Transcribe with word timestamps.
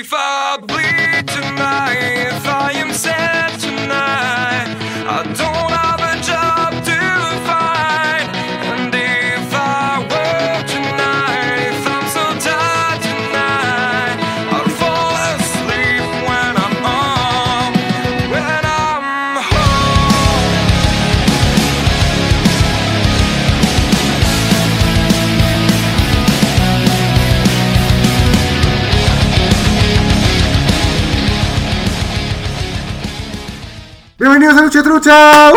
if 0.00 0.14
I 0.14 0.56
bleed 0.56 1.28
tonight, 1.28 1.89
Bienvenidos 34.50 34.82
a 34.82 34.82
Lucha 34.82 34.82
Trucha. 34.82 35.52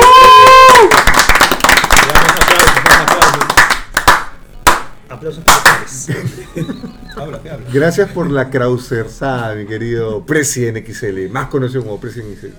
Gracias 7.73 8.11
por 8.11 8.29
la 8.29 8.51
Krausersada, 8.51 9.55
mi 9.55 9.65
querido 9.65 10.23
Presien 10.23 10.75
XL, 10.85 11.27
más 11.31 11.47
conocido 11.47 11.83
como 11.83 11.99
Presien 11.99 12.35
XL. 12.35 12.49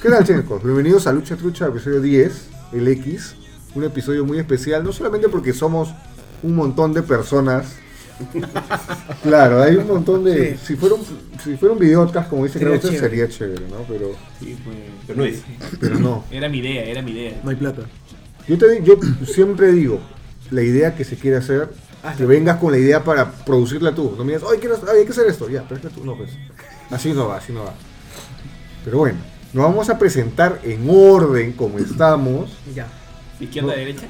¿Qué 0.00 0.10
tal, 0.10 0.24
chicos? 0.24 0.62
Bienvenidos 0.62 1.08
a 1.08 1.12
Lucha 1.12 1.34
Trucha, 1.34 1.66
episodio 1.66 2.00
10, 2.00 2.48
el 2.74 2.86
X. 2.86 3.34
Un 3.74 3.82
episodio 3.82 4.24
muy 4.24 4.38
especial, 4.38 4.84
no 4.84 4.92
solamente 4.92 5.28
porque 5.28 5.52
somos 5.52 5.92
un 6.44 6.54
montón 6.54 6.92
de 6.92 7.02
personas. 7.02 7.66
Claro, 9.22 9.62
hay 9.62 9.76
un 9.76 9.86
montón 9.86 10.24
de. 10.24 10.56
Si 10.58 10.76
fuera 10.76 10.94
un, 10.94 11.02
si 11.42 11.56
fuera 11.56 11.72
un 11.72 11.78
videocast, 11.80 12.28
como 12.28 12.44
dice 12.44 12.58
Sería 12.58 12.78
Krauser, 12.78 12.90
chévere. 13.00 13.08
sería 13.16 13.28
chévere, 13.28 13.66
¿no? 13.68 13.78
Pero, 13.88 14.12
Sí, 14.40 14.56
pues, 14.64 14.76
Pero 15.06 15.18
no 15.18 15.24
es. 15.24 15.42
pero 15.80 15.98
no. 15.98 16.24
Era 16.30 16.48
mi 16.48 16.58
idea, 16.58 16.84
era 16.84 17.02
mi 17.02 17.12
idea. 17.12 17.40
No 17.42 17.50
hay 17.50 17.56
plata. 17.56 17.82
Yo, 18.46 18.58
te, 18.58 18.82
yo 18.82 18.98
siempre 19.26 19.72
digo, 19.72 20.00
la 20.50 20.62
idea 20.62 20.94
que 20.94 21.04
se 21.04 21.16
quiere 21.16 21.38
hacer, 21.38 21.70
que 22.16 22.26
vengas 22.26 22.58
con 22.58 22.72
la 22.72 22.78
idea 22.78 23.02
para 23.02 23.30
producirla 23.32 23.94
tú. 23.94 24.14
No 24.18 24.24
me 24.24 24.34
digas, 24.34 24.46
"Ay, 24.50 24.58
quiero- 24.58 24.76
ay, 24.92 24.98
hay 25.00 25.04
que 25.06 25.12
hacer 25.12 25.26
esto. 25.26 25.48
Ya, 25.48 25.62
pero 25.66 25.76
es 25.76 25.86
que 25.86 25.92
tú 25.92 26.04
no, 26.04 26.16
pues. 26.16 26.30
Así 26.90 27.12
no 27.12 27.28
va, 27.28 27.38
así 27.38 27.52
no 27.52 27.64
va. 27.64 27.74
Pero 28.84 28.98
bueno, 28.98 29.18
nos 29.54 29.64
vamos 29.64 29.88
a 29.88 29.98
presentar 29.98 30.60
en 30.62 30.86
orden 30.88 31.52
como 31.52 31.78
estamos. 31.78 32.50
Ya. 32.74 32.86
Izquierda, 33.40 33.70
No. 33.72 33.76
derecha. 33.78 34.06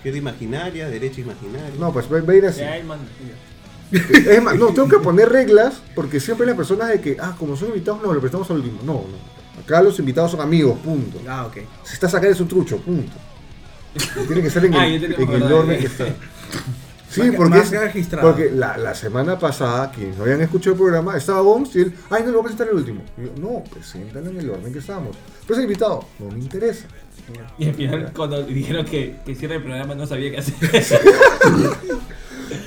Izquierda 0.00 0.18
imaginaria, 0.18 0.88
derecha 0.88 1.20
imaginaria. 1.20 1.70
No, 1.78 1.92
pues 1.92 2.06
va, 2.12 2.20
va 2.22 2.32
a 2.32 2.36
ir 2.36 2.46
así. 2.46 2.60
Ya, 2.60 2.76
el 2.76 2.84
man- 2.86 2.98
Es 3.92 4.42
más, 4.42 4.56
no, 4.56 4.68
tengo 4.68 4.88
que 4.88 4.98
poner 4.98 5.28
reglas 5.28 5.82
porque 5.94 6.20
siempre 6.20 6.46
las 6.46 6.56
personas 6.56 6.88
de 6.88 7.00
que, 7.00 7.16
ah, 7.20 7.34
como 7.38 7.56
son 7.56 7.68
invitados, 7.68 8.00
no, 8.02 8.12
lo 8.14 8.20
prestamos 8.20 8.48
al 8.50 8.56
último. 8.58 8.78
No, 8.84 8.92
no. 8.94 9.60
Acá 9.62 9.82
los 9.82 9.98
invitados 9.98 10.30
son 10.30 10.40
amigos, 10.40 10.78
punto. 10.78 11.20
Ah, 11.28 11.46
ok. 11.46 11.58
Si 11.84 11.94
está 11.94 12.06
acá 12.06 12.28
es 12.28 12.40
un 12.40 12.48
trucho, 12.48 12.78
punto. 12.78 13.12
Y 13.94 14.26
Tiene 14.26 14.42
que 14.42 14.50
ser 14.50 14.64
en 14.66 14.74
Ah, 14.74 14.86
el, 14.86 15.04
en 15.04 15.42
orden 15.42 15.78
que 15.80 15.86
está. 15.86 16.06
Sí, 17.10 17.22
porque, 17.36 17.50
marca 17.50 17.84
es- 17.92 18.06
porque 18.22 18.50
la, 18.54 18.76
la 18.78 18.94
semana 18.94 19.36
pasada, 19.36 19.90
quienes 19.90 20.16
no 20.16 20.22
habían 20.22 20.40
escuchado 20.42 20.74
el 20.74 20.78
programa, 20.80 21.16
estaba 21.16 21.40
Bones 21.40 21.74
y 21.74 21.80
él, 21.80 21.92
ay, 22.08 22.22
no 22.22 22.28
lo 22.30 22.34
voy 22.34 22.40
a 22.40 22.42
presentar 22.44 22.68
el 22.68 22.74
último. 22.76 23.02
Y 23.18 23.22
yo, 23.24 23.32
no, 23.36 23.64
preséntalo 23.64 24.30
en 24.30 24.36
el 24.38 24.48
orden 24.50 24.72
que 24.72 24.78
estábamos. 24.78 25.16
Pues 25.44 25.58
el 25.58 25.64
invitado, 25.64 26.04
no 26.20 26.30
me 26.30 26.38
interesa. 26.38 26.86
Y 27.58 27.68
al 27.68 27.74
final, 27.74 28.12
cuando 28.14 28.42
dijeron 28.42 28.84
que, 28.86 29.16
que 29.24 29.34
cierra 29.34 29.56
el 29.56 29.62
programa, 29.62 29.94
no 29.94 30.06
sabía 30.06 30.30
qué 30.30 30.38
hacer. 30.38 30.54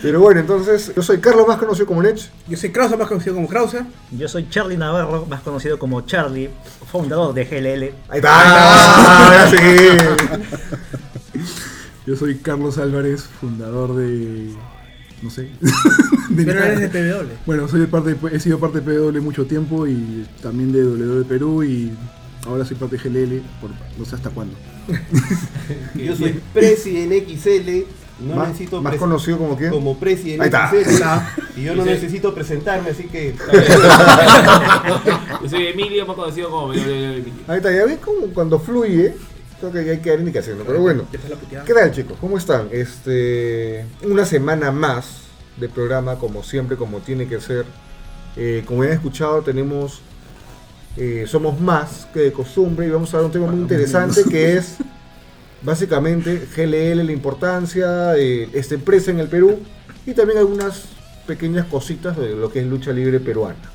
Pero 0.01 0.19
bueno, 0.21 0.39
entonces, 0.41 0.91
yo 0.95 1.01
soy 1.01 1.19
Carlos, 1.19 1.47
más 1.47 1.57
conocido 1.57 1.85
como 1.87 2.01
Lech. 2.01 2.29
Yo 2.47 2.57
soy 2.57 2.71
Krauser, 2.71 2.97
más 2.97 3.07
conocido 3.07 3.35
como 3.35 3.47
Krauser. 3.47 3.83
Yo 4.11 4.27
soy 4.27 4.47
Charlie 4.49 4.77
Navarro, 4.77 5.25
más 5.25 5.41
conocido 5.41 5.79
como 5.79 6.01
Charlie, 6.01 6.49
fundador 6.91 7.33
de 7.33 7.45
GLL. 7.45 7.83
Ahí 8.09 8.17
está, 8.19 9.27
ahora 9.27 9.49
sí. 9.49 9.57
Yo 12.05 12.17
soy 12.17 12.37
Carlos 12.39 12.77
Álvarez, 12.77 13.23
fundador 13.39 13.95
de. 13.95 14.49
No 15.21 15.29
sé. 15.29 15.43
de 16.29 16.43
Pero 16.45 16.59
nada. 16.59 16.73
eres 16.73 16.91
de 16.91 17.13
PW. 17.13 17.27
Bueno, 17.45 17.67
soy 17.69 17.79
de 17.81 17.87
parte 17.87 18.13
de- 18.13 18.35
he 18.35 18.39
sido 18.41 18.59
parte 18.59 18.81
de 18.81 18.99
PW 19.11 19.21
mucho 19.21 19.45
tiempo 19.45 19.87
y 19.87 20.27
también 20.41 20.73
de 20.73 20.81
W 20.83 21.19
de 21.19 21.23
Perú 21.25 21.63
y 21.63 21.91
ahora 22.45 22.65
soy 22.65 22.77
de 22.77 22.97
GLL 22.97 23.41
por 23.61 23.69
no 23.97 24.05
sé 24.05 24.15
hasta 24.15 24.29
cuándo. 24.29 24.55
Yo 25.95 26.15
soy 26.15 26.39
President 26.53 27.27
XL. 27.29 27.85
No 28.19 28.35
más, 28.35 28.49
necesito 28.49 28.81
más 28.81 28.95
conocido 28.95 29.39
como 29.39 29.57
quién. 29.57 29.71
como 29.71 29.97
President 29.97 30.41
Ahí 30.41 30.47
está. 30.47 30.69
XL. 30.69 31.59
Y 31.59 31.63
yo 31.63 31.75
no 31.75 31.83
necesito 31.83 32.33
presentarme, 32.33 32.91
así 32.91 33.05
que. 33.05 33.33
Yo 35.41 35.49
soy 35.49 35.67
Emilio, 35.67 36.05
más 36.05 36.15
conocido 36.15 36.51
como 36.51 36.73
Emilio. 36.73 37.33
Ahí 37.47 37.57
está, 37.57 37.71
ya 37.71 37.85
ves 37.85 37.97
como 37.97 38.27
cuando 38.27 38.59
fluye, 38.59 39.15
creo 39.59 39.71
que 39.71 39.91
hay 39.91 39.99
que 39.99 40.11
dar 40.11 40.19
indicaciones. 40.19 40.63
Pero 40.65 40.79
bueno. 40.79 41.05
¿Qué 41.65 41.73
tal 41.73 41.91
chicos? 41.91 42.17
¿Cómo 42.21 42.37
están? 42.37 42.69
Este, 42.71 43.85
una 44.03 44.25
semana 44.25 44.71
más 44.71 45.23
de 45.57 45.67
programa, 45.67 46.19
como 46.19 46.43
siempre, 46.43 46.77
como 46.77 46.99
tiene 46.99 47.27
que 47.27 47.41
ser. 47.41 47.65
Eh, 48.35 48.63
como 48.65 48.83
ya 48.83 48.91
han 48.91 48.95
escuchado, 48.95 49.41
tenemos. 49.41 50.01
Eh, 50.95 51.25
somos 51.27 51.59
más 51.59 52.07
que 52.13 52.19
de 52.19 52.31
costumbre 52.31 52.85
y 52.85 52.89
vamos 52.89 53.13
a 53.13 53.17
hablar 53.17 53.31
de 53.31 53.39
un 53.39 53.45
tema 53.45 53.55
muy 53.55 53.63
interesante 53.63 54.23
que 54.29 54.57
es 54.57 54.77
básicamente 55.63 56.47
GLL, 56.55 57.05
la 57.05 57.11
importancia 57.11 57.87
de 58.11 58.49
esta 58.53 58.75
empresa 58.75 59.11
en 59.11 59.19
el 59.19 59.27
Perú 59.27 59.59
y 60.05 60.13
también 60.13 60.39
algunas 60.39 60.85
pequeñas 61.25 61.65
cositas 61.67 62.17
de 62.17 62.35
lo 62.35 62.51
que 62.51 62.59
es 62.59 62.65
lucha 62.65 62.91
libre 62.91 63.19
peruana. 63.19 63.71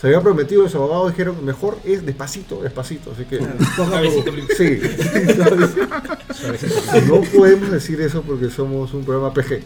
Se 0.00 0.06
había 0.08 0.20
prometido, 0.20 0.62
los 0.62 0.74
abogados 0.74 1.10
dijeron 1.12 1.44
mejor 1.44 1.78
es 1.84 2.04
despacito, 2.04 2.62
despacito, 2.62 3.12
así 3.12 3.24
que 3.24 3.38
sí. 4.56 4.80
No 7.06 7.20
podemos 7.20 7.70
decir 7.70 8.00
eso 8.00 8.22
porque 8.22 8.50
somos 8.50 8.92
un 8.94 9.04
programa 9.04 9.32
PG. 9.32 9.62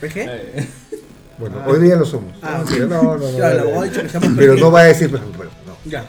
¿PG? 0.00 0.30
Bueno, 1.38 1.56
hoy 1.66 1.80
día 1.80 1.96
lo 1.96 2.04
somos. 2.04 2.34
Ah, 2.42 2.62
no, 2.78 2.86
no, 2.86 3.16
no. 3.16 3.36
Claro, 3.36 3.70
pero 4.36 4.56
no 4.56 4.70
va 4.70 4.80
a 4.80 4.84
decir, 4.84 5.10
pero, 5.10 5.24
no. 5.24 5.59
Ya. 5.84 6.04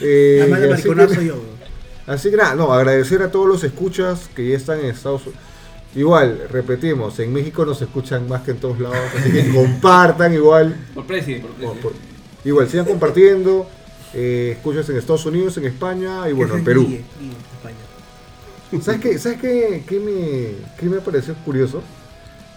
Eh, 0.00 0.38
Además 0.42 0.60
de 0.60 0.72
así, 0.72 0.82
que, 0.88 1.14
soy 1.14 1.26
yo. 1.26 1.34
bro. 1.36 2.14
así 2.14 2.30
que 2.30 2.36
nada, 2.36 2.54
no, 2.54 2.72
agradecer 2.72 3.22
a 3.22 3.30
todos 3.30 3.46
los 3.46 3.62
escuchas 3.64 4.30
que 4.34 4.48
ya 4.48 4.56
están 4.56 4.80
en 4.80 4.86
Estados 4.86 5.22
Unidos. 5.22 5.42
Igual, 5.94 6.46
repetimos, 6.50 7.18
en 7.18 7.32
México 7.32 7.66
nos 7.66 7.82
escuchan 7.82 8.28
más 8.28 8.42
que 8.42 8.52
en 8.52 8.58
todos 8.58 8.78
lados, 8.78 8.96
así 9.18 9.32
que 9.32 9.50
compartan 9.54 10.32
igual. 10.32 10.76
Por 10.94 11.04
presidente, 11.06 11.48
por 11.60 11.76
por- 11.78 11.92
igual, 12.44 12.68
sigan 12.68 12.86
compartiendo. 12.86 13.68
Eh, 14.14 14.54
escuchas 14.56 14.88
en 14.88 14.96
Estados 14.96 15.24
Unidos, 15.26 15.56
en 15.58 15.66
España 15.66 16.28
y 16.28 16.32
bueno, 16.32 16.56
en 16.56 16.64
Perú. 16.64 16.82
España. 16.82 17.76
¿Sabes 18.84 19.00
qué, 19.00 19.18
¿sabes 19.18 19.40
qué, 19.40 19.84
qué 19.86 19.98
me, 20.00 20.76
qué 20.78 20.86
me 20.88 21.00
pareció 21.00 21.34
curioso? 21.44 21.82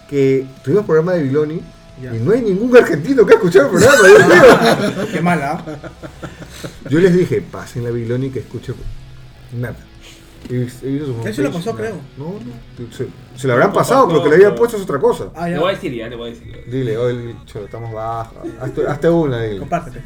Que 0.09 0.45
tuvimos 0.63 0.85
programa 0.85 1.13
de 1.13 1.23
Biloni 1.23 1.61
Ya. 2.01 2.15
y 2.15 2.19
no 2.19 2.31
hay 2.31 2.41
ningún 2.41 2.75
argentino 2.75 3.25
que 3.25 3.33
ha 3.33 3.35
escuchado 3.35 3.65
el 3.65 3.71
programa. 3.71 4.07
Dios 4.07 4.27
mío. 4.27 5.07
Qué 5.13 5.21
mala. 5.21 5.51
¿ah? 5.65 5.89
Yo 6.89 6.99
les 6.99 7.15
dije, 7.15 7.41
pasen 7.41 7.83
la 7.83 7.91
Biloni 7.91 8.29
que 8.29 8.39
escuche 8.39 8.73
nada. 9.53 9.75
Y- 10.49 10.55
y 10.55 11.01
Eso 11.25 11.41
lo 11.43 11.51
pasó, 11.51 11.73
creo. 11.75 11.95
No, 12.17 12.33
no. 12.33 12.91
Se, 12.91 13.07
se 13.37 13.47
lo 13.47 13.53
habrán 13.53 13.69
No, 13.69 13.75
pasado, 13.75 14.07
pero 14.07 14.17
no, 14.19 14.23
que 14.23 14.29
le 14.31 14.35
habían 14.35 14.55
puesto 14.55 14.75
es 14.75 14.83
otra 14.83 14.99
cosa. 14.99 15.29
Ah, 15.35 15.47
Le 15.47 15.53
ya. 15.53 15.59
voy 15.61 15.71
a 15.71 15.75
decir, 15.75 15.93
ya, 15.93 16.07
le 16.09 16.15
voy 16.17 16.31
a 16.31 16.33
decir. 16.33 16.63
Dile, 16.69 16.97
oye, 16.97 17.35
cholo, 17.45 17.65
estamos 17.65 17.93
bajos. 17.93 18.37
Hazte, 18.59 18.87
hazte 18.87 19.09
una, 19.09 19.41
dile. 19.43 19.59
Compártete. 19.59 20.01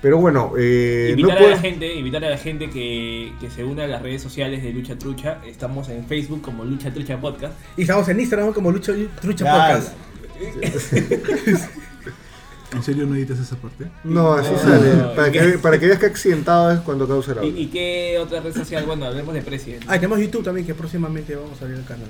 Pero 0.00 0.18
bueno, 0.18 0.52
eh, 0.58 1.14
no 1.14 1.20
Invitar 1.20 1.38
a 1.42 1.48
la 1.48 1.58
gente, 1.58 1.94
invitar 1.94 2.24
a 2.24 2.30
la 2.30 2.36
gente 2.36 2.68
que, 2.70 3.32
que 3.40 3.50
se 3.50 3.64
una 3.64 3.84
a 3.84 3.86
las 3.86 4.02
redes 4.02 4.20
sociales 4.22 4.62
de 4.62 4.70
Lucha 4.70 4.98
Trucha. 4.98 5.38
Estamos 5.46 5.88
en 5.88 6.04
Facebook 6.06 6.42
como 6.42 6.62
Lucha 6.64 6.92
Trucha 6.92 7.18
Podcast. 7.18 7.54
Y 7.76 7.82
estamos 7.82 8.06
en 8.08 8.20
Instagram 8.20 8.52
como 8.52 8.70
Lucha 8.70 8.92
Trucha 9.20 9.44
Ya, 9.46 9.52
Podcast. 9.52 9.94
¿En 12.72 12.82
serio 12.82 13.06
no 13.06 13.14
editas 13.14 13.38
esa 13.38 13.54
parte? 13.56 13.86
No, 14.02 14.32
así 14.32 14.50
No, 14.52 14.58
sale. 14.58 14.94
no, 14.94 15.14
para, 15.14 15.28
¿y 15.28 15.32
que, 15.32 15.58
para 15.58 15.78
que 15.78 15.86
veas 15.86 15.98
que 16.00 16.06
accidentado 16.06 16.72
es 16.72 16.80
cuando 16.80 17.06
causa 17.06 17.32
el 17.32 17.36
¿Y, 17.38 17.40
audio. 17.40 17.60
y 17.62 17.66
qué 17.68 18.18
otra 18.20 18.40
red 18.40 18.52
social? 18.52 18.84
Bueno, 18.84 19.06
hablemos 19.06 19.32
de 19.32 19.42
presidente. 19.42 19.86
Ah, 19.88 19.94
tenemos 19.94 20.18
YouTube 20.18 20.42
también, 20.42 20.66
que 20.66 20.74
próximamente 20.74 21.36
vamos 21.36 21.60
a 21.60 21.64
abrir 21.64 21.78
el 21.78 21.84
canal. 21.84 22.08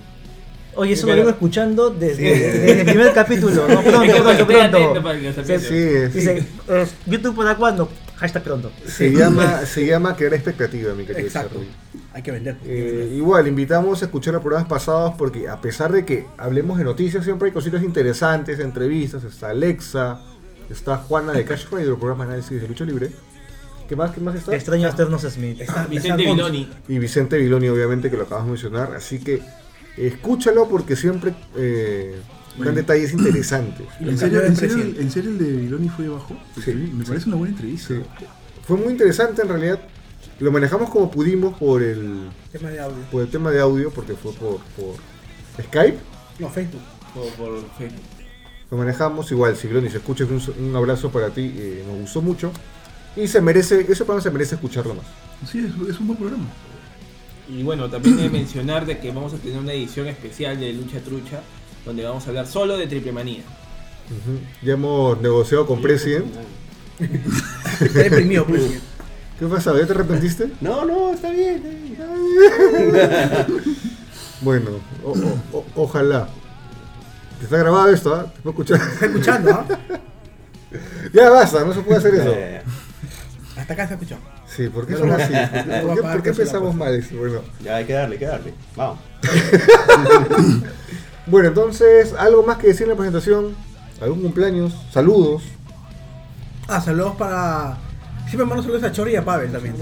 Oye, 0.76 0.94
eso 0.94 1.06
lo 1.06 1.14
vengo 1.14 1.28
escuchando 1.30 1.90
desde, 1.90 2.16
Sí. 2.16 2.40
desde 2.40 2.80
el 2.80 2.86
primer 2.86 3.12
capítulo. 3.12 3.68
No, 3.68 3.82
pronto, 3.82 4.46
pronto, 4.46 4.46
pronto. 4.46 5.44
Sí, 5.44 5.58
sí. 5.58 5.74
Dice, 6.14 6.44
eh, 6.68 6.86
¿YouTube 7.06 7.36
para 7.36 7.56
cuándo? 7.56 7.88
Hashtag 8.16 8.42
pronto. 8.44 8.70
Se 8.86 9.10
llama, 9.12 9.58
se 9.66 9.86
llama 9.86 10.14
crear 10.16 10.34
expectativa, 10.34 10.94
mi 10.94 11.04
querido 11.04 11.26
Exacto. 11.26 11.54
Charlie. 11.54 11.70
Hay 12.12 12.22
que 12.22 12.30
vender. 12.30 12.56
Eh, 12.64 13.12
igual, 13.16 13.48
invitamos 13.48 14.02
a 14.02 14.04
escuchar 14.04 14.34
los 14.34 14.42
programas 14.42 14.68
pasados 14.68 15.14
porque 15.18 15.48
a 15.48 15.60
pesar 15.60 15.90
de 15.92 16.04
que 16.04 16.26
hablemos 16.38 16.78
de 16.78 16.84
noticias, 16.84 17.24
siempre 17.24 17.46
hay 17.48 17.52
cositas 17.52 17.82
interesantes, 17.82 18.60
entrevistas, 18.60 19.24
está 19.24 19.50
Alexa, 19.50 20.20
está 20.70 20.96
Juana 20.98 21.32
de 21.32 21.44
Cash 21.44 21.66
Radio, 21.72 21.92
el 21.92 21.98
programa 21.98 22.24
de 22.26 22.34
análisis 22.34 22.60
de 22.62 22.68
lucha 22.68 22.84
libre. 22.84 23.10
¿Qué 23.88 23.96
más? 23.96 24.12
¿Qué 24.12 24.20
más 24.20 24.34
está? 24.36 24.54
Extraño 24.54 24.88
a 24.88 24.92
Sternos 24.92 25.22
Smith. 25.22 25.60
Está- 25.60 25.86
Vicente. 25.86 26.24
Viloni. 26.24 26.70
Y 26.88 26.98
Vicente 26.98 27.36
Viloni, 27.36 27.68
obviamente, 27.68 28.08
que 28.10 28.16
lo 28.16 28.22
acabas 28.22 28.44
de 28.44 28.52
mencionar. 28.52 28.94
Así 28.94 29.18
que 29.18 29.42
escúchalo 29.96 30.68
porque 30.68 30.96
siempre 30.96 31.34
eh, 31.56 32.14
dan 32.58 32.74
detalles 32.74 33.12
interesantes. 33.12 33.86
¿En 34.00 34.18
serio, 34.18 34.44
en, 34.44 34.56
serio, 34.56 34.76
presidente. 34.76 35.02
¿En 35.02 35.10
serio 35.10 35.30
el 35.30 35.38
de 35.38 35.52
Viloni 35.52 35.88
fue 35.88 36.08
bajo? 36.08 36.36
Sí, 36.62 36.72
me 36.72 37.04
sí. 37.04 37.08
parece 37.08 37.28
una 37.28 37.36
buena 37.36 37.54
entrevista. 37.54 37.94
Sí. 37.94 38.00
Fue 38.66 38.76
muy 38.76 38.92
interesante 38.92 39.42
en 39.42 39.48
realidad. 39.48 39.80
Lo 40.40 40.50
manejamos 40.50 40.90
como 40.90 41.10
pudimos 41.10 41.56
por 41.58 41.82
el, 41.82 42.28
Tema 42.52 42.70
de 42.70 42.80
audio. 42.80 43.02
por 43.10 43.22
el 43.22 43.28
tema 43.28 43.50
de 43.50 43.60
audio, 43.60 43.90
porque 43.90 44.14
fue 44.14 44.32
por, 44.32 44.58
por 44.76 44.96
Skype. 45.62 45.98
No, 46.38 46.48
Facebook. 46.50 46.82
Por, 47.14 47.28
por 47.34 47.70
Facebook. 47.78 48.02
Lo 48.70 48.78
manejamos 48.78 49.30
igual, 49.30 49.56
Sigloni, 49.56 49.88
si 49.90 49.96
escuchas 49.96 50.28
un, 50.28 50.42
un 50.64 50.74
abrazo 50.74 51.10
para 51.10 51.30
ti, 51.30 51.54
eh, 51.56 51.84
nos 51.86 52.00
gustó 52.00 52.22
mucho. 52.22 52.52
Y 53.16 53.28
se 53.28 53.40
merece, 53.40 53.80
ese 53.80 54.04
programa 54.04 54.20
se 54.20 54.30
merece 54.30 54.54
escucharlo 54.56 54.94
más. 54.94 55.04
Sí, 55.48 55.58
es, 55.58 55.88
es 55.88 56.00
un 56.00 56.08
buen 56.08 56.18
programa. 56.18 56.44
Y 57.48 57.62
bueno, 57.62 57.88
también 57.90 58.18
he 58.18 58.22
de 58.22 58.30
mencionar 58.30 58.86
de 58.86 58.98
que 58.98 59.12
vamos 59.12 59.34
a 59.34 59.36
tener 59.36 59.58
una 59.58 59.72
edición 59.72 60.06
especial 60.06 60.58
de 60.58 60.72
Lucha 60.72 61.00
Trucha, 61.00 61.42
donde 61.84 62.04
vamos 62.04 62.24
a 62.26 62.28
hablar 62.28 62.46
solo 62.46 62.76
de 62.76 62.86
Triple 62.86 63.12
Manía. 63.12 63.42
Ya 64.62 64.72
hemos 64.74 65.20
negociado 65.20 65.66
con 65.66 65.80
President. 65.82 66.26
Está 67.80 67.98
deprimido, 68.02 68.44
presidente. 68.46 68.80
¿Qué 69.38 69.46
pasa? 69.46 69.76
¿Ya 69.78 69.86
te 69.86 69.92
arrepentiste? 69.92 70.48
No, 70.60 70.84
no, 70.84 71.12
está 71.12 71.30
bien. 71.30 71.62
está 71.92 72.06
bien. 73.46 73.74
Bueno, 74.40 74.70
o- 75.04 75.10
o- 75.12 75.58
o- 75.58 75.64
ojalá. 75.76 76.28
Te 77.38 77.44
está 77.46 77.56
grabado 77.58 77.88
esto, 77.88 78.14
¿ah? 78.14 78.24
Te 78.32 78.40
puedo 78.42 78.50
escuchar. 78.62 78.80
Está 78.92 79.06
escuchando, 79.06 79.50
¿ah? 79.50 79.66
ya 81.12 81.30
basta, 81.30 81.64
no 81.64 81.72
se 81.74 81.80
puede 81.80 81.98
hacer 81.98 82.14
eso. 82.14 82.32
Eh, 82.32 82.62
Hasta 83.56 83.72
acá 83.74 83.88
se 83.88 83.94
escuchó. 83.94 84.16
Sí, 84.46 84.68
¿por 84.68 84.86
qué 84.86 84.96
son 84.96 85.10
así? 85.10 85.32
¿Por 85.32 85.64
qué, 85.64 85.80
por 85.82 85.94
qué- 85.96 86.02
por 86.02 86.22
qué 86.22 86.32
pensamos 86.32 86.74
mal? 86.76 87.04
Bueno. 87.12 87.40
Ya 87.62 87.76
hay 87.76 87.84
que 87.86 87.92
darle, 87.94 88.14
hay 88.14 88.18
que 88.20 88.26
darle. 88.26 88.54
Vamos. 88.76 88.98
Bueno, 91.26 91.48
entonces, 91.48 92.12
¿algo 92.14 92.42
más 92.42 92.58
que 92.58 92.68
decir 92.68 92.82
en 92.82 92.90
la 92.90 92.96
presentación? 92.96 93.54
¿Algún 94.00 94.20
cumpleaños? 94.20 94.74
¿Saludos? 94.92 95.42
Ah, 96.68 96.80
saludos 96.80 97.16
para. 97.16 97.78
Siempre 98.26 98.46
mando 98.46 98.62
saludos 98.62 98.82
a 98.82 98.92
Chori 98.92 99.12
y 99.12 99.16
a 99.16 99.24
Pavel 99.24 99.52
también. 99.52 99.76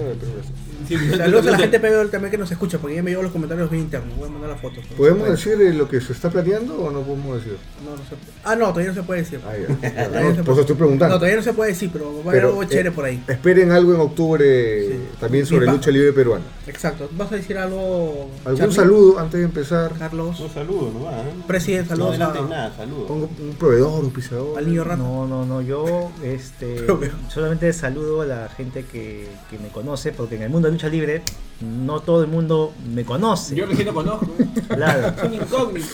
Sí, 0.87 0.97
Saludos 1.17 1.47
a 1.47 1.51
la 1.53 1.59
gente 1.59 1.79
PBL 1.81 2.11
también 2.11 2.31
que 2.31 2.39
nos 2.39 2.51
escucha, 2.51 2.79
porque 2.79 2.97
ya 2.97 3.03
me 3.03 3.11
llegó 3.11 3.23
los 3.23 3.33
comentarios 3.33 3.71
bien 3.71 3.85
internos. 3.85 4.17
Voy 4.17 4.29
a 4.29 4.33
mandar 4.33 4.51
las 4.51 4.61
fotos. 4.61 4.85
¿Podemos 4.97 5.29
decir 5.29 5.55
eh, 5.61 5.73
lo 5.75 5.89
que 5.89 6.01
se 6.01 6.13
está 6.13 6.31
planeando 6.31 6.75
o 6.77 6.91
no 6.91 7.03
podemos 7.03 7.37
decir? 7.37 7.57
No, 7.85 7.91
no 7.93 7.97
se 7.99 8.15
Ah, 8.45 8.57
no, 8.57 8.69
todavía 8.69 8.89
no 8.89 8.95
se 8.95 9.03
puede 9.03 9.21
decir. 9.21 9.41
Ah, 9.47 9.53
ya. 9.57 10.09
No, 10.23 10.31
no 10.33 10.45
por 10.45 10.53
eso 10.55 10.61
estoy 10.63 10.77
preguntando. 10.77 11.15
No, 11.15 11.19
todavía 11.19 11.37
no 11.37 11.43
se 11.43 11.53
puede 11.53 11.71
decir, 11.73 11.91
pero 11.93 12.13
va 12.25 12.27
a 12.27 12.31
haber 12.31 12.45
algo 12.45 12.63
eh, 12.63 12.67
chévere 12.69 12.91
por 12.93 13.05
ahí. 13.05 13.23
Esperen 13.29 13.71
algo 13.73 13.95
en 13.95 14.01
octubre 14.01 14.89
Sí. 14.89 14.99
también 15.21 15.47
sobre 15.47 15.67
lucha 15.67 15.91
libre 15.91 16.13
peruana. 16.13 16.45
Exacto. 16.67 17.09
¿Vas 17.13 17.31
a 17.33 17.37
decir 17.37 17.57
algo? 17.59 18.31
¿Algún 18.45 18.73
saludo 18.73 19.19
antes 19.19 19.41
de 19.41 19.45
empezar? 19.47 19.93
Carlos. 19.99 20.39
Un 20.41 20.51
saludo 20.51 20.91
nomás. 20.93 21.15
¿eh? 21.27 21.31
Presidente, 21.47 21.95
No 21.97 22.13
saludos 22.13 22.45
a- 22.47 22.49
nada, 22.49 22.77
saludos. 22.77 23.07
Pongo 23.09 23.29
un 23.41 23.55
proveedor, 23.57 24.05
un 24.05 24.11
pisador. 24.11 24.59
al 24.59 24.67
niño 24.67 24.85
rata. 24.85 24.97
No, 25.03 25.27
no, 25.27 25.45
no, 25.47 25.61
yo 25.63 26.11
este, 26.23 26.87
solamente 27.29 27.73
saludo 27.73 28.23
a 28.23 28.27
la 28.27 28.49
gente 28.49 28.85
que, 28.85 29.29
que 29.51 29.59
me 29.59 29.69
conoce, 29.69 30.13
porque 30.13 30.37
en 30.37 30.43
el 30.43 30.51
mundo 30.51 30.69
de 30.69 30.72
lucha 30.73 30.89
libre 30.89 31.23
no 31.87 32.01
todo 32.01 32.23
el 32.23 32.29
mundo 32.29 32.73
me 32.93 33.05
conoce. 33.05 33.55
Yo 33.55 33.67
recién 33.67 33.87
lo 33.87 33.95
conozco. 33.95 34.27
Claro. 34.69 35.15
Es 35.17 35.23
un 35.23 35.35
incógnito. 35.35 35.87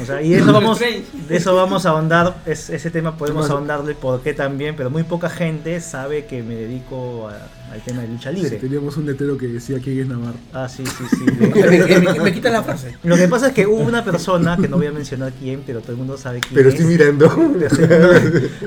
O 0.00 0.06
sea, 0.06 0.22
y 0.22 0.28
de 0.30 0.36
eso 0.38 0.52
vamos, 0.52 0.78
de 0.78 1.04
eso 1.36 1.56
vamos 1.56 1.84
a 1.84 1.88
ahondar, 1.90 2.36
es- 2.46 2.70
ese 2.70 2.92
tema 2.92 3.16
podemos 3.16 3.50
ahondarle 3.50 3.94
por 3.96 4.20
qué 4.20 4.34
también, 4.34 4.76
pero 4.76 4.88
muy 4.88 5.02
poca 5.02 5.28
gente 5.28 5.80
sabe 5.80 6.26
que 6.26 6.44
me 6.44 6.54
dedico 6.54 7.28
a- 7.28 7.72
al 7.72 7.80
tema 7.82 8.02
de 8.02 8.08
lucha 8.08 8.30
libre. 8.30 8.56
Teníamos 8.58 8.96
un 8.98 9.06
letrero 9.06 9.36
que 9.36 9.48
decía 9.48 9.80
quién 9.82 9.98
es 9.98 10.06
Navarro. 10.06 10.36
Ah, 10.52 10.68
sí, 10.68 10.84
sí, 10.86 11.04
sí. 11.10 11.24
me, 11.26 12.20
me- 12.22 12.30
me 12.30 12.50
la 12.50 12.62
frase. 12.62 12.94
Lo 13.02 13.16
que 13.16 13.26
pasa 13.26 13.48
es 13.48 13.52
que 13.52 13.66
hubo 13.66 13.82
una 13.82 14.04
persona, 14.04 14.56
que 14.56 14.68
no 14.68 14.76
voy 14.76 14.86
a 14.86 14.92
mencionar 14.92 15.32
quién, 15.32 15.62
pero 15.66 15.80
todo 15.80 15.90
el 15.92 15.98
mundo 15.98 16.16
sabe 16.16 16.38
quién 16.38 16.54
Pero 16.54 16.68
es. 16.68 16.76
estoy 16.76 16.86
mirando. 16.92 17.28
Pero 17.58 18.12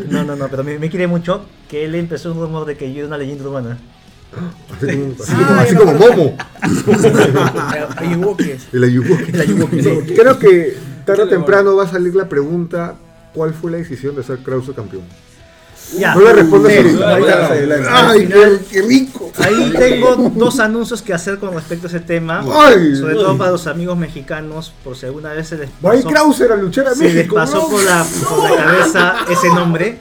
No, 0.10 0.25
no, 0.25 0.36
no, 0.36 0.50
pero 0.50 0.65
me, 0.65 0.77
me 0.77 0.89
quiere 0.89 1.07
mucho 1.07 1.42
que 1.69 1.86
él 1.86 1.95
empezó 1.95 2.33
un 2.33 2.39
rumor 2.42 2.65
de 2.65 2.75
que 2.75 2.92
yo 2.92 3.00
era 3.00 3.07
una 3.07 3.18
leyenda 3.18 3.45
urbana. 3.45 3.77
Así 4.75 4.87
como, 4.87 5.13
así 5.19 5.33
Ah, 5.35 5.47
como, 5.47 5.59
así 5.61 5.75
como. 5.75 5.93
Momo. 5.93 6.37
Sí. 9.81 10.13
Creo 10.15 10.39
que 10.39 10.77
tarde 11.05 11.23
o 11.23 11.27
temprano 11.29 11.75
va 11.75 11.83
a 11.83 11.87
salir 11.87 12.15
la 12.15 12.29
pregunta: 12.29 12.95
¿cuál 13.33 13.53
fue 13.53 13.71
la 13.71 13.77
decisión 13.77 14.15
de 14.15 14.23
ser 14.23 14.39
Krause 14.39 14.71
campeón? 14.75 15.03
Ya. 15.97 16.13
No 16.15 16.21
respondas 16.31 16.71
Sí. 16.74 17.01
Al 17.03 17.24
¡Ay, 17.89 18.19
final- 18.27 18.59
qué, 18.59 18.65
qué 18.69 18.81
rico! 18.88 19.31
Ahí 19.38 19.74
tengo 19.77 20.15
dos 20.36 20.59
anuncios 20.59 21.01
que 21.01 21.13
hacer 21.13 21.39
con 21.39 21.53
respecto 21.53 21.88
a 21.88 21.89
ese 21.89 22.00
tema. 22.00 22.39
Ay, 22.41 22.95
sobre 22.95 23.13
ay. 23.13 23.19
todo 23.19 23.38
para 23.38 23.51
los 23.51 23.65
amigos 23.68 23.97
mexicanos, 23.97 24.74
por 24.83 24.95
si 24.95 25.06
alguna 25.07 25.33
vez 25.33 25.47
se 25.47 25.57
les 25.57 25.69
a 25.69 25.71
pasó, 25.81 26.07
Krauser 26.09 26.51
a 26.51 26.56
luchar 26.57 26.88
a 26.88 26.95
se 26.95 27.12
les 27.12 27.31
pasó 27.31 27.57
¿no? 27.63 27.69
por, 27.69 27.83
la, 27.83 28.06
por 28.30 28.50
la 28.51 28.56
cabeza 28.65 29.15
ese 29.30 29.47
nombre. 29.50 30.00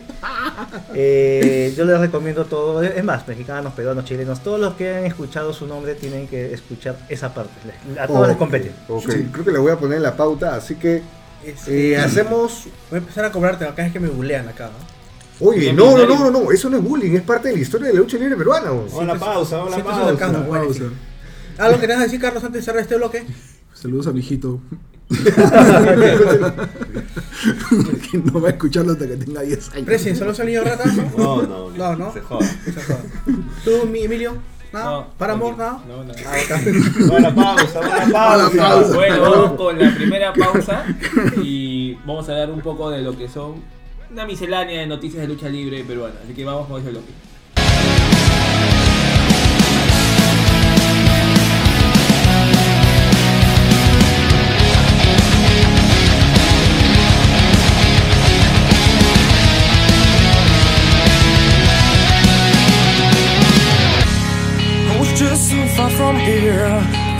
Eh, 0.94 1.72
yo 1.76 1.84
les 1.84 1.98
recomiendo 2.00 2.44
todo, 2.44 2.82
es 2.82 3.04
más, 3.04 3.26
mexicanos, 3.28 3.72
peruanos, 3.74 4.04
chilenos, 4.04 4.42
todos 4.42 4.60
los 4.60 4.74
que 4.74 4.96
han 4.96 5.04
escuchado 5.04 5.52
su 5.52 5.66
nombre 5.66 5.94
tienen 5.94 6.26
que 6.26 6.52
escuchar 6.52 6.96
esa 7.08 7.32
parte. 7.32 7.52
A 8.00 8.06
todos 8.06 8.26
les 8.26 8.34
Ok, 8.34 8.38
compete. 8.38 8.72
ok, 8.88 9.08
creo 9.32 9.44
que 9.44 9.52
le 9.52 9.58
voy 9.58 9.72
a 9.72 9.76
poner 9.78 9.98
en 9.98 10.02
la 10.02 10.16
pauta, 10.16 10.54
así 10.56 10.74
que 10.74 11.02
eh, 11.68 11.96
hacemos. 11.96 12.64
Voy 12.90 12.96
a 12.96 12.98
empezar 12.98 13.24
a 13.24 13.32
cobrarte 13.32 13.64
acá 13.64 13.86
es 13.86 13.92
que 13.92 14.00
me 14.00 14.08
bulean 14.08 14.48
acá. 14.48 14.64
¿no? 14.66 14.97
Oye, 15.40 15.72
no, 15.72 15.96
no, 15.96 16.06
no, 16.06 16.18
no, 16.18 16.30
no, 16.30 16.50
eso 16.50 16.68
no 16.68 16.78
es 16.78 16.82
bullying, 16.82 17.12
es 17.12 17.22
parte 17.22 17.48
de 17.48 17.54
la 17.54 17.60
historia 17.60 17.88
de 17.88 17.94
la 17.94 18.00
lucha 18.00 18.18
libre 18.18 18.36
peruana. 18.36 18.72
weón. 18.72 18.86
Vamos 18.86 19.02
a 19.02 19.04
la 19.04 19.14
pausa, 19.18 19.56
vamos 19.58 19.72
a 19.74 19.76
la 19.78 19.82
Siempre 19.84 19.94
se 19.94 20.00
lo 20.00 20.06
pausa. 20.06 20.24
alcanza. 20.26 20.48
bueno, 20.48 20.64
pausa. 20.64 20.80
sí. 20.80 20.84
¿Algo 21.58 21.80
que 21.80 21.86
tengas 21.86 21.98
que 21.98 22.04
decir, 22.04 22.20
Carlos, 22.20 22.44
antes 22.44 22.60
de 22.60 22.64
cerrar 22.64 22.82
este 22.82 22.96
bloque? 22.96 23.24
Saludos 23.74 24.06
a 24.08 24.12
mi 24.12 24.20
hijito. 24.20 24.60
que 28.10 28.18
no 28.18 28.40
va 28.40 28.48
a 28.48 28.52
escucharlo 28.52 28.92
hasta 28.92 29.06
que 29.06 29.16
tenga 29.16 29.40
10 29.42 29.70
años. 29.72 29.86
Presi, 29.86 30.14
¿saludos 30.14 30.40
al 30.40 30.46
niño 30.46 30.64
rata? 30.64 30.84
No, 31.16 31.42
no, 31.42 31.70
No, 31.70 31.96
no. 31.96 32.12
Se 32.12 32.20
joda. 32.20 32.46
Esa 32.66 32.82
joda. 32.84 33.00
¿Tú, 33.64 33.86
mi 33.90 34.02
Emilio? 34.02 34.36
¿Nada? 34.72 34.90
No, 34.90 35.06
¿Para 35.16 35.32
amor? 35.32 35.56
¿Nada? 35.56 35.80
No, 35.88 36.04
no. 36.04 36.12
Ah, 36.26 37.32
pausa, 37.34 37.80
vamos 37.80 38.14
a 38.14 38.36
la 38.36 38.50
pausa. 38.50 38.94
Bueno, 38.94 39.20
vamos 39.22 39.52
con 39.52 39.78
la 39.78 39.94
primera 39.94 40.32
pausa 40.34 40.84
y 41.42 41.94
vamos 42.04 42.28
a 42.28 42.32
dar 42.34 42.50
un 42.50 42.60
poco 42.60 42.90
de 42.90 43.00
lo 43.00 43.16
que 43.16 43.28
son 43.28 43.62
una 44.10 44.26
miscelánea 44.26 44.80
de 44.80 44.86
noticias 44.86 45.22
de 45.22 45.28
lucha 45.28 45.48
libre 45.48 45.84
peruana. 45.84 46.16
Así 46.24 46.34
que 46.34 46.44
vamos 46.44 46.66
con 46.68 46.80
ese 46.80 46.90
bloque. 46.90 47.12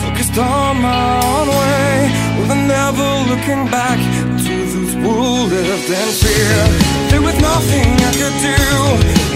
Focused 0.00 0.38
on 0.38 0.80
my 0.82 1.20
own 1.22 1.48
way, 1.48 2.10
with 2.38 2.56
never 2.66 3.30
looking 3.30 3.70
back 3.70 4.57
who 5.02 5.46
lived 5.46 5.90
in 5.90 6.08
fear. 6.22 6.58
There 7.10 7.22
was 7.22 7.36
nothing 7.40 7.88
I 8.08 8.12
could 8.20 8.36
do, 8.48 8.58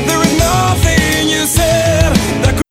there 0.07 0.19
was 0.19 0.33
nothing 0.39 1.29
you 1.29 1.47
said 1.47 2.13
that 2.43 2.55
could. 2.57 2.62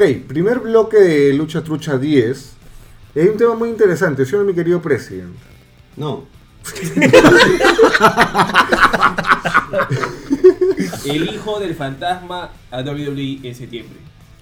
Ok, 0.00 0.04
primer 0.28 0.60
bloque 0.60 0.96
de 0.96 1.32
Lucha 1.32 1.64
Trucha 1.64 1.98
10. 1.98 2.52
Y 3.16 3.18
hay 3.18 3.26
un 3.26 3.36
tema 3.36 3.56
muy 3.56 3.68
interesante, 3.68 4.24
¿sí 4.24 4.32
o 4.36 4.38
no, 4.38 4.44
mi 4.44 4.54
querido 4.54 4.80
President? 4.80 5.34
No. 5.96 6.24
El 11.04 11.34
hijo 11.34 11.58
del 11.58 11.74
fantasma 11.74 12.52
a 12.70 12.80
WWE 12.82 13.40
en 13.42 13.54
septiembre. 13.56 13.96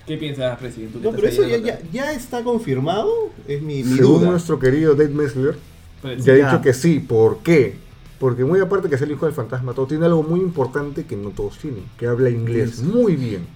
¿Qué 0.07 0.19
piensas, 0.19 0.59
presidente? 0.59 0.99
No, 1.03 1.11
pero 1.13 1.27
eso 1.29 1.43
ya, 1.49 1.57
ya, 1.57 1.81
ya 1.91 2.13
está 2.13 2.45
confirmado. 2.45 3.11
Es 3.49 3.63
mi, 3.63 3.83
mi 3.83 3.97
Según 3.97 4.21
duda. 4.21 4.33
nuestro 4.33 4.59
querido 4.59 4.95
Dave 4.95 5.09
Messler, 5.09 5.57
nota. 6.03 6.17
ya 6.17 6.33
ha 6.35 6.37
Ya. 6.37 6.51
dicho 6.51 6.61
que 6.63 6.75
sí. 6.75 7.01
¿Por 7.01 7.39
qué? 7.39 7.77
Porque 8.21 8.45
muy 8.45 8.61
aparte 8.61 8.91
que 8.91 8.97
es 8.97 9.03
el 9.03 9.11
hijo 9.11 9.25
del 9.25 9.35
fantasma, 9.35 9.73
todo 9.73 9.87
tiene 9.87 10.05
algo 10.05 10.23
muy 10.23 10.41
importante 10.41 11.07
que 11.07 11.17
no 11.17 11.31
todos 11.31 11.57
tienen, 11.59 11.85
que 11.99 12.07
habla 12.07 12.29
inglés 12.29 12.83
muy 12.83 13.17
bien. 13.17 13.56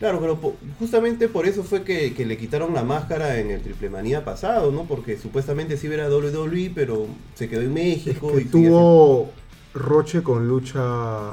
Claro, 0.00 0.18
pero 0.20 0.36
po- 0.40 0.56
justamente 0.78 1.28
por 1.28 1.46
eso 1.46 1.62
fue 1.62 1.82
que, 1.82 2.12
que 2.14 2.24
le 2.26 2.36
quitaron 2.38 2.74
la 2.74 2.82
máscara 2.82 3.38
en 3.38 3.50
el 3.50 3.60
Triple 3.60 3.90
Manía 3.90 4.24
pasado, 4.24 4.72
¿no? 4.72 4.84
Porque 4.84 5.16
supuestamente 5.18 5.76
sí 5.76 5.86
era 5.86 6.08
WWE, 6.08 6.72
pero 6.74 7.06
se 7.34 7.48
quedó 7.48 7.60
en 7.60 7.74
México 7.74 8.32
Que 8.32 8.40
y 8.40 8.44
tuvo 8.46 9.30
roche 9.74 10.22
con 10.22 10.48
lucha 10.48 10.80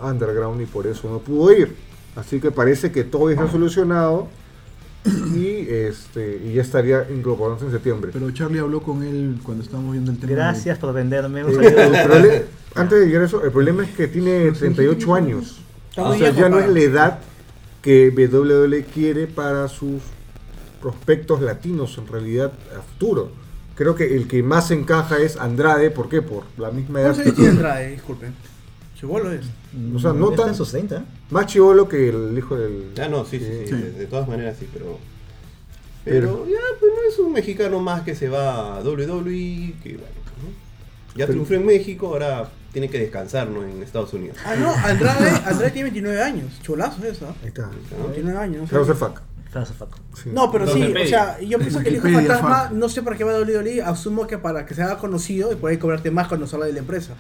underground 0.03 0.61
y 0.61 0.65
por 0.65 0.85
eso 0.85 1.09
no 1.09 1.19
pudo 1.19 1.51
ir. 1.57 1.75
Así 2.15 2.39
que 2.41 2.51
parece 2.51 2.91
que 2.91 3.03
todo 3.03 3.29
está 3.29 3.49
solucionado 3.49 4.27
y 5.33 5.69
este 5.69 6.41
y 6.45 6.53
ya 6.55 6.61
estaría 6.61 7.07
incorporándose 7.09 7.65
en 7.67 7.71
septiembre. 7.71 8.11
Pero 8.13 8.29
Charlie 8.31 8.59
habló 8.59 8.81
con 8.81 9.03
él 9.03 9.37
cuando 9.43 9.63
estábamos 9.63 9.93
viendo 9.93 10.11
el 10.11 10.17
tema. 10.17 10.29
de- 10.29 10.35
Gracias 10.35 10.77
por 10.77 10.93
venderme. 10.93 11.45
un 11.45 11.63
Eh, 11.63 12.45
antes 12.75 12.99
de 12.99 13.05
llegar 13.07 13.21
a 13.21 13.25
eso, 13.25 13.43
el 13.45 13.51
problema 13.51 13.83
es 13.85 13.91
que 13.91 14.07
tiene 14.07 14.51
38 14.51 15.15
años. 15.15 15.61
O 15.95 16.13
sea, 16.15 16.31
ya 16.31 16.49
no 16.49 16.59
es 16.59 16.67
la 16.69 16.79
edad 16.81 17.19
que 17.81 18.09
WWE 18.09 18.83
quiere 18.85 19.27
para 19.27 19.67
sus 19.67 20.01
prospectos 20.81 21.41
latinos 21.41 21.97
en 21.97 22.07
realidad 22.07 22.51
a 22.77 22.81
futuro. 22.81 23.31
Creo 23.75 23.95
que 23.95 24.15
el 24.15 24.27
que 24.27 24.41
más 24.43 24.71
encaja 24.71 25.17
es 25.19 25.37
Andrade, 25.37 25.91
¿por 25.91 26.09
qué? 26.09 26.21
Por 26.21 26.43
la 26.57 26.71
misma 26.71 27.01
edad 27.01 27.13
¿Cuántos 27.13 27.35
tiene. 27.35 27.49
Andrade? 27.51 27.91
Disculpen. 27.91 28.33
Chibolo 28.99 29.31
es. 29.31 29.45
O 29.95 29.99
sea, 29.99 30.13
no 30.13 30.31
Está 30.31 30.43
tan- 30.43 30.49
en 30.49 30.55
sus 30.55 30.71
30. 30.71 31.05
Más 31.29 31.45
chivolo 31.45 31.87
que 31.87 32.09
el 32.09 32.35
hijo 32.35 32.55
del... 32.55 32.91
Ah, 32.99 33.07
no, 33.07 33.23
sí, 33.25 33.37
sí, 33.39 33.45
sí, 33.45 33.67
Sí. 33.67 33.75
De, 33.75 33.91
de 33.91 34.05
todas 34.07 34.27
maneras 34.27 34.55
sí, 34.59 34.67
pero... 34.73 34.97
Pero- 36.03 36.45
Pero 36.45 36.47
ya, 36.47 36.59
pues 36.79 36.91
no 36.95 37.09
es 37.11 37.19
un 37.19 37.33
mexicano 37.33 37.79
más 37.79 38.01
que 38.01 38.15
se 38.15 38.29
va 38.29 38.77
a 38.77 38.81
WWE, 38.81 39.75
que 39.83 39.89
bueno, 39.97 40.15
¿no? 40.41 40.49
ya 41.15 41.25
Pero- 41.27 41.27
triunfó 41.33 41.53
en 41.53 41.65
México, 41.65 42.07
ahora 42.07 42.49
tiene 42.73 42.89
que 42.89 42.99
descansar, 42.99 43.47
¿no? 43.49 43.63
En 43.63 43.81
Estados 43.83 44.13
Unidos. 44.13 44.37
Ah, 44.45 44.55
no, 44.55 44.73
Andrade, 44.73 45.29
Andrade 45.45 45.71
tiene 45.71 45.83
29 45.91 46.21
años. 46.21 46.59
Cholazo 46.61 47.03
eso. 47.05 47.33
Ahí 47.41 47.47
está. 47.47 47.63
¿no? 47.97 48.03
29 48.05 48.39
años. 48.39 48.61
No, 48.61 48.67
sé. 48.67 48.71
Krauser 48.71 48.95
Fuck. 48.95 49.21
Sí. 50.21 50.29
no 50.33 50.51
pero 50.51 50.67
sí, 50.67 50.83
o 50.93 51.07
sea, 51.07 51.39
yo 51.39 51.57
pienso 51.57 51.79
que 51.79 51.89
el 51.89 51.95
hijo 51.95 52.09
fantasma, 52.09 52.69
no 52.71 52.89
sé 52.89 53.01
para 53.01 53.15
qué 53.15 53.23
va 53.23 53.31
a 53.31 53.39
WWE, 53.39 53.81
asumo 53.81 54.27
que 54.27 54.37
para 54.37 54.65
que 54.67 54.75
se 54.75 54.83
haga 54.83 54.97
conocido 54.97 55.51
y 55.51 55.55
por 55.55 55.71
ahí 55.71 55.77
cobrarte 55.77 56.11
más 56.11 56.27
cuando 56.27 56.45
salga 56.45 56.65
de 56.67 56.73
la 56.73 56.79
empresa. 56.79 57.13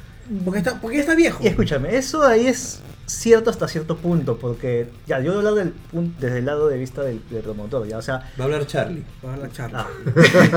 Porque 0.43 0.59
está, 0.59 0.79
porque 0.79 0.99
está 0.99 1.15
viejo. 1.15 1.39
Y 1.43 1.47
escúchame, 1.47 1.95
eso 1.95 2.21
ahí 2.23 2.45
es 2.47 2.81
cierto 3.07 3.49
hasta 3.49 3.67
cierto 3.67 3.97
punto, 3.97 4.37
porque 4.37 4.89
ya 5.07 5.19
yo 5.21 5.33
voy 5.33 5.45
a 5.45 5.47
hablar 5.49 5.65
del 5.65 5.73
pun- 5.91 6.13
desde 6.19 6.39
el 6.39 6.45
lado 6.45 6.67
de 6.67 6.77
vista 6.77 7.01
del, 7.01 7.21
del 7.29 7.41
promotor, 7.41 7.87
ya, 7.87 7.97
o 7.97 8.01
sea, 8.01 8.17
Va 8.37 8.43
a 8.43 8.43
hablar 8.43 8.67
Charlie. 8.67 9.03
Va 9.25 9.31
a 9.31 9.33
hablar 9.35 9.51
Charlie. 9.53 9.77
ah, 9.77 9.87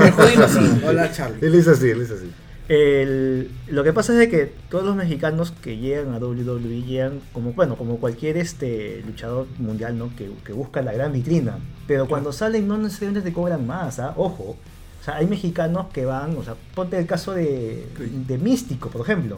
Mejor 0.01 0.29
dilo 0.29 0.45
así, 0.45 0.59
va 0.83 0.85
a 0.85 0.89
hablar 0.89 1.11
Charlie. 1.13 1.37
Él 1.47 1.55
es 1.55 1.67
así, 1.67 1.89
él 1.89 2.01
es 2.01 2.11
así. 2.11 2.31
El- 2.69 3.49
lo 3.67 3.83
que 3.83 3.93
pasa 3.93 4.13
es 4.13 4.19
de 4.19 4.29
que 4.29 4.51
todos 4.69 4.83
los 4.85 4.95
mexicanos 4.95 5.51
que 5.51 5.77
llegan 5.77 6.13
a 6.13 6.19
WWE 6.19 6.81
llegan 6.83 7.19
como, 7.33 7.53
bueno, 7.53 7.75
como 7.75 7.97
cualquier 7.97 8.37
este 8.37 9.01
luchador 9.05 9.47
mundial, 9.59 9.97
¿no? 9.97 10.15
Que, 10.15 10.29
que 10.45 10.53
busca 10.53 10.81
la 10.81 10.93
gran 10.93 11.11
vitrina, 11.11 11.57
pero 11.87 12.07
cuando 12.07 12.31
salen 12.31 12.67
no 12.67 12.77
necesariamente 12.77 13.29
te 13.29 13.33
cobran 13.33 13.65
más, 13.67 13.99
¿ah? 13.99 14.13
Ojo. 14.17 14.55
O 15.01 15.03
sea, 15.03 15.15
hay 15.15 15.25
mexicanos 15.25 15.87
que 15.91 16.05
van, 16.05 16.37
o 16.37 16.43
sea, 16.43 16.53
ponte 16.75 16.95
el 16.95 17.07
caso 17.07 17.33
de, 17.33 17.87
de 18.27 18.37
Místico, 18.37 18.89
por 18.89 19.01
ejemplo. 19.01 19.37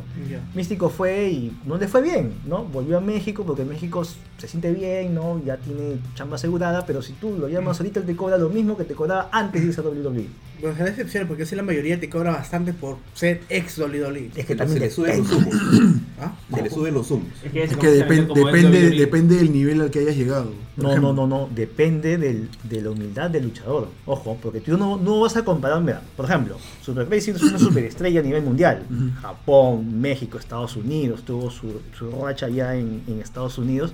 Místico 0.53 0.89
fue 0.89 1.30
y 1.30 1.58
no 1.65 1.77
le 1.77 1.88
fue 1.88 2.01
bien, 2.01 2.34
¿no? 2.46 2.65
Volvió 2.65 2.98
a 2.98 3.00
México 3.01 3.46
porque 3.46 3.63
México 3.63 4.03
se 4.03 4.48
siente 4.50 4.74
bien, 4.74 5.15
¿no? 5.15 5.42
Ya 5.46 5.56
tiene 5.56 6.00
chamba 6.15 6.36
asegurada, 6.36 6.86
pero 6.86 7.01
si 7.01 7.13
tú 7.13 7.38
lo 7.39 7.48
llamas 7.48 7.80
ahorita, 7.80 8.01
él 8.01 8.06
te 8.06 8.13
cobra 8.13 8.38
lo 8.38 8.50
mismo 8.50 8.75
que 8.75 8.84
te 8.84 8.94
cobraba 8.94 9.30
antes 9.32 9.62
de 9.62 9.68
irse 9.70 9.80
a 9.80 9.86
WWE. 9.86 10.27
Bueno, 10.63 10.77
será 10.77 10.89
excepción 10.91 11.27
porque 11.27 11.46
si 11.46 11.58
la 11.58 11.63
mayoría 11.63 12.00
te 12.00 12.10
cobra 12.10 12.32
bastante 12.32 12.72
por 12.72 12.98
ser 13.13 13.41
ex 13.50 13.77
WWE. 13.77 14.27
Es 14.27 14.46
que 14.46 14.53
Se 14.53 14.55
también 14.55 14.79
le 14.79 14.89
suben 14.89 15.17
los 15.17 15.29
depende. 15.29 15.55
humos. 15.77 15.96
¿Ah? 16.22 16.34
Se 16.55 16.62
le 16.62 16.70
suben 16.70 16.93
los 16.93 17.12
humos. 17.12 17.27
Es 17.43 17.51
que, 17.51 17.63
Es 17.65 17.75
que 17.75 17.88
depen- 18.08 18.27
como 18.27 18.48
es 18.48 18.55
depende, 18.55 18.89
depende 18.91 19.36
del 19.36 19.51
nivel 19.51 19.82
al 19.82 19.91
que 19.91 20.00
hayas 20.00 20.15
llegado. 20.15 20.53
No, 20.77 20.89
ejemplo. 20.91 21.13
no, 21.13 21.27
no, 21.27 21.39
no, 21.41 21.50
depende 21.53 22.17
del- 22.17 22.48
de 22.63 22.82
la 22.82 22.91
humildad 22.91 23.29
del 23.29 23.43
luchador. 23.43 23.89
Ojo, 24.05 24.38
porque 24.41 24.62
tú 24.62 24.77
no, 24.77 24.96
no 24.96 25.20
vas 25.20 25.36
a 25.36 25.43
comparar, 25.43 25.82
mira, 25.82 26.01
por 26.15 26.25
ejemplo, 26.27 26.58
Super 26.82 27.05
Basic 27.08 27.36
es 27.36 27.43
una 27.43 27.60
superestrella 27.60 28.22
a 28.22 28.24
nivel 28.24 28.43
mundial. 28.43 28.84
Japón, 29.22 30.00
México, 30.00 30.38
Estados 30.39 30.77
Unidos, 30.77 31.24
tuvo 31.25 31.51
su, 31.51 31.82
su 32.00 32.10
racha 32.10 32.48
ya 32.48 32.74
en, 32.77 33.01
en 33.08 33.20
Estados 33.20 33.58
Unidos. 33.58 33.91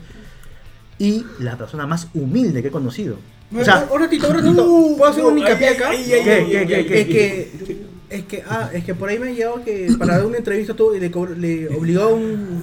Y 1.00 1.26
la 1.40 1.58
persona 1.58 1.88
más 1.88 2.10
humilde 2.14 2.62
que 2.62 2.68
he 2.68 2.72
conocido. 2.72 3.16
O 3.58 3.64
sea, 3.64 3.88
un 3.92 4.00
ratito, 4.00 4.28
un 4.30 4.36
ratito. 4.36 4.96
¿Puedo 4.98 5.12
hacer 5.12 5.26
un 5.26 5.38
hincapié 5.40 5.70
acá? 5.70 5.94
Es 5.94 7.08
que, 7.08 7.52
es 8.10 8.24
que, 8.26 8.44
ah, 8.48 8.70
es 8.74 8.84
que 8.84 8.94
por 8.96 9.10
ahí 9.10 9.20
me 9.20 9.30
ha 9.30 9.32
llegado 9.32 9.64
que 9.64 9.88
para 9.98 10.18
dar 10.18 10.26
una 10.26 10.38
entrevista 10.38 10.74
tú 10.74 10.94
y 10.94 11.00
le, 11.00 11.10
le 11.38 11.68
obligó 11.76 12.04
a 12.04 12.08
un. 12.08 12.62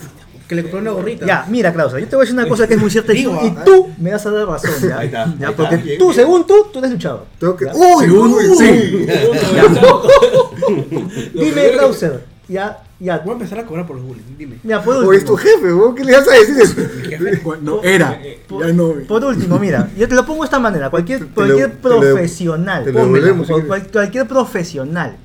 que 0.49 0.55
le 0.55 0.63
compró 0.63 0.81
una 0.81 0.91
gorrita. 0.93 1.27
Ya, 1.27 1.45
mira, 1.49 1.73
Clausa, 1.73 1.99
yo 1.99 2.07
te 2.07 2.15
voy 2.17 2.23
a 2.23 2.27
decir 2.27 2.39
una 2.39 2.49
cosa 2.49 2.69
que 2.69 2.75
es 2.75 2.81
muy 2.81 2.91
cierta 2.91 3.13
y 3.13 3.25
tú, 3.25 3.31
Digo, 3.31 3.41
y 3.45 3.49
ah, 3.49 3.63
tú 3.65 3.89
me 3.99 4.13
vas 4.13 4.25
a 4.27 4.31
dar 4.31 4.47
razón, 4.47 4.71
¿ya? 4.89 4.99
Ahí 4.99 5.07
está, 5.07 5.35
Ya, 5.41 5.49
ahí 5.49 5.55
porque 5.57 5.75
está, 5.75 5.89
tú, 5.99 6.05
bien. 6.05 6.15
según 6.15 6.47
tú, 6.47 6.55
tú 6.73 6.79
eres 6.79 6.93
luchador. 6.93 7.25
Tengo 7.41 7.57
que... 7.57 7.65
¿Ya? 7.65 7.73
¡Uy! 7.75 8.05
Según- 8.07 8.33
uy, 8.33 8.45
sí. 8.57 9.07
Dime, 11.35 11.71
Clauser, 11.73 12.25
ya, 12.49 12.79
ya. 12.99 13.19
Voy 13.19 13.31
a 13.31 13.33
empezar 13.35 13.59
a 13.59 13.65
cobrar 13.67 13.87
por 13.87 13.97
los 13.97 14.05
bullying, 14.05 14.23
dime. 14.39 14.59
Mira, 14.63 14.83
por 14.83 14.97
uy! 14.97 15.05
O 15.07 15.13
es 15.13 15.25
tu 15.25 15.35
último, 15.35 15.53
jefe. 15.93 15.95
¿qué 15.97 16.05
le 16.05 16.13
vas 16.17 16.29
a 16.29 16.33
decir 16.33 16.57
eso? 16.61 17.41
Bueno, 17.45 17.81
era. 17.83 18.21
por, 18.49 18.67
Ya 18.67 18.73
no. 18.73 18.93
por 19.07 19.25
último, 19.25 19.59
mira, 19.59 19.89
yo 19.97 20.09
te 20.09 20.15
lo 20.15 20.25
pongo 20.27 20.43
de 20.43 20.47
esta 20.47 20.59
manera, 20.59 20.91
cualquier, 20.91 21.27
cualquier 21.29 21.77
te 21.77 21.89
lo- 21.89 22.01
profesional, 22.01 22.85
te 22.85 22.93
lo 22.93 23.67
cual- 23.67 23.87
cualquier 23.93 24.27
profesional 24.29 25.17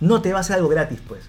no 0.00 0.20
te 0.22 0.32
va 0.32 0.38
a 0.38 0.40
hacer 0.40 0.56
algo 0.56 0.68
gratis, 0.68 0.98
pues, 1.06 1.20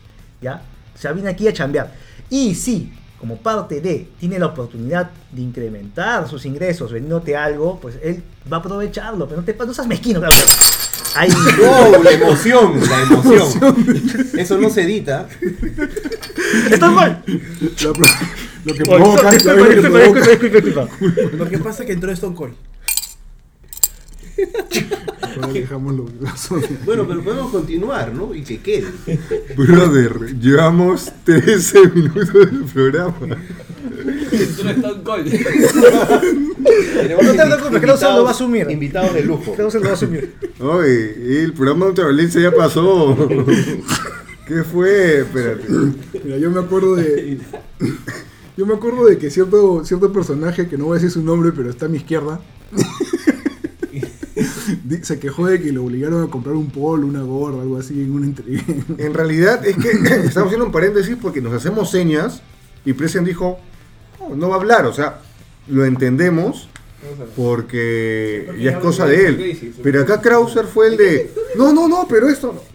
¿ya? 0.42 0.62
O 0.96 0.98
sea, 0.98 1.12
viene 1.14 1.30
aquí 1.30 1.48
a 1.48 1.54
chambear. 1.54 1.94
Y 2.30 2.56
si, 2.56 2.94
como 3.20 3.38
parte 3.38 3.82
de, 3.82 4.08
tiene 4.20 4.40
la 4.40 4.48
oportunidad 4.48 5.10
de 5.32 5.42
incrementar 5.42 6.28
sus 6.30 6.46
ingresos 6.46 6.92
vendiéndote 6.92 7.36
algo, 7.36 7.80
pues 7.80 7.98
él 8.02 8.24
va 8.52 8.58
a 8.58 8.60
aprovecharlo, 8.62 9.28
pero 9.28 9.42
no 9.42 9.46
te 9.46 9.54
no 9.54 9.74
seas 9.74 9.88
mezquino, 9.88 10.20
claro. 10.20 10.36
Ahí, 11.16 11.30
¡Wow! 11.60 12.04
La 12.04 12.12
emoción, 12.12 12.80
la 12.90 13.02
emoción. 13.04 14.30
Eso 14.38 14.58
no 14.58 14.70
se 14.70 14.84
edita. 14.84 15.28
¡Está 16.72 16.90
mal! 16.90 17.24
Lo 18.64 18.74
que 18.74 18.84
provoca. 18.84 19.32
Lo 21.34 21.50
que 21.50 21.58
pasa 21.58 21.84
es 21.84 21.88
que 21.88 21.94
entró 21.94 22.12
Stone 22.12 22.36
Cold. 22.36 22.54
Ahora 25.36 25.54
dejamos 25.54 25.96
los 25.96 26.20
brazos. 26.20 26.64
Bueno, 26.86 27.08
pero 27.08 27.24
podemos 27.24 27.52
continuar, 27.52 28.14
¿no? 28.14 28.34
Y 28.36 28.44
que 28.44 28.60
quede. 28.60 28.88
Brother, 29.56 30.40
llevamos 30.40 31.12
13 31.24 31.88
minutos 31.90 32.34
del 32.34 32.66
programa. 32.66 33.38
Tú 34.58 34.64
no 34.64 34.70
estás 34.70 34.94
te 37.02 37.46
preocupes, 37.46 37.82
Krauser 37.82 38.10
lo 38.14 38.24
va 38.24 38.30
a 38.30 38.32
asumir. 38.32 38.70
Invitados 38.70 39.14
de 39.14 39.24
lujo. 39.24 39.54
Clauser 39.54 39.82
lo 39.82 39.88
va 39.88 39.92
a 39.92 39.96
asumir. 39.96 40.34
Oye, 40.60 41.44
el 41.44 41.54
programa 41.54 41.86
de 41.86 41.90
ultraviolencia 41.90 42.42
ya 42.42 42.52
pasó. 42.52 43.18
¿Qué 44.48 44.64
fue? 44.64 45.20
Espérate. 45.20 45.66
Mira, 46.24 46.38
yo 46.38 46.52
me 46.52 46.60
acuerdo 46.60 46.96
de. 46.96 47.40
Yo 48.58 48.66
me 48.66 48.74
acuerdo 48.74 49.06
de 49.06 49.18
que 49.18 49.30
cierto, 49.30 49.84
cierto 49.86 50.12
personaje, 50.12 50.68
que 50.68 50.78
no 50.78 50.86
voy 50.86 50.98
a 50.98 51.02
decir 51.02 51.12
su 51.12 51.24
nombre, 51.24 51.52
pero 51.56 51.70
está 51.70 51.86
a 51.86 51.90
mi 51.90 51.98
izquierda, 51.98 52.40
se 55.02 55.20
quejó 55.20 55.48
de 55.48 55.62
que 55.62 55.72
le 55.72 55.80
obligaron 55.80 56.24
a 56.24 56.28
comprar 56.28 56.56
un 56.56 56.70
polo, 56.70 57.08
una 57.08 57.22
gorra, 57.22 57.62
algo 57.62 57.78
así 57.78 58.02
en 58.02 58.12
una 58.12 58.26
entrevista. 58.26 58.74
En 58.98 59.14
realidad 59.14 59.66
es 59.66 59.76
que 59.78 59.90
estamos 60.26 60.48
haciendo 60.48 60.66
un 60.66 60.72
paréntesis 60.72 61.18
porque 61.22 61.42
nos 61.42 61.54
hacemos 61.54 61.90
señas 61.92 62.42
y 62.86 62.94
Presen 62.94 63.24
dijo, 63.24 63.60
"No, 64.20 64.36
no 64.36 64.50
va 64.50 64.56
a 64.56 64.60
hablar, 64.60 64.86
o 64.86 64.94
sea, 64.94 65.22
lo 65.68 65.86
entendemos 65.86 66.68
porque 67.36 68.48
ya 68.60 68.72
es 68.72 68.78
cosa 68.78 69.06
de 69.06 69.28
él. 69.28 69.74
Pero 69.82 70.02
acá 70.02 70.22
Krauser 70.22 70.66
fue 70.66 70.88
el 70.88 70.98
de, 70.98 71.32
no, 71.56 71.74
no, 71.74 71.88
no, 71.88 72.08
pero 72.08 72.30
esto 72.30 72.54
no. 72.54 72.71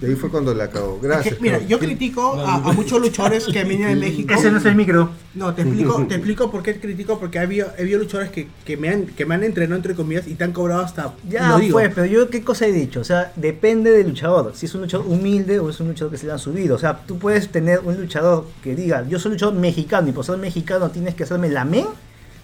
Y 0.00 0.06
ahí 0.06 0.14
fue 0.14 0.30
cuando 0.30 0.52
la 0.52 0.64
acabó. 0.64 0.96
Es 0.96 1.02
Gracias. 1.02 1.34
que, 1.36 1.42
mira, 1.42 1.58
yo 1.60 1.78
critico 1.78 2.34
a, 2.34 2.56
a 2.56 2.72
muchos 2.72 3.00
luchadores 3.00 3.46
que 3.46 3.64
vienen 3.64 3.98
de 3.98 4.06
México. 4.06 4.34
Ese 4.34 4.50
no 4.50 4.58
es 4.58 4.64
el 4.66 4.74
micro. 4.74 5.10
No, 5.34 5.54
te 5.54 5.62
explico, 5.62 6.06
te 6.06 6.14
explico 6.14 6.50
por 6.50 6.62
qué 6.62 6.78
critico, 6.78 7.18
porque 7.18 7.38
he 7.38 7.40
habido 7.42 7.98
luchadores 7.98 8.30
que, 8.30 8.48
que, 8.64 8.76
me 8.76 8.88
han, 8.90 9.06
que 9.06 9.24
me 9.24 9.34
han 9.34 9.44
entrenado 9.44 9.76
entre 9.76 9.94
comillas 9.94 10.26
y 10.26 10.34
te 10.34 10.44
han 10.44 10.52
cobrado 10.52 10.82
hasta. 10.82 11.14
Ya, 11.28 11.48
lo 11.48 11.58
digo. 11.58 11.74
pues, 11.74 11.90
pero 11.94 12.06
yo 12.06 12.28
qué 12.28 12.42
cosa 12.42 12.66
he 12.66 12.72
dicho, 12.72 13.00
o 13.00 13.04
sea, 13.04 13.32
depende 13.36 13.90
del 13.90 14.08
luchador, 14.08 14.52
si 14.54 14.66
es 14.66 14.74
un 14.74 14.82
luchador 14.82 15.06
humilde 15.06 15.58
o 15.58 15.70
es 15.70 15.80
un 15.80 15.88
luchador 15.88 16.12
que 16.12 16.18
se 16.18 16.26
le 16.26 16.32
han 16.32 16.38
subido, 16.38 16.76
o 16.76 16.78
sea, 16.78 17.00
tú 17.06 17.18
puedes 17.18 17.48
tener 17.50 17.80
un 17.80 17.98
luchador 17.98 18.46
que 18.62 18.74
diga, 18.74 19.06
yo 19.08 19.18
soy 19.18 19.32
luchador 19.32 19.54
mexicano 19.54 20.08
y 20.08 20.12
por 20.12 20.24
ser 20.24 20.38
mexicano 20.38 20.90
tienes 20.90 21.14
que 21.14 21.24
hacerme 21.24 21.48
la 21.48 21.64
men 21.64 21.86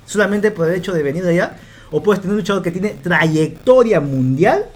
solamente 0.05 0.51
por 0.51 0.69
el 0.69 0.75
hecho 0.75 0.93
de 0.93 1.03
venir 1.03 1.23
de 1.23 1.31
allá, 1.31 1.57
o 1.91 2.03
puedes 2.03 2.21
tener 2.21 2.33
un 2.33 2.41
luchador 2.41 2.63
que 2.63 2.71
tiene 2.71 2.91
trayectoria 2.91 4.01
mundial 4.01 4.67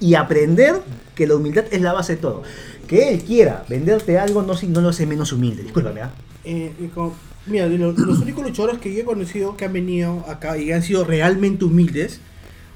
y 0.00 0.14
aprender 0.14 0.80
que 1.14 1.26
la 1.26 1.36
humildad 1.36 1.64
es 1.70 1.80
la 1.80 1.92
base 1.92 2.16
de 2.16 2.22
todo. 2.22 2.42
Que 2.86 3.10
él 3.14 3.22
quiera 3.22 3.64
venderte 3.68 4.18
algo 4.18 4.42
no, 4.42 4.54
no 4.68 4.80
lo 4.80 4.88
hace 4.88 5.06
menos 5.06 5.32
humilde, 5.32 5.62
discúlpame, 5.62 6.02
¿ah? 6.02 6.10
Eh, 6.44 6.72
como- 6.94 7.14
mira, 7.46 7.68
de 7.68 7.78
los, 7.78 7.96
los 7.98 8.18
únicos 8.22 8.44
luchadores 8.44 8.78
que 8.78 8.92
yo 8.92 9.00
he 9.00 9.04
conocido 9.04 9.56
que 9.56 9.64
han 9.64 9.72
venido 9.72 10.24
acá 10.28 10.58
y 10.58 10.72
han 10.72 10.82
sido 10.82 11.04
realmente 11.04 11.64
humildes 11.64 12.20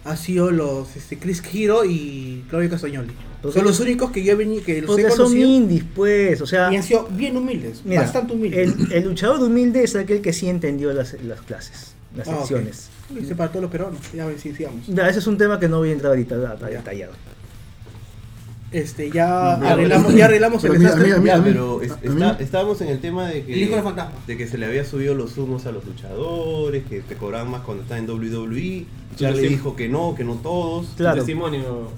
han 0.04 0.16
sido 0.16 0.52
los 0.52 0.94
este, 0.94 1.18
Chris 1.18 1.42
Hero 1.52 1.84
y 1.84 2.44
Claudio 2.48 2.70
Castagnoli. 2.70 3.10
Son 3.52 3.64
los 3.64 3.80
únicos 3.80 4.12
que 4.12 4.22
yo 4.22 4.32
he 4.32 4.34
venido, 4.36 4.62
que 4.64 4.80
los 4.80 4.90
he 4.98 5.02
Porque 5.02 5.08
son 5.10 5.26
conocido 5.26 5.48
indies, 5.48 5.84
pues, 5.94 6.40
o 6.40 6.46
sea... 6.46 6.72
y 6.72 6.76
han 6.76 6.82
sido 6.84 7.08
bien 7.10 7.36
humildes, 7.36 7.82
Mira, 7.84 8.02
bastante 8.02 8.32
humildes. 8.32 8.72
El, 8.78 8.92
el 8.92 9.04
luchador 9.04 9.40
humilde 9.42 9.82
es 9.82 9.96
aquel 9.96 10.20
que 10.20 10.32
sí 10.32 10.48
entendió 10.48 10.92
las, 10.92 11.20
las 11.24 11.40
clases, 11.42 11.94
las 12.16 12.28
Ah, 12.28 12.36
secciones. 12.38 12.88
Hice 13.20 13.34
para 13.34 13.50
todos 13.50 13.62
los 13.62 13.70
peruanos. 13.70 13.98
Ya 14.14 14.26
sigamos. 14.38 14.86
Ya, 14.86 15.08
ese 15.08 15.18
es 15.18 15.26
un 15.26 15.38
tema 15.38 15.58
que 15.60 15.68
no 15.68 15.78
voy 15.78 15.90
a 15.90 15.92
entrar 15.92 16.10
ahorita 16.10 16.36
detallado. 16.56 17.12
Este, 18.76 19.10
ya 19.10 19.54
arreglamos, 19.54 20.14
ya 20.14 20.26
arreglamos 20.26 20.62
el 20.64 20.70
Pero 20.72 20.80
mira, 20.80 20.90
desastre. 20.96 21.20
mira, 21.20 21.20
mira, 21.20 21.34
Ya, 21.36 21.40
mira. 21.40 21.52
pero 21.52 21.82
es- 21.82 21.92
A 21.92 22.28
está- 22.28 22.42
estábamos 22.44 22.80
en 22.82 22.88
el 22.88 22.98
tema 23.00 23.26
de 23.26 23.42
que, 23.44 23.54
El 23.54 23.62
hijo 23.62 23.74
del 23.74 23.84
fantasma. 23.84 24.12
de 24.26 24.36
que 24.36 24.46
se 24.46 24.58
le 24.58 24.66
había 24.66 24.84
subido 24.84 25.14
los 25.14 25.38
humos 25.38 25.64
a 25.66 25.72
los 25.72 25.84
luchadores, 25.86 26.84
que 26.84 27.00
te 27.00 27.14
cobraban 27.16 27.50
más 27.50 27.62
cuando 27.62 27.82
estaba 27.84 27.98
en 27.98 28.06
WWE. 28.06 28.86
Charlie 29.16 29.42
sí. 29.42 29.48
dijo 29.48 29.74
que 29.76 29.88
no, 29.88 30.14
que 30.14 30.24
no 30.24 30.34
todos. 30.34 30.88
Claro. 30.96 31.16
Testimonio. 31.16 31.88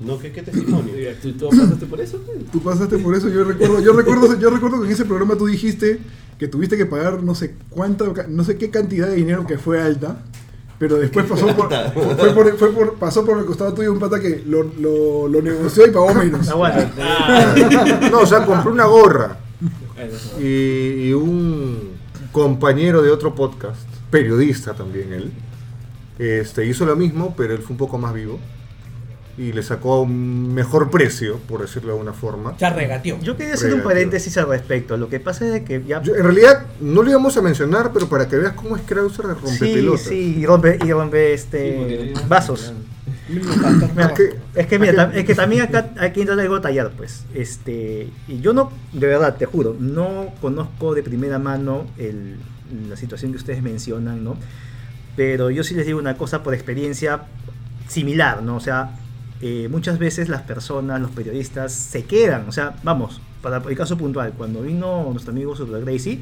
No, 0.00 0.16
¿qué, 0.20 0.30
qué 0.30 0.42
testimonio? 0.42 0.92
¿Tú, 1.22 1.32
tú 1.32 1.48
pasaste 1.50 1.86
por 1.86 2.00
eso? 2.00 2.20
Tú 2.52 2.60
pasaste 2.60 2.98
por 2.98 3.16
eso, 3.16 3.28
yo 3.28 3.42
recuerdo, 3.42 3.82
yo 3.82 3.92
recuerdo, 3.92 4.38
yo 4.38 4.50
recuerdo 4.50 4.80
que 4.80 4.86
en 4.86 4.92
ese 4.92 5.04
programa 5.04 5.34
tú 5.36 5.46
dijiste 5.46 5.98
que 6.38 6.46
tuviste 6.46 6.76
que 6.76 6.86
pagar 6.86 7.24
no 7.24 7.34
sé 7.34 7.56
cuánta, 7.68 8.04
no 8.28 8.44
sé 8.44 8.56
qué 8.56 8.70
cantidad 8.70 9.08
de 9.08 9.16
dinero 9.16 9.44
que 9.44 9.58
fue 9.58 9.80
alta, 9.80 10.22
pero 10.78 10.96
después 10.96 11.26
pasó 11.26 11.46
por, 11.56 11.68
fue 12.16 12.32
por, 12.34 12.56
fue 12.58 12.72
por- 12.72 12.94
pasó 12.94 13.24
por 13.24 13.38
el 13.38 13.44
costado 13.44 13.74
tuyo 13.74 13.92
un 13.92 13.98
pata 13.98 14.20
que 14.20 14.42
lo, 14.46 14.62
lo, 14.78 15.26
lo 15.28 15.42
negoció 15.42 15.86
y 15.86 15.90
pagó 15.90 16.14
menos. 16.14 16.48
Aguanta. 16.48 16.90
Ah, 17.00 17.54
No, 18.10 18.20
o 18.20 18.26
sea, 18.26 18.44
compré 18.46 18.70
una 18.70 18.84
gorra 18.86 19.38
y, 20.40 21.08
y 21.08 21.12
un 21.12 21.90
compañero 22.32 23.02
de 23.02 23.10
otro 23.10 23.34
podcast, 23.34 23.80
periodista 24.10 24.74
también 24.74 25.12
él, 25.12 25.32
este, 26.18 26.64
hizo 26.66 26.84
lo 26.86 26.94
mismo, 26.96 27.34
pero 27.36 27.54
él 27.54 27.60
fue 27.60 27.72
un 27.72 27.78
poco 27.78 27.98
más 27.98 28.14
vivo 28.14 28.38
y 29.38 29.52
le 29.52 29.62
sacó 29.62 30.02
un 30.02 30.52
mejor 30.52 30.90
precio, 30.90 31.38
por 31.48 31.60
decirlo 31.62 31.88
de 31.92 31.98
alguna 31.98 32.12
forma. 32.12 32.56
Ya 32.58 32.70
regateó. 32.70 33.18
Yo 33.20 33.36
quería 33.36 33.54
hacer 33.54 33.72
un 33.72 33.82
paréntesis 33.82 34.36
al 34.36 34.48
respecto. 34.48 34.96
Lo 34.96 35.08
que 35.08 35.20
pasa 35.20 35.56
es 35.56 35.62
que 35.62 35.82
ya. 35.86 36.02
Yo- 36.02 36.16
en 36.16 36.24
realidad 36.24 36.66
no 36.80 37.02
lo 37.04 37.10
íbamos 37.10 37.36
a 37.36 37.42
mencionar, 37.42 37.92
pero 37.92 38.08
para 38.08 38.26
que 38.28 38.36
veas 38.36 38.54
cómo 38.54 38.76
es 38.76 38.82
Krauser 38.82 39.26
de 39.28 39.34
sí, 39.48 39.88
sí, 39.98 40.36
y 40.40 40.44
rompe, 40.46 40.78
y 40.84 40.92
rompe 40.92 41.32
este 41.34 42.12
vasos. 42.26 42.72
Mira, 43.28 44.06
Es 44.06 44.12
que- 44.12 44.34
es 44.54 44.66
que 44.66 44.78
mira, 44.78 45.12
es 45.14 45.24
que 45.24 45.34
también 45.34 45.62
acá 45.62 45.90
hay 45.98 46.12
que 46.12 46.20
entrar 46.20 46.40
algo 46.40 46.56
a 46.56 46.60
tallar, 46.60 46.90
pues. 46.96 47.24
Este, 47.34 48.08
y 48.26 48.40
yo 48.40 48.52
no, 48.52 48.72
de 48.92 49.06
verdad, 49.06 49.36
te 49.36 49.46
juro, 49.46 49.76
no 49.78 50.32
conozco 50.40 50.94
de 50.94 51.02
primera 51.02 51.38
mano 51.38 51.86
el- 51.98 52.36
la 52.88 52.96
situación 52.96 53.30
que 53.32 53.38
ustedes 53.38 53.62
mencionan, 53.62 54.24
¿no? 54.24 54.36
Pero 55.14 55.50
yo 55.50 55.62
sí 55.62 55.74
les 55.74 55.86
digo 55.86 55.98
una 55.98 56.16
cosa 56.16 56.42
por 56.42 56.54
experiencia 56.54 57.22
similar, 57.88 58.42
¿no? 58.42 58.56
O 58.56 58.60
sea, 58.60 58.90
eh, 59.40 59.68
muchas 59.70 59.98
veces 59.98 60.28
las 60.28 60.42
personas, 60.42 61.00
los 61.00 61.10
periodistas, 61.10 61.72
se 61.72 62.04
quedan, 62.04 62.48
o 62.48 62.52
sea, 62.52 62.76
vamos, 62.82 63.20
para 63.42 63.58
el 63.58 63.76
caso 63.76 63.96
puntual, 63.96 64.32
cuando 64.36 64.62
vino 64.62 65.08
nuestro 65.10 65.32
amigo 65.32 65.54
Super 65.54 65.84
Gracie, 65.84 66.20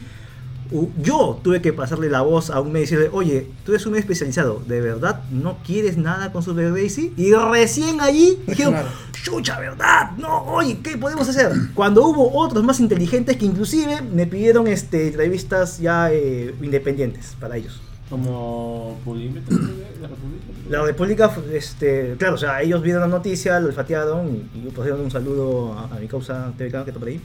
yo 1.00 1.38
tuve 1.42 1.62
que 1.62 1.72
pasarle 1.72 2.10
la 2.10 2.22
voz 2.22 2.50
a 2.50 2.60
un 2.60 2.72
medio 2.72 2.78
y 2.78 2.90
decirle, 2.90 3.08
oye, 3.12 3.46
tú 3.64 3.72
eres 3.72 3.86
un 3.86 3.92
medio 3.92 4.00
especializado, 4.00 4.62
¿de 4.66 4.80
verdad 4.80 5.22
no 5.30 5.58
quieres 5.64 5.96
nada 5.96 6.32
con 6.32 6.42
Super 6.42 6.72
Gracie? 6.72 7.12
Y 7.16 7.32
recién 7.32 8.00
allí 8.00 8.38
dijeron, 8.46 8.74
Claro. 8.74 8.88
chucha, 9.22 9.60
¿verdad? 9.60 10.10
No, 10.18 10.42
oye, 10.44 10.78
¿qué 10.82 10.98
podemos 10.98 11.28
hacer? 11.28 11.52
Cuando 11.74 12.04
hubo 12.06 12.36
otros 12.36 12.64
más 12.64 12.80
inteligentes 12.80 13.36
que 13.36 13.44
inclusive 13.46 14.02
me 14.02 14.26
pidieron 14.26 14.66
este, 14.66 15.08
entrevistas 15.08 15.78
ya 15.78 16.12
eh, 16.12 16.54
independientes 16.60 17.36
para 17.38 17.56
ellos. 17.56 17.80
Como 18.10 19.00
Pulímetro, 19.04 19.56
la 20.00 20.08
República. 20.08 20.44
La 20.70 20.82
República, 20.84 21.36
este, 21.52 22.14
claro, 22.18 22.34
o 22.34 22.38
sea, 22.38 22.62
ellos 22.62 22.80
vieron 22.82 23.00
la 23.02 23.08
noticia, 23.08 23.58
lo 23.58 23.66
olfatearon 23.66 24.28
y, 24.54 24.58
y 24.58 24.70
pusieron 24.70 25.00
un 25.00 25.10
saludo 25.10 25.72
a, 25.72 25.96
a 25.96 25.98
mi 25.98 26.06
causa 26.06 26.52
TVK 26.56 26.84
que 26.84 26.90
está 26.90 26.98
por 27.00 27.08
ahí. 27.08 27.20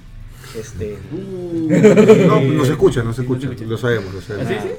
Este, 0.57 0.97
No, 2.27 2.41
nos 2.41 2.67
escuchan, 2.69 3.05
nos 3.05 3.17
escuchan, 3.19 3.55
lo 3.69 3.77
sabemos, 3.77 4.11
lo 4.13 4.19
¿Así 4.19 4.27
sabemos. 4.27 4.53
sí? 4.63 4.69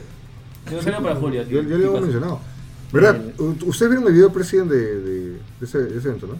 Yo 0.70 0.76
no 0.76 0.82
salgo 0.82 1.02
para 1.02 1.14
Julio. 1.16 1.42
Yo, 1.44 1.62
yo 1.62 1.78
le 1.78 1.86
había 1.86 2.00
mencionado. 2.00 2.40
¿Verdad? 2.92 3.20
U- 3.38 3.56
Ustedes 3.66 3.90
vieron 3.92 4.06
el 4.08 4.12
video 4.14 4.32
presidente 4.32 4.74
de, 4.74 5.00
de, 5.00 5.20
de 5.30 5.38
ese, 5.62 5.78
de 5.78 5.98
ese 5.98 6.08
evento, 6.08 6.26
¿no? 6.26 6.34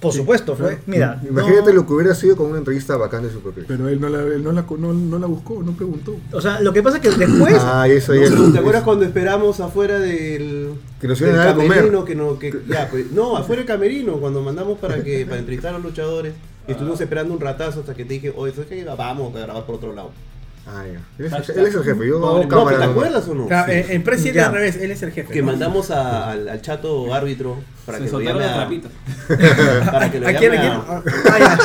Por 0.00 0.12
supuesto, 0.12 0.54
fue, 0.54 0.78
mira, 0.86 1.20
Imagínate 1.28 1.70
no- 1.70 1.76
lo 1.80 1.86
que 1.86 1.92
hubiera 1.92 2.14
sido 2.14 2.36
con 2.36 2.46
una 2.50 2.58
entrevista 2.58 2.96
bacán 2.96 3.24
de 3.24 3.30
Super 3.30 3.52
Gracie. 3.52 3.64
Pero 3.68 3.88
él 3.88 4.00
no 4.00 4.08
la, 4.08 4.18
él 4.22 4.44
no 4.44 4.52
la, 4.52 4.62
no, 4.62 4.92
no 4.94 5.18
la 5.18 5.26
buscó, 5.26 5.60
no 5.62 5.72
preguntó. 5.72 6.16
o 6.32 6.40
sea, 6.40 6.60
lo 6.60 6.72
que 6.72 6.82
pasa 6.82 6.98
es 6.98 7.02
que 7.02 7.10
después, 7.10 7.54
Ah, 7.60 7.88
eso 7.88 8.12
es- 8.12 8.32
¿Te 8.52 8.58
acuerdas 8.58 8.84
cuando 8.84 9.04
esperamos 9.04 9.58
afuera 9.60 9.98
del, 9.98 10.70
Que 11.00 11.08
nos 11.08 11.18
del 11.18 11.28
iban 11.30 11.40
a 11.40 11.44
dar 11.44 11.52
a 11.52 11.56
comer. 11.56 11.68
camerino? 11.78 12.04
Que 12.04 12.14
no, 12.14 12.38
que, 12.38 12.54
ya, 12.68 12.88
pues, 12.90 13.10
no, 13.12 13.36
afuera 13.36 13.60
del 13.60 13.66
camerino, 13.66 14.14
cuando 14.20 14.40
mandamos 14.42 14.78
para 14.78 15.02
que 15.02 15.24
para 15.26 15.38
entrevistar 15.38 15.70
a 15.74 15.78
los 15.78 15.86
luchadores. 15.86 16.32
Y 16.68 16.72
estuvimos 16.72 17.00
esperando 17.00 17.32
un 17.34 17.40
ratazo 17.40 17.80
hasta 17.80 17.94
que 17.94 18.04
te 18.04 18.14
dije, 18.14 18.32
oye, 18.36 18.52
¿sabes 18.52 18.68
qué? 18.68 18.84
Vamos 18.84 19.34
a 19.34 19.38
grabar 19.40 19.64
por 19.64 19.76
otro 19.76 19.94
lado. 19.94 20.10
Ah, 20.66 20.84
ya. 20.86 21.00
Él 21.18 21.24
es, 21.32 21.48
él 21.48 21.66
es 21.66 21.74
el 21.74 21.82
jefe, 21.82 22.06
yo 22.06 22.16
hago 22.28 22.46
cámara. 22.46 22.76
¿te 22.78 22.84
acuerdas 22.84 23.26
o 23.26 23.34
no? 23.34 23.46
Claro, 23.48 23.72
Sí. 23.72 23.78
eh, 23.78 23.86
en 23.88 24.04
presidente 24.04 24.40
Ya. 24.40 24.48
al 24.48 24.52
revés, 24.52 24.76
él 24.76 24.90
es 24.90 25.02
el 25.02 25.10
jefe. 25.12 25.32
Que 25.32 25.40
¿no? 25.40 25.46
mandamos 25.46 25.90
a- 25.90 26.30
al, 26.30 26.46
al 26.46 26.60
chato 26.60 27.14
árbitro 27.14 27.56
para 27.88 27.98
Se 27.98 28.04
que 28.04 28.10
lo 28.12 28.20
llame 28.20 28.40
los 28.40 28.50
a, 28.50 28.54
trapitos. 28.54 28.92
para 29.90 30.10
que 30.12 30.20
lo 30.20 30.28
¿A 30.28 30.32
quién? 30.34 30.52
¿A 30.52 30.54
llame 30.54 30.60
quién? 30.60 30.72
a- 30.72 31.02
Ah, 31.32 31.38
ya. 31.38 31.58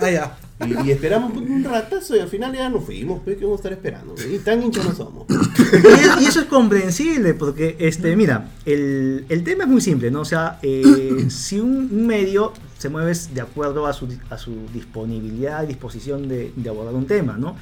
Ah, 0.00 0.10
ya. 0.10 0.38
y, 0.66 0.88
y 0.88 0.90
esperamos 0.90 1.36
un 1.36 1.62
ratazo 1.64 2.16
y 2.16 2.20
al 2.20 2.28
final 2.28 2.52
ya 2.52 2.68
nos 2.68 2.84
fuimos, 2.84 3.20
pues 3.24 3.36
que 3.36 3.44
vamos 3.44 3.58
a 3.58 3.60
estar 3.60 3.72
esperando. 3.72 4.14
Y 4.28 4.38
tan 4.38 4.62
hinchas 4.62 4.84
no 4.86 4.94
somos. 4.94 5.26
y, 5.28 6.24
y 6.24 6.26
eso 6.26 6.40
es 6.40 6.46
comprensible, 6.46 7.34
porque, 7.34 7.76
este, 7.78 8.16
mira, 8.16 8.48
el, 8.64 9.24
el 9.28 9.44
tema 9.44 9.64
es 9.64 9.70
muy 9.70 9.80
simple, 9.80 10.10
¿no? 10.10 10.22
O 10.22 10.24
sea, 10.24 10.58
eh, 10.62 11.26
si 11.30 11.60
un, 11.60 11.88
un 11.92 12.06
medio 12.06 12.52
se 12.78 12.88
mueve 12.88 13.12
de 13.34 13.40
acuerdo 13.40 13.86
a 13.86 13.92
su, 13.92 14.08
a 14.30 14.38
su 14.38 14.52
disponibilidad 14.72 15.62
y 15.64 15.66
disposición 15.66 16.28
de, 16.28 16.52
de 16.56 16.68
abordar 16.68 16.94
un 16.94 17.06
tema, 17.06 17.36
¿no? 17.38 17.56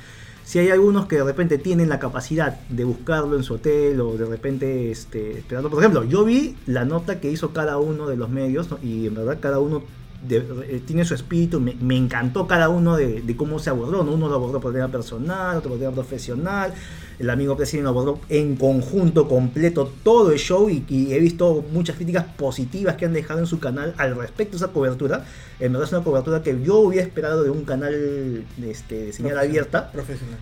Si 0.47 0.61
hay 0.61 0.71
algunos 0.71 1.07
que 1.07 1.17
de 1.17 1.25
repente 1.25 1.59
tienen 1.59 1.89
la 1.89 1.99
capacidad 1.99 2.61
de 2.69 2.85
buscarlo 2.85 3.37
en 3.37 3.43
su 3.43 3.55
hotel 3.55 4.01
o 4.01 4.17
de 4.17 4.27
repente 4.27 4.93
este, 4.93 5.39
esperando, 5.39 5.69
por 5.69 5.81
ejemplo, 5.81 6.05
yo 6.05 6.25
vi 6.25 6.55
la 6.67 6.85
nota 6.85 7.19
que 7.19 7.29
hizo 7.29 7.53
cada 7.53 7.79
uno 7.79 8.07
de 8.07 8.17
los 8.17 8.31
medios 8.31 8.69
y 8.81 9.09
en 9.09 9.17
verdad 9.17 9.39
cada 9.41 9.59
uno 9.59 9.83
de- 10.27 10.47
eh, 10.69 10.83
tiene 10.87 11.05
su 11.05 11.15
espíritu, 11.15 11.59
me, 11.61 11.97
encantó 11.97 12.47
cada 12.47 12.69
uno 12.69 12.97
de, 12.97 13.35
cómo 13.37 13.59
se 13.59 13.71
abordó, 13.71 14.05
¿no? 14.05 14.13
uno 14.13 14.29
lo 14.29 14.37
abordó 14.37 14.61
por 14.61 14.73
tema 14.73 14.87
personal, 14.87 15.57
otro 15.57 15.71
por 15.71 15.81
tema 15.81 15.91
profesional, 15.93 16.73
el 17.19 17.31
amigo 17.31 17.57
presidente 17.57 17.85
lo 17.85 17.91
abordó 17.91 18.21
en 18.29 18.57
conjunto, 18.57 19.29
completo, 19.29 19.93
todo 20.03 20.33
el 20.33 20.39
show 20.39 20.69
y, 20.69 20.85
y 20.89 21.15
he 21.15 21.19
visto 21.19 21.65
muchas 21.73 21.97
críticas 21.97 22.25
positivas 22.37 22.97
que 22.97 23.07
han 23.07 23.13
dejado 23.13 23.41
en 23.41 23.47
su 23.47 23.59
canal 23.59 23.95
al 23.97 24.17
respecto 24.17 24.53
de 24.53 24.65
esa 24.65 24.73
cobertura, 24.73 25.25
en 25.59 25.73
verdad 25.73 25.89
es 25.89 25.93
una 25.93 26.05
cobertura 26.05 26.43
que 26.43 26.59
yo 26.63 26.79
hubiera 26.79 27.07
esperado 27.07 27.43
de 27.43 27.51
un 27.51 27.65
canal 27.65 28.45
este, 28.63 29.07
de 29.07 29.13
señal 29.13 29.39
abierta, 29.39 29.91
Profesional. 29.93 30.39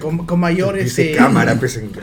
Con, 0.00 0.26
con 0.26 0.40
mayor 0.40 0.76
Dice 0.76 1.12
este, 1.12 1.16
cámara, 1.16 1.56
pues 1.58 1.76
en 1.76 1.90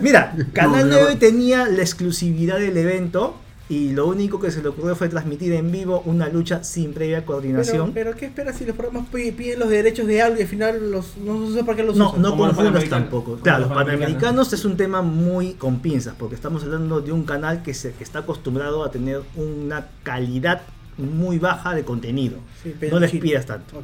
Mira, 0.00 0.36
Canal 0.52 0.88
No, 0.88 0.96
9 1.00 1.16
tenía 1.16 1.66
la 1.66 1.82
exclusividad 1.82 2.58
del 2.58 2.76
evento 2.76 3.36
y 3.70 3.92
lo 3.92 4.06
único 4.08 4.38
que 4.40 4.50
se 4.50 4.60
le 4.62 4.68
ocurrió 4.68 4.94
fue 4.96 5.08
transmitir 5.08 5.52
en 5.52 5.70
vivo 5.70 6.02
una 6.04 6.28
lucha 6.28 6.62
sin 6.64 6.92
previa 6.92 7.24
coordinación. 7.24 7.92
pero 7.94 8.14
¿qué 8.16 8.26
esperas 8.26 8.56
si 8.58 8.66
los 8.66 8.76
programas 8.76 9.08
pi- 9.10 9.30
piden 9.30 9.60
los 9.60 9.68
derechos 9.70 10.06
de 10.08 10.20
algo 10.20 10.38
y 10.38 10.42
al 10.42 10.48
final 10.48 10.90
los, 10.90 11.16
no 11.16 11.48
sé 11.52 11.62
para 11.64 11.76
qué 11.76 11.84
los 11.84 11.96
no, 11.96 12.08
usan? 12.10 12.20
no 12.22 12.28
los 12.30 12.38
confundas 12.38 12.88
tampoco. 12.88 13.36
Claro, 13.36 13.66
los 13.66 13.72
panamericanos. 13.72 14.52
es 14.52 14.64
un 14.64 14.76
tema 14.76 15.00
muy 15.02 15.52
con 15.54 15.78
pinzas, 15.80 16.14
porque 16.18 16.34
estamos 16.34 16.64
hablando 16.64 17.00
de 17.00 17.12
un 17.12 17.22
canal 17.24 17.62
que, 17.62 17.72
se, 17.72 17.92
que 17.92 18.02
está 18.04 18.18
acostumbrado 18.18 18.84
a 18.84 18.90
tener 18.90 19.22
una 19.36 19.86
calidad 20.02 20.62
muy 20.98 21.38
baja 21.38 21.72
de 21.74 21.84
contenido. 21.84 22.38
Sí, 22.62 22.74
no 22.90 22.98
les 22.98 23.12
pidas 23.12 23.46
tanto. 23.46 23.82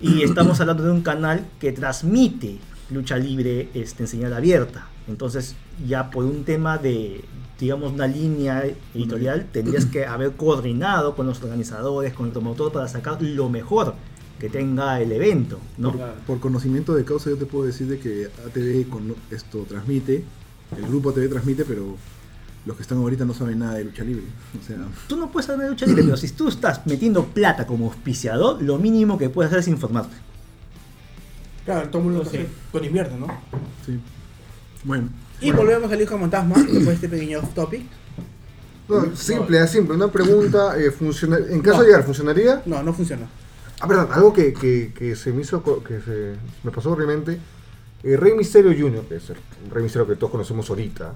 Y 0.00 0.22
estamos 0.22 0.58
hablando 0.60 0.82
de 0.84 0.90
un 0.90 1.02
canal 1.02 1.44
que 1.60 1.70
transmite 1.72 2.58
lucha 2.90 3.16
libre 3.16 3.68
este, 3.74 4.02
en 4.04 4.08
señal 4.08 4.32
abierta. 4.34 4.86
Entonces, 5.06 5.54
ya 5.86 6.10
por 6.10 6.24
un 6.24 6.44
tema 6.44 6.78
de, 6.78 7.20
digamos, 7.62 7.92
una 7.92 8.08
línea 8.08 8.64
editorial, 8.92 9.46
tendrías 9.52 9.86
que 9.86 10.04
haber 10.04 10.32
coordinado 10.32 11.14
con 11.14 11.26
los 11.28 11.40
organizadores, 11.44 12.12
con 12.12 12.26
el 12.26 12.32
promotor 12.32 12.72
para 12.72 12.88
sacar 12.88 13.22
lo 13.22 13.48
mejor 13.48 13.94
que 14.40 14.48
tenga 14.48 15.00
el 15.00 15.12
evento, 15.12 15.60
¿no? 15.78 15.92
Claro. 15.92 16.14
Por 16.26 16.40
conocimiento 16.40 16.92
de 16.94 17.04
causa 17.04 17.30
yo 17.30 17.36
te 17.36 17.46
puedo 17.46 17.64
decir 17.64 17.86
de 17.86 18.00
que 18.00 18.28
ATV 18.46 18.88
con 18.90 19.14
esto 19.30 19.64
transmite, 19.68 20.24
el 20.76 20.86
grupo 20.88 21.10
ATV 21.10 21.28
transmite, 21.30 21.64
pero 21.64 21.96
los 22.66 22.74
que 22.76 22.82
están 22.82 22.98
ahorita 22.98 23.24
no 23.24 23.32
saben 23.32 23.60
nada 23.60 23.74
de 23.74 23.84
lucha 23.84 24.02
libre. 24.02 24.24
O 24.60 24.66
sea, 24.66 24.78
Tú 25.06 25.16
no 25.16 25.30
puedes 25.30 25.46
saber 25.46 25.66
de 25.66 25.70
lucha 25.70 25.86
libre, 25.86 26.02
pero 26.02 26.16
si 26.16 26.28
tú 26.30 26.48
estás 26.48 26.84
metiendo 26.84 27.26
plata 27.26 27.64
como 27.64 27.86
auspiciador, 27.86 28.60
lo 28.60 28.76
mínimo 28.78 29.16
que 29.18 29.28
puedes 29.28 29.50
hacer 29.50 29.60
es 29.60 29.68
informarte. 29.68 30.16
Claro, 31.64 31.88
todo 31.90 32.02
el 32.02 32.08
mundo 32.08 32.24
Sí. 32.24 32.38
hace 32.38 32.48
con 32.72 32.84
invierno, 32.84 33.18
¿no? 33.24 33.26
sí. 33.86 34.00
Bueno, 34.84 35.10
Y 35.42 35.52
volvemos 35.52 35.90
al 35.90 36.00
hijo 36.00 36.18
fantasma, 36.18 36.56
después 36.56 36.86
de 36.86 36.92
este 36.94 37.08
pequeño 37.08 37.38
off 37.40 37.54
topic. 37.54 37.82
No, 38.88 39.14
simple, 39.16 39.62
es 39.62 39.70
simple. 39.70 39.94
Una 39.94 40.08
pregunta, 40.08 40.78
eh, 40.78 40.90
funciona- 40.90 41.38
en 41.38 41.60
caso 41.60 41.78
No. 41.78 41.82
de 41.82 41.88
llegar, 41.88 42.04
¿funcionaría? 42.04 42.62
No, 42.66 42.82
no 42.82 42.92
funcionó. 42.92 43.26
Ah, 43.80 43.88
perdón, 43.88 44.08
algo 44.12 44.32
que, 44.32 44.52
que, 44.52 44.92
que 44.96 45.16
se 45.16 45.32
me 45.32 45.42
hizo, 45.42 45.62
co- 45.62 45.82
que 45.82 46.00
se 46.00 46.34
me 46.62 46.70
pasó 46.70 46.90
horriblemente. 46.92 47.38
Eh, 48.02 48.16
Rey 48.16 48.34
Misterio 48.34 48.72
Jr., 48.76 49.04
que 49.08 49.16
es 49.16 49.30
el 49.30 49.36
Rey 49.72 49.82
Misterio 49.82 50.06
que 50.06 50.16
todos 50.16 50.30
conocemos 50.32 50.68
ahorita, 50.68 51.14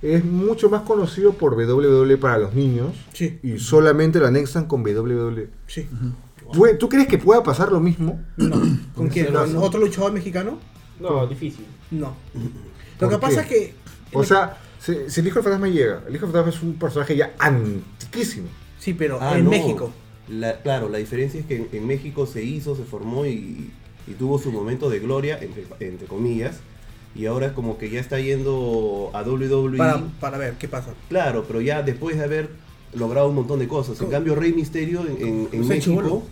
es 0.00 0.24
mucho 0.24 0.68
más 0.70 0.82
conocido 0.82 1.32
por 1.34 1.54
WWE 1.54 2.16
para 2.16 2.38
los 2.38 2.54
niños 2.54 2.94
Sí. 3.12 3.38
y 3.42 3.58
solamente 3.58 4.18
lo 4.18 4.26
anexan 4.26 4.66
con 4.66 4.82
WWE. 4.82 5.48
Sí. 5.66 5.88
¿Tú 6.78 6.88
crees 6.88 7.06
que 7.06 7.18
pueda 7.18 7.42
pasar 7.42 7.70
lo 7.70 7.80
mismo? 7.80 8.20
No. 8.36 8.60
¿Con 8.94 9.08
quién? 9.08 9.32
¿Con 9.32 9.56
otro 9.58 9.80
luchador 9.80 10.12
mexicano? 10.12 10.58
No, 10.98 11.26
difícil. 11.26 11.66
No. 11.90 12.14
Lo 13.02 13.08
que 13.08 13.18
¿Por 13.18 13.28
pasa 13.28 13.42
es 13.42 13.46
que. 13.48 13.74
O 14.12 14.24
sea, 14.24 14.58
si, 14.80 14.96
si 15.08 15.20
el 15.20 15.26
hijo 15.26 15.36
del 15.36 15.44
fantasma 15.44 15.68
llega, 15.68 16.02
el 16.08 16.14
hijo 16.14 16.26
del 16.26 16.32
fantasma 16.34 16.50
es 16.50 16.62
un 16.62 16.74
personaje 16.74 17.16
ya 17.16 17.34
antiquísimo. 17.38 18.48
Sí, 18.78 18.94
pero 18.94 19.18
Ah, 19.20 19.38
en 19.38 19.44
no. 19.44 19.50
México. 19.50 19.92
La- 20.28 20.60
claro, 20.62 20.88
la 20.88 20.98
diferencia 20.98 21.40
es 21.40 21.46
que 21.46 21.56
en, 21.56 21.68
en 21.72 21.86
México 21.86 22.26
se 22.26 22.42
hizo, 22.42 22.74
se 22.76 22.84
formó 22.84 23.26
y, 23.26 23.70
y 24.06 24.12
tuvo 24.18 24.38
su 24.38 24.50
momento 24.52 24.88
de 24.90 24.98
gloria, 25.00 25.38
entre, 25.40 25.64
entre 25.80 26.06
comillas. 26.06 26.60
Y 27.14 27.26
ahora 27.26 27.48
es 27.48 27.52
como 27.52 27.76
que 27.76 27.90
ya 27.90 28.00
está 28.00 28.18
yendo 28.20 29.10
a 29.12 29.22
WWE. 29.22 29.76
Para, 29.76 30.02
para 30.20 30.38
ver 30.38 30.54
qué 30.54 30.66
pasa. 30.68 30.94
Claro, 31.10 31.44
pero 31.46 31.60
ya 31.60 31.82
después 31.82 32.16
de 32.16 32.24
haber 32.24 32.48
logrado 32.94 33.28
un 33.28 33.34
montón 33.34 33.58
de 33.58 33.68
cosas. 33.68 34.00
En 34.00 34.08
cambio, 34.08 34.34
Rey 34.34 34.52
Misterio 34.52 35.04
en, 35.06 35.66
México, 35.68 36.22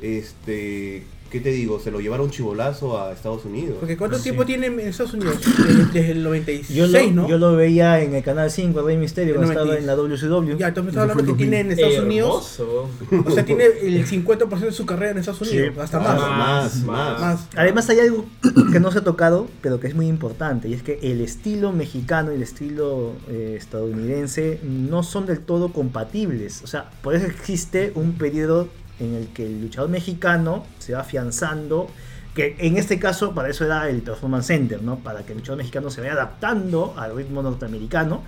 este, 0.00 1.04
¿qué 1.32 1.40
te 1.40 1.50
digo? 1.50 1.80
Se 1.80 1.90
lo 1.90 1.98
llevaron 2.00 2.30
chivolazo 2.30 3.00
a 3.02 3.10
Estados 3.12 3.44
Unidos. 3.46 3.78
Porque 3.80 3.96
¿cuánto 3.96 4.18
Sí. 4.18 4.24
tiempo 4.24 4.44
tiene 4.44 4.66
en 4.66 4.78
Estados 4.80 5.14
Unidos? 5.14 5.38
Desde, 5.66 5.84
desde 5.86 6.10
el 6.12 6.22
96, 6.22 6.68
Yo 6.76 6.86
lo, 6.86 7.10
¿no? 7.10 7.28
yo 7.28 7.38
lo 7.38 7.56
veía 7.56 8.02
en 8.02 8.14
el 8.14 8.22
canal 8.22 8.50
5, 8.50 8.82
Rey 8.82 8.98
Misterio, 8.98 9.32
El 9.32 9.36
cuando 9.38 9.52
estaba 9.52 9.66
90. 9.66 9.80
en 9.80 9.86
la 9.86 9.96
WCW. 9.96 10.58
Ya, 10.58 10.68
entonces 10.68 10.84
me 10.84 10.90
estás 10.90 11.10
hablando 11.10 11.24
que 11.32 11.38
tiene 11.38 11.60
en 11.60 11.72
Estados 11.72 11.98
Unidos. 12.00 12.58
Hermoso. 12.60 12.90
O 13.26 13.30
sea, 13.30 13.44
tiene 13.44 13.64
el 13.82 14.06
50% 14.06 14.60
de 14.60 14.72
su 14.72 14.84
carrera 14.86 15.12
en 15.12 15.18
Estados 15.18 15.40
Unidos. 15.40 15.78
Hasta 15.78 15.98
más. 15.98 16.20
más, 16.20 16.76
más. 16.84 17.20
Más. 17.20 17.48
Además 17.56 17.88
hay 17.88 18.00
algo 18.00 18.26
que 18.70 18.78
no 18.78 18.92
se 18.92 18.98
ha 18.98 19.04
tocado, 19.04 19.48
pero 19.62 19.80
que 19.80 19.86
es 19.86 19.94
muy 19.94 20.06
importante, 20.08 20.68
y 20.68 20.74
es 20.74 20.82
que 20.82 20.98
el 21.02 21.20
estilo 21.22 21.72
mexicano 21.72 22.30
y 22.32 22.36
el 22.36 22.42
estilo 22.42 23.12
eh, 23.28 23.54
estadounidense 23.58 24.60
no 24.62 25.02
son 25.02 25.24
del 25.26 25.40
todo 25.40 25.72
compatibles. 25.72 26.60
O 26.62 26.66
sea, 26.66 26.90
por 27.02 27.14
eso 27.14 27.26
existe 27.26 27.92
un 27.94 28.12
periodo 28.12 28.68
en 29.02 29.14
el 29.14 29.28
que 29.28 29.44
el 29.46 29.60
luchador 29.62 29.90
mexicano 29.90 30.64
se 30.78 30.92
va 30.94 31.00
afianzando, 31.00 31.88
que 32.34 32.56
en 32.58 32.76
este 32.76 32.98
caso 32.98 33.34
para 33.34 33.48
eso 33.50 33.64
era 33.64 33.88
el 33.88 34.00
Performance 34.02 34.46
Center, 34.46 34.82
¿no? 34.82 34.98
Para 35.00 35.22
que 35.24 35.32
el 35.32 35.38
luchador 35.38 35.58
mexicano 35.58 35.90
se 35.90 36.00
vaya 36.00 36.12
adaptando 36.14 36.94
al 36.96 37.14
ritmo 37.16 37.42
norteamericano, 37.42 38.22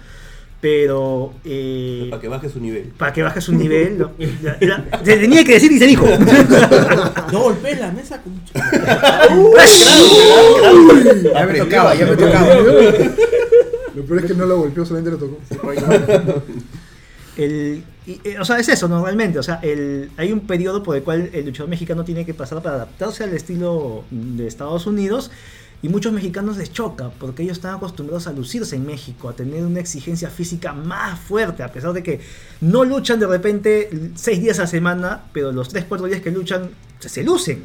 pero... 0.61 1.35
eh, 1.45 2.07
Para 2.11 2.21
que 2.23 2.29
baje 2.29 2.49
su 2.49 2.59
nivel. 2.61 2.85
para 2.97 3.13
que 3.13 3.23
baje 3.23 3.41
su 3.41 3.53
nivel. 3.55 4.07
se 5.05 5.17
tenía 5.19 5.45
que 5.45 5.53
decir 5.55 5.71
y 5.73 5.79
se 5.79 5.87
dijo. 5.87 6.07
No 7.33 7.41
golpees 7.41 7.81
la 7.81 7.91
mesa 7.91 8.21
con 8.23 8.33
mucho. 8.35 8.53
Ya 11.35 11.47
me 11.47 11.59
tocaba, 11.59 11.95
ya 11.95 12.07
me 12.07 12.17
tocaba. 12.17 12.47
Lo 13.95 14.05
peor 14.05 14.19
es 14.21 14.25
que 14.27 14.35
no 14.35 14.47
lo 14.47 14.59
golpeó, 14.59 14.85
solamente 14.85 15.13
lo 15.13 15.19
tocó. 15.19 15.39
El, 17.37 17.85
y, 18.07 18.21
eh, 18.25 18.39
o 18.39 18.45
sea, 18.45 18.59
es 18.59 18.69
eso 18.69 18.89
normalmente. 18.89 19.39
O 19.39 19.43
sea, 19.43 19.61
el, 19.63 20.11
hay 20.17 20.33
un 20.33 20.41
periodo 20.41 20.83
por 20.83 20.97
el 20.97 21.03
cual 21.03 21.31
el 21.33 21.47
luchador 21.47 21.71
mexicano 21.71 22.05
tiene 22.05 22.27
que 22.27 22.35
pasar 22.35 22.63
para 22.63 22.77
adaptarse 22.77 23.25
al 23.25 23.33
estilo 23.33 24.05
de 24.11 24.47
Estados 24.47 24.87
Unidos. 24.87 25.31
Y 25.83 25.89
muchos 25.91 26.15
mexicanos 26.15 26.57
les 26.57 26.73
choca 26.73 27.11
porque 27.11 27.43
ellos 27.43 27.59
están 27.59 27.75
acostumbrados 27.75 28.27
a 28.27 28.33
lucirse 28.33 28.75
en 28.75 28.87
México, 28.87 29.29
a 29.29 29.37
tener 29.37 29.65
una 29.65 29.81
exigencia 29.81 30.31
física 30.31 30.73
más 30.73 31.21
fuerte, 31.21 31.63
a 31.63 31.71
pesar 31.71 31.93
de 31.93 32.03
que 32.03 32.21
no 32.63 32.85
luchan 32.85 33.21
de 33.21 33.27
repente 33.27 33.91
seis 34.15 34.41
días 34.41 34.59
a 34.61 34.67
semana, 34.67 35.25
pero 35.35 35.53
los 35.53 35.69
tres, 35.69 35.85
cuatro 35.87 36.07
días 36.07 36.23
que 36.23 36.31
luchan 36.31 36.71
se 37.01 37.23
lucen. 37.23 37.65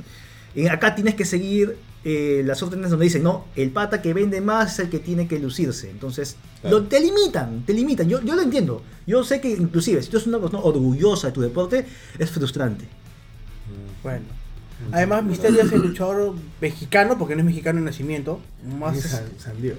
Acá 0.72 0.96
tienes 0.96 1.16
que 1.16 1.26
seguir 1.26 1.78
eh, 2.04 2.44
las 2.46 2.64
órdenes 2.64 2.90
donde 2.90 3.06
dicen, 3.06 3.24
no, 3.24 3.46
el 3.56 3.72
pata 3.72 4.02
que 4.02 4.14
vende 4.14 4.42
más 4.42 4.74
es 4.74 4.80
el 4.80 4.90
que 4.90 5.00
tiene 5.00 5.28
que 5.28 5.40
lucirse. 5.40 5.90
Entonces, 5.90 6.38
Claro. 6.62 6.80
lo, 6.80 6.86
te 6.88 7.00
limitan, 7.00 7.64
te 7.66 7.74
limitan. 7.74 8.08
Yo, 8.10 8.22
yo 8.22 8.36
lo 8.36 8.42
entiendo. 8.42 8.82
Yo 9.08 9.24
sé 9.24 9.40
que 9.42 9.50
inclusive, 9.50 10.02
si 10.02 10.10
tú 10.10 10.18
eres 10.18 10.28
una 10.28 10.40
persona 10.40 10.62
orgullosa 10.64 11.28
de 11.28 11.34
tu 11.34 11.42
deporte, 11.42 11.86
es 12.18 12.30
frustrante. 12.32 12.86
Bueno. 14.04 14.26
Además, 14.92 15.24
Misterio 15.24 15.62
es 15.62 15.72
el 15.72 15.82
luchador 15.82 16.36
mexicano, 16.62 17.18
porque 17.18 17.36
no 17.36 17.42
es 17.42 17.46
mexicano 17.46 17.80
de 17.80 17.86
nacimiento. 17.86 18.40
Más. 18.80 18.98
Es 18.98 19.12
San, 19.12 19.26
San 19.38 19.62
Diego. 19.62 19.78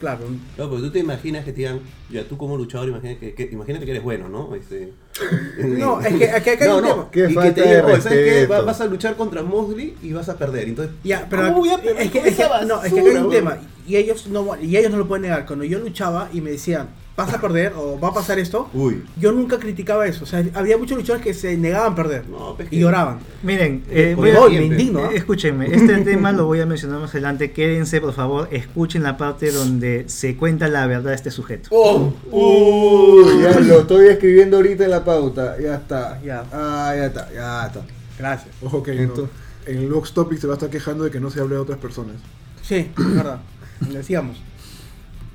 Claro. 0.00 0.20
No, 0.56 0.70
pero 0.70 0.80
tú 0.80 0.90
te 0.90 0.98
imaginas 0.98 1.44
que 1.44 1.52
te 1.52 1.58
digan, 1.58 1.80
ya 2.10 2.24
tú 2.24 2.38
como 2.38 2.56
luchador, 2.56 2.88
imagínate 2.88 3.18
que, 3.20 3.34
que- 3.34 3.52
imagínate 3.54 3.84
que 3.84 3.90
eres 3.90 4.02
bueno, 4.02 4.30
¿no? 4.30 4.54
Este, 4.54 4.92
No, 5.58 6.00
es 6.00 6.14
que 6.14 6.30
aquí 6.30 6.50
acá 6.50 6.64
hay 6.64 6.70
no, 6.70 6.76
un 6.78 6.82
no, 6.82 6.88
tema. 6.88 7.08
Qué 7.10 7.20
y 7.20 7.26
que 7.28 7.34
falta 7.34 7.54
te 7.54 7.60
digan, 7.62 7.86
de 7.86 7.92
"Oye, 7.92 8.00
¿sabes 8.02 8.18
qué? 8.18 8.24
respeto". 8.32 8.52
Va- 8.52 8.60
Vas 8.62 8.80
a 8.80 8.86
luchar 8.86 9.16
contra 9.16 9.42
Mosley 9.42 9.94
y 10.02 10.12
vas 10.12 10.28
a 10.30 10.38
perder. 10.38 10.68
Entonces, 10.68 10.94
Ya, 11.04 11.26
pero 11.28 11.42
¿cómo 11.48 11.58
voy 11.58 11.68
a 11.70 11.76
perder 11.76 12.00
es 12.02 12.10
que, 12.10 12.18
es 12.20 12.34
que- 12.36 12.44
no, 12.66 12.82
es 12.82 12.92
que 12.92 13.00
acá 13.00 13.10
hay 13.10 13.16
un 13.16 13.30
tema. 13.30 13.58
Y 13.86 13.96
ellos 13.96 14.26
no 14.28 14.56
y 14.60 14.76
ellos 14.76 14.90
no 14.90 14.96
lo 14.98 15.06
pueden 15.06 15.22
negar. 15.22 15.44
Cuando 15.46 15.64
yo 15.66 15.78
luchaba 15.78 16.30
y 16.32 16.40
me 16.40 16.50
decían, 16.52 16.88
vas 17.24 17.34
a 17.34 17.40
perder 17.40 17.72
o 17.76 17.98
va 18.00 18.08
a 18.08 18.14
pasar 18.14 18.38
esto, 18.38 18.68
Uy, 18.72 19.02
yo 19.18 19.32
nunca 19.32 19.58
criticaba 19.58 20.06
eso. 20.06 20.24
O 20.24 20.26
sea, 20.26 20.44
había 20.54 20.76
muchos 20.78 20.96
luchadores 20.98 21.24
que 21.24 21.34
se 21.34 21.56
negaban 21.56 21.92
a 21.92 21.96
perder 21.96 22.28
no, 22.28 22.54
pues 22.56 22.68
y 22.72 22.78
lloraban. 22.80 23.18
Miren, 23.42 23.84
eh, 23.90 24.14
voy 24.16 24.32
me 24.56 24.64
indigno. 24.64 25.10
Eh, 25.10 25.16
Escúchenme, 25.16 25.66
este 25.74 25.98
tema 25.98 26.32
lo 26.32 26.46
voy 26.46 26.60
a 26.60 26.66
mencionar 26.66 27.00
más 27.00 27.10
adelante. 27.10 27.52
Quédense, 27.52 28.00
por 28.00 28.12
favor, 28.12 28.48
escuchen 28.50 29.02
la 29.02 29.16
parte 29.16 29.50
donde 29.52 30.04
se 30.08 30.36
cuenta 30.36 30.68
la 30.68 30.86
verdad 30.86 31.10
de 31.10 31.16
este 31.16 31.30
sujeto. 31.30 31.68
¡Oh! 31.72 32.12
Uy, 32.30 33.42
ya 33.42 33.58
lo 33.60 33.80
estoy 33.80 34.08
escribiendo 34.08 34.56
ahorita 34.56 34.84
en 34.84 34.90
la 34.90 35.04
pauta. 35.04 35.56
Ya 35.60 35.74
está. 35.76 36.20
Ya. 36.22 36.44
Ah, 36.52 36.92
ya 36.96 37.06
está, 37.06 37.32
ya 37.32 37.66
está. 37.66 37.80
Gracias. 38.18 38.54
Ojo 38.62 38.82
que 38.82 38.94
no. 38.94 39.02
Entonces- 39.02 39.34
en 39.66 39.78
el 39.78 39.90
Vox 39.92 40.12
Topic 40.12 40.38
se 40.38 40.46
va 40.46 40.54
a 40.54 40.56
estar 40.56 40.70
quejando 40.70 41.04
de 41.04 41.10
que 41.10 41.20
no 41.20 41.30
se 41.30 41.38
hable 41.40 41.54
de 41.54 41.60
otras 41.60 41.78
personas. 41.78 42.16
Sí, 42.62 42.90
es 42.96 43.14
verdad. 43.14 43.40
Decíamos. 43.80 44.42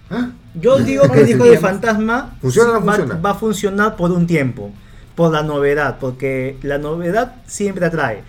¿Ah? 0.09 0.29
Yo 0.53 0.77
digo 0.79 1.09
que 1.11 1.21
el 1.21 1.29
hijo 1.29 1.43
del 1.43 1.57
fantasma 1.57 2.37
¿Funciona 2.41 2.71
o 2.71 2.79
no 2.79 2.85
va, 2.85 2.93
funciona? 2.95 3.21
va 3.21 3.29
a 3.31 3.35
funcionar 3.35 3.95
por 3.95 4.11
un 4.11 4.25
tiempo, 4.25 4.71
por 5.15 5.31
la 5.31 5.43
novedad, 5.43 5.97
porque 5.99 6.57
la 6.61 6.77
novedad 6.77 7.35
siempre 7.45 7.85
atrae. 7.85 8.23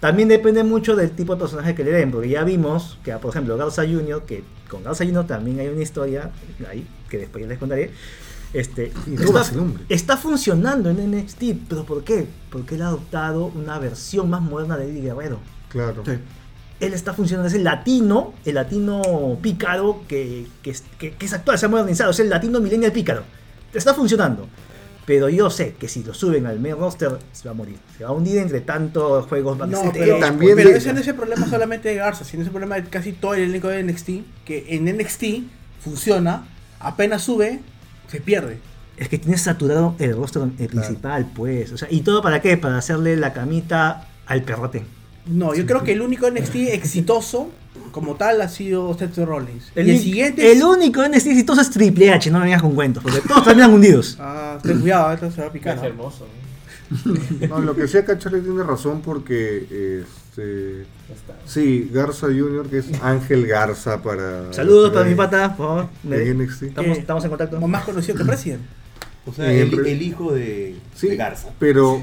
También 0.00 0.28
depende 0.28 0.64
mucho 0.64 0.96
del 0.96 1.12
tipo 1.12 1.34
de 1.34 1.40
personaje 1.40 1.74
que 1.74 1.84
le 1.84 1.92
den, 1.92 2.10
porque 2.10 2.28
ya 2.28 2.44
vimos 2.44 2.98
que, 3.04 3.12
por 3.12 3.30
ejemplo, 3.30 3.56
Garza 3.56 3.82
Jr., 3.82 4.22
que 4.24 4.44
con 4.68 4.82
Garza 4.82 5.04
Jr. 5.04 5.26
también 5.26 5.60
hay 5.60 5.68
una 5.68 5.82
historia 5.82 6.30
ahí, 6.68 6.86
que 7.08 7.18
después 7.18 7.42
ya 7.42 7.48
les 7.48 7.58
contaré. 7.58 7.92
Este, 8.52 8.92
está, 9.06 9.44
está 9.88 10.16
funcionando 10.16 10.90
en 10.90 11.10
NXT, 11.10 11.42
pero 11.68 11.84
¿por 11.84 12.04
qué? 12.04 12.26
Porque 12.50 12.74
él 12.74 12.82
ha 12.82 12.88
adoptado 12.88 13.46
una 13.46 13.78
versión 13.78 14.28
más 14.28 14.42
moderna 14.42 14.76
de 14.76 14.90
Eddie 14.90 15.02
Guerrero 15.02 15.38
Claro. 15.70 16.02
Sí. 16.04 16.12
Él 16.82 16.94
está 16.94 17.14
funcionando, 17.14 17.48
es 17.48 17.54
el 17.54 17.64
latino, 17.64 18.34
el 18.44 18.54
latino 18.56 19.38
pícaro 19.40 20.02
que, 20.08 20.46
que, 20.62 20.70
es- 20.70 20.84
que- 20.98 21.12
que 21.12 21.26
es 21.26 21.32
actual, 21.32 21.58
se 21.58 21.66
ha 21.66 21.68
modernizado, 21.68 22.10
es 22.10 22.20
el 22.20 22.28
latino 22.28 22.60
millennial 22.60 22.92
pícaro. 22.92 23.22
Está 23.72 23.94
funcionando. 23.94 24.48
Pero 25.04 25.28
yo 25.28 25.50
sé 25.50 25.74
que 25.78 25.88
si 25.88 26.04
lo 26.04 26.14
suben 26.14 26.46
al 26.46 26.60
main 26.60 26.76
roster, 26.76 27.10
se 27.32 27.44
va 27.48 27.50
a 27.50 27.54
morir. 27.54 27.76
Se 27.98 28.04
va 28.04 28.10
a 28.10 28.12
hundir 28.12 28.38
entre 28.38 28.60
tantos 28.60 29.26
juegos 29.26 29.58
No, 29.58 29.90
pero, 29.92 30.18
también 30.20 30.54
pero 30.54 30.70
ese 30.70 30.92
no 30.92 31.00
es 31.00 31.08
el 31.08 31.16
problema 31.16 31.48
solamente 31.48 31.88
de 31.88 31.96
Garza, 31.96 32.24
sino 32.24 32.42
es 32.42 32.46
el 32.46 32.52
problema 32.52 32.76
de 32.76 32.84
casi 32.84 33.12
todo 33.12 33.34
el 33.34 33.42
elenco 33.42 33.66
de 33.68 33.82
NXT, 33.82 34.08
que 34.44 34.66
en 34.68 34.84
NXT 34.96 35.24
funciona, 35.80 36.44
apenas 36.78 37.22
sube, 37.22 37.60
se 38.08 38.20
pierde. 38.20 38.58
Es 38.96 39.08
que 39.08 39.18
tienes 39.18 39.40
saturado 39.42 39.96
el 39.98 40.14
roster 40.14 40.42
eh, 40.60 40.68
principal, 40.68 41.26
pues. 41.34 41.72
O 41.72 41.78
sea, 41.78 41.88
¿Y 41.90 42.02
todo 42.02 42.22
para 42.22 42.40
qué? 42.40 42.56
Para 42.56 42.78
hacerle 42.78 43.16
la 43.16 43.32
camita 43.32 44.06
al 44.26 44.42
perrote. 44.42 44.84
No, 45.26 45.54
yo 45.54 45.64
creo 45.66 45.84
que 45.84 45.92
el 45.92 46.02
único 46.02 46.28
NXT 46.30 46.54
exitoso 46.72 47.50
como 47.92 48.16
tal 48.16 48.40
ha 48.40 48.48
sido 48.48 48.96
Seth 48.98 49.16
Rollins. 49.18 49.70
El, 49.74 49.86
y 49.86 49.90
el 49.90 49.96
uni- 49.96 50.02
siguiente 50.04 50.52
el 50.52 50.62
único 50.62 51.02
NXT 51.06 51.26
exitoso 51.28 51.60
es 51.60 51.70
Triple 51.70 52.10
H, 52.12 52.30
no 52.30 52.38
me 52.38 52.46
vengas 52.46 52.62
con 52.62 52.74
cuentos, 52.74 53.02
porque 53.02 53.20
todos 53.20 53.44
terminan 53.44 53.72
hundidos. 53.72 54.16
Ah, 54.20 54.58
ten 54.62 54.80
cuidado, 54.80 55.12
esto 55.12 55.30
se 55.30 55.40
va 55.42 55.46
a 55.48 55.52
picar. 55.52 55.76
Es 55.76 55.82
¿no? 55.82 55.88
hermoso. 55.88 56.26
No, 57.48 57.60
lo 57.60 57.74
que 57.74 57.88
sí 57.88 57.96
acá 57.96 58.18
Charlie 58.18 58.40
tiene 58.42 58.62
razón 58.64 59.00
porque 59.00 60.02
este 60.28 60.84
sí, 61.46 61.88
Garza 61.92 62.26
Jr. 62.26 62.66
que 62.68 62.78
es 62.78 62.86
Ángel 63.02 63.46
Garza 63.46 64.02
para 64.02 64.52
Saludos 64.52 64.90
para 64.92 65.06
mi 65.08 65.14
pata, 65.14 65.56
por 65.56 65.66
favor. 65.66 65.88
NXT. 66.04 66.62
Estamos, 66.64 66.98
estamos 66.98 67.24
en 67.24 67.30
contacto. 67.30 67.56
Como 67.56 67.68
más 67.68 67.84
conocido 67.84 68.18
que 68.18 68.24
President. 68.24 68.60
O 69.24 69.32
sea, 69.32 69.50
el, 69.52 70.02
hijo 70.02 70.32
de, 70.34 70.74
Sí, 70.94 71.08
de 71.08 71.16
Garza. 71.16 71.48
pero 71.58 72.02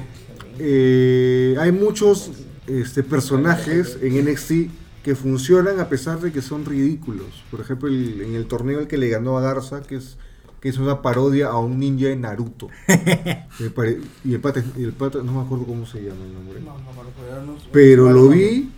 eh, 0.58 1.54
hay 1.60 1.70
muchos 1.70 2.30
este, 2.70 3.02
personajes 3.02 3.98
en 4.02 4.16
NXT 4.24 4.52
que 5.04 5.14
funcionan 5.14 5.80
a 5.80 5.88
pesar 5.88 6.20
de 6.20 6.30
que 6.32 6.42
son 6.42 6.64
ridículos. 6.64 7.42
Por 7.50 7.60
ejemplo, 7.60 7.88
el- 7.88 8.20
en 8.22 8.34
el 8.34 8.46
torneo 8.46 8.80
el 8.80 8.86
que 8.86 8.98
le 8.98 9.08
ganó 9.08 9.38
a 9.38 9.40
Garza, 9.40 9.82
que 9.82 9.96
es 9.96 10.16
que 10.60 10.68
es 10.68 10.76
una 10.76 11.00
parodia 11.00 11.46
a 11.48 11.58
un 11.58 11.78
ninja 11.78 12.08
de 12.08 12.16
Naruto. 12.16 12.68
Y 14.24 14.34
el 14.34 14.40
pata, 14.40 14.62
y 14.76 14.84
el 14.84 14.92
pata, 14.92 15.22
no 15.22 15.32
me 15.32 15.40
acuerdo 15.40 15.64
cómo 15.64 15.86
se 15.86 16.02
llama 16.02 16.22
el 16.26 16.34
nombre. 16.34 16.60
No, 16.60 16.76
no, 16.76 16.92
no, 16.92 17.46
no, 17.46 17.52
no, 17.54 17.58
Pero 17.72 18.10
lo 18.10 18.28
vi 18.28 18.70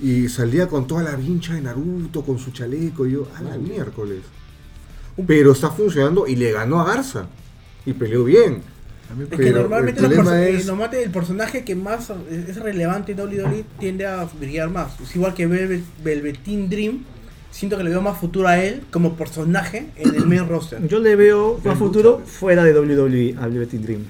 y 0.00 0.28
salía 0.30 0.68
con 0.68 0.86
toda 0.86 1.02
la 1.02 1.14
vincha 1.16 1.52
de 1.54 1.60
Naruto, 1.60 2.22
con 2.22 2.38
su 2.38 2.50
chaleco. 2.50 3.06
Y 3.06 3.12
yo, 3.12 3.28
a 3.36 3.42
la 3.42 3.58
miércoles. 3.58 4.20
Pero 5.26 5.52
está 5.52 5.70
funcionando 5.70 6.26
y 6.26 6.36
le 6.36 6.52
ganó 6.52 6.80
a 6.80 6.84
Garza. 6.86 7.26
Y 7.84 7.92
peleó 7.92 8.24
bien. 8.24 8.62
Es 9.30 9.38
que 9.38 9.50
normalmente, 9.50 10.00
el 10.00 10.06
problema 10.06 10.42
eh, 10.42 10.54
es- 10.56 10.66
normalmente 10.66 11.02
el 11.04 11.10
personaje 11.10 11.64
que 11.64 11.74
más 11.74 12.10
es 12.30 12.56
relevante 12.56 13.12
en 13.12 13.20
WWE 13.20 13.64
tiende 13.78 14.06
a 14.06 14.26
brillar 14.38 14.70
más. 14.70 14.98
Es 15.00 15.14
igual 15.16 15.34
que 15.34 15.46
Velvet, 15.46 15.82
Velveteen 16.02 16.68
Dream. 16.68 17.04
Siento 17.50 17.76
que 17.76 17.84
le 17.84 17.90
veo 17.90 18.00
más 18.00 18.18
futuro 18.18 18.48
a 18.48 18.58
él 18.58 18.82
como 18.90 19.14
personaje 19.14 19.88
en 19.96 20.14
el 20.14 20.26
main 20.26 20.48
roster. 20.48 20.86
Yo 20.88 20.98
le 21.00 21.16
veo 21.16 21.60
más 21.64 21.76
futuro 21.78 22.22
fuera 22.24 22.64
de 22.64 22.72
WWE 22.72 23.34
a 23.38 23.46
Velvet 23.46 23.70
Dream. 23.72 24.04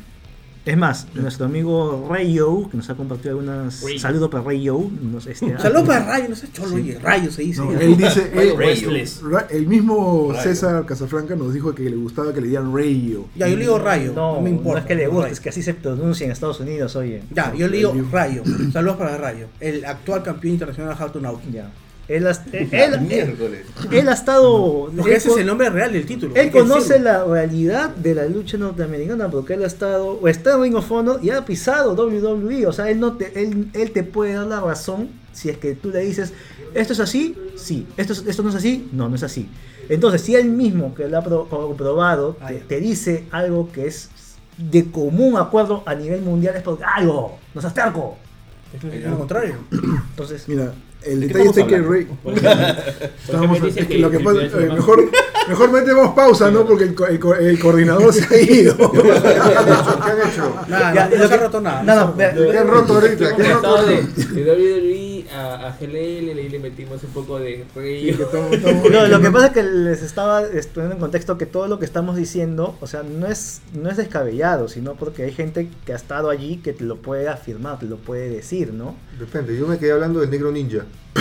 Es 0.64 0.76
más, 0.76 1.08
nuestro 1.14 1.46
amigo 1.46 2.06
Rayo, 2.08 2.68
que 2.70 2.76
nos 2.76 2.88
ha 2.88 2.94
compartido 2.94 3.30
algunas. 3.30 3.82
Rayo. 3.82 3.98
Saludos 3.98 4.30
para 4.30 4.44
Rayo. 4.44 4.80
Este, 5.26 5.58
Saludos 5.58 5.88
para 5.88 6.04
Rayo, 6.06 6.28
no 6.28 6.36
sé, 6.36 6.52
cholo, 6.52 6.76
oye, 6.76 6.98
Rayo 7.02 7.32
se 7.32 7.42
dice. 7.42 7.60
No, 7.62 7.72
él 7.80 7.96
dice, 7.96 8.30
él- 8.32 8.56
Restless. 8.56 9.22
Ra- 9.22 9.48
el 9.50 9.66
mismo 9.66 10.28
Rayo. 10.30 10.42
César 10.42 10.86
Casafranca 10.86 11.34
nos 11.34 11.52
dijo 11.52 11.74
que 11.74 11.82
le 11.82 11.96
gustaba 11.96 12.32
que 12.32 12.40
le 12.40 12.46
dieran 12.46 12.72
rayo. 12.72 13.24
Ya, 13.34 13.48
yo 13.48 13.56
le 13.56 13.62
digo 13.62 13.78
Rayo, 13.80 14.12
No, 14.14 14.36
no, 14.36 14.40
me 14.40 14.50
importa. 14.50 14.72
no 14.72 14.78
es 14.78 14.86
que 14.86 14.94
le 14.94 15.06
guste, 15.08 15.22
Rayo. 15.22 15.32
es 15.32 15.40
que 15.40 15.48
así 15.48 15.62
se 15.64 15.74
pronuncia 15.74 16.26
en 16.26 16.30
Estados 16.30 16.60
Unidos, 16.60 16.94
oye. 16.94 17.24
Ya, 17.32 17.52
yo 17.54 17.66
le 17.66 17.78
digo 17.78 17.94
Rayo. 18.12 18.42
Saludos 18.72 18.96
para 18.98 19.16
Rayo, 19.16 19.48
el 19.58 19.84
actual 19.84 20.22
campeón 20.22 20.54
internacional 20.54 20.96
de 21.12 21.20
Nauki. 21.20 21.50
Ya. 21.50 21.72
Él, 22.16 22.26
ha- 22.26 22.30
él, 22.52 22.68
él, 22.72 23.00
Miércoles. 23.00 23.60
él 23.90 24.08
ha 24.08 24.12
estado. 24.12 24.90
Porque 24.96 25.10
él 25.12 25.16
ese 25.16 25.30
es 25.30 25.36
el 25.38 25.46
nombre 25.46 25.70
real 25.70 25.92
del 25.92 26.06
título. 26.06 26.34
Él 26.34 26.50
conoce 26.50 26.94
decirlo. 26.94 27.04
la 27.12 27.24
realidad 27.24 27.90
de 27.90 28.14
la 28.14 28.26
lucha 28.26 28.56
norteamericana 28.58 29.28
porque 29.30 29.54
él 29.54 29.62
ha 29.62 29.66
estado, 29.66 30.18
o 30.20 30.28
está 30.28 30.54
en 30.54 30.62
Ring 30.62 30.74
of 30.76 30.90
Honor 30.92 31.20
y 31.22 31.30
ha 31.30 31.44
pisado 31.44 31.94
WWE. 31.94 32.66
O 32.66 32.72
sea, 32.72 32.90
él, 32.90 33.00
no 33.00 33.14
te, 33.16 33.40
él, 33.42 33.68
él 33.74 33.90
te 33.92 34.02
puede 34.02 34.34
dar 34.34 34.46
la 34.46 34.60
razón 34.60 35.08
si 35.32 35.48
es 35.48 35.56
que 35.58 35.74
tú 35.74 35.90
le 35.90 36.00
dices, 36.00 36.32
esto 36.74 36.92
es 36.92 37.00
así, 37.00 37.34
sí, 37.56 37.86
esto, 37.96 38.12
es- 38.12 38.24
esto 38.26 38.42
no 38.42 38.50
es 38.50 38.54
así, 38.54 38.88
no, 38.92 39.08
no 39.08 39.16
es 39.16 39.22
así. 39.22 39.48
Entonces, 39.88 40.20
si 40.22 40.34
él 40.36 40.44
mismo 40.46 40.94
que 40.94 41.08
lo 41.08 41.18
ha 41.18 41.22
pro- 41.22 41.48
comprobado 41.48 42.36
Ah, 42.40 42.48
te, 42.48 42.54
te 42.60 42.80
dice 42.80 43.24
algo 43.30 43.72
que 43.72 43.86
es 43.86 44.10
de 44.58 44.90
común 44.90 45.36
acuerdo 45.38 45.82
a 45.86 45.94
nivel 45.94 46.20
mundial, 46.22 46.54
es 46.56 46.62
porque 46.62 46.84
algo, 46.84 47.38
no 47.54 47.60
seas 47.60 47.72
terco. 47.74 48.16
Es 48.74 49.04
lo 49.06 49.18
contrario. 49.18 49.56
Entonces, 50.10 50.46
Mira, 50.48 50.72
el 51.04 51.20
¿De 51.20 51.26
qué 51.28 51.32
detalle 51.34 51.50
está 51.50 51.66
que? 51.66 51.78
Rey. 51.78 52.06
Eh, 53.32 54.68
mejor, 54.74 55.10
mejor 55.48 55.70
metemos 55.72 56.14
pausa, 56.14 56.50
¿no? 56.50 56.66
Porque 56.66 56.84
el, 56.84 56.94
co- 56.94 57.06
el 57.06 57.18
co- 57.18 57.34
el 57.34 57.58
coordinador 57.58 58.12
se 58.12 58.22
ha 58.34 58.38
ido. 58.40 58.76
¿Qué 58.92 59.00
han 59.00 60.30
hecho? 60.30 60.54
Nada, 60.68 60.94
Ya, 60.94 61.08
no, 61.08 61.16
no 61.16 61.22
lo 61.22 61.28
se 61.28 61.34
ha 61.34 61.38
que- 61.38 61.44
roto 61.44 61.60
nada. 61.60 61.82
no, 61.82 61.94
no 61.94 62.04
no, 62.06 62.14
se 62.16 62.58
ha 62.58 62.62
roto. 62.64 63.00
¿Qué 63.00 63.06
han 63.08 63.14
ahorita? 63.24 63.36
¿Qué 63.36 63.42
han 63.42 63.64
ahorita? 63.64 64.02
A, 65.34 65.68
a 65.68 65.76
GLL, 65.78 66.38
ahí 66.38 66.48
le 66.48 66.58
metimos 66.58 67.02
un 67.04 67.10
poco 67.10 67.38
de 67.38 67.64
rey. 67.74 68.16
No, 68.92 69.06
lo 69.06 69.20
que 69.20 69.30
pasa 69.30 69.46
es 69.46 69.52
que 69.52 69.62
les 69.62 70.02
estaba 70.02 70.42
poniendo 70.74 70.94
en 70.94 71.00
contexto 71.00 71.38
que 71.38 71.46
todo 71.46 71.68
lo 71.68 71.78
que 71.78 71.84
estamos 71.84 72.16
diciendo, 72.16 72.76
o 72.80 72.86
sea, 72.86 73.02
no 73.02 73.26
es, 73.26 73.60
no 73.74 73.90
es 73.90 73.96
descabellado, 73.96 74.68
sino 74.68 74.94
porque 74.94 75.24
hay 75.24 75.32
gente 75.32 75.68
que 75.86 75.92
ha 75.92 75.96
estado 75.96 76.30
allí 76.30 76.56
que 76.58 76.72
te 76.72 76.84
lo 76.84 76.96
puede 76.96 77.28
afirmar, 77.28 77.78
te 77.78 77.86
lo 77.86 77.96
puede 77.96 78.28
decir, 78.30 78.72
¿no? 78.72 78.94
Depende, 79.18 79.56
yo 79.58 79.66
me 79.66 79.78
quedé 79.78 79.92
hablando 79.92 80.20
del 80.20 80.30
negro 80.30 80.50
ninja. 80.52 80.84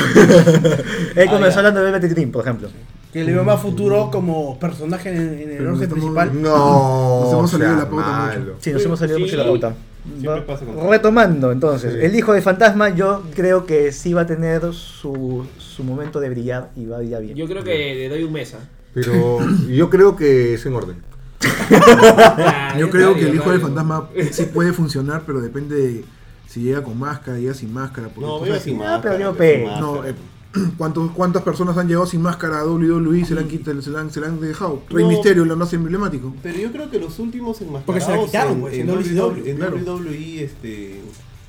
Él 1.15 1.27
Ah, 1.27 1.31
comenzó 1.31 1.59
hablando 1.59 1.83
de 1.83 1.91
Velvet 1.91 2.11
Dream, 2.11 2.31
por 2.31 2.43
ejemplo. 2.43 2.69
Que 3.11 3.23
le 3.25 3.33
veo 3.33 3.43
más 3.43 3.59
futuro 3.61 4.09
como 4.09 4.57
personaje 4.57 5.09
en, 5.09 5.17
en 5.41 5.51
el 5.57 5.67
orden 5.67 5.89
principal. 5.89 6.41
No, 6.41 7.21
Nos 7.23 7.33
hemos 7.33 7.51
salido 7.51 7.71
de 7.71 7.75
la 7.77 7.89
pauta 7.89 8.33
mucho. 8.39 8.55
Sí, 8.59 8.71
nos 8.71 8.85
hemos 8.85 8.99
salido 8.99 9.17
Sí. 9.17 9.23
mucho 9.23 9.37
de 9.37 9.43
la 9.43 9.49
pauta. 9.49 9.73
Siempre 10.03 10.29
Va- 10.41 10.45
pasa 10.45 10.65
con- 10.65 10.89
Retomando, 10.89 11.51
entonces, 11.51 11.93
Sí. 11.93 11.99
el 12.01 12.15
hijo 12.15 12.33
de 12.33 12.41
Fantasma, 12.41 12.89
yo 12.89 13.23
creo 13.35 13.65
que 13.65 13.91
sí 13.91 14.13
va 14.13 14.21
a 14.21 14.25
tener 14.25 14.73
su, 14.73 15.45
su 15.57 15.83
momento 15.83 16.19
de 16.19 16.29
brillar 16.29 16.71
y 16.75 16.85
va 16.85 16.95
a 16.97 16.99
brillar 16.99 17.21
bien. 17.21 17.35
Yo 17.35 17.47
creo 17.47 17.63
que 17.63 17.75
le 17.95 18.09
doy 18.09 18.23
un 18.23 18.33
mes. 18.33 18.53
¿ah? 18.55 18.59
Pero 18.93 19.39
yo 19.69 19.89
creo 19.89 20.15
que 20.15 20.55
es 20.55 20.65
en 20.65 20.73
orden. 20.75 20.97
Yo 22.77 22.89
creo 22.89 23.15
que 23.15 23.27
el 23.27 23.35
hijo 23.35 23.49
del 23.51 23.61
fantasma 23.61 24.09
sí 24.31 24.45
puede 24.45 24.73
funcionar, 24.73 25.23
pero 25.25 25.41
depende 25.41 25.75
de 25.75 26.05
si 26.47 26.61
llega 26.61 26.83
con 26.83 26.99
máscara, 26.99 27.37
llega 27.37 27.53
sin 27.53 27.73
máscara. 27.73 28.07
porque 28.09 28.21
No, 28.27 28.37
tú 28.37 28.43
venga 28.43 28.55
sabes 28.57 28.63
sin 28.63 28.75
Ah, 28.81 28.85
máscara. 29.01 29.15
sin 29.17 29.25
máscara. 29.65 29.79
No, 29.81 30.05
eh, 30.05 30.13
¿cuántos, 30.77 31.11
¿cuántas 31.11 31.43
personas 31.43 31.77
han 31.77 31.87
llegado 31.87 32.05
sin 32.05 32.21
máscara 32.21 32.59
a 32.59 32.65
WWE 32.65 33.19
y 33.19 33.25
se 33.25 33.35
la 33.35 33.41
han, 33.41 33.47
quitado, 33.47 33.81
se 33.81 33.89
la 33.89 34.01
han, 34.01 34.11
se 34.11 34.19
la 34.19 34.27
han 34.27 34.39
dejado? 34.39 34.81
Rey 34.89 35.03
No. 35.03 35.09
Misterio, 35.09 35.45
lo 35.45 35.55
más 35.55 35.71
emblemático. 35.73 36.33
Pero 36.43 36.59
yo 36.59 36.71
creo 36.71 36.89
que 36.89 36.99
los 36.99 37.19
últimos 37.19 37.61
enmascarados 37.61 37.85
Porque 37.85 38.01
se 38.01 38.11
la 38.11 38.25
quitaron, 38.25 38.53
en, 38.53 38.61
pues, 38.61 38.73
en 38.75 38.89
en 38.89 39.19
WWE, 39.19 39.49
en 39.51 39.57
claro. 39.57 39.77
WWE, 39.77 40.43
este, 40.43 41.01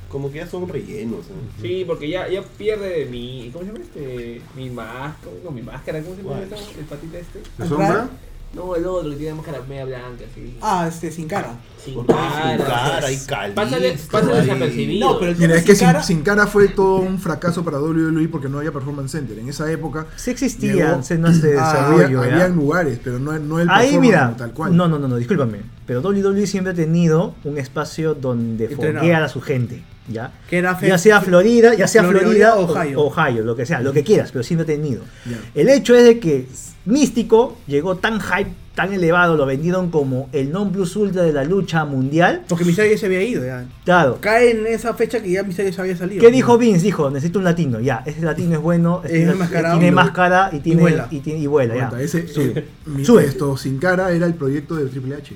como 0.09 0.31
que 0.31 0.39
ya 0.39 0.47
son 0.47 0.69
rellenos. 0.69 1.21
¿eh? 1.21 1.33
Sí, 1.63 1.85
porque 1.87 2.09
ya, 2.09 2.29
ya 2.29 2.43
pierde 2.43 3.07
mi. 3.07 3.51
¿Cómo 3.53 3.65
se 3.65 3.73
llama 3.73 3.85
este? 3.85 4.43
Mi 4.55 4.69
máscara. 4.69 5.33
No, 5.43 5.51
mi 5.51 5.63
máscara. 5.63 6.03
¿Cómo 6.03 6.15
se 6.15 6.23
llama? 6.23 6.43
Esta? 6.43 6.57
El 6.57 6.85
patita 6.85 7.19
este. 7.19 7.41
¿De 7.59 7.69
sombra? 7.69 8.11
No, 8.55 8.77
el 8.77 8.85
otro 8.85 9.09
que 9.11 9.17
tiene 9.17 9.35
máscara 9.35 9.61
media 9.67 9.85
blanca, 9.87 10.25
sí. 10.35 10.57
Ah, 10.61 10.87
este, 10.87 11.11
sin 11.11 11.27
cara. 11.27 11.55
Sin 11.83 12.05
cara. 12.05 13.09
sin 13.09 13.27
cara 13.27 13.81
y 13.81 13.81
de- 13.81 13.99
pasa 14.11 14.31
ahí. 14.31 14.41
desapercibido. 14.43 15.13
No, 15.13 15.19
pero 15.19 15.33
el 15.33 15.39
Mira, 15.39 15.57
es 15.57 15.65
que 15.65 15.75
sin 15.75 15.87
cara- 15.87 16.03
sin 16.03 16.23
cara 16.23 16.47
fue 16.47 16.69
todo 16.69 16.97
un 16.97 17.19
fracaso 17.19 17.65
para 17.65 17.79
WWE 17.81 18.29
porque 18.29 18.49
no 18.51 18.59
había 18.59 18.71
Performance 18.71 19.13
Center. 19.13 19.39
En 19.39 19.49
esa 19.49 19.71
época 19.73 20.07
Sí 20.17 20.31
existían 20.31 20.77
llegó- 20.77 21.01
escenas 21.01 21.41
de 21.41 21.57
Ah, 21.59 21.73
desarrollo, 21.73 22.21
había, 22.21 22.35
habían 22.35 22.55
lugares, 22.57 23.01
pero 23.03 23.19
no, 23.19 23.33
no 23.39 23.59
el 23.59 23.69
Ahí 23.71 23.93
performance 23.93 24.01
mira, 24.01 24.35
tal 24.37 24.53
cual. 24.53 24.77
no, 24.77 24.87
no, 24.87 24.99
no, 24.99 25.09
no, 25.09 25.17
discúlpame, 25.17 25.59
pero 25.87 26.01
WWE 26.03 26.47
siempre 26.47 26.73
ha 26.73 26.77
tenido 26.77 27.35
un 27.45 27.57
espacio 27.59 28.15
donde 28.15 28.69
foguear 28.69 29.23
a 29.23 29.29
su 29.31 29.41
gente, 29.41 29.83
¿ya? 30.09 30.31
Que 30.51 30.59
era 30.59 30.79
Ya 30.81 30.99
sea 30.99 31.21
Florida, 31.23 31.75
ya 31.75 31.89
sea 31.89 32.03
Florida, 32.03 32.21
Florida 32.23 32.57
o 32.57 32.65
Ohio. 32.71 33.01
Ohio. 33.01 33.45
lo 33.45 33.57
que 33.57 33.65
sea, 33.67 33.81
lo 33.81 33.93
que 33.95 34.05
quieras, 34.05 34.31
pero 34.31 34.45
siempre 34.45 34.65
ha 34.65 34.77
tenido. 34.77 35.03
Ya. 35.25 35.39
El 35.55 35.69
hecho 35.71 35.95
es 35.97 36.05
de 36.05 36.21
que 36.21 36.47
Místico 36.85 37.57
llegó 37.67 37.97
tan 37.97 38.21
hype, 38.21 38.51
tan 38.75 38.93
elevado, 38.93 39.37
lo 39.37 39.47
vendieron 39.47 39.91
como 39.91 40.29
el 40.33 40.51
non 40.51 40.73
plus 40.73 40.97
ultra 40.97 41.23
de 41.23 41.33
la 41.33 41.45
lucha 41.45 41.85
mundial. 41.85 42.43
Porque 42.49 42.65
Misterio 42.65 42.93
ya 42.93 42.99
se 42.99 43.07
había 43.07 43.23
ido, 43.23 43.45
ya. 43.45 43.67
Claro. 43.85 44.19
Cae 44.21 44.51
en 44.51 44.67
esa 44.67 44.93
fecha 44.95 45.23
que 45.23 45.31
ya 45.31 45.43
Misterio 45.45 45.73
se 45.73 45.81
había 45.81 45.97
salido. 45.97 46.21
¿Qué 46.21 46.31
dijo 46.33 46.59
Vince? 46.59 46.85
Dijo, 46.85 47.09
necesito 47.11 47.39
un 47.39 47.45
latino, 47.45 47.79
ya, 47.81 48.03
ese 48.07 48.23
latino 48.23 48.55
es 48.57 48.61
bueno, 48.61 49.01
Es 49.05 49.11
tiene, 49.13 49.33
enmascarado. 49.33 49.79
tiene 49.79 49.91
lo- 49.91 49.97
máscara 50.03 50.51
y 50.53 50.59
tiene 50.61 50.81
vuela. 50.81 51.07
y, 51.11 51.21
tiene- 51.21 51.39
y 51.41 51.47
vuela, 51.47 51.77
ya. 51.77 51.93
Ese, 52.01 52.27
Sube. 52.27 52.53
eh, 52.59 52.69
mi- 52.87 53.05
Sube. 53.05 53.25
esto 53.27 53.57
sin 53.57 53.79
cara 53.79 54.11
era 54.11 54.27
el 54.27 54.35
proyecto 54.35 54.75
de 54.75 54.87
Triple 54.87 55.15
H. 55.17 55.35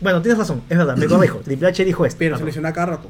Bueno, 0.00 0.20
tienes 0.22 0.38
razón, 0.38 0.62
es 0.68 0.78
verdad, 0.78 0.96
me 0.96 1.06
corrijo. 1.06 1.38
Triple 1.44 1.68
H 1.68 1.84
dijo 1.84 2.04
esto. 2.06 2.16
Pero 2.18 2.38
se 2.38 2.44
lesionó 2.44 2.72
cada 2.72 2.86
rato. 2.86 3.08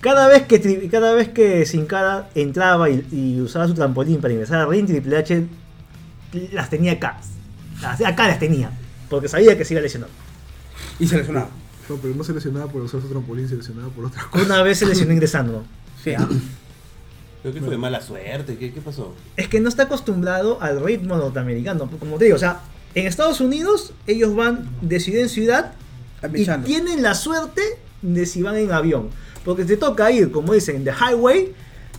Cada 0.00 0.26
vez 0.28 0.42
que 0.42 0.88
cada 0.90 1.12
vez 1.14 1.28
que 1.28 1.64
Sin 1.64 1.86
Cara 1.86 2.28
entraba 2.34 2.90
y, 2.90 3.06
y 3.12 3.40
usaba 3.40 3.68
su 3.68 3.74
trampolín 3.74 4.20
para 4.20 4.32
ingresar 4.34 4.60
al 4.60 4.68
ring, 4.68 4.84
Triple 4.86 5.16
H 5.16 5.44
las 6.52 6.70
tenía 6.70 6.92
acá. 6.92 7.18
Las- 7.80 8.00
Acá 8.00 8.28
las 8.28 8.38
tenía. 8.38 8.70
Porque 9.08 9.28
sabía 9.28 9.56
que 9.58 9.64
se 9.64 9.74
iba 9.74 9.80
a 9.80 9.82
lesionar. 9.82 10.08
Y 10.98 11.06
se 11.06 11.16
lesionaba. 11.18 11.48
No, 11.88 11.96
pero 11.96 12.14
no 12.14 12.24
se 12.24 12.32
lesionaba 12.32 12.70
por 12.70 12.82
usar 12.82 13.00
su 13.02 13.08
trampolín, 13.08 13.48
se 13.48 13.56
lesionaba 13.56 13.88
por 13.88 14.06
otras 14.06 14.24
cosas. 14.26 14.46
Una 14.46 14.62
vez 14.62 14.78
se 14.78 14.86
lesionó 14.86 15.12
ingresando. 15.12 15.64
Sí, 16.02 16.14
ah. 16.14 16.28
Creo 17.42 17.52
que 17.54 17.60
fue 17.60 17.70
de 17.70 17.78
mala 17.78 18.00
suerte. 18.00 18.56
¿Qué, 18.56 18.72
qué 18.72 18.80
pasó? 18.80 19.14
Es 19.36 19.48
que 19.48 19.60
no 19.60 19.68
está 19.68 19.84
acostumbrado 19.84 20.62
al 20.62 20.82
ritmo 20.82 21.16
norteamericano. 21.16 21.90
Como 21.98 22.16
te 22.18 22.26
digo, 22.26 22.36
o 22.36 22.40
sea, 22.40 22.60
en 22.94 23.06
Estados 23.06 23.40
Unidos 23.40 23.92
ellos 24.06 24.34
van 24.36 24.68
de 24.80 25.00
ciudad 25.00 25.22
en 25.22 25.28
ciudad 25.28 25.72
y 26.34 26.46
tienen 26.64 27.02
la 27.02 27.14
suerte 27.16 27.62
de 28.00 28.26
si 28.26 28.42
van 28.42 28.56
en 28.56 28.70
avión. 28.70 29.08
Porque 29.44 29.64
te 29.64 29.76
toca 29.76 30.10
ir, 30.12 30.30
como 30.30 30.52
dicen, 30.54 30.76
en 30.76 30.84
the 30.84 30.92
highway, 30.92 31.52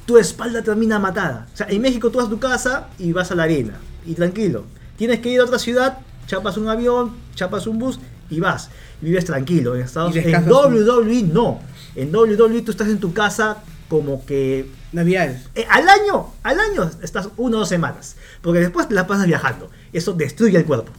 tu 0.05 0.17
espalda 0.17 0.61
termina 0.63 0.97
matada. 0.97 1.47
O 1.53 1.57
sea, 1.57 1.67
en 1.69 1.81
México 1.81 2.09
tú 2.09 2.19
vas 2.19 2.27
a 2.27 2.29
tu 2.29 2.39
casa 2.39 2.87
y 2.97 3.11
vas 3.11 3.29
a 3.31 3.35
la 3.35 3.43
arena. 3.43 3.73
Y 4.05 4.13
tranquilo. 4.15 4.65
Tienes 4.97 5.19
que 5.19 5.29
ir 5.29 5.39
a 5.39 5.45
otra 5.45 5.59
ciudad, 5.59 5.99
chapas 6.27 6.57
un 6.57 6.67
avión, 6.69 7.11
chapas 7.35 7.67
un 7.67 7.79
bus 7.79 7.99
y 8.29 8.39
vas. 8.39 8.69
Y 9.01 9.05
vives 9.05 9.25
tranquilo. 9.25 9.75
En 9.75 9.81
Estados 9.81 10.15
Y 10.15 10.19
en 10.19 10.35
un- 10.35 10.49
WWE 10.49 11.23
no. 11.23 11.59
En 11.95 12.13
WWE 12.15 12.61
tú 12.61 12.71
estás 12.71 12.87
en 12.89 12.99
tu 12.99 13.13
casa 13.13 13.57
como 13.89 14.25
que 14.25 14.69
Navidades. 14.91 15.47
eh, 15.55 15.65
al 15.69 15.87
año, 15.89 16.27
al 16.43 16.59
año 16.59 16.89
estás 17.01 17.29
una 17.37 17.57
o 17.57 17.59
dos 17.59 17.69
semanas. 17.69 18.15
Porque 18.41 18.59
después 18.59 18.87
te 18.87 18.93
la 18.93 19.07
pasas 19.07 19.27
viajando. 19.27 19.69
Eso 19.91 20.13
destruye 20.13 20.57
el 20.57 20.65
cuerpo. 20.65 20.91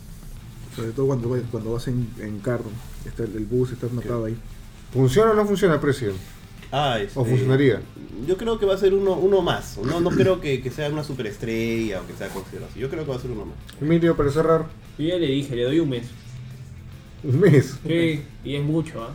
Sobre 0.76 0.90
todo 0.90 1.06
cuando, 1.06 1.28
vas- 1.28 1.42
cuando 1.50 1.72
vas 1.72 1.86
en, 1.88 2.08
en 2.18 2.38
carro. 2.40 2.64
Está 3.06 3.24
el, 3.24 3.36
el 3.36 3.44
bus, 3.46 3.70
estás 3.72 3.92
matado 3.92 4.24
ahí. 4.24 4.36
¿Funciona 4.92 5.30
o 5.32 5.34
no 5.34 5.46
funciona 5.46 5.74
el 5.74 5.80
precio? 5.80 6.12
Ah, 6.76 6.98
este, 7.00 7.20
¿O 7.20 7.24
funcionaría? 7.24 7.80
Yo 8.26 8.36
creo 8.36 8.58
que 8.58 8.66
va 8.66 8.74
a 8.74 8.78
ser 8.78 8.94
uno, 8.94 9.12
uno 9.14 9.42
más. 9.42 9.78
No, 9.78 10.00
no 10.00 10.10
creo 10.10 10.40
que, 10.40 10.60
que 10.60 10.70
sea 10.70 10.88
una 10.88 11.04
superestrella 11.04 12.00
o 12.00 12.06
que 12.06 12.14
sea 12.14 12.28
considerado 12.30 12.68
así. 12.70 12.80
Yo 12.80 12.90
creo 12.90 13.04
que 13.04 13.10
va 13.10 13.16
a 13.16 13.20
ser 13.20 13.30
uno 13.30 13.44
más. 13.44 13.54
Emilio, 13.80 14.16
para 14.16 14.30
cerrar, 14.30 14.64
Yo 14.98 15.06
ya 15.06 15.16
le 15.16 15.26
dije, 15.28 15.54
le 15.54 15.62
doy 15.64 15.78
un 15.78 15.88
mes. 15.90 16.06
un 17.22 17.38
mes. 17.40 17.76
Sí, 17.86 18.22
y 18.44 18.56
es 18.56 18.62
mucho, 18.64 19.02
¿ah? 19.04 19.10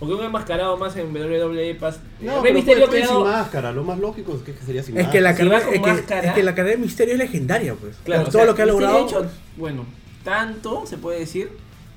Porque 0.00 0.14
un 0.14 0.24
enmascarado 0.24 0.76
más 0.76 0.96
en 0.96 1.14
WWE 1.14 1.74
pas... 1.76 2.00
No, 2.20 2.34
Rey 2.34 2.42
pero 2.42 2.54
Mysterio 2.54 2.86
puede, 2.86 2.88
puede 2.88 3.02
quedado- 3.02 3.24
sin 3.24 3.32
máscara. 3.32 3.72
Lo 3.72 3.84
más 3.84 3.98
lógico 3.98 4.34
es 4.34 4.42
que 4.42 4.52
sería 4.64 4.82
sin 4.82 4.98
Es 4.98 5.06
que, 5.08 5.20
la. 5.20 5.32
Si 5.32 5.38
carrera, 5.38 5.64
con 5.64 5.74
es, 5.74 5.80
que, 5.80 5.86
máscara- 5.92 6.28
es 6.28 6.32
que 6.34 6.42
la 6.42 6.54
carrera 6.54 6.76
de 6.76 6.82
Misterio 6.82 7.14
es 7.14 7.18
legendaria, 7.20 7.74
pues. 7.74 7.96
Claro, 8.04 8.24
todo 8.24 8.32
sea, 8.32 8.44
lo 8.46 8.54
que 8.54 8.62
ha 8.62 8.66
logrado. 8.66 9.06
hecho, 9.06 9.18
pues. 9.20 9.30
bueno, 9.56 9.86
tanto 10.24 10.84
se 10.86 10.98
puede 10.98 11.20
decir 11.20 11.50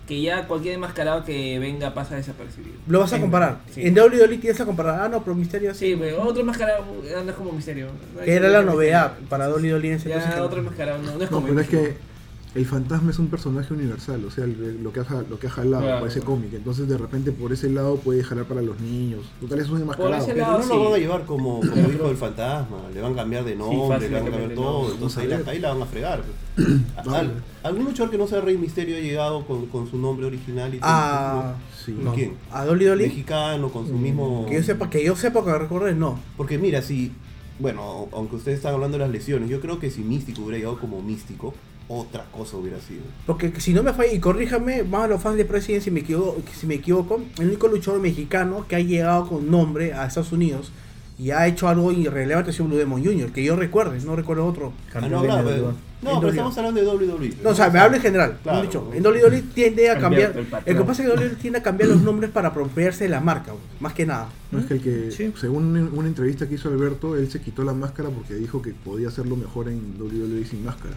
que 0.09 0.19
ya 0.21 0.47
cualquier 0.47 0.73
enmascarado 0.73 1.23
que 1.23 1.59
venga 1.59 1.93
pasa 1.93 2.15
desapercibido. 2.15 2.75
Lo 2.87 2.99
vas 2.99 3.13
a 3.13 3.19
comparar. 3.21 3.59
Sí. 3.73 3.83
En 3.85 3.93
WWE 3.97 4.39
tienes 4.39 4.59
a 4.59 4.65
comparar. 4.65 4.99
Ah, 5.01 5.07
no, 5.07 5.23
pero 5.23 5.35
Misterio 5.35 5.71
sí. 5.75 5.91
Sí, 5.91 5.95
pero 5.99 6.23
otro 6.23 6.41
enmascarado 6.41 6.83
anda 7.17 7.31
como 7.33 7.51
misterio. 7.51 7.89
No 8.15 8.21
Que 8.21 8.33
era 8.33 8.49
la 8.49 8.59
misterio. 8.61 8.71
novedad 8.73 9.13
para 9.29 9.47
WWE 9.49 9.77
en 9.87 9.93
ese 9.93 10.09
Ya, 10.09 10.35
no. 10.35 10.43
otro 10.43 10.59
enmascarado 10.59 10.97
no, 10.97 11.15
no 11.15 11.23
es 11.23 11.29
No, 11.29 11.37
como 11.37 11.47
pero 11.47 11.59
es 11.61 11.69
que 11.69 12.08
el 12.55 12.65
fantasma 12.65 13.11
es 13.11 13.19
un 13.19 13.27
personaje 13.27 13.73
universal, 13.73 14.25
o 14.25 14.31
sea, 14.31 14.43
el- 14.45 14.81
lo 14.83 14.91
que 14.91 15.01
ha, 15.01 15.05
lo 15.29 15.37
que 15.39 15.45
ha 15.47 15.49
jalado 15.51 15.83
Claro. 15.83 15.99
para 15.99 16.11
ese 16.11 16.21
cómic. 16.21 16.51
Entonces, 16.53 16.87
de 16.87 16.97
repente, 16.97 17.31
por 17.31 17.53
ese 17.53 17.69
lado 17.69 17.97
puede 17.97 18.23
jalar 18.23 18.45
para 18.45 18.61
los 18.63 18.79
niños. 18.79 19.25
Total, 19.39 19.59
es 19.59 19.69
un 19.69 19.81
enmascarado. 19.81 20.25
Pero 20.25 20.37
lado 20.39 20.57
no 20.57 20.63
sí. 20.63 20.69
lo 20.73 20.83
van 20.85 20.93
a 20.93 20.97
llevar 20.97 21.25
como, 21.25 21.59
como 21.59 21.89
hijo 21.89 22.07
del 22.07 22.17
fantasma, 22.17 22.77
le 22.93 23.01
van 23.01 23.13
a 23.13 23.15
cambiar 23.15 23.43
de 23.45 23.55
nombre, 23.55 23.99
le 23.99 24.09
van 24.09 24.27
a 24.27 24.29
cambiar 24.31 24.53
todo, 24.55 24.73
nombre. 24.79 24.93
entonces 24.95 25.17
ahí 25.19 25.27
la, 25.27 25.37
ver. 25.37 25.49
ahí 25.49 25.59
la 25.59 25.73
van 25.73 25.81
a 25.83 25.85
fregar. 25.85 26.23
Al- 27.07 27.43
¿Algún 27.63 27.85
luchador 27.85 28.09
que 28.11 28.17
no 28.17 28.25
sea 28.27 28.41
Rey 28.41 28.57
Misterio 28.57 28.97
ha 28.97 28.99
llegado 28.99 29.45
con, 29.45 29.67
con 29.67 29.89
su 29.89 29.97
nombre 29.97 30.25
original 30.25 30.73
y 30.73 30.79
todo? 30.79 30.89
Ah, 30.91 31.55
Sí. 31.85 31.95
no. 32.01 32.13
¿Quién? 32.13 32.33
A 32.51 32.65
Dolly 32.65 32.85
Dolly. 32.85 33.03
Mexicano, 33.05 33.69
con 33.69 33.87
su 33.87 33.93
mismo... 33.93 34.45
Que 34.47 34.55
yo 34.55 34.63
sepa, 34.63 34.89
que 34.89 35.03
yo 35.03 35.15
sepa 35.15 35.43
que 35.45 35.57
recuerdes, 35.57 35.95
no. 35.95 36.19
Porque 36.35 36.57
mira, 36.57 36.81
si, 36.81 37.11
bueno, 37.59 38.07
aunque 38.11 38.35
ustedes 38.37 38.57
están 38.57 38.73
hablando 38.73 38.97
de 38.97 39.03
las 39.05 39.11
lesiones, 39.11 39.49
yo 39.49 39.59
creo 39.61 39.79
que 39.79 39.89
si 39.89 40.01
Místico 40.01 40.41
hubiera 40.41 40.57
llegado 40.57 40.77
como 40.79 41.01
Místico, 41.01 41.53
otra 41.89 42.23
cosa 42.31 42.55
hubiera 42.55 42.79
sido. 42.79 43.01
Porque 43.25 43.51
si 43.59 43.73
no 43.73 43.83
me 43.83 43.91
falla, 43.93 44.13
y 44.13 44.19
corríjame, 44.19 44.83
más 44.83 45.03
a 45.03 45.07
los 45.07 45.21
fans 45.21 45.35
de 45.37 45.43
President 45.45 45.83
si 45.83 45.91
me 45.91 45.99
equivoco, 46.01 46.41
si 46.57 46.65
me 46.67 46.75
equivoco, 46.75 47.21
el 47.39 47.47
único 47.47 47.67
luchador 47.67 47.99
mexicano 47.99 48.65
que 48.67 48.75
ha 48.75 48.79
llegado 48.79 49.27
con 49.27 49.49
nombre 49.51 49.93
a 49.93 50.05
Estados 50.05 50.31
Unidos 50.31 50.71
y 51.17 51.31
ha 51.31 51.47
hecho 51.47 51.67
algo 51.67 51.91
irrelevante 51.91 52.51
ha 52.51 52.53
sido 52.53 52.65
Blue 52.69 52.77
Demon 52.77 53.03
Jr., 53.03 53.31
que 53.33 53.43
yo 53.43 53.55
recuerde, 53.57 53.99
no 54.05 54.15
recuerdo 54.15 54.45
otro. 54.45 54.71
Ah, 54.93 55.01
no, 55.01 55.21
claro, 55.23 55.49
pero, 55.49 55.73
no, 56.01 56.29
estamos 56.29 56.57
hablando 56.57 56.79
de 56.79 56.87
WWE. 56.87 57.33
No, 57.43 57.49
o 57.49 57.55
sea, 57.55 57.69
me 57.69 57.79
hablo 57.79 57.97
en 57.97 58.01
general, 58.01 58.37
Claro. 58.41 58.61
dicho. 58.61 58.89
En 58.93 59.03
WWE 59.05 59.41
tiende 59.53 59.89
a 59.89 59.99
Cambiar 59.99 60.33
el 60.65 60.77
que 60.77 60.83
pasa 60.85 61.03
es 61.03 61.09
que 61.09 61.13
WWE 61.17 61.35
tiende 61.41 61.59
a 61.59 61.63
cambiar 61.63 61.89
los 61.89 62.01
nombres 62.03 62.29
para 62.31 62.47
apropiarse 62.49 63.03
de 63.03 63.09
la 63.09 63.19
marca, 63.19 63.51
más 63.81 63.91
que 63.93 64.05
nada. 64.05 64.29
No 64.51 64.59
es 64.59 64.65
que 64.67 64.75
el 64.75 64.81
que, 64.81 65.11
Sí. 65.11 65.33
según 65.41 65.65
una- 65.75 65.89
una 65.91 66.07
entrevista 66.07 66.47
que 66.47 66.55
hizo 66.55 66.69
Alberto, 66.69 67.17
él 67.17 67.29
se 67.29 67.41
quitó 67.41 67.63
la 67.65 67.73
máscara 67.73 68.07
porque 68.09 68.35
dijo 68.35 68.61
que 68.61 68.71
podía 68.73 69.09
hacerlo 69.09 69.35
mejor 69.35 69.67
en 69.67 69.97
WWE 69.99 70.45
sin 70.45 70.63
máscara. 70.63 70.95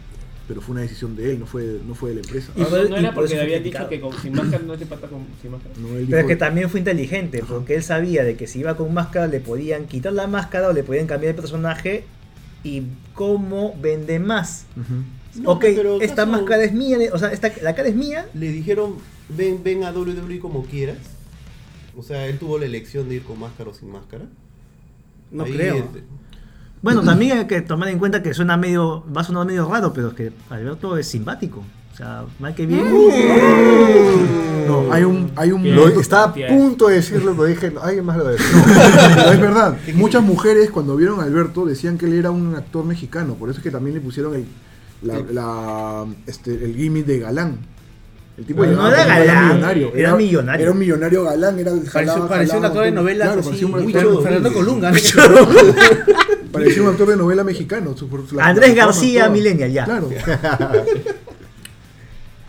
Pero 0.49 0.61
fue 0.61 0.73
una 0.73 0.83
decisión 0.83 1.15
de 1.15 1.31
él, 1.31 1.39
no 1.41 1.47
fue, 1.47 1.79
no 1.87 1.95
fue 1.95 2.11
de 2.11 2.17
la 2.17 2.21
empresa. 2.23 2.53
Y 2.57 2.61
No, 2.61 2.97
era 2.97 3.15
porque 3.15 3.35
le 3.35 3.41
habían 3.43 3.61
criticado. 3.61 3.89
dicho 3.89 4.03
que 4.03 4.11
con, 4.11 4.21
sin 4.23 4.33
máscara 4.35 4.63
no 4.65 4.77
se 4.77 4.87
pata 4.87 5.07
con 5.07 5.25
sin 5.41 5.53
máscara. 5.53 5.75
No, 5.79 5.97
él 5.97 6.07
Pero 6.09 6.21
es 6.23 6.27
que 6.27 6.37
también 6.37 6.69
fue 6.69 6.81
inteligente, 6.81 7.45
porque 7.49 7.77
él 7.77 7.83
sabía 7.83 8.25
de 8.25 8.37
que 8.37 8.47
si 8.47 8.59
iba 8.61 8.77
con 8.77 8.93
máscara 8.93 9.29
le 9.29 9.41
podían 9.41 9.87
quitar 9.87 10.13
la 10.13 10.27
máscara 10.27 10.69
o 10.69 10.73
le 10.73 10.83
podían 10.83 11.07
cambiar 11.07 11.31
el 11.31 11.37
personaje 11.37 12.05
y 12.65 12.83
cómo 13.15 13.75
vende 13.81 14.19
más. 14.19 14.67
No, 15.37 15.53
ok, 15.53 15.65
pero 15.77 16.01
esta 16.01 16.23
¿acaso 16.23 16.39
máscara 16.39 16.65
es 16.65 16.73
mía, 16.73 16.99
o 17.13 17.19
sea, 17.19 17.33
esta, 17.33 17.51
la 17.63 17.75
cara 17.75 17.89
es 17.89 17.95
mía. 17.95 18.27
Le 18.35 18.51
dijeron, 18.51 18.97
ven, 19.31 19.63
ven 19.63 19.85
a 19.85 19.93
WWE 19.93 20.39
como 20.41 20.65
quieras. 20.65 20.99
O 21.97 22.03
sea, 22.03 22.27
él 22.27 22.39
tuvo 22.39 22.59
la 22.59 22.67
elección 22.67 23.09
de 23.09 23.17
ir 23.17 23.23
con 23.23 23.39
máscara 23.39 23.71
o 23.71 23.75
sin 23.75 23.91
máscara. 23.91 24.25
No 25.31 25.45
Ahí, 25.45 25.53
creo. 25.55 25.89
Bueno, 26.83 27.03
también 27.03 27.39
hay 27.39 27.47
que 27.47 27.61
tomar 27.63 27.89
en 27.89 27.99
cuenta 27.99 28.23
que 28.23 28.35
suena 28.35 28.57
medio, 28.57 29.05
va 29.17 29.21
a 29.21 29.25
sonar 29.25 29.47
medio 29.47 29.69
raro, 29.69 29.93
pero 29.93 30.09
es 30.09 30.15
que 30.15 30.33
Alberto 30.51 30.97
es 30.97 31.07
simpático. 31.07 31.63
O 31.93 31.97
sea, 31.97 32.25
mal 32.41 32.55
que 32.55 32.67
bien. 32.67 32.85
No, 34.67 34.93
hay 34.93 35.05
un, 35.05 35.31
hay 35.37 35.53
un. 35.53 35.75
Lo, 35.75 35.89
estaba 35.89 36.25
a 36.25 36.35
punto 36.49 36.89
de 36.89 36.97
decirlo, 36.97 37.33
pero 37.33 37.45
dije, 37.45 37.71
no, 37.71 37.81
alguien 37.83 38.05
más 38.05 38.17
lo 38.17 38.25
decir. 38.25 38.47
Pero 39.15 39.33
es 39.33 39.41
verdad, 39.41 39.77
muchas 39.95 40.23
mujeres 40.23 40.71
cuando 40.71 40.97
vieron 40.97 41.21
a 41.21 41.25
Alberto 41.25 41.67
decían 41.67 41.99
que 41.99 42.07
él 42.07 42.15
era 42.15 42.31
un 42.31 42.55
actor 42.57 42.85
mexicano, 42.85 43.35
por 43.35 43.51
eso 43.51 43.59
es 43.59 43.63
que 43.63 43.71
también 43.71 43.95
le 43.95 44.01
pusieron 44.01 44.35
el, 44.35 44.47
la, 45.03 45.19
la- 45.31 46.07
este, 46.27 46.53
el 46.65 46.75
gimmick 46.77 47.05
de 47.07 47.19
galán. 47.19 47.59
El 48.39 48.47
tipo 48.47 48.65
No, 48.65 48.73
no 48.73 48.89
era 48.89 49.05
galán, 49.05 49.49
millonario. 49.49 49.93
era 49.95 50.17
millonario. 50.17 50.63
Era 50.63 50.73
un 50.73 50.79
millonario 50.79 51.25
galán, 51.25 51.59
era 51.59 51.71
Pareció, 51.73 51.91
jalaba, 51.93 52.29
pareció 52.29 52.55
un 52.57 52.63
jalaba, 52.63 52.67
actor 52.69 52.85
de 52.85 52.91
novelas 52.93 53.29
Claro, 53.35 53.51
así, 53.51 53.65
muy 53.67 53.83
actor- 53.93 54.03
chulo, 54.03 54.23
Fernando 54.23 54.53
Colunga. 54.55 54.93
parecía 56.53 56.83
un 56.83 56.89
actor 56.91 57.09
de 57.09 57.17
novela 57.17 57.43
mexicano. 57.45 57.97
su- 57.97 58.09
la- 58.37 58.47
Andrés 58.47 58.71
la 58.71 58.75
García. 58.87 59.29
Millennial, 59.29 59.73
ya. 59.73 59.85
Claro. 59.85 60.09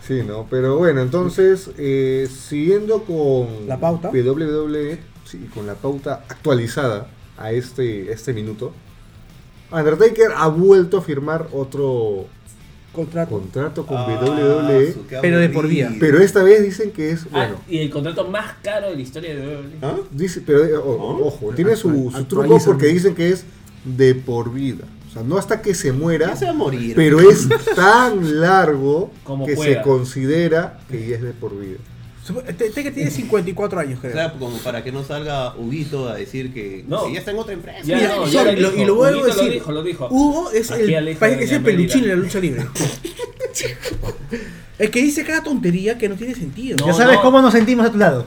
Sí, 0.06 0.20
¿no? 0.26 0.46
Pero 0.50 0.76
bueno, 0.76 1.00
entonces, 1.00 1.70
eh, 1.78 2.28
siguiendo 2.30 3.04
con 3.04 3.66
La 3.66 3.80
pauta. 3.80 4.10
WWE, 4.10 4.98
sí, 5.24 5.48
con 5.54 5.66
la 5.66 5.74
pauta 5.74 6.24
actualizada 6.28 7.08
a 7.38 7.52
este, 7.52 8.12
este 8.12 8.34
minuto, 8.34 8.72
Undertaker 9.72 10.32
ha 10.36 10.48
vuelto 10.48 10.98
a 10.98 11.02
firmar 11.02 11.48
otro 11.52 12.26
Contrato. 12.92 13.30
contrato 13.30 13.86
con 13.86 13.96
ah, 13.96 14.20
WWE, 14.22 14.94
pero 15.22 15.38
de 15.38 15.48
por 15.48 15.66
vida. 15.66 15.90
pero 15.98 16.18
esta 16.20 16.42
vez 16.44 16.62
dicen 16.62 16.92
que 16.92 17.10
es, 17.10 17.24
Ah, 17.32 17.46
bueno, 17.48 17.56
y 17.66 17.78
el 17.78 17.90
contrato 17.90 18.28
más 18.28 18.52
caro 18.62 18.90
de 18.90 18.96
la 18.96 19.00
historia 19.02 19.34
de 19.34 19.40
WWE. 19.40 19.78
¿Ah? 19.82 19.96
dice, 20.12 20.42
pero 20.44 20.64
eh, 20.66 20.76
o- 20.76 20.82
¿Oh? 20.82 21.26
ojo, 21.28 21.50
tiene 21.56 21.74
su, 21.76 22.12
su 22.14 22.24
truco 22.26 22.58
porque 22.64 22.86
dicen 22.88 23.14
que 23.14 23.30
es 23.30 23.44
de 23.84 24.14
por 24.14 24.52
vida. 24.52 24.84
O 25.08 25.12
sea, 25.12 25.22
no 25.22 25.36
hasta 25.38 25.62
que 25.62 25.74
se 25.74 25.92
muera, 25.92 26.28
Ya 26.28 26.36
se 26.36 26.44
va 26.46 26.50
a 26.50 26.54
morir. 26.54 26.94
pero 26.96 27.20
es 27.20 27.48
tan 27.76 28.40
largo 28.40 29.10
Como 29.22 29.46
que 29.46 29.54
pueda. 29.54 29.74
se 29.74 29.82
considera 29.82 30.80
que 30.90 31.06
ya 31.08 31.16
es 31.16 31.22
de 31.22 31.32
por 31.32 31.58
vida. 31.58 31.78
Teque 32.74 32.90
tiene 32.90 33.10
54 33.10 33.80
años, 33.80 33.98
O 33.98 34.00
creo. 34.00 34.14
sea, 34.14 34.32
como 34.32 34.56
para 34.58 34.82
que 34.82 34.90
no 34.92 35.04
salga 35.04 35.54
Huguito 35.56 36.08
a 36.08 36.14
decir 36.14 36.54
que, 36.54 36.82
No. 36.88 37.10
ya 37.12 37.18
está 37.18 37.32
en 37.32 37.38
otra 37.38 37.52
empresa. 37.52 37.80
Ya 37.84 37.96
Mira, 37.96 38.16
no, 38.16 38.26
y- 38.26 38.30
ya 38.30 38.44
lo 38.44 38.52
y 38.52 38.56
lo- 38.56 38.70
dijo, 38.70 38.82
y 38.82 38.86
lo 38.86 38.94
vuelvo 38.94 39.22
a 39.22 39.26
decir. 39.26 39.44
Lo 39.44 39.50
dijo, 39.52 39.72
lo 39.72 39.82
dijo. 39.82 40.08
Hugo 40.10 40.50
es 40.50 40.70
Aquí 40.70 40.94
el, 40.94 41.16
parece 41.16 41.38
que 41.38 41.44
es 41.44 41.52
el 41.52 41.62
peluchín 41.62 42.02
de 42.02 42.08
la 42.08 42.16
lucha 42.16 42.40
libre. 42.40 42.64
el 44.78 44.90
que 44.90 45.02
dice 45.02 45.24
cada 45.24 45.42
tontería 45.42 45.98
que 45.98 46.08
no 46.08 46.16
tiene 46.16 46.34
sentido. 46.34 46.76
No, 46.78 46.86
ya 46.86 46.94
sabes 46.94 47.16
no. 47.16 47.22
cómo 47.22 47.42
nos 47.42 47.52
sentimos 47.52 47.86
a 47.86 47.92
tu 47.92 47.98
lado. 47.98 48.26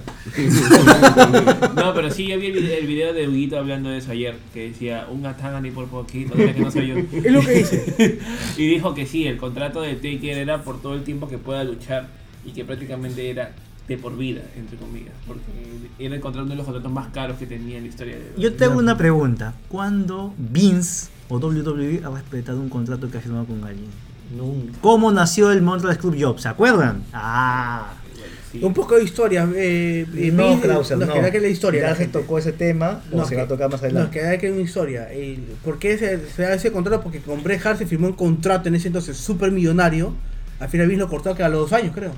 No, 1.75 1.93
pero 1.93 2.09
sí, 2.11 2.27
yo 2.27 2.39
vi 2.39 2.47
el 2.47 2.53
video, 2.53 2.77
el 2.77 2.87
video 2.87 3.13
de 3.13 3.27
Huguito 3.27 3.57
hablando 3.57 3.89
de 3.89 3.97
eso 3.97 4.11
ayer, 4.11 4.35
que 4.53 4.69
decía, 4.69 5.07
un 5.11 5.25
Atagani 5.25 5.71
por 5.71 5.87
poquito, 5.87 6.35
que 6.35 6.53
no 6.53 6.71
soy 6.71 6.87
yo. 6.87 6.95
Es 7.23 7.31
lo 7.31 7.41
que 7.41 7.51
dice. 7.51 8.19
y 8.57 8.67
dijo 8.67 8.93
que 8.93 9.05
sí, 9.05 9.27
el 9.27 9.37
contrato 9.37 9.81
de 9.81 9.95
Taker 9.95 10.37
era 10.37 10.63
por 10.63 10.81
todo 10.81 10.93
el 10.93 11.03
tiempo 11.03 11.27
que 11.27 11.37
pueda 11.37 11.63
luchar 11.63 12.07
y 12.45 12.51
que 12.51 12.63
prácticamente 12.63 13.29
era 13.29 13.51
de 13.87 13.97
por 13.97 14.17
vida, 14.17 14.41
entre 14.57 14.77
comillas, 14.77 15.13
porque 15.25 15.43
era 15.99 16.15
el 16.15 16.21
contrato 16.21 16.43
uno 16.45 16.51
de 16.51 16.57
los 16.57 16.65
contratos 16.65 16.91
más 16.91 17.07
caros 17.09 17.37
que 17.37 17.45
tenía 17.45 17.77
en 17.77 17.83
la 17.83 17.89
historia 17.89 18.15
de 18.17 18.31
Yo 18.37 18.53
te 18.53 18.65
hago 18.65 18.77
una 18.79 18.97
pregunta. 18.97 19.53
¿Cuándo 19.69 20.33
Vince 20.37 21.07
o 21.29 21.37
WWE 21.37 22.01
ha 22.03 22.09
respetado 22.09 22.59
un 22.59 22.69
contrato 22.69 23.09
que 23.09 23.17
ha 23.17 23.21
firmado 23.21 23.45
con 23.45 23.63
alguien? 23.63 23.87
Nunca. 24.35 24.77
¿Cómo 24.81 25.11
nació 25.13 25.51
el 25.53 25.61
Montreal 25.61 25.97
Club 25.97 26.17
Job? 26.19 26.39
¿Se 26.39 26.49
acuerdan? 26.49 27.03
Ah. 27.13 27.93
Sí. 28.51 28.61
Un 28.63 28.73
poco 28.73 28.95
de 28.95 29.03
historia. 29.03 29.47
Eh, 29.55 30.05
eh, 30.15 30.31
no, 30.33 30.47
Vince, 30.49 30.67
Krauser, 30.67 30.97
nos 30.97 31.07
no. 31.09 31.13
queda 31.13 31.31
que 31.31 31.39
la 31.41 31.47
historia. 31.49 31.81
Ya 31.81 31.87
la 31.89 31.95
se 31.95 32.03
gente. 32.03 32.19
tocó 32.19 32.37
ese 32.37 32.53
tema 32.53 33.01
o 33.11 33.17
Nos 33.17 33.27
se 33.27 33.35
que- 33.35 33.41
va 33.41 33.45
a 33.45 33.47
tocar 33.47 33.67
más 33.69 33.81
Nos 33.81 33.83
adelante. 33.83 34.19
queda 34.19 34.37
que 34.37 34.51
una 34.51 34.61
historia. 34.61 35.07
¿Por 35.63 35.79
qué 35.79 35.97
se, 35.97 36.27
se 36.29 36.41
da 36.43 36.53
ese 36.53 36.71
contrato? 36.71 37.01
Porque 37.03 37.19
con 37.19 37.43
Bret 37.43 37.65
Hart 37.65 37.77
se 37.79 37.85
firmó 37.85 38.07
un 38.07 38.13
contrato 38.13 38.67
en 38.69 38.75
ese 38.75 38.87
entonces 38.87 39.15
súper 39.17 39.51
millonario. 39.51 40.13
Al 40.59 40.69
final 40.69 40.87
Vince 40.87 40.99
lo 41.03 41.09
cortó 41.09 41.35
que 41.35 41.43
a 41.43 41.49
los 41.49 41.69
dos 41.69 41.73
años, 41.73 41.93
creo. 41.93 42.11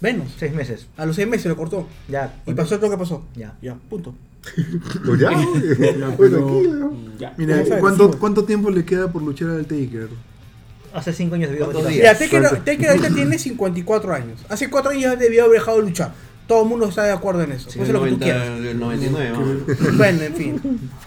Menos. 0.00 0.28
Seis 0.38 0.52
meses. 0.54 0.86
A 0.96 1.06
los 1.06 1.16
seis 1.16 1.26
meses 1.28 1.46
lo 1.46 1.56
cortó. 1.56 1.86
Ya. 2.08 2.40
Y 2.46 2.54
pasó 2.54 2.76
todo 2.76 2.86
lo 2.86 2.92
que 2.96 2.98
pasó. 2.98 3.24
Ya. 3.34 3.54
Ya, 3.60 3.74
punto. 3.74 4.14
Pues 5.04 5.20
ya, 5.20 5.30
Ya, 5.98 6.14
pero-. 6.16 6.92
Mira, 7.36 7.62
¿cuánto, 7.80 7.88
decimos. 8.04 8.16
¿cuánto 8.16 8.44
tiempo 8.44 8.70
le 8.70 8.84
queda 8.84 9.10
por 9.10 9.22
luchar 9.22 9.50
al 9.50 9.62
Taker? 9.66 10.08
Hace 10.94 11.12
cinco 11.12 11.34
años 11.34 11.50
debió 11.50 11.66
¿Cuántos 11.66 11.88
días? 11.88 12.18
Mira, 12.20 12.42
Taker, 12.42 12.64
Taker 12.64 12.88
ahorita 12.90 13.10
tiene 13.14 13.38
54 13.38 14.14
años. 14.14 14.40
Hace 14.48 14.70
4 14.70 14.90
años 14.92 15.02
ya 15.02 15.16
debió 15.16 15.44
haber 15.44 15.58
dejado 15.60 15.78
de 15.78 15.82
luchar. 15.84 16.12
Todo 16.46 16.62
el 16.62 16.68
mundo 16.70 16.88
está 16.88 17.04
de 17.04 17.12
acuerdo 17.12 17.42
en 17.42 17.52
eso. 17.52 17.68
Sí, 17.70 17.78
Puede 17.78 17.90
el, 17.90 17.96
lo 17.96 18.04
que 18.04 18.10
tú 18.12 18.16
90, 18.20 18.24
quieras. 18.24 18.48
el 18.70 18.78
99, 18.80 19.30
vamos. 19.32 19.56
Bueno, 19.98 20.22
en 20.22 20.34
fin. 20.34 20.60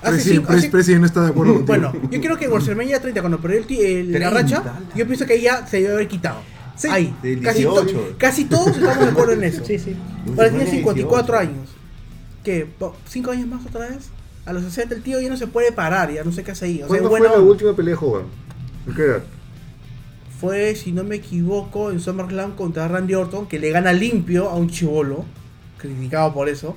Hace 0.04 0.12
Presi, 0.14 0.30
cinco- 0.30 0.54
hace- 0.54 0.70
Presi 0.70 0.96
no 1.00 1.06
está 1.08 1.22
de 1.24 1.30
acuerdo 1.30 1.54
contigo. 1.56 1.66
Bueno, 1.68 1.94
yo 2.12 2.22
creo 2.22 2.38
que 2.38 2.46
en 2.46 2.52
WrestleMania 2.52 3.02
30, 3.02 3.22
cuando 3.22 3.40
perdió 3.40 3.58
el, 3.58 3.66
ti- 3.66 3.80
el- 3.82 4.12
la 4.12 4.30
30, 4.30 4.30
racha, 4.30 4.80
yo 4.96 5.08
pienso 5.08 5.26
que 5.26 5.42
ya 5.42 5.66
se 5.66 5.82
debe 5.82 5.94
haber 5.94 6.08
quitado. 6.08 6.42
Sí, 6.76 7.14
del 7.22 7.42
Casi, 7.42 7.64
to- 7.64 7.82
18. 7.84 8.16
casi 8.18 8.46
todos 8.46 8.68
estamos 8.76 9.00
de 9.06 9.12
acuerdo 9.12 9.34
en 9.34 9.44
eso. 9.44 9.64
Sí, 9.66 9.78
sí. 9.78 9.96
Ahora 10.30 10.50
tiene 10.50 10.66
Tiene 10.66 10.78
54 10.78 11.40
18. 11.40 11.52
años. 11.52 11.70
¿Qué? 12.44 12.68
¿Cinco 13.08 13.32
años 13.32 13.48
más 13.48 13.66
otra 13.66 13.88
vez? 13.90 14.10
A 14.46 14.54
los 14.54 14.64
60 14.64 14.96
el 14.96 15.04
tío 15.04 15.20
ya 15.22 15.30
no 15.30 15.38
se 15.38 15.46
puede 15.48 15.72
parar, 15.72 16.12
ya 16.12 16.24
no 16.24 16.32
sé 16.32 16.44
qué 16.44 16.52
hace 16.52 16.66
ahí. 16.66 16.76
O 16.78 16.80
sea, 16.80 16.88
¿Cuándo 16.88 17.10
bueno, 17.10 17.28
fue 17.28 17.38
la 17.38 17.44
última 17.44 17.76
pelea 17.76 17.96
de 17.96 18.06
Hogan? 18.06 18.26
¿En 18.88 18.96
qué 18.96 19.02
edad? 19.04 19.24
fue, 20.40 20.74
si 20.76 20.92
no 20.92 21.04
me 21.04 21.18
equivoco, 21.18 21.92
en 21.92 22.00
SummerSlam 22.00 22.56
contra 22.56 22.88
Randy 22.88 23.14
Orton, 23.14 23.46
que 23.48 23.60
le 23.60 23.70
gana 23.70 23.94
limpio 23.94 24.50
a 24.50 24.56
un 24.56 24.70
chivolo, 24.72 25.24
criticado 25.78 26.34
por 26.34 26.50
eso. 26.50 26.76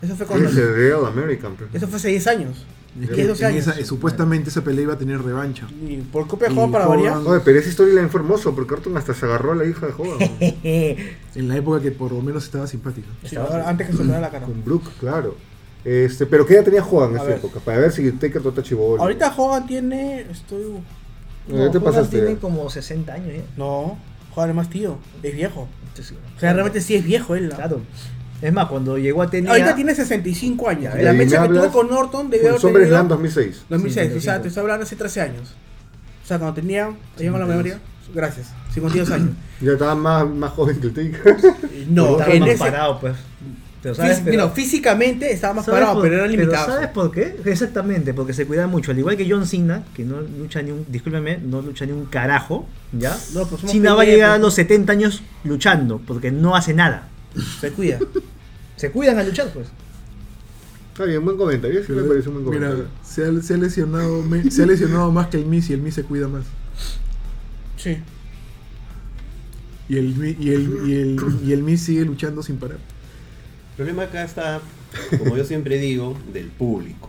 Eso 0.00 0.14
fue 0.14 0.26
cuando... 0.26 0.48
Es 0.48 0.56
el 0.56 0.76
Real 0.76 1.04
American. 1.06 1.56
Eso 1.72 1.88
fue 1.88 1.96
hace 1.96 2.10
10 2.10 2.26
años. 2.28 2.64
Es 3.02 3.08
que 3.10 3.14
10, 3.16 3.28
12 3.28 3.44
en 3.44 3.50
años. 3.52 3.66
esa- 3.66 3.78
eh, 3.80 3.84
supuestamente 3.84 4.50
esa 4.50 4.62
pelea 4.62 4.82
iba 4.84 4.94
a 4.94 4.98
tener 4.98 5.22
revancha. 5.22 5.66
Y 5.86 5.96
por 5.98 6.24
Y 6.24 6.54
juego 6.54 6.70
para 6.72 6.86
Hogan- 6.86 6.88
variar. 6.96 7.16
Oye, 7.26 7.40
pero 7.44 7.58
esa 7.58 7.68
historia 7.68 8.08
fue 8.08 8.20
hermoso 8.20 8.54
porque 8.54 8.74
Orton 8.74 8.96
hasta 8.96 9.14
se 9.14 9.24
agarró 9.26 9.52
a 9.52 9.56
la 9.56 9.64
hija 9.64 9.86
de 9.86 9.92
Hogan. 9.92 10.18
En 11.34 11.48
la 11.48 11.56
época 11.56 11.80
que 11.80 11.90
por 11.92 12.12
lo 12.12 12.20
menos 12.22 12.44
estaba 12.44 12.66
simpática. 12.66 13.06
Sí, 13.24 13.36
antes 13.36 13.88
que 13.88 13.92
se 13.96 14.04
la 14.04 14.30
cara. 14.30 14.46
Con 14.46 14.64
Brooke, 14.64 14.88
claro. 14.98 15.36
Este, 15.84 16.26
pero 16.26 16.44
¿qué 16.44 16.54
edad 16.54 16.64
tenía 16.64 16.84
Hogan 16.84 17.10
en 17.10 17.16
esa 17.16 17.24
ver. 17.24 17.36
época? 17.38 17.60
Para 17.60 17.78
ver 17.78 17.92
si 17.92 18.10
Taker 18.12 18.42
tota 18.42 18.62
chivolo. 18.62 19.00
Ahorita 19.00 19.32
Hogan 19.36 19.66
tiene. 19.66 20.22
Estoy. 20.30 20.62
No, 21.46 21.56
ya 21.56 21.70
te 21.70 21.78
Hogan 21.78 21.82
pasaste. 21.82 22.18
tiene 22.18 22.36
como 22.38 22.68
60 22.68 23.14
años 23.14 23.28
ya. 23.36 23.42
No, 23.56 23.96
Hogan 24.34 24.50
es 24.50 24.56
más 24.56 24.68
tío. 24.70 24.98
Es 25.22 25.34
viejo. 25.34 25.68
O 26.36 26.40
sea, 26.40 26.52
realmente 26.52 26.80
sí 26.80 26.94
es 26.94 27.04
viejo 27.04 27.34
él. 27.34 27.48
¿no? 27.48 27.56
Claro. 27.56 27.80
Es 28.40 28.52
más, 28.52 28.66
cuando 28.68 28.96
llegó 28.98 29.22
a 29.22 29.28
tener. 29.30 29.50
Ahorita 29.50 29.74
tiene 29.74 29.94
65 29.94 30.68
años. 30.68 30.94
Ya, 30.94 31.02
la 31.02 31.12
mecha 31.12 31.42
que 31.42 31.48
tuvo 31.48 31.72
con 31.72 31.88
Norton 31.88 32.30
debió 32.30 32.50
haber 32.50 32.60
tenido 32.60 33.04
2006. 33.04 33.64
2006. 33.68 34.12
Sí, 34.12 34.18
o 34.18 34.20
sea, 34.20 34.32
25. 34.34 34.42
te 34.42 34.48
estoy 34.48 34.60
hablando 34.62 34.84
hace 34.84 34.96
13 34.96 35.20
años. 35.20 35.54
O 36.24 36.26
sea, 36.26 36.38
cuando 36.38 36.54
tenía. 36.54 36.90
¿Te 37.16 37.24
la 37.30 37.38
memoria? 37.46 37.80
Gracias. 38.14 38.52
52 38.74 39.10
años. 39.10 39.30
Ya 39.60 39.72
estaba 39.72 39.96
más, 39.96 40.28
más 40.28 40.52
joven 40.52 40.80
que 40.80 40.86
el 40.86 40.94
Taker. 40.94 41.36
No, 41.88 42.12
Estaba 42.12 42.32
en 42.32 42.40
más 42.40 42.48
ese, 42.50 42.58
parado, 42.58 43.00
pues. 43.00 43.14
Pero 43.82 43.94
¿sabes? 43.94 44.20
fí- 44.20 44.24
Pero- 44.26 44.42
no, 44.44 44.50
físicamente 44.50 45.32
estaba 45.32 45.54
más 45.54 45.64
¿sabes 45.64 45.80
parado, 45.80 45.94
por- 45.96 46.04
pero 46.04 46.16
era 46.16 46.26
limitado. 46.28 46.66
¿Sabes 46.66 46.88
por 46.90 47.10
qué? 47.10 47.36
Exactamente, 47.44 48.14
porque 48.14 48.32
se 48.34 48.46
cuida 48.46 48.66
mucho. 48.68 48.92
Al 48.92 48.98
igual 48.98 49.16
que 49.16 49.28
John 49.28 49.46
Cena, 49.46 49.82
que 49.94 50.04
no 50.04 50.20
lucha 50.20 50.62
ni 50.62 50.70
un, 50.70 50.84
discúlpeme, 50.88 51.38
no 51.38 51.60
lucha 51.60 51.86
ni 51.86 51.92
un 51.92 52.04
carajo, 52.06 52.66
¿ya? 52.92 53.16
No, 53.34 53.46
pues 53.46 53.62
Cena 53.70 53.94
va 53.94 54.02
a 54.02 54.04
llegar 54.04 54.30
a 54.30 54.38
los 54.38 54.54
70 54.54 54.92
años 54.92 55.22
luchando, 55.44 56.00
porque 56.06 56.30
no 56.30 56.54
hace 56.54 56.72
nada. 56.74 57.08
Se 57.60 57.70
cuida. 57.72 57.98
Se 58.76 58.90
cuidan 58.90 59.18
al 59.18 59.26
luchar, 59.26 59.52
pues. 59.52 59.68
Está 60.92 61.04
bien, 61.04 61.24
buen 61.24 61.36
comentario. 61.36 61.84
Sí 61.84 61.92
me 61.92 62.02
parece 62.02 62.28
un 62.28 62.44
buen 62.44 62.58
Mira, 62.58 62.70
comentario. 62.70 62.90
se 63.04 63.24
ha, 63.24 63.42
se 63.42 63.54
ha 63.54 63.56
lesionado, 63.56 64.22
me- 64.22 64.50
se 64.50 64.62
ha 64.62 64.66
lesionado 64.66 65.12
más 65.12 65.28
que 65.28 65.36
el 65.36 65.46
Miss 65.46 65.70
y 65.70 65.72
el 65.74 65.80
Miss 65.82 65.94
se 65.94 66.02
cuida 66.02 66.26
más. 66.28 66.44
Sí. 67.76 67.98
Y 69.88 69.96
el, 69.96 70.36
y 70.38 70.50
el, 70.50 70.88
y 70.88 70.94
el, 70.96 71.16
y 71.46 71.52
el 71.52 71.62
Miss 71.62 71.82
sigue 71.82 72.04
luchando 72.04 72.42
sin 72.42 72.56
parar. 72.58 72.76
El 72.78 73.76
problema 73.76 74.02
acá 74.04 74.24
está, 74.24 74.60
como 75.18 75.36
yo 75.36 75.44
siempre 75.44 75.78
digo, 75.78 76.16
del 76.32 76.48
público. 76.48 77.08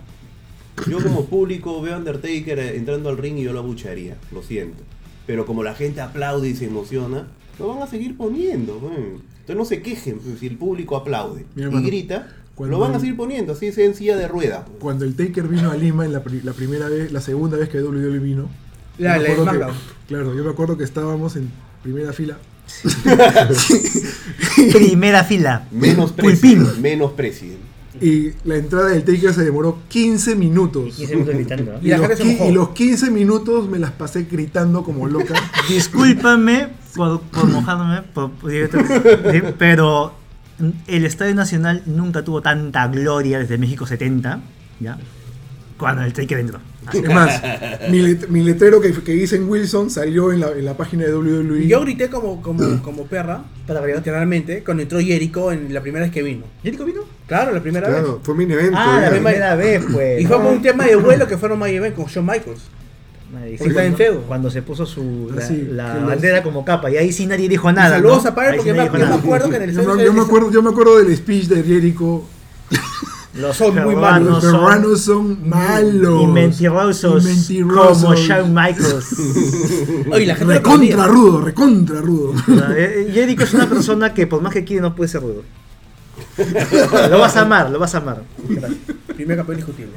Yo 0.90 1.02
como 1.04 1.26
público 1.26 1.82
veo 1.82 1.96
a 1.96 1.98
Undertaker 1.98 2.58
entrando 2.60 3.10
al 3.10 3.18
ring 3.18 3.38
y 3.38 3.44
yo 3.44 3.52
lo 3.54 3.60
abucharía, 3.60 4.16
lo 4.32 4.42
siento. 4.44 4.82
Pero 5.28 5.46
como 5.46 5.62
la 5.64 5.76
gente 5.76 6.00
aplaude 6.00 6.48
y 6.48 6.56
se 6.56 6.66
emociona, 6.68 7.28
lo 7.60 7.68
van 7.68 7.82
a 7.84 7.88
seguir 7.88 8.16
poniendo. 8.16 8.78
weón. 8.78 9.22
Entonces 9.50 9.58
no 9.58 9.66
se 9.66 9.82
quejen 9.82 10.20
si 10.40 10.46
el 10.48 10.58
público 10.58 10.96
aplaude 10.96 11.46
Mira, 11.56 11.70
y 11.74 11.82
grita, 11.84 12.28
cuando- 12.54 12.78
lo 12.78 12.84
van 12.84 12.94
a 12.96 13.00
seguir 13.00 13.16
poniendo, 13.18 13.54
así 13.54 13.72
sea 13.72 13.86
en 13.86 13.96
silla 13.96 14.16
de 14.16 14.28
ruedas. 14.28 14.62
pues. 14.68 14.78
Cuando 14.80 15.06
el 15.06 15.16
Taker 15.16 15.48
vino 15.48 15.72
a 15.72 15.76
Lima 15.76 16.06
en 16.06 16.14
la, 16.14 16.22
pri- 16.24 16.42
la 16.44 16.54
primera 16.54 16.88
vez, 16.88 17.12
la 17.12 17.20
segunda 17.22 17.58
vez 17.58 17.68
que 17.70 17.82
WWE 17.82 18.20
vino. 18.20 18.48
La- 19.00 19.18
la 19.18 19.24
que- 19.30 19.36
claro, 20.08 20.36
yo 20.36 20.44
me 20.44 20.52
acuerdo 20.52 20.78
que 20.78 20.84
estábamos 20.84 21.36
en 21.36 21.50
primera 21.82 22.14
fila. 22.14 22.38
Primera 24.74 25.24
fila. 25.24 25.66
Menos 25.72 26.12
Pulpín. 26.12 26.40
president, 26.40 26.78
menos 26.78 27.12
president. 27.14 27.60
Y 28.02 28.32
la 28.46 28.56
entrada 28.56 28.88
del 28.90 29.04
Taker 29.04 29.34
se 29.34 29.44
demoró 29.44 29.80
15 29.90 30.36
minutos. 30.36 30.96
15 30.96 31.14
minutos 31.16 31.36
gritando. 31.36 31.72
¿no? 31.74 31.80
Y 31.82 31.92
Y, 31.92 31.98
los, 31.98 32.20
y 32.50 32.52
los 32.52 32.70
15 32.70 33.12
minutos 33.12 33.68
me 33.70 33.80
las 33.80 33.92
pasé 33.92 34.24
gritando 34.24 34.84
como 34.84 35.08
loca. 35.08 35.34
Discúlpame 35.70 36.70
por, 36.96 37.22
por 37.22 37.46
mojarme, 37.48 38.02
por- 38.14 38.32
pero 39.58 40.14
el 40.88 41.06
Estadio 41.06 41.36
Nacional 41.36 41.84
nunca 41.86 42.24
tuvo 42.24 42.42
tanta 42.42 42.88
gloria 42.88 43.40
desde 43.40 43.58
México 43.58 43.86
70, 43.86 44.42
¿ya? 44.80 44.98
Cuando 45.78 46.04
el 46.04 46.12
Taker 46.14 46.40
entró. 46.40 46.60
Es 46.94 47.04
más, 47.14 47.42
mi, 47.90 48.02
let- 48.02 48.28
mi 48.30 48.42
letrero 48.42 48.80
que, 48.82 48.92
que 48.94 49.14
hice 49.16 49.36
en 49.36 49.50
Wilson 49.50 49.90
salió 49.90 50.32
en 50.32 50.40
la, 50.40 50.52
en 50.52 50.64
la 50.66 50.76
página 50.78 51.04
de 51.06 51.14
WWE. 51.14 51.64
Y 51.64 51.68
yo 51.68 51.82
grité 51.82 52.10
como, 52.10 52.42
como, 52.42 52.82
como 52.82 53.06
perra, 53.06 53.44
Para 53.68 53.82
variar. 53.82 53.98
literalmente, 54.00 54.64
cuando 54.64 54.84
entró 54.84 55.00
Jericho 55.00 55.52
en 55.52 55.74
la 55.74 55.82
primera 55.82 56.06
vez 56.06 56.14
que 56.14 56.24
vino. 56.24 56.46
¿Jericho 56.64 56.86
vino? 56.86 57.02
Claro, 57.28 57.52
la 57.54 57.62
primera 57.62 57.88
vez. 57.90 58.00
Claro, 58.00 58.20
fue 58.24 58.34
mi 58.34 58.46
evento. 58.46 58.78
Ah, 58.80 59.00
la 59.02 59.10
primera 59.12 59.56
vez, 59.56 59.84
pues. 59.92 60.22
Y 60.22 60.26
fue 60.26 60.38
por 60.38 60.48
un 60.54 60.62
tema 60.62 60.86
de 60.86 60.96
vuelo 60.96 61.28
que 61.28 61.38
fueron 61.38 61.60
My 61.60 61.70
Event 61.70 61.96
con 61.96 62.06
Shawn 62.06 62.26
Michaels. 62.26 62.62
Está 63.52 63.66
en 63.68 63.74
cuando, 63.74 63.98
feo. 63.98 64.22
cuando 64.28 64.50
se 64.50 64.62
puso 64.64 64.88
su, 64.88 65.30
la, 65.36 65.44
Ah, 65.44 65.46
sí, 65.48 65.68
la 65.70 65.94
los- 66.00 66.08
bandera 66.08 66.42
como 66.42 66.66
capa 66.66 66.90
y 66.90 66.98
ahí 66.98 67.12
sí 67.12 67.28
nadie 67.28 67.48
dijo 67.48 67.72
nada. 67.72 67.98
saludos 67.98 68.24
¿no? 68.24 68.30
a 68.30 68.34
sí 68.34 68.56
porque 68.58 68.74
me- 68.74 68.86
yo 68.86 68.92
me 69.08 69.14
acuerdo 69.14 69.50
que 69.52 69.56
en 69.58 69.62
el 69.64 69.72
Yo, 69.76 69.96
me- 69.96 70.04
yo 70.04 70.14
me 70.14 70.22
acuerdo, 70.22 70.50
yo 70.52 70.64
me 70.64 70.70
acuerdo 70.72 70.98
del 70.98 71.16
speech 71.16 71.44
de 71.48 71.62
Jericho. 71.62 72.24
Los 73.36 73.58
Son 73.58 73.76
muy 73.76 73.94
peruanos 73.94 74.02
malos, 74.02 74.32
Los 74.32 74.44
son 74.44 74.52
peruanos 74.54 75.02
son 75.02 75.50
malos. 75.50 76.24
Y 76.24 76.28
mentirosos, 76.28 77.24
Y 77.24 77.28
mentirosos. 77.28 78.02
como 78.04 78.16
Shawn 78.16 78.54
Michaels. 78.54 79.16
Oye, 80.12 80.26
la 80.26 80.36
gente 80.36 80.54
Recontra 80.56 81.06
rudo, 81.08 81.42
recontra 81.42 82.02
rudo. 82.02 82.34
Eh, 82.76 83.12
Jericho 83.14 83.44
es 83.44 83.54
una 83.54 83.70
persona 83.70 84.14
que 84.14 84.26
por 84.26 84.42
más 84.42 84.52
que 84.52 84.64
quiere 84.64 84.82
no 84.82 84.96
puede 84.96 85.10
ser 85.10 85.22
rudo. 85.22 85.44
Lo 87.10 87.20
vas 87.20 87.36
a 87.38 87.42
amar, 87.42 87.70
lo 87.70 87.78
vas 87.80 87.94
a 87.96 88.00
amar. 88.00 88.24
Primer 89.16 89.38
campeón 89.38 89.60
indiscutible. 89.60 89.94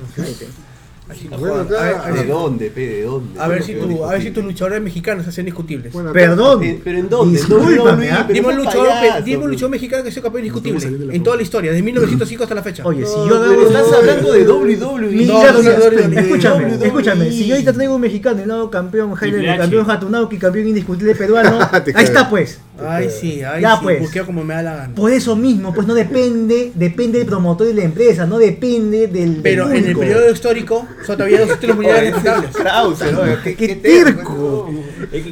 Así, 1.11 1.28
Bueno, 1.28 1.57
a, 1.57 1.61
acá- 1.62 1.82
ver, 1.82 1.94
a 1.96 2.11
ver 2.12 2.26
¿De 2.26 2.32
dónde, 2.32 2.70
pe? 2.70 2.80
¿De 2.86 3.03
dónde? 3.03 3.38
a 3.40 3.48
ver 3.48 3.62
si 3.62 3.74
tu, 3.74 4.05
a 4.05 4.12
ver 4.12 4.22
si 4.22 4.30
tus 4.30 4.44
luchadores 4.44 4.80
mexicanos 4.80 5.24
se 5.24 5.30
hacen 5.30 5.42
indiscutibles. 5.42 5.92
Bueno, 5.92 6.12
Perdón. 6.12 6.62
Eh, 6.62 6.80
¿Pero 6.82 6.98
en 6.98 7.09
dónde? 7.11 7.38
Discúlpame, 7.38 7.76
No, 7.76 8.12
no, 8.12 8.18
¿ah? 8.18 8.24
pero 8.26 8.34
Dime 8.34 8.48
un 8.48 8.57
luchador, 8.57 8.88
dime 9.24 9.44
un 9.44 9.50
luchador 9.50 9.70
mexicano 9.72 10.05
que 10.05 10.12
sea 10.12 10.22
campeón 10.22 10.44
indiscutible 10.46 11.14
en 11.14 11.22
toda 11.22 11.36
la 11.36 11.42
historia, 11.42 11.70
desde 11.72 11.82
1905 11.82 12.42
hasta 12.44 12.55
la 12.55 12.62
fecha. 12.62 12.82
Oye, 12.86 13.05
si 13.05 13.16
No, 13.16 13.28
yo 13.28 13.40
pero 13.48 13.66
estás 13.66 13.92
hablando 13.92 14.32
de 14.32 14.46
WWE. 14.48 15.26
No, 15.26 15.42
no, 15.44 15.53
no, 15.53 15.62
no, 15.62 16.09
no, 16.09 16.20
escúchame, 16.20 16.64
WWE. 16.76 16.86
escúchame. 16.86 17.30
Si 17.32 17.46
yo 17.46 17.55
ahorita 17.57 17.72
traigo 17.72 17.94
un 17.96 18.00
mexicano 18.00 18.40
y 18.42 18.46
lo 18.46 18.55
hago 18.55 18.70
campeón 18.70 19.12
Jaime, 19.14 19.57
campeón 19.59 19.90
Hatunauki, 19.90 20.38
campeón 20.38 20.68
indiscutible 20.68 21.14
peruano, 21.16 21.59
ahí 21.94 22.05
está 22.05 22.30
pues. 22.30 22.59
Ay, 22.87 23.09
sí, 23.11 23.43
ay, 23.43 23.62
Ya, 23.62 23.76
sí, 23.76 23.83
pues. 23.83 24.22
como 24.26 24.45
me 24.45 24.55
da 24.55 24.62
la 24.62 24.76
gana. 24.76 24.95
Por 24.95 25.11
eso 25.12 25.37
mismo, 25.37 25.72
pues 25.74 25.87
no 25.87 25.95
depende, 25.95 26.72
depende 26.74 27.18
del 27.18 27.26
promotor 27.26 27.66
de 27.66 27.74
la 27.74 27.85
empresa, 27.85 28.26
no 28.26 28.39
depende 28.39 29.07
del. 29.09 29.41
Pero 29.43 29.68
del 29.68 29.78
en 29.85 29.91
el 29.91 29.97
periodo 29.99 30.30
histórico, 30.30 30.87
son 31.07 31.16
todavía 31.16 31.41
dos 31.41 31.51
títulos 31.55 31.76
mundiales 31.76 32.14
respetables. 32.14 32.51
Krause, 32.57 33.12
¿no? 33.12 33.43
¿Qué, 33.43 33.55
¡Qué 33.57 33.66
qué 33.66 33.76
terco! 33.76 34.70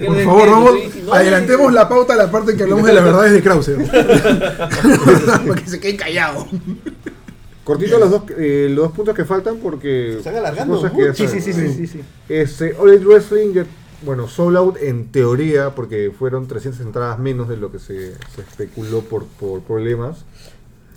Por 0.06 0.24
favor, 0.24 0.50
vamos, 0.50 0.74
adelantemos 1.12 1.72
la 1.72 1.88
pauta 1.88 2.14
a 2.14 2.16
la 2.16 2.30
parte 2.30 2.52
en 2.52 2.56
que 2.56 2.62
hablamos 2.64 2.86
de 2.86 2.92
las 2.92 3.04
verdades 3.04 3.32
de 3.32 3.42
Krause. 3.42 3.70
Para 3.90 5.54
que 5.64 5.66
se 5.70 5.80
queden 5.80 5.96
callados. 5.96 6.46
Cortito 7.64 7.98
los 7.98 8.10
dos, 8.10 8.22
eh, 8.36 8.66
los 8.70 8.86
dos 8.86 8.92
puntos 8.92 9.14
que 9.14 9.24
faltan 9.24 9.58
porque. 9.58 10.10
Se 10.14 10.18
están 10.18 10.36
alargando 10.36 10.74
cosas 10.76 10.92
que 10.92 11.14
Sí, 11.14 11.28
sí, 11.28 11.40
sí, 11.40 11.52
sí, 11.52 11.68
sí, 11.74 11.86
sí. 11.86 12.00
Este, 12.28 12.74
All 12.78 12.90
Elite 12.90 13.04
Wrestling, 13.06 13.52
ya- 13.52 13.66
bueno, 14.02 14.28
Soul 14.28 14.56
Out 14.56 14.76
en 14.80 15.12
teoría, 15.12 15.74
porque 15.74 16.12
fueron 16.16 16.46
300 16.46 16.80
entradas 16.80 17.18
menos 17.18 17.48
de 17.48 17.56
lo 17.56 17.70
que 17.70 17.78
se, 17.78 18.12
especuló 18.38 19.02
por, 19.02 19.26
problemas, 19.62 20.24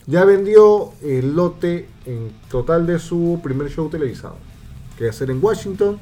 ya 0.06 0.26
vendió 0.26 0.92
el 1.02 1.36
lote 1.36 1.88
en 2.06 2.32
total 2.50 2.88
de 2.88 3.00
su 3.00 3.40
primer 3.44 3.70
show 3.70 3.90
televisado, 3.90 4.38
que 4.98 5.06
va 5.06 5.10
a 5.10 5.14
ser 5.14 5.32
en 5.32 5.44
Washington, 5.44 6.00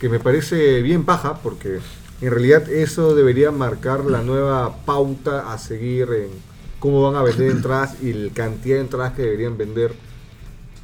que 0.00 0.08
me 0.08 0.18
parece 0.18 0.80
bien 0.82 1.04
paja, 1.04 1.38
porque 1.42 1.80
en 2.20 2.30
realidad 2.30 2.68
eso 2.70 3.14
debería 3.14 3.50
marcar 3.50 4.04
la 4.04 4.22
nueva 4.22 4.84
pauta 4.84 5.52
a 5.52 5.58
seguir 5.58 6.08
en 6.12 6.30
cómo 6.78 7.02
van 7.02 7.16
a 7.16 7.22
vender 7.22 7.50
entradas 7.50 8.02
y 8.02 8.12
la 8.12 8.32
cantidad 8.32 8.76
de 8.76 8.82
entradas 8.82 9.12
que 9.14 9.22
deberían 9.22 9.56
vender. 9.58 9.94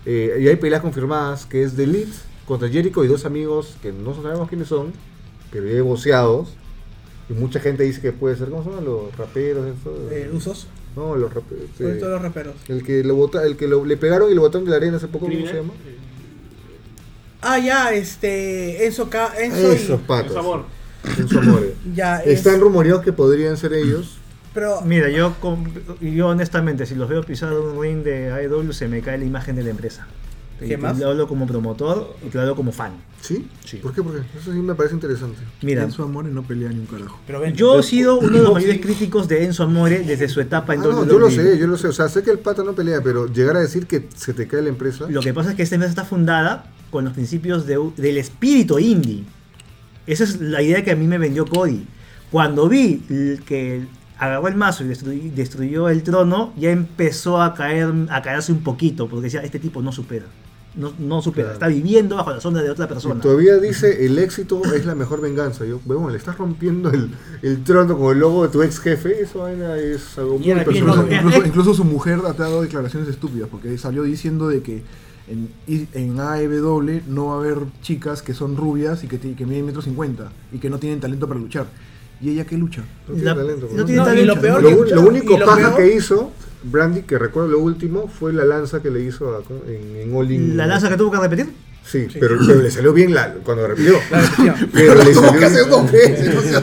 Eh, 0.05 0.41
y 0.41 0.49
hay 0.49 0.57
peleas 0.57 0.83
confirmadas 0.83 1.47
que 1.47 1.63
es 1.63 1.77
The 1.77 1.85
Elite 1.85 2.13
contra 2.47 2.69
Jericho 2.69 3.05
y 3.05 3.09
dos 3.09 3.25
amigos 3.25 3.77
que 3.81 3.93
no 3.93 4.15
sabemos 4.15 4.49
quiénes 4.49 4.69
son, 4.69 4.93
pero 5.53 5.67
ya 5.67 5.75
hay 5.75 5.81
voceados. 5.81 6.49
Y 7.29 7.35
mucha 7.35 7.61
gente 7.61 7.85
dice 7.85 8.01
que 8.01 8.13
puede 8.13 8.37
ser, 8.37 8.49
¿cómo 8.51 8.65
se 8.65 8.71
llaman 8.71 8.85
los 8.85 9.17
raperos? 9.17 9.67
Eso? 9.67 10.09
Eh, 10.11 10.31
usos, 10.33 10.67
No, 10.97 11.15
los 11.17 11.33
raperos. 11.33 11.65
sobre 11.79 11.95
todo 11.95 12.11
los 12.11 12.23
raperos. 12.23 12.55
El 12.69 12.83
que, 12.83 13.05
lo 13.05 13.15
bota, 13.15 13.45
el 13.45 13.57
que 13.57 13.69
lo, 13.69 13.85
le 13.85 13.97
pegaron 13.97 14.31
y 14.31 14.35
lo 14.35 14.41
botaron 14.43 14.65
de 14.65 14.71
la 14.73 14.77
arena 14.79 14.97
hace 14.97 15.07
poco, 15.09 15.27
¿cómo 15.27 15.47
se 15.47 15.55
llama? 15.55 15.73
Ah, 17.41 17.59
ya, 17.59 17.93
este, 17.93 18.87
Enzo 18.87 19.09
K, 19.11 19.33
Enzo 19.41 19.73
Esos 19.73 20.01
y, 20.01 20.05
patos. 20.05 20.33
Por 20.33 20.43
favor. 20.43 20.65
En 21.19 21.29
su 21.29 21.39
amor. 21.39 21.73
ya, 21.95 22.19
es- 22.21 22.39
Están 22.39 22.61
rumoreados 22.61 23.03
que 23.03 23.13
podrían 23.13 23.57
ser 23.57 23.73
ellos. 23.73 24.19
pero 24.55 24.81
Mira, 24.83 25.09
yo, 25.11 25.35
yo 26.01 26.29
honestamente, 26.29 26.87
si 26.87 26.95
los 26.95 27.09
veo 27.09 27.23
pisar 27.25 27.53
un 27.53 27.81
ring 27.83 28.05
de 28.05 28.31
AEW, 28.33 28.73
se 28.73 28.87
me 28.87 29.01
cae 29.01 29.19
la 29.19 29.25
imagen 29.25 29.57
de 29.57 29.65
la 29.65 29.71
empresa. 29.71 30.07
¿Qué 30.69 30.77
te 30.77 31.05
hablo 31.05 31.27
como 31.29 31.47
promotor 31.47 32.17
y 32.27 32.29
te 32.29 32.37
lo 32.39 32.43
hablo 32.43 32.57
como 32.57 32.73
fan. 32.73 32.93
¿Sí? 33.21 33.47
Sí. 33.65 33.77
¿Por 33.79 33.93
qué? 33.95 34.03
Porque 34.03 34.21
eso 34.37 34.53
sí 34.53 34.59
me 34.59 34.75
parece 34.75 34.95
interesante. 34.97 35.39
Mira, 35.63 35.85
En 35.85 35.93
su 35.93 36.03
amor 36.03 36.25
no 36.25 36.43
pelea 36.43 36.69
ni 36.71 36.81
un 36.81 36.87
carajo. 36.87 37.19
pero 37.27 37.41
ven, 37.41 37.55
yo 37.55 37.79
he 37.79 37.83
sido 37.83 38.19
uno 38.19 38.37
de 38.39 38.43
los 38.43 38.53
mayores 38.53 38.81
críticos 38.81 39.29
de 39.29 39.45
Enzo 39.45 39.63
Amore 39.65 40.01
desde 40.01 40.29
su 40.29 40.41
etapa 40.41 40.75
en 40.75 40.81
Ah, 40.81 40.85
no, 40.85 40.91
WWE. 41.03 41.09
yo 41.13 41.19
lo 41.19 41.31
sé, 41.31 41.59
yo 41.59 41.67
lo 41.69 41.77
sé. 41.77 41.89
O 41.89 41.93
sea, 41.93 42.09
sé 42.09 42.23
que 42.23 42.31
el 42.31 42.39
pata 42.41 42.65
no 42.65 42.73
pelea, 42.75 43.01
pero 43.03 43.27
llegar 43.33 43.57
a 43.57 43.61
decir 43.61 43.87
que 43.87 44.09
se 44.15 44.35
te 44.35 44.49
cae 44.49 44.63
la 44.63 44.71
empresa. 44.71 45.07
Lo 45.09 45.21
que 45.21 45.33
pasa 45.33 45.51
es 45.51 45.57
que 45.57 45.63
esta 45.63 45.77
empresa 45.77 45.91
está 45.91 46.05
fundada 46.05 46.67
con 46.91 47.05
los 47.05 47.13
principios 47.13 47.67
de- 47.67 47.79
del 47.97 48.17
espíritu 48.19 48.79
indie. 48.79 49.25
Esa 50.07 50.25
es 50.25 50.41
la 50.41 50.61
idea 50.63 50.83
que 50.83 50.91
a 50.91 50.97
mí 50.97 51.07
me 51.07 51.19
vendió 51.19 51.47
Cody. 51.47 51.87
Cuando 52.33 52.69
vi 52.69 53.03
que 53.47 53.87
agarró 54.19 54.49
el 54.49 54.57
mazo 54.57 54.85
y 54.85 54.89
destruyó, 54.89 55.21
destruyó 55.35 55.89
el 55.89 56.03
trono, 56.03 56.53
ya 56.59 56.71
empezó 56.71 57.41
a 57.41 57.55
caer 57.55 57.93
a 58.11 58.21
caerse 58.23 58.53
un 58.53 58.63
poquito, 58.65 59.09
porque 59.09 59.25
decía, 59.25 59.43
este 59.43 59.59
tipo 59.61 59.81
no 59.83 59.93
supera. 59.93 60.27
No, 60.75 60.91
no 60.99 61.21
supera, 61.21 61.49
Claro. 61.49 61.53
está 61.55 61.67
viviendo 61.69 62.17
bajo 62.17 62.31
la 62.31 62.41
sombra 62.41 62.63
de 62.63 62.71
otra 62.71 62.87
Y 62.87 62.89
persona. 62.89 63.21
todavía 63.21 63.59
dice, 63.59 64.07
el 64.07 64.19
éxito 64.19 64.63
es 64.75 64.87
la 64.87 64.95
mejor 64.95 65.21
venganza. 65.21 65.67
Yo, 65.67 65.79
bueno, 65.85 66.09
le 66.09 66.17
estás 66.17 66.39
rompiendo 66.39 66.91
el, 66.91 67.11
el 67.43 67.63
trono 67.63 67.99
con 67.99 68.13
el 68.15 68.21
logo 68.21 68.45
de 68.45 68.49
tu 68.49 68.63
ex 68.63 68.79
jefe. 68.81 69.21
Eso 69.21 69.41
vaina 69.41 69.77
es 69.77 70.17
algo 70.17 70.39
muy 70.39 70.55
personal. 70.65 71.07
Incluso, 71.13 71.45
incluso 71.47 71.75
su 71.75 71.85
mujer 71.85 72.21
ha 72.27 72.33
dado 72.33 72.63
declaraciones 72.63 73.09
estúpidas 73.11 73.49
porque 73.51 73.77
salió 73.77 74.03
diciendo 74.03 74.49
de 74.49 74.63
que 74.63 74.83
en, 75.29 75.51
en 75.93 76.19
AEW 76.19 77.03
no 77.07 77.27
va 77.27 77.35
a 77.35 77.39
haber 77.39 77.59
chicas 77.83 78.23
que 78.23 78.33
son 78.33 78.57
rubias 78.57 79.05
y 79.05 79.09
que, 79.09 79.19
que 79.19 79.45
miden 79.47 79.67
metro 79.67 79.83
cincuenta 79.83 80.33
y 80.53 80.59
que 80.59 80.71
no 80.71 80.79
tienen 80.79 81.01
talento 81.01 81.29
para 81.29 81.39
luchar. 81.39 81.67
¿Y 82.21 82.31
ella 82.31 82.45
qué 82.47 82.57
lucha? 82.57 82.83
No 83.09 83.15
tiene 83.15 83.25
La- 83.31 83.35
talento, 83.37 83.69
no 83.71 83.77
¿no? 83.79 83.85
tiene 83.85 83.97
No, 84.01 84.03
y 84.05 84.07
talento. 84.07 84.35
lo 84.37 84.41
peor 84.41 84.63
Lo, 84.63 84.85
que- 84.85 84.95
lo 84.95 85.01
único 85.03 85.39
paja 85.41 85.57
peor- 85.71 85.77
que 85.77 85.95
hizo 85.97 86.31
Brandy, 86.65 87.03
que 87.03 87.19
recuerdo 87.19 87.49
lo 87.51 87.59
último, 87.61 88.09
fue 88.09 88.33
la 88.33 88.45
lanza 88.45 88.81
que 88.83 88.91
le 88.91 89.03
hizo 89.03 89.37
a- 89.37 89.43
en, 89.71 89.97
en 89.97 90.15
All 90.17 90.31
In. 90.31 90.57
La 90.57 90.67
lanza 90.67 90.89
que 90.89 90.97
tuvo 90.97 91.11
que 91.11 91.19
repetir. 91.19 91.47
Sí, 91.85 92.07
Pero, 92.21 92.37
pero 92.47 92.63
le 92.63 92.71
salió 92.71 92.93
bien 92.93 93.13
la, 93.13 93.35
cuando 93.45 93.67
repitió. 93.67 93.97
Pero 94.73 94.95
le 95.03 95.13
¿Cómo 95.15 95.27
salió 95.33 95.41
bien. 95.41 95.91
veces? 95.93 96.53
No. 96.53 96.63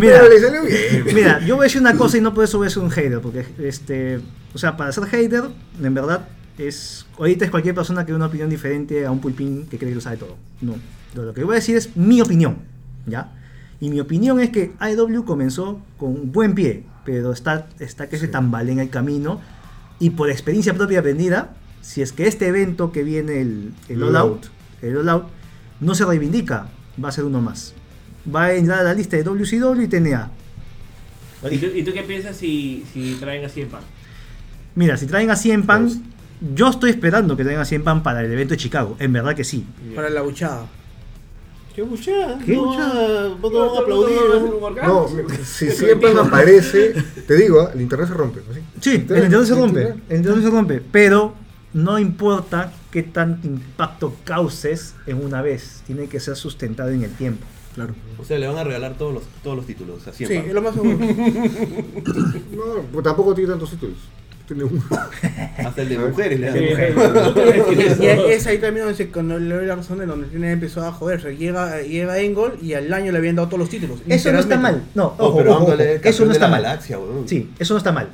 Mira, 0.00 0.20
Pero 0.20 0.28
le 0.28 0.40
salió 0.40 0.62
bien. 0.64 1.04
Mira, 1.14 1.38
yo 1.46 1.54
voy 1.54 1.62
a 1.62 1.66
decir 1.66 1.80
una 1.80 1.96
cosa 1.96 2.18
y 2.18 2.20
no 2.20 2.34
por 2.34 2.42
eso 2.44 2.58
voy 2.58 2.66
a 2.66 2.70
ser 2.70 2.82
un 2.82 2.90
hater, 2.90 3.20
porque 3.20 3.44
este, 3.62 4.18
o 4.52 4.58
sea, 4.58 4.76
para 4.76 4.90
ser 4.90 5.04
hater, 5.04 5.44
en 5.80 5.94
verdad 5.94 6.28
es 6.58 7.06
ahorita 7.16 7.44
es 7.44 7.50
cualquier 7.50 7.74
persona 7.76 8.04
que 8.04 8.10
dé 8.12 8.16
una 8.16 8.26
opinión 8.26 8.50
diferente 8.50 9.06
a 9.06 9.10
un 9.12 9.20
pulpín 9.20 9.66
que 9.68 9.78
cree 9.78 9.90
que 9.90 9.94
lo 9.94 10.00
sabe 10.00 10.16
todo. 10.16 10.36
No, 10.60 10.74
lo 11.14 11.22
lo 11.26 11.32
que 11.34 11.44
voy 11.44 11.52
a 11.52 11.56
decir 11.56 11.76
es 11.76 11.96
mi 11.96 12.20
opinión, 12.20 12.58
¿ya? 13.06 13.32
Y 13.80 13.88
mi 13.88 14.00
opinión 14.00 14.40
es 14.40 14.50
que 14.50 14.72
AEW 14.78 15.24
comenzó 15.24 15.80
con 15.96 16.32
buen 16.32 16.54
pie, 16.54 16.84
pero 17.04 17.32
está 17.32 17.66
está 17.78 18.08
que 18.08 18.18
se 18.18 18.28
tambalea 18.28 18.74
en 18.74 18.80
el 18.80 18.90
camino 18.90 19.40
y 19.98 20.10
por 20.10 20.30
experiencia 20.30 20.74
propia 20.74 21.00
aprendida, 21.00 21.54
si 21.80 22.02
es 22.02 22.12
que 22.12 22.26
este 22.26 22.46
evento 22.48 22.92
que 22.92 23.02
viene 23.04 23.40
el, 23.40 23.72
el 23.88 24.02
All 24.02 24.16
Out, 24.16 24.46
el 24.82 24.96
All 24.98 25.08
Out 25.08 25.24
no 25.80 25.94
se 25.94 26.04
reivindica, 26.04 26.68
va 27.02 27.08
a 27.08 27.12
ser 27.12 27.24
uno 27.24 27.40
más. 27.40 27.74
Va 28.34 28.44
a 28.44 28.54
entrar 28.54 28.80
a 28.80 28.82
la 28.82 28.94
lista 28.94 29.16
de 29.16 29.22
WCW 29.24 29.80
y 29.80 29.88
TNA. 29.88 30.30
¿Y 31.50 31.56
tú, 31.56 31.66
y 31.74 31.82
tú 31.82 31.92
qué 31.94 32.02
piensas 32.02 32.36
si, 32.36 32.84
si 32.92 33.14
traen 33.14 33.44
así 33.46 33.62
en 33.62 33.68
pan? 33.68 33.80
Mira, 34.74 34.96
si 34.98 35.06
traen 35.06 35.30
a 35.30 35.36
100 35.36 35.62
Pan, 35.64 35.84
Pues- 35.86 35.98
yo 36.54 36.68
estoy 36.68 36.90
esperando 36.90 37.36
que 37.36 37.42
traigan 37.44 37.62
a 37.62 37.64
100 37.64 37.82
Pan 37.82 38.02
para 38.02 38.22
el 38.22 38.30
evento 38.32 38.52
de 38.54 38.58
Chicago. 38.58 38.94
En 38.98 39.12
verdad 39.12 39.34
que 39.34 39.44
sí. 39.44 39.66
Para 39.94 40.10
la 40.10 40.20
buchada. 40.22 40.66
¿Qué 41.74 41.82
buchada? 41.82 42.38
¿Qué 42.44 42.54
No, 42.56 42.64
buchada? 42.66 43.28
no 43.40 43.74
a 43.76 43.80
aplaudir. 43.80 44.16
No, 44.84 45.06
si 45.44 45.70
siempre 45.70 46.12
me 46.12 46.20
aparece, 46.20 46.94
te 47.26 47.36
digo, 47.36 47.60
ah, 47.60 47.70
el 47.74 47.80
internet 47.80 48.08
se 48.08 48.14
rompe. 48.14 48.40
así. 48.50 48.60
Sí, 48.80 48.90
el 48.90 49.00
Internet, 49.00 49.44
se 49.44 49.54
rompe. 49.54 49.80
internet. 49.82 50.04
El 50.08 50.16
internet 50.18 50.44
se 50.44 50.50
rompe. 50.50 50.82
Pero 50.92 51.34
no 51.72 51.98
importa 51.98 52.72
qué 52.90 53.02
tan 53.04 53.40
impacto 53.44 54.14
causes 54.24 54.94
en 55.06 55.24
una 55.24 55.42
vez. 55.42 55.82
Tiene 55.86 56.08
que 56.08 56.18
ser 56.18 56.34
sustentado 56.36 56.90
en 56.90 57.04
el 57.04 57.12
tiempo. 57.12 57.46
Claro. 57.74 57.94
O 58.18 58.24
sea, 58.24 58.36
le 58.38 58.48
van 58.48 58.58
a 58.58 58.64
regalar 58.64 58.94
todos 58.98 59.14
los, 59.14 59.22
todos 59.44 59.56
los 59.56 59.64
títulos. 59.64 60.04
Así 60.08 60.26
Sí, 60.26 60.34
es 60.34 60.52
lo 60.52 60.60
más 60.62 60.74
seguro. 60.74 60.98
No, 62.50 62.82
pues 62.92 63.04
tampoco 63.04 63.32
tiene 63.34 63.50
tantos 63.50 63.70
títulos. 63.70 63.96
Hasta 65.58 65.82
el 65.82 65.88
de 65.88 65.98
mujeres 65.98 66.40
le 66.40 66.46
dan. 66.46 66.58
y 68.00 68.06
es 68.06 68.46
ahí 68.46 68.58
también 68.58 68.86
donde 68.86 68.96
se 68.96 69.10
con 69.10 69.28
le 69.48 69.54
doy 69.54 69.66
la 69.66 69.76
razón 69.76 69.98
de 69.98 70.06
donde 70.06 70.26
tiene 70.28 70.50
empezó 70.52 70.84
a 70.84 70.92
joderse. 70.92 71.36
Llega, 71.36 71.80
llega 71.82 72.18
Engel 72.18 72.52
y 72.62 72.74
al 72.74 72.92
año 72.92 73.12
le 73.12 73.18
habían 73.18 73.36
dado 73.36 73.48
todos 73.48 73.60
los 73.60 73.68
títulos. 73.68 73.98
Eso 74.08 74.32
no 74.32 74.38
está 74.40 74.58
mal. 74.58 74.82
No, 74.94 75.14
Oh, 75.18 75.26
ojo, 75.28 75.38
pero 75.38 75.52
ojo, 75.52 75.64
ojo. 75.64 75.74
Eso 76.02 76.24
no 76.24 76.32
está 76.32 76.46
la 76.46 76.50
mal. 76.50 76.62
galaxia. 76.62 76.98
Sí, 77.26 77.50
eso 77.58 77.74
no 77.74 77.78
está 77.78 77.92
mal. 77.92 78.08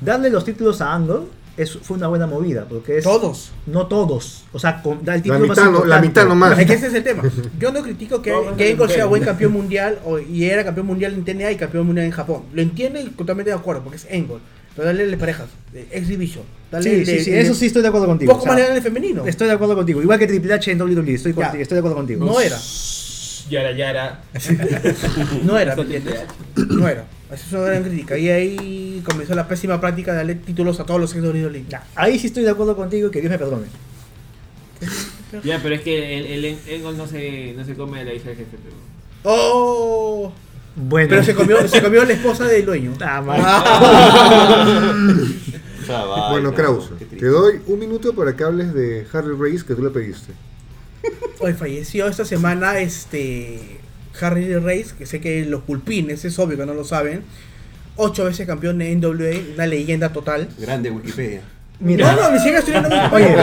Darle 0.00 0.30
los 0.30 0.44
títulos 0.44 0.80
a 0.80 0.94
Angle 0.94 1.20
es, 1.56 1.70
fue 1.82 1.96
una 1.96 2.08
buena 2.08 2.26
movida. 2.26 2.64
Porque 2.68 2.98
es. 2.98 3.04
Todos. 3.04 3.52
No 3.66 3.86
todos. 3.86 4.44
O 4.52 4.58
sea, 4.58 4.80
con, 4.82 5.04
da 5.04 5.14
el 5.14 5.20
La 5.20 5.22
título 5.22 5.46
más 5.46 5.48
mitad, 5.58 5.64
no, 5.64 5.70
la 5.70 5.76
importante. 5.78 6.08
mitad 6.08 6.26
nomás. 6.26 6.58
Es 6.58 6.66
que 6.66 6.72
ese 6.74 6.86
es 6.86 6.94
el 6.94 7.04
tema. 7.04 7.22
Yo 7.58 7.72
no 7.72 7.82
critico 7.82 8.22
que, 8.22 8.32
que 8.56 8.70
Engel 8.70 8.88
sea 8.90 9.06
buen 9.06 9.22
campeón 9.24 9.52
mundial 9.52 9.98
o- 10.04 10.18
y 10.18 10.44
era 10.44 10.64
campeón 10.64 10.86
mundial 10.86 11.12
en 11.14 11.24
TNA 11.24 11.52
y 11.52 11.56
campeón 11.56 11.86
mundial 11.86 12.06
en 12.06 12.12
Japón. 12.12 12.42
Lo 12.52 12.62
entiendo 12.62 13.00
y 13.00 13.04
totalmente 13.10 13.50
de 13.50 13.56
acuerdo 13.56 13.82
porque 13.82 13.96
es 13.96 14.06
Engel. 14.10 14.38
Pero 14.74 14.86
dale 14.86 15.06
de 15.06 15.16
parejas, 15.16 15.48
de 15.72 15.86
Exhibition. 15.90 16.44
Dale 16.70 16.82
Sí, 16.84 16.96
de- 16.96 17.04
sí, 17.18 17.24
sí, 17.24 17.30
de- 17.30 17.40
eso 17.42 17.54
sí 17.54 17.66
estoy 17.66 17.82
de 17.82 17.88
acuerdo 17.88 18.06
contigo. 18.06 18.32
Poco 18.32 18.50
O 18.50 18.54
sea, 18.56 18.74
el 18.74 18.82
femenino. 18.82 19.26
Estoy 19.26 19.48
de 19.48 19.52
acuerdo 19.54 19.74
contigo. 19.76 20.00
Igual 20.02 20.18
que 20.18 20.26
Triple 20.26 20.54
H 20.54 20.70
en 20.70 20.80
WWE. 20.80 21.14
Estoy, 21.14 21.32
contigo, 21.34 21.62
estoy 21.62 21.76
de 21.76 21.80
acuerdo 21.80 21.96
contigo. 21.96 22.24
No 22.24 22.40
era. 22.40 22.58
Yara, 23.50 23.72
yara. 23.72 24.22
No 25.44 25.58
era, 25.58 25.76
¿me 25.76 25.82
entiendes? 25.82 26.20
No 26.68 26.88
era. 26.88 27.04
Esa 27.30 27.46
es 27.46 27.52
una 27.52 27.62
gran 27.62 27.82
crítica. 27.82 28.16
Y 28.16 28.28
ahí 28.30 29.02
comenzó 29.04 29.34
la 29.34 29.46
pésima 29.48 29.80
práctica 29.80 30.12
de 30.12 30.18
darle 30.18 30.34
títulos 30.36 30.80
a 30.80 30.84
todos 30.86 31.00
los 31.00 31.14
ex 31.14 31.22
WWE. 31.22 31.64
Ya, 31.68 31.84
Ahí 31.94 32.18
sí 32.18 32.28
estoy 32.28 32.44
de 32.44 32.50
acuerdo 32.50 32.76
contigo 32.76 33.08
y 33.08 33.10
que 33.10 33.20
Dios 33.20 33.30
me 33.30 33.38
perdone. 33.38 33.66
Ya, 35.44 35.60
pero 35.62 35.74
es 35.74 35.80
que 35.82 36.18
el, 36.18 36.26
el 36.26 36.44
Engel 36.44 36.96
no 36.96 37.06
se, 37.06 37.54
no 37.56 37.64
se 37.64 37.74
come 37.74 38.00
a 38.00 38.04
la 38.04 38.14
hija 38.14 38.28
del 38.28 38.36
jefe. 38.38 38.56
Pero... 38.62 38.76
¡Oh! 39.24 40.32
Bueno. 40.74 41.08
Pero 41.10 41.22
se 41.22 41.34
comió, 41.34 41.68
se 41.68 41.82
comió 41.82 42.04
la 42.04 42.12
esposa 42.14 42.44
del 42.46 42.64
dueño. 42.64 42.92
Ah, 43.00 43.20
mal. 43.20 43.40
Chaval, 45.86 46.30
Bueno, 46.32 46.52
triste. 46.52 47.16
te 47.16 47.26
doy 47.26 47.60
un 47.66 47.78
minuto 47.78 48.14
para 48.14 48.34
que 48.34 48.44
hables 48.44 48.72
de 48.72 49.06
Harry 49.12 49.34
Race 49.38 49.64
que 49.66 49.74
tú 49.74 49.82
le 49.82 49.90
pediste. 49.90 50.32
Hoy 51.40 51.52
falleció 51.54 52.06
esta 52.06 52.24
semana 52.24 52.78
este 52.78 53.80
Harry 54.20 54.54
Race, 54.56 54.94
que 54.96 55.06
sé 55.06 55.20
que 55.20 55.44
los 55.44 55.62
pulpines, 55.62 56.24
es 56.24 56.38
obvio 56.38 56.56
que 56.56 56.66
no 56.66 56.74
lo 56.74 56.84
saben. 56.84 57.22
Ocho 57.96 58.24
veces 58.24 58.46
campeón 58.46 58.78
de 58.78 58.94
NWA, 58.96 59.54
una 59.54 59.66
leyenda 59.66 60.12
total. 60.12 60.48
Grande 60.58 60.90
Wikipedia. 60.90 61.42
Mira. 61.82 62.14
No, 62.14 62.22
no, 62.22 62.30
ni 62.30 62.38
siquiera 62.38 62.58
estoy 62.60 62.74
en 62.74 62.84
Oye, 62.86 63.36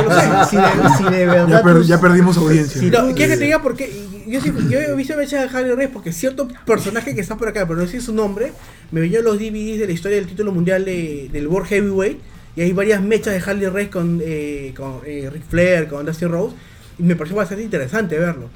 si 0.49 0.55
de, 0.55 0.63
si 0.97 1.03
de 1.15 1.25
verdad. 1.25 1.47
Ya, 1.49 1.61
per- 1.63 1.73
tú- 1.75 1.83
ya 1.83 1.99
perdimos 2.01 2.37
audiencia. 2.37 2.81
No, 2.83 3.09
tú- 3.09 3.15
¿Quieres 3.15 3.33
que 3.33 3.37
te 3.39 3.43
diga 3.45 3.61
por 3.61 3.75
qué? 3.75 3.91
Yo, 4.27 4.39
sí- 4.41 4.53
yo 4.69 4.79
he 4.79 4.95
visto 4.95 5.17
mechas 5.17 5.51
de 5.51 5.57
Harry 5.57 5.71
Race 5.71 5.89
porque 5.89 6.11
cierto 6.13 6.47
personaje 6.65 7.13
que 7.15 7.21
está 7.21 7.35
por 7.35 7.47
acá, 7.47 7.67
pero 7.67 7.79
no 7.81 7.87
sé 7.87 7.99
su 7.99 8.13
nombre, 8.13 8.53
me 8.91 9.01
vio 9.01 9.21
los 9.21 9.37
DVDs 9.39 9.79
de 9.79 9.87
la 9.87 9.91
historia 9.91 10.17
del 10.17 10.27
título 10.27 10.51
mundial 10.51 10.85
de- 10.85 11.29
del 11.33 11.47
World 11.47 11.67
Heavyweight 11.67 12.19
y 12.55 12.61
hay 12.61 12.71
varias 12.73 13.01
mechas 13.01 13.33
de 13.33 13.39
Harley 13.51 13.67
Race 13.67 13.89
con, 13.89 14.21
eh, 14.23 14.73
con 14.77 15.01
eh, 15.05 15.29
Ric 15.31 15.43
Flair, 15.49 15.87
con 15.87 16.05
Dusty 16.05 16.25
Rose 16.25 16.55
y 16.97 17.03
me 17.03 17.15
pareció 17.15 17.35
bastante 17.37 17.63
interesante 17.63 18.17
verlo. 18.19 18.49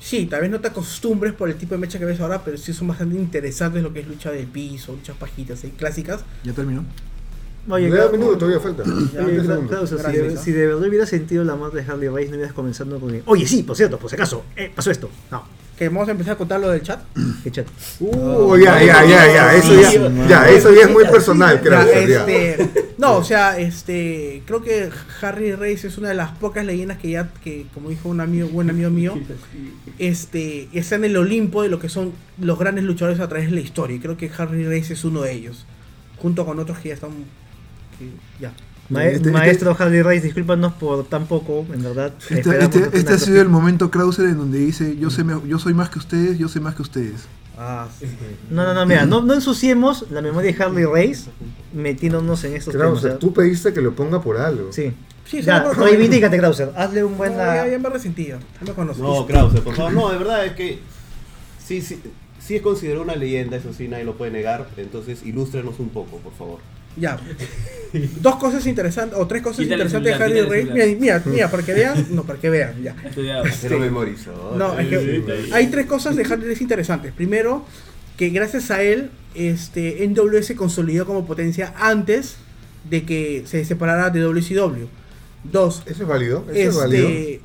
Sí, 0.00 0.24
tal 0.26 0.40
vez 0.40 0.50
no 0.50 0.60
te 0.60 0.68
acostumbres 0.68 1.34
por 1.34 1.50
el 1.50 1.56
tipo 1.56 1.74
de 1.74 1.78
mecha 1.78 1.98
que 1.98 2.06
ves 2.06 2.18
ahora, 2.20 2.42
pero 2.42 2.56
sí 2.56 2.72
son 2.72 2.88
bastante 2.88 3.16
interesantes 3.16 3.82
lo 3.82 3.92
que 3.92 4.00
es 4.00 4.08
lucha 4.08 4.30
de 4.30 4.44
piso, 4.44 4.92
luchas 4.92 5.14
pajitas, 5.18 5.62
¿eh? 5.64 5.72
clásicas. 5.76 6.22
Ya 6.42 6.52
terminó. 6.54 6.84
Oye, 7.68 7.90
Le 7.90 7.96
da 7.96 8.06
un 8.06 8.12
minuto, 8.12 8.38
todavía 8.38 8.60
falta. 8.60 8.82
Oye, 8.82 8.94
20 8.94 9.12
Clau- 9.42 9.46
segundos. 9.46 9.68
Clauso, 9.68 9.98
si, 9.98 10.16
de, 10.16 10.34
¿no? 10.34 10.40
si 10.40 10.52
de 10.52 10.66
verdad 10.66 10.88
hubiera 10.88 11.06
sentido 11.06 11.44
la 11.44 11.54
muerte 11.56 11.82
de 11.82 11.90
Harley 11.90 12.08
Race, 12.08 12.28
no 12.28 12.34
hubieras 12.36 12.52
comenzando 12.54 12.98
con 12.98 13.14
el, 13.14 13.22
Oye, 13.26 13.46
sí, 13.46 13.62
por 13.62 13.76
cierto, 13.76 13.98
por 13.98 14.08
si 14.10 14.16
acaso, 14.16 14.44
eh, 14.56 14.72
pasó 14.74 14.90
esto. 14.90 15.10
No, 15.30 15.44
Que 15.78 15.88
vamos 15.88 16.08
a 16.08 16.12
empezar 16.12 16.34
a 16.34 16.36
contar 16.36 16.58
lo 16.60 16.70
del 16.70 16.82
chat. 16.82 17.00
qué 17.44 17.50
chat. 17.50 17.66
Uh, 18.00 18.56
ya, 18.56 18.82
ya, 18.82 19.04
ya, 19.04 19.26
ya, 19.26 19.54
eso 19.54 19.74
ya, 19.80 20.26
ya, 20.28 20.48
eso 20.50 20.72
ya 20.74 20.82
es 20.82 20.90
muy 20.90 21.04
personal, 21.04 21.56
Ya, 21.56 21.62
Krause. 21.62 22.08
ya. 22.08 22.26
este, 22.26 22.70
no, 22.98 23.16
o 23.18 23.24
sea, 23.24 23.58
este, 23.58 24.42
creo 24.46 24.62
que 24.62 24.88
Harry 25.20 25.52
Race 25.52 25.86
es 25.86 25.96
una 25.98 26.08
de 26.08 26.14
las 26.14 26.30
pocas 26.32 26.64
leyendas 26.64 26.98
que 26.98 27.10
ya, 27.10 27.30
que 27.44 27.66
como 27.74 27.90
dijo 27.90 28.08
un 28.08 28.20
amigo, 28.20 28.48
buen 28.48 28.68
amigo 28.70 28.90
mío, 28.90 29.14
este, 29.98 30.68
está 30.72 30.96
en 30.96 31.04
el 31.04 31.16
Olimpo 31.16 31.62
de 31.62 31.68
lo 31.68 31.78
que 31.78 31.88
son 31.88 32.12
los 32.40 32.58
grandes 32.58 32.84
luchadores 32.84 33.20
a 33.20 33.28
través 33.28 33.48
de 33.50 33.54
la 33.54 33.60
historia. 33.60 33.96
Y 33.96 34.00
creo 34.00 34.16
que 34.16 34.30
Harry 34.38 34.64
Race 34.64 34.92
es 34.94 35.04
uno 35.04 35.22
de 35.22 35.32
ellos, 35.32 35.66
junto 36.18 36.44
con 36.44 36.58
otros 36.58 36.78
que 36.78 36.88
ya 36.88 36.94
están, 36.94 37.10
que- 38.00 38.42
ya. 38.42 38.52
Este- 38.90 39.16
este- 39.16 39.30
Maestro 39.30 39.76
Harley 39.78 40.02
Race, 40.02 40.20
discúlpanos 40.22 40.72
por 40.72 41.04
tan 41.06 41.26
poco, 41.26 41.64
en 41.72 41.80
verdad. 41.82 42.12
Este, 42.28 42.58
este- 42.64 42.90
este 42.98 43.12
ha 43.12 43.18
sido 43.18 43.40
el 43.40 43.48
momento 43.48 43.88
Krauser 43.90 44.26
en 44.26 44.38
donde 44.38 44.58
dice 44.58 44.96
yo, 44.96 45.10
sé, 45.10 45.24
yo 45.46 45.58
soy 45.60 45.74
más 45.74 45.90
que 45.90 46.00
ustedes, 46.00 46.38
yo 46.38 46.48
sé 46.48 46.58
más 46.58 46.74
que 46.74 46.82
ustedes. 46.82 47.26
Ah, 47.56 47.86
sí. 48.00 48.06
No, 48.50 48.64
no, 48.64 48.74
no, 48.74 48.86
mira, 48.86 49.06
no, 49.06 49.20
no 49.22 49.34
ensuciemos 49.34 50.06
la 50.10 50.22
memoria 50.22 50.50
de 50.52 50.60
Harley 50.64 50.84
Race 50.86 51.30
metiéndonos 51.72 52.42
en 52.44 52.54
estos 52.56 52.74
Krause, 52.74 53.02
temas. 53.02 53.14
¿eh? 53.16 53.18
tú 53.20 53.32
pediste 53.32 53.72
que 53.72 53.80
lo 53.80 53.94
ponga 53.94 54.20
por 54.20 54.38
algo. 54.38 54.72
Sí. 54.72 54.92
Sí, 55.26 55.42
ya, 55.42 55.70
reivindícate, 55.72 56.36
Krauser. 56.38 56.72
Hazle 56.74 57.04
un 57.04 57.12
No, 57.12 57.18
buen. 57.18 57.36
ya, 57.36 57.68
ya 57.68 57.78
me 57.78 57.86
he 57.88 57.92
resentido, 57.92 58.38
ya 58.66 58.74
me. 58.74 58.84
No, 58.98 59.26
Krause, 59.26 59.60
por 59.60 59.74
favor. 59.76 59.92
No, 59.92 60.10
de 60.10 60.18
verdad 60.18 60.44
es 60.46 60.52
que 60.54 60.80
sí, 61.64 61.80
sí, 61.80 62.00
sí 62.40 62.56
es 62.56 62.62
considerado 62.62 63.02
una 63.04 63.14
leyenda, 63.14 63.56
eso 63.56 63.72
sí, 63.72 63.86
nadie 63.86 64.02
lo 64.04 64.16
puede 64.16 64.32
negar. 64.32 64.66
Entonces, 64.76 65.22
ilústrenos 65.24 65.78
un 65.78 65.90
poco, 65.90 66.16
por 66.16 66.32
favor. 66.32 66.58
Ya. 66.96 67.18
Dos 68.20 68.36
cosas 68.36 68.66
interesantes, 68.66 69.18
o 69.18 69.26
tres 69.26 69.42
cosas 69.42 69.58
Quítale 69.58 69.84
interesantes 69.84 70.12
de 70.12 70.18
celular, 70.18 70.30
Harry 70.30 70.40
quítale 70.40 70.62
el 70.62 70.68
Race. 70.68 70.94
Mira, 70.94 71.16
mira, 71.18 71.22
mira, 71.26 71.50
para 71.50 71.62
que 71.64 71.72
vean, 71.72 72.06
no, 72.10 72.22
para 72.22 72.38
que 72.38 72.50
vean, 72.50 72.82
ya. 72.82 72.94
Se 73.50 73.68
lo 73.68 73.78
memorizó. 73.78 74.54
No, 74.56 74.78
es 74.78 74.88
que 74.88 75.48
hay 75.52 75.66
tres 75.68 75.86
cosas 75.86 76.16
de 76.16 76.22
Harry 76.24 76.48
Race 76.48 76.62
interesantes. 76.62 77.12
Primero, 77.12 77.64
que 78.16 78.28
gracias 78.30 78.70
a 78.70 78.82
él, 78.82 79.10
este, 79.34 80.06
NW 80.06 80.42
se 80.42 80.54
consolidó 80.54 81.06
como 81.06 81.26
potencia 81.26 81.74
antes 81.76 82.36
de 82.88 83.04
que 83.04 83.42
se 83.46 83.64
separara 83.64 84.10
de 84.10 84.20
WCW. 84.20 84.86
Dos, 85.42 85.82
¿Eso 85.86 86.02
es 86.02 86.08
válido? 86.08 86.44
¿Eso 86.52 86.70
es 86.70 86.76
válido? 86.76 87.08
este, 87.08 87.40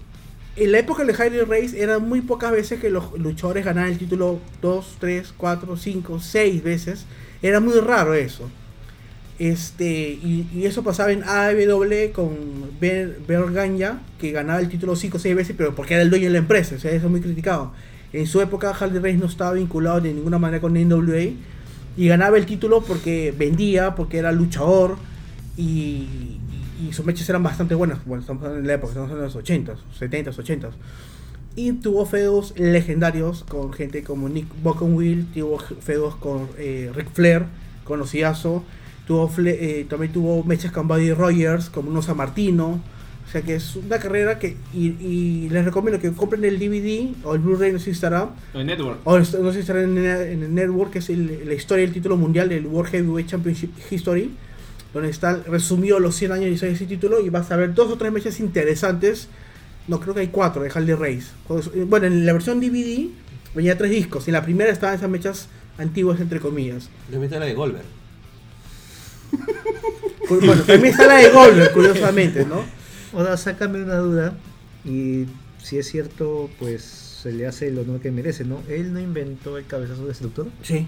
en 0.57 0.71
la 0.71 0.79
época 0.79 1.03
de 1.03 1.13
Harry 1.13 1.39
Race 1.41 1.81
eran 1.81 2.07
muy 2.07 2.21
pocas 2.21 2.51
veces 2.51 2.79
que 2.79 2.89
los 2.89 3.17
luchadores 3.19 3.65
ganaban 3.65 3.91
el 3.91 3.97
título 3.97 4.39
2, 4.61 4.97
3, 4.99 5.33
4, 5.35 5.77
5, 5.77 6.19
6 6.19 6.63
veces. 6.63 7.05
Era 7.41 7.59
muy 7.59 7.79
raro 7.79 8.13
eso. 8.13 8.49
Este, 9.37 10.11
y, 10.13 10.63
eso 10.63 10.83
pasaba 10.83 11.11
en 11.11 11.23
AEW 11.23 12.13
con 12.13 12.35
Ber, 12.79 13.19
Berganja, 13.27 13.99
que 14.17 14.31
ganaba 14.31 14.59
el 14.59 14.69
título 14.69 14.95
5 14.95 15.17
o 15.17 15.19
6 15.19 15.35
veces, 15.35 15.55
pero 15.57 15.75
porque 15.75 15.95
era 15.95 16.03
el 16.03 16.09
dueño 16.09 16.25
de 16.25 16.31
la 16.31 16.37
empresa, 16.37 16.75
eso 16.75 16.87
es 16.89 17.03
muy 17.03 17.21
criticado. 17.21 17.73
En 18.13 18.27
su 18.27 18.39
época, 18.39 18.69
Harley 18.69 18.99
Race 18.99 19.17
no 19.17 19.25
estaba 19.25 19.53
vinculado 19.53 19.99
de 19.99 20.13
ninguna 20.13 20.39
manera 20.39 20.61
con 20.61 20.73
NWA 20.73 21.33
y 21.97 22.07
ganaba 22.07 22.37
el 22.37 22.45
título 22.45 22.81
porque 22.81 23.33
vendía, 23.37 23.95
porque 23.95 24.17
era 24.17 24.31
luchador 24.31 24.97
y, 25.57 26.39
sus 26.91 27.05
mechas 27.05 27.27
eran 27.27 27.43
bastante 27.43 27.75
buenas. 27.75 28.05
Bueno, 28.05 28.21
estamos 28.21 28.45
en 28.45 28.67
la 28.67 28.73
época, 28.73 28.91
estamos 28.91 29.09
de 29.09 29.17
los 29.17 29.35
80s, 29.35 29.77
70s, 29.99 30.35
80s. 30.35 30.71
Y 31.57 31.71
tuvo 31.73 32.05
feudos 32.05 32.53
legendarios 32.57 33.43
con 33.43 33.73
gente 33.73 34.03
como 34.03 34.29
Nick 34.29 34.47
Buckenwill, 34.61 35.25
tuvo 35.33 35.57
feudos 35.57 36.15
con 36.17 36.47
eh, 36.57 36.91
Ric 36.93 37.09
Flair, 37.11 37.45
conocidazo. 37.85 38.63
Tuvo 39.07 39.29
fle- 39.29 39.57
eh, 39.59 39.85
también 39.89 40.11
tuvo 40.11 40.43
mechas 40.43 40.71
con 40.71 40.87
Buddy 40.87 41.13
Rogers, 41.13 41.69
como 41.69 41.89
uno 41.91 42.01
San 42.01 42.17
Martino. 42.17 42.81
O 43.27 43.31
sea 43.31 43.41
que 43.41 43.55
es 43.55 43.75
una 43.75 43.97
carrera 43.99 44.37
que. 44.39 44.55
Y, 44.73 44.87
y 45.03 45.49
les 45.49 45.65
recomiendo 45.65 45.99
que 45.99 46.11
compren 46.11 46.43
el 46.45 46.57
DVD 46.59 47.13
o 47.23 47.33
el 47.35 47.41
Blu-ray, 47.41 47.71
no 47.73 47.79
sé 47.79 47.85
si 47.85 47.91
estará. 47.91 48.29
O 48.53 48.59
en 48.59 48.67
Network. 48.67 48.99
O 49.03 49.17
no 49.17 49.25
sé 49.25 49.53
si 49.53 49.59
estará 49.59 49.81
en, 49.83 49.97
en 49.97 50.43
el 50.43 50.53
Network, 50.53 50.91
que 50.91 50.99
es 50.99 51.09
el- 51.09 51.41
la 51.47 51.53
historia 51.53 51.85
del 51.85 51.93
título 51.93 52.17
mundial 52.17 52.49
del 52.49 52.65
World 52.67 52.91
Heavyweight 52.91 53.27
Championship 53.27 53.71
History. 53.91 54.31
Donde 54.93 55.09
están 55.09 55.43
resumidos 55.45 55.99
los 56.01 56.15
100 56.15 56.31
años 56.31 56.61
de 56.61 56.71
ese 56.71 56.85
título. 56.85 57.19
Y 57.19 57.29
vas 57.29 57.51
a 57.51 57.55
ver 57.57 57.73
dos 57.73 57.91
o 57.91 57.97
tres 57.97 58.11
matches 58.11 58.39
interesantes. 58.39 59.27
No, 59.87 59.99
creo 59.99 60.13
que 60.15 60.21
hay 60.21 60.27
cuatro 60.29 60.63
de 60.63 60.69
Harley 60.73 60.95
Race. 60.95 61.27
Bueno, 61.87 62.07
en 62.07 62.25
la 62.25 62.33
versión 62.33 62.59
DVD 62.59 63.07
venía 63.53 63.77
tres 63.77 63.91
discos. 63.91 64.25
Y 64.27 64.29
en 64.29 64.33
la 64.33 64.43
primera 64.43 64.71
estaban 64.71 64.95
esas 64.95 65.09
mechas 65.09 65.47
antiguas, 65.77 66.19
entre 66.21 66.39
comillas. 66.39 66.89
Está 67.25 67.39
la 67.39 67.45
de 67.45 67.53
Goldberg. 67.53 67.85
Bueno, 70.29 70.53
también 70.63 70.93
está 70.93 71.07
la 71.07 71.17
de 71.17 71.29
Goldberg, 71.29 71.71
curiosamente, 71.71 72.45
¿no? 72.45 72.63
Ahora, 73.13 73.37
sácame 73.37 73.83
una 73.83 73.97
duda. 73.97 74.33
Y 74.83 75.25
si 75.61 75.77
es 75.77 75.87
cierto, 75.87 76.49
pues 76.59 76.83
se 76.83 77.31
le 77.31 77.47
hace 77.47 77.67
el 77.67 77.79
honor 77.79 78.01
que 78.01 78.11
merece, 78.11 78.43
¿no? 78.43 78.61
Él 78.69 78.93
no 78.93 78.99
inventó 78.99 79.57
el 79.57 79.65
cabezazo 79.65 80.05
destructor. 80.05 80.47
Sí. 80.61 80.87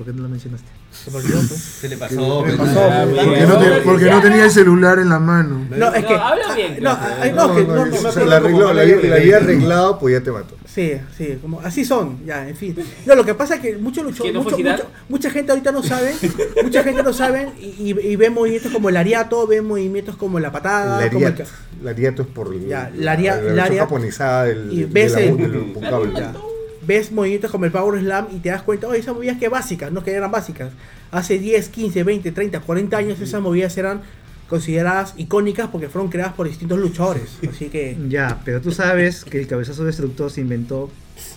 ¿Por 0.00 0.06
qué 0.06 0.14
no 0.16 0.22
lo 0.22 0.28
mencionaste? 0.30 0.66
Se 0.92 1.10
me 1.10 1.18
olvidó, 1.18 1.40
pues. 1.46 1.78
¿Qué 1.82 1.88
le 1.90 1.96
pasó? 1.98 2.42
¿Qué 2.42 2.52
Pues, 2.54 2.70
pasó? 2.70 2.88
Porque 3.14 3.46
no, 3.46 3.58
te- 3.58 3.80
porque 3.82 4.04
no 4.06 4.22
tenía 4.22 4.44
el 4.46 4.50
celular 4.50 4.98
en 4.98 5.10
la 5.10 5.18
mano. 5.18 5.66
No, 5.68 5.92
es 5.94 6.02
No, 6.02 6.08
que. 6.08 6.14
habla 6.14 6.54
bien, 6.54 6.78
No, 6.82 6.94
no, 6.94 7.54
que- 7.54 7.64
no, 7.64 7.74
no, 7.76 7.82
acuerdo 7.84 8.24
la, 8.24 8.36
arregló, 8.36 8.72
la, 8.72 8.82
de 8.82 9.08
la 9.10 9.16
había 9.16 9.36
arreglado, 9.36 9.98
pues 9.98 10.14
ya 10.18 10.24
te 10.24 10.30
mató. 10.32 10.56
Sí, 10.66 10.92
sí, 11.18 11.38
como 11.42 11.60
así 11.60 11.84
son, 11.84 12.24
ya, 12.24 12.48
en 12.48 12.56
fin. 12.56 12.74
No, 13.04 13.14
lo 13.14 13.26
que 13.26 13.34
pasa 13.34 13.56
es 13.56 13.60
que 13.60 13.76
muchos 13.76 14.02
¿Que 14.04 14.08
luchadores, 14.10 14.34
no 14.34 14.42
mucho- 14.42 14.56
mucho- 14.56 14.86
mucha 15.10 15.30
gente 15.30 15.52
ahorita 15.52 15.70
no 15.70 15.82
sabe, 15.82 16.14
mucha 16.62 16.82
gente 16.82 17.02
no 17.02 17.12
sabe 17.12 17.50
y, 17.60 17.90
y, 17.90 18.16
ve 18.16 18.30
movimientos 18.30 18.72
como 18.72 18.88
el 18.88 18.96
ariato, 18.96 19.46
ve 19.46 19.60
movimientos 19.60 20.16
como 20.16 20.40
la 20.40 20.50
patada, 20.50 20.98
La 20.98 21.08
como 21.10 21.26
el 21.26 21.32
ariat. 21.34 21.46
ca- 21.46 21.54
La 21.82 21.90
ariato 21.90 22.22
es 22.22 22.28
por 22.28 22.54
el- 22.54 22.66
Ya, 22.68 22.90
la, 22.96 23.16
la 23.16 23.36
la 23.36 23.68
la 23.68 23.76
japonizada 23.80 24.44
del, 24.44 24.72
y 24.72 24.80
de 24.80 24.86
ves 24.86 25.12
la- 25.12 25.20
el- 25.20 25.36
del 25.36 25.60
vocablo. 25.74 26.49
Ves 26.86 27.12
movimientos 27.12 27.50
como 27.50 27.64
el 27.64 27.72
Power 27.72 28.00
Slam 28.00 28.28
y 28.32 28.38
te 28.38 28.50
das 28.50 28.62
cuenta, 28.62 28.88
oye, 28.88 29.00
esas 29.00 29.14
movidas 29.14 29.38
que 29.38 29.48
básicas, 29.48 29.92
no 29.92 30.02
que 30.02 30.12
eran 30.12 30.30
básicas. 30.30 30.72
Hace 31.10 31.38
10, 31.38 31.68
15, 31.68 32.02
20, 32.04 32.32
30, 32.32 32.60
40 32.60 32.96
años 32.96 33.20
esas 33.20 33.40
movidas 33.40 33.76
eran 33.76 34.02
consideradas 34.48 35.14
icónicas 35.16 35.68
porque 35.68 35.88
fueron 35.88 36.10
creadas 36.10 36.34
por 36.34 36.48
distintos 36.48 36.78
luchadores. 36.78 37.38
Así 37.48 37.68
que 37.68 37.96
Ya, 38.08 38.40
pero 38.44 38.60
tú 38.60 38.72
sabes 38.72 39.24
que 39.24 39.40
el 39.40 39.46
cabezazo 39.46 39.84
destructor 39.84 40.30
se 40.30 40.40
inventó 40.40 40.90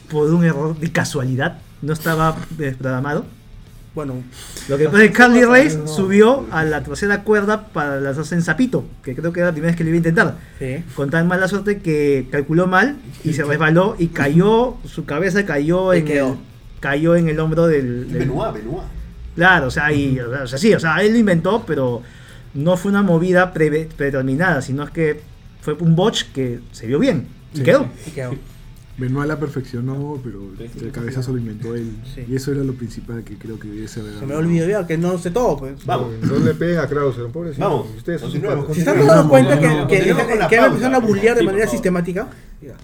por 0.10 0.34
un 0.34 0.44
error 0.44 0.78
de 0.78 0.92
casualidad. 0.92 1.60
No 1.82 1.94
estaba 1.94 2.36
programado. 2.80 3.26
Bueno, 3.96 4.16
Lo 4.70 4.78
que 4.78 4.86
pasa 4.86 5.04
es 5.04 5.12
que 5.12 5.16
Carly 5.18 5.44
Race 5.44 5.80
subió 5.86 6.48
a 6.52 6.64
la 6.64 6.82
tercera 6.84 7.24
cuerda 7.24 7.68
para 7.68 8.00
lanzarse 8.00 8.34
en 8.36 8.42
zapito, 8.42 8.86
que 9.04 9.14
creo 9.16 9.32
que 9.32 9.40
era 9.42 9.48
la 9.50 9.54
primera 9.54 9.70
vez 9.72 9.78
que 9.78 9.84
lo 9.84 9.90
iba 9.90 9.96
a 9.96 9.98
intentar. 9.98 10.36
sí. 10.60 10.84
Con 10.96 11.10
tan 11.12 11.28
mala 11.28 11.48
suerte 11.48 11.80
que 11.80 12.28
calculó 12.32 12.66
mal 12.68 12.98
y 13.24 13.34
se 13.34 13.44
resbaló 13.44 13.96
y 14.00 14.08
cayó, 14.08 14.78
su 14.86 15.06
cabeza 15.06 15.46
cayó 15.46 15.94
en 15.94 16.08
el, 16.08 16.34
cayó 16.80 17.16
en 17.16 17.30
el 17.30 17.40
hombro 17.40 17.68
del, 17.68 18.12
del- 18.12 18.20
Benoit, 18.30 18.54
Benoit. 18.56 18.84
Claro, 19.36 19.68
o 19.68 19.72
sea, 19.72 19.92
y, 19.94 20.20
o 20.20 20.48
sea, 20.48 20.58
sí, 20.58 20.74
o 20.74 20.80
sea, 20.80 20.98
él 21.04 21.12
lo 21.14 21.18
inventó, 21.20 21.64
pero 21.66 22.02
no 22.56 22.78
fue 22.78 22.92
una 22.92 23.02
movida 23.04 23.52
predeterminada, 23.54 24.62
sino 24.62 24.84
es 24.84 24.90
que 24.92 25.22
fue 25.62 25.74
un 25.74 25.96
botch 25.96 26.24
que 26.34 26.60
se 26.72 26.88
vio 26.88 27.00
bien 27.00 27.28
y 27.54 27.58
Sí. 27.58 27.64
quedó. 27.64 27.88
Y 28.08 28.12
quedó. 28.12 28.36
Benoit 28.96 29.28
la 29.28 29.40
perfeccionó, 29.40 30.20
pero 30.24 30.40
el 30.60 30.92
cabezazo 30.92 31.32
lo 31.32 31.40
inventó 31.40 31.74
él. 31.76 31.92
Sí. 32.14 32.26
Y 32.28 32.36
eso 32.36 32.52
era 32.52 32.64
lo 32.64 32.74
principal 32.74 33.24
que 33.24 33.38
creo 33.38 33.60
que 33.60 33.68
hubiese 33.68 34.02
haber. 34.02 34.20
Se 34.20 34.26
me 34.26 34.36
olvidó 34.36 34.68
ya 34.68 34.86
que 34.86 34.98
no 34.98 35.18
sé 35.18 35.32
todo, 35.32 35.58
pues. 35.58 35.84
Vamos. 35.86 36.12
No, 36.22 36.38
no 36.38 36.46
le 36.46 36.54
peguen 36.54 36.78
a 36.78 36.88
Krauser, 36.88 37.26
pobrecito. 37.28 37.66
Vamos, 37.68 37.88
Ustedes 37.98 38.22
son. 38.22 38.32
¿Se 38.32 38.80
están 38.80 39.06
dando 39.08 39.30
cuenta 39.30 39.60
que, 39.60 39.68
que, 39.88 40.04
que 40.50 40.56
empezaron 40.56 40.96
a 40.96 41.00
bullear 41.00 41.36
de 41.36 41.44
manera 41.44 41.68
sistemática? 41.68 42.28
Ya. 42.62 42.76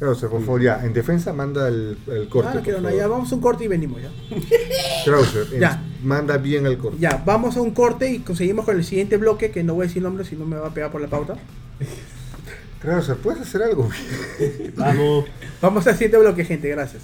Krauser, 0.00 0.28
por 0.28 0.40
favor, 0.40 0.60
ya. 0.60 0.84
En 0.84 0.92
defensa 0.92 1.32
manda 1.32 1.68
el, 1.68 1.96
el 2.08 2.28
corte. 2.28 2.58
Ah, 2.58 2.80
no 2.80 2.90
ya 2.90 3.06
vamos 3.06 3.30
a 3.30 3.34
un 3.36 3.40
corte 3.40 3.62
y 3.64 3.68
venimos 3.68 4.00
ya. 4.02 4.10
Krauser, 5.04 5.46
Ya. 5.60 5.80
manda 6.02 6.38
bien 6.38 6.66
el 6.66 6.76
corte. 6.76 6.98
Ya, 6.98 7.22
vamos 7.24 7.56
a 7.56 7.60
un 7.60 7.70
corte 7.70 8.10
y 8.10 8.18
conseguimos 8.18 8.64
con 8.64 8.76
el 8.76 8.82
siguiente 8.82 9.16
bloque, 9.16 9.52
que 9.52 9.62
no 9.62 9.74
voy 9.74 9.84
a 9.84 9.86
decir 9.86 10.02
nombre 10.02 10.24
si 10.24 10.34
no 10.34 10.44
me 10.44 10.56
va 10.56 10.66
a 10.68 10.74
pegar 10.74 10.90
por 10.90 11.00
la 11.00 11.06
pauta. 11.06 11.36
Krauser, 12.82 13.16
¿puedes 13.16 13.42
hacer 13.42 13.62
algo? 13.62 13.88
Vamos. 14.74 15.26
Vamos 15.60 15.86
al 15.86 15.94
siguiente 15.94 16.18
bloque, 16.18 16.44
gente, 16.44 16.68
gracias. 16.68 17.02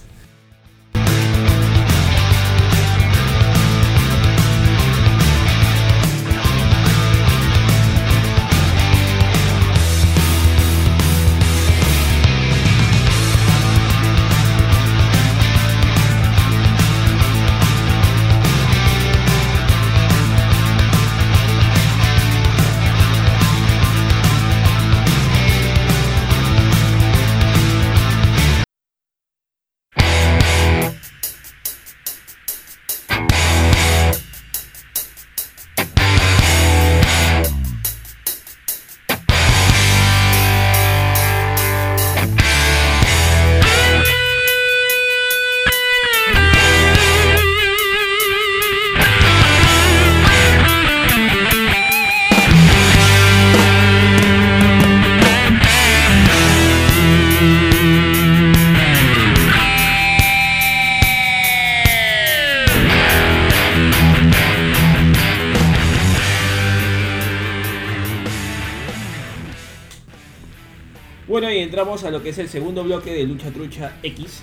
Y 72.03 72.07
a 72.07 72.11
lo 72.11 72.23
que 72.23 72.29
es 72.31 72.39
el 72.39 72.49
segundo 72.49 72.85
bloque 72.85 73.13
de 73.13 73.25
Lucha 73.25 73.51
Trucha 73.51 73.93
X, 74.03 74.41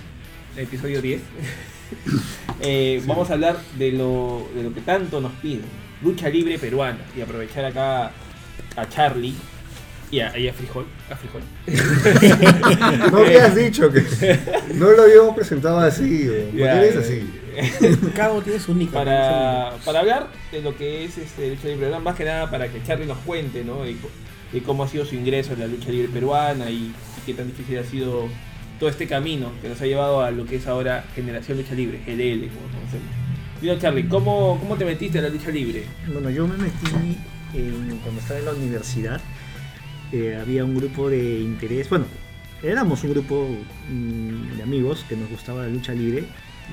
episodio 0.57 1.01
10. 1.01 1.21
Eh, 2.61 3.01
Vamos 3.05 3.29
a 3.29 3.33
hablar 3.33 3.57
de 3.77 3.91
lo, 3.91 4.47
de 4.55 4.63
lo 4.63 4.73
que 4.73 4.81
tanto 4.81 5.21
nos 5.21 5.31
piden, 5.33 5.65
lucha 6.01 6.29
libre 6.29 6.57
peruana, 6.57 6.97
y 7.15 7.21
aprovechar 7.21 7.63
acá 7.65 8.11
a 8.75 8.89
Charlie 8.89 9.35
y 10.09 10.19
a, 10.21 10.35
y 10.37 10.47
a 10.47 10.53
Frijol. 10.53 10.85
A 11.11 11.15
Frijol. 11.15 11.41
No 13.11 13.17
habías 13.19 13.53
dicho 13.55 13.91
que 13.91 14.01
no 14.73 14.89
lo 14.91 15.03
habíamos 15.03 15.35
presentado 15.35 15.79
así. 15.79 16.27
¿o? 16.27 16.31
¿Por 16.31 16.55
qué 16.55 16.63
eres 16.63 16.95
así? 16.97 17.29
Cada 18.15 18.31
uno 18.31 18.41
tiene 18.41 18.59
su 18.59 18.73
nick. 18.73 18.89
para, 18.89 19.73
para 19.85 19.99
hablar 19.99 20.27
de 20.51 20.61
lo 20.61 20.75
que 20.75 21.05
es 21.05 21.17
este 21.19 21.49
lucha 21.49 21.63
libre 21.67 21.81
peruana, 21.85 22.03
más 22.03 22.15
que 22.15 22.25
nada 22.25 22.49
para 22.49 22.67
que 22.69 22.81
Charlie 22.83 23.05
nos 23.05 23.19
cuente, 23.19 23.63
¿no? 23.63 23.83
De, 23.83 23.95
co- 23.97 24.09
de 24.53 24.63
cómo 24.63 24.83
ha 24.83 24.87
sido 24.87 25.05
su 25.05 25.13
ingreso 25.15 25.53
en 25.53 25.59
la 25.59 25.67
lucha 25.67 25.89
libre 25.91 26.07
peruana 26.11 26.69
y, 26.71 26.75
y 26.75 27.14
qué 27.26 27.34
tan 27.34 27.47
difícil 27.47 27.78
ha 27.80 27.84
sido 27.84 28.28
todo 28.80 28.89
este 28.89 29.07
camino 29.07 29.51
que 29.61 29.69
nos 29.69 29.80
ha 29.82 29.86
llevado 29.86 30.21
a 30.21 30.32
lo 30.32 30.45
que 30.45 30.57
es 30.57 30.67
ahora 30.67 31.05
Generación 31.15 31.57
Lucha 31.57 31.73
Libre, 31.73 31.99
GLL, 32.05 32.47
como 32.49 32.67
conocemos. 32.67 33.07
Dino 33.61 33.80
Charlie, 33.80 34.07
¿cómo, 34.07 34.57
¿cómo 34.59 34.76
te 34.76 34.86
metiste 34.86 35.19
a 35.19 35.21
la 35.23 35.30
lucha 35.30 35.49
libre? 35.49 35.84
Bueno, 36.11 36.30
yo 36.30 36.45
me 36.47 36.57
metí 36.57 36.88
en- 37.53 37.97
cuando 38.03 38.19
estaba 38.21 38.39
en 38.39 38.45
la 38.45 38.51
universidad. 38.53 39.21
eh, 40.11 40.38
había 40.39 40.63
un 40.63 40.76
grupo 40.76 41.09
de 41.09 41.39
interés. 41.39 41.89
Bueno, 41.89 42.05
éramos 42.61 43.03
un 43.03 43.11
grupo 43.11 43.47
mm, 43.89 44.57
de 44.57 44.63
amigos 44.63 45.03
que 45.09 45.15
nos 45.17 45.30
gustaba 45.30 45.63
la 45.63 45.69
lucha 45.69 45.93
libre 45.93 46.26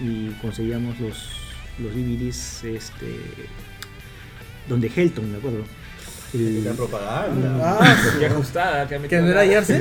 y 0.04 0.28
conseguíamos 0.42 0.98
los, 1.00 1.30
los 1.78 1.94
DVDs 1.94 2.64
este, 2.64 3.06
donde 4.68 4.90
Helton, 4.94 5.30
me 5.32 5.38
acuerdo. 5.38 5.64
La 6.34 6.72
propaganda. 6.72 7.76
Ah, 7.80 7.96
Qué 8.18 8.24
ajustada, 8.26 8.88
que 8.88 8.98
no 9.20 9.28
era. 9.28 9.44
Yersen. 9.44 9.80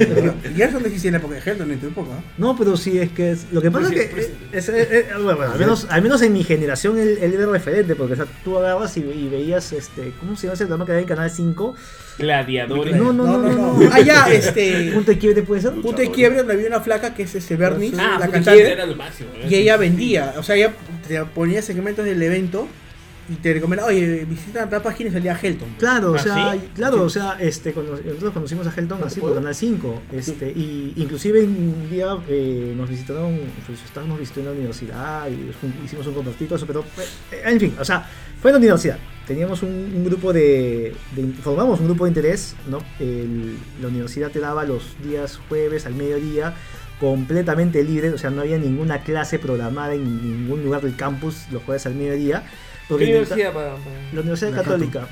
Yersen 0.56 0.74
no 0.82 0.86
existía 0.86 1.08
en 1.10 1.14
la 1.14 1.18
época 1.20 1.36
de 1.36 1.42
Helton 1.50 1.72
en 1.72 1.80
tu 1.80 1.88
época. 1.88 2.10
¿no? 2.38 2.48
No, 2.48 2.58
pero 2.58 2.76
sí, 2.76 2.98
es 3.00 3.10
que 3.12 3.32
es- 3.32 3.46
lo 3.54 3.62
que 3.62 3.72
pasa 3.72 3.88
Pues 3.90 4.02
es 4.02 4.10
que 4.14 4.22
sí, 4.24 4.32
es- 4.52 4.68
es- 4.70 4.92
es- 4.92 5.06
bueno, 5.24 5.38
bueno, 5.38 5.54
al, 5.54 5.60
menos, 5.60 5.88
al 5.90 6.02
menos 6.02 6.22
en 6.22 6.34
mi 6.34 6.44
generación 6.44 7.00
él, 7.00 7.20
él 7.22 7.34
era 7.34 7.46
referente, 7.46 7.96
porque 7.96 8.14
o 8.14 8.16
sea, 8.18 8.26
tú 8.44 8.58
agarras 8.58 8.98
y, 8.98 9.00
y 9.00 9.30
veías, 9.30 9.72
este, 9.72 10.12
¿cómo 10.20 10.36
se 10.36 10.44
llama 10.48 10.56
ese 10.56 10.66
programa 10.66 10.86
que 10.86 10.92
había 10.92 11.02
en 11.04 11.08
Canal 11.08 11.32
5? 11.32 11.76
Gladiadores. 12.20 12.96
No, 12.98 13.14
no, 13.14 13.26
no, 13.26 13.38
no, 13.40 13.80
no. 13.80 13.90
Ah, 13.92 14.02
ya, 14.02 14.30
este. 14.32 14.92
¿Punto 14.94 15.12
de 15.12 15.18
quiebre 15.18 15.44
puede 15.44 15.62
ser? 15.62 15.72
Punto 15.72 16.02
de 16.02 16.12
quiebre 16.12 16.40
donde 16.40 16.54
había 16.54 16.68
una 16.68 16.82
flaca 16.82 17.14
que 17.14 17.24
es 17.24 17.34
este 17.34 17.56
Bernie, 17.56 17.94
Ah, 17.98 18.18
la 18.20 18.28
cantante. 18.30 18.72
Era 18.72 18.86
lo 18.86 18.96
máximo. 18.96 19.30
¿eh? 19.38 19.48
Y 19.50 19.56
ella 19.56 19.78
vendía, 19.78 20.34
o 20.38 20.44
sea, 20.44 20.56
ella 20.56 20.74
te 21.08 21.24
ponía 21.26 21.62
segmentos 21.62 22.04
del 22.06 22.22
evento 22.22 22.68
y 23.32 23.36
te 23.36 23.54
recomienda, 23.54 23.86
oye, 23.86 24.26
visita 24.26 24.68
tal 24.70 24.82
página 24.82 25.10
y 25.10 25.14
salía 25.14 25.40
Helton. 25.42 25.70
Claro, 25.80 26.12
o 26.12 26.16
¿Ah, 26.16 26.20
sea, 26.20 26.54
sí? 26.54 26.60
claro, 26.76 27.04
o 27.04 27.10
sea, 27.10 27.38
este, 27.40 27.72
cuando- 27.74 27.94
nosotros 27.98 28.34
conocimos 28.34 28.68
a 28.68 28.74
Helton 28.76 29.04
así 29.04 29.20
por 29.22 29.34
Canal 29.34 29.56
5, 29.56 30.02
este, 30.12 30.50
y 30.52 30.94
inclusive 30.98 31.44
un 31.44 31.90
día 31.90 32.18
eh, 32.28 32.74
nos 32.76 32.90
visitaron, 32.90 33.40
pues, 33.66 33.82
estábamos 33.84 34.20
visitando 34.20 34.50
en 34.52 34.56
la 34.56 34.60
universidad 34.60 35.28
y 35.30 35.52
hicimos 35.86 36.06
un 36.08 36.14
compartido, 36.14 36.56
eso, 36.56 36.66
pero, 36.68 36.82
eh, 37.32 37.42
en 37.46 37.60
fin, 37.60 37.74
o 37.80 37.86
sea, 37.86 38.06
fue 38.42 38.52
en 38.52 38.56
la 38.56 38.60
universidad. 38.60 38.98
Teníamos 39.28 39.64
un, 39.64 39.70
un 39.70 40.04
grupo 40.04 40.34
de, 40.34 40.94
de- 41.16 41.34
formamos 41.42 41.80
un 41.80 41.86
grupo 41.86 42.04
de 42.06 42.10
interés, 42.10 42.56
¿no? 42.70 42.80
El- 43.00 43.56
la 43.82 43.88
universidad 43.88 44.30
te 44.32 44.40
daba 44.40 44.66
los 44.66 44.96
días 45.04 45.40
jueves 45.48 45.86
al 45.86 45.94
mediodía 45.94 46.54
completamente 47.00 47.84
libre, 47.84 48.10
o 48.12 48.18
sea, 48.18 48.30
no 48.30 48.42
había 48.42 48.58
ninguna 48.58 49.02
clase 49.04 49.40
programada 49.40 49.94
en 49.96 50.04
ningún 50.22 50.64
lugar 50.64 50.82
del 50.82 50.96
campus 50.96 51.46
los 51.52 51.64
jueves 51.64 51.86
al 51.86 51.96
mediodía. 51.96 52.44
¿Qué 52.98 53.04
universidad 53.06 53.54
para.? 53.54 53.76
para- 53.76 54.12
La 54.14 54.22
Universidad 54.22 54.52
La 54.52 54.58
Católica. 54.64 55.08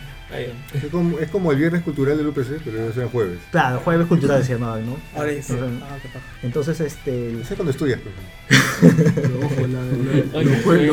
Es 0.74 0.86
como, 0.92 1.18
es 1.18 1.30
como 1.32 1.52
el 1.52 1.58
viernes 1.58 1.82
cultural 1.82 2.16
del 2.16 2.28
UPC, 2.28 2.62
pero 2.64 2.78
debe 2.78 2.94
ser 2.94 3.08
jueves. 3.08 3.40
Claro, 3.52 3.80
jueves 3.84 4.06
culturales 4.06 4.46
se 4.46 4.54
llamaban, 4.54 4.86
¿no? 4.86 4.98
Ahora 5.16 5.32
es. 5.32 5.50
Ajá. 5.50 5.66
Ah. 5.82 5.98
Entonces, 6.44 6.80
este. 6.82 7.32
No 7.34 7.44
sé 7.44 7.56
cuando 7.56 7.72
estudias, 7.72 8.00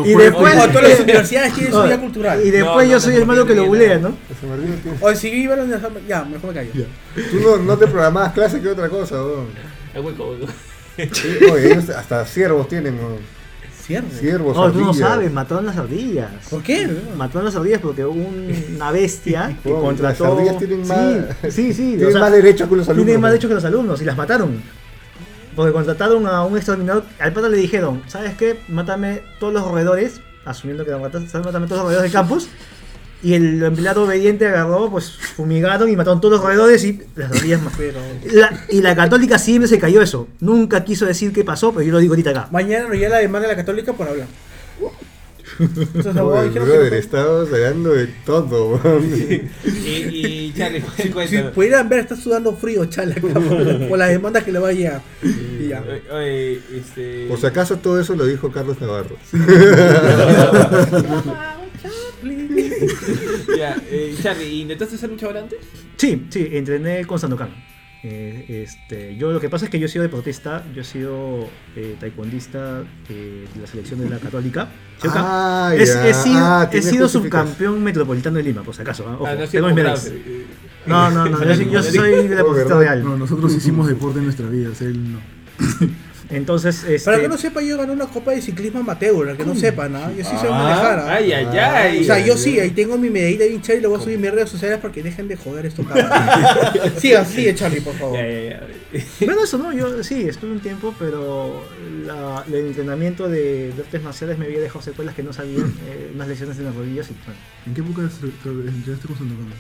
Y 0.05 0.15
después- 0.15 0.73
todas 0.73 0.83
las 0.89 1.01
universidades 1.01 1.55
tienen 1.55 1.73
su 1.73 1.83
día 1.83 2.01
cultural. 2.01 2.41
Y 2.45 2.51
después 2.51 2.87
No, 2.87 2.91
yo 2.93 2.97
no, 2.97 3.01
soy 3.01 3.13
no, 3.15 3.19
el 3.21 3.27
malo 3.27 3.47
que 3.47 3.55
lo 3.55 3.63
no 3.63 3.69
bulea. 3.69 3.99
¿no? 3.99 4.09
No 4.11 4.17
Oye, 5.07 5.17
si 5.17 5.29
iba 5.29 5.55
a 5.55 5.57
la 5.59 5.63
universidad, 5.65 5.93
ya, 6.09 6.25
mejor 6.25 6.55
me 6.55 6.61
callo. 6.61 6.87
Tú 7.31 7.41
no, 7.41 7.57
no 7.59 7.77
te 7.77 7.87
programabas 7.87 8.33
clase 8.33 8.61
que 8.61 8.69
otra 8.69 8.89
cosa, 8.89 9.17
weón. 9.23 9.49
El 9.95 10.01
hueco, 10.03 10.37
Oye, 11.53 11.73
ellos 11.73 11.91
hasta 11.91 12.25
siervos 12.27 12.69
tienen, 12.69 12.95
weón. 12.99 13.36
Cierto. 13.87 14.17
Siervos, 14.17 14.57
No, 14.57 14.73
tú 14.73 14.81
no 14.81 14.89
ardillas. 14.89 15.09
sabes, 15.09 15.33
mataron 15.33 15.67
las 15.67 15.77
ardillas. 15.77 16.31
¿Por 16.51 16.63
qué? 16.63 16.89
Mataron 17.17 17.45
las 17.45 17.55
ardillas 17.55 17.81
porque 17.81 18.05
hubo 18.05 18.29
una 18.75 18.91
bestia 18.91 19.57
que 19.63 19.73
Oh, 19.73 19.81
contrató. 19.81 20.25
las 20.25 20.33
ardillas 20.33 20.59
tienen 20.59 20.85
Sí, 20.85 20.89
más- 20.93 21.53
Sí, 21.55 21.73
sí. 21.73 21.95
tienen 21.97 22.19
más 22.19 22.33
derecho 22.33 22.69
que 22.69 22.77
los 22.77 22.89
alumnos, 22.89 23.07
Tienen 23.07 23.21
más 23.21 23.29
¿no? 23.29 23.33
derecho 23.33 23.49
que 23.49 23.55
los 23.55 23.65
alumnos 23.65 24.03
y 24.03 24.05
las 24.05 24.17
mataron. 24.17 24.61
Porque 25.55 25.73
contrataron 25.73 26.27
a 26.27 26.45
un 26.45 26.57
exterminador. 26.57 27.05
Al 27.19 27.33
pata 27.33 27.49
le 27.49 27.57
dijeron: 27.57 28.03
¿Sabes 28.09 28.35
qué? 28.37 28.59
Mátame 28.69 29.23
todos 29.41 29.53
los 29.55 29.67
roedores. 29.67 30.21
Asumiendo 30.45 30.85
que 30.85 30.91
la 30.91 30.99
mataste, 30.99 31.29
¿sabes? 31.29 31.47
Mátame 31.47 31.67
todos 31.67 31.79
los 31.79 31.87
roedores 31.87 32.13
del 32.13 32.21
campus. 32.21 32.49
Y 33.27 33.35
el 33.35 33.61
empleado 33.63 34.05
obediente 34.05 34.47
agarró, 34.47 34.89
pues 34.91 35.11
fumigaron 35.11 35.89
y 35.91 35.97
mataron 35.97 36.21
todos 36.21 36.35
los 36.35 36.45
roedores 36.45 36.85
y 36.85 37.01
las 37.17 37.33
ardillas 37.33 37.61
más. 37.61 37.73
Pero. 37.77 37.99
La- 38.33 38.65
y 38.71 38.81
la 38.83 38.95
católica 38.95 39.39
siempre 39.39 39.67
se 39.69 39.79
cayó 39.81 40.01
eso. 40.01 40.29
Nunca 40.41 40.85
quiso 40.85 41.07
decir 41.07 41.33
qué 41.33 41.43
pasó, 41.43 41.73
pero 41.73 41.85
yo 41.85 41.93
lo 41.93 41.99
digo 41.99 42.13
ahorita 42.13 42.31
acá. 42.31 42.49
Mañana 42.53 42.85
nos 42.89 42.93
llega 42.97 43.09
la 43.09 43.19
demanda 43.19 43.49
de 43.49 43.55
la 43.55 43.57
católica 43.57 43.93
por 43.95 44.07
hablar. 44.09 44.29
Entonces, 45.59 46.05
dijeron 46.45 46.69
brother, 46.69 46.91
que 46.91 46.99
estamos 46.99 47.49
hablando 47.53 47.95
de 47.95 48.07
todo. 48.25 48.81
Y, 49.01 49.51
y 49.65 50.55
Charlie, 50.57 50.81
no- 50.87 50.87
si 51.03 51.09
cuéntanos. 51.09 51.53
pudieran 51.53 51.89
ver, 51.89 51.99
está 52.01 52.15
sudando 52.15 52.55
frío, 52.55 52.83
acá, 52.83 53.15
por, 53.21 53.89
por 53.89 53.99
las 53.99 54.11
demandas 54.11 54.45
que 54.45 54.53
le 54.53 54.59
va 54.61 54.69
a 54.69 54.73
llegar. 54.73 55.03
Ya. 55.69 55.83
Oye, 56.13 56.61
este. 56.77 57.27
Por 57.29 57.41
si 57.41 57.47
acaso 57.47 57.77
todo 57.79 57.99
eso 58.01 58.15
lo 58.15 58.25
dijo 58.27 58.53
Carlos 58.53 58.81
Navarro. 58.81 59.17
Ya, 63.59 63.77
eh, 63.91 64.15
Charlie, 64.23 64.63
¿intentaste 64.63 64.97
ser 64.99 65.11
luchador 65.11 65.37
antes? 65.39 65.59
Sí, 65.97 66.27
sí, 66.31 66.49
entrené 66.53 67.05
con 67.05 67.19
Sandokan. 67.19 67.51
Eh, 68.03 68.63
este, 68.65 69.17
yo 69.17 69.33
lo 69.33 69.41
que 69.41 69.49
pasa 69.49 69.65
es 69.65 69.71
que 69.71 69.79
yo 69.81 69.87
he 69.87 69.89
sido 69.89 70.03
deportista, 70.03 70.65
yo 70.75 70.83
he 70.83 70.85
sido 70.85 71.49
eh, 71.75 71.97
taekwondista 71.99 72.85
eh, 73.09 73.47
de 73.53 73.61
la 73.61 73.67
selección 73.67 74.01
de 74.01 74.09
la 74.11 74.19
Católica. 74.19 74.69
Ah, 75.05 75.73
he, 75.77 75.85
ya. 75.85 76.09
he 76.09 76.15
sido, 76.15 76.39
Ah, 76.39 76.71
he 76.73 76.83
sido 76.83 77.09
subcampeón 77.09 77.83
metropolitano 77.83 78.37
de 78.37 78.45
Lima, 78.45 78.63
por 78.63 78.75
si 78.77 78.83
acaso. 78.83 79.07
¿ah? 79.09 79.15
Ojo, 79.17 79.27
Ah, 79.27 79.35
no 79.35 79.49
tengo 79.49 79.67
mis 79.69 79.77
medallas. 79.77 80.07
Eh, 80.07 80.47
No, 80.87 81.11
no, 81.11 81.27
no, 81.27 81.43
yo, 81.45 81.63
yo 81.71 81.83
soy 81.83 82.29
deportista 82.29 82.77
¿verdad? 82.77 82.95
real. 82.95 83.05
No, 83.05 83.17
nosotros 83.17 83.53
hicimos 83.55 83.89
deporte 83.89 84.19
en 84.19 84.25
nuestra 84.27 84.49
vida, 84.49 84.71
él 84.81 85.13
no. 85.15 85.19
Entonces, 86.31 86.83
este, 86.85 87.05
Para 87.05 87.21
que 87.23 87.29
no 87.29 87.39
sepa, 87.39 87.63
yo 87.63 87.79
gané 87.79 87.93
una 87.93 88.07
copa 88.07 88.33
de 88.33 88.43
ciclismo 88.43 88.81
amateur, 88.81 89.15
para 89.27 89.37
que 89.37 89.45
no 89.45 89.55
sepa, 89.55 89.89
¿no? 89.89 90.11
Yo 90.11 90.25
sí 90.25 90.37
sé 90.41 90.49
Ah, 90.51 90.63
manejar. 90.63 90.99
¿ah? 90.99 91.15
Ay, 91.15 91.33
ay, 91.33 91.47
ay. 91.59 92.01
O 92.01 92.05
sea, 92.05 92.19
yo 92.19 92.33
ay, 92.35 92.39
sí, 92.39 92.51
ay. 92.55 92.61
ahí 92.61 92.71
tengo 92.71 92.99
mi 92.99 93.11
medallita 93.11 93.45
bien 93.45 93.63
chévere 93.63 93.79
y 93.79 93.83
lo 93.85 93.91
voy 93.91 93.99
a 94.01 94.03
subir 94.03 94.17
en 94.17 94.23
mis 94.23 94.31
redes 94.33 94.51
sociales 94.51 94.79
para 94.81 94.93
que 94.93 95.03
dejen 95.05 95.29
de 95.29 95.37
joder 95.37 95.67
esto. 95.67 95.85
Siga, 96.99 97.25
sigue, 97.25 97.55
Charlie, 97.55 97.81
por 97.81 97.95
favor. 97.95 98.19
Ya, 98.19 98.27
ya, 98.29 98.41
ya. 98.51 98.61
Bueno, 99.27 99.45
eso 99.45 99.59
no, 99.59 99.73
yo 99.73 100.03
sí, 100.03 100.23
estuve 100.29 100.53
un 100.53 100.61
tiempo, 100.61 100.95
pero 100.99 101.63
la- 102.05 102.45
el 102.49 102.55
entrenamiento 102.67 103.29
de, 103.29 103.73
de 103.73 103.83
artes 103.83 104.03
marciales 104.03 104.39
me 104.39 104.47
había 104.47 104.61
dejado 104.61 104.81
secuelas 104.83 105.15
que 105.15 105.23
no 105.23 105.33
sabía, 105.33 105.59
eh, 105.59 106.11
unas 106.15 106.29
lesiones 106.29 106.57
en 106.59 106.65
las 106.65 106.75
rodillas 106.75 107.09
y 107.11 107.15
bueno, 107.25 107.39
¿En 107.67 107.75
qué 107.75 107.81
época 107.83 108.09
se- 108.11 108.27
te- 108.27 108.69
entrenaste 108.69 109.07
con 109.07 109.17
Sandokan? 109.19 109.53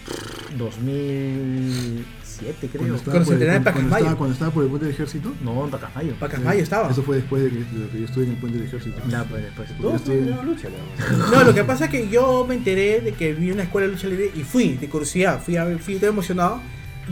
2007 2.41 2.68
creo. 2.68 2.80
Cuando 2.80 2.97
estaba, 2.97 3.24
por 3.24 3.34
el, 3.34 3.39
cuando, 3.39 3.72
cuando 3.72 3.97
estaba, 3.97 4.16
cuando 4.16 4.32
estaba 4.34 4.51
por 4.53 4.62
el 4.64 4.68
puente 4.70 4.87
del 4.87 4.95
ejército. 4.95 5.34
No, 5.43 5.64
en 5.64 5.70
Pacasmayo. 5.70 6.14
Pacasmayo 6.16 6.62
estaba. 6.62 6.91
Eso 6.91 7.03
fue 7.03 7.16
después 7.16 7.43
de 7.45 7.51
que, 7.51 7.57
de 7.57 7.89
que 7.91 7.99
yo 8.01 8.05
estuve 8.05 8.24
en 8.24 8.30
el 8.30 8.37
puente 8.37 8.59
del 8.59 8.66
ejército. 8.68 8.97
Ya, 9.09 9.24
pues 9.24 9.43
después. 9.43 9.68
Yo 9.80 9.95
estuve- 9.95 10.26
No, 11.32 11.45
lo 11.45 11.55
que 11.55 11.64
pasa 11.64 11.87
es 11.87 11.91
que 11.91 12.09
yo 12.09 12.45
me 12.49 12.55
enteré 12.55 13.01
de 13.01 13.12
que 13.12 13.32
vi 13.34 13.51
una 13.51 13.62
escuela 13.64 13.87
de 13.87 13.93
lucha 13.95 14.07
libre 14.09 14.30
y 14.34 14.43
fui, 14.43 14.74
de 14.76 14.89
curiosidad, 14.89 15.43
fui 15.43 15.57
a 15.57 15.66
fui 15.78 15.97
todo 15.97 16.11
emocionado. 16.11 16.61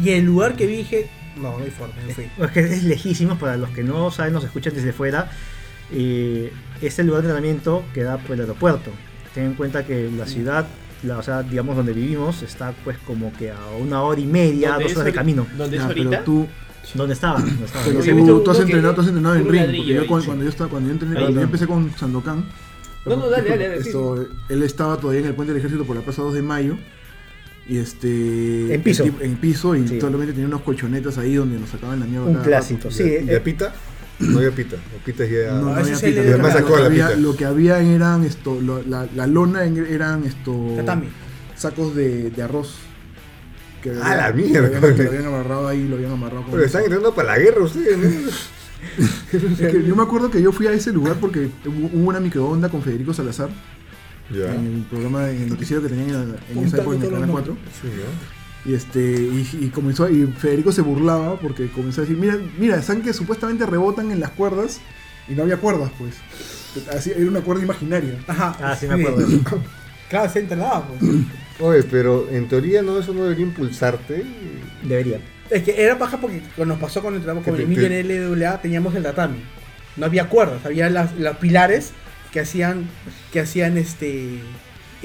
Y 0.03 0.11
el 0.11 0.25
lugar 0.25 0.57
que 0.57 0.67
vi 0.67 0.77
dije, 0.79 1.09
no, 1.37 1.57
no 1.59 1.65
hay 1.65 1.71
forma, 1.71 1.95
no 2.07 2.13
fui. 2.15 2.29
Es 2.39 2.51
que 2.51 2.61
es 2.61 2.83
lejísimo 2.85 3.37
para 3.39 3.57
los 3.57 3.71
que 3.71 3.83
no 3.85 4.11
saben, 4.11 4.33
nos 4.33 4.45
escuchan 4.45 4.75
desde 4.75 4.93
fuera. 4.93 5.31
Eh, 5.93 6.53
es 6.81 6.99
el 6.99 7.07
lugar 7.07 7.23
de 7.23 7.29
entrenamiento 7.29 7.85
que 7.95 8.03
da 8.03 8.19
por 8.19 8.33
el 8.35 8.41
aeropuerto. 8.41 8.91
Ten 9.35 9.45
en 9.47 9.55
cuenta 9.55 9.85
que 9.87 10.11
la 10.17 10.27
ciudad, 10.27 10.67
la, 11.05 11.19
o 11.19 11.23
sea, 11.23 11.43
digamos 11.43 11.77
donde 11.77 11.93
vivimos, 11.93 12.43
está 12.43 12.73
pues 12.85 12.99
como 13.07 13.33
que 13.33 13.51
a 13.51 13.59
una 13.81 14.03
hora 14.03 14.21
y 14.21 14.27
media, 14.27 14.71
¿Dónde 14.71 14.85
dos 14.85 14.93
horas 14.95 15.05
de 15.07 15.13
camino. 15.13 15.47
¿Dónde 15.57 15.77
es 15.77 15.83
ahorita? 15.83 16.11
pero 16.11 16.23
tú, 16.25 16.47
¿Dónde 16.95 17.15
estaba? 17.15 17.39
Has 17.39 18.59
entrenado, 18.59 18.95
tú 18.95 19.01
has 19.01 19.07
entrenado 19.09 19.35
en 19.37 19.49
ring. 19.49 19.65
Porque 19.67 19.85
yo 19.87 20.01
ahí, 20.03 20.07
cuando, 20.07 20.45
yo 20.45 20.49
estaba, 20.51 20.71
cuando 20.71 20.89
yo, 20.91 20.95
entrené- 20.95 21.15
cuando 21.21 21.41
yo 21.41 21.45
empecé 21.45 21.67
con 21.67 21.91
Sandokan, 21.97 22.45
No, 23.07 23.17
no, 23.17 23.29
dale, 23.29 23.49
dale, 23.51 23.69
dale, 23.69 23.83
sí, 23.83 23.89
esto, 23.89 24.27
él 24.49 24.63
estaba 24.63 24.97
todavía 24.99 25.21
en 25.21 25.27
el 25.29 25.35
puente 25.35 25.53
del 25.53 25.59
ejército 25.61 25.85
por 25.85 25.97
la 25.97 26.03
plaza 26.03 26.23
2 26.23 26.35
de 26.35 26.43
mayo. 26.43 26.77
Y 27.67 27.79
este. 27.79 28.75
En 28.75 28.83
piso. 28.83 29.05
En 29.21 29.37
piso 29.37 29.75
y 29.75 29.89
Sí. 29.89 29.99
solamente 30.01 30.33
tenía 30.35 30.47
unos 30.49 30.61
colchonetas 30.61 31.17
ahí 31.17 31.35
donde 31.35 31.59
nos 31.59 31.71
sacaban 31.71 31.99
la 32.01 32.05
mierda. 32.07 32.27
Un 32.27 32.35
clásico, 32.43 32.85
rato. 32.85 32.91
sí. 32.91 33.05
¿Y 33.05 33.31
eh, 33.31 33.37
a 33.37 33.43
Pita? 33.43 33.73
No 34.21 34.39
había 34.39 34.51
Pita. 34.53 34.77
O 34.77 35.05
Pita 35.05 35.25
ya. 35.25 35.53
No, 35.55 35.63
no, 35.63 35.75
Ah, 35.75 35.79
había 35.81 35.95
pita, 35.95 36.07
de- 36.07 36.15
lo, 36.15 36.21
Además 36.35 36.53
que 36.55 36.59
sacó 36.63 36.77
a 36.77 36.81
la 36.81 36.87
había, 36.87 37.07
pita. 37.09 37.21
lo 37.21 37.37
que 37.37 37.45
había 37.45 37.79
eran 37.81 38.25
esto, 38.25 38.61
lo- 38.61 38.83
la, 38.83 39.07
la 39.15 39.27
lona 39.27 39.65
en- 39.65 39.85
eran 39.87 40.25
esto 40.25 40.75
Tatami. 40.77 41.09
sacos 41.57 41.95
de, 41.97 42.31
de 42.31 42.43
arroz. 42.43 42.77
Que 43.83 43.91
Ah, 43.91 44.13
habían- 44.13 44.17
la 44.19 44.27
que 44.27 44.43
mierda, 44.43 44.77
habían- 44.79 44.97
que 44.97 45.03
lo 45.03 45.09
habían 45.11 45.27
amarrado 45.27 45.69
ahí, 45.69 45.87
lo 45.89 45.97
habían 45.97 46.13
amarrado 46.13 46.43
con 46.43 46.53
Pero 46.53 46.65
están 46.65 46.83
entrenando 46.83 47.15
para 47.15 47.33
la 47.33 47.39
guerra 47.39 47.65
ustedes, 47.65 47.99
¿no? 47.99 48.29
Es 49.33 49.73
que 49.73 49.83
yo 49.87 49.97
me 49.97 50.03
acuerdo 50.03 50.31
que 50.31 50.41
yo 50.43 50.53
fui 50.53 50.67
a 50.67 50.73
ese 50.73 50.93
lugar 50.93 51.17
porque 51.21 51.49
hubo 51.67 52.09
una 52.09 52.21
microonda 52.21 52.69
con 52.69 52.83
Federico 52.83 53.13
Salazar 53.15 53.49
Ya. 54.31 54.55
en 54.55 54.67
el 54.77 54.83
programa, 54.91 55.29
en 55.31 55.43
el 55.43 55.49
noticiero 55.51 55.83
que 55.83 55.89
tenían 55.89 56.09
en, 56.11 56.37
en 56.53 56.59
Un 56.59 56.65
esa 56.67 56.77
época 56.79 56.97
en 56.97 57.03
el 57.03 57.09
Canal 57.09 57.23
los 57.23 57.31
4. 57.31 57.57
Sí, 57.83 57.89
¿no? 57.89 58.44
Y 58.65 58.75
este 58.75 59.01
y, 59.01 59.47
y 59.61 59.69
comenzó 59.69 60.09
y 60.09 60.27
Federico 60.27 60.73
se 60.73 60.81
burlaba 60.81 61.39
porque 61.39 61.69
comenzó 61.69 62.01
a 62.01 62.05
decir, 62.05 62.17
mira, 62.17 62.39
mira, 62.59 62.81
saben 62.83 63.03
que 63.03 63.13
supuestamente 63.13 63.67
rebotan 63.67 64.11
en 64.11 64.21
las 64.21 64.31
cuerdas 64.31 64.81
y 65.29 65.35
no 65.35 65.43
había 65.43 65.59
cuerdas, 65.59 65.91
pues. 65.99 66.15
Así, 66.89 67.13
era 67.13 67.27
una 67.27 67.41
cuerda 67.41 67.63
imaginaria. 67.63 68.19
Ajá. 68.27 68.57
Ah, 68.61 68.77
sí 68.77 68.87
me 68.87 68.95
acuerdo. 68.95 69.27
Claro, 70.09 70.31
se 70.31 70.41
entrenaba, 70.41 70.87
pues. 70.87 71.01
Oye, 71.61 71.83
pero 71.85 72.29
en 72.31 72.47
teoría 72.47 72.83
no, 72.83 72.99
eso 72.99 73.13
no 73.15 73.23
debería 73.23 73.47
impulsarte. 73.47 74.25
Debería. 74.83 75.19
Es 75.51 75.63
que 75.63 75.83
era 75.83 75.99
paja 75.99 76.19
porque 76.19 76.43
cuando 76.57 76.75
nos 76.75 76.83
pasó 76.83 77.01
cuando 77.01 77.19
entramos 77.19 77.45
con 77.45 77.59
Emilio 77.59 77.87
en 77.87 78.39
LWA 78.39 78.61
teníamos 78.61 78.95
el 78.95 79.03
tatami. 79.03 79.39
No 79.97 80.07
había 80.07 80.29
cuerdas, 80.29 80.65
había 80.65 80.91
las, 80.91 81.15
los 81.17 81.37
pilares 81.37 81.93
que 82.33 82.41
hacían 82.41 82.89
que 83.33 83.41
hacían 83.41 83.79
este 83.79 84.41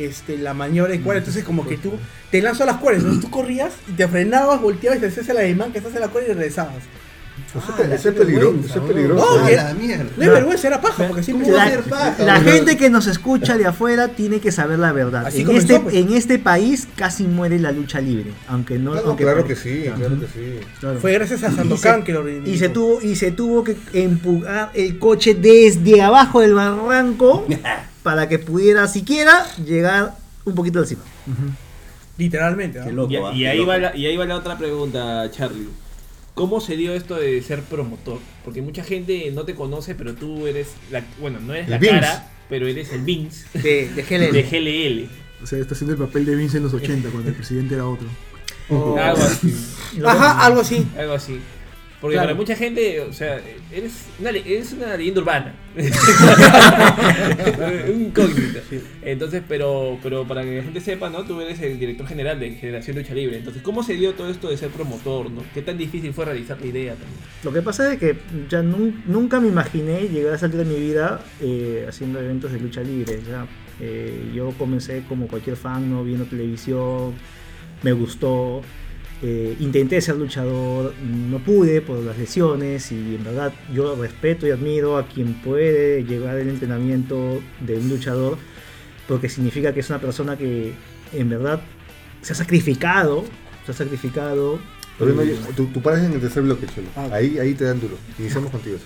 este 0.06 0.38
la 0.38 0.54
maniobra 0.54 0.91
de 0.91 1.02
cuerda. 1.02 1.20
Entonces 1.20 1.43
como 1.43 1.68
que 1.68 1.78
tú 1.78 1.93
te 2.32 2.41
lanzas 2.41 2.68
las 2.68 2.78
cuerdas, 2.78 3.04
entonces 3.04 3.26
tú 3.26 3.32
corrías 3.32 3.74
y 3.88 3.93
te 3.93 4.08
frenabas, 4.08 4.62
volteabas 4.62 4.97
y 4.97 5.02
te 5.02 5.08
hacías 5.08 5.30
el 5.30 5.38
ademán 5.38 5.72
que 5.72 5.78
estás 5.80 5.93
en 5.95 6.02
la 6.02 6.08
cuerda 6.10 6.30
y 6.30 6.34
regresabas. 6.34 6.84
Eso, 7.50 7.64
Ah, 7.80 7.82
eso 7.95 8.10
es 8.10 8.16
peligroso. 8.16 8.58
Eso 8.60 8.68
es 8.68 8.76
¿no? 8.76 8.84
peligroso. 8.88 9.39
No, 9.39 9.47
que- 9.47 9.56
la 9.56 9.74
mierda. 9.74 10.04
No 10.18 10.24
es 10.24 10.30
vergüenza, 10.30 10.68
era 10.68 10.82
paja, 10.82 11.08
porque 11.08 11.24
siempre 11.24 11.45
¿Cómo 11.47 11.58
va 11.58 11.64
a 11.64 11.66
La, 11.68 11.72
ser 11.72 11.84
paja, 11.84 12.24
la 12.24 12.41
gente 12.41 12.78
que 12.78 12.89
nos 12.91 13.08
escucha 13.08 13.58
de 13.58 13.66
afuera 13.66 14.10
tiene 14.10 14.39
que 14.39 14.52
saber 14.52 14.78
la 14.78 14.91
verdad. 14.91 15.26
Así 15.26 15.39
En 15.41 15.45
comenzó, 15.47 15.74
este, 15.74 15.80
pues. 15.80 15.95
en 15.95 16.14
este 16.14 16.38
país 16.38 16.88
casi 16.95 17.24
muere 17.24 17.58
la 17.58 17.72
lucha 17.72 18.02
libre, 18.02 18.34
aunque 18.50 18.78
no. 18.78 18.93
No, 18.93 19.02
aunque 19.02 19.24
claro 19.24 19.45
que 19.45 19.56
sí, 19.56 19.86
claro 19.95 20.20
que 20.20 20.28
sí. 20.28 20.60
Claro. 20.80 21.00
fue 21.00 21.14
gracias 21.14 21.41
a 21.43 21.52
Sandokan 21.52 22.04
que 22.04 22.12
lo 22.14 22.30
y 22.30 22.58
se 22.60 22.70
tuvo 22.70 23.02
y 23.02 23.16
se 23.16 23.32
tuvo 23.32 23.64
que 23.64 23.78
empujar 23.93 24.70
el 24.76 25.00
coche 25.00 25.34
desde 25.34 26.02
abajo 26.04 26.41
del 26.41 26.54
barranco 26.54 27.47
para 28.10 28.28
que 28.28 28.39
pudiera 28.39 28.88
siquiera 28.88 29.45
llegar 29.57 30.16
un 30.43 30.55
poquito 30.55 30.80
encima. 30.80 31.03
Literalmente. 32.18 32.80
¿no? 32.80 32.86
Qué 32.86 32.91
loco, 32.91 33.12
Y, 33.12 33.16
ah, 33.18 33.32
y 33.34 33.39
qué 33.39 33.47
ahí 33.49 33.57
loco. 33.60 33.70
va 33.70 33.78
la, 33.78 33.95
y 33.95 34.05
ahí 34.07 34.18
va 34.18 34.26
la 34.26 34.36
otra 34.36 34.57
pregunta, 34.57 35.30
Charlie. 35.32 35.70
¿Cómo 36.34 36.60
se 36.60 36.76
dio 36.76 36.93
esto 36.95 37.16
de 37.18 37.39
ser 37.43 37.62
promotor? 37.62 38.18
Porque 38.43 38.64
mucha 38.64 38.84
gente 38.84 39.30
no 39.32 39.43
te 39.43 39.53
conoce, 39.53 39.93
pero 39.93 40.16
tú 40.16 40.47
eres 40.47 40.70
la, 40.89 41.03
bueno, 41.20 41.39
no 41.39 41.53
eres 41.53 41.66
El 41.66 41.72
la 41.72 41.78
Vince. 41.78 41.99
cara, 41.99 42.28
pero 42.49 42.66
eres 42.68 42.91
el 42.93 43.01
Vince 43.01 43.45
De, 43.60 43.89
de 43.89 44.01
GLL. 44.10 44.34
de 44.34 44.43
GLL. 44.43 45.43
O 45.43 45.45
sea, 45.45 45.60
está 45.60 45.76
haciendo 45.76 45.93
el 45.93 45.99
papel 45.99 46.26
de 46.26 46.36
Vince 46.36 46.57
en 46.57 46.64
los 46.64 46.74
80, 46.74 47.10
cuando 47.10 47.30
el 47.30 47.36
presidente 47.36 47.76
era 47.76 47.86
otro. 47.86 48.07
Algo 48.70 49.22
así. 49.24 49.53
Ajá, 50.03 50.45
algo 50.45 50.62
así. 50.62 50.88
Algo 50.97 51.14
así. 51.14 51.39
Porque 52.02 52.16
Claro. 52.16 52.28
para 52.30 52.38
mucha 52.38 52.56
gente, 52.56 53.02
o 53.02 53.12
sea, 53.12 53.41
eres 53.74 54.06
una, 54.20 54.30
eres 54.30 54.72
una 54.72 54.95
leyenda 54.95 55.20
urbana. 55.22 55.54
Un 57.93 58.02
incógnito. 58.06 58.60
Entonces, 59.02 59.43
pero, 59.47 59.97
pero 60.02 60.26
para 60.28 60.43
que 60.43 60.58
la 60.58 60.64
gente 60.64 60.82
sepa, 60.82 61.10
¿no? 61.10 61.24
Tú 61.24 61.39
eres 61.41 61.60
el 61.62 61.80
director 61.80 62.08
general 62.08 62.39
de 62.39 62.52
Generación 62.52 62.97
Lucha 62.97 63.14
Libre. 63.14 63.38
Entonces, 63.38 63.62
¿cómo 63.62 63.84
se 63.84 63.93
dio 63.95 64.14
todo 64.14 64.30
esto 64.30 64.50
de 64.50 64.58
ser 64.58 64.70
promotor, 64.70 65.30
¿no? 65.30 65.43
¿Qué 65.54 65.62
tan 65.62 65.78
difícil 65.78 66.14
fue 66.14 66.26
realizar 66.26 66.60
la 66.60 66.68
idea 66.68 66.93
también? 66.93 67.20
Lo 67.43 67.54
que 67.54 67.62
pasa 67.62 67.93
es 67.93 68.00
que 68.00 68.16
ya 68.50 68.62
nun- 68.62 69.04
nunca 69.06 69.39
me 69.39 69.47
imaginé 69.50 70.08
llegar 70.08 70.34
a 70.34 70.45
altura 70.45 70.64
de 70.64 70.70
mi 70.74 70.80
vida 70.80 71.22
eh, 71.41 71.86
haciendo 71.88 72.20
eventos 72.20 72.52
de 72.52 72.60
lucha 72.60 72.82
libre. 72.82 73.20
ya. 73.30 73.45
Eh, 73.82 74.32
yo 74.34 74.50
comencé 74.58 75.04
como 75.08 75.28
cualquier 75.28 75.56
fan, 75.56 75.89
¿no? 75.89 76.04
viendo 76.04 76.26
televisión, 76.26 77.14
me 77.84 77.91
gustó. 77.93 78.62
Eh, 79.22 79.55
intenté 79.59 79.99
ser 80.01 80.15
luchador, 80.15 80.93
no 81.03 81.39
pude 81.39 81.82
por 81.82 81.99
las 81.99 82.17
lesiones 82.17 82.91
y 82.91 83.15
en 83.15 83.24
verdad 83.24 83.53
yo 83.74 83.95
respeto 83.95 84.47
y 84.47 84.51
admiro 84.51 84.97
a 84.97 85.07
quien 85.07 85.34
puede 85.41 86.03
llegar 86.03 86.38
al 86.38 86.47
entrenamiento 86.47 87.41
de 87.59 87.78
un 87.78 87.89
luchador 87.89 88.38
porque 89.09 89.28
significa 89.28 89.74
que 89.74 89.82
es 89.82 89.89
una 89.89 89.99
persona 89.99 90.38
que 90.38 90.74
en 91.13 91.30
verdad 91.30 91.59
se 92.22 92.34
ha 92.34 92.36
sacrificado, 92.36 93.26
se 93.65 93.72
ha 93.72 93.76
sacrificado. 93.76 94.59
Pero 94.97 95.13
no, 95.13 95.24
tú, 95.55 95.65
tú 95.67 95.82
paras 95.82 96.03
en 96.03 96.13
el 96.13 96.20
tercer 96.20 96.43
bloque. 96.43 96.67
Ah. 96.95 97.09
Ahí, 97.13 97.39
ahí 97.39 97.53
te 97.53 97.63
dan 97.63 97.80
duro. 97.80 97.97
Iniciamos 98.20 98.51
contigo. 98.51 98.78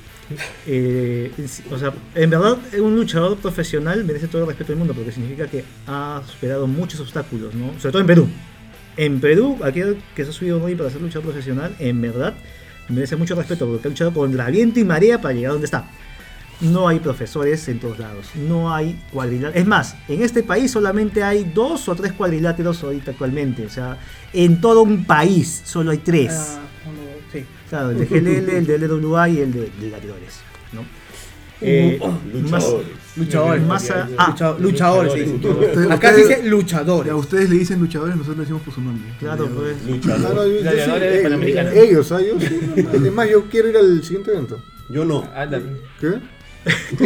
Eh, 0.66 1.32
o 1.70 1.78
sea, 1.78 1.94
en 2.16 2.30
verdad, 2.30 2.58
un 2.80 2.96
luchador 2.96 3.38
profesional 3.38 4.04
merece 4.06 4.28
todo 4.28 4.44
el 4.44 4.48
respeto 4.48 4.72
del 4.72 4.80
mundo 4.80 4.94
porque 4.94 5.12
significa 5.12 5.48
que 5.48 5.64
ha 5.86 6.22
superado 6.26 6.66
muchos 6.66 7.00
obstáculos, 7.02 7.54
¿no? 7.54 7.68
Sobre 7.80 7.92
todo 7.92 8.02
en 8.02 8.08
Perú. 8.08 8.30
En 8.98 9.20
Perú, 9.20 9.58
aquel 9.64 9.98
que 10.16 10.24
se 10.24 10.30
ha 10.30 10.34
subido 10.34 10.64
hoy 10.64 10.76
para 10.76 10.90
ser 10.90 11.02
luchador 11.02 11.24
profesional, 11.24 11.76
en 11.80 12.02
verdad, 12.02 12.34
merece 12.90 13.16
mucho 13.16 13.36
respeto 13.36 13.68
porque 13.68 13.88
ha 13.88 13.90
luchado 13.90 14.14
contra 14.14 14.50
viento 14.50 14.80
y 14.80 14.84
marea 14.84 15.20
para 15.20 15.34
llegar 15.34 15.54
donde 15.54 15.66
está. 15.66 15.86
No 16.62 16.88
hay 16.88 17.00
profesores 17.00 17.68
en 17.68 17.80
todos 17.80 18.00
lados, 18.00 18.28
no 18.36 18.74
hay 18.74 19.00
cuadriláteros. 19.12 19.62
Es 19.62 19.68
más, 19.68 19.96
en 20.08 20.22
este 20.22 20.44
país 20.44 20.72
solamente 20.72 21.24
hay 21.24 21.44
dos 21.44 21.90
o 21.90 21.96
tres 21.96 22.14
cuadriláteros 22.14 22.84
ahorita 22.84 23.12
actualmente. 23.12 23.66
O 23.66 23.70
sea, 23.70 23.98
en 24.32 24.62
todo 24.62 24.84
un 24.84 25.04
país 25.06 25.64
solo 25.66 25.92
hay 25.92 25.98
tres. 25.98 26.32
Ah, 26.34 26.60
no, 26.86 27.32
sí. 27.32 27.46
Claro, 27.70 27.90
el 27.90 27.98
de 27.98 28.06
GLL, 28.06 28.50
el 28.50 28.68
de 28.68 28.78
LWA 28.78 29.30
y 29.30 29.40
el 29.40 29.52
de, 29.52 29.62
de 29.62 29.90
Gladiadores, 29.90 30.40
¿no? 30.72 30.86
Eh, 31.60 32.00
más, 32.50 32.66
Luchadores. 33.16 33.64
Más 33.68 33.90
a- 33.92 34.08
ah, 34.18 34.28
Lucha- 34.32 34.56
luchadores, 34.60 35.14
sí. 35.14 35.40
Acá 35.90 36.14
se 36.14 36.22
ustedes- 36.22 36.28
dice 36.40 36.50
luchadores. 36.50 37.12
A 37.12 37.16
ustedes 37.16 37.50
le 37.50 37.58
dicen 37.60 37.80
luchadores, 37.80 38.16
nosotros 38.16 38.38
le 38.38 38.42
decimos 38.44 38.62
por 38.64 38.74
su 38.74 38.82
nombre. 38.82 39.04
claro, 39.20 39.48
pues. 39.56 39.76
Ah, 39.78 39.86
sí, 39.86 40.00
Gladiadores 40.62 41.20
eh, 41.20 41.24
panamericanos. 41.24 41.74
eh, 41.74 41.84
ellos, 41.90 42.12
¿ah? 42.12 42.20
Yo 42.22 42.40
sí. 42.40 42.86
Además, 42.90 43.30
yo 43.30 43.44
quiero 43.50 43.70
ir 43.70 43.78
al 43.78 44.04
siguiente 44.04 44.32
evento. 44.32 44.60
Yo 44.90 45.06
no. 45.06 45.28
Ándale. 45.36 45.66
¿Qué? 46.00 46.20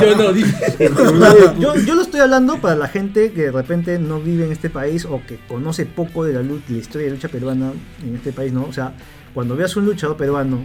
Yo 0.00 0.16
no, 0.16 0.32
dije. 0.32 0.54
Yo, 1.58 1.76
yo 1.76 1.94
lo 1.94 2.02
estoy 2.02 2.20
hablando 2.20 2.58
para 2.58 2.74
la 2.76 2.88
gente 2.88 3.32
que 3.32 3.42
de 3.42 3.52
repente 3.52 3.98
no 3.98 4.20
vive 4.20 4.46
en 4.46 4.52
este 4.52 4.70
país 4.70 5.04
o 5.04 5.20
que 5.26 5.38
conoce 5.48 5.84
poco 5.86 6.24
de 6.24 6.32
la, 6.34 6.42
lu- 6.42 6.60
la 6.68 6.76
historia 6.78 7.06
de 7.08 7.12
lucha 7.14 7.28
peruana 7.28 7.72
en 8.02 8.14
este 8.16 8.32
país, 8.32 8.52
¿no? 8.52 8.64
O 8.64 8.72
sea, 8.72 8.94
cuando 9.34 9.56
veas 9.56 9.76
un 9.76 9.84
luchador 9.84 10.16
peruano 10.16 10.64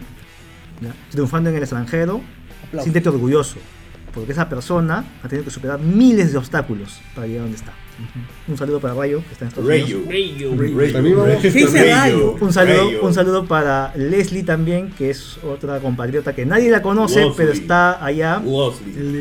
¿ya? 0.82 0.94
triunfando 1.12 1.50
en 1.50 1.58
el 1.58 1.64
extranjero, 1.64 2.22
siéntete 2.82 3.10
orgulloso, 3.10 3.58
porque 4.14 4.32
esa 4.32 4.48
persona 4.50 5.04
ha 5.24 5.28
tenido 5.28 5.46
que 5.46 5.52
superar 5.52 5.80
miles 5.80 6.32
de 6.32 6.38
obstáculos 6.38 7.00
para 7.16 7.28
llegar 7.28 7.44
donde 7.44 7.58
está. 7.58 7.74
Un 8.48 8.58
saludo 8.58 8.80
para 8.80 8.96
Rayo, 8.96 9.22
que 9.28 9.34
está 9.34 9.46
en 9.46 9.50
Estados 9.50 9.70
Unidos. 9.70 9.90
Rayo. 10.08 10.52
Rayo. 10.58 10.78
Rayo. 10.78 10.94
También 10.94 11.16
vamos- 11.18 11.42
¿Qué 11.42 11.52
dice 11.52 11.94
Rayo? 11.94 12.36
Un 12.42 12.52
saludo, 12.54 12.86
Rayo. 12.88 13.04
un 13.04 13.14
saludo 13.14 13.46
para 13.46 13.94
Leslie 13.96 14.44
también, 14.44 14.90
que 14.92 15.12
es 15.12 15.38
otra 15.44 15.80
compatriota 15.80 16.34
que 16.34 16.46
nadie 16.46 16.72
la 16.72 16.82
conoce, 16.82 17.28
pero 17.38 17.52
está 17.52 18.04
allá. 18.04 18.42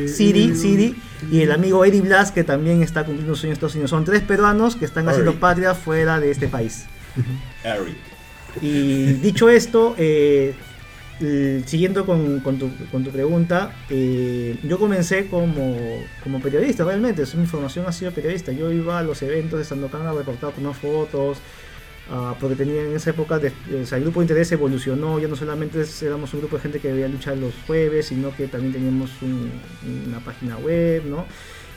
Siri, 0.09 0.55
Siri 0.57 0.95
y 1.30 1.40
el 1.40 1.53
amigo 1.53 1.84
Eri 1.84 2.01
Blas, 2.01 2.32
que 2.32 2.45
también 2.45 2.82
está 2.82 3.05
cumpliendo 3.05 3.32
un 3.32 3.36
sueño 3.36 3.51
en 3.51 3.55
Estados 3.55 3.74
Unidos. 3.74 3.90
Son 3.90 4.05
tres 4.05 4.22
peruanos 4.22 4.74
que 4.76 4.84
están 4.86 5.07
haciendo 5.09 5.34
patria 5.34 5.74
fuera 5.74 6.18
de 6.18 6.30
este 6.30 6.49
país. 6.49 6.86
Eric. 7.64 7.97
Y 8.61 9.12
dicho 9.14 9.49
esto, 9.49 9.95
eh, 9.99 10.55
l- 11.23 11.62
siguiendo 11.66 12.05
con, 12.05 12.41
con 12.41 12.59
tu, 12.59 12.70
con 12.91 13.05
tu 13.05 13.11
pregunta, 13.11 13.75
eh, 13.91 14.59
yo 14.62 14.79
comencé 14.79 15.27
como, 15.29 15.77
como 16.23 16.41
periodista 16.41 16.85
realmente, 16.85 17.25
mi 17.37 17.47
formación 17.47 17.87
ha 17.87 17.93
sido 17.93 18.11
periodista. 18.12 18.53
Yo 18.53 18.70
iba 18.73 18.99
a 18.99 19.03
los 19.03 19.23
eventos 19.23 19.59
de 19.59 19.64
Sandokan 19.64 20.07
a 20.07 20.12
reportar, 20.12 20.53
tomar 20.53 20.75
fotos, 20.75 21.39
ah, 22.11 22.35
porque 22.41 22.57
tenía 22.57 22.83
en 22.83 22.97
esa 22.97 23.11
época, 23.11 23.39
de- 23.39 23.53
o 23.83 23.87
sea, 23.87 23.99
el 23.99 24.05
grupo 24.05 24.20
de 24.20 24.25
interés 24.25 24.51
evolucionó, 24.53 25.18
ya 25.18 25.29
no 25.29 25.37
solamente 25.37 25.83
éramos 26.03 26.35
un 26.35 26.41
grupo 26.41 26.57
de 26.57 26.62
gente 26.62 26.81
que 26.81 26.93
veía 26.93 27.09
luchar 27.09 27.37
los 27.39 27.55
jueves, 27.66 28.07
sino 28.07 28.35
que 28.37 28.49
también 28.49 28.73
teníamos 28.73 29.11
un- 29.23 29.51
una 30.09 30.20
página 30.20 30.57
web, 30.59 31.05
¿no? 31.07 31.27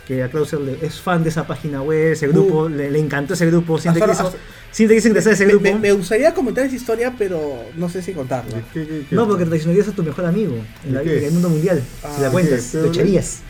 Que 0.08 0.22
a 0.24 0.30
Clauser 0.30 0.60
le- 0.62 0.78
es 0.86 0.99
fan 1.01 1.24
de 1.24 1.30
esa 1.30 1.47
página 1.47 1.82
web, 1.82 2.12
ese 2.14 2.28
grupo, 2.28 2.70
le, 2.70 2.91
le 2.91 2.99
encantó 2.99 3.34
ese 3.34 3.47
grupo, 3.47 3.80
siempre 3.80 4.03
Hasta- 4.03 4.24
quiso, 4.72 5.08
ingresar 5.08 5.32
a 5.32 5.34
ese 5.36 5.45
grupo. 5.45 5.64
me- 5.64 5.76
me 5.80 5.91
gustaría 5.93 6.34
comentar 6.34 6.64
esa 6.66 6.76
historia, 6.76 7.14
pero 7.18 7.64
no 7.76 7.89
sé 7.89 8.01
si 8.03 8.12
contarla. 8.14 8.62
¿Qué, 8.74 8.86
qué, 8.86 9.06
qué? 9.10 9.16
No, 9.16 9.28
porque 9.28 9.45
traicionarías 9.45 9.88
a 9.88 9.91
tu 9.93 10.03
mejor 10.03 10.26
amigo 10.26 10.56
en, 10.88 10.95
el 10.95 11.32
mundo 11.32 11.49
mundial. 11.49 11.82
si 12.16 12.22
la 12.22 12.28
Ah, 12.28 12.32
cuentas, 12.32 12.70
¿qué? 12.72 12.78
te 12.78 12.88
echarías. 12.88 13.41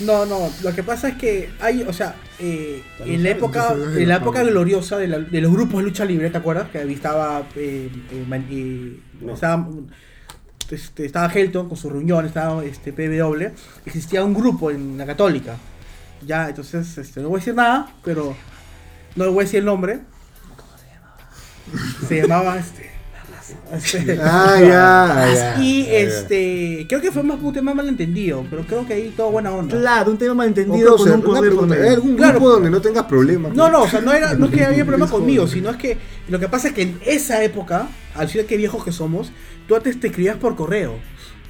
No, 0.00 0.24
no, 0.26 0.48
lo 0.62 0.72
que 0.74 0.84
pasa 0.84 1.08
es 1.08 1.16
que 1.16 1.48
hay, 1.58 1.82
o 1.82 1.92
sea, 1.92 2.14
eh, 2.38 2.82
en 3.04 3.24
la 3.24 3.30
época, 3.30 3.74
en 3.96 4.08
la 4.08 4.16
época 4.18 4.44
gloriosa 4.44 4.96
de, 4.96 5.08
la- 5.08 5.18
de 5.18 5.40
los 5.40 5.50
grupos 5.52 5.78
de 5.80 5.82
lucha 5.88 6.04
libre, 6.04 6.30
¿te 6.30 6.38
acuerdas? 6.38 6.68
Que 6.70 6.78
ahí 6.78 6.92
estaba, 6.92 7.48
eh, 7.56 7.90
eh, 8.12 8.24
man- 8.28 8.46
eh, 8.48 8.96
No. 9.20 9.34
estaba, 9.34 9.68
este, 10.70 11.04
estaba 11.06 11.26
Helton 11.32 11.68
con 11.68 11.76
su 11.76 11.88
reunión, 11.90 12.26
estaba 12.26 12.64
este 12.64 12.92
PW, 12.92 13.46
existía 13.86 14.24
un 14.24 14.34
grupo 14.34 14.70
en 14.70 14.98
la 14.98 15.06
Católica. 15.06 15.56
Ya, 16.26 16.48
entonces, 16.48 16.98
este, 16.98 17.20
no 17.20 17.28
voy 17.28 17.38
a 17.38 17.40
decir 17.40 17.54
nada, 17.54 17.92
pero 18.04 18.34
no 19.16 19.24
le 19.24 19.30
voy 19.30 19.40
a 19.40 19.44
decir 19.44 19.60
el 19.60 19.64
nombre. 19.66 20.00
Se 22.08 22.22
llamaba 22.22 22.58
este. 22.58 22.90
este- 23.72 24.18
Ah, 24.22 24.56
ya, 24.60 25.22
ah, 25.22 25.34
ya. 25.34 25.62
y 25.62 25.86
este, 25.90 26.86
creo 26.88 27.00
que 27.00 27.12
fue 27.12 27.22
más 27.22 27.38
un 27.42 27.52
tema 27.52 27.74
malentendido, 27.74 28.44
pero 28.50 28.62
creo 28.66 28.86
que 28.86 28.94
ahí 28.94 29.12
todo 29.16 29.30
buena 29.30 29.50
onda. 29.50 29.78
Claro, 29.78 30.10
un 30.12 30.18
tema 30.18 30.34
malentendido 30.34 30.94
o 30.94 30.98
sea, 30.98 31.12
con 31.12 31.20
un 31.20 31.26
una 31.26 31.38
poder 31.38 31.52
por 31.54 31.66
pregunta, 31.66 31.74
medio. 31.74 31.88
¿Hay 31.88 31.94
algún 31.94 32.16
Claro. 32.16 32.32
grupo 32.32 32.50
donde 32.50 32.70
no 32.70 32.80
tengas 32.80 33.04
problemas? 33.04 33.54
No, 33.54 33.68
no, 33.70 33.82
o 33.82 33.88
sea, 33.88 34.00
no, 34.00 34.12
era, 34.12 34.34
no 34.34 34.46
es 34.46 34.52
que 34.52 34.64
había 34.64 34.84
problema 34.84 35.10
conmigo, 35.10 35.46
sino 35.46 35.70
es 35.70 35.76
que 35.76 35.98
lo 36.28 36.38
que 36.38 36.48
pasa 36.48 36.68
es 36.68 36.74
que 36.74 36.82
en 36.82 36.98
esa 37.04 37.42
época, 37.44 37.88
al 38.14 38.28
ser 38.28 38.46
que 38.46 38.56
viejos 38.56 38.82
que 38.84 38.92
somos, 38.92 39.30
tú 39.68 39.76
antes 39.76 40.00
te 40.00 40.08
escribías 40.08 40.36
por 40.38 40.56
correo. 40.56 40.98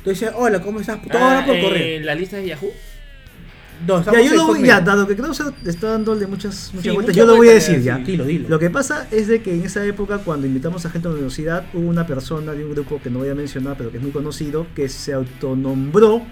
Tú 0.04 0.10
decías, 0.10 0.32
hola, 0.36 0.60
¿cómo 0.60 0.80
estás? 0.80 1.00
Todo 1.02 1.18
Ah, 1.22 1.38
era 1.38 1.46
por 1.46 1.56
eh, 1.56 1.62
correo. 1.62 2.00
La 2.04 2.14
lista 2.14 2.36
de 2.36 2.48
Yahoo. 2.48 2.70
No, 3.86 3.94
Ya, 3.94 3.98
estamos 4.00 4.24
yo 4.24 4.34
lo 4.34 4.46
voy, 4.48 4.66
ya, 4.66 4.80
dado 4.80 5.06
que 5.06 5.14
Krauser 5.14 5.52
está 5.64 5.90
dándole 5.92 6.26
muchas, 6.26 6.70
muchas 6.74 6.82
Sí, 6.82 6.90
vueltas, 6.90 7.14
yo 7.14 7.24
lo 7.26 7.36
voy 7.36 7.48
a 7.48 7.52
decir 7.54 7.80
ya. 7.80 7.98
Dilo, 7.98 8.24
dilo. 8.24 8.48
Lo 8.48 8.58
que 8.58 8.70
pasa 8.70 9.06
es 9.12 9.28
de 9.28 9.40
que 9.40 9.54
en 9.54 9.62
esa 9.64 9.84
época, 9.86 10.18
cuando 10.18 10.48
invitamos 10.48 10.84
a 10.84 10.90
gente 10.90 11.06
a 11.06 11.10
la 11.10 11.14
universidad, 11.14 11.64
hubo 11.72 11.88
una 11.88 12.04
persona 12.04 12.52
de 12.54 12.64
un 12.64 12.72
grupo 12.72 13.00
que 13.00 13.08
no 13.08 13.20
voy 13.20 13.28
a 13.28 13.36
mencionar, 13.36 13.76
pero 13.78 13.92
que 13.92 13.98
es 13.98 14.02
muy 14.02 14.10
conocido, 14.10 14.66
que 14.74 14.88
se 14.88 15.12
autonombró 15.12 16.22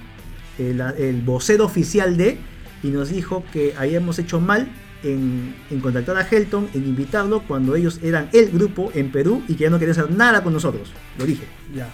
el, 0.59 0.81
el 0.99 1.21
vocero 1.23 1.65
oficial 1.65 2.17
de 2.17 2.39
y 2.83 2.89
nos 2.89 3.11
dijo 3.11 3.45
que 3.53 3.75
habíamos 3.79 4.19
hecho 4.19 4.41
mal 4.41 4.69
en, 5.03 5.55
en 5.71 5.81
contactar 5.81 6.17
a 6.17 6.27
Helton, 6.29 6.69
en 6.75 6.85
invitarlo 6.87 7.43
cuando 7.43 7.75
ellos 7.77 8.01
eran 8.03 8.29
el 8.33 8.51
grupo 8.51 8.91
en 8.95 9.11
Perú 9.13 9.43
y 9.49 9.55
que 9.55 9.65
ya 9.65 9.71
no 9.71 9.79
querían 9.79 9.99
hacer 9.99 10.11
nada 10.11 10.43
con 10.43 10.53
nosotros. 10.53 10.91
Lo 11.19 11.25
dije. 11.27 11.45
Ya. 11.75 11.89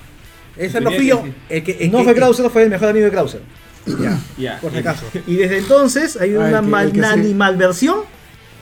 Ese 0.56 0.80
no 0.80 0.90
Tenía 0.90 0.98
fui 0.98 1.06
yo. 1.08 1.24
El 1.48 1.62
que, 1.64 1.72
el 1.80 1.90
No 1.90 1.98
que- 1.98 2.04
fue 2.04 2.14
Krauser, 2.14 2.50
fue 2.50 2.62
el 2.64 2.70
mejor 2.70 2.88
amigo 2.88 3.04
de 3.06 3.10
Krauser. 3.10 3.40
Ya, 4.00 4.20
Ya. 4.38 4.60
por 4.60 4.70
si 4.72 4.78
acaso. 4.78 5.04
Y 5.26 5.34
desde 5.36 5.58
entonces 5.58 6.16
hay 6.16 6.34
Ah, 6.34 6.40
una 6.40 6.60
que- 6.60 6.66
mal, 6.68 6.92
sí. 7.24 7.34
malversión 7.34 8.00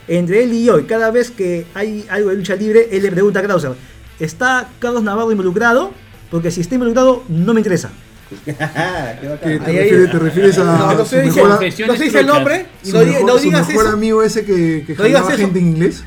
entre 0.09 0.45
él 0.45 0.53
y 0.55 0.65
yo. 0.65 0.79
Y 0.79 0.85
cada 0.85 1.11
vez 1.11 1.31
que 1.31 1.67
hay 1.75 2.07
algo 2.09 2.31
de 2.31 2.37
lucha 2.37 2.57
libre, 2.57 2.89
él 2.91 3.03
le 3.03 3.11
pregunta 3.11 3.41
a 3.41 3.43
Krauser, 3.43 3.73
¿está 4.19 4.69
Carlos 4.79 5.03
Navarro 5.03 5.31
involucrado? 5.31 5.93
Porque 6.31 6.51
si 6.51 6.61
está 6.61 6.75
involucrado, 6.77 7.25
no 7.29 7.53
me 7.55 7.61
interesa. 7.61 7.91
¿Qué 8.45 8.53
te, 8.53 9.59
refieres, 9.59 10.11
te 10.11 10.19
refieres 10.19 10.59
a 10.59 10.65
No, 10.65 10.95
no 10.95 11.05
dice, 11.05 11.43
mejor, 11.43 11.49
no 11.87 11.95
el 12.21 12.27
nombre. 12.27 12.67
No, 12.85 13.01
diga- 13.01 13.07
mejor- 13.13 13.27
no 13.27 13.39
digas 13.39 13.69
mejor 13.69 13.85
eso. 13.87 13.95
amigo 13.95 14.23
ese 14.23 14.45
que, 14.45 14.85
que 14.87 14.95
No 14.95 15.05
digas 15.05 15.23
gente 15.37 15.59
en 15.59 15.67
inglés? 15.67 16.05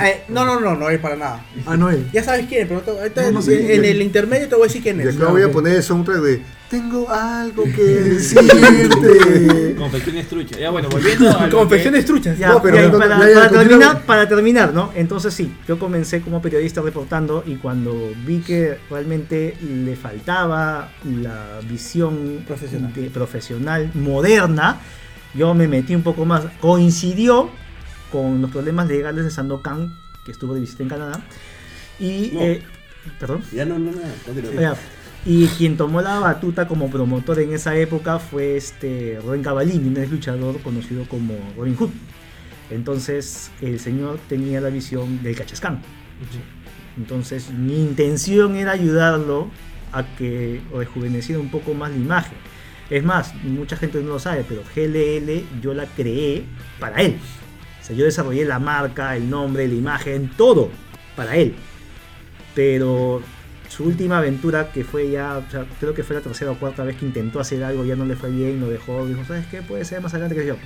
Eh, 0.00 0.22
no, 0.28 0.44
no, 0.44 0.58
no, 0.60 0.74
no 0.74 0.90
es 0.90 0.98
para 0.98 1.16
nada. 1.16 1.44
Ah, 1.66 1.76
no 1.76 1.90
él. 1.90 2.06
Ya 2.12 2.22
sabes 2.24 2.46
quién 2.46 2.62
es, 2.62 2.68
pero 2.68 2.80
te- 2.80 2.90
ahorita 2.90 3.22
No, 3.22 3.30
no 3.32 3.38
en- 3.40 3.44
sé 3.44 3.60
en, 3.60 3.66
quién. 3.80 3.84
el 3.84 4.02
intermedio 4.02 4.48
te 4.48 4.54
voy 4.54 4.64
a 4.64 4.66
decir 4.66 4.82
quién 4.82 5.00
Y 5.00 5.04
es. 5.04 5.16
acá 5.16 5.26
voy 5.28 5.42
a 5.42 5.50
poner 5.50 5.74
el 5.76 5.82
soundtrack 5.82 6.18
de 6.18 6.42
Tengo 6.68 7.08
algo 7.08 7.62
que 7.64 7.82
decirte. 8.60 9.74
Confecciones 9.78 10.28
truchas. 10.28 10.58
Ya 10.58 10.70
bueno, 10.70 10.88
volviendo 10.88 11.30
a. 11.30 11.42
lo 11.42 11.50
que- 11.50 11.56
Confecciones 11.56 12.04
truchas. 12.04 12.38
Ya, 12.38 12.48
No, 12.48 12.62
pero 12.62 12.76
ya, 12.76 12.88
no, 12.88 12.98
para, 12.98 13.18
ya, 13.18 13.28
ya, 13.28 13.34
para 13.34 13.48
continúa. 13.48 13.68
terminar, 13.68 14.02
para 14.06 14.28
terminar, 14.28 14.74
¿no? 14.74 14.90
Entonces 14.94 15.34
sí, 15.34 15.52
yo 15.68 15.78
comencé 15.78 16.20
como 16.20 16.42
periodista 16.42 16.80
reportando 16.82 17.44
y 17.46 17.56
cuando 17.56 18.12
vi 18.26 18.38
que 18.40 18.78
realmente 18.90 19.56
le 19.62 19.96
faltaba 19.96 20.90
la 21.04 21.60
visión 21.68 22.44
Profesional. 22.46 22.92
de- 22.94 23.10
profesional 23.10 23.90
moderna, 23.94 24.80
Yo 25.34 25.52
me 25.52 25.68
metí 25.68 25.94
un 25.94 26.02
poco 26.02 26.24
más. 26.24 26.44
Coincidió 26.62 27.50
con 28.10 28.40
los 28.42 28.50
problemas 28.50 28.88
legales 28.88 29.24
de 29.24 29.30
Sandokan, 29.30 29.96
que 30.24 30.32
estuvo 30.32 30.54
de 30.54 30.60
visita 30.60 30.82
en 30.82 30.88
Canadá. 30.88 31.20
Y. 31.98 32.30
No. 32.32 32.40
eh, 32.40 32.62
perdón. 33.18 33.42
Ya 33.52 33.64
no, 33.64 33.78
no, 33.78 33.92
no. 33.92 34.60
Ya. 34.60 34.76
Y 35.24 35.48
quien 35.48 35.76
tomó 35.76 36.00
la 36.02 36.20
batuta 36.20 36.68
como 36.68 36.88
promotor 36.88 37.40
en 37.40 37.52
esa 37.52 37.76
época 37.76 38.20
fue 38.20 38.56
este 38.56 39.18
Rubén 39.20 39.42
Cavallini, 39.42 39.88
un 39.88 39.96
ex 39.96 40.10
luchador 40.10 40.60
conocido 40.60 41.04
como 41.08 41.34
Robin 41.56 41.74
Hood. 41.74 41.90
Entonces 42.70 43.50
el 43.60 43.80
señor 43.80 44.20
tenía 44.28 44.60
la 44.60 44.68
visión 44.68 45.22
del 45.24 45.34
cachascán. 45.34 45.82
Entonces 46.96 47.50
mi 47.50 47.82
intención 47.82 48.54
era 48.54 48.72
ayudarlo 48.72 49.50
a 49.92 50.04
que 50.16 50.60
rejuveneciera 50.72 51.40
un 51.40 51.50
poco 51.50 51.74
más 51.74 51.90
la 51.90 51.96
imagen. 51.96 52.38
Es 52.88 53.02
más, 53.02 53.34
mucha 53.42 53.76
gente 53.76 54.00
no 54.02 54.10
lo 54.10 54.18
sabe, 54.20 54.44
pero 54.48 54.62
GLL 54.74 55.60
yo 55.60 55.74
la 55.74 55.86
creé 55.86 56.44
para 56.78 57.02
él. 57.02 57.18
Sea, 57.86 57.94
yo 57.94 58.04
desarrollé 58.04 58.44
la 58.44 58.58
marca, 58.58 59.16
el 59.16 59.30
nombre, 59.30 59.68
la 59.68 59.74
imagen, 59.74 60.28
todo 60.36 60.70
para 61.14 61.36
él. 61.36 61.54
Pero 62.54 63.22
su 63.68 63.84
última 63.84 64.18
aventura, 64.18 64.72
que 64.72 64.82
fue 64.82 65.10
ya, 65.10 65.46
creo 65.78 65.94
que 65.94 66.02
fue 66.02 66.16
la 66.16 66.22
tercera 66.22 66.50
o 66.50 66.58
cuarta 66.58 66.82
vez 66.82 66.96
que 66.96 67.06
intentó 67.06 67.38
hacer 67.38 67.62
algo, 67.62 67.84
ya 67.84 67.94
no 67.94 68.04
le 68.04 68.16
fue 68.16 68.30
bien, 68.30 68.60
lo 68.60 68.68
dejó, 68.68 69.06
dijo, 69.06 69.24
¿sabes 69.24 69.46
qué? 69.46 69.62
Puede 69.62 69.84
ser 69.84 70.00
más 70.00 70.14
adelante 70.14 70.34
que 70.34 70.46
yo. 70.46 70.56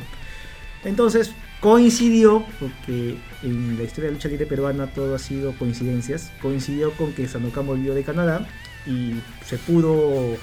Entonces 0.82 1.34
coincidió, 1.60 2.42
porque 2.58 3.18
en 3.42 3.76
la 3.76 3.82
historia 3.82 4.04
de 4.04 4.12
la 4.12 4.16
lucha 4.16 4.28
libre 4.30 4.46
peruana 4.46 4.86
todo 4.86 5.14
ha 5.14 5.18
sido 5.18 5.52
coincidencias, 5.58 6.32
coincidió 6.40 6.92
con 6.92 7.12
que 7.12 7.28
Sandokan 7.28 7.66
volvió 7.66 7.94
de 7.94 8.02
Canadá 8.02 8.48
y 8.86 9.16
se 9.44 9.58
pudo 9.58 10.36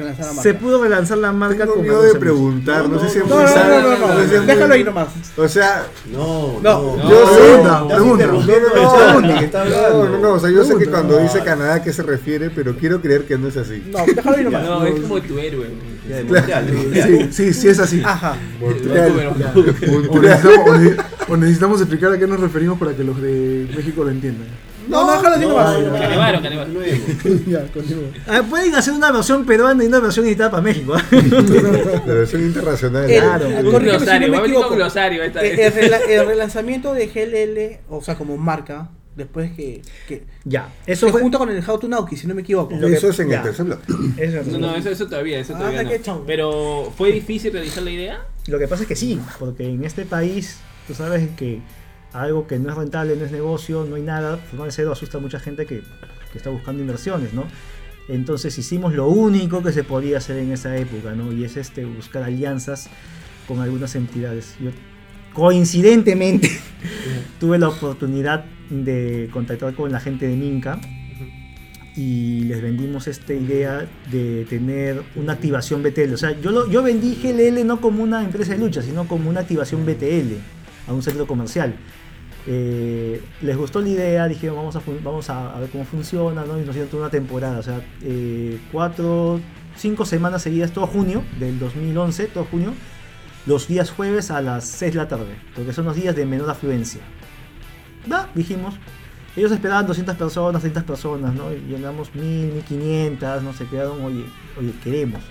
Relanzar 0.00 0.26
la 0.26 0.42
se 0.42 0.48
marca. 0.52 0.58
pudo 0.64 0.82
relanzar 0.82 1.18
la 1.18 1.32
marca 1.32 1.58
Tengo 1.58 1.74
con 1.74 1.82
miedo 1.82 2.02
de 2.02 2.14
preguntar, 2.14 2.88
no, 2.88 2.96
No, 2.96 3.00
sé 3.00 3.10
si 3.10 3.18
es 3.18 3.26
no, 3.26 3.34
muy 3.36 3.44
No, 3.44 3.48
no, 3.50 3.54
sano, 3.54 3.80
no, 3.82 3.98
no, 3.98 4.08
no 4.40 4.46
Déjalo 4.46 4.74
ahí 4.74 4.84
nomás. 4.84 5.08
O 5.36 5.48
sea, 5.48 5.86
No, 6.12 6.60
No, 6.62 6.96
no. 6.96 7.10
yo 7.10 7.34
sé- 7.34 7.62
No, 7.62 7.88
no, 7.88 7.88
no, 7.88 8.16
no, 8.16 10.08
no, 10.08 10.18
no, 10.18 10.32
o 10.32 10.38
sea, 10.40 10.50
yo 10.50 10.64
sé 10.64 10.76
que 10.76 10.86
cuando 10.86 11.18
dice 11.18 11.38
No. 11.38 11.44
Canadá 11.44 11.74
a 11.74 11.82
qué 11.82 11.92
se 11.92 12.02
refiere, 12.02 12.50
pero 12.50 12.76
quiero 12.76 13.00
creer 13.00 13.24
que 13.24 13.38
no 13.38 13.48
es 13.48 13.56
así. 13.56 13.82
No, 13.90 14.04
déjalo 14.06 14.36
ahí 14.36 14.44
nomás. 14.44 14.64
No, 14.64 14.84
es 14.86 15.00
como 15.00 15.20
tu 15.20 15.38
héroe. 15.38 15.66
Sí, 16.10 17.28
sí, 17.30 17.52
sí 17.52 17.68
es 17.68 17.78
así. 17.78 18.02
Ajá. 18.04 18.36
O 21.28 21.36
necesitamos 21.36 21.80
explicar 21.80 22.12
a 22.12 22.18
qué 22.18 22.26
nos 22.26 22.40
referimos 22.40 22.78
para 22.78 22.94
que 22.94 23.04
los 23.04 23.20
de 23.20 23.68
México 23.76 24.02
lo 24.04 24.10
entiendan. 24.10 24.48
No, 24.90 25.06
no, 25.06 25.12
déjalo 25.12 25.36
así 25.36 25.46
nomás. 25.46 26.00
Canevaro. 26.00 26.40
Continuemos. 26.40 27.46
ya, 27.46 27.72
continúo. 27.72 28.04
Ah, 28.26 28.42
pueden 28.48 28.74
hacer 28.74 28.92
una 28.94 29.10
versión 29.12 29.44
peruana 29.46 29.84
y 29.84 29.86
una 29.86 30.00
versión 30.00 30.26
editada 30.26 30.50
para 30.50 30.62
México. 30.62 30.94
¿ah? 30.94 31.04
La 32.06 32.14
versión 32.14 32.42
internacional. 32.42 33.10
El- 33.10 33.20
Claro. 33.22 33.46
el- 33.46 33.66
Un 33.66 33.72
corrígeme 33.72 33.98
si 33.98 34.04
glosario, 34.04 34.26
no 34.28 34.32
me 34.32 34.36
va 34.36 34.38
a 34.38 34.42
venir 34.42 34.54
con 34.56 34.64
equivoco. 34.64 34.74
glosario 34.76 35.22
esta 35.22 35.40
El, 35.40 35.56
vez. 35.56 35.76
el 35.76 35.90
rela- 35.90 36.08
el 36.08 36.26
relanzamiento 36.26 36.94
de 36.94 37.06
GLL, 37.06 37.94
o 37.94 38.02
sea, 38.02 38.14
como 38.16 38.36
marca, 38.36 38.90
después 39.16 39.52
que, 39.52 39.82
que 40.08 40.24
ya, 40.44 40.68
eso 40.86 41.06
se 41.06 41.12
fue. 41.12 41.20
junta 41.20 41.38
con 41.38 41.50
el 41.50 41.62
How 41.68 41.78
to 41.78 41.88
Nauki, 41.88 42.16
si 42.16 42.26
no 42.26 42.34
me 42.34 42.42
equivoco. 42.42 42.74
Lo 42.76 42.88
que- 42.88 42.94
Eso 42.94 43.08
es 43.10 43.20
en 43.20 43.28
ya. 43.30 43.36
el 43.38 43.42
tercer 43.44 43.66
bloque. 43.66 43.82
eso- 44.18 44.50
No, 44.50 44.58
no, 44.58 44.76
eso, 44.76 44.90
eso 44.90 45.06
todavía, 45.06 45.38
eso 45.40 45.54
Ah, 45.54 45.58
todavía 45.58 45.84
qué 45.88 45.98
no. 45.98 46.04
chongo. 46.04 46.24
Pero, 46.26 46.92
¿fue 46.96 47.12
difícil 47.12 47.52
realizar 47.52 47.82
la 47.82 47.90
idea? 47.90 48.26
Lo 48.46 48.58
que 48.58 48.66
pasa 48.68 48.82
es 48.82 48.88
que 48.88 48.96
sí, 48.96 49.20
porque 49.38 49.64
en 49.68 49.84
este 49.84 50.04
país, 50.04 50.58
tú 50.86 50.94
sabes 50.94 51.28
que 51.36 51.60
algo 52.12 52.46
que 52.46 52.58
no 52.58 52.70
es 52.70 52.76
rentable, 52.76 53.16
no 53.16 53.24
es 53.24 53.32
negocio, 53.32 53.84
no 53.88 53.96
hay 53.96 54.02
nada, 54.02 54.36
formar 54.36 54.66
de 54.66 54.72
cero 54.72 54.92
asusta 54.92 55.18
a 55.18 55.20
mucha 55.20 55.38
gente 55.40 55.66
que, 55.66 55.82
que 56.32 56.38
está 56.38 56.50
buscando 56.50 56.80
inversiones, 56.82 57.32
¿no? 57.34 57.44
Entonces 58.08 58.58
hicimos 58.58 58.92
lo 58.94 59.06
único 59.08 59.62
que 59.62 59.72
se 59.72 59.84
podía 59.84 60.18
hacer 60.18 60.38
en 60.38 60.50
esa 60.52 60.76
época, 60.76 61.12
¿no? 61.12 61.32
Y 61.32 61.44
es 61.44 61.56
este 61.56 61.84
buscar 61.84 62.22
alianzas 62.24 62.88
con 63.46 63.60
algunas 63.60 63.94
entidades. 63.94 64.56
Yo 64.60 64.70
coincidentemente 65.32 66.50
tuve 67.40 67.58
la 67.58 67.68
oportunidad 67.68 68.44
de 68.68 69.28
contactar 69.32 69.74
con 69.74 69.92
la 69.92 70.00
gente 70.00 70.26
de 70.26 70.36
Minca 70.36 70.80
y 71.96 72.40
les 72.44 72.62
vendimos 72.62 73.08
esta 73.08 73.32
idea 73.34 73.88
de 74.10 74.44
tener 74.48 75.02
una 75.16 75.32
activación 75.34 75.82
BTL. 75.82 76.14
O 76.14 76.16
sea, 76.16 76.38
yo, 76.40 76.50
lo- 76.50 76.68
yo 76.70 76.82
vendí 76.82 77.16
GLL 77.22 77.66
no 77.66 77.80
como 77.80 78.02
una 78.02 78.24
empresa 78.24 78.52
de 78.52 78.58
lucha, 78.58 78.82
sino 78.82 79.06
como 79.08 79.28
una 79.28 79.40
activación 79.40 79.84
BTL 79.84 80.34
a 80.88 80.92
un 80.92 81.02
centro 81.02 81.26
comercial. 81.26 81.74
Eh, 82.46 83.22
les 83.42 83.56
gustó 83.56 83.80
la 83.80 83.88
idea, 83.88 84.26
dijeron 84.26 84.56
vamos 84.56 85.30
a, 85.30 85.58
ver 85.58 85.70
cómo 85.70 85.84
funciona, 85.84 86.44
y 86.44 86.64
nos 86.64 86.74
dieron 86.74 86.88
toda 86.88 87.04
una 87.04 87.10
temporada, 87.10 87.58
o 87.58 87.62
sea, 87.62 87.80
eh, 88.02 88.58
cuatro, 88.72 89.40
cinco 89.76 90.06
semanas 90.06 90.42
seguidas, 90.42 90.72
todo 90.72 90.86
junio 90.86 91.22
del 91.38 91.58
2011, 91.58 92.26
todo 92.28 92.44
junio, 92.44 92.72
los 93.46 93.68
días 93.68 93.90
jueves 93.90 94.30
a 94.30 94.40
las 94.40 94.64
6 94.64 94.92
de 94.92 94.98
la 94.98 95.08
tarde, 95.08 95.36
porque 95.54 95.72
son 95.72 95.84
los 95.84 95.96
días 95.96 96.16
de 96.16 96.26
menor 96.26 96.50
afluencia. 96.50 97.00
Va, 98.10 98.28
dijimos. 98.34 98.74
Ellos 99.36 99.52
esperaban 99.52 99.86
200 99.86 100.16
personas, 100.16 100.60
300 100.60 100.82
personas, 100.82 101.32
¿no? 101.34 101.52
Y 101.52 101.60
llenamos 101.60 102.12
1000, 102.14 102.52
1500, 102.52 103.42
no 103.44 103.52
se 103.52 103.64
quedaron, 103.66 104.04
oye, 104.04 104.24
oye, 104.58 104.72
queremos. 104.82 105.22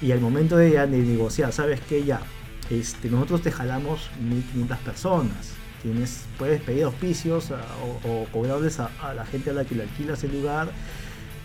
Y 0.00 0.12
al 0.12 0.20
momento 0.20 0.56
de 0.56 0.86
negociar, 0.86 1.52
¿sabes 1.52 1.80
qué? 1.88 2.04
Ya, 2.04 2.22
este, 2.70 3.10
nosotros 3.10 3.42
te 3.42 3.52
jalamos 3.52 4.10
1500 4.18 4.78
personas. 4.78 5.61
Tienes, 5.82 6.24
puedes 6.38 6.60
pedir 6.62 6.84
auspicios 6.84 7.50
a- 7.50 7.60
o, 8.06 8.26
cobrarles 8.32 8.78
a, 8.80 8.90
la 9.14 9.24
gente 9.26 9.50
a 9.50 9.52
la 9.52 9.64
que 9.64 9.74
le 9.74 9.82
alquilas 9.82 10.22
el 10.24 10.32
lugar. 10.32 10.70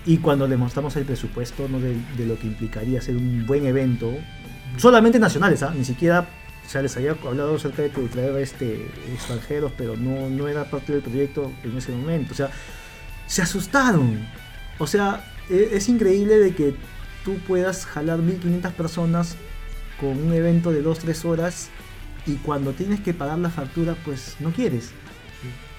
Y 0.06 0.18
cuando 0.20 0.48
le 0.48 0.56
mostramos 0.58 0.96
el 0.96 1.06
presupuesto 1.06 1.68
¿no? 1.68 1.80
de, 1.80 1.96
de 2.18 2.26
lo 2.26 2.38
que 2.40 2.48
implicaría 2.48 3.00
hacer 3.00 3.18
un 3.18 3.46
buen 3.46 3.66
evento, 3.66 4.14
solamente 4.78 5.20
nacionales, 5.20 5.64
¿ah? 5.64 5.74
ni 5.76 5.84
siquiera, 5.84 6.28
o 6.76 6.82
les 6.82 6.96
había 6.98 7.12
hablado 7.12 7.56
acerca 7.56 7.82
de 7.82 7.90
que 7.90 8.02
traer 8.04 8.36
este, 8.38 8.88
extranjeros, 9.14 9.72
pero 9.78 9.96
no, 9.96 10.30
no 10.30 10.48
era 10.48 10.66
parte 10.70 10.94
del 10.94 11.02
proyecto 11.02 11.52
en 11.64 11.78
ese 11.78 11.92
momento. 11.92 12.34
O 12.34 12.36
sea, 12.36 12.50
se 13.26 13.42
asustaron. 13.42 14.28
O 14.78 14.88
sea, 14.88 15.24
e- 15.50 15.70
es, 15.74 15.90
increíble 15.90 16.38
de 16.38 16.54
que 16.54 16.76
tú 17.24 17.36
puedas 17.48 17.86
jalar 17.86 18.20
1500 18.20 18.74
personas 18.74 19.36
con 20.00 20.10
un 20.10 20.34
evento 20.34 20.72
de 20.72 20.84
2-3 20.84 21.26
horas 21.26 21.70
y 22.28 22.36
cuando 22.36 22.74
tienes 22.74 23.00
que 23.00 23.14
pagar 23.14 23.40
la 23.40 23.50
factura, 23.50 23.96
pues 24.06 24.36
no 24.40 24.52
quieres. 24.52 24.92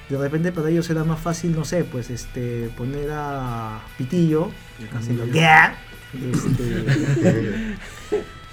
De 0.09 0.17
repente 0.17 0.51
para 0.53 0.71
ellos 0.71 0.89
era 0.89 1.05
más 1.05 1.21
fácil, 1.21 1.55
no 1.55 1.65
sé, 1.65 1.85
pues 1.85 2.09
este 2.09 2.71
poner 2.77 3.11
a 3.13 3.81
Pitillo, 3.99 4.51
haciendo 4.97 5.25
este, 6.15 7.77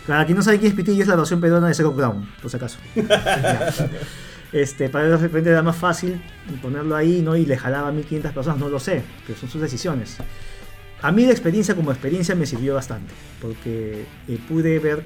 para 0.05 0.25
quien 0.25 0.37
no 0.37 0.43
sabe 0.43 0.59
quién 0.59 0.71
es 0.71 0.75
Pitillo, 0.75 1.01
es 1.01 1.07
la 1.07 1.15
versión 1.15 1.39
peruana 1.39 1.69
de 1.69 1.73
Zero 1.73 1.93
Brown, 1.93 2.29
por 2.41 2.51
si 2.51 2.57
acaso. 2.57 2.77
Este, 4.51 4.89
para 4.89 5.05
ellos 5.05 5.19
de 5.19 5.27
repente 5.27 5.49
era 5.49 5.61
más 5.63 5.75
fácil 5.75 6.21
ponerlo 6.61 6.95
ahí, 6.95 7.21
¿no? 7.21 7.35
Y 7.35 7.45
le 7.45 7.57
jalaba 7.57 7.89
a 7.89 7.91
1500 7.91 8.31
personas, 8.31 8.57
no 8.57 8.69
lo 8.69 8.79
sé, 8.79 9.03
pero 9.25 9.37
son 9.37 9.49
sus 9.49 9.59
decisiones. 9.59 10.17
A 11.01 11.11
mí 11.11 11.25
la 11.25 11.31
experiencia 11.31 11.75
como 11.75 11.91
experiencia 11.91 12.35
me 12.35 12.45
sirvió 12.45 12.75
bastante, 12.75 13.13
porque 13.41 14.05
eh, 14.27 14.39
pude 14.47 14.79
ver 14.79 15.03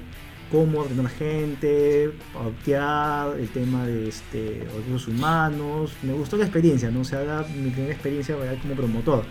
cómo 0.50 0.80
ordenar 0.80 1.08
gente, 1.10 2.10
optear, 2.34 3.38
el 3.38 3.48
tema 3.48 3.86
de 3.86 4.08
este, 4.08 4.66
recursos 4.76 5.08
humanos. 5.08 5.92
Me 6.02 6.12
gustó 6.12 6.36
la 6.36 6.44
experiencia, 6.44 6.90
¿no? 6.90 7.00
O 7.00 7.04
sea, 7.04 7.22
era 7.22 7.42
mi 7.42 7.70
primera 7.70 7.92
experiencia 7.92 8.36
como 8.62 8.74
promotor. 8.74 9.24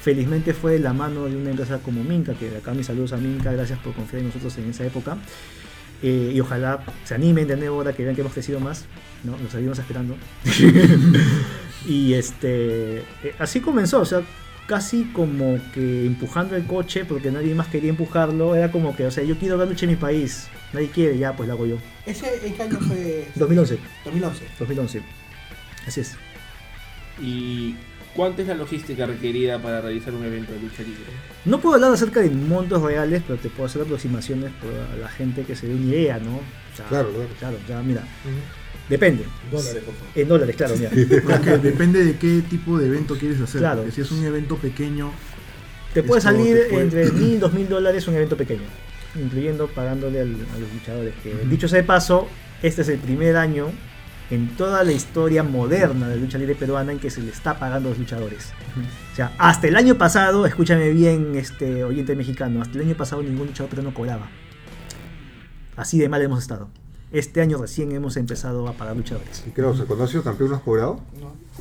Felizmente 0.00 0.54
fue 0.54 0.72
de 0.72 0.78
la 0.78 0.92
mano 0.92 1.26
de 1.26 1.36
una 1.36 1.50
empresa 1.50 1.78
como 1.78 2.02
Minca, 2.02 2.34
que 2.34 2.50
de 2.50 2.58
acá 2.58 2.72
mis 2.72 2.86
saludos 2.86 3.12
a 3.12 3.18
Minca, 3.18 3.52
gracias 3.52 3.78
por 3.80 3.92
confiar 3.92 4.20
en 4.20 4.28
nosotros 4.28 4.56
en 4.58 4.70
esa 4.70 4.86
época. 4.86 5.18
Eh, 6.02 6.32
y 6.34 6.40
ojalá 6.40 6.82
se 7.04 7.14
animen 7.14 7.46
de 7.46 7.56
nuevo 7.56 7.76
ahora 7.76 7.92
que 7.92 8.02
vean 8.02 8.14
que 8.14 8.22
hemos 8.22 8.32
crecido 8.32 8.58
más, 8.60 8.86
¿no? 9.24 9.36
Nos 9.36 9.52
seguimos 9.52 9.78
esperando. 9.78 10.16
y 11.86 12.14
este, 12.14 13.00
eh, 13.00 13.34
así 13.38 13.60
comenzó, 13.60 14.00
o 14.00 14.04
sea, 14.06 14.22
casi 14.70 15.02
como 15.12 15.58
que 15.74 16.06
empujando 16.06 16.54
el 16.54 16.64
coche 16.64 17.04
porque 17.04 17.32
nadie 17.32 17.56
más 17.56 17.66
quería 17.66 17.90
empujarlo. 17.90 18.54
Era 18.54 18.70
como 18.70 18.94
que, 18.94 19.04
o 19.04 19.10
sea, 19.10 19.24
yo 19.24 19.36
quiero 19.36 19.56
dar 19.58 19.66
lucha 19.66 19.84
en 19.84 19.90
mi 19.90 19.96
país, 19.96 20.46
nadie 20.72 20.88
quiere, 20.90 21.18
ya 21.18 21.34
pues 21.34 21.48
la 21.48 21.54
hago 21.54 21.66
yo. 21.66 21.76
¿Ese 22.06 22.46
en 22.46 22.54
qué 22.54 22.62
año 22.62 22.78
fue? 22.78 23.26
2011, 23.34 23.78
2011. 24.04 24.44
2011. 24.60 25.02
Así 25.88 26.02
es. 26.02 26.16
¿Y 27.20 27.74
cuánta 28.14 28.42
es 28.42 28.48
la 28.48 28.54
logística 28.54 29.06
requerida 29.06 29.58
para 29.58 29.80
realizar 29.80 30.14
un 30.14 30.24
evento 30.24 30.52
de 30.52 30.60
lucha 30.60 30.84
libre? 30.84 31.02
No 31.44 31.58
puedo 31.58 31.74
hablar 31.74 31.92
acerca 31.92 32.20
de 32.20 32.30
montos 32.30 32.80
reales, 32.80 33.24
pero 33.26 33.40
te 33.40 33.48
puedo 33.48 33.66
hacer 33.66 33.82
aproximaciones 33.82 34.52
para 34.52 34.96
la 35.00 35.08
gente 35.08 35.42
que 35.42 35.56
se 35.56 35.66
dé 35.66 35.74
una 35.74 35.86
idea, 35.86 36.18
¿no? 36.20 36.36
O 36.36 36.76
sea, 36.76 36.86
Claro, 36.86 37.10
claro. 37.10 37.28
Claro, 37.40 37.56
ya 37.68 37.82
mira. 37.82 38.04
Depende. 38.90 39.24
Dólares, 39.50 39.82
por 39.84 39.94
favor. 39.94 40.08
En 40.14 40.28
dólares, 40.28 40.56
claro, 40.56 40.74
mira. 40.76 40.90
Porque 41.24 41.56
depende 41.58 42.04
de 42.04 42.16
qué 42.18 42.42
tipo 42.50 42.76
de 42.78 42.88
evento 42.88 43.16
quieres 43.16 43.40
hacer. 43.40 43.60
Claro. 43.60 43.78
Porque 43.78 43.92
si 43.94 44.00
es 44.02 44.10
un 44.10 44.22
evento 44.24 44.56
pequeño, 44.56 45.10
Te 45.94 46.02
puede 46.02 46.20
salir 46.20 46.56
te 46.56 46.64
puede- 46.70 46.82
entre 46.82 47.10
mil, 47.12 47.40
dos 47.40 47.52
mil 47.54 47.68
dólares 47.68 48.06
un 48.08 48.14
evento 48.16 48.36
pequeño, 48.36 48.62
incluyendo 49.14 49.68
pagándole 49.68 50.20
al- 50.20 50.34
a 50.54 50.58
los 50.58 50.72
luchadores. 50.74 51.14
Que, 51.22 51.34
Dicho 51.48 51.68
sea 51.68 51.78
de 51.78 51.84
paso, 51.84 52.28
este 52.62 52.82
es 52.82 52.88
el 52.88 52.98
primer 52.98 53.36
año 53.36 53.68
en 54.30 54.48
toda 54.56 54.84
la 54.84 54.92
historia 54.92 55.42
moderna 55.42 56.08
de 56.08 56.16
lucha 56.16 56.38
libre 56.38 56.54
peruana 56.54 56.92
en 56.92 56.98
que 57.00 57.10
se 57.10 57.20
le 57.20 57.30
está 57.30 57.58
pagando 57.58 57.88
a 57.88 57.90
los 57.90 57.98
luchadores. 57.98 58.52
O 59.12 59.16
sea, 59.16 59.32
hasta 59.38 59.66
el 59.66 59.74
año 59.74 59.96
pasado, 59.98 60.46
escúchame 60.46 60.90
bien, 60.90 61.32
este 61.34 61.82
oyente 61.82 62.14
mexicano, 62.14 62.62
hasta 62.62 62.78
el 62.78 62.84
año 62.86 62.94
pasado 62.96 63.22
ningún 63.22 63.48
luchador 63.48 63.70
peruano 63.70 63.92
cobraba. 63.94 64.28
Así 65.76 65.98
de 65.98 66.08
mal 66.08 66.22
hemos 66.22 66.40
estado. 66.42 66.68
Este 67.12 67.40
año 67.40 67.58
recién 67.58 67.90
hemos 67.92 68.16
empezado 68.16 68.68
a 68.68 68.72
pagar 68.72 68.96
luchadores. 68.96 69.42
Y 69.46 69.50
creo, 69.50 69.74
cuando 69.86 70.04
has 70.04 70.10
sido 70.10 70.22
campeón 70.22 70.50
no 70.50 70.56
has 70.56 70.62
cobrado. 70.62 71.00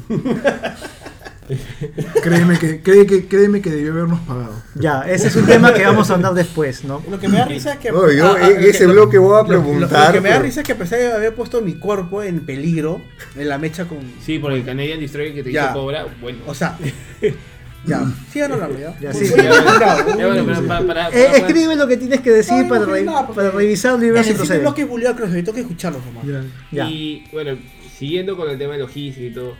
Créeme 2.21 2.59
que, 2.59 2.81
cree 2.83 3.07
que, 3.07 3.27
créeme 3.27 3.59
que 3.59 3.71
debió 3.71 3.91
habernos 3.91 4.19
pagado. 4.19 4.53
Ya, 4.75 5.01
ese 5.01 5.29
es 5.29 5.35
un 5.35 5.47
tema 5.47 5.73
que 5.73 5.83
vamos 5.83 6.11
a 6.11 6.13
hablar 6.13 6.35
después, 6.35 6.83
¿no? 6.83 7.01
Lo 7.09 7.19
que 7.19 7.27
me 7.27 7.37
da 7.39 7.45
risa 7.45 7.73
es 7.73 7.79
que. 7.79 7.91
No, 7.91 8.11
yo 8.11 8.27
ah, 8.27 8.37
ah, 8.39 8.49
en 8.51 8.59
ese 8.63 8.79
que- 8.79 8.85
bloque 8.87 9.17
voy 9.17 9.33
a 9.33 9.37
lo- 9.37 9.41
lo- 9.41 9.47
preguntar. 9.63 10.07
Lo, 10.09 10.13
que 10.13 10.21
me 10.21 10.29
da 10.29 10.35
pero- 10.35 10.45
risa 10.45 10.61
es 10.61 10.67
que 10.67 10.73
a 10.73 10.77
pesar 10.77 10.99
de 10.99 11.11
haber 11.11 11.33
puesto 11.33 11.59
mi 11.61 11.73
cuerpo 11.79 12.21
en 12.21 12.45
peligro 12.45 13.01
en 13.35 13.49
la 13.49 13.57
mecha 13.57 13.85
con. 13.85 13.97
Sí, 14.23 14.37
por 14.37 14.51
el 14.51 14.63
Canadian 14.63 14.99
Destroyer 14.99 15.33
que 15.33 15.41
te 15.43 15.51
Ya. 15.51 15.65
hizo 15.71 15.73
cobra. 15.73 16.05
Bueno. 16.21 16.39
O 16.45 16.53
sea. 16.53 16.77
ya. 17.85 17.99
Hablando 18.45 18.79
ya. 19.01 19.13
Sí. 19.13 19.31
pero 19.35 20.67
para, 20.67 20.85
para, 20.85 21.09
Eh, 21.09 21.31
escribe 21.37 21.75
lo 21.75 21.87
que 21.87 21.97
tienes 21.97 22.21
que 22.21 22.31
decir 22.31 22.53
No, 22.57 22.63
no, 22.63 22.69
para, 22.69 22.81
no, 22.85 22.91
re- 22.93 23.03
nada, 23.03 23.27
para 23.27 23.51
revisarlo 23.51 24.03
y 24.03 24.07
En 24.09 24.13
ver 24.13 24.19
el 24.19 24.23
si 24.25 24.31
siguiente 24.31 24.47
procede. 24.47 24.59
bloque 24.61 24.83
bulleado 24.85 25.15
creo 25.15 25.27
que 25.29 25.35
tengo 25.43 25.53
que 25.53 25.61
escucharlo 25.61 25.99
nomás. 26.05 26.45
Ya. 26.71 26.89
Y 26.89 27.25
bueno, 27.31 27.57
siguiendo 27.97 28.35
con 28.37 28.49
el 28.49 28.57
tema 28.57 28.73
de 28.73 28.79
logística 28.79 29.25
y 29.25 29.31
todo, 29.33 29.55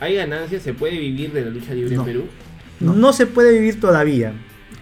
¿hay 0.00 0.14
ganancias? 0.16 0.62
¿Se 0.62 0.72
puede 0.74 0.98
vivir 0.98 1.32
de 1.32 1.42
la 1.42 1.50
lucha 1.50 1.74
libre 1.74 1.94
No. 1.96 2.02
en 2.02 2.06
Perú? 2.06 2.24
No. 2.80 3.12
se 3.12 3.26
puede 3.26 3.52
vivir 3.52 3.80
todavía. 3.80 4.32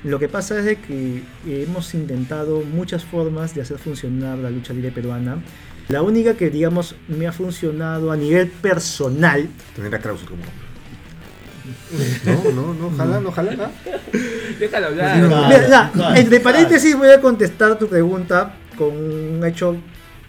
Lo 0.05 0.19
que 0.19 0.29
pasa 0.29 0.59
es 0.59 0.65
de 0.67 0.77
que 0.77 1.23
hemos 1.47 1.95
intentado 1.95 2.61
muchas 2.63 3.05
formas 3.05 3.55
de 3.55 3.63
hacer 3.63 3.79
funcionar 3.79 4.39
la 4.39 4.51
lucha 4.51 4.73
libre 4.73 4.93
peruana. 4.93 5.39
La 5.89 6.03
única 6.03 6.35
que, 6.35 6.51
digamos, 6.51 6.95
me 7.09 7.27
ha 7.27 7.33
funcionado 7.33 8.11
a 8.13 8.17
nivel 8.17 8.49
personal, 8.49 9.49
Tener 9.75 9.95
a 9.95 9.99
Krause 10.01 10.23
como. 10.25 10.43
No, 12.25 12.53
no, 12.53 12.75
no, 12.75 12.87
ojalá, 12.89 13.21
no, 13.21 13.29
ojalá. 13.29 13.53
¿ah? 13.61 13.71
Déjalo 14.59 14.87
hablar. 14.89 15.21
Ya, 15.69 15.91
claro, 15.93 16.17
entre 16.17 16.41
claro. 16.41 16.43
paréntesis 16.45 16.97
voy 16.97 17.09
a 17.11 17.21
contestar 17.21 17.79
tu 17.79 17.89
pregunta 17.89 18.55
con 18.77 18.89
un 18.89 19.45
hecho, 19.45 19.77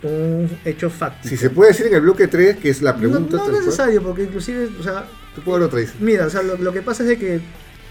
un 0.03 0.49
hecho 0.65 0.89
fáctico. 0.89 1.29
Si 1.29 1.38
se 1.38 1.49
puede 1.49 1.71
decir 1.71 1.88
en 1.88 1.95
el 1.95 2.01
bloque 2.01 2.27
3, 2.27 2.57
que 2.57 2.69
es 2.69 2.81
la 2.81 2.93
no, 2.93 2.99
pregunta. 2.99 3.38
no 3.38 3.43
tal 3.43 3.47
es 3.47 3.51
cual. 3.53 3.65
necesario, 3.65 4.01
porque 4.03 4.23
inclusive, 4.23 4.69
o 4.79 4.83
sea, 4.83 5.05
puedo 5.45 5.65
otra 5.65 5.79
dice. 5.79 5.93
mira, 5.99 6.25
o 6.25 6.29
sea, 6.29 6.41
lo, 6.43 6.57
lo 6.57 6.73
que 6.73 6.81
pasa 6.81 7.03
es 7.03 7.09
de 7.09 7.17
que 7.17 7.39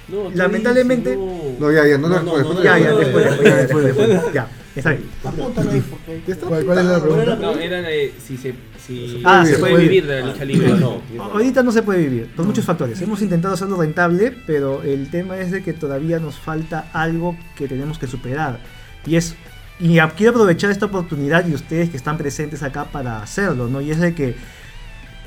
No, 0.09 0.25
tú 0.25 0.33
Lamentablemente- 0.35 1.11
dices, 1.17 1.61
No, 1.61 1.71
ya, 1.73 1.87
ya, 1.87 1.99
no, 1.99 2.09
no, 2.09 2.17
No, 2.17 2.23
no, 2.23 2.37
después, 2.39 2.57
no, 2.59 2.63
ya, 2.65 2.75
después, 2.75 2.85
ya, 2.85 2.91
no, 2.91 2.99
después, 2.99 3.25
no, 3.25 3.57
después, 3.57 3.85
después, 4.09 4.35
ya, 4.35 4.49
está 4.77 4.91
bien. 4.91 5.05
Apúntalo 5.25 5.71
ahí 5.71 5.83
porque. 5.89 6.23
Está 6.33 6.47
¿Cuál- 6.47 6.65
cuál 6.65 6.79
es 6.79 6.85
la 6.85 7.01
pregunta? 7.03 7.37
No, 7.37 7.53
era 7.59 7.83
de 7.83 8.15
si 8.25 8.37
se, 8.37 8.55
si 8.87 9.23
Ah, 9.25 9.43
se 9.45 9.55
se 9.55 9.59
puede 9.59 9.73
puede. 9.75 9.85
vivir 9.85 10.07
de 10.07 10.21
la 10.21 10.27
lucha 10.27 10.45
libre 10.45 10.73
o 10.73 10.77
no. 10.77 11.03
Ahorita 11.25 11.63
no 11.63 11.73
se 11.73 11.83
puede 11.83 12.01
vivir, 12.01 12.27
por 12.37 12.45
muchos 12.47 12.65
factores. 12.65 13.01
Hemos 13.01 13.21
intentado 13.23 13.55
hacerlo 13.55 13.77
rentable, 13.81 14.35
pero 14.47 14.83
el 14.83 15.11
tema 15.11 15.39
es 15.39 15.51
de 15.51 15.63
que 15.63 15.73
todavía 15.73 16.19
nos 16.19 16.39
falta 16.39 16.91
algo 16.93 17.37
que 17.57 17.69
tenemos 17.69 17.99
que 17.99 18.07
superar. 18.07 18.61
Y 19.07 19.17
es 19.17 19.35
y 19.79 19.99
quiero 20.17 20.31
aprovechar 20.33 20.71
esta 20.71 20.87
oportunidad 20.87 21.47
y 21.47 21.53
ustedes 21.55 21.91
que 21.91 21.97
están 21.99 22.17
presentes 22.17 22.63
acá 22.63 22.87
para 22.87 23.23
hacerlo, 23.23 23.69
¿no? 23.69 23.81
Y 23.83 23.91
es 23.91 24.01
de 24.01 24.15
que 24.15 24.35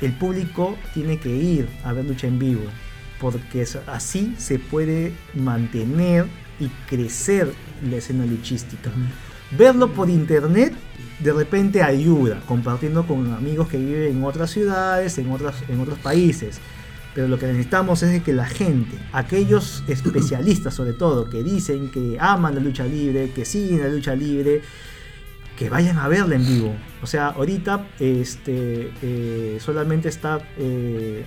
el 0.00 0.12
público 0.12 0.76
tiene 0.94 1.18
que 1.18 1.28
ir 1.28 1.68
a 1.84 1.92
ver 1.92 2.04
lucha 2.04 2.26
en 2.26 2.38
vivo, 2.38 2.62
porque 3.20 3.62
es- 3.62 3.78
así 3.86 4.34
se 4.38 4.58
puede 4.58 5.12
mantener 5.34 6.26
y 6.58 6.66
crecer 6.88 7.52
la 7.88 7.96
escena 7.96 8.26
luchística. 8.26 8.90
Verlo 9.52 9.92
por 9.92 10.08
internet 10.08 10.72
de 11.18 11.32
repente 11.32 11.82
ayuda, 11.82 12.40
compartiendo 12.46 13.06
con 13.06 13.32
amigos 13.34 13.68
que 13.68 13.76
viven 13.76 14.16
en 14.16 14.24
otras 14.24 14.50
ciudades, 14.50 15.18
en, 15.18 15.30
otras, 15.30 15.56
en 15.68 15.80
otros 15.80 15.98
países. 15.98 16.60
Pero 17.14 17.28
lo 17.28 17.38
que 17.38 17.46
necesitamos 17.46 18.02
es 18.02 18.22
que 18.22 18.32
la 18.32 18.46
gente, 18.46 18.96
aquellos 19.12 19.82
especialistas 19.88 20.74
sobre 20.74 20.92
todo, 20.92 21.28
que 21.28 21.42
dicen 21.42 21.90
que 21.90 22.16
aman 22.20 22.54
la 22.54 22.60
lucha 22.60 22.84
libre, 22.84 23.32
que 23.34 23.44
siguen 23.44 23.82
la 23.82 23.88
lucha 23.88 24.14
libre, 24.14 24.62
que 25.60 25.68
vayan 25.68 25.98
a 25.98 26.08
verla 26.08 26.36
en 26.36 26.46
vivo. 26.46 26.74
O 27.02 27.06
sea, 27.06 27.26
ahorita 27.26 27.86
este, 28.00 28.90
eh, 29.02 29.58
solamente 29.60 30.08
está, 30.08 30.40
eh, 30.56 31.22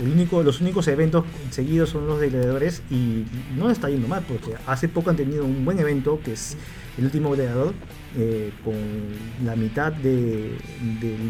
el 0.00 0.08
único, 0.08 0.42
los 0.42 0.60
únicos 0.60 0.88
eventos 0.88 1.24
seguidos 1.50 1.90
son 1.90 2.08
los 2.08 2.18
de 2.18 2.28
gladiadores 2.28 2.82
y 2.90 3.24
no 3.56 3.70
está 3.70 3.88
yendo 3.88 4.08
mal, 4.08 4.24
porque 4.26 4.54
hace 4.66 4.88
poco 4.88 5.10
han 5.10 5.16
tenido 5.16 5.44
un 5.44 5.64
buen 5.64 5.78
evento 5.78 6.18
que 6.24 6.32
es 6.32 6.56
el 6.98 7.04
último 7.04 7.30
gladiador, 7.30 7.72
eh, 8.16 8.50
con 8.64 8.74
la 9.44 9.54
mitad 9.54 9.92
de, 9.92 10.58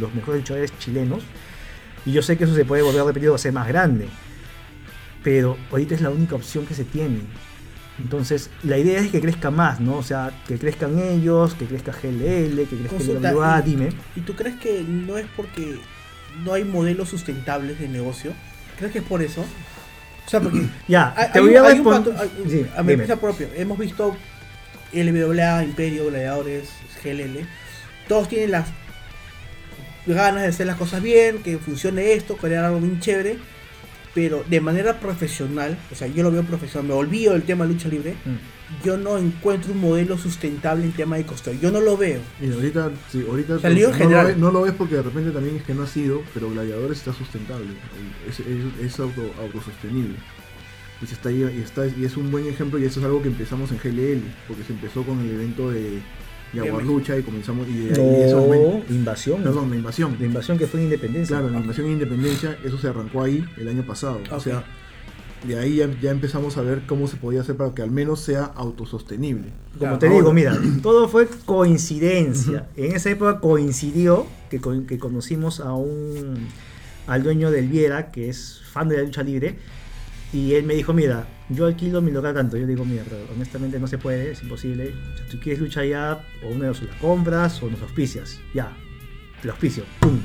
los 0.01 0.15
mejores 0.15 0.41
luchadores 0.41 0.73
chilenos. 0.79 1.25
Y 2.07 2.13
yo 2.13 2.23
sé 2.23 2.39
que 2.39 2.45
eso 2.45 2.55
se 2.55 2.65
puede 2.65 2.81
volver 2.81 3.03
a 3.03 3.05
repetir 3.05 3.29
o 3.29 3.37
ser 3.37 3.53
más 3.53 3.69
grande. 3.69 4.09
Pero 5.23 5.59
ahorita 5.71 5.97
es 5.97 6.01
la 6.01 6.09
única 6.09 6.35
opción 6.35 6.65
que 6.65 6.73
se 6.73 6.85
tiene. 6.85 7.19
Entonces, 7.99 8.51
la 8.63 8.79
idea 8.79 9.01
es 9.01 9.11
que 9.11 9.21
crezca 9.21 9.51
más, 9.51 9.81
¿no? 9.81 9.97
O 9.97 10.03
sea, 10.03 10.31
que 10.47 10.57
crezcan 10.59 10.99
ellos, 10.99 11.55
que 11.55 11.67
crezca 11.67 11.93
GLL, 11.93 12.57
que 12.69 12.77
crezca 12.77 12.89
Consulta, 12.97 13.35
WA, 13.35 13.61
y- 13.65 13.71
dime. 13.71 13.89
¿Y 14.15 14.21
tú 14.21 14.35
crees 14.37 14.57
que 14.57 14.83
no 14.83 15.19
es 15.19 15.27
porque 15.37 15.79
no 16.45 16.53
hay 16.55 16.65
modelos 16.65 17.09
sustentables 17.09 17.79
de 17.81 17.89
negocio? 17.89 18.33
¿Crees 18.79 18.93
que 18.93 18.99
es 19.01 19.05
por 19.05 19.21
eso? 19.23 19.41
O 20.27 20.31
sea, 20.31 20.41
porque 20.41 20.61
Ya, 20.89 21.13
hay, 21.17 21.33
te 21.33 21.41
voy 21.41 21.57
a 21.57 21.63
responder. 21.63 22.15
Sí, 22.49 22.67
a 22.77 22.83
mi 22.83 22.93
experiencia 22.93 23.17
propia, 23.17 23.49
hemos 23.57 23.79
visto 23.79 24.17
LWA, 24.93 25.65
Imperio, 25.65 26.07
Gladiadores, 26.07 26.71
GLL, 27.03 27.47
todos 28.07 28.29
tienen 28.29 28.53
las 28.53 28.67
ganas 30.07 30.43
de 30.43 30.49
hacer 30.49 30.67
las 30.67 30.77
cosas 30.77 31.03
bien, 31.03 31.43
que 31.43 31.59
funcione 31.59 32.13
esto, 32.13 32.37
crear 32.37 32.65
algo 32.65 32.81
bien 32.81 33.01
chévere, 33.01 33.39
pero 34.15 34.45
de 34.49 34.61
manera 34.61 34.99
profesional, 35.01 35.79
o 35.93 35.95
sea, 35.95 36.09
yo 36.09 36.23
lo 36.23 36.31
veo 36.31 36.43
profesional, 36.43 36.89
me 36.89 36.95
olvido 36.95 37.33
del 37.35 37.43
tema 37.43 37.67
de 37.67 37.73
lucha 37.73 37.89
libre, 37.89 38.15
Mm. 38.25 38.85
yo 38.85 38.97
no 38.97 39.17
encuentro 39.19 39.73
un 39.73 39.81
modelo 39.81 40.19
sustentable 40.19 40.85
en 40.85 40.93
tema 40.93 41.17
de 41.17 41.25
costo, 41.25 41.53
yo 41.53 41.71
no 41.71 41.81
lo 41.81 41.97
veo. 41.97 42.21
Y 42.41 42.53
ahorita, 42.53 42.91
sí, 43.11 43.25
ahorita 43.29 43.59
Salió 43.61 43.87
en 43.87 43.93
no, 43.93 43.99
general. 43.99 44.23
Lo 44.23 44.29
ves, 44.29 44.39
no 44.39 44.51
lo 44.51 44.63
ves 44.63 44.73
porque 44.77 44.97
de 44.97 45.03
repente 45.03 45.31
también 45.31 45.57
es 45.57 45.63
que 45.63 45.75
no 45.75 45.83
ha 45.83 45.87
sido, 45.87 46.23
pero 46.35 46.51
Gladiadores 46.51 46.99
está 46.99 47.13
sustentable, 47.13 47.67
es, 48.29 48.41
es, 48.41 48.85
es 48.85 49.01
auto, 49.01 49.23
autosostenible. 49.41 50.17
Y, 51.01 51.07
se 51.07 51.15
está, 51.15 51.31
y, 51.31 51.43
está, 51.63 51.87
y 51.87 52.05
es 52.05 52.17
un 52.17 52.31
buen 52.31 52.47
ejemplo 52.49 52.79
y 52.79 52.85
eso 52.85 52.99
es 52.99 53.07
algo 53.07 53.23
que 53.23 53.29
empezamos 53.29 53.71
en 53.71 53.79
GLL, 53.79 54.23
porque 54.49 54.65
se 54.65 54.73
empezó 54.73 55.05
con 55.05 55.21
el 55.21 55.31
evento 55.31 55.71
de 55.71 56.01
Jaguar 56.55 56.85
Lucha 56.85 57.17
y 57.17 57.23
comenzamos 57.23 57.69
y 57.69 57.73
de 57.89 57.95
ahí 57.95 58.09
en 58.09 58.23
ese 58.23 58.35
momento, 58.35 58.83
No, 58.89 58.95
invasión. 58.95 59.43
perdón, 59.43 59.71
la 59.71 59.77
invasión. 59.77 60.17
La 60.19 60.27
invasión 60.27 60.59
que 60.59 60.67
fue 60.67 60.81
en 60.81 60.85
Independencia. 60.87 61.37
Claro, 61.39 61.53
la 61.53 61.61
invasión 61.61 61.87
e 61.87 61.91
independencia, 61.93 62.57
eso 62.65 62.79
se 62.79 62.89
arrancó 62.89 63.23
ahí 63.23 63.45
el 63.59 63.69
año 63.69 63.83
pasado. 63.87 64.21
O 64.31 64.41
sea, 64.41 64.65
de 65.47 65.59
ahí 65.59 65.77
ya, 65.77 65.89
ya 66.01 66.11
empezamos 66.11 66.57
a 66.57 66.63
ver 66.63 66.83
cómo 66.87 67.07
se 67.07 67.17
podía 67.17 67.43
hacer 67.43 67.57
para 67.57 67.73
que 67.75 67.83
al 67.83 67.91
menos 67.91 68.21
sea 68.21 68.45
autosostenible. 68.45 69.53
Como 69.79 69.99
te 69.99 70.07
ahora. 70.07 70.19
digo, 70.19 70.33
mira, 70.33 70.59
todo 70.83 71.09
fue 71.09 71.29
coincidencia. 71.45 72.67
En 72.77 72.93
esa 72.97 73.11
época 73.11 73.41
coincidió 73.41 74.27
que, 74.51 74.61
que 74.87 74.99
conocimos 74.99 75.61
a 75.61 75.75
un 75.75 76.49
al 77.07 77.23
dueño 77.23 77.51
del 77.51 77.69
Viera, 77.69 78.11
que 78.11 78.29
es 78.29 78.61
fan 78.71 78.89
de 78.89 78.97
la 78.99 79.03
lucha 79.05 79.23
libre, 79.23 79.57
y 80.33 80.55
él 80.55 80.65
me 80.65 80.75
dijo, 80.75 80.93
mira, 80.93 81.27
yo 81.49 81.67
alquilo 81.67 82.03
mi 82.03 82.11
local 82.11 82.35
tanto. 82.35 82.57
Yo 82.57 82.67
digo, 82.67 82.85
mira, 82.85 83.03
pero 83.09 83.19
honestamente 83.35 83.79
no 83.81 83.87
se 83.87 83.97
puede, 83.99 84.33
es 84.33 84.43
imposible. 84.43 84.93
Si 85.25 85.31
tú 85.31 85.41
quieres 85.43 85.61
lucha 85.61 85.85
ya, 85.85 86.23
o 86.45 86.49
una 86.49 86.63
de 86.63 86.67
dos, 86.69 86.83
la 86.83 86.99
compras 86.99 87.63
o 87.63 87.71
nos 87.71 87.81
auspicias. 87.83 88.39
Ya, 88.55 88.77
te 89.43 89.49
auspicio. 89.51 89.85
¡Pum! 90.01 90.19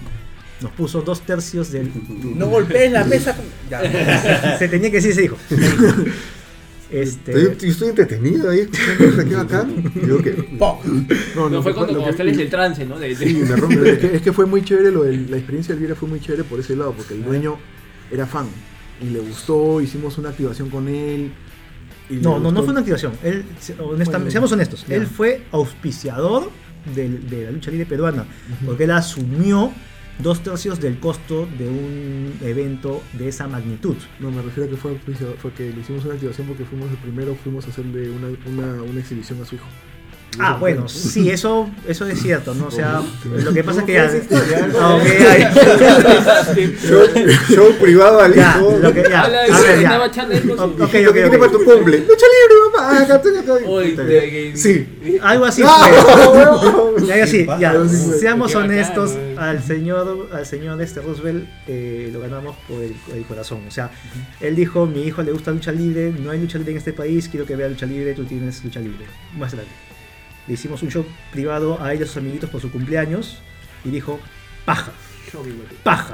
Nos 0.61 0.71
puso 0.73 1.01
dos 1.01 1.21
tercios 1.21 1.71
del... 1.71 1.89
No 2.35 2.47
golpees 2.47 2.91
la 2.91 3.03
mesa. 3.05 3.35
Ya. 3.69 4.57
se 4.59 4.67
tenía 4.67 4.89
que 4.89 4.97
decir, 4.97 5.13
se 5.13 5.21
dijo. 5.21 5.37
este, 6.91 7.31
Estoy, 7.31 7.67
yo 7.67 7.71
estoy 7.71 7.89
entretenido 7.89 8.49
ahí 8.49 8.59
escuchando 8.59 9.37
bacán. 9.37 9.91
Y 9.95 9.99
Digo 9.99 10.21
que. 10.21 10.47
No, 11.35 11.49
No, 11.49 11.63
fue 11.63 11.73
cuando, 11.73 12.13
sales 12.13 12.37
del 12.37 12.49
trance, 12.49 12.85
¿no? 12.85 12.99
De- 12.99 13.15
de- 13.15 13.27
Sí, 13.27 13.35
me 13.35 13.55
rompe. 13.55 13.89
es, 13.93 13.99
que, 13.99 14.15
es 14.17 14.21
que 14.21 14.33
fue 14.33 14.45
muy 14.45 14.63
chévere, 14.63 14.91
lo 14.91 15.03
del- 15.03 15.29
la 15.31 15.37
experiencia 15.37 15.73
del 15.73 15.79
Viera 15.79 15.95
fue 15.95 16.07
muy 16.09 16.19
chévere 16.19 16.43
por 16.43 16.59
ese 16.59 16.75
lado, 16.75 16.93
porque 16.93 17.13
el 17.15 17.23
dueño 17.23 17.57
era 18.11 18.25
fan 18.27 18.45
y 19.03 19.09
le 19.09 19.19
gustó, 19.19 19.81
hicimos 19.81 20.17
una 20.17 20.29
activación 20.29 20.69
con 20.69 20.87
él. 20.87 21.31
y 22.09 22.15
No, 22.15 22.39
no, 22.39 22.51
no 22.51 22.61
fue 22.63 22.71
una 22.71 22.79
activación. 22.81 23.13
Él, 23.23 23.43
honestamente, 23.79 24.05
Bueno, 24.05 24.31
seamos 24.31 24.51
honestos, 24.51 24.85
él 24.89 25.07
fue 25.07 25.43
auspiciador 25.51 26.49
del- 26.95 27.29
de, 27.29 27.45
la 27.45 27.51
lucha 27.51 27.71
libre 27.71 27.85
peruana, 27.85 28.25
porque 28.65 28.83
él 28.85 28.91
asumió 28.91 29.71
dos 30.19 30.41
tercios 30.43 30.79
del 30.79 30.99
costo 30.99 31.47
de 31.57 31.67
un 31.69 32.33
evento 32.41 33.01
de 33.13 33.29
esa 33.29 33.47
magnitud. 33.47 33.95
No, 34.19 34.29
me 34.31 34.41
refiero 34.41 34.67
a 34.67 34.69
que 34.69 34.77
fue, 34.77 34.97
fue 35.41 35.51
que 35.53 35.71
le 35.71 35.79
hicimos 35.81 36.05
una 36.05 36.13
activación 36.13 36.45
porque 36.47 36.65
fuimos 36.65 36.89
el 36.91 36.97
primero, 36.97 37.35
fuimos 37.43 37.65
a 37.65 37.69
hacerle 37.69 38.09
una, 38.11 38.27
una, 38.45 38.83
una 38.83 38.99
exhibición 38.99 39.41
a 39.41 39.45
su 39.45 39.55
hijo. 39.55 39.65
Ah, 40.39 40.51
eso 40.51 40.59
bueno, 40.59 40.81
fue- 40.81 40.89
sí, 40.89 41.29
eso, 41.29 41.69
eso 41.87 42.07
es 42.07 42.19
cierto, 42.21 42.53
¿no? 42.53 42.67
O 42.67 42.71
sea, 42.71 43.01
lo 43.25 43.53
que 43.53 43.63
pasa 43.63 43.81
es 43.81 43.85
que 43.85 44.27
¿Cómo 44.29 44.41
ya... 44.49 44.69
Ah, 44.79 44.95
ok, 44.95 45.05
ahí- 45.29 46.75
Show, 46.83 47.05
show 47.49 47.71
privado 47.79 48.21
al 48.21 48.33
ya, 48.33 48.55
hijo. 48.59 48.77
lo 48.81 48.93
que, 48.93 49.03
ya, 49.09 49.21
a 49.23 49.29
ver, 49.29 49.81
ya. 49.81 50.01
Ok, 50.03 50.17
ok, 50.81 50.91
¿Qué 50.91 51.03
tiene 51.11 51.27
ok. 51.27 51.39
para 51.39 51.51
tu 51.51 51.63
cumple? 51.63 51.97
Lucha 52.07 52.25
libre, 52.25 52.55
papá. 52.73 53.01
Acá 53.01 53.15
estoy, 53.15 53.37
acá 53.37 53.57
estoy. 53.57 53.63
Uy, 53.73 53.89
Puta, 53.91 54.03
de- 54.03 54.29
que- 54.29 54.57
Sí, 54.57 55.19
algo 55.21 55.45
así 55.45 55.61
¡Ah, 55.65 56.93
fue. 56.97 57.07
Ya, 57.07 57.25
ya 57.25 57.57
ya, 57.59 57.69
algo 57.71 57.83
así 57.85 57.97
fue. 57.97 58.17
seamos 58.19 58.55
honestos, 58.55 59.11
al 59.37 59.61
señor, 59.63 60.29
al 60.31 60.45
señor 60.45 60.81
este 60.81 61.01
Roosevelt 61.01 61.47
eh, 61.67 62.09
lo 62.11 62.19
ganamos 62.21 62.55
por 62.67 62.81
el, 62.81 62.95
el 63.13 63.23
corazón. 63.25 63.61
O 63.67 63.71
sea, 63.71 63.91
él 64.39 64.55
dijo, 64.55 64.85
mi 64.85 65.03
hijo 65.03 65.21
le 65.21 65.31
gusta 65.31 65.51
lucha 65.51 65.71
libre, 65.71 66.13
no 66.17 66.31
hay 66.31 66.39
lucha 66.39 66.57
libre 66.57 66.71
en 66.73 66.77
este 66.77 66.93
país, 66.93 67.27
quiero 67.29 67.45
que 67.45 67.55
vea 67.55 67.67
lucha 67.69 67.85
libre, 67.85 68.13
tú 68.13 68.23
tienes 68.25 68.63
lucha 68.63 68.79
libre. 68.79 69.05
Muéstrale. 69.33 69.67
Le 70.47 70.53
hicimos 70.53 70.81
un 70.83 70.89
show 70.89 71.05
privado 71.31 71.81
a 71.81 71.93
ellos, 71.93 72.09
sus 72.09 72.17
amiguitos, 72.17 72.49
por 72.49 72.61
su 72.61 72.71
cumpleaños. 72.71 73.39
y 73.85 73.89
dijo, 73.89 74.19
paja, 74.65 74.91
paja, 75.83 76.13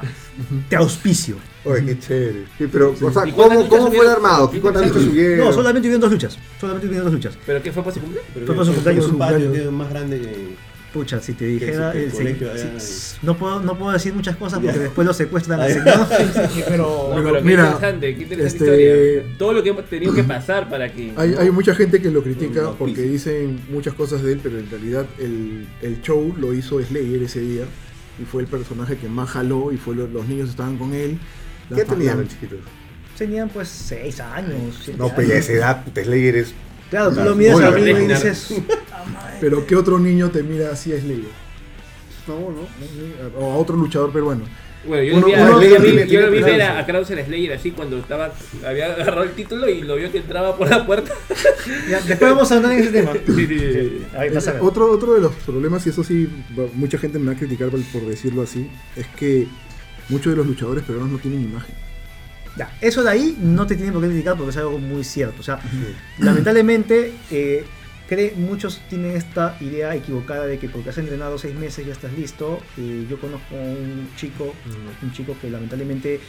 te 0.68 0.76
auspicio. 0.76 1.36
Oye, 1.64 1.84
qué 1.84 1.98
chévere. 1.98 2.44
Sí, 2.58 2.66
pero, 2.70 2.94
o 3.00 3.12
sea, 3.12 3.26
¿Y 3.26 3.32
cuántas 3.32 3.58
¿cómo, 3.58 3.68
cómo 3.68 3.86
fue 3.92 4.04
el 4.04 4.10
armado? 4.12 4.50
¿Qué 4.50 4.60
cuántas 4.60 4.86
luchas 4.86 5.02
subieron? 5.02 5.46
No, 5.46 5.52
solamente 5.52 5.88
hubieron 5.88 6.00
dos 6.00 6.12
luchas, 6.12 6.38
solamente 6.60 6.86
hubieron 6.88 7.04
dos 7.06 7.14
luchas. 7.14 7.38
¿Pero 7.44 7.62
qué 7.62 7.72
fue 7.72 7.82
para 7.82 7.94
su 7.94 8.00
cumpleaños? 8.00 8.32
Fue 8.46 8.54
para 8.54 8.64
su 8.64 8.72
cumpleaños. 8.72 9.06
Un 9.06 9.18
patio 9.18 9.72
más 9.72 9.90
grande 9.90 10.20
que. 10.20 10.69
Pucha, 10.92 11.20
si 11.20 11.34
te 11.34 11.44
dijera, 11.44 11.92
el 11.92 12.10
colegio 12.10 12.48
si- 12.56 12.66
s- 12.76 13.16
no, 13.22 13.36
puedo, 13.36 13.60
no 13.60 13.78
puedo 13.78 13.92
decir 13.92 14.12
muchas 14.12 14.34
cosas 14.36 14.58
porque 14.58 14.76
Ya. 14.76 14.82
después 14.82 15.06
lo 15.06 15.14
secuestran 15.14 15.60
al 15.60 15.68
Ahí. 15.68 15.74
señor. 15.74 16.06
Sí, 16.52 16.62
pero, 16.68 17.12
No, 17.14 17.14
pero 17.22 17.34
qué 17.36 17.40
mira, 17.42 17.64
interesante, 17.66 18.16
qué 18.16 18.22
interesante 18.22 18.46
este- 18.46 18.64
historia. 19.22 19.36
Todo 19.38 19.52
lo 19.52 19.62
que 19.62 19.68
hemos 19.68 19.84
tenido 19.88 20.12
que 20.12 20.24
pasar 20.24 20.68
para 20.68 20.92
que. 20.92 21.12
Hay, 21.16 21.34
hay 21.38 21.50
mucha 21.52 21.76
gente 21.76 22.02
que 22.02 22.10
lo 22.10 22.24
critica 22.24 22.62
No, 22.62 22.74
porque 22.74 23.02
dicen 23.02 23.60
muchas 23.70 23.94
cosas 23.94 24.22
de 24.24 24.32
él, 24.32 24.40
pero 24.42 24.58
en 24.58 24.68
realidad 24.68 25.06
el, 25.20 25.68
el 25.80 26.02
show 26.02 26.34
lo 26.36 26.52
hizo 26.54 26.82
Slayer 26.82 27.22
ese 27.22 27.38
día 27.40 27.62
y 28.20 28.24
fue 28.24 28.42
el 28.42 28.48
personaje 28.48 28.96
que 28.96 29.08
más 29.08 29.30
jaló 29.30 29.70
y 29.70 29.76
fue 29.76 29.94
lo- 29.94 30.08
los 30.08 30.26
niños 30.26 30.50
estaban 30.50 30.76
con 30.76 30.92
él. 30.92 31.18
¿Qué 31.72 31.84
tenían 31.84 32.18
los 32.18 32.28
chiquitos? 32.28 32.58
Tenían 33.16 33.48
pues 33.48 33.68
seis 33.68 34.18
años. 34.18 34.74
siete 34.82 34.98
No, 34.98 35.08
pero 35.14 35.28
ya 35.28 35.34
a 35.34 35.36
años. 35.36 35.48
esa 35.50 35.52
edad, 35.52 35.84
Slayer 35.94 36.36
es. 36.36 36.54
Claro, 36.90 37.12
tú 37.12 37.20
lo 37.22 37.34
miras 37.36 37.56
spoiler. 37.58 37.72
arriba 37.94 38.00
y 38.00 38.06
dices, 38.08 38.54
Pero 39.40 39.66
¿qué 39.66 39.76
otro 39.76 39.98
niño 39.98 40.30
te 40.30 40.42
mira 40.42 40.70
así 40.72 40.92
a 40.92 41.00
Slayer? 41.00 41.30
No, 42.26 42.34
no. 42.50 43.38
O 43.38 43.52
a 43.52 43.56
otro 43.56 43.76
luchador 43.76 44.12
peruano. 44.12 44.42
Bueno, 44.86 45.02
yo 45.02 45.16
Uno- 45.18 45.26
vi, 45.26 45.34
a- 45.34 45.42
uno 45.44 45.62
yo 45.62 45.78
vi- 45.80 46.06
yo 46.08 46.20
lo 46.22 46.30
vi 46.30 46.40
ver 46.42 46.62
a, 46.62 46.78
a 46.78 46.86
Krauser 46.86 47.22
Slayer 47.26 47.52
así 47.52 47.70
cuando 47.70 47.98
estaba 47.98 48.32
había 48.66 48.86
agarrado 48.94 49.24
el 49.24 49.32
título 49.32 49.68
y 49.68 49.82
lo 49.82 49.96
vio 49.96 50.10
que 50.10 50.18
entraba 50.18 50.56
por 50.56 50.70
la 50.70 50.86
puerta. 50.86 51.12
ya, 51.90 52.00
después 52.00 52.30
vamos 52.30 52.50
a 52.50 52.56
andar 52.56 52.72
en 52.72 52.78
ese 52.80 52.90
tema. 52.90 53.12
Sí, 53.12 53.46
sí, 53.46 53.46
sí. 53.46 54.02
Ahí 54.16 54.28
a 54.28 54.40
ver. 54.40 54.56
Otro, 54.62 54.90
otro 54.90 55.14
de 55.14 55.20
los 55.20 55.32
problemas, 55.34 55.86
y 55.86 55.90
eso 55.90 56.02
sí, 56.02 56.28
mucha 56.74 56.96
gente 56.98 57.18
me 57.18 57.26
va 57.26 57.32
a 57.32 57.36
criticar 57.36 57.68
por, 57.68 57.80
por 57.92 58.06
decirlo 58.06 58.40
así, 58.42 58.70
es 58.96 59.06
que 59.18 59.46
muchos 60.08 60.32
de 60.32 60.36
los 60.38 60.46
luchadores 60.46 60.82
peruanos 60.84 61.12
no 61.12 61.18
tienen 61.18 61.42
imagen. 61.42 61.74
Ya, 62.56 62.76
eso 62.80 63.02
de 63.02 63.10
ahí 63.10 63.38
no 63.40 63.66
te 63.66 63.74
tienen 63.76 63.92
por 63.92 64.02
qué 64.02 64.08
criticar 64.08 64.36
porque 64.36 64.50
es 64.50 64.56
algo 64.56 64.78
muy 64.78 65.04
cierto. 65.04 65.40
O 65.40 65.42
sea, 65.42 65.60
lamentablemente, 66.18 67.14
eh, 67.30 67.64
cree, 68.08 68.34
muchos 68.36 68.80
tienen 68.88 69.16
esta 69.16 69.56
idea 69.60 69.94
equivocada 69.94 70.46
de 70.46 70.58
que 70.58 70.68
porque 70.68 70.90
has 70.90 70.98
entrenado 70.98 71.38
seis 71.38 71.54
meses 71.54 71.86
ya 71.86 71.92
estás 71.92 72.12
listo. 72.12 72.60
Y 72.76 73.06
yo 73.06 73.20
conozco 73.20 73.54
a 73.54 73.60
un 73.60 74.08
chico, 74.16 74.52
un 75.02 75.12
chico 75.12 75.36
que 75.40 75.48
lamentablemente 75.50 76.20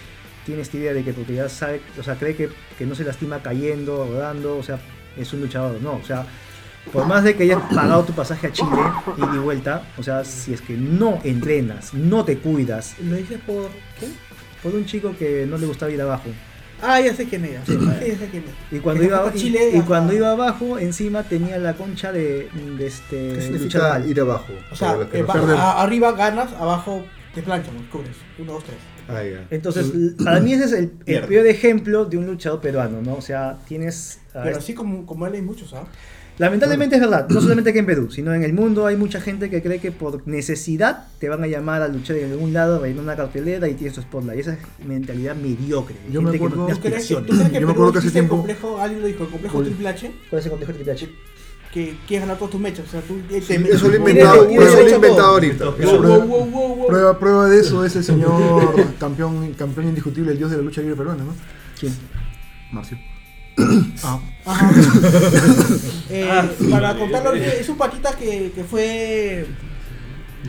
tiene 0.46 0.62
esta 0.62 0.78
idea 0.78 0.94
de 0.94 1.04
que 1.04 1.14
porque 1.14 1.36
ya 1.36 1.50
sabe, 1.50 1.82
o 2.00 2.04
sea, 2.04 2.16
cree 2.16 2.36
que, 2.36 2.50
que 2.78 2.86
no 2.86 2.96
se 2.96 3.04
lastima 3.04 3.42
cayendo, 3.42 4.08
rodando, 4.08 4.58
o 4.58 4.64
sea, 4.64 4.80
es 5.18 5.32
un 5.34 5.42
luchador. 5.42 5.82
No, 5.82 5.96
o 5.96 6.04
sea, 6.04 6.26
por 6.92 7.06
más 7.06 7.24
de 7.24 7.36
que 7.36 7.44
hayas 7.44 7.62
pagado 7.74 8.04
tu 8.04 8.14
pasaje 8.14 8.48
a 8.48 8.52
Chile 8.52 8.82
y 9.18 9.34
de 9.34 9.40
vuelta, 9.40 9.84
o 9.98 10.04
sea, 10.04 10.24
si 10.26 10.54
es 10.54 10.62
que 10.62 10.74
no 10.74 11.20
entrenas, 11.24 11.94
no 11.94 12.26
te 12.26 12.38
cuidas, 12.38 12.96
¿Lo 13.00 13.16
dices 13.16 13.40
por 13.46 13.70
qué? 14.00 14.08
Por 14.64 14.74
un 14.76 14.86
chico 14.86 15.16
que 15.18 15.46
no 15.48 15.58
le 15.58 15.66
gustaba 15.68 15.92
ir 15.92 16.02
abajo. 16.02 16.30
Ah, 16.84 17.00
ya 17.00 17.14
sé 17.16 17.26
quién 17.26 17.46
era. 17.46 17.64
Sí, 17.66 17.78
ya 17.80 18.18
sé 18.18 18.28
quién 18.32 18.44
es. 18.44 18.76
Y 18.78 18.80
cuando, 18.80 19.02
Que 19.02 19.08
iba, 19.08 19.32
y- 19.36 19.38
Chile 19.38 19.70
y 19.74 19.78
a- 19.78 19.86
cuando 19.86 20.14
iba 20.14 20.32
abajo, 20.32 20.80
encima 20.80 21.22
tenía 21.24 21.60
la 21.60 21.74
concha 21.76 22.12
de, 22.12 22.50
de 22.78 22.88
este 22.88 23.34
¿Qué 23.36 23.42
significa 23.42 24.00
ir 24.06 24.20
abajo? 24.20 24.52
O 24.72 24.76
sea, 24.76 24.98
eh, 25.14 25.22
va- 25.22 25.82
arriba 25.82 26.12
ganas, 26.14 26.52
abajo 26.54 27.06
te 27.36 27.44
planchan, 27.44 27.76
los 27.76 27.84
cubres. 27.86 28.16
Uno, 28.40 28.54
dos, 28.54 28.64
tres. 28.64 28.78
Ah, 29.08 29.24
ya. 29.24 29.46
Entonces, 29.52 29.92
para 30.24 30.40
mí 30.40 30.54
ese 30.54 30.66
es 30.66 30.72
el, 30.74 30.92
el 31.06 31.22
peor 31.26 31.46
ejemplo 31.48 32.06
de 32.06 32.18
un 32.18 32.26
luchador 32.26 32.62
peruano, 32.62 33.02
¿no? 33.02 33.14
O 33.16 33.22
sea, 33.22 33.58
tienes... 33.68 34.20
Pero 34.34 34.58
así 34.58 34.74
como, 34.74 35.06
como 35.06 35.28
él 35.28 35.34
hay 35.36 35.42
muchos, 35.42 35.74
¿ah? 35.74 35.84
Lamentablemente 36.38 36.96
es 36.96 37.02
verdad, 37.02 37.28
no 37.30 37.40
solamente 37.42 37.70
aquí 37.70 37.80
en 37.80 37.86
Perú, 37.86 38.10
sino 38.12 38.34
en 38.34 38.44
el 38.44 38.54
mundo 38.54 38.86
hay 38.88 38.96
mucha 38.96 39.22
gente 39.22 39.50
que 39.50 39.62
cree 39.62 39.80
que 39.80 39.92
por 39.92 40.28
necesidad 40.28 41.08
te 41.20 41.30
van 41.30 41.44
a 41.44 41.48
llamar 41.48 41.82
a 41.82 41.88
luchar 41.88 42.18
en 42.18 42.32
algún 42.32 42.54
lado, 42.54 42.84
en 42.86 42.98
una 43.00 43.16
cartelera 43.16 43.68
y 43.68 43.76
tienes 43.76 43.94
tu 43.96 44.02
spotlight. 44.02 44.40
Esa 44.40 44.54
es 44.54 44.60
mentalidad 44.86 45.36
mediocre. 45.36 45.96
Yo 46.12 46.22
me 46.22 46.32
gente 46.32 46.50
que 46.50 46.56
no 46.56 46.64
acuerdo- 46.64 46.66
tiene 46.66 46.76
¿Tú 46.76 46.82
crees 46.82 47.08
tú 47.08 47.34
crees 47.38 47.50
que 47.52 47.60
Yo 47.60 47.68
me 47.68 47.74
acuerdo 47.74 47.92
que 47.94 47.98
hace 48.00 48.08
el 48.08 48.14
tiempo- 48.14 48.38
complejo, 48.38 48.80
alguien 48.80 49.02
lo 49.02 49.08
dijo, 49.08 49.24
el 49.24 49.30
complejo 49.30 49.58
Ol- 49.60 49.66
Triple 49.66 49.90
H, 49.90 50.12
¿Cuál 50.30 50.40
es 50.40 50.46
el 50.46 50.50
complejo 50.52 50.74
Triple 50.74 50.92
H? 50.94 51.10
que 51.72 51.96
quieres 52.06 52.24
ganar 52.28 52.38
todos 52.38 52.52
tus 52.52 52.60
mechas? 52.60 52.86
O 52.86 52.92
sea, 52.92 53.02
tú... 53.02 53.18
eh, 53.30 53.42
Sí, 53.42 53.54
eso 53.70 53.88
lo 53.88 53.94
he 53.94 53.98
inventado, 53.98 54.44
eso 54.50 54.60
lo 54.82 54.88
he 54.88 54.96
inventado 54.96 55.28
ahorita. 55.30 55.66
Wow, 55.66 55.76
Eso- 55.80 56.02
Wow, 56.02 56.22
wow, 56.28 56.46
wow, 56.46 56.76
wow. 56.76 56.88
Prueba, 56.88 57.18
prueba 57.20 57.48
de 57.50 57.60
eso 57.62 57.86
es 57.86 57.96
el 57.96 58.04
señor 58.04 58.92
campeón, 59.00 59.54
campeón 59.54 59.88
indiscutible, 59.88 60.32
el 60.34 60.38
dios 60.38 60.52
de 60.52 60.58
la 60.58 60.64
lucha 60.64 60.82
libre 60.82 60.96
peruana, 60.98 61.24
¿no? 61.24 61.34
¿Quién? 61.80 61.94
Marcio. 62.74 62.98
Ajá. 63.58 64.20
Eh, 66.14 66.28
para 66.70 66.96
contarlo, 66.98 67.34
es 67.34 67.70
un 67.70 67.78
patita 67.78 68.12
que, 68.18 68.52
que 68.54 68.64
fue 68.66 69.46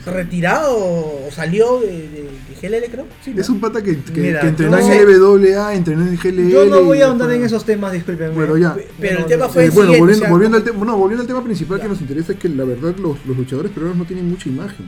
retirado 0.05 0.75
o 0.77 1.29
salió 1.31 1.81
de, 1.81 2.09
de, 2.09 2.23
de 2.23 2.69
GLL, 2.81 2.91
creo. 2.91 3.07
Sí, 3.23 3.33
¿no? 3.35 3.41
Es 3.41 3.49
un 3.49 3.61
pata 3.61 3.83
que, 3.83 3.99
que, 4.01 4.21
Mira, 4.21 4.41
que 4.41 4.49
entrenó 4.49 4.73
no 4.73 4.79
en 4.79 4.85
sé. 4.85 5.05
LWA, 5.05 5.75
entrenó 5.75 6.03
en 6.03 6.17
GLL. 6.17 6.49
Yo 6.51 6.65
no 6.67 6.83
voy 6.83 7.01
a 7.01 7.07
ahondar 7.07 7.31
en 7.31 7.45
esos 7.45 7.65
temas, 7.65 7.93
discúlpenme. 7.93 8.35
Bueno, 8.35 8.57
ya. 8.57 8.77
Pero 8.99 9.21
el 9.21 9.27
tema 9.27 9.47
no, 9.47 9.53
fue 9.53 9.65
Eh, 9.65 9.67
el 9.67 9.73
bueno, 9.73 9.91
volviendo, 9.93 10.13
o 10.13 10.19
sea, 10.21 10.31
volviendo 10.31 10.57
al 10.57 10.65
tema, 10.65 10.85
no, 10.85 10.97
volviendo 10.97 11.23
al 11.23 11.29
tema 11.29 11.45
principal 11.45 11.81
que 11.81 11.89
nos 11.89 12.01
interesa 12.01 12.33
es 12.33 12.39
que 12.39 12.49
la 12.49 12.65
verdad 12.65 12.97
los, 12.97 13.25
los 13.27 13.37
luchadores 13.37 13.71
peruanos 13.71 13.99
no 13.99 14.05
tienen 14.05 14.29
mucha 14.29 14.49
imagen. 14.49 14.87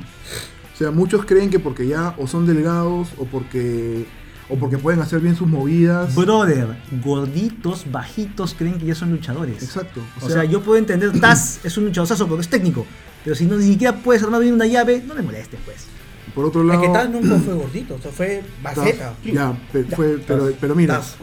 O 0.74 0.77
sea, 0.77 0.91
muchos 0.91 1.24
creen 1.24 1.51
que 1.51 1.61
porque 1.61 1.86
ya 1.86 2.15
o 2.19 2.27
son 2.27 2.47
delgados 2.47 3.09
o 3.19 3.27
porque 3.27 4.07
o 4.48 4.56
porque 4.56 4.76
pueden 4.78 5.00
hacer 5.00 5.20
bien 5.20 5.36
sus 5.36 5.48
movidas. 5.48 6.14
Brother, 6.14 6.68
gorditos, 7.02 7.90
bajitos, 7.90 8.54
creen 8.54 8.78
que 8.78 8.86
ya 8.86 8.94
son 8.94 9.10
luchadores. 9.10 9.62
Exacto. 9.62 10.00
O, 10.20 10.28
sea, 10.28 10.44
yo 10.44 10.60
puedo 10.62 10.78
entender, 10.78 11.12
Taz 11.20 11.60
es 11.64 11.76
un 11.78 11.84
luchadorzazo 11.86 12.26
porque 12.26 12.42
es 12.42 12.48
técnico. 12.48 12.86
Pero 13.24 13.34
si 13.36 13.46
no 13.46 13.56
ni 13.56 13.66
siquiera 13.66 13.96
puedes 13.96 14.22
armar 14.22 14.42
bien 14.42 14.54
una 14.54 14.66
llave, 14.66 15.02
no 15.06 15.14
le 15.14 15.22
molestes, 15.22 15.58
pues. 15.64 15.86
por 16.34 16.44
otro 16.44 16.60
Es 16.60 16.66
lado, 16.68 16.80
que 16.82 16.88
Taz 16.88 17.08
nunca 17.08 17.36
fue 17.38 17.54
gordito, 17.54 17.94
o 17.94 17.98
sea, 18.00 18.10
fue 18.12 18.42
maceta. 18.62 19.14
ya, 19.24 19.56
pe- 19.72 19.84
fue- 19.84 20.18
pero, 20.26 20.52
pero 20.60 20.74
mira, 20.74 20.96
Taz. 20.98 21.16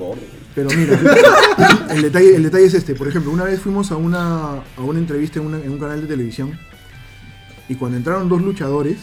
Pero 0.56 0.70
mira, 0.76 1.00
el 1.92 2.02
detalle, 2.02 2.36
el 2.36 2.44
detalle 2.44 2.66
es 2.66 2.74
este. 2.74 2.94
Por 2.96 3.08
ejemplo, 3.08 3.32
una 3.32 3.44
vez 3.46 3.62
fuimos 3.62 3.92
a 3.92 3.96
una, 3.98 4.56
a 4.76 4.82
una 4.84 5.00
entrevista 5.00 5.40
en, 5.40 5.46
una- 5.46 5.60
en 5.60 5.70
un 5.72 5.80
canal 5.80 6.02
de 6.02 6.08
televisión 6.08 6.58
y 7.70 7.76
cuando 7.76 7.98
entraron 7.98 8.28
dos 8.28 8.42
luchadores, 8.42 8.98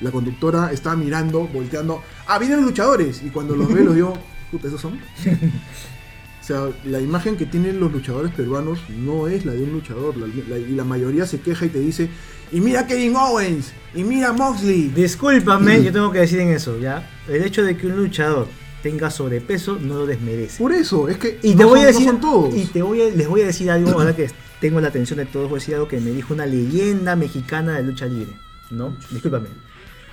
la 0.00 0.10
conductora 0.10 0.72
estaba 0.72 0.96
mirando, 0.96 1.46
volteando, 1.48 2.02
¡ah, 2.26 2.38
vienen 2.38 2.58
los 2.58 2.66
luchadores! 2.66 3.22
Y 3.22 3.30
cuando 3.30 3.54
los 3.56 3.72
ve, 3.72 3.84
los 3.84 3.94
dio, 3.94 4.12
puta, 4.50 4.68
¿esos 4.68 4.80
son? 4.80 4.94
O 4.94 6.46
sea, 6.46 6.68
la 6.84 7.00
imagen 7.00 7.36
que 7.36 7.46
tienen 7.46 7.80
los 7.80 7.90
luchadores 7.90 8.30
peruanos 8.32 8.78
no 8.98 9.28
es 9.28 9.46
la 9.46 9.52
de 9.52 9.62
un 9.62 9.72
luchador. 9.72 10.16
la- 10.16 10.26
la- 10.48 10.58
y 10.58 10.72
la 10.74 10.84
mayoría 10.84 11.26
se 11.26 11.40
queja 11.40 11.64
y 11.64 11.70
te 11.70 11.78
dice, 11.80 12.10
y 12.52 12.60
mira 12.60 12.86
Kevin 12.86 13.16
Owens, 13.16 13.72
y 13.94 14.04
mira 14.04 14.32
Moxley. 14.32 14.88
Discúlpame, 14.94 15.82
yo 15.82 15.90
tengo 15.92 16.10
que 16.12 16.18
decir 16.18 16.40
en 16.40 16.48
eso, 16.50 16.78
¿ya? 16.78 17.08
El 17.28 17.44
hecho 17.44 17.62
de 17.62 17.76
que 17.78 17.86
un 17.86 17.96
luchador 17.96 18.46
tenga 18.82 19.10
sobrepeso 19.10 19.78
no 19.80 20.00
lo 20.00 20.06
desmerece. 20.06 20.62
Por 20.62 20.72
eso, 20.74 21.08
es 21.08 21.16
que 21.16 21.38
Y 21.42 21.54
te 21.54 21.62
no 21.62 21.68
voy 21.70 21.80
a 21.80 21.84
son- 21.84 21.84
no 21.84 21.86
decir, 21.92 22.06
son 22.08 22.20
todos. 22.20 22.54
y 22.54 22.64
te 22.66 22.82
voy 22.82 23.00
a- 23.00 23.08
les 23.08 23.26
voy 23.26 23.40
a 23.40 23.46
decir 23.46 23.70
algo, 23.70 23.92
ahora 23.92 24.14
que 24.14 24.30
tengo 24.60 24.78
la 24.82 24.88
atención 24.88 25.18
de 25.20 25.24
todos, 25.24 25.48
voy 25.48 25.56
a 25.56 25.60
decir 25.60 25.74
algo 25.76 25.88
que 25.88 25.98
me 26.00 26.10
dijo 26.10 26.34
una 26.34 26.44
leyenda 26.44 27.16
mexicana 27.16 27.72
de 27.78 27.84
lucha 27.84 28.04
libre, 28.04 28.34
¿no? 28.70 28.94
Discúlpame. 29.10 29.48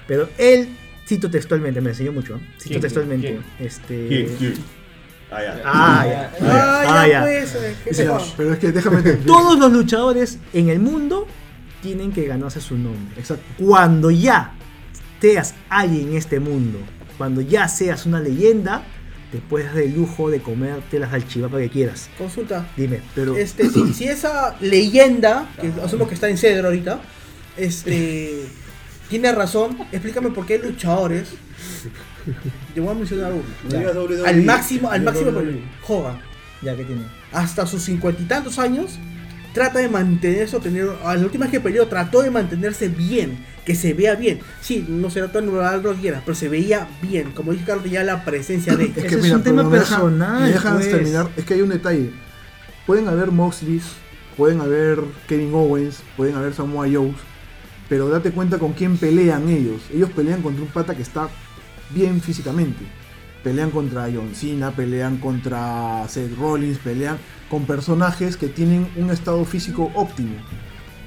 Pero 0.08 0.30
él, 0.38 0.70
cito 1.08 1.30
textualmente, 1.30 1.82
me 1.82 1.90
enseñó 1.92 2.12
mucho, 2.12 2.36
¿eh? 2.36 2.40
cito 2.58 2.70
¿Quién? 2.70 2.82
textualmente, 2.82 3.28
¿Quién? 3.28 3.68
este... 3.68 4.36
Ah, 5.34 5.42
ya. 5.42 5.62
Ah, 5.64 6.06
ya. 6.06 6.32
Ah, 6.42 6.84
Ah, 7.04 7.08
ya, 7.08 7.12
ya. 7.14 7.22
pues, 7.22 7.56
eh, 7.56 7.76
¿qué 7.86 7.90
Dice, 7.92 8.06
pasa? 8.06 8.34
pero 8.36 8.54
es 8.54 8.60
que 8.60 8.72
déjame... 8.72 9.02
Todos 9.26 9.58
los 9.58 9.72
luchadores 9.72 10.40
en 10.54 10.70
el 10.70 10.80
mundo 10.80 11.26
tienen 11.82 12.12
que 12.12 12.26
ganarse 12.28 12.60
su 12.60 12.78
nombre. 12.78 13.16
Exacto. 13.18 13.44
Cuando 13.58 14.12
ya 14.12 14.52
seas 15.22 15.56
alguien 15.70 16.10
en 16.10 16.18
este 16.18 16.40
mundo, 16.42 16.80
cuando 17.18 17.40
ya 17.42 17.68
seas 17.70 18.06
una 18.06 18.20
leyenda, 18.20 18.84
te 19.32 19.38
puedes 19.38 19.68
dar 19.74 19.84
el 19.84 19.96
lujo 19.96 20.30
de 20.30 20.42
comerte 20.42 21.00
las 21.00 21.12
salchipapas 21.12 21.62
que 21.62 21.70
quieras. 21.70 22.10
Consulta. 22.18 22.68
Dime, 22.76 23.00
pero 23.16 23.38
Este, 23.38 23.70
si, 23.70 23.94
si 23.94 24.04
esa 24.10 24.58
leyenda, 24.60 25.48
que 25.62 25.72
asumo 25.82 26.10
que 26.10 26.16
está 26.16 26.28
en 26.28 26.38
cedro 26.38 26.68
ahorita, 26.68 27.00
este, 27.56 28.48
tiene 29.12 29.30
razón, 29.34 29.78
explícame 29.92 30.30
por 30.30 30.46
qué 30.46 30.54
hay 30.54 30.62
luchadores. 30.62 31.34
Te 32.74 32.80
voy 32.80 32.92
a 32.92 32.94
mencionar 32.94 33.34
uno. 33.34 33.44
WWE. 33.70 34.26
Al 34.26 34.42
máximo, 34.44 34.90
al 34.90 35.04
máximo, 35.04 35.32
WWE. 35.32 35.62
Hogan, 35.86 36.22
ya 36.62 36.78
que 36.78 36.86
tiene. 36.86 37.02
hasta 37.34 37.68
sus 37.68 37.84
cincuenta 37.84 38.22
y 38.22 38.26
tantos 38.26 38.58
años, 38.58 39.00
trata 39.54 39.80
de 39.80 39.90
mantenerse 39.90 40.56
o 40.56 40.62
tener, 40.62 40.90
a 41.04 41.16
la 41.16 41.24
última 41.26 41.44
vez 41.44 41.52
que 41.52 41.60
peleó, 41.60 41.88
trató 41.88 42.22
de 42.22 42.32
mantenerse 42.32 42.88
bien, 42.88 43.46
que 43.66 43.76
se 43.76 43.94
vea 43.94 44.16
bien. 44.16 44.40
Sí, 44.62 44.86
no 44.88 45.10
será 45.10 45.30
tan 45.30 45.46
normal 45.46 45.84
lo 45.84 45.94
que 45.94 46.00
quiera, 46.00 46.22
pero 46.26 46.34
se 46.34 46.48
veía 46.48 46.88
bien. 47.02 47.32
Como 47.32 47.52
dije 47.52 47.66
Carlos, 47.66 47.92
ya 47.92 48.06
la 48.06 48.24
presencia 48.24 48.78
de. 48.78 48.94
Ese 48.96 49.20
es 49.20 49.32
un 49.32 49.44
tema 49.44 49.64
me 49.64 49.78
personal, 49.78 50.50
me 50.50 50.58
pues. 50.58 50.90
terminar. 50.90 51.30
Es 51.36 51.44
que 51.44 51.56
hay 51.56 51.62
un 51.62 51.70
detalle. 51.70 52.12
Pueden 52.88 53.10
haber 53.10 53.30
Moxleys, 53.30 53.84
pueden 54.38 54.62
haber 54.62 55.00
Kevin 55.28 55.54
Owens, 55.54 56.02
pueden 56.16 56.36
haber 56.36 56.54
Samoa 56.54 56.88
Joe, 56.90 57.14
pero 57.92 58.08
date 58.08 58.32
cuenta 58.32 58.58
con 58.58 58.72
quién 58.72 58.96
pelean 58.96 59.50
ellos. 59.50 59.82
Ellos 59.94 60.10
pelean 60.12 60.42
contra 60.42 60.64
un 60.64 60.70
pata 60.70 60.96
que 60.96 61.02
está 61.02 61.28
bien 61.90 62.22
físicamente. 62.22 62.86
Pelean 63.44 63.70
contra 63.70 64.04
John 64.04 64.34
Cena, 64.34 64.72
pelean 64.72 65.18
contra 65.18 66.08
Seth 66.08 66.38
Rollins, 66.38 66.78
pelean 66.78 67.18
con 67.50 67.66
personajes 67.66 68.38
que 68.38 68.48
tienen 68.48 68.88
un 68.96 69.12
estado 69.12 69.44
físico 69.44 69.92
óptimo. 69.94 70.36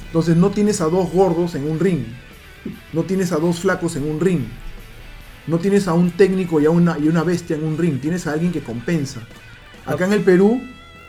Entonces 0.04 0.36
no 0.36 0.50
tienes 0.50 0.82
a 0.82 0.84
dos 0.84 1.10
gordos 1.10 1.54
en 1.54 1.70
un 1.70 1.80
ring. 1.80 2.04
No 2.92 3.04
tienes 3.04 3.32
a 3.32 3.38
dos 3.38 3.60
flacos 3.60 3.96
en 3.96 4.06
un 4.06 4.20
ring. 4.20 4.42
No 5.46 5.60
tienes 5.60 5.88
a 5.88 5.94
un 5.94 6.10
técnico 6.10 6.60
y 6.60 6.66
a 6.66 6.70
una, 6.70 6.98
y 6.98 7.08
una 7.08 7.22
bestia 7.22 7.56
en 7.56 7.64
un 7.64 7.78
ring. 7.78 7.98
Tienes 7.98 8.26
a 8.26 8.32
alguien 8.32 8.52
que 8.52 8.60
compensa. 8.60 9.22
Acá 9.86 10.04
en 10.04 10.12
el 10.12 10.20
Perú, 10.20 10.60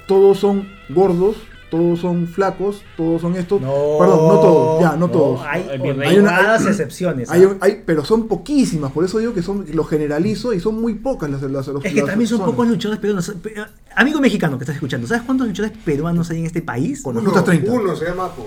todos 0.08 0.40
son 0.40 0.70
gordos, 0.88 1.36
todos 1.70 2.00
son 2.00 2.28
flacos, 2.28 2.82
todos 2.98 3.22
son 3.22 3.36
estos. 3.36 3.60
Perdón, 3.60 4.28
no 4.28 4.40
todos, 4.40 4.82
ya, 4.82 4.96
no, 4.96 5.10
todos. 5.10 5.42
Hay, 5.46 5.64
Hay 5.70 5.82
Hay 5.82 5.90
una- 6.20 6.32
contadas 6.32 6.62
hay- 6.62 6.68
excepciones. 6.68 7.30
Hay- 7.32 7.44
¿ah? 7.44 7.58
hay- 7.62 7.84
pero 7.86 8.04
son 8.06 8.28
poquísimas, 8.28 8.92
por 8.92 9.04
eso 9.06 9.20
digo 9.20 9.34
que 9.34 9.42
son, 9.42 9.66
lo 9.74 9.84
generalizo 9.84 10.54
y 10.54 10.60
son 10.60 10.80
muy 10.82 10.94
pocas 10.96 11.30
las, 11.30 11.42
las, 11.42 11.68
las 11.68 11.86
Es 11.86 11.94
que 11.94 12.02
las 12.02 12.06
también 12.10 12.28
son 12.28 12.46
pocos 12.46 12.68
luchadores 12.68 13.00
peruanos. 13.02 13.34
Pe- 13.42 13.54
Amigo 13.98 14.20
mexicano 14.20 14.58
que 14.58 14.64
estás 14.66 14.76
escuchando, 14.76 15.08
¿sabes 15.08 15.24
cuántos 15.24 15.48
luchadores 15.48 15.78
peruanos 15.86 16.30
hay 16.30 16.40
en 16.40 16.46
este 16.46 16.62
país? 16.62 17.02
Uno, 17.06 17.22
30. 17.44 17.72
uno 17.72 17.96
se 17.96 18.06
llama 18.06 18.26
Apo. 18.26 18.46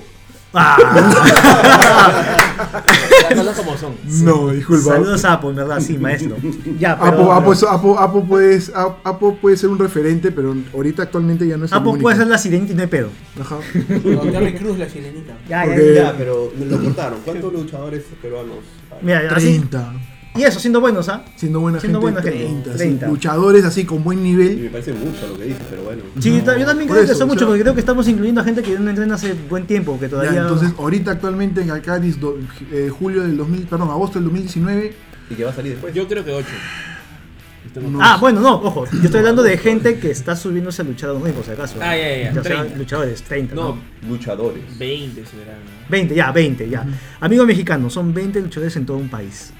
Ah. 0.54 0.76
Como 3.56 3.76
son. 3.76 3.94
No, 4.24 4.48
disculpa. 4.50 4.92
Saludos 4.94 5.24
a 5.24 5.32
Apo, 5.34 5.50
en 5.50 5.56
verdad, 5.56 5.80
sí, 5.80 5.98
maestro. 5.98 6.36
Ya, 6.78 6.98
pero, 6.98 7.12
Apo, 7.12 7.32
Apo, 7.32 7.52
es- 7.52 7.62
Apo- 7.62 7.98
Apo 7.98 8.24
puede, 8.24 8.60
Apo 9.04 9.36
puede 9.36 9.56
ser 9.56 9.70
un 9.70 9.78
referente, 9.78 10.30
pero 10.32 10.54
ahorita 10.74 11.02
actualmente 11.04 11.46
ya 11.46 11.56
no 11.56 11.64
es 11.66 11.72
el 11.72 11.78
Apo 11.78 11.90
único. 11.90 12.02
puede 12.02 12.16
ser 12.16 12.26
la 12.28 12.38
sirenita 12.38 12.72
y 12.72 12.76
no 12.76 12.82
hay 12.82 12.88
pedo. 12.88 13.08
Ajá. 13.40 13.56
Con 14.16 14.32
Terry 14.32 14.54
Cruz, 14.54 14.78
la 14.78 14.86
chilenita. 14.88 15.34
Ya, 15.48 15.64
ya, 15.64 15.64
Porque- 15.66 15.94
ya. 15.94 16.02
Ya, 16.04 16.14
pero 16.16 16.52
lo 16.58 16.82
cortaron. 16.82 17.18
¿Cuántos 17.24 17.52
luchadores 17.52 18.04
peruanos 18.22 18.56
hay? 18.90 18.98
Mira, 19.02 19.22
así. 19.34 19.62
30. 20.38 20.40
Y 20.40 20.44
eso, 20.50 20.60
siendo 20.60 20.80
buenos, 20.80 21.08
¿ah? 21.08 21.22
Siendo 21.36 21.60
buena 21.60 21.80
Siendo 21.80 22.00
gente, 22.00 22.12
buena 22.12 22.22
gente, 22.22 22.44
30, 22.46 22.72
sí. 22.72 22.76
30. 22.78 23.08
Luchadores 23.08 23.64
así 23.64 23.84
con 23.84 24.02
buen 24.04 24.18
Y 24.20 24.22
nivel. 24.30 24.58
me 24.58 24.70
parece 24.70 24.92
mucho 24.92 25.26
lo 25.28 25.38
que 25.38 25.44
dices, 25.44 25.62
pero 25.68 25.82
bueno. 25.82 26.02
Sí, 26.20 26.36
yo 26.38 26.42
ta- 26.44 26.56
yo 26.58 26.66
también 26.66 26.88
creo 26.88 27.00
que 27.00 27.10
eso, 27.10 27.14
son 27.14 27.24
o 27.24 27.26
mucho, 27.28 27.40
sea- 27.40 27.48
porque 27.48 27.62
creo 27.62 27.74
que 27.74 27.80
estamos 27.80 28.08
incluyendo 28.08 28.40
a 28.40 28.44
gente 28.44 28.62
que 28.62 28.78
no 28.78 28.88
entrena 28.90 29.14
hace 29.16 29.34
buen 29.48 29.66
tiempo, 29.66 29.96
que 29.98 30.06
Ya, 30.06 30.10
todavía... 30.10 30.40
entonces, 30.42 30.72
ahorita 30.78 31.10
actualmente 31.12 31.60
en 31.62 31.70
Alcádiz, 31.70 32.18
do- 32.20 32.38
eh, 32.72 32.88
julio 32.90 33.22
del 33.22 33.36
2000, 33.36 33.66
perdón, 33.66 33.90
agosto 33.90 34.18
del 34.18 34.24
2019, 34.24 34.94
Y 35.30 35.34
que 35.34 35.44
va 35.44 35.50
a 35.50 35.54
salir 35.54 35.72
después. 35.72 35.92
Yo 35.94 36.06
creo 36.08 36.24
que 36.24 36.32
8. 36.32 36.46
No. 37.90 37.98
Ah, 38.02 38.16
bueno, 38.18 38.40
no, 38.40 38.54
ojo, 38.62 38.86
yo 38.90 39.02
estoy 39.04 39.18
hablando 39.18 39.42
de 39.42 39.56
gente 39.58 39.98
que 39.98 40.10
está 40.10 40.34
subiéndose 40.34 40.80
a 40.82 40.84
luchar 40.86 41.10
a 41.10 41.12
ring, 41.12 41.34
por 41.34 41.44
si 41.44 41.50
acaso. 41.50 41.76
Ah, 41.80 41.94
ya, 41.96 42.08
ya, 42.08 42.32
ya, 42.32 42.40
O 42.40 42.42
sea, 42.42 42.62
30. 42.62 42.76
luchadores, 42.78 43.22
30, 43.22 43.54
¿no? 43.54 43.62
No, 43.62 43.78
Luchadores. 44.08 44.78
20 44.78 45.24
serán. 45.26 45.46
¿no? 45.64 45.88
20, 45.90 46.14
ya, 46.14 46.32
20, 46.32 46.68
ya. 46.68 46.86
Amigo 47.20 47.44
mexicano, 47.44 47.90
son 47.90 48.12
20 48.14 48.40
luchadores 48.40 48.74
en 48.76 48.86
todo 48.86 48.96
un 48.96 49.08
país. 49.08 49.52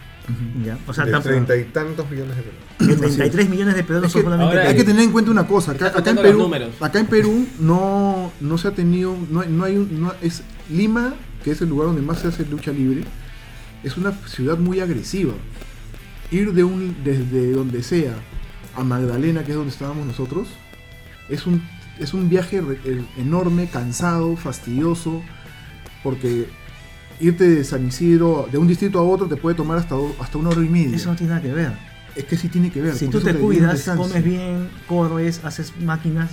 Ya, 0.65 0.79
o 0.87 0.93
sea, 0.93 1.05
de 1.07 1.13
tampoco- 1.13 1.29
treinta 1.31 1.57
y 1.57 1.65
tantos 1.65 2.11
millones 2.11 2.37
de 2.37 2.43
peruanos. 2.43 3.01
de 3.01 3.07
33 3.09 3.49
millones 3.49 3.75
de 3.77 3.83
peruanos 3.83 4.07
Es 4.09 4.13
son 4.13 4.21
que 4.21 4.25
solamente 4.27 4.49
ahora 4.51 4.61
hay 4.63 4.75
que 4.77 4.83
20. 4.85 4.93
tener 4.93 5.05
en 5.07 5.13
cuenta 5.13 5.31
una 5.31 5.47
cosa. 5.47 5.73
Acá, 5.73 5.93
en 6.11 6.17
Perú, 6.17 6.39
números. 6.39 6.71
acá 6.81 6.99
en 7.01 7.07
Perú 7.07 7.47
no, 7.59 8.33
no 8.41 8.59
se 8.59 8.69
ha 8.69 8.73
tenido, 8.73 9.17
no, 9.31 9.43
no 9.45 9.65
hay 9.65 9.77
un, 9.79 10.01
no- 10.03 10.13
es 10.23 10.43
Lima, 10.71 11.15
que 11.45 11.53
es 11.53 11.61
el 11.63 11.69
lugar 11.71 11.87
donde 11.89 12.03
más 12.03 12.19
se 12.21 12.29
hace 12.29 12.45
lucha 12.47 12.73
libre, 12.73 13.05
es 13.83 13.97
una 13.97 14.13
ciudad 14.27 14.59
muy 14.59 14.81
agresiva. 14.81 15.33
Ir 16.31 16.53
de 16.53 16.63
un, 16.65 16.97
desde 17.05 17.53
donde 17.53 17.83
sea 17.83 18.13
a 18.77 18.85
Magdalena, 18.85 19.45
que 19.45 19.53
es 19.53 19.57
donde 19.57 19.73
estábamos 19.73 20.07
nosotros, 20.07 20.49
es 21.31 21.47
un, 21.47 21.63
es 21.99 22.13
un 22.13 22.29
viaje 22.29 22.61
re- 22.61 22.79
el- 22.85 23.07
enorme, 23.17 23.69
cansado, 23.73 24.37
fastidioso, 24.37 25.23
porque 26.03 26.49
irte 27.21 27.49
de 27.49 27.65
San 27.65 27.87
Isidro, 27.87 28.49
de 28.51 28.59
un 28.59 28.67
distrito 28.69 28.99
a 28.99 29.03
otro, 29.03 29.27
te 29.27 29.37
puede 29.37 29.57
tomar 29.57 29.79
hasta, 29.79 29.95
hasta 30.21 30.39
una 30.39 30.51
hora 30.51 30.61
y 30.63 30.69
media. 30.69 30.97
Eso 30.97 31.11
no 31.11 31.17
tiene 31.17 31.31
nada 31.35 31.43
que 31.43 31.53
ver. 31.53 31.73
Es 32.17 32.25
que 32.25 32.37
sí 32.37 32.49
tiene 32.49 32.71
que 32.71 32.81
ver. 32.81 32.95
Si 32.95 33.09
tú 33.09 33.21
te 33.21 33.35
cuidas, 33.35 33.89
comes 33.97 34.25
bien, 34.25 34.69
corres, 34.87 35.41
haces 35.45 35.73
máquinas, 35.81 36.31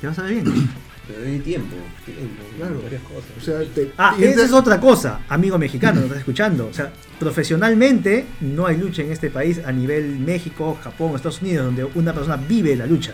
te 0.00 0.06
vas 0.06 0.18
a 0.18 0.22
ver 0.22 0.42
bien. 0.42 0.68
Pero 1.06 1.24
hay 1.24 1.38
tiempo. 1.38 1.76
tiempo 2.04 2.42
Claro. 2.56 2.80
Varias 2.82 3.02
cosas. 3.02 3.30
O 3.38 3.40
sea, 3.40 3.60
te- 3.72 3.92
Ah, 3.96 4.16
esa 4.18 4.44
es 4.44 4.52
otra 4.52 4.80
cosa, 4.80 5.20
amigo 5.28 5.56
mexicano, 5.56 6.00
¿no 6.00 6.06
estás 6.06 6.18
escuchando? 6.18 6.66
O 6.66 6.72
sea, 6.72 6.92
profesionalmente 7.20 8.26
no 8.40 8.66
hay 8.66 8.76
lucha 8.76 9.02
en 9.02 9.12
este 9.12 9.30
país 9.30 9.60
a 9.64 9.70
nivel 9.70 10.18
México, 10.18 10.76
Japón, 10.82 11.14
Estados 11.14 11.40
Unidos, 11.42 11.66
donde 11.66 11.84
una 11.94 12.12
persona 12.12 12.36
vive 12.36 12.74
la 12.74 12.86
lucha. 12.86 13.12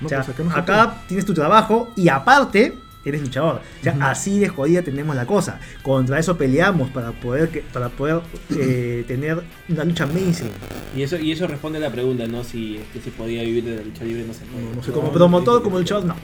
No, 0.00 0.06
o 0.06 0.08
sea, 0.08 0.22
pues 0.24 0.30
acá 0.36 0.42
no 0.42 0.50
acá 0.56 0.94
tienes 1.06 1.24
tu 1.24 1.32
trabajo 1.32 1.92
y 1.94 2.08
aparte 2.08 2.74
eres 3.10 3.22
luchador. 3.22 3.60
O 3.80 3.82
sea, 3.82 3.96
así 4.10 4.38
de 4.38 4.48
jodida 4.48 4.82
tenemos 4.82 5.14
la 5.16 5.26
cosa. 5.26 5.60
Contra 5.82 6.18
eso 6.18 6.36
peleamos 6.36 6.90
para 6.90 7.12
poder 7.12 7.48
que, 7.48 7.60
para 7.60 7.88
poder 7.88 8.20
eh, 8.58 9.04
tener 9.08 9.42
una 9.68 9.84
lucha 9.84 10.06
mainstream. 10.06 10.52
Y 10.96 11.02
eso, 11.02 11.18
y 11.18 11.32
eso 11.32 11.46
responde 11.46 11.78
a 11.78 11.82
la 11.82 11.90
pregunta, 11.90 12.26
¿no? 12.26 12.44
Si 12.44 12.80
que 12.92 13.00
se 13.00 13.10
podía 13.10 13.42
vivir 13.42 13.64
de 13.64 13.76
la 13.76 13.82
lucha 13.82 14.04
libre, 14.04 14.24
no 14.26 14.34
se 14.34 14.44
puede. 14.44 14.64
No, 14.64 14.74
no 14.76 14.82
se 14.82 14.92
Como 14.92 15.08
No, 15.08 15.12
promotor, 15.12 15.62
como 15.62 15.78
luchador, 15.78 16.04
no. 16.04 16.16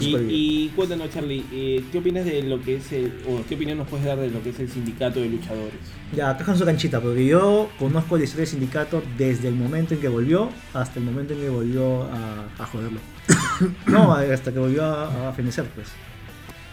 Y, 0.00 0.68
cuéntanos, 0.74 1.10
Charlie, 1.10 1.44
eh, 1.52 1.84
¿qué 1.90 1.98
opinas 1.98 2.24
de 2.24 2.42
lo 2.42 2.60
que 2.60 2.76
es 2.76 2.92
el, 2.92 3.12
o 3.28 3.42
qué 3.48 3.54
opinión 3.54 3.78
nos 3.78 3.88
puedes 3.88 4.04
dar 4.06 4.18
de 4.18 4.30
lo 4.30 4.42
que 4.42 4.50
es 4.50 4.60
el 4.60 4.68
sindicato 4.68 5.20
de 5.20 5.28
luchadores? 5.28 5.74
Ya, 6.14 6.30
acá 6.30 6.44
con 6.44 6.58
su 6.58 6.64
canchita, 6.64 7.00
porque 7.00 7.26
yo 7.26 7.70
conozco 7.78 8.16
la 8.16 8.24
historia 8.24 8.42
del 8.42 8.50
sindicato 8.50 9.02
desde 9.16 9.48
el 9.48 9.54
momento 9.54 9.94
en 9.94 10.00
que 10.00 10.08
volvió 10.08 10.50
hasta 10.74 10.98
el 10.98 11.04
momento 11.04 11.34
en 11.34 11.40
que 11.40 11.48
volvió 11.48 12.04
a, 12.04 12.46
A 12.58 12.66
joderlo. 12.66 13.00
No, 13.86 14.12
hasta 14.14 14.52
que 14.52 14.58
volvió 14.58 14.84
a, 14.84 15.28
a 15.28 15.32
fenecer, 15.32 15.64
pues. 15.74 15.88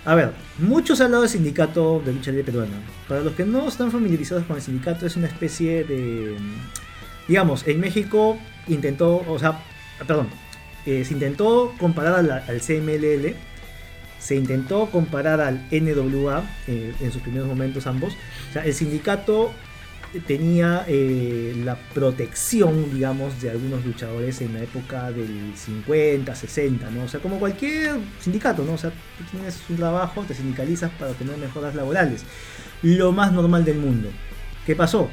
A 0.05 0.15
ver, 0.15 0.31
muchos 0.57 0.99
han 0.99 1.05
hablado 1.07 1.21
del 1.21 1.31
sindicato 1.31 2.01
de 2.05 2.11
lucha 2.13 2.31
libre 2.31 2.45
peruana. 2.51 2.75
Para 3.07 3.21
los 3.21 3.33
que 3.33 3.45
no 3.45 3.67
están 3.67 3.91
familiarizados 3.91 4.43
con 4.45 4.57
el 4.57 4.61
sindicato, 4.61 5.05
es 5.05 5.15
una 5.15 5.27
especie 5.27 5.83
de. 5.85 6.35
Digamos, 7.27 7.65
en 7.67 7.79
México 7.79 8.37
intentó, 8.67 9.23
o 9.27 9.39
sea, 9.39 9.59
perdón, 10.05 10.27
eh, 10.85 11.05
se 11.05 11.13
intentó 11.13 11.73
comparar 11.79 12.15
a 12.15 12.21
la- 12.21 12.43
al 12.45 12.59
CMLL, 12.61 13.33
se 14.19 14.35
intentó 14.35 14.87
comparar 14.91 15.39
al 15.39 15.65
NWA 15.71 16.43
en 16.67 17.11
sus 17.11 17.21
primeros 17.21 17.47
momentos 17.47 17.87
ambos. 17.87 18.13
O 18.49 18.53
sea, 18.53 18.65
el 18.65 18.73
sindicato 18.73 19.53
tenía 20.21 20.85
eh, 20.87 21.53
la 21.63 21.75
protección, 21.75 22.93
digamos, 22.93 23.41
de 23.41 23.49
algunos 23.49 23.83
luchadores 23.85 24.41
en 24.41 24.53
la 24.53 24.63
época 24.63 25.11
del 25.11 25.53
50, 25.55 26.35
60, 26.35 26.89
¿no? 26.91 27.03
O 27.03 27.07
sea, 27.07 27.19
como 27.19 27.39
cualquier 27.39 27.95
sindicato, 28.19 28.63
¿no? 28.63 28.73
O 28.73 28.77
sea, 28.77 28.91
tú 28.91 29.23
tienes 29.31 29.59
un 29.69 29.77
trabajo, 29.77 30.23
te 30.27 30.33
sindicalizas 30.33 30.91
para 30.91 31.13
tener 31.13 31.37
mejoras 31.37 31.75
laborales. 31.75 32.23
Lo 32.81 33.11
más 33.11 33.31
normal 33.31 33.65
del 33.65 33.77
mundo. 33.77 34.09
¿Qué 34.65 34.75
pasó? 34.75 35.09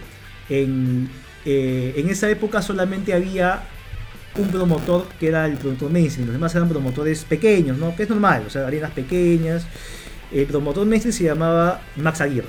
En, 0.48 1.08
eh, 1.44 1.94
en 1.96 2.08
esa 2.10 2.28
época 2.28 2.60
solamente 2.60 3.14
había 3.14 3.62
un 4.36 4.48
promotor 4.48 5.08
que 5.18 5.28
era 5.28 5.46
el 5.46 5.56
promotor 5.56 5.90
mainstream, 5.90 6.26
los 6.26 6.34
demás 6.34 6.54
eran 6.54 6.68
promotores 6.68 7.24
pequeños, 7.24 7.78
¿no? 7.78 7.96
Que 7.96 8.04
es 8.04 8.08
normal, 8.08 8.44
o 8.46 8.50
sea, 8.50 8.66
arenas 8.66 8.90
pequeñas. 8.92 9.66
El 10.30 10.46
promotor 10.46 10.86
mainstream 10.86 11.12
se 11.12 11.24
llamaba 11.24 11.80
Max 11.96 12.20
Aguirre, 12.20 12.48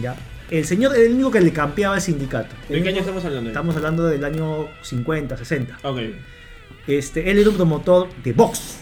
¿ya? 0.00 0.16
El 0.50 0.64
señor 0.64 0.94
era 0.96 1.04
el 1.04 1.14
único 1.14 1.30
que 1.30 1.40
le 1.40 1.52
campeaba 1.52 1.94
al 1.94 2.00
sindicato. 2.00 2.54
¿De 2.68 2.82
qué 2.82 2.88
año 2.88 3.00
estamos 3.00 3.24
hablando? 3.24 3.50
Estamos 3.50 3.76
hablando 3.76 4.06
del 4.06 4.24
año 4.24 4.66
50, 4.82 5.36
60. 5.36 5.78
Ok. 5.84 5.98
Este, 6.86 7.30
él 7.30 7.38
era 7.38 7.50
un 7.50 7.56
promotor 7.56 8.08
de 8.24 8.32
box. 8.32 8.78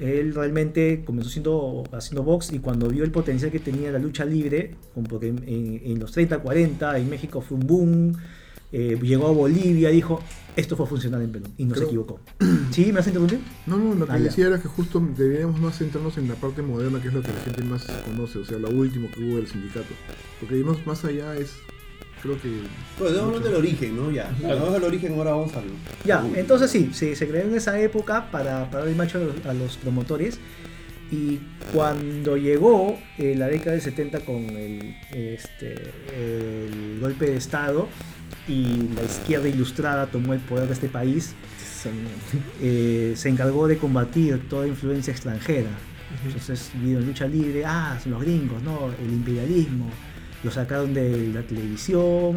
Él 0.00 0.34
realmente 0.34 1.02
comenzó 1.04 1.28
siendo, 1.30 1.84
haciendo 1.92 2.22
box 2.22 2.52
y 2.52 2.58
cuando 2.58 2.88
vio 2.88 3.04
el 3.04 3.10
potencial 3.10 3.50
que 3.52 3.58
tenía 3.60 3.90
la 3.92 3.98
lucha 3.98 4.24
libre, 4.24 4.74
porque 5.08 5.28
en, 5.28 5.38
en- 5.46 5.80
en 5.84 5.98
los 6.00 6.10
30, 6.12 6.38
40 6.38 6.98
en 6.98 7.08
México 7.10 7.40
fue 7.40 7.58
un 7.58 7.66
boom, 7.66 8.16
eh, 8.72 8.98
llegó 9.02 9.28
a 9.28 9.32
Bolivia, 9.32 9.88
dijo, 9.90 10.20
esto 10.56 10.76
fue 10.76 10.86
a 10.86 10.88
funcionar 10.88 11.22
en 11.22 11.30
Perú 11.32 11.46
y 11.56 11.64
no 11.64 11.74
se 11.74 11.84
equivocó. 11.84 12.20
¿Sí? 12.70 12.92
¿Me 12.92 13.00
has 13.00 13.06
interrumpido? 13.06 13.40
No, 13.66 13.76
no, 13.78 13.94
lo 13.94 14.06
que 14.06 14.12
Ah, 14.12 14.18
ya. 14.18 14.24
decía 14.24 14.46
era 14.48 14.60
que 14.60 14.68
justo 14.68 15.00
deberíamos 15.16 15.60
más 15.60 15.78
centrarnos 15.78 16.18
en 16.18 16.28
la 16.28 16.34
parte 16.34 16.62
moderna, 16.62 17.00
que 17.00 17.08
es 17.08 17.14
lo 17.14 17.22
que 17.22 17.32
la 17.32 17.40
gente 17.40 17.62
más 17.62 17.86
conoce, 18.04 18.38
o 18.40 18.44
sea, 18.44 18.58
lo 18.58 18.68
último 18.70 19.08
que 19.10 19.22
hubo 19.24 19.36
del 19.36 19.46
sindicato. 19.46 19.94
Porque 20.40 20.56
irnos 20.58 20.84
más 20.86 21.04
allá 21.04 21.36
es, 21.36 21.54
creo 22.22 22.40
que... 22.42 22.48
Bueno, 22.98 23.08
estamos 23.14 23.26
hablando 23.28 23.48
del 23.48 23.54
origen, 23.58 23.96
¿no? 23.96 24.10
Ya. 24.10 24.36
Vamos 24.42 24.74
al 24.74 24.84
origen, 24.84 25.14
ahora 25.14 25.30
vamos 25.30 25.54
al. 25.54 25.64
Ya, 26.04 26.26
entonces 26.34 26.70
sí, 26.70 26.90
se, 26.92 27.14
se 27.16 27.28
creó 27.28 27.44
en 27.44 27.54
esa 27.54 27.80
época 27.80 28.30
para, 28.30 28.68
para 28.70 28.80
dar 28.84 28.88
el 28.88 28.96
macho 28.96 29.18
a 29.18 29.22
los, 29.22 29.46
a 29.46 29.54
los 29.54 29.76
promotores. 29.76 30.38
Y 31.10 31.38
cuando 31.72 32.36
llegó 32.36 32.98
eh, 33.16 33.34
la 33.34 33.46
década 33.46 33.72
del 33.72 33.80
70 33.80 34.20
con 34.26 34.36
el, 34.50 34.94
este, 35.12 35.74
el 36.14 36.98
golpe 37.00 37.30
de 37.30 37.36
Estado 37.38 37.88
y 38.48 38.88
la 38.94 39.02
izquierda 39.02 39.48
ilustrada 39.48 40.06
tomó 40.06 40.32
el 40.34 40.40
poder 40.40 40.66
de 40.66 40.74
este 40.74 40.88
país, 40.88 41.34
eh, 42.60 43.12
se 43.16 43.28
encargó 43.28 43.68
de 43.68 43.76
combatir 43.76 44.48
toda 44.48 44.66
influencia 44.66 45.12
extranjera. 45.12 45.70
Entonces, 46.24 46.70
vino 46.74 47.00
lucha 47.00 47.26
libre, 47.26 47.64
ah, 47.66 47.98
son 48.02 48.12
los 48.12 48.22
gringos, 48.22 48.62
¿no? 48.62 48.90
El 49.00 49.12
imperialismo, 49.12 49.90
lo 50.42 50.50
sacaron 50.50 50.94
de 50.94 51.28
la 51.28 51.42
televisión, 51.42 52.36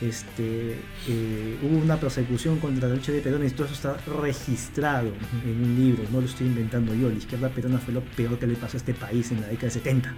este, 0.00 0.78
eh, 1.06 1.58
hubo 1.62 1.78
una 1.78 1.96
persecución 1.96 2.58
contra 2.58 2.88
la 2.88 2.94
lucha 2.96 3.12
de 3.12 3.20
Perón 3.20 3.46
y 3.46 3.50
todo 3.50 3.66
eso 3.66 3.74
está 3.74 3.96
registrado 4.20 5.12
en 5.44 5.62
un 5.62 5.76
libro, 5.76 6.04
no 6.10 6.20
lo 6.20 6.26
estoy 6.26 6.46
inventando 6.46 6.94
yo. 6.94 7.08
La 7.08 7.16
izquierda 7.16 7.48
peruana 7.50 7.78
fue 7.78 7.94
lo 7.94 8.00
peor 8.00 8.38
que 8.38 8.46
le 8.46 8.54
pasó 8.54 8.76
a 8.76 8.78
este 8.78 8.94
país 8.94 9.30
en 9.30 9.42
la 9.42 9.48
década 9.48 9.66
de 9.66 9.72
70. 9.72 10.14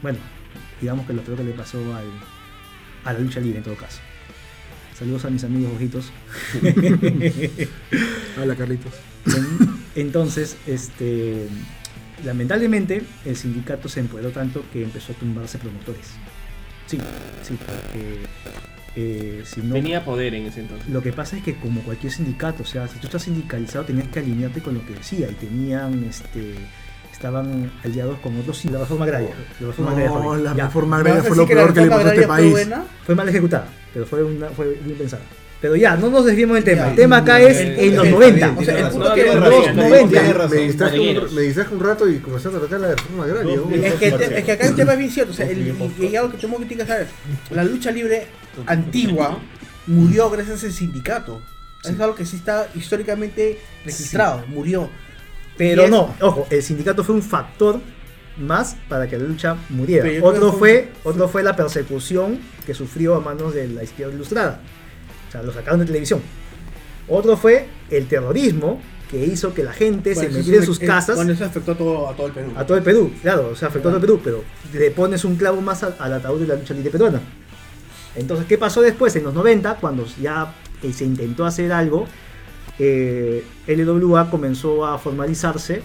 Bueno, 0.00 0.18
digamos 0.80 1.06
que 1.06 1.12
lo 1.12 1.22
peor 1.22 1.38
que 1.38 1.44
le 1.44 1.52
pasó 1.52 1.78
al, 1.94 2.06
a 3.04 3.12
la 3.12 3.18
lucha 3.18 3.40
libre 3.40 3.58
en 3.58 3.64
todo 3.64 3.76
caso. 3.76 4.00
Saludos 5.02 5.24
a 5.24 5.30
mis 5.30 5.42
amigos 5.42 5.72
ojitos. 5.74 6.12
Hola, 8.40 8.54
Carlitos. 8.54 8.92
En- 9.26 9.82
Entonces, 9.96 10.56
este, 10.68 11.48
lamentablemente, 12.24 13.02
el 13.24 13.34
sindicato 13.36 13.88
se 13.88 13.98
empoderó 13.98 14.30
tanto 14.30 14.64
que 14.72 14.84
empezó 14.84 15.10
a 15.12 15.16
tumbarse 15.16 15.58
promotores. 15.58 16.06
Sí, 16.86 16.98
sí, 17.42 17.58
porque 17.58 18.18
eh, 18.94 19.42
si 19.44 19.60
no... 19.62 19.74
Tenía 19.74 20.04
poder 20.04 20.34
en 20.36 20.46
ese 20.46 20.60
entonces. 20.60 20.88
Lo 20.88 21.02
que 21.02 21.12
pasa 21.12 21.36
es 21.36 21.42
que 21.42 21.56
como 21.56 21.80
cualquier 21.80 22.12
sindicato, 22.12 22.62
o 22.62 22.66
sea, 22.66 22.86
si 22.86 23.00
tú 23.00 23.06
estás 23.08 23.22
sindicalizado 23.24 23.84
tenías 23.84 24.06
que 24.06 24.20
alinearte 24.20 24.60
con 24.60 24.74
lo 24.74 24.86
que 24.86 24.94
decía 24.94 25.28
y 25.28 25.34
tenían, 25.34 26.04
este, 26.04 26.54
estaban 27.26 27.70
aliados 27.84 28.18
con 28.18 28.36
otros, 28.40 28.58
sí, 28.58 28.68
la 28.68 28.80
reforma 28.80 29.04
agraria. 29.04 29.30
La 29.60 29.66
reforma 29.68 29.92
agraria 29.92 30.10
No, 30.10 30.22
fue- 30.24 30.38
la 30.42 30.56
ya, 30.56 30.64
reforma 30.66 30.96
¿Me 30.98 31.02
vas 31.04 31.12
agraria 31.12 31.28
fue 31.28 31.36
lo 31.36 31.46
que 31.46 31.54
peor 31.54 31.72
que 31.72 31.80
le 31.80 31.86
reforma 31.86 31.96
pasó 32.02 32.08
a 32.08 32.14
este 32.14 32.24
agraria 32.24 32.26
fue 32.26 32.36
país. 32.36 32.68
buena? 32.68 32.84
fue 33.06 33.14
mal 33.14 33.28
ejecutada, 33.28 33.68
pero 33.94 34.06
fue, 34.06 34.24
una, 34.24 34.48
fue 34.48 34.78
bien 34.84 34.98
pensada. 34.98 35.22
Pero 35.60 35.76
ya, 35.76 35.94
no 35.96 36.10
nos 36.10 36.24
desviemos 36.24 36.56
del 36.56 36.64
tema. 36.64 36.82
Ya. 36.82 36.90
el 36.90 36.96
tema 36.96 37.16
acá 37.18 37.40
es 37.40 37.56
Eh, 37.58 37.86
en 37.86 37.96
los 37.96 38.06
eh, 38.06 38.10
90. 38.10 38.46
está 38.46 38.60
O 38.60 38.64
sea, 38.64 38.78
el 38.80 38.88
punto 38.92 39.14
que 39.14 39.22
razón, 39.26 39.40
los 39.50 39.62
tiene 39.62 39.88
90. 39.88 40.32
razón. 40.32 40.50
Me 40.56 41.42
distraje, 41.42 41.74
un, 41.74 41.80
rato 41.80 42.08
y 42.08 42.18
comenzaste 42.18 42.56
a 42.56 42.60
tratar 42.60 42.80
la 42.80 42.88
reforma 42.96 43.24
agraria. 43.24 43.54
Es 43.86 43.94
que, 43.94 44.08
es 44.08 44.44
que 44.44 44.52
acá 44.52 44.66
el 44.66 44.74
tema 44.74 44.92
es 44.94 44.98
bien 44.98 45.10
cierto, 45.12 45.30
o 45.32 45.36
sea, 45.36 45.46
el, 45.48 45.68
y, 46.00 46.04
y 46.06 46.16
algo 46.16 46.32
que 46.32 46.38
tengo 46.38 46.58
que 46.58 46.66
que 46.66 46.84
saber, 46.84 47.06
la 47.52 47.62
lucha 47.62 47.92
libre 47.92 48.26
antigua 48.66 49.38
murió 49.86 50.28
gracias 50.30 50.64
al 50.64 50.72
sindicato. 50.72 51.40
Es 51.84 51.98
algo 52.00 52.14
que 52.16 52.24
sí 52.26 52.36
está 52.36 52.68
históricamente 52.74 53.58
registrado, 53.84 54.44
murió. 54.48 54.90
Pero 55.56 55.84
es- 55.84 55.90
no, 55.90 56.14
ojo, 56.20 56.46
el 56.50 56.62
sindicato 56.62 57.04
fue 57.04 57.14
un 57.14 57.22
factor 57.22 57.80
más 58.38 58.76
para 58.88 59.06
que 59.08 59.18
la 59.18 59.24
lucha 59.24 59.56
muriera. 59.68 60.08
Otro 60.24 60.52
fue, 60.52 60.90
fue- 61.02 61.12
otro 61.12 61.28
fue 61.28 61.42
la 61.42 61.54
persecución 61.54 62.38
que 62.64 62.74
sufrió 62.74 63.14
a 63.16 63.20
manos 63.20 63.54
de 63.54 63.68
la 63.68 63.84
izquierda 63.84 64.14
ilustrada. 64.14 64.60
O 65.28 65.32
sea, 65.32 65.42
lo 65.42 65.52
sacaron 65.52 65.80
de 65.80 65.86
televisión. 65.86 66.20
Otro 67.08 67.36
fue 67.36 67.66
el 67.90 68.06
terrorismo 68.06 68.80
que 69.10 69.22
hizo 69.26 69.52
que 69.52 69.62
la 69.62 69.72
gente 69.74 70.14
Bueno, 70.14 70.30
se 70.30 70.36
metiera 70.38 70.58
en 70.60 70.64
sus 70.66 70.80
es- 70.80 70.86
casas 70.88 71.16
Bueno, 71.16 71.32
eso 71.32 71.44
afectó 71.44 71.72
a 71.72 71.76
todo, 71.76 72.08
a 72.08 72.16
todo 72.16 72.26
el 72.28 72.32
Perú. 72.32 72.52
a 72.56 72.64
todo 72.66 72.78
el 72.78 72.82
Perú. 72.82 73.12
Claro, 73.20 73.50
o 73.52 73.56
sea, 73.56 73.68
afectó 73.68 73.88
a 73.88 73.92
todo 73.92 73.96
el 74.00 74.06
Perú, 74.06 74.20
pero 74.24 74.44
le 74.72 74.90
pones 74.92 75.24
un 75.26 75.36
clavo 75.36 75.60
más 75.60 75.82
al, 75.82 76.12
ataúd 76.14 76.40
de 76.40 76.46
la 76.46 76.54
lucha 76.54 76.72
libre 76.72 76.90
peruana. 76.90 77.20
Entonces, 78.14 78.46
¿qué 78.46 78.56
pasó 78.56 78.80
después? 78.80 79.14
En 79.16 79.24
los 79.24 79.34
90, 79.34 79.76
cuando 79.76 80.06
ya 80.20 80.54
se 80.92 81.04
intentó 81.04 81.44
hacer 81.44 81.72
algo, 81.72 82.06
eh, 82.84 83.44
LWA 83.68 84.28
comenzó 84.28 84.84
a 84.86 84.98
formalizarse 84.98 85.82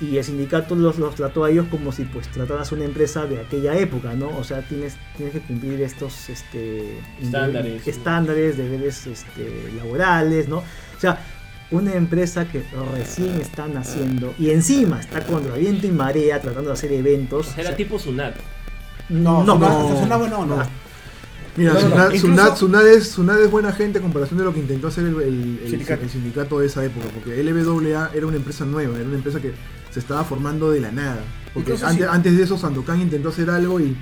y 0.00 0.16
el 0.16 0.22
sindicato 0.22 0.76
los, 0.76 0.98
los 0.98 1.16
trató 1.16 1.44
a 1.44 1.50
ellos 1.50 1.66
como 1.68 1.90
si 1.90 2.04
pues 2.04 2.28
trataras 2.28 2.70
una 2.70 2.84
empresa 2.84 3.26
de 3.26 3.40
aquella 3.40 3.76
época, 3.76 4.14
¿no? 4.14 4.28
O 4.38 4.44
sea, 4.44 4.62
tienes, 4.62 4.96
tienes 5.16 5.34
que 5.34 5.40
cumplir 5.40 5.80
estos 5.82 6.28
este, 6.28 7.00
Estándares. 7.20 7.88
estándares, 7.88 8.56
deberes 8.56 9.06
este, 9.08 9.72
laborales, 9.76 10.48
¿no? 10.48 10.58
O 10.58 11.00
sea, 11.00 11.18
una 11.72 11.94
empresa 11.94 12.46
que 12.46 12.62
recién 12.94 13.40
está 13.40 13.66
naciendo 13.66 14.32
y 14.38 14.50
encima 14.50 15.00
está 15.00 15.26
contra 15.26 15.56
viento 15.56 15.88
y 15.88 15.90
marea 15.90 16.40
tratando 16.40 16.70
de 16.70 16.74
hacer 16.74 16.92
eventos. 16.92 17.48
O 17.48 17.50
sea, 17.50 17.62
era 17.62 17.70
o 17.70 17.72
sea, 17.72 17.76
tipo 17.76 17.98
Sunat. 17.98 18.36
No, 19.08 19.42
no, 19.42 19.58
no, 19.58 19.68
no. 19.68 20.06
no, 20.06 20.18
bueno, 20.18 20.46
no. 20.46 20.87
Mira, 21.58 21.74
no, 21.74 21.80
Sunad, 21.80 22.04
incluso- 22.12 22.26
Sunad- 22.28 22.56
Sunad 22.56 22.88
es, 22.88 23.08
Sunad 23.08 23.42
es 23.42 23.50
buena 23.50 23.72
gente 23.72 23.98
en 23.98 24.02
comparación 24.04 24.38
de 24.38 24.44
lo 24.44 24.54
que 24.54 24.60
intentó 24.60 24.86
hacer 24.88 25.04
el, 25.04 25.14
el- 25.20 25.58
el- 25.64 25.70
Sindicato. 25.70 26.02
el 26.04 26.10
sindicato 26.10 26.60
de 26.60 26.66
esa 26.66 26.84
época, 26.84 27.06
porque 27.14 27.40
LWA 27.42 28.10
era 28.14 28.26
una 28.26 28.36
empresa 28.36 28.64
nueva, 28.64 28.96
era 28.96 29.06
una 29.06 29.16
empresa 29.16 29.40
que 29.40 29.52
se 29.90 29.98
estaba 30.00 30.24
formando 30.24 30.70
de 30.70 30.80
la 30.80 30.92
nada. 30.92 31.20
Porque 31.54 31.74
antes, 32.08 32.36
de 32.36 32.42
eso 32.44 32.56
Sandokan 32.56 33.00
intentó 33.00 33.30
hacer 33.30 33.50
algo 33.50 33.80
y 33.80 33.96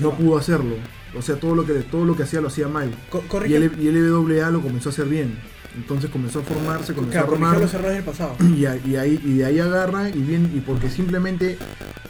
No 0.00 0.12
pudo 0.16 0.38
hacerlo. 0.38 0.76
O 1.16 1.20
sea, 1.20 1.36
todo 1.36 1.54
lo 1.54 1.66
que 1.66 1.74
todo 1.74 2.04
lo 2.06 2.16
que 2.16 2.22
hacía 2.22 2.40
lo 2.40 2.48
hacía 2.48 2.68
mal. 2.68 2.90
Co- 3.10 3.22
Y, 3.46 3.52
LWA 3.56 4.50
lo 4.50 4.62
comenzó 4.62 4.88
a 4.88 4.92
hacer 4.92 5.06
bien. 5.06 5.34
Entonces 5.76 6.10
comenzó 6.10 6.40
a 6.40 6.42
formarse, 6.42 6.92
comenzó 6.94 7.12
claro, 7.12 7.26
a 7.26 7.30
formar. 7.30 7.60
los 7.60 7.74
errores 7.74 7.94
del 7.96 8.04
pasado. 8.04 8.36
Y, 8.56 8.64
a- 8.66 8.76
y 8.76 8.96
ahí, 8.96 9.20
y 9.24 9.34
de 9.38 9.44
ahí 9.44 9.58
agarra 9.58 10.08
y 10.08 10.20
bien, 10.22 10.50
y 10.54 10.60
porque 10.60 10.88
simplemente, 10.90 11.58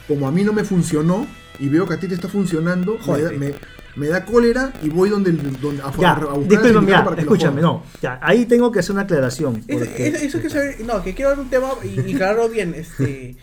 como 0.07 0.29
a 0.29 0.33
mí 0.33 0.45
no 0.45 0.53
me 0.53 0.63
funcionó, 0.65 1.27
y 1.59 1.69
veo 1.69 1.87
que 1.87 1.95
a 1.95 2.01
ti 2.01 2.07
te 2.09 2.15
está 2.15 2.29
funcionando, 2.29 2.99
me 3.07 3.39
me, 3.39 3.55
me 3.97 4.09
da 4.09 4.25
cólera 4.25 4.73
y 4.83 4.89
voy 4.89 5.11
donde, 5.11 5.31
el- 5.31 5.61
donde 5.61 5.83
a, 5.83 5.93
Ya, 5.99 6.13
a 6.13 6.17
buscar 6.35 6.63
disculpa, 6.63 6.91
ya, 6.91 7.05
para 7.05 7.17
que 7.17 7.23
lo 7.23 7.29
escúchame, 7.35 7.61
jodan. 7.63 7.77
no, 7.77 7.83
ya, 8.01 8.19
ahí 8.23 8.47
tengo 8.47 8.73
que 8.73 8.79
hacer 8.81 8.93
una 8.93 9.03
aclaración. 9.03 9.57
Es- 9.69 9.77
porque- 9.79 10.07
es- 10.09 10.23
eso 10.23 10.41
que 10.41 10.49
saber, 10.51 10.77
no, 10.87 11.03
que 11.03 11.15
quiero 11.15 11.31
dar 11.31 11.41
un 11.41 11.51
tema 11.51 11.69
y, 11.85 12.01
y 12.11 12.15
aclararlo 12.15 12.49
bien. 12.49 12.75
Este, 12.75 13.37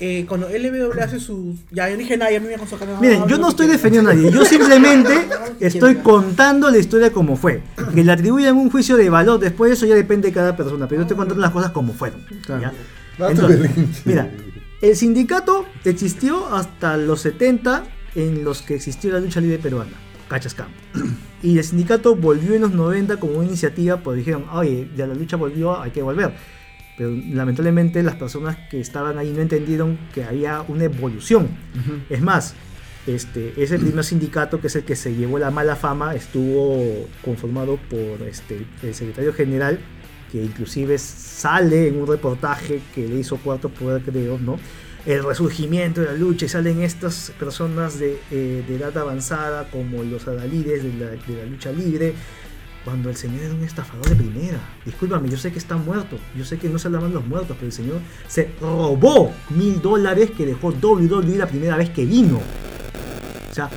eh, 0.00 0.24
cuando 0.28 0.48
LBW 0.48 1.00
hace 1.02 1.18
sus. 1.18 1.56
Ya, 1.72 1.88
yo 1.88 1.96
no 1.96 1.98
dije 1.98 2.16
nada, 2.16 2.30
ya 2.30 2.38
me 2.38 2.46
voy 2.46 2.54
a 2.54 2.58
consocar. 2.58 2.88
Miren, 3.00 3.26
yo 3.26 3.36
no 3.36 3.48
estoy 3.48 3.66
defendiendo 3.66 4.10
a 4.10 4.14
nadie, 4.14 4.30
yo 4.30 4.44
simplemente 4.44 5.26
estoy 5.58 5.96
contando 5.96 6.70
la 6.70 6.78
historia 6.78 7.12
como 7.12 7.36
fue. 7.36 7.62
Que 7.94 8.04
le 8.04 8.12
atribuyan 8.12 8.56
un 8.56 8.70
juicio 8.70 8.96
de 8.96 9.10
valor, 9.10 9.40
después 9.40 9.70
de 9.70 9.74
eso 9.74 9.86
ya 9.86 9.96
depende 9.96 10.28
de 10.28 10.34
cada 10.34 10.56
persona, 10.56 10.86
pero 10.86 11.00
yo 11.00 11.02
estoy 11.02 11.16
contando 11.16 11.40
las 11.42 11.50
cosas 11.50 11.72
como 11.72 11.92
fueron. 11.92 12.24
Mira, 14.04 14.30
el 14.80 14.96
sindicato 14.96 15.66
existió 15.84 16.46
hasta 16.54 16.96
los 16.96 17.20
70 17.22 17.82
en 18.18 18.42
los 18.42 18.62
que 18.62 18.74
existió 18.74 19.12
la 19.12 19.20
lucha 19.20 19.40
libre 19.40 19.58
peruana, 19.58 19.92
Cachascam. 20.28 20.68
Y 21.40 21.56
el 21.56 21.62
sindicato 21.62 22.16
volvió 22.16 22.54
en 22.54 22.62
los 22.62 22.72
90 22.72 23.18
como 23.18 23.34
una 23.34 23.46
iniciativa, 23.46 23.98
pues 23.98 24.18
dijeron, 24.18 24.46
oye, 24.50 24.90
ya 24.96 25.06
la 25.06 25.14
lucha 25.14 25.36
volvió, 25.36 25.80
hay 25.80 25.92
que 25.92 26.02
volver. 26.02 26.32
Pero 26.96 27.10
lamentablemente 27.10 28.02
las 28.02 28.16
personas 28.16 28.56
que 28.68 28.80
estaban 28.80 29.18
ahí 29.18 29.30
no 29.30 29.40
entendieron 29.40 29.96
que 30.12 30.24
había 30.24 30.64
una 30.66 30.82
evolución. 30.82 31.46
Es 32.10 32.20
más, 32.20 32.54
este, 33.06 33.52
ese 33.56 33.78
primer 33.78 34.02
sindicato, 34.02 34.60
que 34.60 34.66
es 34.66 34.74
el 34.74 34.82
que 34.82 34.96
se 34.96 35.14
llevó 35.14 35.38
la 35.38 35.52
mala 35.52 35.76
fama, 35.76 36.16
estuvo 36.16 37.06
conformado 37.24 37.78
por 37.88 38.26
este, 38.26 38.66
el 38.82 38.94
secretario 38.96 39.32
general, 39.32 39.78
que 40.32 40.42
inclusive 40.42 40.98
sale 40.98 41.86
en 41.86 42.00
un 42.00 42.08
reportaje 42.08 42.80
que 42.96 43.06
le 43.06 43.20
hizo 43.20 43.36
Cuarto 43.36 43.68
Poder, 43.68 44.02
creo, 44.02 44.40
¿no? 44.40 44.58
El 45.08 45.24
resurgimiento 45.24 46.02
de 46.02 46.08
la 46.08 46.12
lucha 46.12 46.44
y 46.44 46.50
salen 46.50 46.82
estas 46.82 47.32
personas 47.38 47.98
de, 47.98 48.20
eh, 48.30 48.62
de 48.68 48.76
edad 48.76 48.94
avanzada 48.98 49.70
como 49.70 50.02
los 50.02 50.28
adalides 50.28 50.82
de 50.82 50.92
la, 51.02 51.44
lucha 51.46 51.72
libre, 51.72 52.12
cuando 52.84 53.08
el 53.08 53.16
señor 53.16 53.44
era 53.44 53.54
un 53.54 53.64
estafador 53.64 54.06
de 54.06 54.16
primera. 54.16 54.60
Discúlpame, 54.84 55.30
yo 55.30 55.38
sé 55.38 55.50
que 55.50 55.58
está 55.58 55.78
muerto, 55.78 56.18
yo 56.36 56.44
sé 56.44 56.58
que 56.58 56.68
no 56.68 56.78
se 56.78 56.88
hablan 56.88 57.14
los 57.14 57.26
muertos, 57.26 57.56
pero 57.58 57.68
el 57.68 57.72
señor 57.72 58.00
se 58.26 58.50
robó 58.60 59.32
mil 59.48 59.80
dólares 59.80 60.30
que 60.36 60.44
dejó 60.44 60.68
WWE 60.68 61.38
la 61.38 61.46
primera 61.46 61.78
vez 61.78 61.88
que 61.88 62.04
vino. 62.04 62.42
O 63.50 63.54
sea, 63.54 63.70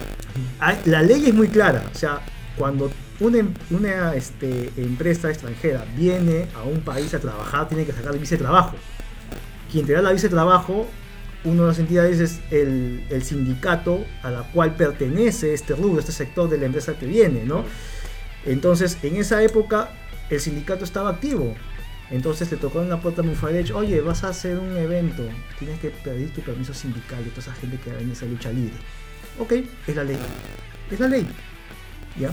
la 0.84 1.02
ley 1.02 1.28
es 1.28 1.34
muy 1.34 1.48
clara. 1.48 1.82
O 1.96 1.98
sea, 1.98 2.20
cuando 2.58 2.92
una, 3.22 3.38
em- 3.38 3.54
una 3.70 4.16
este, 4.16 4.70
empresa 4.76 5.30
extranjera 5.30 5.86
viene 5.96 6.48
a 6.58 6.64
un 6.64 6.82
país 6.82 7.14
a 7.14 7.20
trabajar, 7.20 7.70
tiene 7.70 7.86
que 7.86 7.94
sacar 7.94 8.20
visa 8.20 8.36
de 8.36 8.42
trabajo. 8.42 8.76
Quien 9.72 9.86
te 9.86 9.94
da 9.94 10.02
la 10.02 10.12
visa 10.12 10.24
de 10.24 10.34
trabajo, 10.34 10.90
una 11.44 11.64
de 11.64 11.68
las 11.68 11.80
entidades 11.80 12.20
es 12.20 12.40
el, 12.52 13.24
sindicato 13.24 14.06
a 14.24 14.30
la 14.30 14.44
cual 14.44 14.76
pertenece 14.76 15.54
este 15.54 15.76
rubro, 15.76 16.00
este 16.00 16.12
sector 16.12 16.50
de 16.50 16.58
la 16.58 16.66
empresa 16.68 16.94
que 16.94 17.06
viene, 17.06 17.44
¿no? 17.46 17.66
Entonces, 18.46 18.98
en 19.04 19.16
esa 19.16 19.42
época, 19.44 19.90
el 20.30 20.40
sindicato 20.40 20.84
estaba 20.84 21.10
activo. 21.10 21.56
Entonces 22.12 22.52
le 22.52 22.58
tocó 22.58 22.82
en 22.82 22.90
la 22.90 23.00
puerta 23.00 23.22
a 23.22 23.24
Mufadech, 23.24 23.74
oye, 23.74 24.02
vas 24.02 24.24
a 24.26 24.30
hacer 24.30 24.60
un 24.60 24.76
evento, 24.76 25.24
tienes 25.58 25.80
que 25.80 25.90
pedir 25.90 26.34
tu 26.34 26.42
permiso 26.42 26.74
sindical 26.74 27.24
de 27.24 27.30
toda 27.30 27.42
esa 27.42 27.54
gente 27.54 27.78
que 27.78 27.90
en 27.90 28.12
esa 28.12 28.26
lucha 28.26 28.52
libre. 28.52 28.76
Ok, 29.40 29.54
es 29.88 29.96
la 29.96 30.04
ley. 30.04 30.18
Es 30.92 31.00
la 31.00 31.08
ley. 31.08 31.26
¿Ya? 32.20 32.32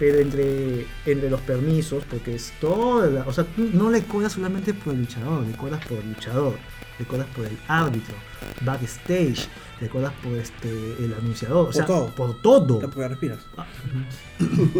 Pero 0.00 0.18
entre, 0.18 0.86
entre 1.06 1.30
los 1.30 1.40
permisos, 1.42 2.02
porque 2.10 2.34
es 2.34 2.52
toda 2.60 3.06
la- 3.06 3.22
O 3.22 3.32
sea, 3.32 3.44
tú 3.44 3.70
no 3.72 3.90
le 3.90 4.02
cobras 4.02 4.32
solamente 4.32 4.74
por 4.74 4.92
el 4.92 5.00
luchador, 5.02 5.46
le 5.46 5.56
cobras 5.56 5.86
por 5.86 5.98
el 5.98 6.08
luchador, 6.08 6.58
le 6.98 7.04
cobras 7.04 7.28
por 7.28 7.46
el 7.46 7.56
árbitro, 7.68 8.16
backstage, 8.62 9.48
le 9.80 9.88
cobras 9.88 10.12
por 10.22 10.32
este 10.34 10.68
el 10.98 11.14
anunciador, 11.18 11.62
o 11.62 11.64
Por 11.66 11.74
sea, 11.74 11.86
todo. 11.86 12.06
por 12.14 12.40
todo. 12.42 12.80
Porque 12.80 13.08
respiras. 13.08 13.38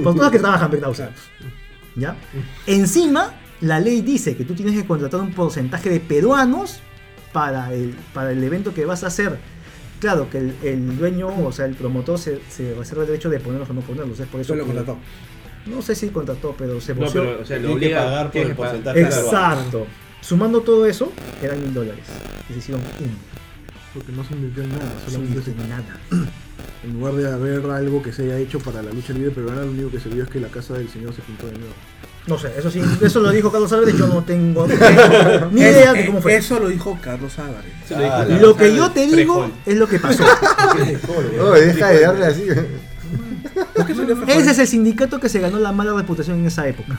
Por 0.03 0.15
todos 0.15 0.31
que 0.31 0.39
trabajan, 0.39 0.71
¿verdad? 0.71 0.91
O 0.91 0.95
sea, 0.95 1.11
¿ya? 1.97 2.17
Encima, 2.67 3.35
la 3.61 3.81
ley 3.81 4.01
dice 4.03 4.37
que 4.37 4.45
tú 4.45 4.55
tienes 4.55 4.75
que 4.75 4.87
contratar 4.87 5.21
un 5.21 5.33
porcentaje 5.33 5.91
de 5.91 6.01
peruanos 6.01 6.81
para 7.33 7.73
el, 7.73 7.95
para 8.13 8.33
el 8.33 8.43
evento 8.43 8.75
que 8.75 8.85
vas 8.85 9.05
a 9.05 9.09
hacer. 9.09 9.39
Claro, 10.01 10.29
que 10.29 10.39
el, 10.39 10.55
el 10.65 10.99
dueño, 10.99 11.29
o 11.29 11.53
sea, 11.53 11.67
el 11.67 11.75
promotor 11.75 12.19
se, 12.19 12.41
se 12.51 12.75
reserva 12.75 13.03
el 13.03 13.09
derecho 13.09 13.31
de 13.31 13.39
ponerlos 13.39 13.71
o 13.71 13.73
no 13.73 13.81
ponerlos. 13.83 14.19
Es 14.19 14.27
por 14.27 14.41
eso 14.41 14.55
lo 14.55 14.67
contrató. 14.67 14.99
No 15.67 15.81
sé 15.81 15.95
si 15.95 16.09
contrató, 16.09 16.57
pero 16.59 16.81
se 16.81 16.93
No, 16.93 17.07
pero, 17.13 17.41
o 17.41 17.45
sea, 17.45 17.57
lo 17.59 17.73
obliga 17.75 18.03
pagar 18.03 18.33
por 18.33 18.41
el 18.43 18.55
porcentaje. 18.57 19.01
Exacto. 19.01 19.87
Sumando 20.21 20.61
todo 20.61 20.87
eso, 20.87 21.13
eran 21.41 21.61
mil 21.61 21.73
dólares. 21.73 22.05
Y 22.51 22.53
se 22.55 22.59
hicieron 22.59 22.83
uno. 23.01 23.13
Porque 23.95 24.13
no 24.13 24.25
se 24.25 24.33
invirtió 24.35 24.63
en 24.63 24.71
nada, 24.71 24.93
solamente 25.07 25.43
se- 25.43 25.55
nada. 25.69 25.99
en 26.85 26.93
lugar 26.95 27.15
de 27.15 27.31
haber 27.33 27.71
algo 27.71 28.03
que 28.03 28.13
se 28.13 28.23
haya 28.25 28.39
hecho 28.39 28.59
para 28.59 28.83
la 28.83 28.91
lucha 28.93 29.13
libre 29.13 29.31
peruana, 29.31 29.63
lo 29.63 29.71
único 29.71 29.91
que 29.91 30.01
se 30.01 30.09
vio 30.09 30.23
es 30.25 30.31
que 30.31 30.41
la 30.41 30.49
casa 30.49 30.75
del 30.75 30.89
señor 30.89 31.15
se 31.15 31.21
pintó 31.23 31.47
de 31.47 31.53
nuevo. 31.59 31.75
No 32.27 32.39
sé, 32.39 32.53
eso 32.57 32.71
sí, 32.71 32.81
eso 33.03 33.21
lo 33.21 33.31
dijo 33.31 33.51
Carlos 33.51 33.73
Álvarez, 33.73 33.97
yo 33.99 34.07
no 34.07 34.23
tengo 34.23 34.67
ni 35.53 35.61
idea 35.61 35.93
de 35.93 36.07
cómo 36.07 36.23
fue. 36.23 36.37
Eso 36.37 36.59
lo 36.61 36.69
dijo 36.69 36.97
Carlos 37.03 37.37
Álvarez. 37.39 37.73
Eso 37.85 37.95
lo 37.97 38.01
dijo 38.05 38.15
Ah, 38.15 38.19
Carlos 38.21 38.41
Lo 38.41 38.57
que 38.57 38.65
Álvarez, 38.65 38.77
yo 38.79 38.91
te 38.93 39.07
digo 39.17 39.51
es 39.67 39.77
lo 39.77 39.89
que 39.89 39.99
pasó. 39.99 40.25
No, 41.37 41.51
deja 41.51 41.89
de 41.89 42.01
darle 42.01 42.27
así. 42.27 42.45
Ese 44.29 44.51
es 44.53 44.59
el 44.59 44.67
sindicato 44.69 45.19
que 45.21 45.29
se 45.29 45.41
ganó 45.41 45.59
la 45.59 45.73
mala 45.73 45.93
reputación 45.95 46.39
en 46.41 46.47
esa 46.47 46.67
época. 46.69 46.97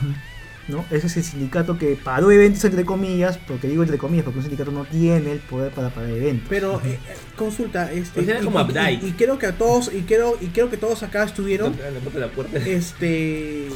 ¿No? 0.68 0.84
Ese 0.90 1.06
es 1.08 1.16
el 1.18 1.24
sindicato 1.24 1.76
que 1.78 1.96
paró 2.02 2.30
eventos 2.30 2.64
entre 2.64 2.84
comillas, 2.84 3.38
porque 3.38 3.68
digo 3.68 3.82
entre 3.82 3.98
comillas, 3.98 4.24
porque 4.24 4.38
un 4.38 4.44
sindicato 4.44 4.70
no 4.72 4.84
tiene 4.84 5.32
el 5.32 5.38
poder 5.40 5.72
para 5.72 5.90
parar 5.90 6.10
eventos. 6.10 6.46
Pero 6.48 6.80
eh, 6.84 6.98
eh, 7.06 7.16
consulta, 7.36 7.92
este, 7.92 8.14
Pues 8.22 8.28
era 8.28 8.40
y, 8.40 8.44
como 8.44 8.58
y- 8.58 8.62
Abdai. 8.62 9.00
y- 9.02 9.08
y 9.08 9.12
creo 9.12 9.38
que 9.38 9.46
a 9.46 9.52
todos, 9.58 9.90
y 9.92 10.02
creo, 10.02 10.38
y 10.40 10.46
creo 10.46 10.70
que 10.70 10.76
todos 10.76 11.02
acá 11.02 11.24
estuvieron, 11.24 11.74
la 12.14 12.28
puerta 12.28 12.58
este, 12.58 13.68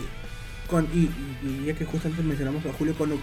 con, 0.68 0.86
y, 0.94 0.98
y- 1.46 1.62
y 1.62 1.66
ya 1.66 1.74
que 1.74 1.84
justamente 1.84 2.22
mencionamos 2.22 2.64
a 2.66 2.72
Julio, 2.72 2.94
cuando, 2.96 3.18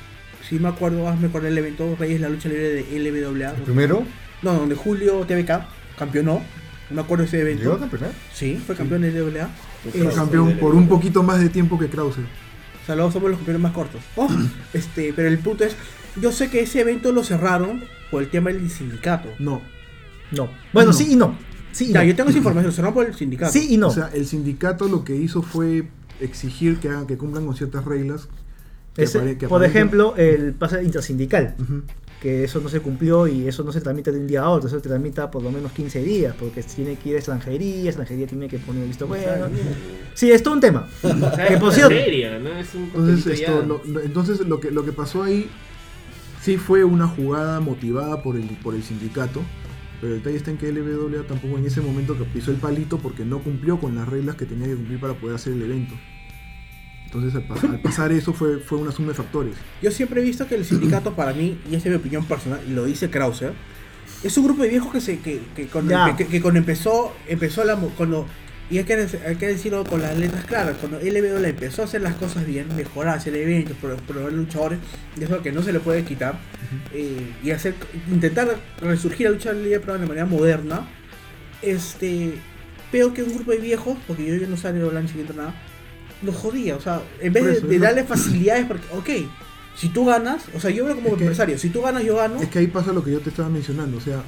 si 0.48 0.60
me 0.60 0.68
acuerdo, 0.70 1.08
hazme 1.10 1.30
con 1.30 1.46
el 1.46 1.58
evento 1.58 1.96
Reyes 2.00 2.22
la 2.22 2.30
lucha 2.30 2.50
libre 2.50 2.70
de 2.70 2.86
LWA, 3.00 3.54
Primero, 3.66 4.04
no, 4.42 4.54
donde 4.54 4.76
Julio 4.76 5.26
TVK 5.28 5.66
campeonó, 5.98 6.42
no 6.90 6.96
me 6.96 7.02
acuerdo 7.02 7.24
de 7.24 7.28
ese 7.30 7.38
¿llegó 7.38 7.48
a 7.48 7.52
evento, 7.52 7.80
campeonar? 7.80 8.12
sí, 8.34 8.62
fue 8.64 8.76
campeón 8.76 9.02
de 9.02 9.10
LWA, 9.12 9.50
Fue 9.92 10.02
Eh, 10.02 10.10
campeón 10.16 10.58
por 10.60 10.76
un 10.76 10.88
poquito 10.88 11.24
más 11.24 11.40
de 11.40 11.50
tiempo 11.50 11.78
que 11.80 11.88
Krauser. 11.88 12.26
O 12.86 12.88
sea, 12.88 12.96
luego 12.96 13.12
somos 13.12 13.30
los 13.32 13.40
campeones 13.40 13.62
más 13.64 13.72
cortos. 13.74 14.02
Oh, 14.16 14.30
este, 14.74 15.12
pero 15.14 15.28
el 15.28 15.40
punto 15.40 15.64
es, 15.64 15.76
yo 16.22 16.32
sé 16.32 16.50
que 16.50 16.62
ese 16.62 16.82
evento 16.82 17.12
lo 17.12 17.24
cerraron 17.24 17.84
por 18.12 18.22
el 18.22 18.30
tema 18.30 18.52
del 18.52 18.70
sindicato. 18.70 19.28
No. 19.40 19.62
No. 20.32 20.50
Bueno, 20.72 20.92
No. 20.92 20.98
sí 20.98 21.08
y 21.12 21.16
no. 21.16 21.38
Sí 21.72 21.86
y 21.90 21.94
Ya, 21.94 22.02
no. 22.02 22.06
yo 22.08 22.16
tengo 22.16 22.30
esa 22.30 22.38
información, 22.40 22.68
lo 22.68 22.76
cerraron 22.76 22.94
por 22.94 23.06
el 23.08 23.16
sindicato. 23.16 23.52
Sí 23.52 23.68
y 23.74 23.78
no. 23.78 23.88
O 23.88 23.92
sea, 23.92 24.10
el 24.14 24.26
sindicato 24.28 24.88
lo 24.88 25.04
que 25.04 25.16
hizo 25.16 25.42
fue 25.42 25.88
exigir 26.22 26.78
que 26.78 26.90
hagan 26.90 27.08
que 27.08 27.18
cumplan 27.18 27.46
con 27.46 27.56
ciertas 27.56 27.84
reglas. 27.86 28.28
que 28.94 29.04
Ese- 29.04 29.20
apare- 29.20 29.38
que 29.38 29.48
por 29.48 29.64
ejemplo, 29.66 30.16
el 30.16 30.54
pase 30.54 30.82
intersindical. 30.84 31.56
Ujú. 31.60 31.82
Que 32.26 32.44
eso 32.44 32.60
no 32.60 32.70
se 32.70 32.80
cumplió 32.80 33.28
y 33.28 33.48
eso 33.48 33.64
no 33.64 33.72
se 33.72 33.82
tramita 33.82 34.12
de 34.12 34.20
un 34.20 34.26
día 34.26 34.42
a 34.42 34.50
otro, 34.50 34.68
eso 34.68 34.80
se 34.82 34.90
tramita 34.90 35.30
por 35.30 35.44
lo 35.44 35.52
menos 35.52 35.72
15 35.74 36.02
días, 36.02 36.34
porque 36.40 36.64
tiene 36.64 36.96
que 36.96 37.10
ir 37.10 37.16
a 37.16 37.18
extranjería, 37.20 37.84
extranjería 37.86 38.26
tiene 38.26 38.48
que 38.48 38.58
poner 38.58 38.82
el 38.82 38.88
visto 38.88 39.06
bueno. 39.06 39.46
Sí, 40.16 40.32
es 40.32 40.42
todo 40.42 40.56
un 40.56 40.60
tema. 40.60 40.88
O 41.04 41.36
sea, 41.36 41.48
que 41.48 41.58
por 41.58 41.70
es 41.70 41.76
cierto, 41.76 41.94
seria, 41.96 42.40
¿no? 42.40 42.50
Es 42.58 42.74
un 42.74 42.86
Entonces, 42.86 43.40
esto, 43.42 43.64
lo, 43.64 43.80
lo- 43.86 44.02
entonces 44.02 44.40
lo, 44.40 44.60
que, 44.60 44.72
lo 44.72 44.84
que 44.84 44.92
pasó 44.92 45.22
ahí 45.22 45.48
sí 46.42 46.58
fue 46.58 46.84
una 46.84 47.08
jugada 47.08 47.60
motivada 47.60 48.24
por 48.24 48.36
el, 48.38 48.48
por 48.64 48.74
el 48.74 48.82
sindicato, 48.82 49.42
pero 50.02 50.14
el 50.14 50.20
detalle 50.22 50.38
está 50.38 50.50
en 50.50 50.58
que 50.58 50.72
LWA 50.72 51.28
tampoco 51.28 51.60
en 51.60 51.66
ese 51.68 51.82
momento 51.82 52.18
que 52.18 52.24
pisó 52.24 52.50
el 52.50 52.58
palito 52.58 52.98
porque 52.98 53.24
no 53.24 53.38
cumplió 53.44 53.80
con 53.80 53.94
las 53.94 54.10
reglas 54.10 54.36
que 54.36 54.46
tenía 54.48 54.66
que 54.66 54.76
cumplir 54.76 55.00
para 55.00 55.14
poder 55.14 55.36
hacer 55.36 55.54
el 55.54 55.62
evento. 55.62 55.94
Entonces 57.06 57.36
al, 57.36 57.48
pas- 57.48 57.70
al 57.70 57.80
pasar 57.80 58.12
eso 58.12 58.34
fue, 58.34 58.60
fue 58.60 58.78
una 58.78 58.92
suma 58.92 59.10
de 59.10 59.14
factores. 59.16 59.54
Yo 59.82 59.92
siempre 59.92 60.22
he 60.22 60.24
visto 60.24 60.48
que 60.48 60.56
el 60.56 60.66
sindicato 60.66 61.14
para 61.16 61.34
mí, 61.34 61.58
y 61.70 61.76
esa 61.76 61.86
es 61.88 61.92
mi 61.92 61.96
opinión 61.96 62.26
personal, 62.26 62.60
y 62.68 62.72
lo 62.74 62.86
dice 62.86 63.10
Krauser, 63.10 63.54
es 64.24 64.38
un 64.38 64.46
grupo 64.46 64.64
de 64.64 64.70
viejos 64.70 64.92
que 64.92 65.02
se 65.02 65.20
que, 65.20 65.40
que 65.56 65.68
cuando, 65.68 65.94
que, 66.16 66.26
que 66.28 66.42
cuando 66.42 66.60
empezó 66.60 67.14
empezó 67.28 67.64
la 67.64 67.76
cuando 67.76 68.26
y 68.70 68.80
hay 68.80 68.84
que, 68.84 68.96
hay 69.28 69.36
que 69.36 69.46
decirlo 69.48 69.84
con 69.84 70.02
las 70.02 70.18
letras 70.18 70.44
claras, 70.46 70.76
cuando 70.78 70.98
LBO 71.00 71.38
empezó 71.46 71.84
a 71.84 71.86
hacer 71.86 72.02
las 72.02 72.16
cosas 72.16 72.48
bien, 72.48 72.66
mejorar, 72.76 73.18
hacer 73.18 73.36
eventos, 73.36 73.78
pro- 73.78 73.96
probar 73.98 74.34
luchadores, 74.34 74.80
y 75.16 75.20
eso 75.24 75.26
es 75.26 75.38
lo 75.38 75.44
que 75.44 75.52
no 75.52 75.62
se 75.62 75.72
le 75.72 75.80
puede 75.80 76.04
quitar, 76.04 76.40
eh, 76.92 77.32
y 77.44 77.52
hacer 77.52 77.76
intentar 78.12 78.58
resurgir 78.82 79.28
la 79.28 79.34
lucha 79.34 79.54
libre 79.54 79.80
pero 79.82 80.00
de 80.00 80.08
manera 80.08 80.26
moderna, 80.26 80.88
este 81.62 82.34
veo 82.92 83.14
que 83.14 83.22
un 83.24 83.36
grupo 83.36 83.52
de 83.52 83.58
viejos, 83.60 83.98
porque 84.08 84.26
yo, 84.26 84.36
yo 84.36 84.48
no 84.48 84.58
sabía 84.58 84.84
hablar 84.84 85.04
ni 85.04 85.10
siquiera 85.10 85.34
nada, 85.36 85.54
los 86.22 86.36
jodía, 86.36 86.76
o 86.76 86.82
sea, 86.82 87.02
en 87.22 87.34
vez 87.34 87.62
de, 87.68 87.78
lo- 87.78 87.84
darle 87.84 88.04
facilidades, 88.04 88.66
porque, 88.66 88.86
ok, 88.98 89.30
si 89.76 89.90
tú 89.90 90.06
ganas, 90.06 90.44
o 90.56 90.60
sea, 90.60 90.72
yo 90.72 90.86
veo 90.86 90.96
como 90.96 91.10
Es 91.10 91.14
que- 91.16 91.24
empresario, 91.24 91.58
si 91.58 91.70
tú 91.70 91.82
ganas, 91.82 92.04
yo 92.04 92.16
gano, 92.16 92.42
Es 92.42 92.50
que 92.50 92.60
ahí 92.60 92.68
pasa 92.68 92.94
lo 92.94 93.04
que 93.04 93.12
yo 93.12 93.20
te 93.20 93.30
estaba 93.30 93.50
mencionando, 93.50 93.98
o 93.98 94.02
sea, 94.02 94.24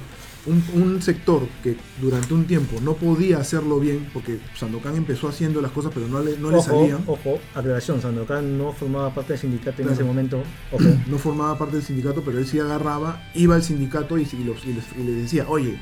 un, 0.46 0.62
un 0.80 1.02
sector 1.02 1.46
que 1.62 1.76
durante 2.00 2.32
un 2.32 2.46
tiempo 2.46 2.80
no 2.80 2.94
podía 2.94 3.38
hacerlo 3.38 3.80
bien, 3.80 4.08
porque 4.14 4.38
Sandokan 4.56 4.96
empezó 4.96 5.28
haciendo 5.28 5.60
las 5.60 5.72
cosas 5.72 5.90
pero 5.94 6.06
no 6.08 6.20
le, 6.22 6.38
no 6.38 6.50
le 6.50 6.56
ojo, 6.58 6.66
salían, 6.66 7.02
ojo, 7.06 7.38
aclaración, 7.54 8.00
Sandokan 8.00 8.56
no 8.56 8.72
formaba 8.72 9.12
parte 9.14 9.32
del 9.34 9.40
sindicato 9.40 9.82
en 9.82 9.88
Claro. 9.88 9.92
ese 9.94 10.04
momento. 10.04 10.42
Ojo. 10.72 10.84
no 11.08 11.18
formaba 11.18 11.58
parte 11.58 11.76
del 11.76 11.84
sindicato, 11.84 12.22
pero 12.24 12.38
él 12.38 12.46
sí 12.46 12.58
agarraba, 12.60 13.28
iba 13.34 13.56
al 13.56 13.62
sindicato 13.62 14.16
y, 14.16 14.22
y 14.22 14.44
los- 14.44 14.64
y 14.64 14.72
les, 14.74 14.84
y 14.98 15.02
les 15.02 15.16
decía, 15.24 15.44
oye, 15.48 15.78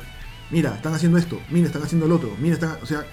mira, 0.51 0.75
están 0.75 0.95
haciendo 0.95 1.19
esto, 1.19 1.39
mira, 1.51 1.67
están 1.67 1.83
haciendo 1.83 2.09
lo 2.09 2.17
otro, 2.17 2.35
mira, 2.41 2.55
están, 2.55 2.77
o 2.83 2.87
sea, 2.87 3.05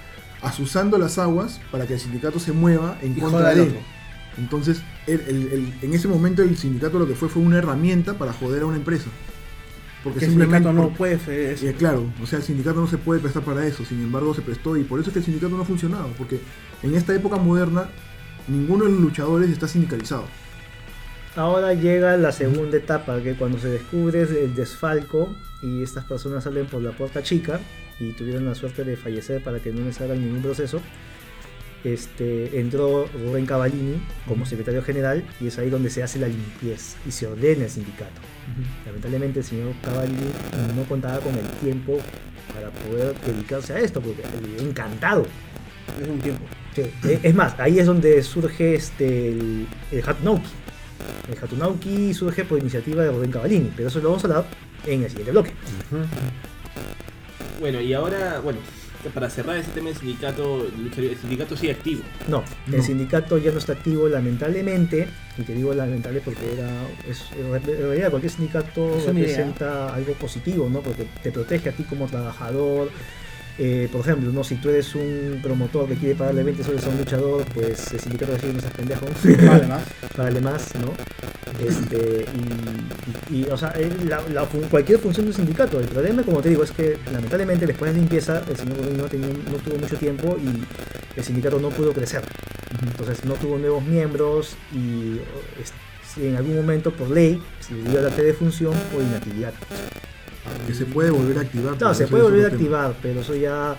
asusando 0.44 0.98
las 0.98 1.18
aguas 1.18 1.60
para 1.72 1.88
que 1.88 1.94
el 1.96 2.00
sindicato 2.00 2.40
se 2.40 2.52
mueva 2.52 2.98
en 3.02 3.18
Y 3.18 3.22
contra 3.22 3.54
de 3.56 3.64
él. 3.64 3.76
Entonces, 4.38 4.82
el- 5.08 5.22
el- 5.22 5.52
el- 5.54 5.74
en 5.82 5.94
ese 5.94 6.08
momento 6.08 6.42
el 6.42 6.58
sindicato 6.58 7.00
lo 7.00 7.08
que 7.08 7.16
fue 7.16 7.30
fue 7.30 7.42
una 7.42 7.58
herramienta 7.60 8.14
para 8.16 8.34
joder 8.34 8.64
a 8.64 8.66
una 8.66 8.78
empresa. 8.78 9.06
Porque 10.04 10.20
que 10.20 10.26
el 10.26 10.32
sindicato 10.32 10.74
no 10.74 10.90
puede 10.90 11.16
hacer 11.16 11.40
eso. 11.52 11.66
eh, 11.66 11.74
claro, 11.78 12.06
o 12.22 12.26
sea, 12.26 12.40
el 12.40 12.44
sindicato 12.44 12.82
no 12.82 12.88
se 12.88 12.98
puede 12.98 13.22
prestar 13.22 13.44
para 13.44 13.66
eso, 13.66 13.86
sin 13.86 14.02
embargo 14.02 14.34
se 14.34 14.42
prestó 14.42 14.76
y 14.76 14.84
por 14.84 15.00
eso 15.00 15.10
es 15.10 15.14
que 15.14 15.20
el 15.20 15.26
sindicato 15.26 15.56
no 15.56 15.62
ha 15.62 15.66
funcionado, 15.66 16.10
porque 16.18 16.40
en 16.82 16.94
esta 16.94 17.16
época 17.16 17.38
moderna 17.38 17.90
ninguno 18.50 18.84
de 18.84 18.92
los 18.92 19.00
luchadores 19.00 19.50
está 19.50 19.68
sindicalizado. 19.68 20.26
Ahora 21.38 21.74
llega 21.74 22.18
la 22.18 22.32
segunda 22.32 22.78
etapa, 22.78 23.22
que 23.22 23.36
cuando 23.36 23.58
se 23.60 23.70
descubre 23.70 24.22
el 24.24 24.54
desfalco 24.54 25.34
y 25.62 25.82
estas 25.82 26.04
personas 26.04 26.44
salen 26.44 26.66
por 26.66 26.82
la 26.82 26.92
puerta 26.92 27.24
chica 27.24 27.60
y 28.00 28.12
tuvieron 28.12 28.46
la 28.46 28.56
suerte 28.56 28.84
de 28.84 28.98
fallecer 28.98 29.44
para 29.44 29.60
que 29.60 29.72
no 29.72 29.86
les 29.86 30.00
hagan 30.02 30.20
ningún 30.20 30.42
proceso, 30.42 30.82
este, 31.84 32.60
entró 32.60 33.08
Rubén 33.08 33.46
Cavallini 33.46 34.02
como 34.28 34.46
secretario 34.46 34.82
general 34.82 35.24
y 35.42 35.48
es 35.48 35.58
ahí 35.58 35.70
donde 35.70 35.90
se 35.90 36.02
hace 36.02 36.18
la 36.18 36.28
limpieza 36.28 36.98
y 37.06 37.12
se 37.12 37.28
ordena 37.28 37.66
el 37.66 37.70
sindicato. 37.70 38.22
Lamentablemente 38.86 39.40
el 39.40 39.46
señor 39.46 39.74
Cavallini 39.84 40.32
no 40.76 40.84
contaba 40.84 41.20
con 41.20 41.34
el 41.36 41.46
tiempo 41.62 42.00
para 42.54 42.70
poder 42.70 43.16
dedicarse 43.26 43.74
a 43.74 43.80
esto, 43.80 44.02
porque 44.02 44.24
encantado. 44.60 45.26
Es 46.02 46.08
un 46.08 46.20
tiempo. 46.20 46.46
Sí, 46.74 46.82
eh, 47.04 47.20
Es 47.22 47.36
más, 47.36 47.60
ahí 47.60 47.80
es 47.80 47.86
donde 47.86 48.24
surge 48.24 48.76
este, 48.76 49.30
el, 49.30 49.68
el 49.92 50.04
Hatunauki. 50.08 50.50
El 51.30 51.38
Hatunauki 51.38 52.14
surge 52.14 52.46
por 52.46 52.60
iniciativa 52.60 53.04
de 53.04 53.12
Rubén 53.12 53.32
Cavallini, 53.32 53.72
pero 53.76 53.90
eso 53.90 54.00
lo 54.00 54.10
vamos 54.10 54.24
a 54.24 54.28
hablar 54.28 54.46
en 54.88 55.04
el 55.04 55.10
siguiente 55.10 55.32
bloque. 55.32 55.52
Bueno, 57.60 57.80
y 57.82 57.94
ahora, 57.94 58.40
bueno, 58.44 58.60
para 59.14 59.30
cerrar 59.30 59.58
ese 59.58 59.72
tema 59.72 59.88
del 59.90 59.98
sindicato, 59.98 60.66
el 60.66 61.18
sindicato 61.20 61.58
sigue 61.58 61.74
activo. 61.74 62.04
No, 62.28 62.44
el 62.68 62.78
No. 62.78 62.84
sindicato 62.84 63.38
ya 63.38 63.52
no 63.52 63.58
está 63.60 63.74
activo 63.74 64.08
lamentablemente, 64.08 65.08
y 65.38 65.42
te 65.44 65.54
digo 65.54 65.74
lamentable 65.74 66.22
porque 66.24 66.54
era, 66.54 66.70
es, 67.10 67.24
en 67.38 67.52
realidad 67.82 68.10
cualquier 68.10 68.32
sindicato 68.32 68.98
representa 69.06 69.94
algo 69.94 70.14
positivo, 70.14 70.70
¿no? 70.70 70.82
Porque 70.82 71.06
te 71.22 71.32
protege 71.32 71.70
a 71.70 71.72
ti 71.74 71.84
como 71.84 72.08
trabajador. 72.08 72.90
Eh, 73.60 73.88
por 73.92 74.02
ejemplo, 74.02 74.32
¿no? 74.32 74.44
si 74.44 74.56
tú 74.56 74.70
eres 74.70 74.96
un 74.96 75.40
promotor 75.44 75.88
que 75.88 75.94
quiere 75.96 76.16
pagarle 76.16 76.42
20 76.44 76.64
soles 76.64 76.84
a 76.86 76.90
un 76.90 76.98
luchador, 76.98 77.46
pues 77.54 77.92
el 77.94 78.00
sindicato 78.00 78.32
decide 78.32 78.54
no 78.54 78.60
seas 78.62 78.74
pendejo. 78.74 79.06
Vale, 79.48 79.68
más. 79.68 79.84
Págale 80.18 80.42
más, 80.42 80.72
¿no? 80.76 80.94
Este, 81.64 82.26
y, 83.32 83.36
y- 83.36 83.42
y, 83.42 83.46
o 83.52 83.58
sea, 83.58 83.74
la- 84.08 84.22
la 84.30 84.46
cualquier 84.46 84.98
función 85.00 85.28
del 85.28 85.36
sindicato. 85.36 85.80
El 85.80 85.88
problema, 85.88 86.24
como 86.24 86.42
te 86.42 86.50
digo, 86.50 86.64
es 86.64 86.72
que 86.72 86.98
lamentablemente 87.12 87.68
después 87.68 87.94
de 87.94 88.00
limpieza, 88.00 88.44
el 88.50 88.58
señor 88.58 88.78
Godín 88.78 88.98
no, 88.98 89.58
tuvo 89.58 89.78
mucho 89.78 89.98
tiempo 89.98 90.36
y 90.42 90.64
el 91.20 91.24
sindicato 91.24 91.60
no 91.60 91.70
pudo 91.70 91.94
crecer. 91.94 92.24
Entonces 92.82 93.24
no 93.24 93.36
tuvo 93.36 93.60
nuevos 93.60 93.84
miembros 93.84 94.56
y 94.74 95.20
en 96.22 96.36
algún 96.36 96.56
momento 96.56 96.92
por 96.92 97.10
ley 97.10 97.40
se 97.60 97.76
le 97.76 97.90
dio 97.90 98.02
la 98.02 98.10
de 98.10 98.34
función 98.34 98.74
por 98.92 99.04
inactividad. 99.04 99.54
Que 100.68 100.74
se 100.74 100.86
puede 100.86 101.10
volver 101.12 101.38
a 101.38 101.42
activar. 101.42 101.76
Claro, 101.78 101.94
se 101.94 102.08
puede 102.08 102.24
volver 102.24 102.46
a 102.46 102.48
activar, 102.50 102.96
pero 103.02 103.22
eso 103.22 103.36
ya. 103.36 103.76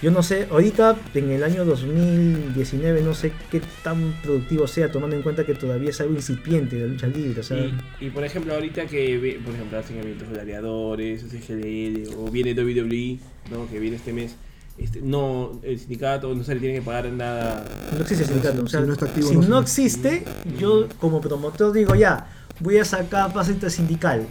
Yo 0.00 0.12
no 0.12 0.22
sé, 0.22 0.46
ahorita 0.48 0.96
en 1.14 1.30
el 1.30 1.42
año 1.42 1.64
2019 1.64 3.02
no 3.02 3.14
sé 3.14 3.32
qué 3.50 3.60
tan 3.82 4.12
productivo 4.22 4.68
sea, 4.68 4.92
tomando 4.92 5.16
en 5.16 5.22
cuenta 5.22 5.44
que 5.44 5.54
todavía 5.54 5.90
es 5.90 6.00
algo 6.00 6.14
incipiente 6.14 6.78
la 6.78 6.86
lucha 6.86 7.08
libre. 7.08 7.40
O 7.40 7.42
sea, 7.42 7.56
Y, 7.58 7.74
y, 8.06 8.10
por 8.10 8.22
ejemplo, 8.24 8.54
ahorita 8.54 8.86
que, 8.86 9.18
ve- 9.18 9.40
por 9.44 9.54
ejemplo, 9.54 9.76
hacen 9.78 9.98
eventos 9.98 10.28
gladiadores, 10.28 11.22
CGLL, 11.28 12.14
o 12.16 12.30
viene 12.30 12.52
WWE, 12.54 13.18
¿no? 13.50 13.68
que 13.68 13.80
viene 13.80 13.96
este 13.96 14.12
mes, 14.12 14.36
este, 14.78 15.00
no, 15.02 15.58
el 15.64 15.78
sindicato 15.80 16.32
no 16.32 16.44
se 16.44 16.54
le 16.54 16.60
tiene 16.60 16.76
que 16.76 16.82
pagar 16.82 17.06
nada. 17.12 17.64
no 17.92 18.00
existe 18.00 18.24
sindicato. 18.24 18.62
O 18.62 18.68
sea, 18.68 18.80
Si 18.82 18.86
no 18.86 18.92
está 18.92 19.06
activo, 19.06 19.28
si 19.28 19.36
no 19.36 19.58
existe, 19.58 20.22
yo 20.60 20.86
como 21.00 21.20
promotor 21.20 21.72
digo 21.72 21.96
ya, 21.96 22.28
voy 22.60 22.78
a 22.78 22.84
sacar 22.84 23.32
pase 23.32 23.50
intersindical. 23.52 24.26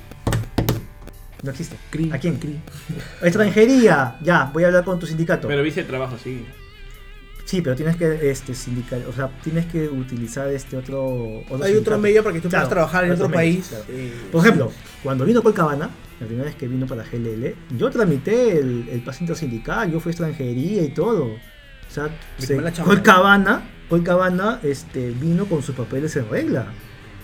No 1.47 1.51
existe. 1.51 1.77
Cri, 1.89 2.11
¿A 2.11 2.17
quién? 2.19 2.35
cri. 2.37 2.59
Extranjería, 3.21 4.17
ya, 4.21 4.49
voy 4.53 4.63
a 4.63 4.67
hablar 4.67 4.83
con 4.83 4.99
tu 4.99 5.05
sindicato. 5.07 5.47
Pero 5.47 5.63
viste 5.63 5.81
el 5.81 5.87
trabajo, 5.87 6.17
sí. 6.21 6.45
sí, 7.45 7.61
pero 7.61 7.75
tienes 7.75 7.95
que 7.95 8.29
este 8.29 8.53
sindical, 8.53 9.05
o 9.09 9.13
sea, 9.13 9.29
tienes 9.43 9.65
que 9.67 9.87
utilizar 9.87 10.47
este 10.49 10.75
otro. 10.77 11.43
otro 11.49 11.63
Hay 11.63 11.75
otro 11.75 11.97
medio 11.97 12.23
para 12.23 12.33
que 12.33 12.41
tú 12.41 12.49
Claro, 12.49 12.63
puedas 12.65 12.69
trabajar 12.69 13.05
en 13.05 13.11
otro 13.13 13.25
otro 13.27 13.37
medio, 13.37 13.53
país. 13.55 13.67
claro. 13.69 13.85
eh, 13.89 14.13
Por 14.31 14.41
ejemplo, 14.41 14.71
cuando 15.03 15.25
vino 15.25 15.41
Colcabana, 15.41 15.89
la 16.19 16.25
primera 16.27 16.45
vez 16.47 16.55
que 16.55 16.67
vino 16.67 16.85
para 16.85 17.03
GLL, 17.03 17.55
yo 17.77 17.89
tramité 17.89 18.59
el, 18.59 18.89
el 18.91 19.01
pase 19.01 19.23
intersindical, 19.23 19.91
yo 19.91 19.99
fui 19.99 20.11
extranjería 20.11 20.83
y 20.83 20.89
todo. 20.89 21.25
O 21.25 21.89
sea, 21.89 22.09
se-. 22.37 22.57
Colcabana, 22.83 23.61
Colcabana 23.87 24.59
este, 24.63 25.11
vino 25.11 25.45
con 25.45 25.63
sus 25.63 25.75
papeles 25.75 26.15
en 26.17 26.29
regla. 26.29 26.67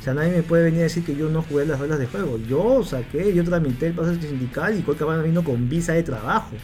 O 0.04 0.06
sea, 0.06 0.14
nadie 0.14 0.32
me 0.34 0.44
puede 0.44 0.66
venir 0.66 0.82
a 0.82 0.84
decir 0.84 1.06
que 1.06 1.16
yo 1.16 1.30
no 1.30 1.44
jugué 1.44 1.66
las 1.66 1.80
reglas 1.80 1.98
de 1.98 2.08
juego. 2.08 2.38
Yo 2.38 2.84
saqué, 2.84 3.34
yo 3.34 3.42
tramité 3.46 3.88
el 3.88 3.94
pase 3.94 4.12
intersindical 4.12 4.78
y 4.78 4.82
Colcabana 4.82 5.24
vino 5.24 5.46
con 5.46 5.70
visa 5.70 5.94
de 5.94 6.04
trabajo. 6.04 6.58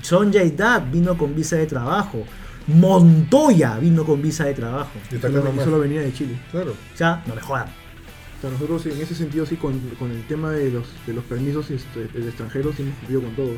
Son 0.00 0.32
Dad 0.32 0.84
vino 0.90 1.18
con 1.18 1.34
visa 1.36 1.56
de 1.56 1.66
trabajo. 1.66 2.24
Montoya 2.68 3.76
vino 3.76 4.06
con 4.06 4.22
visa 4.22 4.46
de 4.46 4.54
trabajo. 4.54 4.92
Y 5.12 5.18
Solo, 5.18 5.42
solo 5.62 5.78
venía 5.78 6.00
de 6.00 6.10
Chile. 6.14 6.40
Claro. 6.50 6.70
O 6.70 6.96
sea, 6.96 7.22
no 7.26 7.34
me 7.34 7.42
jodan. 7.42 7.66
O 7.66 8.40
sea, 8.40 8.48
nosotros 8.48 8.86
en 8.86 8.98
ese 8.98 9.14
sentido 9.14 9.44
sí, 9.44 9.56
con, 9.56 9.78
con 9.98 10.10
el 10.10 10.26
tema 10.26 10.52
de 10.52 10.70
los, 10.70 10.86
de 11.06 11.12
los 11.12 11.24
permisos 11.24 11.70
este, 11.70 12.06
del 12.06 12.28
extranjero, 12.28 12.72
sí 12.72 12.80
hemos 12.80 12.94
cumplido 12.94 13.20
con 13.20 13.36
todo. 13.36 13.52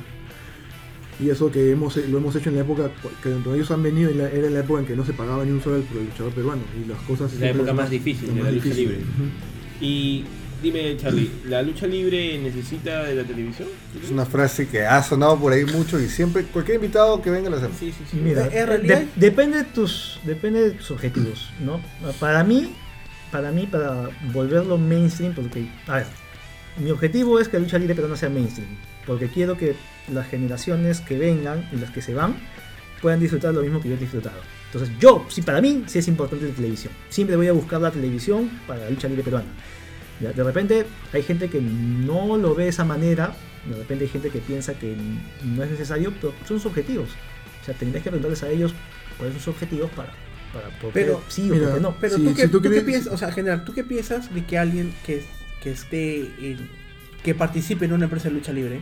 Y 1.20 1.30
eso 1.30 1.50
que 1.50 1.70
hemos, 1.70 1.96
lo 1.96 2.18
hemos 2.18 2.34
hecho 2.34 2.48
en 2.48 2.56
la 2.56 2.62
época, 2.62 2.90
que 3.22 3.30
cuando 3.30 3.54
ellos 3.54 3.70
han 3.70 3.82
venido, 3.82 4.10
en 4.10 4.18
la- 4.18 4.30
era 4.30 4.46
en 4.48 4.54
la 4.54 4.60
época 4.60 4.80
en 4.80 4.86
que 4.86 4.96
no 4.96 5.04
se 5.04 5.12
pagaba 5.12 5.44
ni 5.44 5.50
un 5.52 5.62
solo 5.62 5.80
por 5.82 5.98
el 5.98 6.06
luchador 6.06 6.32
peruano. 6.32 6.62
Y 6.82 6.88
las 6.88 6.98
cosas... 7.02 7.32
La 7.34 7.50
época 7.50 7.72
más 7.72 7.90
difícil 7.90 8.28
de 8.28 8.34
más 8.34 8.44
la 8.44 8.50
lucha 8.50 8.74
libre. 8.74 8.98
Y 9.80 10.24
dime, 10.62 10.96
Charlie, 10.96 11.30
¿la 11.48 11.62
lucha 11.62 11.86
libre 11.86 12.38
necesita 12.38 13.04
de 13.04 13.14
la 13.16 13.24
televisión? 13.24 13.68
Es 14.02 14.10
una 14.10 14.24
frase 14.24 14.68
que 14.68 14.82
ha 14.86 15.02
sonado 15.02 15.38
por 15.38 15.52
ahí 15.52 15.64
mucho 15.64 16.00
y 16.00 16.08
siempre, 16.08 16.44
cualquier 16.44 16.76
invitado 16.76 17.20
que 17.20 17.30
venga 17.30 17.50
la 17.50 17.56
hacemos. 17.58 17.76
Sí, 17.78 17.92
sí, 17.92 18.04
sí. 18.10 18.16
Mira, 18.16 18.48
de- 18.48 19.06
depende 19.16 19.58
de 19.58 19.64
tus 19.64 20.18
depende 20.24 20.60
de 20.62 20.70
tus 20.72 20.90
objetivos, 20.92 21.50
¿no? 21.64 21.80
Para 22.20 22.42
mí, 22.44 22.72
para 23.30 23.50
mí 23.52 23.66
para 23.70 24.08
volverlo 24.32 24.78
mainstream 24.78 25.34
porque 25.34 25.68
a 25.86 25.96
ver, 25.96 26.06
mi 26.78 26.90
objetivo 26.90 27.40
es 27.40 27.48
que 27.48 27.56
la 27.58 27.64
lucha 27.64 27.78
libre 27.78 27.94
pero 27.94 28.08
no 28.08 28.16
sea 28.16 28.28
mainstream, 28.28 28.68
porque 29.06 29.28
quiero 29.28 29.56
que 29.56 29.74
las 30.12 30.26
generaciones 30.28 31.00
que 31.00 31.18
vengan 31.18 31.68
y 31.72 31.76
las 31.76 31.90
que 31.90 32.02
se 32.02 32.14
van 32.14 32.34
puedan 33.00 33.20
disfrutar 33.20 33.52
lo 33.54 33.62
mismo 33.62 33.80
que 33.80 33.88
yo 33.88 33.94
he 33.94 33.98
disfrutado. 33.98 34.40
Entonces, 34.66 34.94
yo, 34.98 35.26
sí, 35.28 35.42
para 35.42 35.60
mí, 35.60 35.84
sí 35.86 35.98
es 35.98 36.08
importante 36.08 36.46
la 36.48 36.54
televisión. 36.54 36.92
Siempre 37.10 37.36
voy 37.36 37.48
a 37.48 37.52
buscar 37.52 37.80
la 37.80 37.90
televisión 37.90 38.48
para 38.66 38.80
la 38.84 38.90
lucha 38.90 39.08
libre 39.08 39.22
peruana. 39.24 39.48
De 40.20 40.42
repente 40.44 40.86
hay 41.12 41.22
gente 41.22 41.48
que 41.50 41.60
no 41.60 42.36
lo 42.36 42.54
ve 42.54 42.64
de 42.64 42.70
esa 42.70 42.84
manera, 42.84 43.34
de 43.68 43.76
repente 43.76 44.04
hay 44.04 44.10
gente 44.10 44.30
que 44.30 44.38
piensa 44.38 44.74
que 44.74 44.96
no 45.44 45.62
es 45.64 45.70
necesario, 45.72 46.12
pero 46.20 46.32
son 46.46 46.58
sus 46.58 46.66
objetivos. 46.66 47.08
O 47.60 47.64
sea, 47.64 47.74
tendrías 47.74 48.04
que 48.04 48.10
preguntarles 48.10 48.42
a 48.44 48.48
ellos 48.48 48.72
cuáles 49.18 49.34
son 49.34 49.42
sus 49.42 49.54
objetivos 49.54 49.90
para, 49.90 50.12
para 50.52 50.68
por 50.78 50.92
qué 50.92 51.00
Pero, 51.00 51.22
sí 51.28 51.50
o 51.50 51.54
mira, 51.54 51.66
por 51.66 51.74
qué 51.74 51.80
no. 51.80 51.96
Pero 52.00 52.16
Sí, 52.16 52.22
tú, 52.22 52.28
si 52.30 52.34
qué, 52.36 52.48
tú 52.48 52.60
tú 52.60 52.70
qué 52.70 52.80
piensas, 52.82 53.12
o 53.12 53.16
sea, 53.18 53.28
en 53.28 53.34
general, 53.34 53.64
¿tú 53.64 53.72
qué 53.74 53.82
piensas 53.82 54.32
de 54.32 54.44
que 54.44 54.58
alguien 54.58 54.94
que, 55.04 55.24
que 55.60 55.72
esté 55.72 56.20
en- 56.40 56.68
que 57.24 57.34
participe 57.34 57.84
en 57.84 57.92
una 57.92 58.04
empresa 58.04 58.28
de 58.28 58.34
lucha 58.34 58.52
libre, 58.52 58.80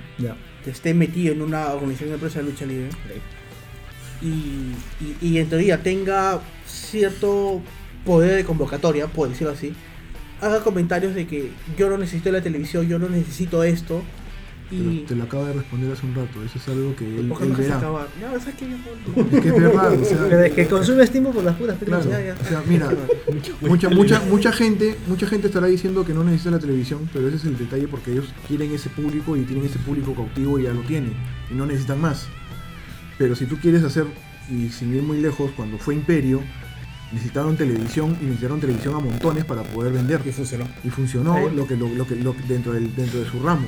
que 0.64 0.70
esté 0.70 0.94
metido 0.94 1.32
en 1.32 1.42
una 1.42 1.68
organización 1.68 2.10
de 2.10 2.14
empresa 2.14 2.38
de 2.40 2.46
lucha 2.46 2.66
libre 2.66 2.88
y, 4.22 4.74
y, 5.00 5.16
y 5.20 5.38
en 5.38 5.48
teoría 5.48 5.82
tenga 5.82 6.40
cierto 6.66 7.60
poder 8.04 8.36
de 8.36 8.44
convocatoria, 8.44 9.06
por 9.06 9.28
decirlo 9.28 9.52
así, 9.52 9.74
haga 10.40 10.60
comentarios 10.60 11.14
de 11.14 11.26
que 11.26 11.50
yo 11.76 11.88
no 11.90 11.98
necesito 11.98 12.30
la 12.32 12.40
televisión, 12.40 12.88
yo 12.88 12.98
no 12.98 13.08
necesito 13.08 13.62
esto 13.62 14.02
Te 14.70 14.76
y 14.76 15.00
lo, 15.00 15.02
te 15.06 15.16
lo 15.16 15.24
acabo 15.24 15.44
de 15.46 15.52
responder 15.52 15.92
hace 15.92 16.06
un 16.06 16.14
rato. 16.14 16.42
Eso 16.44 16.58
es 16.58 16.68
algo 16.68 16.94
que 16.96 17.04
él, 17.18 17.26
¿por 17.28 17.38
qué 17.38 17.44
él 17.44 17.50
no 17.50 17.58
verá. 17.58 17.80
¿sabes 17.80 18.54
qué? 18.56 18.66
Ya, 18.68 19.36
Es 19.36 19.40
que 19.42 19.48
es 19.48 19.54
verdad. 19.60 19.92
O 20.00 20.04
sea, 20.04 20.26
Pero 20.28 20.40
es 20.44 20.52
que 20.52 20.66
consumes 20.68 21.10
tiempo 21.10 21.30
por 21.32 21.42
las 21.44 21.56
puras 21.56 21.76
películas. 21.76 22.06
Claro, 22.06 22.24
ya, 22.24 22.34
ya. 22.34 22.40
o 22.40 22.44
sea, 22.48 22.62
mira, 22.68 22.88
mucha, 23.60 23.88
mucha, 23.90 24.20
mucha 24.20 24.52
gente, 24.52 24.96
mucha 25.08 25.26
gente 25.26 25.48
estará 25.48 25.66
diciendo 25.66 26.04
que 26.04 26.14
no 26.14 26.22
necesita 26.24 26.52
la 26.52 26.58
televisión, 26.60 27.10
pero 27.12 27.26
ese 27.28 27.36
es 27.38 27.44
el 27.46 27.58
detalle 27.58 27.88
porque 27.88 28.12
ellos 28.12 28.32
quieren 28.46 28.72
ese 28.72 28.88
público 28.90 29.36
y 29.36 29.42
tienen 29.42 29.64
ese 29.66 29.78
público 29.80 30.14
cautivo 30.14 30.58
y 30.58 30.62
ya 30.62 30.72
lo 30.72 30.82
tienen 30.82 31.14
y 31.50 31.54
no 31.54 31.66
necesitan 31.66 32.00
más. 32.00 32.26
Pero 33.18 33.34
si 33.34 33.46
tú 33.46 33.56
quieres 33.58 33.82
hacer 33.82 34.06
y 34.48 34.68
sin 34.70 34.94
ir 34.94 35.02
muy 35.02 35.20
lejos, 35.20 35.50
cuando 35.56 35.78
fue 35.78 35.94
Imperio 35.94 36.40
necesitaron 37.12 37.56
televisión 37.56 38.16
y 38.20 38.24
necesitaron 38.26 38.60
televisión 38.60 38.94
a 38.94 39.00
montones 39.00 39.44
para 39.44 39.62
poder 39.64 39.92
vender 39.92 40.20
Y 40.24 40.30
funcionó. 40.30 40.68
y 40.84 40.90
funcionó 40.90 41.50
lo 41.50 41.66
que 41.66 41.76
lo, 41.76 41.88
lo 41.88 42.06
que 42.06 42.14
lo 42.14 42.36
que- 42.36 42.42
dentro 42.44 42.72
del 42.72 42.94
dentro 42.94 43.18
de 43.20 43.26
su 43.28 43.40
ramo. 43.42 43.66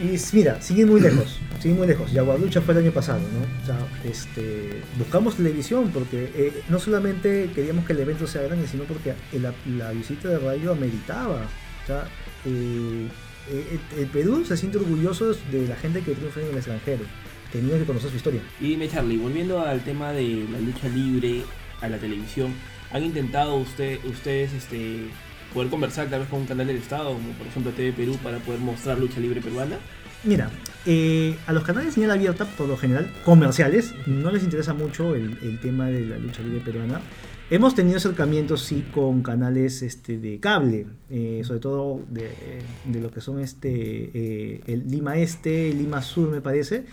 Y 0.00 0.16
mira, 0.32 0.60
siguen 0.62 0.88
muy 0.88 1.00
lejos, 1.00 1.40
siguen 1.60 1.78
muy 1.78 1.86
lejos. 1.86 2.12
Yagualucha 2.12 2.60
fue 2.60 2.74
el 2.74 2.80
año 2.80 2.92
pasado, 2.92 3.20
¿no? 3.20 3.62
O 3.62 3.66
sea, 3.66 4.10
este, 4.10 4.82
buscamos 4.96 5.36
televisión 5.36 5.90
porque 5.92 6.30
eh, 6.34 6.62
no 6.68 6.78
solamente 6.78 7.50
queríamos 7.54 7.84
que 7.84 7.94
el 7.94 8.00
evento 8.00 8.26
sea 8.26 8.42
grande, 8.42 8.68
sino 8.68 8.84
porque 8.84 9.14
la, 9.32 9.52
la 9.66 9.90
visita 9.90 10.28
de 10.28 10.38
radio 10.38 10.72
ameritaba. 10.72 11.42
O 11.82 11.86
sea, 11.86 12.04
eh, 12.44 13.08
eh, 13.50 13.78
el 13.98 14.06
Perú 14.06 14.44
se 14.44 14.56
siente 14.56 14.78
orgulloso 14.78 15.32
de 15.50 15.66
la 15.66 15.76
gente 15.76 16.02
que 16.02 16.14
triunfa 16.14 16.40
en 16.40 16.48
el 16.48 16.56
extranjero. 16.56 17.04
Tenía 17.50 17.78
que 17.78 17.84
conocer 17.84 18.10
su 18.10 18.16
historia. 18.16 18.42
Y 18.60 18.70
dime, 18.70 18.88
Charlie, 18.88 19.16
volviendo 19.16 19.64
al 19.64 19.82
tema 19.82 20.12
de 20.12 20.46
la 20.52 20.60
lucha 20.60 20.88
libre 20.88 21.42
a 21.80 21.88
la 21.88 21.98
televisión, 21.98 22.52
¿han 22.92 23.04
intentado 23.04 23.56
usted, 23.56 23.98
ustedes 24.04 24.52
este, 24.52 25.08
poder 25.52 25.70
conversar 25.70 26.08
tal 26.08 26.20
vez 26.20 26.28
con 26.28 26.40
un 26.40 26.46
canal 26.46 26.66
del 26.66 26.76
Estado, 26.76 27.12
como 27.12 27.30
por 27.32 27.46
ejemplo 27.46 27.72
TV 27.72 27.92
Perú, 27.92 28.16
para 28.22 28.38
poder 28.38 28.60
mostrar 28.60 28.98
lucha 28.98 29.20
libre 29.20 29.40
peruana? 29.40 29.78
Mira, 30.24 30.50
eh, 30.84 31.36
a 31.46 31.52
los 31.52 31.62
canales 31.62 31.88
de 31.88 31.92
señal 31.92 32.10
abierta, 32.10 32.44
por 32.44 32.68
lo 32.68 32.76
general, 32.76 33.10
comerciales, 33.24 33.94
no 34.06 34.30
les 34.30 34.42
interesa 34.42 34.74
mucho 34.74 35.14
el, 35.14 35.38
el 35.42 35.60
tema 35.60 35.86
de 35.86 36.06
la 36.06 36.18
lucha 36.18 36.42
libre 36.42 36.60
peruana. 36.60 37.00
Hemos 37.50 37.74
tenido 37.74 37.96
acercamientos, 37.96 38.62
sí, 38.62 38.84
con 38.92 39.22
canales 39.22 39.80
este, 39.80 40.18
de 40.18 40.38
cable, 40.38 40.86
eh, 41.08 41.40
sobre 41.44 41.60
todo 41.60 42.02
de, 42.10 42.30
de 42.84 43.00
lo 43.00 43.10
que 43.10 43.22
son 43.22 43.40
este, 43.40 44.10
eh, 44.12 44.60
el 44.66 44.86
Lima 44.90 45.16
Este, 45.16 45.72
Lima 45.72 46.02
Sur, 46.02 46.30
me 46.30 46.42
parece. 46.42 46.84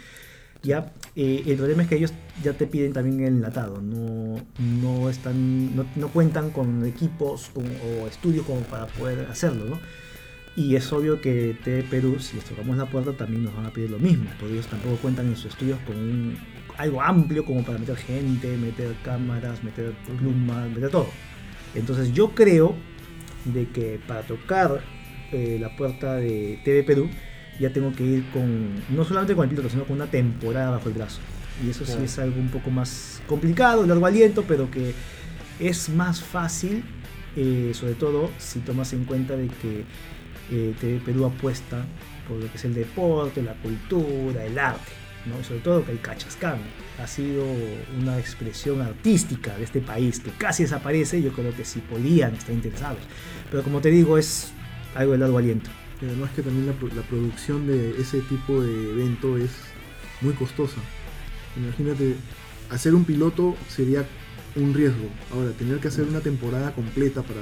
Ya, 0.65 0.91
eh, 1.15 1.43
el 1.45 1.57
problema 1.57 1.83
es 1.83 1.89
que 1.89 1.95
ellos 1.95 2.11
ya 2.43 2.53
te 2.53 2.65
piden 2.65 2.91
también 2.93 3.19
el 3.21 3.27
enlatado, 3.35 3.81
no, 3.81 4.35
no, 4.81 5.09
están, 5.09 5.75
no, 5.75 5.85
no 5.95 6.07
cuentan 6.09 6.49
con 6.49 6.83
equipos 6.85 7.49
con- 7.53 7.65
o 7.65 8.07
estudios 8.07 8.45
como 8.45 8.61
para 8.61 8.87
poder 8.87 9.27
hacerlo, 9.29 9.65
¿no? 9.65 9.79
Y 10.55 10.75
es 10.75 10.91
obvio 10.93 11.21
que 11.21 11.55
TV 11.63 11.83
Perú, 11.83 12.17
si 12.19 12.37
les 12.37 12.45
tocamos 12.45 12.77
la 12.77 12.85
puerta, 12.85 13.11
también 13.13 13.43
nos 13.43 13.55
van 13.55 13.65
a 13.65 13.71
pedir 13.71 13.91
lo 13.91 13.99
mismo, 13.99 14.25
porque 14.39 14.53
ellos 14.55 14.67
tampoco 14.67 14.95
cuentan 14.97 15.27
en 15.27 15.35
sus 15.35 15.47
estudios 15.53 15.77
con 15.85 15.97
un- 15.97 16.37
algo 16.77 17.01
amplio 17.01 17.45
como 17.45 17.63
para 17.63 17.77
meter 17.77 17.97
gente, 17.97 18.57
meter 18.57 18.95
cámaras, 19.03 19.63
meter 19.63 19.93
plumas, 20.17 20.69
meter 20.69 20.89
todo. 20.89 21.09
Entonces 21.75 22.11
yo 22.13 22.29
creo 22.33 22.75
de 23.45 23.67
que 23.69 23.99
para 24.07 24.21
tocar 24.23 24.81
eh, 25.31 25.57
la 25.59 25.75
puerta 25.75 26.15
de 26.15 26.59
TV 26.63 26.83
Perú, 26.83 27.09
ya 27.59 27.69
tengo 27.71 27.93
que 27.93 28.03
ir 28.03 28.29
con, 28.31 28.75
no 28.89 29.03
solamente 29.05 29.35
con 29.35 29.43
el 29.43 29.49
piloto, 29.49 29.69
sino 29.69 29.85
con 29.85 29.95
una 29.95 30.07
temporada 30.07 30.71
bajo 30.71 30.89
el 30.89 30.95
brazo. 30.95 31.19
Y 31.63 31.69
eso 31.69 31.85
sí 31.85 31.97
es 32.03 32.19
algo 32.19 32.39
un 32.39 32.49
poco 32.49 32.69
más 32.69 33.21
complicado, 33.27 33.85
largo 33.85 34.05
aliento, 34.05 34.43
pero 34.47 34.69
que 34.69 34.93
es 35.59 35.89
más 35.89 36.21
fácil, 36.21 36.83
eh, 37.35 37.71
sobre 37.73 37.93
todo 37.93 38.29
si 38.37 38.59
tomas 38.59 38.91
en 38.93 39.05
cuenta 39.05 39.35
de 39.37 39.47
que 39.47 39.83
eh, 40.51 40.73
TV 40.79 40.99
Perú 40.99 41.25
apuesta 41.25 41.85
por 42.27 42.37
lo 42.37 42.49
que 42.51 42.57
es 42.57 42.65
el 42.65 42.73
deporte, 42.73 43.41
la 43.41 43.53
cultura, 43.53 44.43
el 44.43 44.59
arte, 44.59 44.91
¿no? 45.25 45.41
Sobre 45.43 45.61
todo 45.61 45.85
que 45.85 45.91
el 45.91 46.01
cachascán 46.01 46.59
ha 47.01 47.07
sido 47.07 47.45
una 47.99 48.19
expresión 48.19 48.81
artística 48.81 49.55
de 49.57 49.63
este 49.63 49.79
país 49.79 50.19
que 50.19 50.31
casi 50.31 50.63
desaparece, 50.63 51.21
yo 51.21 51.31
creo 51.31 51.55
que 51.55 51.63
si 51.63 51.79
podían 51.79 52.35
estar 52.35 52.53
interesados. 52.53 52.99
Pero 53.49 53.63
como 53.63 53.79
te 53.79 53.91
digo, 53.91 54.17
es 54.17 54.51
algo 54.95 55.13
de 55.13 55.19
largo 55.19 55.37
aliento. 55.37 55.69
Y 56.01 56.05
además 56.05 56.31
que 56.35 56.41
también 56.41 56.65
la, 56.67 56.73
pro- 56.73 56.89
la 56.95 57.01
producción 57.03 57.67
de 57.67 57.99
ese 58.01 58.19
tipo 58.21 58.61
de 58.61 58.91
evento 58.91 59.37
es 59.37 59.51
muy 60.21 60.33
costosa. 60.33 60.77
Imagínate, 61.57 62.15
hacer 62.69 62.93
un 62.95 63.05
piloto 63.05 63.55
sería 63.69 64.05
un 64.55 64.73
riesgo. 64.73 65.07
Ahora, 65.33 65.51
tener 65.51 65.79
que 65.79 65.87
hacer 65.87 66.05
una 66.05 66.19
temporada 66.19 66.73
completa 66.73 67.21
para 67.23 67.41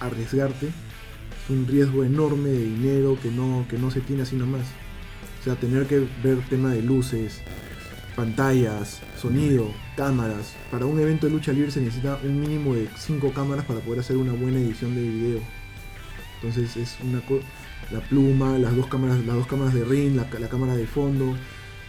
arriesgarte 0.00 0.66
es 0.66 1.50
un 1.50 1.66
riesgo 1.66 2.04
enorme 2.04 2.48
de 2.50 2.64
dinero 2.64 3.18
que 3.20 3.30
no, 3.30 3.66
que 3.68 3.78
no 3.78 3.90
se 3.90 4.00
tiene 4.00 4.22
así 4.22 4.36
nomás. 4.36 4.62
O 5.40 5.44
sea, 5.44 5.54
tener 5.56 5.86
que 5.86 6.06
ver 6.22 6.38
tema 6.48 6.70
de 6.72 6.82
luces, 6.82 7.40
pantallas, 8.16 9.00
sonido, 9.20 9.70
cámaras. 9.96 10.54
Para 10.70 10.86
un 10.86 10.98
evento 11.00 11.26
de 11.26 11.32
lucha 11.32 11.52
libre 11.52 11.70
se 11.70 11.80
necesita 11.80 12.18
un 12.22 12.40
mínimo 12.40 12.74
de 12.74 12.88
5 12.96 13.32
cámaras 13.32 13.64
para 13.64 13.80
poder 13.80 14.00
hacer 14.00 14.16
una 14.16 14.32
buena 14.32 14.58
edición 14.58 14.94
de 14.94 15.02
video. 15.02 15.40
Entonces 16.36 16.76
es 16.76 16.96
una 17.02 17.20
co- 17.20 17.40
la 17.92 18.00
pluma, 18.00 18.58
las 18.58 18.74
dos 18.74 18.86
cámaras, 18.86 19.24
las 19.24 19.36
dos 19.36 19.46
cámaras 19.46 19.74
de 19.74 19.84
ring, 19.84 20.16
la, 20.16 20.48
cámara 20.48 20.74
de 20.74 20.86
fondo, 20.86 21.36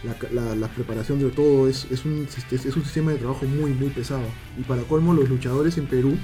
la, 0.02 0.68
preparación 0.68 1.18
de 1.18 1.30
todo, 1.30 1.68
es, 1.68 1.86
es 1.90 2.04
un, 2.04 2.26
es 2.50 2.76
un 2.76 2.82
sistema 2.82 3.12
de 3.12 3.18
trabajo 3.18 3.46
muy 3.46 3.72
muy 3.72 3.88
pesado. 3.88 4.26
Y 4.58 4.62
para 4.62 4.82
colmo 4.82 5.14
los 5.14 5.28
luchadores 5.28 5.78
en 5.78 5.86
Perú 5.86 6.16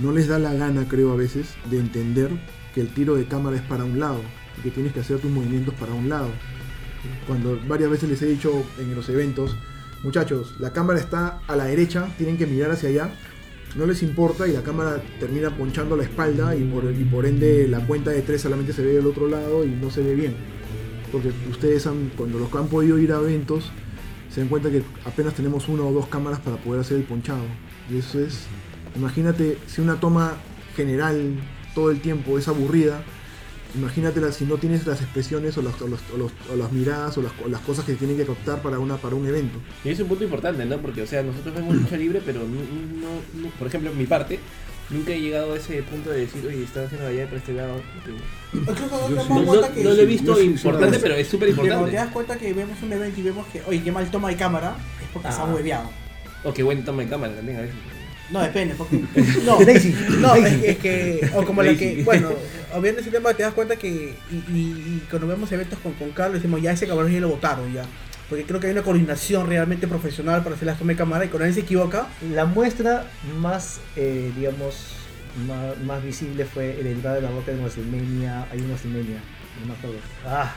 no 0.00 0.12
les 0.12 0.28
da 0.28 0.38
la 0.38 0.54
gana, 0.54 0.86
creo 0.88 1.12
a 1.12 1.16
veces, 1.16 1.56
de 1.70 1.78
entender 1.78 2.30
que 2.74 2.80
el 2.80 2.88
tiro 2.88 3.16
de 3.16 3.26
cámara 3.26 3.56
es 3.56 3.62
para 3.62 3.84
un 3.84 3.98
lado 3.98 4.20
y 4.58 4.62
que 4.62 4.70
tienes 4.70 4.92
que 4.92 5.00
hacer 5.00 5.18
tus 5.18 5.30
movimientos 5.30 5.74
para 5.74 5.92
un 5.92 6.08
lado. 6.08 6.30
Cuando 7.26 7.58
varias 7.66 7.90
veces 7.90 8.08
les 8.08 8.22
he 8.22 8.26
dicho 8.26 8.64
en 8.78 8.94
los 8.94 9.08
eventos, 9.08 9.56
muchachos, 10.02 10.54
la 10.58 10.72
cámara 10.72 10.98
está 10.98 11.40
a 11.46 11.56
la 11.56 11.64
derecha, 11.64 12.08
tienen 12.16 12.36
que 12.36 12.46
mirar 12.46 12.70
hacia 12.70 12.88
allá, 12.88 13.10
no 13.76 13.86
les 13.86 14.02
importa 14.02 14.48
y 14.48 14.52
la 14.52 14.62
cámara 14.62 15.02
termina 15.20 15.50
ponchando 15.50 15.96
la 15.96 16.04
espalda 16.04 16.56
y 16.56 16.64
por, 16.64 16.84
y 16.84 17.04
por 17.04 17.26
ende 17.26 17.68
la 17.68 17.80
cuenta 17.86 18.10
de 18.10 18.22
tres 18.22 18.42
solamente 18.42 18.72
se 18.72 18.82
ve 18.82 18.94
del 18.94 19.06
otro 19.06 19.28
lado 19.28 19.64
y 19.64 19.68
no 19.68 19.90
se 19.90 20.02
ve 20.02 20.14
bien. 20.14 20.34
Porque 21.12 21.32
ustedes 21.50 21.86
han, 21.86 22.10
cuando 22.16 22.38
los 22.38 22.52
han 22.54 22.68
podido 22.68 22.98
ir 22.98 23.12
a 23.12 23.20
eventos, 23.20 23.70
se 24.30 24.40
dan 24.40 24.48
cuenta 24.48 24.70
que 24.70 24.82
apenas 25.04 25.34
tenemos 25.34 25.68
una 25.68 25.84
o 25.84 25.92
dos 25.92 26.06
cámaras 26.08 26.40
para 26.40 26.56
poder 26.56 26.80
hacer 26.80 26.98
el 26.98 27.04
ponchado. 27.04 27.44
Y 27.90 27.98
eso 27.98 28.20
es, 28.20 28.40
imagínate 28.96 29.58
si 29.66 29.80
una 29.80 30.00
toma 30.00 30.34
general 30.76 31.34
todo 31.74 31.90
el 31.90 32.00
tiempo 32.00 32.38
es 32.38 32.48
aburrida, 32.48 33.02
Imagínatela 33.74 34.32
si 34.32 34.44
no 34.46 34.56
tienes 34.56 34.86
las 34.86 35.00
expresiones 35.02 35.56
o 35.58 35.62
las, 35.62 35.80
o 35.82 35.88
los- 35.88 36.00
o 36.14 36.16
los- 36.16 36.32
o 36.52 36.56
las 36.56 36.72
miradas 36.72 37.16
o 37.18 37.22
las, 37.22 37.32
o 37.44 37.48
las 37.48 37.60
cosas 37.60 37.84
que 37.84 37.94
tienen 37.94 38.16
que 38.16 38.24
captar 38.24 38.62
para, 38.62 38.78
una, 38.78 38.96
para 38.96 39.14
un 39.14 39.26
evento. 39.26 39.58
Y 39.84 39.90
es 39.90 40.00
un 40.00 40.08
punto 40.08 40.24
importante, 40.24 40.64
¿no? 40.64 40.78
Porque, 40.78 41.02
o 41.02 41.06
sea, 41.06 41.22
nosotros 41.22 41.54
vemos 41.54 41.74
lucha 41.76 41.96
libre, 41.96 42.22
pero 42.24 42.40
no, 42.40 42.46
no- 42.46 43.42
no- 43.42 43.50
por 43.58 43.66
ejemplo, 43.68 43.90
en 43.90 43.98
mi 43.98 44.06
parte, 44.06 44.38
nunca 44.88 45.12
he 45.12 45.20
llegado 45.20 45.52
a 45.52 45.56
ese 45.58 45.82
punto 45.82 46.08
de 46.10 46.20
decir, 46.20 46.46
oye, 46.46 46.64
están 46.64 46.86
haciendo 46.86 47.06
allá 47.08 47.28
por 47.28 47.36
este 47.38 47.52
lado. 47.52 47.74
No, 48.52 49.24
no- 49.40 49.44
cuenta 49.46 49.72
que 49.74 49.84
no 49.84 49.90
lo 49.90 50.00
he 50.02 50.06
visto 50.06 50.26
yo 50.32 50.36
sí- 50.36 50.42
sí 50.44 50.48
importante, 50.48 50.98
pero 50.98 51.14
es 51.14 51.28
súper 51.28 51.50
que 51.50 51.54
cuando 51.54 51.74
te 51.74 51.78
importante. 51.80 51.96
das 52.06 52.12
cuenta 52.14 52.38
que 52.38 52.52
vemos 52.54 52.82
un 52.82 52.92
evento 52.92 53.20
y 53.20 53.22
vemos 53.22 53.46
que, 53.48 53.62
oye, 53.66 53.82
qué 53.82 53.92
mal 53.92 54.10
toma 54.10 54.28
de 54.30 54.36
cámara, 54.36 54.76
es 55.02 55.08
porque 55.12 55.28
se 55.30 55.34
Ah. 55.38 55.42
ha 55.42 55.54
hueveado. 55.54 55.90
O 56.44 56.54
qué 56.54 56.62
buen 56.62 56.84
toma 56.84 57.02
de 57.02 57.08
cámara 57.10 57.34
también 57.34 57.58
a 57.58 57.60
veces. 57.62 57.76
No, 58.30 58.40
depende, 58.42 58.74
porque. 58.74 59.02
No, 59.44 59.58
Daisy, 59.64 59.94
no 60.20 60.34
es, 60.34 60.62
es 60.62 60.78
que. 60.78 61.30
O 61.34 61.44
como 61.44 61.62
la 61.62 61.74
que. 61.74 62.02
Bueno, 62.04 62.30
obviamente 62.72 63.00
ese 63.00 63.10
tema 63.10 63.32
te 63.34 63.42
das 63.42 63.54
cuenta 63.54 63.76
que. 63.76 64.14
Y, 64.30 64.34
y- 64.52 64.96
y 64.98 65.06
cuando 65.08 65.26
vemos 65.28 65.50
eventos 65.52 65.78
con, 65.80 65.92
con 65.94 66.10
Carlos, 66.10 66.34
decimos, 66.42 66.60
ya 66.62 66.72
ese 66.72 66.86
cabrón 66.86 67.10
ya 67.12 67.20
lo 67.20 67.28
votaron, 67.30 67.72
ya. 67.72 67.84
Porque 68.28 68.44
creo 68.44 68.60
que 68.60 68.66
hay 68.66 68.72
una 68.74 68.82
coordinación 68.82 69.46
realmente 69.48 69.88
profesional 69.88 70.42
para 70.42 70.54
hacer 70.54 70.66
las 70.66 70.78
tomas 70.78 70.94
de 70.94 70.98
cámara 70.98 71.24
y 71.24 71.28
cuando 71.28 71.46
él 71.46 71.54
se 71.54 71.60
equivoca, 71.60 72.08
La 72.34 72.44
muestra 72.44 73.06
más, 73.40 73.80
eh, 73.96 74.30
digamos, 74.36 74.74
más, 75.46 75.78
más 75.84 76.04
visible 76.04 76.44
fue 76.44 76.78
el 76.78 76.86
entrada 76.88 77.16
de 77.16 77.22
la 77.22 77.30
boca 77.30 77.50
de 77.52 77.56
WrestleMania. 77.58 78.46
Hay 78.52 78.58
un 78.60 78.66
WrestleMania, 78.66 79.20
no 79.62 79.66
me 79.68 79.72
acuerdo. 79.72 79.96
Ah, 80.26 80.52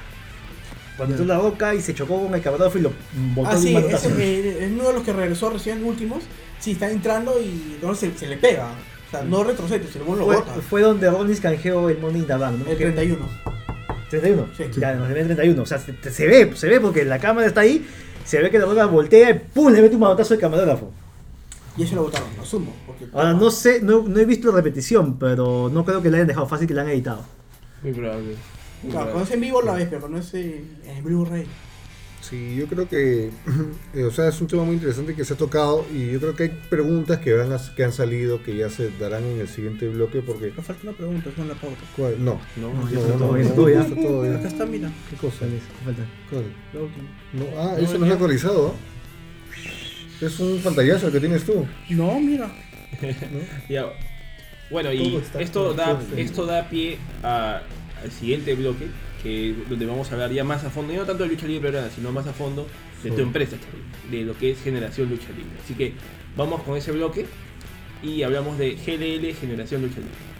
cuando 0.98 1.16
entró 1.16 1.26
la 1.36 1.40
boca 1.42 1.74
y 1.76 1.82
se 1.82 1.94
chocó 1.94 2.22
con 2.24 2.34
el 2.36 2.42
camarógrafo 2.42 2.78
y 2.78 2.82
lo 2.82 2.92
botó 3.36 3.50
Ah, 3.50 3.58
sí, 3.58 3.74
manotazo. 3.74 4.10
es, 4.10 4.16
eh, 4.20 4.58
es 4.66 4.72
uno 4.72 4.88
de 4.88 4.94
los 4.94 5.04
que 5.04 5.14
regresó 5.14 5.50
recién 5.50 5.84
últimos. 5.84 6.24
Sí, 6.60 6.72
está 6.72 6.90
entrando 6.92 7.40
y 7.42 7.78
no, 7.82 7.96
se, 7.96 8.16
se 8.18 8.28
le 8.28 8.38
pega. 8.38 8.68
O 9.08 9.12
sea, 9.12 9.24
no 9.24 9.44
retrocede, 9.44 9.88
se 9.88 10.00
le 10.00 10.06
lo 10.06 10.16
Fue, 10.26 10.36
bota. 10.36 10.54
fue 10.70 10.82
donde 10.82 11.10
Rollins 11.10 11.40
canjeó 11.42 11.90
el 11.90 11.98
Money 12.00 12.22
in 12.22 12.28
the 12.28 12.36
Bank, 12.36 12.60
¿no? 12.60 12.70
El 12.72 12.78
31. 12.78 13.26
31. 14.10 14.48
Sí. 14.56 14.64
Ya, 14.80 14.92
en 14.92 15.00
WrestleMania 15.00 15.36
31. 15.36 15.62
O 15.62 15.66
sea, 15.66 15.80
se, 15.80 15.96
se 16.12 16.28
ve, 16.28 16.52
se 16.56 16.68
ve 16.68 16.80
porque 16.80 17.04
la 17.06 17.20
cámara 17.20 17.48
está 17.48 17.62
ahí, 17.62 17.86
se 18.26 18.40
ve 18.42 18.50
que 18.52 18.60
la 18.60 18.66
boca 18.66 18.86
voltea 18.86 19.30
y 19.32 19.34
¡pum! 19.54 19.72
le 19.72 19.82
mete 19.82 19.96
un 19.96 20.02
manotazo 20.02 20.34
al 20.34 20.40
camarógrafo. 20.40 20.92
Y 21.78 21.84
eso 21.84 21.96
lo 21.96 22.04
votaron, 22.04 22.28
lo 22.36 22.44
asumo. 22.44 22.74
Porque, 22.86 23.06
Ahora, 23.14 23.34
no 23.34 23.50
sé, 23.50 23.82
no, 23.82 24.04
no 24.06 24.20
he 24.20 24.26
visto 24.26 24.50
la 24.50 24.56
repetición, 24.58 25.18
pero 25.18 25.70
no 25.74 25.86
creo 25.86 26.02
que 26.02 26.10
la 26.10 26.18
hayan 26.18 26.28
dejado 26.28 26.48
fácil 26.48 26.68
que 26.68 26.74
la 26.74 26.82
han 26.82 26.90
editado. 26.90 27.24
Muy 27.82 27.94
probable. 27.94 28.36
Claro, 28.90 29.22
es 29.22 29.32
en 29.32 29.42
vivo 29.42 29.62
la 29.62 29.74
ves, 29.74 29.88
pero 29.90 30.18
es 30.18 30.34
en, 30.34 30.78
Blu-ray. 31.04 31.46
Sí, 32.22 32.56
yo 32.56 32.68
creo 32.68 32.88
que, 32.88 33.30
eh, 33.96 34.04
o 34.04 34.12
sea, 34.12 34.28
es 34.30 34.40
un 34.42 34.48
tema 34.48 34.64
muy 34.64 34.76
interesante 34.76 35.16
que 35.16 35.26
se 35.26 35.34
ha 35.34 35.38
tocado 35.38 35.86
y 35.94 36.12
yo 36.12 36.20
creo 36.20 36.36
que 36.36 36.44
hay 36.44 36.50
preguntas 36.70 37.20
que, 37.20 37.34
van 37.34 37.52
a- 37.52 37.76
que 37.76 37.84
han 37.84 37.92
salido 37.92 38.42
que 38.44 38.56
ya 38.56 38.70
se 38.70 38.90
darán 39.00 39.24
en 39.24 39.40
el 39.42 39.48
siguiente 39.48 39.88
bloque 39.90 40.22
porque... 40.22 40.54
Me 40.56 40.62
falta 40.64 40.82
una 40.84 40.92
pregunta, 40.94 41.30
es 41.30 41.38
una 41.38 41.54
pauta. 41.56 41.82
¿cuál? 41.98 42.24
No, 42.24 42.40
No, 42.58 42.74
no, 42.74 42.90
ya 42.90 42.96
no, 42.96 43.02
está 43.02 43.18
todo 43.18 43.38
no, 43.38 43.44
no, 43.44 43.50
todo 43.56 43.66
bien. 43.66 43.82
está 43.82 43.96
todo 43.96 44.22
bien. 44.22 44.36
Acá 44.36 44.48
está, 44.48 44.66
mira. 44.66 44.92
¿Qué 45.10 45.16
cosa? 45.18 45.38
¿Cuál 45.40 45.54
es? 45.54 45.62
¿Qué 45.64 45.86
falta? 45.86 46.04
¿Cuál? 46.30 46.44
La 46.74 46.80
última. 46.82 47.10
No, 47.34 47.46
ah, 47.60 47.74
No, 47.78 47.84
eso 47.84 47.94
no 47.98 48.00
ya. 48.02 48.08
es 48.08 48.14
actualizado, 48.14 48.68
¿ah? 48.70 50.26
Es 50.26 50.40
un 50.40 50.60
pantallazo 50.64 51.08
el 51.08 51.14
que 51.14 51.20
tienes 51.20 51.44
tú. 51.44 51.66
No, 51.90 52.20
mira. 52.20 52.52
Ya. 53.70 53.86
Bueno, 54.70 54.94
y 54.94 55.22
esto 55.40 55.74
da, 55.74 56.00
esto 56.16 56.46
da 56.46 56.70
pie 56.70 56.98
a- 57.24 57.62
al 58.04 58.12
siguiente 58.12 58.56
bloque, 58.56 58.88
que 59.22 59.56
donde 59.70 59.86
vamos 59.86 60.10
a 60.12 60.14
hablar 60.14 60.32
ya 60.32 60.44
más 60.44 60.64
a 60.64 60.70
fondo, 60.70 60.94
no 60.94 61.06
tanto 61.06 61.24
de 61.24 61.30
lucha 61.30 61.48
libre 61.48 61.70
peruana, 61.70 61.90
sino 61.94 62.12
más 62.12 62.28
a 62.28 62.34
fondo 62.34 62.68
de 63.04 63.12
tu 63.12 63.22
empresa, 63.22 63.58
de 64.10 64.22
lo 64.24 64.38
que 64.38 64.52
es 64.52 64.62
Generación 64.62 65.10
Lucha 65.10 65.30
Libre. 65.30 65.58
Así 65.64 65.74
que 65.74 65.94
vamos 66.36 66.62
con 66.64 66.78
ese 66.78 66.92
bloque 66.92 67.26
y 68.04 68.24
hablamos 68.24 68.58
de 68.58 68.76
GLL 68.76 69.34
Generación 69.36 69.82
Lucha 69.82 69.98
Libre. 69.98 70.31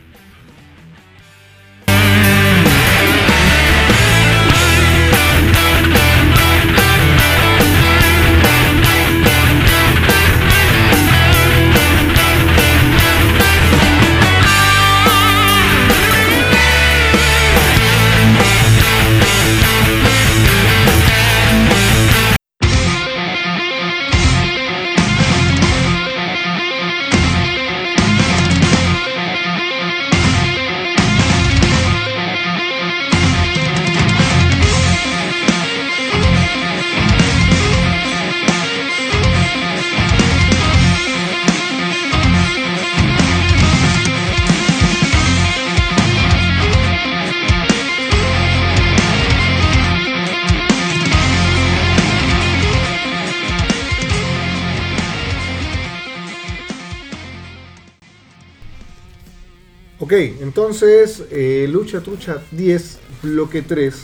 Entonces, 60.52 61.24
eh, 61.32 61.66
Lucha 61.72 62.02
Trucha 62.02 62.42
10, 62.52 63.00
bloque 63.24 63.62
3. 63.62 63.96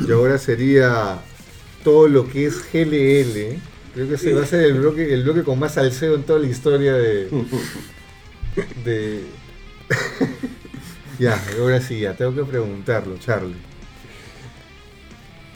Y 0.00 0.10
ahora 0.10 0.36
sería 0.36 1.20
todo 1.84 2.08
lo 2.08 2.28
que 2.28 2.46
es 2.46 2.56
GLL. 2.72 3.60
Creo 3.94 4.08
que 4.08 4.14
ese 4.14 4.34
va 4.34 4.42
a 4.42 4.46
ser 4.46 4.62
el 4.64 4.80
bloque, 4.80 5.14
el 5.14 5.22
bloque 5.22 5.44
con 5.44 5.56
más 5.56 5.74
salseo 5.74 6.16
en 6.16 6.24
toda 6.24 6.40
la 6.40 6.48
historia 6.48 6.94
de. 6.94 7.30
de. 8.84 9.22
ya, 11.20 11.40
ahora 11.60 11.80
sí, 11.80 12.00
ya 12.00 12.16
tengo 12.16 12.34
que 12.34 12.42
preguntarlo, 12.42 13.16
Charlie. 13.18 13.54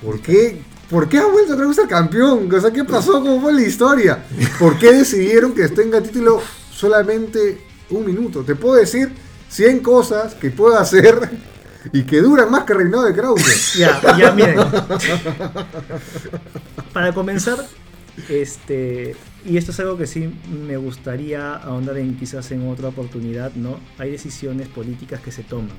¿Por 0.00 0.20
qué? 0.20 0.56
¿Por 0.88 1.08
qué 1.08 1.18
ha 1.18 1.26
vuelto 1.26 1.54
otra 1.54 1.66
vez 1.66 1.80
al 1.80 1.88
campeón? 1.88 2.48
O 2.48 2.60
sea, 2.60 2.70
¿qué 2.70 2.84
pasó? 2.84 3.14
¿Cómo 3.14 3.40
fue 3.40 3.54
la 3.54 3.62
historia? 3.62 4.24
¿Por 4.60 4.78
qué 4.78 4.92
decidieron 4.92 5.52
que 5.52 5.68
tenga 5.68 6.00
título 6.00 6.40
solamente 6.70 7.58
un 7.90 8.06
minuto? 8.06 8.44
Te 8.44 8.54
puedo 8.54 8.76
decir 8.76 9.10
100 9.52 9.80
cosas 9.80 10.34
que 10.34 10.50
puedo 10.50 10.78
hacer 10.78 11.30
y 11.92 12.02
que 12.04 12.20
duran 12.22 12.50
más 12.50 12.64
que 12.64 12.74
reinado 12.74 13.04
de 13.04 13.12
Krause. 13.14 13.74
Ya, 13.78 14.00
ya 14.16 14.30
miren. 14.32 14.56
Para 16.92 17.12
comenzar, 17.12 17.58
este, 18.28 19.16
y 19.44 19.56
esto 19.56 19.72
es 19.72 19.80
algo 19.80 19.96
que 19.96 20.06
sí 20.06 20.32
me 20.66 20.76
gustaría 20.76 21.54
ahondar 21.54 21.98
en 21.98 22.16
quizás 22.16 22.50
en 22.52 22.68
otra 22.68 22.88
oportunidad, 22.88 23.52
¿no? 23.54 23.78
Hay 23.98 24.10
decisiones 24.10 24.68
políticas 24.68 25.20
que 25.20 25.32
se 25.32 25.42
toman. 25.42 25.76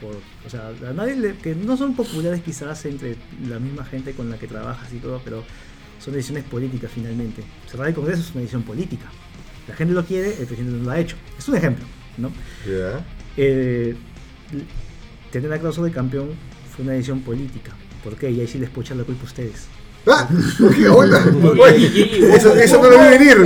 Por, 0.00 0.16
o 0.46 0.50
sea, 0.50 0.68
a 0.88 0.92
nadie 0.92 1.14
le- 1.16 1.36
que 1.36 1.54
no 1.54 1.76
son 1.76 1.94
populares 1.94 2.42
quizás 2.42 2.84
entre 2.86 3.16
la 3.46 3.58
misma 3.58 3.84
gente 3.84 4.12
con 4.12 4.30
la 4.30 4.38
que 4.38 4.46
trabajas 4.46 4.92
y 4.92 4.98
todo, 4.98 5.20
pero 5.24 5.44
son 5.98 6.14
decisiones 6.14 6.44
políticas 6.44 6.90
finalmente. 6.94 7.42
Cerrar 7.70 7.88
el 7.88 7.94
Congreso 7.94 8.22
es 8.22 8.30
una 8.30 8.40
decisión 8.40 8.62
política. 8.62 9.06
La 9.68 9.74
gente 9.76 9.94
lo 9.94 10.04
quiere, 10.04 10.28
el 10.30 10.46
presidente 10.46 10.78
no 10.78 10.84
lo 10.84 10.90
ha 10.90 10.98
hecho. 10.98 11.16
Es 11.38 11.46
un 11.48 11.56
ejemplo, 11.56 11.84
Eh, 13.36 13.94
tener 15.30 15.52
a 15.52 15.58
Krause 15.58 15.82
de 15.82 15.90
campeón 15.90 16.30
fue 16.74 16.84
una 16.84 16.92
decisión 16.92 17.20
política. 17.20 17.72
¿Por 18.02 18.16
qué? 18.16 18.30
Y 18.30 18.40
ahí 18.40 18.46
sí 18.48 18.58
les 18.58 18.70
puedo 18.70 18.82
echar 18.84 18.96
la 18.96 19.04
culpa 19.04 19.22
a 19.22 19.26
ustedes. 19.26 19.66
¡Ah! 20.06 20.26
¿Qué 20.76 20.88
onda? 20.88 21.22
Y- 21.30 21.46
Oye, 21.60 21.76
y- 21.78 22.20
y- 22.20 22.24
eso, 22.32 22.54
eso 22.56 22.82
no 22.82 22.88
lo 22.90 22.98
vi 22.98 23.18
venir. 23.18 23.36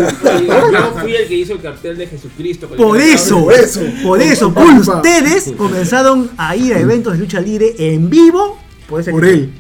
Yo 0.47 0.93
fui 1.01 1.15
el 1.17 1.27
que 1.27 1.35
hizo 1.35 1.55
el 1.55 1.61
cartel 1.61 1.99
de 1.99 2.07
Jesucristo. 2.07 2.69
Por 2.69 2.97
eso, 3.01 3.41
por 3.45 3.53
eso. 3.55 3.81
por 4.05 4.23
eso, 4.23 4.55
por 4.55 4.67
ustedes 4.73 5.53
comenzaron 5.57 6.31
a 6.37 6.55
ir 6.55 6.73
a 6.75 6.79
eventos 6.79 7.13
de 7.15 7.19
lucha 7.19 7.41
libre 7.41 7.75
en 7.79 8.09
vivo 8.09 8.59
por, 8.89 9.01
ese 9.01 9.11
Por 9.11 9.25
él. 9.25 9.51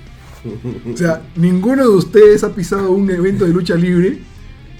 O 0.92 0.96
sea, 0.96 1.22
ninguno 1.36 1.82
de 1.82 1.88
ustedes 1.88 2.44
ha 2.44 2.54
pisado 2.54 2.92
un 2.92 3.10
evento 3.10 3.44
de 3.44 3.50
lucha 3.52 3.74
libre 3.74 4.18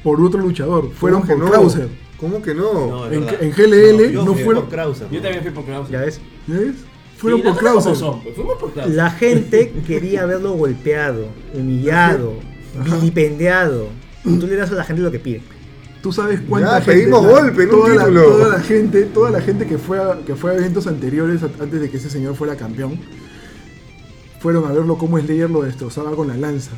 por 0.04 0.20
otro 0.20 0.40
luchador. 0.40 0.92
Fueron 0.92 1.22
¿Cómo 1.22 1.32
que 1.32 1.36
por 1.36 1.44
no? 1.46 1.50
Krauser. 1.50 1.88
¿Cómo 2.18 2.40
que 2.40 2.54
no? 2.54 2.72
No, 2.88 3.06
En- 3.12 3.26
en 3.28 3.52
GLL 3.52 4.12
yo 4.12 4.24
no 4.24 4.34
fui 4.34 4.44
fueron- 4.44 4.62
por 4.64 4.72
Krauser. 4.72 5.08
Yo 5.10 5.20
también 5.20 5.42
fui 5.42 5.52
por 5.52 5.64
Krause. 5.64 5.90
¿Ya 5.90 6.00
ves? 6.00 6.20
¿Ves? 6.46 6.74
Fueron 7.18 7.40
Sí, 7.40 7.46
por 7.48 7.56
Krauser. 7.58 7.96
son, 7.96 8.22
pues, 8.22 8.34
Fuimos 8.36 8.56
por 8.58 8.72
Krause. 8.72 8.90
La 8.94 9.10
gente 9.10 9.72
quería 9.86 10.24
verlo 10.26 10.52
golpeado, 10.52 11.26
humillado, 11.54 12.34
vilipendiado. 12.84 13.88
Tú 14.22 14.46
le 14.46 14.56
das 14.56 14.70
a 14.70 14.74
la 14.74 14.84
gente 14.84 15.02
lo 15.02 15.10
que 15.10 15.18
pide. 15.20 15.42
Tú 16.02 16.12
sabes 16.12 16.40
cuánta 16.48 16.78
Ya, 16.78 16.84
gente. 16.84 17.00
pedimos 17.00 17.24
la- 17.24 17.30
golpe, 17.30 17.64
no 17.66 17.70
toda, 17.72 17.94
la, 17.94 18.04
toda 18.22 18.48
la 18.48 18.60
gente, 18.60 19.02
toda 19.04 19.30
la 19.30 19.40
gente 19.40 19.66
que 19.66 19.78
fue 19.78 19.98
a, 19.98 20.18
que 20.26 20.34
fue 20.36 20.50
a 20.50 20.54
eventos 20.54 20.86
anteriores 20.86 21.42
a- 21.42 21.50
antes 21.62 21.80
de 21.80 21.90
que 21.90 21.96
ese 21.96 22.10
señor 22.10 22.34
fuera 22.36 22.56
campeón, 22.56 22.98
fueron 24.40 24.66
a 24.66 24.72
verlo 24.72 24.98
cómo 24.98 25.18
Slayer 25.18 25.50
lo 25.50 25.62
destrozaba 25.62 26.10
con 26.14 26.28
la 26.28 26.36
lanza. 26.36 26.72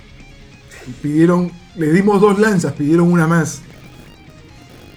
Pidieron, 1.03 1.51
le 1.77 1.93
dimos 1.93 2.21
dos 2.21 2.39
lanzas, 2.39 2.73
pidieron 2.75 3.11
una 3.11 3.27
más. 3.27 3.63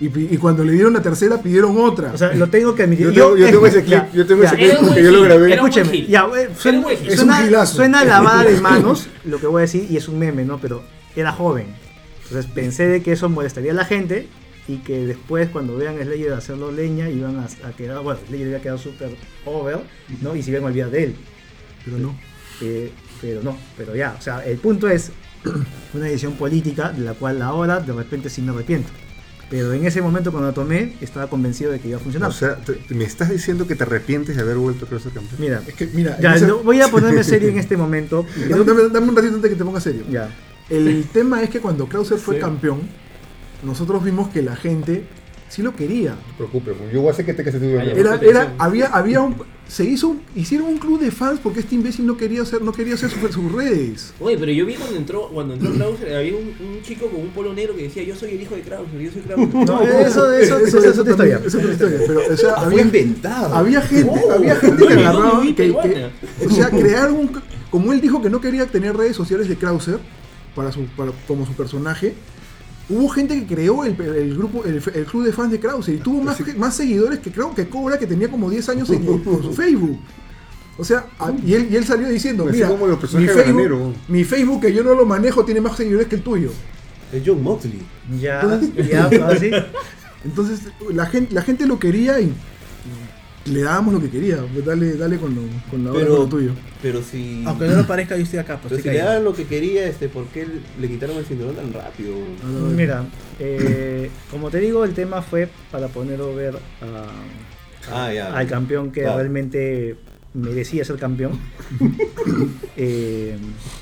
Y, 0.02 0.06
y 0.08 0.38
cuando 0.38 0.64
le 0.64 0.72
dieron 0.72 0.94
la 0.94 1.02
tercera, 1.02 1.42
pidieron 1.42 1.76
otra. 1.78 2.14
O 2.14 2.18
sea, 2.18 2.34
lo 2.34 2.48
tengo 2.48 2.74
que 2.74 2.84
admitir. 2.84 3.08
Yo 3.12 3.14
tengo- 3.14 3.38
yo 3.38 3.46
tengo 3.48 3.66
eh, 3.66 3.70
ese 3.70 3.86
ya, 3.86 4.04
clip, 4.06 4.16
yo 4.16 4.26
tengo 4.26 4.44
ya, 4.44 4.50
ese 4.50 4.58
clip 4.58 4.80
porque 4.88 5.04
yo 5.04 5.12
lo 5.12 5.22
grabé. 5.24 5.54
Escúcheme, 5.56 6.06
ya, 6.08 6.28
eh, 6.38 6.50
suena. 6.58 6.92
Es 6.92 7.02
un 7.02 7.16
suena, 7.18 7.38
gilazo. 7.44 7.76
suena 7.76 8.06
lavada 8.06 8.44
de 8.46 8.62
manos 8.62 9.08
lo 9.26 9.40
que 9.40 9.48
voy 9.48 9.60
a 9.60 9.62
decir 9.64 9.88
y 9.90 9.98
es 9.98 10.08
un 10.08 10.18
meme, 10.20 10.46
¿no? 10.46 10.58
Pero 10.60 10.84
era 11.16 11.32
joven. 11.34 11.68
Entonces 12.24 12.50
pensé 12.54 12.88
de 12.88 13.02
que 13.04 13.12
eso 13.12 13.28
molestaría 13.28 13.72
a 13.72 13.76
la 13.76 13.84
gente 13.86 14.28
y 14.70 14.78
que 14.78 15.06
después 15.06 15.50
cuando 15.50 15.76
vean 15.76 16.00
a 16.00 16.04
Slayer 16.04 16.32
hacerlo 16.32 16.72
leña 16.72 17.10
iban 17.10 17.38
a, 17.38 17.46
a 17.68 17.72
quedar, 17.76 18.02
bueno, 18.02 18.20
Slayer 18.28 18.48
iba 18.50 18.58
a 18.60 18.62
quedar 18.62 18.80
súper 18.80 19.10
over, 19.46 19.80
¿no? 20.22 20.36
Y 20.36 20.44
se 20.44 20.52
iban 20.52 20.64
a 20.64 20.68
olvidar 20.68 20.92
de 20.92 21.06
él. 21.06 21.16
Pero 21.84 21.98
no. 21.98 22.16
Eh, 22.62 22.92
pero 23.20 23.42
no, 23.44 23.58
pero 23.78 23.96
ya, 23.96 24.16
o 24.18 24.22
sea, 24.22 24.46
el 24.46 24.58
punto 24.60 24.88
es 24.88 25.12
una 25.94 26.06
decisión 26.06 26.34
política 26.34 26.90
de 26.92 27.04
la 27.04 27.14
cual 27.16 27.42
ahora 27.42 27.80
de 27.82 27.92
repente 27.92 28.30
sí 28.30 28.42
me 28.42 28.52
arrepiento. 28.52 28.90
Pero 29.50 29.74
en 29.74 29.86
ese 29.86 30.02
momento 30.02 30.32
cuando 30.32 30.50
la 30.50 30.54
tomé 30.54 30.94
estaba 31.02 31.28
convencido 31.28 31.72
de 31.72 31.80
que 31.80 31.88
iba 31.88 31.98
a 31.98 32.00
funcionar. 32.00 32.30
O 32.30 32.34
sea, 32.34 32.56
te- 32.58 32.80
me 32.94 33.04
estás 33.04 33.30
diciendo 33.30 33.66
que 33.66 33.76
te 33.76 33.84
arrepientes 33.84 34.36
de 34.36 34.42
haber 34.44 34.58
vuelto 34.58 34.86
a 34.86 35.00
ser 35.00 35.12
campeón. 35.12 35.36
Mira, 35.40 35.62
Es 35.66 35.74
que, 35.74 35.88
mira, 35.88 36.20
ya, 36.20 36.38
no- 36.40 36.60
voy 36.60 36.82
a 36.82 36.88
ponerme 36.90 37.24
serio 37.24 37.50
en 37.50 37.58
este 37.58 37.76
momento. 37.76 38.26
dame, 38.36 38.46
creo- 38.52 38.64
dame- 38.64 38.90
dame 38.90 39.10
un 39.10 39.16
ratito 39.16 39.36
antes 39.36 39.50
que 39.50 39.56
te 39.58 39.66
ponga 39.66 39.80
serio. 39.82 40.04
ya. 40.10 40.30
El 40.70 41.06
tema 41.14 41.42
es 41.42 41.50
que 41.50 41.60
cuando 41.62 41.88
Krauser 41.88 42.20
fue 42.20 42.36
Sí. 42.36 42.42
campeón, 42.42 42.82
nosotros 43.64 44.04
vimos 44.04 44.30
que 44.30 44.42
la 44.44 44.56
gente 44.56 45.04
sí 45.50 45.62
lo 45.62 45.76
quería. 45.76 46.12
No 46.12 46.18
te 46.18 46.34
preocupes, 46.38 46.76
yo 46.94 47.02
voy 47.02 47.10
a 47.10 47.12
hacer 47.12 47.26
que 47.26 47.34
te 47.34 47.44
que 47.44 47.52
se 47.52 47.60
te 47.60 47.78
Ah. 47.80 47.84
Era, 47.84 48.16
era, 48.22 48.54
había, 48.58 48.88
había 48.88 49.22
un, 49.22 49.36
se 49.68 49.84
hizo 49.84 50.10
un- 50.10 50.22
hicieron 50.36 50.68
un 50.68 50.78
club 50.78 51.00
de 51.00 51.12
fans 51.12 51.40
porque 51.44 51.60
este 51.60 51.76
imbécil 51.76 52.06
no 52.08 52.18
quería 52.18 52.42
hacer, 52.42 52.62
no 52.62 52.72
quería 52.72 52.94
hacer 52.96 53.10
sus, 53.12 53.20
sus 53.32 53.52
redes. 53.52 54.14
Oye, 54.20 54.38
pero 54.38 54.52
yo 54.52 54.66
vi 54.66 54.76
cuando 54.76 54.96
entró, 54.98 55.30
cuando 55.30 55.54
entró 55.56 55.72
Krauser, 55.74 56.16
había 56.16 56.34
un, 56.36 56.48
un 56.48 56.82
chico 56.84 57.08
con 57.08 57.22
un 57.22 57.30
polo 57.30 57.54
negro 57.54 57.76
que 57.76 57.84
decía, 57.84 58.04
yo 58.04 58.16
soy 58.16 58.32
el 58.32 58.42
hijo 58.42 58.56
de 58.56 58.62
Krauser, 58.62 59.00
yo 59.00 59.12
soy 59.12 59.22
Krauser. 59.22 59.54
No, 59.54 59.82
eso, 59.84 60.34
eso, 60.34 60.58
eso, 60.60 60.78
es 60.80 60.98
otra 60.98 61.16
también, 61.16 61.38
historia. 61.38 61.42
es 61.46 61.56
otra 61.56 61.72
historia. 61.72 62.00
Pero, 62.08 62.34
o 62.34 62.38
sea, 62.38 62.54
Fue 62.56 62.66
había, 62.66 62.82
inventado. 62.82 63.56
había 63.56 63.82
gente, 63.82 64.12
Oh, 64.26 64.32
había 64.32 64.56
gente 64.56 64.88
que 64.88 64.94
agarraba, 64.94 65.44
no, 65.44 65.56
que- 65.56 66.10
o 66.46 66.50
sea, 66.50 66.70
crear 66.70 67.12
un, 67.12 67.32
como 67.70 67.94
él 67.94 68.02
dijo 68.02 68.22
que 68.22 68.30
no 68.30 68.42
quería 68.42 68.66
tener 68.66 68.96
redes 68.98 69.16
sociales 69.16 69.48
de 69.48 69.56
Krauser 69.56 70.00
para 70.56 70.72
su, 70.72 70.86
para- 70.98 71.12
como 71.28 71.46
su 71.46 71.54
personaje. 71.54 72.14
Hubo 72.90 73.08
gente 73.10 73.36
que 73.40 73.54
creó 73.56 73.86
el, 73.86 74.00
el 74.02 74.36
grupo, 74.36 74.66
el, 74.66 74.82
el 74.94 75.06
club 75.06 75.24
de 75.24 75.32
fans 75.32 75.52
de 75.52 75.60
Krauser 75.60 75.94
y 75.96 75.98
tuvo 76.00 76.24
más, 76.24 76.38
más 76.58 76.76
seguidores 76.76 77.20
que 77.20 77.32
creo 77.32 77.54
que 77.54 77.68
Cobra 77.70 78.00
que 78.00 78.08
tenía 78.08 78.30
como 78.30 78.50
10 78.50 78.68
años 78.70 78.90
en, 78.90 79.06
su 79.06 79.54
Facebook. 79.56 80.00
O 80.78 80.84
sea, 80.84 81.06
a- 81.20 81.32
y 81.46 81.54
él, 81.54 81.68
y 81.72 81.76
él 81.76 81.86
salió 81.86 82.08
diciendo, 82.10 82.46
Así 82.46 82.54
mira, 82.56 82.68
como 82.70 82.88
los 82.88 83.00
mi 83.14 83.26
Facebook, 83.28 83.44
Granero. 83.46 83.94
mi 84.08 84.24
Facebook 84.24 84.62
que 84.62 84.74
yo 84.74 84.84
no 84.84 84.96
lo 84.96 85.06
manejo 85.06 85.46
tiene 85.46 85.62
más 85.62 85.76
seguidores 85.78 86.08
que 86.08 86.16
el 86.16 86.24
tuyo. 86.24 86.52
Es 87.14 87.22
John 87.26 87.44
Moxley. 87.44 87.82
Ya, 88.20 88.60
ya, 88.90 89.04
ahora 89.04 89.36
sí. 89.40 89.52
Entonces 90.26 90.62
la 90.92 91.06
gente, 91.06 91.34
la 91.34 91.42
gente 91.44 91.66
lo 91.68 91.80
quería 91.80 92.20
y 92.20 92.34
le 93.46 93.62
dábamos 93.62 93.94
lo 93.96 94.02
que 94.02 94.10
quería. 94.10 94.38
Pues 94.54 94.66
dale, 94.66 94.96
dale 94.96 95.18
con 95.18 95.34
lo, 95.36 95.42
con 95.72 95.84
la 95.84 95.92
Pero, 95.94 96.08
con 96.12 96.20
lo 96.20 96.26
tuyo. 96.28 96.52
pero 96.82 97.02
si. 97.02 97.44
Aunque 97.46 97.68
no 97.68 97.76
lo 97.78 97.88
parezca, 97.88 98.16
yo 98.18 98.24
estoy 98.24 98.40
acá, 98.40 98.58
pues 98.62 98.70
Pero 98.72 98.84
si 98.84 98.90
le 98.90 98.98
daban 99.04 99.24
lo 99.24 99.34
que 99.34 99.46
quería, 99.46 99.86
este, 99.88 100.10
¿por 100.10 100.26
qué 100.28 100.48
le 100.80 100.88
quitaron 100.88 101.18
el 101.18 101.26
cinturón 101.26 101.56
tan 101.56 101.74
rápido? 101.74 102.14
Mira, 102.76 103.06
eh, 103.40 104.10
como 104.32 104.50
te 104.50 104.60
digo, 104.60 104.84
el 104.86 104.94
tema 104.94 105.22
fue 105.22 105.50
para 105.72 105.88
poner 105.88 106.20
over 106.22 106.56
a- 106.82 107.12
Ah, 107.92 108.14
ya. 108.14 108.36
al 108.36 108.46
campeón 108.48 108.92
que 108.92 109.02
Claro. 109.02 109.18
realmente 109.18 109.96
merecía 110.34 110.84
ser 110.86 110.98
campeón. 110.98 111.32
Eh, 112.82 113.36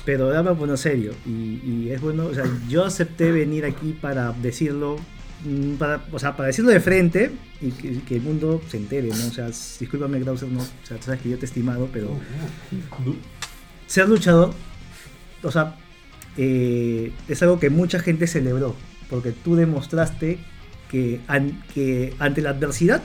pero 0.04 0.42
me 0.42 0.54
pongo 0.54 0.76
serio. 0.76 1.12
Y, 1.24 1.60
y 1.64 1.90
es 1.92 2.00
bueno, 2.00 2.26
o 2.26 2.34
sea, 2.34 2.44
yo 2.68 2.84
acepté 2.84 3.30
venir 3.30 3.64
aquí 3.64 3.96
para 4.00 4.32
decirlo. 4.32 4.96
Mm, 5.44 5.74
Para, 5.74 6.04
o 6.12 6.18
sea, 6.18 6.36
para 6.36 6.48
decirlo 6.48 6.70
de 6.70 6.80
frente 6.80 7.30
y 7.60 7.70
que, 7.70 8.16
el 8.16 8.22
mundo 8.22 8.62
se 8.68 8.76
entere, 8.76 9.08
¿no? 9.08 9.26
O 9.26 9.32
sea, 9.32 9.46
discúlpame, 9.46 10.20
Krauser, 10.20 10.48
no, 10.48 10.60
o 10.60 10.86
sea, 10.86 11.00
sabes 11.00 11.20
que 11.20 11.30
yo 11.30 11.38
te 11.38 11.44
he 11.44 11.48
estimado, 11.48 11.88
pero 11.92 12.18
ser 13.86 14.08
luchador, 14.08 14.52
o 15.42 15.50
sea, 15.50 15.76
eh, 16.36 17.12
es 17.28 17.42
algo 17.42 17.58
que 17.58 17.70
mucha 17.70 17.98
gente 17.98 18.26
celebró, 18.26 18.76
porque 19.10 19.32
tú 19.32 19.56
demostraste 19.56 20.38
que, 20.90 21.20
que 21.74 22.14
ante 22.18 22.42
la 22.42 22.50
adversidad 22.50 23.02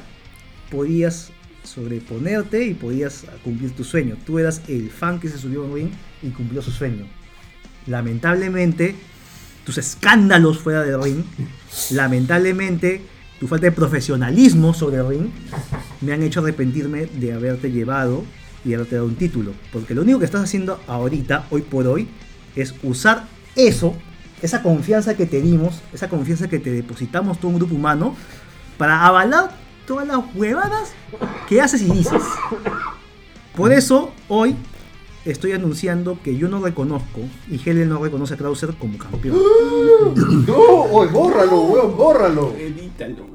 podías 0.69 1.31
sobreponerte 1.63 2.65
y 2.65 2.73
podías 2.73 3.25
cumplir 3.43 3.71
tu 3.71 3.83
sueño. 3.83 4.17
Tú 4.25 4.39
eras 4.39 4.61
el 4.67 4.89
fan 4.89 5.19
que 5.19 5.29
se 5.29 5.37
subió 5.37 5.61
a 5.61 5.65
un 5.65 5.75
ring 5.75 5.89
y 6.21 6.29
cumplió 6.29 6.61
su 6.61 6.71
sueño. 6.71 7.05
Lamentablemente, 7.87 8.95
tus 9.65 9.77
escándalos 9.77 10.59
fuera 10.59 10.83
del 10.83 11.01
ring, 11.01 11.23
lamentablemente, 11.91 13.01
tu 13.39 13.47
falta 13.47 13.65
de 13.65 13.71
profesionalismo 13.71 14.73
sobre 14.73 15.01
ring, 15.03 15.29
me 16.01 16.13
han 16.13 16.23
hecho 16.23 16.41
arrepentirme 16.41 17.05
de 17.05 17.33
haberte 17.33 17.71
llevado 17.71 18.23
y 18.65 18.73
haberte 18.73 18.95
dado 18.95 19.07
un 19.07 19.15
título. 19.15 19.51
Porque 19.71 19.93
lo 19.93 20.01
único 20.01 20.19
que 20.19 20.25
estás 20.25 20.43
haciendo 20.43 20.81
ahorita, 20.87 21.47
hoy 21.49 21.61
por 21.61 21.87
hoy, 21.87 22.07
es 22.55 22.73
usar 22.83 23.25
eso, 23.55 23.95
esa 24.41 24.61
confianza 24.61 25.15
que 25.15 25.25
te 25.25 25.41
dimos, 25.41 25.81
esa 25.93 26.09
confianza 26.09 26.47
que 26.47 26.59
te 26.59 26.71
depositamos 26.71 27.39
todo 27.39 27.49
un 27.49 27.57
grupo 27.57 27.75
humano, 27.75 28.15
para 28.77 29.05
avalar 29.05 29.51
todas 29.85 30.07
las 30.07 30.19
huevadas 30.35 30.93
que 31.47 31.61
haces 31.61 31.81
y 31.81 31.91
dices. 31.91 32.21
Por 33.55 33.71
eso, 33.71 34.13
hoy 34.27 34.55
estoy 35.25 35.51
anunciando 35.53 36.17
que 36.23 36.35
yo 36.37 36.47
no 36.49 36.61
reconozco, 36.61 37.21
y 37.49 37.59
Helen 37.67 37.89
no 37.89 38.03
reconoce 38.03 38.33
a 38.33 38.37
Krauser 38.37 38.73
como 38.75 38.97
campeón. 38.97 39.37
No, 40.47 40.55
oye, 40.55 41.11
bórralo, 41.11 41.61
weón, 41.61 41.97
bórralo. 41.97 42.53
Edítalo. 42.59 43.25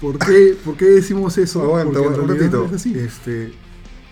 ¿Por 0.00 0.18
qué, 0.18 0.56
¿Por 0.64 0.76
qué 0.76 0.84
decimos 0.86 1.36
eso? 1.38 1.62
Aguanta, 1.62 1.98
aguanta, 1.98 2.20
un 2.22 2.28
ratito. 2.28 2.64
es 2.66 2.72
así. 2.74 2.94
Este, 2.98 3.52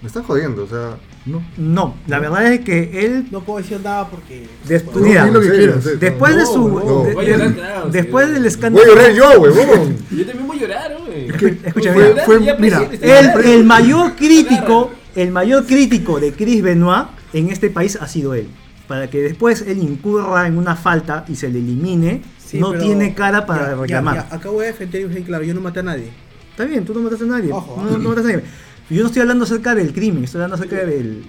me 0.03 0.09
están 0.09 0.23
jodiendo, 0.25 0.65
o 0.65 0.67
sea, 0.67 0.97
No. 1.27 1.43
No, 1.57 1.95
la 2.07 2.19
verdad 2.19 2.53
es 2.53 2.61
que 2.61 3.05
él, 3.07 3.29
No 3.31 3.41
puedo 3.43 3.59
decir 3.61 3.81
nada 3.83 4.09
porque. 4.09 4.47
después, 4.69 4.97
No, 4.97 5.03
mira, 5.09 5.27
lo 5.27 5.41
que 5.41 5.51
quieras. 5.51 5.99
después 6.01 6.37
de 6.37 6.47
su, 6.47 6.69
no, 6.69 7.05
de- 7.05 7.15
voy 7.15 7.25
a 7.25 7.29
de- 7.29 7.33
llorar, 7.39 7.55
claro, 7.55 7.89
después 7.91 8.27
sí. 8.27 8.33
del 8.33 8.43
Voy 8.43 8.49
escándalo, 8.49 8.85
a 8.85 8.95
llorar 8.95 9.13
yo, 9.15 9.31
huevón. 9.41 9.97
Yo 10.11 10.27
también 10.27 10.47
voy 10.47 10.57
a 10.59 10.61
llorar, 10.61 10.97
güey. 11.07 11.29
Escúchame, 11.65 12.05
fue, 12.27 12.41
mira. 12.59 12.81
fue- 13.33 13.55
el 13.55 13.65
mayor 13.65 14.15
crítico, 14.17 14.91
el 15.15 15.31
mayor 15.31 15.67
crítico 15.67 16.21
de 16.21 16.33
Chris 16.33 16.63
Benoit 16.63 17.07
en 17.33 17.51
este 17.51 17.71
país 17.71 17.97
ha 18.01 18.07
sido 18.09 18.35
él. 18.35 18.49
Para 18.89 19.09
que 19.09 19.23
después 19.23 19.63
él 19.67 19.79
incurra 19.79 20.47
en 20.47 20.59
una 20.59 20.77
falta 20.77 21.25
y 21.29 21.37
se 21.37 21.49
le 21.49 21.59
elimine, 21.59 22.23
Sí, 22.45 22.59
no 22.61 22.75
tiene 22.75 23.15
cara 23.15 23.47
para 23.47 23.63
Ya, 23.63 23.71
ya, 23.71 23.81
reclamar. 23.81 24.15
ya, 24.29 24.35
acá 24.37 24.51
voy 24.51 24.65
a 24.65 24.69
defender 24.69 25.11
y 25.19 25.23
claro, 25.23 25.43
yo 25.45 25.55
no 25.55 25.61
maté 25.63 25.81
a 25.81 25.85
nadie. 25.85 26.11
Está 26.51 26.65
bien, 26.67 26.85
tú 26.85 26.93
no 26.95 27.01
mataste 27.01 27.25
a 27.25 27.29
nadie. 27.29 27.51
Ojo, 27.51 27.83
no, 27.83 27.99
no 27.99 28.09
mataste 28.11 28.33
a 28.33 28.37
nadie. 28.37 28.49
Yo 28.91 29.01
no 29.01 29.07
estoy 29.07 29.23
hablando 29.23 29.45
acerca 29.45 29.75
del 29.75 29.93
crimen, 29.95 30.25
estoy 30.25 30.43
hablando 30.43 30.57
acerca 30.57 30.85
del. 30.85 31.25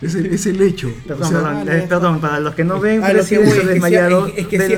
es 0.00 0.14
el, 0.14 0.26
es 0.26 0.46
el 0.46 0.62
hecho. 0.62 0.90
Perdón, 1.06 1.22
O 1.24 1.26
sea, 1.28 1.38
perdón, 1.40 1.54
vale, 1.66 1.78
eh, 1.78 1.86
perdón, 1.88 2.20
para 2.20 2.40
los 2.40 2.54
que 2.54 2.64
no 2.64 2.78
ven, 2.78 3.02
que 3.02 3.38
voy, 3.38 3.48
es 3.58 3.66
desmayado. 3.66 4.26
es 4.28 4.46
que 4.46 4.60
sí, 4.60 4.74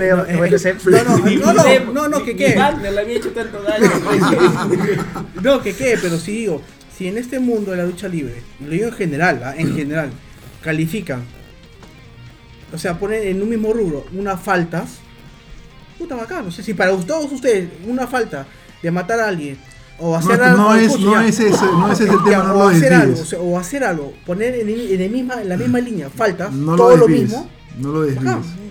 no, 0.90 1.04
no, 1.04 1.52
no, 1.52 1.92
no, 1.92 2.08
no, 2.08 2.24
que 2.24 2.34
qué. 2.34 2.54
Wagner 2.56 2.92
le 2.94 3.00
había 3.02 3.16
hecho 3.18 3.30
tanto 3.32 3.62
daño. 3.62 3.90
No, 5.42 5.60
que 5.62 5.74
qué, 5.74 5.98
pero 6.00 6.16
sí 6.16 6.32
digo, 6.32 6.62
si 6.96 7.08
en 7.08 7.18
este 7.18 7.38
mundo 7.38 7.72
de 7.72 7.78
la 7.78 7.84
lucha 7.84 8.08
libre, 8.08 8.42
lo 8.60 8.70
digo 8.70 8.86
en 8.86 8.92
general, 8.92 9.42
¿ah? 9.44 9.54
en 9.56 9.74
general, 9.76 10.10
califican, 10.62 11.22
o 12.72 12.78
sea, 12.78 12.98
ponen 12.98 13.22
en 13.26 13.42
un 13.42 13.48
mismo 13.48 13.72
rubro 13.72 14.06
unas 14.12 14.40
faltas, 14.40 14.98
puta 15.98 16.14
bacán, 16.14 16.46
o 16.46 16.50
sea, 16.50 16.64
si 16.64 16.74
para 16.74 16.96
todos 16.96 17.30
ustedes 17.32 17.68
una 17.86 18.06
falta 18.06 18.46
de 18.82 18.90
matar 18.90 19.20
a 19.20 19.28
alguien, 19.28 19.58
o 19.98 20.14
hacer 20.14 20.38
no, 20.38 20.44
algo, 20.44 20.62
no 20.62 20.74
es, 20.74 20.98
no 20.98 21.20
es 21.20 21.40
ese, 21.40 21.64
no 21.64 21.90
es 21.90 22.00
ese 22.00 22.12
el 22.12 22.24
tema, 22.24 22.44
no 22.44 22.54
o 22.54 22.58
lo 22.64 22.68
hacer 22.68 22.92
algo, 22.92 23.20
o, 23.20 23.24
sea, 23.24 23.38
o 23.40 23.58
hacer 23.58 23.84
algo, 23.84 24.12
poner 24.24 24.54
en, 24.54 24.68
en 24.68 25.00
el 25.00 25.10
misma, 25.10 25.42
en 25.42 25.48
la 25.48 25.56
misma 25.56 25.80
línea 25.80 26.10
faltas, 26.10 26.52
No 26.52 26.76
todo 26.76 26.96
lo 26.96 26.96
lo 26.96 27.08
mismo, 27.08 27.48
No 27.78 27.92
lo 27.92 28.02
desvíes. 28.02 28.24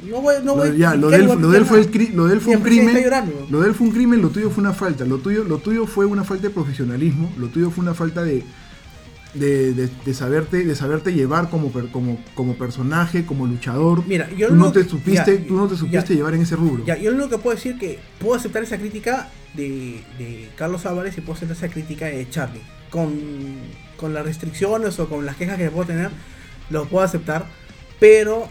no 0.10 0.22
voy, 0.22 0.36
no 0.44 0.56
Lo- 0.56 0.73
ya, 0.73 0.95
lo 0.95 1.10
¿qué 1.10 1.18
de 1.18 1.23
él, 1.23 1.27
lo 1.41 1.49
de 1.52 1.57
él 1.60 1.65
fue, 1.65 1.80
el 1.80 1.86
nada? 1.86 1.98
cri- 1.98 2.14
lo 2.14 2.26
de 2.27 2.34
él 2.34 2.41
fue 2.41 2.53
Y 2.53 2.56
un 2.57 2.61
crimen. 2.64 2.98
Lo 3.49 3.61
de 3.61 3.68
él 3.69 3.76
fue 3.76 3.88
un 3.88 3.94
crimen, 3.94 4.22
lo 4.22 4.30
tuyo 4.30 4.49
fue 4.49 4.61
una 4.61 4.73
falta. 4.73 5.06
Lo 5.06 5.18
tuyo, 5.19 5.44
lo 5.44 5.57
tuyo 5.60 5.86
fue 5.86 6.06
una 6.06 6.23
falta 6.23 6.44
de 6.44 6.49
profesionalismo. 6.49 7.32
Lo 7.38 7.48
tuyo 7.48 7.69
fue 7.72 7.84
una 7.84 7.94
falta 7.94 8.23
de, 8.23 8.44
de, 9.36 9.73
de- 9.73 9.90
de 10.06 10.14
saberte, 10.14 10.64
de 10.64 10.76
saberte 10.76 11.14
llevar 11.14 11.49
como, 11.49 11.72
per- 11.72 11.90
como, 11.91 12.18
como 12.34 12.56
personaje, 12.56 13.26
como 13.26 13.45
luchador. 13.45 14.03
Mira, 14.07 14.30
yo 14.32 14.48
tú 14.48 14.56
lo 14.56 14.65
no 14.65 14.72
te 14.72 14.84
que- 14.84 14.90
supiste, 14.90 15.40
ya, 15.41 15.48
tú 15.48 15.56
no 15.57 15.68
te 15.68 15.76
supiste 15.76 16.10
ya. 16.14 16.15
llevar 16.15 16.34
en 16.36 16.41
ese 16.41 16.56
rubro. 16.56 16.84
Ya, 16.86 16.98
yo 16.98 17.11
lo 17.11 17.18
único 17.18 17.30
que 17.32 17.38
puedo 17.44 17.56
decir 17.56 17.77
que 17.77 17.99
puedo 18.19 18.36
aceptar 18.36 18.64
esa 18.64 18.77
crítica 18.77 19.30
de, 19.53 20.03
de 20.18 20.49
Carlos 20.56 20.86
Álvarez 20.86 21.18
y 21.18 21.22
puedo 21.22 21.34
aceptar 21.38 21.57
esa 21.57 21.68
crítica 21.69 22.06
de 22.07 22.27
Charlie. 22.30 22.61
Con, 22.90 23.11
con 23.98 24.14
las 24.14 24.26
restricciones 24.26 24.99
o 24.99 25.10
con 25.10 25.26
las 25.26 25.36
quejas 25.36 25.57
que 25.57 25.69
puedo 25.69 25.86
tener, 25.88 26.10
los 26.69 26.88
puedo 26.88 27.03
aceptar, 27.03 27.45
pero 27.99 28.48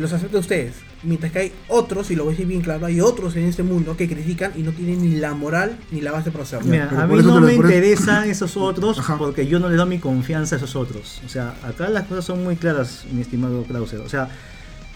los 0.00 0.12
acepto 0.12 0.38
a 0.38 0.40
ustedes. 0.40 0.74
Mientras 1.02 1.32
que 1.32 1.38
hay 1.38 1.52
otros, 1.68 2.10
y 2.10 2.16
lo 2.16 2.24
voy 2.24 2.32
a 2.32 2.34
decir 2.34 2.46
bien 2.46 2.60
claro, 2.60 2.86
hay 2.86 3.00
otros 3.00 3.36
en 3.36 3.44
este 3.44 3.62
mundo 3.62 3.96
que 3.96 4.08
critican 4.08 4.52
y 4.56 4.62
no 4.62 4.72
tienen 4.72 5.02
ni 5.02 5.16
la 5.16 5.34
moral 5.34 5.78
ni 5.90 6.00
la 6.00 6.12
base 6.12 6.30
para 6.30 6.44
hacerlo. 6.44 6.70
Mira, 6.70 6.88
a 6.90 7.06
mí 7.06 7.20
no 7.22 7.40
me 7.40 7.54
interesan 7.54 8.28
esos 8.30 8.56
otros 8.56 8.98
Ajá. 8.98 9.16
porque 9.18 9.46
yo 9.46 9.58
no 9.58 9.68
le 9.68 9.76
doy 9.76 9.88
mi 9.88 9.98
confianza 9.98 10.56
a 10.56 10.58
esos 10.58 10.74
otros. 10.76 11.22
O 11.24 11.28
sea, 11.28 11.54
acá 11.62 11.88
las 11.88 12.06
cosas 12.06 12.24
son 12.24 12.42
muy 12.42 12.56
claras, 12.56 13.04
mi 13.12 13.20
estimado 13.20 13.62
Krauser. 13.64 14.00
O 14.00 14.08
sea, 14.08 14.28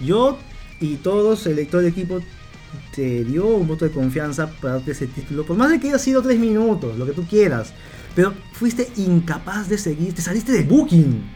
yo 0.01 0.39
y 0.81 0.97
todos, 0.97 1.47
el 1.47 1.57
lector 1.57 1.81
del 1.83 1.91
equipo, 1.91 2.21
te 2.95 3.25
dio 3.25 3.47
un 3.47 3.67
voto 3.67 3.85
de 3.85 3.91
confianza 3.91 4.51
para 4.61 4.75
darte 4.75 4.93
ese 4.93 5.07
título, 5.07 5.45
por 5.45 5.57
más 5.57 5.71
de 5.71 5.81
que 5.81 5.89
haya 5.89 5.99
sido 5.99 6.23
tres 6.23 6.39
minutos, 6.39 6.99
lo 6.99 7.07
que 7.07 7.13
tú 7.13 7.25
quieras, 7.27 7.73
pero 8.15 8.33
fuiste 8.53 8.89
incapaz 8.97 9.69
de 9.69 9.79
seguir, 9.79 10.15
te 10.15 10.23
saliste 10.23 10.53
de 10.53 10.63
Booking. 10.63 11.34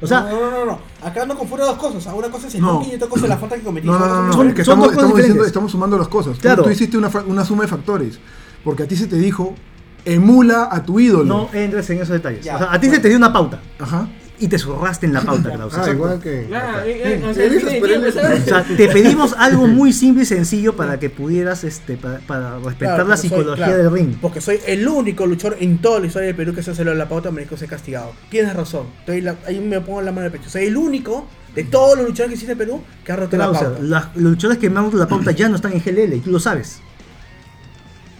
O 0.00 0.06
sea, 0.06 0.20
no, 0.22 0.40
no, 0.40 0.50
no, 0.50 0.64
no. 0.64 0.78
Acá 1.02 1.26
no 1.26 1.36
confunde 1.36 1.64
dos 1.64 1.76
cosas. 1.76 1.96
O 1.96 2.00
sea, 2.00 2.14
Una 2.14 2.28
cosa 2.30 2.46
es 2.48 2.54
el 2.54 2.60
No. 2.60 2.82
y 2.88 2.94
otra 2.94 3.08
cosa 3.08 3.24
es 3.24 3.28
la 3.30 3.36
falta 3.38 3.56
que 3.56 3.62
cometiste. 3.62 3.92
No, 3.92 3.98
no, 3.98 4.06
no, 4.08 4.22
no, 4.28 4.32
Son- 4.32 4.48
es 4.48 4.54
que 4.54 4.62
estamos, 4.62 4.84
dos 4.86 4.94
cosas 4.94 5.02
estamos, 5.08 5.16
diciendo, 5.18 5.44
estamos 5.44 5.72
sumando 5.72 5.98
las 5.98 6.08
cosas. 6.08 6.34
Tú- 6.34 6.40
Claro. 6.42 6.62
Tú, 6.62 6.70
hiciste 6.70 6.96
una, 6.96 7.10
una 7.26 7.44
suma 7.44 7.62
de 7.62 7.68
factores. 7.68 8.18
Porque 8.64 8.84
a 8.84 8.88
ti 8.88 8.96
se 8.96 9.06
te 9.06 9.16
dijo, 9.16 9.54
emula 10.04 10.68
a 10.70 10.82
tu 10.84 11.00
ídolo. 11.00 11.24
no 11.24 11.48
entres 11.52 11.88
en 11.90 11.96
esos 11.98 12.10
detalles. 12.10 12.44
Ya, 12.44 12.56
o 12.56 12.58
sea, 12.58 12.72
a 12.72 12.78
ti 12.80 12.86
se 12.86 12.90
bueno. 12.90 13.02
te 13.02 13.08
dio 13.08 13.16
una 13.18 13.32
pauta 13.32 13.60
Ajá. 13.78 14.08
Y 14.40 14.48
te 14.48 14.58
zurraste 14.58 15.06
en 15.06 15.12
la 15.14 15.20
pauta, 15.22 15.50
Klaus. 15.52 15.74
Ah, 15.76 15.90
igual 15.90 16.20
que. 16.20 16.46
Te 18.76 18.88
pedimos 18.88 19.34
algo 19.36 19.66
muy 19.66 19.92
simple 19.92 20.22
y 20.22 20.26
sencillo 20.26 20.76
para 20.76 20.98
que 20.98 21.10
pudieras, 21.10 21.64
este, 21.64 21.96
para, 21.96 22.18
para 22.20 22.58
respetar 22.58 22.94
Claro, 22.96 23.08
la 23.08 23.16
soy- 23.16 23.28
psicología 23.30 23.66
claro, 23.66 23.82
del 23.84 23.92
ring. 23.92 24.16
Porque 24.20 24.40
soy 24.40 24.58
el 24.66 24.86
único 24.86 25.26
luchador 25.26 25.56
en 25.60 25.78
toda 25.78 26.00
la 26.00 26.06
historia 26.06 26.26
del 26.28 26.36
Perú 26.36 26.54
que 26.54 26.62
se 26.62 26.70
hace 26.70 26.84
lo 26.84 26.90
de 26.92 26.96
la 26.96 27.08
pauta, 27.08 27.30
merezco 27.30 27.56
ser 27.56 27.68
castigado. 27.68 28.12
Tienes 28.30 28.54
razón. 28.54 28.86
Estoy 29.00 29.20
la- 29.20 29.36
ahí 29.46 29.58
me 29.60 29.80
pongo 29.80 30.00
la 30.02 30.12
mano 30.12 30.26
en 30.26 30.32
el 30.32 30.38
pecho. 30.38 30.50
Soy 30.50 30.64
el 30.64 30.76
único 30.76 31.26
de 31.54 31.64
todos 31.64 31.96
los 31.98 32.06
luchadores 32.06 32.28
que 32.30 32.34
existe 32.34 32.52
en 32.52 32.58
Perú 32.58 32.82
que 33.04 33.12
ha 33.12 33.16
roto 33.16 33.36
la 33.36 33.50
pauta. 33.50 33.72
las- 33.80 34.04
los 34.16 34.30
luchadores 34.32 34.58
que 34.60 34.70
me 34.70 34.78
han 34.78 34.84
roto 34.86 34.96
la 34.98 35.08
pauta 35.08 35.30
ya 35.32 35.48
no 35.48 35.56
están 35.56 35.72
en 35.72 35.80
GLL 35.82 36.14
y 36.16 36.20
tú 36.20 36.30
lo 36.30 36.38
sabes. 36.40 36.80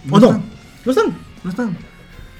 No 0.05 0.15
¿O 0.15 0.19
no? 0.19 0.27
están. 0.27 0.43
¿No 0.85 0.91
están? 0.91 1.17
No 1.43 1.49
están. 1.49 1.77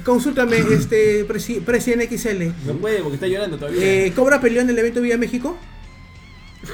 Consúltame, 0.10 0.58
este, 0.58 1.24
presi 1.26 1.60
Presidente 1.60 2.18
XL. 2.18 2.68
No 2.68 2.74
puede 2.80 3.00
porque 3.02 3.16
está 3.16 3.28
llorando 3.28 3.58
todavía. 3.58 3.80
Eh, 3.82 4.12
¿Cobra 4.16 4.42
peleó 4.42 4.62
en 4.62 4.70
el 4.70 4.78
evento 4.80 5.02
Villa 5.02 5.18
México? 5.18 5.56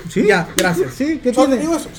¿Sí? 0.10 0.24
Ya, 0.26 0.48
gracias. 0.56 0.94
Sí, 0.94 1.20
¿qué 1.22 1.32
tiene? 1.32 1.57
te 1.57 1.62
digo 1.62 1.76
eso, 1.76 1.90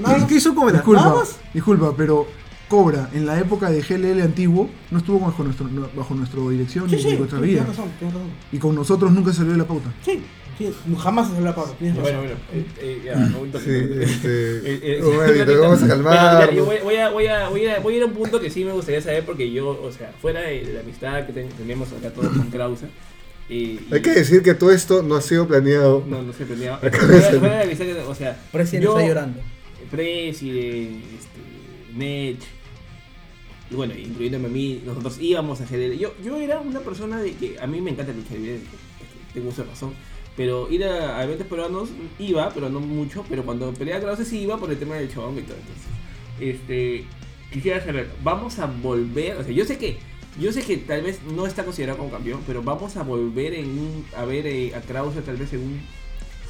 nada 0.00 0.14
¿Qué, 0.14 0.20
más. 0.20 0.28
qué 0.28 0.34
hizo 0.36 0.54
Cobra? 0.54 0.72
Disculpa, 0.74 1.02
¿Nada 1.02 1.14
más? 1.16 1.36
disculpa, 1.52 1.94
pero 1.96 2.26
Cobra 2.68 3.10
en 3.12 3.26
la 3.26 3.38
época 3.38 3.70
de 3.70 3.80
GLL 3.82 4.20
antiguo 4.22 4.70
no 4.90 4.98
estuvo 4.98 5.18
bajo 5.20 5.42
nuestro 5.42 5.68
bajo 5.96 6.14
nuestra 6.14 6.40
dirección 6.48 6.88
Sí, 6.88 6.96
ni 6.96 7.02
sí, 7.02 7.16
nuestra 7.16 7.38
tienes 7.40 7.54
vida. 7.56 7.64
razón, 7.66 7.90
tienes 7.98 8.14
razón. 8.14 8.30
Y 8.52 8.58
con 8.58 8.74
nosotros 8.74 9.10
nunca 9.12 9.32
salió 9.32 9.52
de 9.52 9.58
la 9.58 9.66
pauta. 9.66 9.92
Sí, 10.04 10.12
sí, 10.12 10.22
jamás 10.98 11.30
se 11.32 11.40
la 11.40 11.52
razón. 11.52 11.74
Bueno, 11.80 12.00
bueno, 12.20 12.34
eh, 12.52 12.64
eh, 12.80 13.02
ya, 13.04 13.16
momento. 13.16 13.58
Sí, 13.60 13.70
este. 14.00 14.78
Eh, 14.98 15.02
un 15.02 15.60
vamos 15.60 15.82
a 15.82 15.88
calmar. 15.88 16.54
voy, 16.54 16.76
voy 16.82 16.96
a, 16.96 17.08
voy, 17.10 17.26
a, 17.26 17.48
voy, 17.48 17.66
a, 17.66 17.96
ir 17.96 18.02
a 18.02 18.06
un 18.06 18.12
punto 18.12 18.40
que 18.40 18.50
sí 18.50 18.64
me 18.64 18.72
gustaría 18.72 19.00
saber 19.00 19.24
porque 19.24 19.50
yo, 19.50 19.80
o 19.82 19.92
sea, 19.92 20.12
fuera 20.20 20.40
de, 20.42 20.64
de 20.64 20.72
la 20.74 20.80
amistad 20.80 21.26
que 21.26 21.32
ten- 21.32 21.48
tenemos 21.50 21.92
acá 21.92 22.10
todos 22.10 22.28
con 22.36 22.50
Krauser. 22.50 22.88
eh, 23.48 23.78
y- 23.90 23.94
Hay 23.94 24.02
que 24.02 24.10
decir 24.10 24.42
que 24.42 24.54
todo 24.54 24.70
esto 24.72 25.02
no 25.02 25.14
ha 25.16 25.20
sido 25.20 25.46
planeado. 25.48 26.04
No, 26.06 26.22
no 26.22 26.32
se 26.32 26.44
planeaba. 26.44 26.78
Fuera, 26.80 26.98
fuera 26.98 27.38
de 27.38 27.58
la 27.58 27.62
amistad 27.62 27.84
que, 27.86 27.94
o 28.00 28.14
sea, 28.14 28.38
Presidente 28.52 28.84
yo, 28.86 28.96
está 28.98 29.08
llorando. 29.08 29.40
President, 29.90 31.02
este, 31.14 31.96
Nech, 31.96 32.38
y 33.70 33.74
bueno, 33.74 33.94
incluyéndome 33.94 34.46
a 34.46 34.50
mí, 34.50 34.82
nosotros 34.84 35.18
íbamos 35.20 35.60
a 35.60 35.64
GDL. 35.66 35.98
Yo, 35.98 36.14
yo 36.24 36.36
era 36.38 36.60
una 36.60 36.80
persona 36.80 37.20
de 37.20 37.32
que 37.34 37.56
a 37.60 37.66
mí 37.66 37.80
me 37.80 37.90
encanta 37.90 38.12
luchar 38.12 38.38
libre, 38.38 38.60
tengo 39.34 39.50
esa 39.50 39.64
razón. 39.64 39.92
Pero 40.38 40.70
ir 40.70 40.84
a, 40.84 41.18
a 41.18 41.24
eventos 41.24 41.46
peruanos 41.48 41.90
iba, 42.18 42.48
pero 42.54 42.70
no 42.70 42.80
mucho. 42.80 43.24
Pero 43.28 43.42
cuando 43.44 43.70
peleaba 43.74 44.00
Krause 44.00 44.26
sí 44.26 44.38
iba 44.38 44.56
por 44.56 44.70
el 44.70 44.78
tema 44.78 44.94
del 44.94 45.12
chabón 45.12 45.36
y 45.36 45.42
todo. 45.42 45.56
Entonces, 45.58 45.84
este, 46.40 47.04
quisiera 47.52 47.84
saber, 47.84 48.08
vamos 48.24 48.58
a 48.58 48.66
volver, 48.66 49.36
o 49.36 49.42
sea, 49.44 49.52
yo 49.52 49.64
sé 49.66 49.76
que, 49.78 49.98
yo 50.40 50.52
sé 50.52 50.62
que 50.62 50.76
tal 50.78 51.02
vez 51.02 51.18
no 51.34 51.46
está 51.46 51.64
considerado 51.64 51.98
como 51.98 52.10
campeón, 52.12 52.40
pero 52.46 52.62
vamos 52.62 52.96
a 52.96 53.02
volver 53.02 53.52
en 53.54 53.66
un, 53.70 54.04
a 54.16 54.24
ver 54.24 54.46
eh, 54.46 54.72
a 54.74 54.80
Krause 54.80 55.22
tal 55.24 55.36
vez 55.36 55.52
en 55.52 55.60
un 55.60 55.80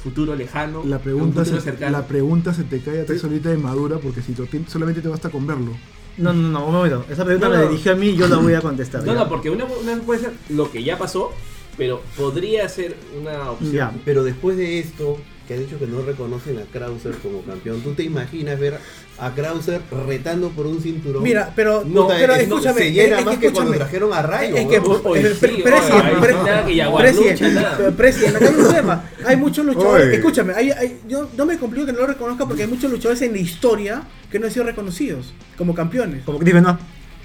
futuro 0.03 0.35
lejano, 0.35 0.83
La 0.85 0.99
pregunta, 0.99 1.43
se, 1.43 1.59
cercano. 1.59 1.91
la 1.97 2.05
pregunta 2.07 2.53
se 2.53 2.63
te 2.63 2.79
cae 2.79 3.01
a 3.01 3.05
ti 3.05 3.17
solita 3.17 3.49
de 3.49 3.57
madura 3.57 3.97
porque 3.97 4.21
si 4.21 4.33
te- 4.33 4.47
solamente 4.67 5.01
te 5.01 5.09
basta 5.09 5.29
con 5.29 5.45
verlo. 5.47 5.71
No, 6.17 6.31
no, 6.33 6.49
no, 6.49 6.65
un 6.67 6.73
momento. 6.73 7.05
Esa 7.09 7.25
pregunta 7.25 7.47
No, 7.49 7.55
me 7.57 7.63
no. 7.63 7.69
dirigió 7.71 7.93
a 7.93 7.95
mí 7.95 8.07
y 8.09 8.15
yo 8.17 8.27
la 8.27 8.37
voy 8.37 8.53
a 8.53 8.61
contestar. 8.61 9.01
No, 9.03 9.13
ya. 9.13 9.19
no, 9.19 9.29
porque 9.29 9.49
una, 9.49 9.65
una 9.65 9.95
puede 10.01 10.19
ser 10.21 10.33
lo 10.49 10.69
que 10.71 10.83
ya 10.83 10.97
pasó, 10.97 11.31
pero 11.79 12.03
podría 12.15 12.69
ser 12.69 12.95
una 13.19 13.49
opción. 13.51 13.71
Ya. 13.73 13.91
Pero 14.05 14.23
después 14.23 14.55
de 14.57 14.77
esto, 14.79 15.17
que 15.47 15.55
has 15.55 15.59
dicho 15.61 15.79
que 15.79 15.87
no 15.87 16.03
reconocen 16.03 16.59
a 16.59 16.63
Krauser 16.71 17.13
como 17.23 17.41
campeón, 17.41 17.81
¿tú 17.81 17.93
te 17.93 18.03
imaginas 18.03 18.59
ver 18.59 18.77
a 19.17 19.33
Krauser 19.33 19.81
retando 20.05 20.49
por 20.49 20.67
un 20.67 20.79
cinturón? 20.79 21.23
Mira, 21.23 21.51
pero, 21.55 21.83
No, 21.83 22.07
pero 22.07 22.35
es- 22.35 22.47
no, 22.47 22.57
escúchame. 22.57 22.81
se 22.81 22.91
llena 22.91 23.15
es- 23.15 23.19
es 23.21 23.25
más 23.25 23.37
que 23.37 23.51
cuando 23.51 23.73
escúchame. 23.73 23.77
trajeron 23.77 24.13
a 24.13 24.21
Rayo. 24.21 24.55
Es 24.55 24.67
que, 24.67 24.75
eh, 24.75 24.81
sí, 24.83 24.99
pre- 25.01 25.09
oye, 25.09 25.21
President, 25.21 26.05
ahí 26.05 26.15
pre- 26.21 26.31
está, 26.33 26.65
que 26.67 26.75
Jaguar 26.77 27.03
President, 27.03 27.41
lucha, 27.41 27.53
nada. 27.61 27.91
President, 27.97 28.35
acá 28.35 28.45
hay 28.45 28.73
tema. 28.75 29.09
Hay 29.25 29.37
muchos 29.37 29.65
luchadores. 29.65 30.07
Oye. 30.07 30.15
Escúchame, 30.17 30.53
hay, 30.53 30.69
hay- 30.71 30.99
yo 31.07 31.27
no 31.35 31.45
me 31.47 31.57
complico 31.57 31.85
que 31.87 31.93
no 31.93 31.99
lo 31.99 32.07
reconozca 32.07 32.45
porque 32.45 32.61
hay 32.63 32.69
muchos 32.69 32.91
luchadores 32.91 33.21
en 33.23 33.31
la 33.31 33.39
historia 33.39 34.03
que 34.31 34.37
no 34.37 34.45
han 34.45 34.51
sido 34.51 34.65
reconocidos 34.65 35.33
como 35.57 35.73
campeones. 35.73 36.23
Como 36.25 36.37
que 36.37 36.45
dime, 36.45 36.61
no. 36.61 36.77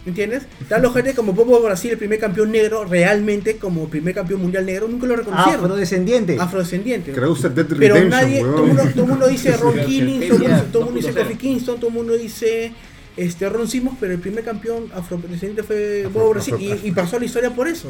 ¿Entiendes? 0.06 0.42
Tal 0.68 0.82
los 0.82 0.92
gente 0.92 1.14
como 1.14 1.32
Bobo 1.32 1.60
Brasil, 1.62 1.90
el 1.92 1.96
primer 1.98 2.18
campeón 2.18 2.52
negro, 2.52 2.84
realmente 2.84 3.56
como 3.56 3.88
primer 3.88 4.14
campeón 4.14 4.42
mundial 4.42 4.66
negro, 4.66 4.86
nunca 4.86 5.06
lo 5.06 5.16
reconocieron. 5.16 5.64
Afrodescendiente. 5.64 6.36
Afrodescendiente. 6.38 7.12
Krauser 7.12 7.54
Dead 7.54 7.66
Pero 7.78 8.04
nadie, 8.04 8.40
todo 8.40 8.66
el 8.66 9.06
mundo, 9.08 9.26
el 9.26 9.32
dice 9.32 9.56
Ron 9.56 9.78
Killing, 9.86 10.28
todo 10.28 10.80
el 10.80 10.84
mundo, 10.86 10.88
el 10.88 10.94
dice 10.94 11.12
2.0. 11.14 11.22
Kofi 11.22 11.36
Kingston, 11.36 11.76
todo 11.80 11.88
el 11.88 11.94
mundo 11.94 12.16
dice 12.18 12.72
este, 13.16 13.48
Ron 13.48 13.66
Simmons, 13.66 13.96
pero 13.98 14.12
el 14.12 14.18
primer 14.18 14.44
campeón 14.44 14.88
afrodescendiente 14.94 15.62
fue 15.62 16.04
Afro- 16.06 16.10
Bobo 16.12 16.30
Brasil 16.30 16.54
afro- 16.54 16.78
y, 16.84 16.88
y 16.88 16.92
pasó 16.92 17.16
a 17.16 17.20
la 17.20 17.24
historia 17.24 17.54
por 17.54 17.66
eso. 17.66 17.88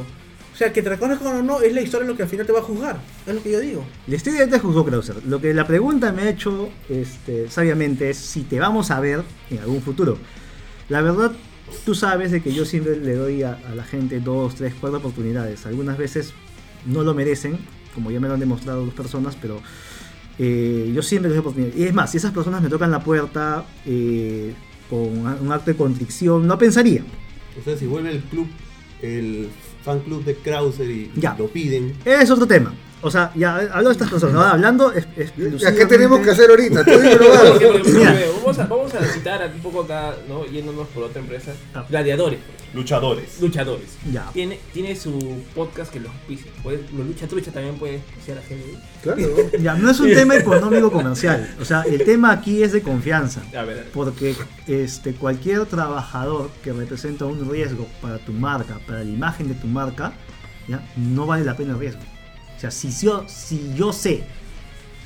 O 0.53 0.57
sea, 0.57 0.73
que 0.73 0.83
te 0.83 0.89
reconozcan 0.89 1.35
o 1.39 1.43
no, 1.43 1.61
es 1.63 1.73
la 1.75 1.81
historia 1.81 2.07
lo 2.07 2.17
que 2.17 2.23
al 2.23 2.29
final 2.29 2.47
te 2.47 2.53
va 2.53 2.61
a 2.61 2.63
juzgar. 2.63 3.01
Es 3.27 3.35
lo 3.35 3.43
que 3.43 3.51
yo 3.51 3.59
digo. 3.59 3.85
La 4.07 4.15
historia 4.15 4.49
te 4.49 4.61
juzgó 4.61 4.85
Krauser. 4.85 5.17
Lo 5.27 5.41
que 5.41 5.53
la 5.53 5.67
pregunta 5.67 6.13
me 6.13 6.23
ha 6.23 6.29
hecho 6.31 6.69
este, 6.89 7.51
sabiamente 7.51 8.11
es 8.11 8.19
si 8.19 8.43
te 8.43 8.61
vamos 8.61 8.93
a 8.93 9.01
ver 9.01 9.23
en 9.51 9.59
algún 9.59 9.83
futuro. 9.83 10.17
La 10.89 11.01
verdad, 11.01 11.33
tú 11.85 11.95
sabes 11.95 12.31
de 12.31 12.43
que 12.43 12.53
yo 12.53 12.65
siempre 12.65 12.97
le 12.97 13.15
doy 13.15 13.43
a, 13.43 13.59
a 13.71 13.75
la 13.75 13.85
gente 13.85 14.21
dos, 14.21 14.55
tres, 14.55 14.75
cuatro 14.81 14.99
oportunidades. 14.99 15.67
Algunas 15.67 15.99
veces 15.99 16.33
no 16.87 17.03
lo 17.03 17.15
merecen, 17.15 17.59
como 17.95 18.11
ya 18.11 18.21
me 18.21 18.29
lo 18.29 18.35
han 18.35 18.41
demostrado 18.41 18.85
dos 18.85 18.95
personas, 18.95 19.37
pero 19.41 19.61
eh, 20.39 20.91
yo 20.95 21.03
siempre 21.03 21.29
les 21.31 21.37
doy 21.37 21.41
oportunidades. 21.41 21.79
Y 21.81 21.85
es 21.85 21.95
más, 21.95 22.11
si 22.11 22.17
esas 22.19 22.33
personas 22.33 22.63
me 22.63 22.69
tocan 22.69 22.91
la 22.91 23.03
puerta 23.03 23.65
eh, 23.87 24.53
con 24.91 25.01
un 25.01 25.53
acto 25.53 25.71
de 25.71 25.77
contrición, 25.77 26.47
no 26.47 26.59
pensaría. 26.59 27.03
O 27.61 27.65
sea, 27.65 27.77
si 27.77 27.87
vuelve 27.87 28.11
el 28.11 28.21
club, 28.23 28.47
el 29.03 29.49
fan 29.85 30.01
club 30.01 30.25
de 30.25 30.35
Krauser 30.37 30.91
y 30.91 31.11
Ya. 31.17 31.37
lo 31.39 31.49
piden, 31.49 31.95
Es 32.05 32.31
otro 32.31 32.47
tema. 32.47 32.73
O 33.07 33.11
sea, 33.11 33.31
ya 33.35 33.57
hablo 33.57 33.89
de 33.91 33.93
estas 33.93 34.09
personas. 34.11 34.35
Ahora, 34.37 34.51
hablando 34.53 34.91
es, 34.93 35.07
¿Qué 35.15 35.87
tenemos 35.87 36.21
que 36.21 36.31
hacer 36.31 36.49
ahorita? 36.51 36.85
Tú 36.85 36.91
Porque, 36.93 37.17
vamos. 37.17 37.51
porque, 37.51 37.67
porque, 37.67 37.93
Mira. 37.93 38.17
vamos, 38.39 38.59
a, 38.59 38.67
vamos 38.67 38.95
a 38.95 39.05
citar 39.05 39.53
un 39.55 39.61
poco 39.61 39.83
acá, 39.83 40.15
¿no? 40.29 40.47
Yéndonos 40.47 40.89
por 40.89 41.05
otra 41.05 41.21
empresa. 41.21 41.53
Ah. 41.75 41.85
Gladiadores, 41.89 42.39
luchadores. 42.73 43.41
luchadores. 43.41 43.89
Ya. 44.11 44.29
Tiene, 44.33 44.59
tiene 44.73 44.97
su 44.97 45.19
podcast 45.55 45.93
que 45.93 46.01
los 46.01 46.11
auspicia. 46.13 46.51
Puede- 46.63 46.81
Los 46.97 47.07
lucha 47.07 47.29
trucha 47.29 47.51
también 47.53 47.77
puede 47.77 47.97
auspiciar 47.97 48.39
a 48.39 48.43
gente. 48.43 48.75
Claro. 49.03 49.21
Ya, 49.61 49.75
no 49.75 49.91
es 49.91 50.01
un 50.01 50.09
tema 50.15 50.37
económico 50.37 50.91
comercial. 50.91 51.55
O 51.61 51.65
sea, 51.65 51.83
el 51.83 52.03
tema 52.05 52.33
aquí 52.33 52.63
es 52.63 52.73
de 52.73 52.81
confianza. 52.83 53.43
A 53.57 53.63
ver, 53.65 53.91
Porque 53.93 54.35
este, 54.67 55.13
cualquier 55.15 55.67
trabajador 55.67 56.51
que 56.63 56.73
representa 56.73 57.27
un 57.27 57.51
riesgo 57.51 57.87
para 58.01 58.19
tu 58.19 58.33
marca, 58.33 58.79
para 58.87 59.01
la 59.05 59.11
imagen 59.11 59.49
de 59.49 59.55
tu 59.55 59.67
marca, 59.67 60.15
¿ya? 60.69 60.83
no 60.97 61.27
vale 61.27 61.45
la 61.45 61.55
pena 61.57 61.75
el 61.75 61.79
riesgo. 61.81 62.01
O 62.57 62.61
sea, 62.61 62.71
si 62.71 62.91
yo, 62.91 63.25
si 63.29 63.73
yo 63.75 63.93
sé 63.93 64.23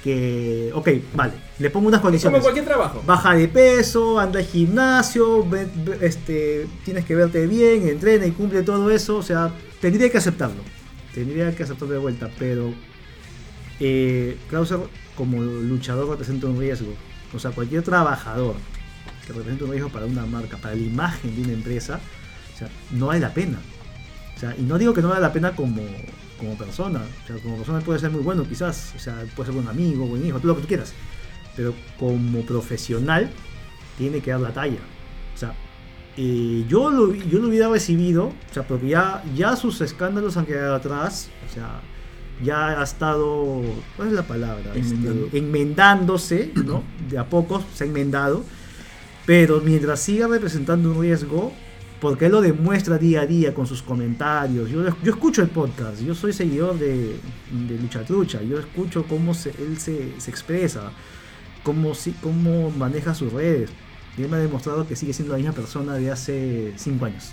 que, 0.05 0.71
ok, 0.75 0.89
vale, 1.15 1.33
le 1.59 1.71
pongo 1.71 1.89
unas 1.89 2.01
como 2.01 2.09
condiciones. 2.11 2.41
cualquier 2.43 2.65
trabajo. 2.65 3.03
Baja 3.05 3.35
de 3.35 3.49
peso, 3.49 4.19
anda 4.21 4.39
al 4.39 4.45
gimnasio, 4.47 5.45
ve- 5.49 5.69
ve- 5.75 5.99
este, 6.03 6.67
tienes 6.85 7.05
que 7.05 7.17
verte 7.17 7.47
bien, 7.47 7.89
entrena 7.89 8.25
y 8.27 8.31
cumple 8.31 8.63
todo 8.63 8.91
eso. 8.91 9.17
O 9.17 9.23
sea, 9.23 9.53
tendría 9.81 10.09
que 10.11 10.19
aceptarlo. 10.19 10.63
Tendría 11.15 11.55
que 11.55 11.65
aceptarlo 11.65 11.95
de 11.95 12.01
vuelta, 12.01 12.31
pero 12.39 12.73
eh, 13.81 14.37
Krauser 14.49 14.79
como 15.17 15.43
luchador 15.43 16.09
representa 16.11 16.47
un 16.47 16.59
riesgo. 16.61 16.93
O 17.35 17.39
sea, 17.39 17.51
cualquier 17.51 17.83
trabajador 17.83 18.55
que 19.27 19.33
representa 19.33 19.65
un 19.65 19.71
riesgo 19.73 19.89
para 19.91 20.07
una 20.07 20.25
marca, 20.27 20.57
para 20.59 20.75
la 20.77 20.81
imagen 20.83 21.35
de 21.35 21.43
una 21.43 21.53
empresa, 21.55 21.99
o 22.55 22.59
sea, 22.59 22.69
no 22.93 23.07
vale 23.09 23.21
la 23.21 23.35
pena. 23.35 23.59
O 24.37 24.39
sea, 24.41 24.55
y 24.57 24.63
no 24.63 24.79
digo 24.79 24.95
que 24.95 25.03
no 25.03 25.09
vale 25.09 25.21
la 25.23 25.33
pena 25.33 25.57
como, 25.57 25.83
como 26.39 26.57
persona. 26.57 27.03
O 27.25 27.27
sea, 27.27 27.37
como 27.43 27.57
persona 27.57 27.81
puede 27.81 27.99
ser 27.99 28.11
muy 28.11 28.23
bueno 28.23 28.45
quizás. 28.49 28.93
O 28.97 28.99
sea, 28.99 29.25
puede 29.37 29.49
ser 29.49 29.55
buen 29.55 29.69
amigo, 29.69 30.07
buen 30.07 30.25
hijo, 30.25 30.39
todo 30.39 30.49
lo 30.49 30.57
que 30.57 30.63
tú 30.63 30.69
quieras. 30.69 30.95
Pero 31.57 31.75
como 31.99 32.41
profesional 32.43 33.31
tiene 33.97 34.21
que 34.21 34.31
dar 34.31 34.41
la 34.41 34.53
talla. 34.53 34.81
O 35.35 35.39
sea, 35.39 35.55
eh, 36.17 36.65
yo, 36.69 36.91
lo, 36.91 37.15
yo 37.15 37.39
lo 37.39 37.49
hubiera 37.49 37.69
recibido, 37.69 38.27
o 38.27 38.55
sea, 38.55 38.67
porque 38.67 38.89
ya, 38.89 39.23
ya 39.37 39.55
sus 39.57 39.81
escándalos 39.81 40.37
han 40.37 40.47
quedado 40.47 40.75
atrás. 40.75 41.29
O 41.49 41.53
sea, 41.53 41.81
ya 42.43 42.81
ha 42.81 42.85
estado, 42.85 43.63
¿cuál 43.97 44.09
es 44.09 44.15
la 44.15 44.23
palabra? 44.23 44.73
Este, 44.75 45.37
enmendándose, 45.37 46.53
¿no? 46.55 46.83
De 47.09 47.19
a 47.19 47.27
poco 47.29 47.63
se 47.75 47.85
ha 47.85 47.87
enmendado. 47.87 48.45
Pero 49.27 49.61
mientras 49.61 50.01
siga 50.01 50.27
representando 50.27 50.91
un 50.91 51.03
riesgo, 51.03 51.53
porque 52.01 52.27
él 52.27 52.33
lo 52.33 52.41
demuestra 52.41 52.97
día 52.99 53.23
a 53.23 53.27
día 53.27 53.53
con 53.55 53.67
sus 53.67 53.83
comentarios. 53.83 54.71
Yo, 54.71 54.85
yo 55.03 55.11
escucho 55.13 55.43
el 55.43 55.49
podcast, 55.49 56.01
yo 56.01 56.15
soy 56.15 56.33
seguidor 56.33 56.79
de, 56.79 57.17
de 57.69 57.79
Lucha 57.81 58.05
Trucha, 58.05 58.41
yo 58.43 58.59
escucho 58.59 59.05
cómo 59.09 59.35
se- 59.35 59.51
él 59.59 59.79
se, 59.79 60.13
se 60.21 60.31
expresa. 60.31 60.93
cómo, 61.65 61.95
si- 61.95 62.13
cómo 62.23 62.71
maneja 62.71 63.15
sus 63.15 63.33
redes. 63.33 63.71
Y 64.17 64.23
él 64.23 64.29
me 64.31 64.37
ha 64.37 64.41
demostrado 64.41 64.87
que 64.87 64.97
sigue 64.97 65.13
siendo 65.13 65.33
la 65.33 65.39
misma 65.39 65.53
persona 65.53 65.95
de 65.95 66.11
hace 66.11 66.73
5 66.77 67.05
años. 67.05 67.33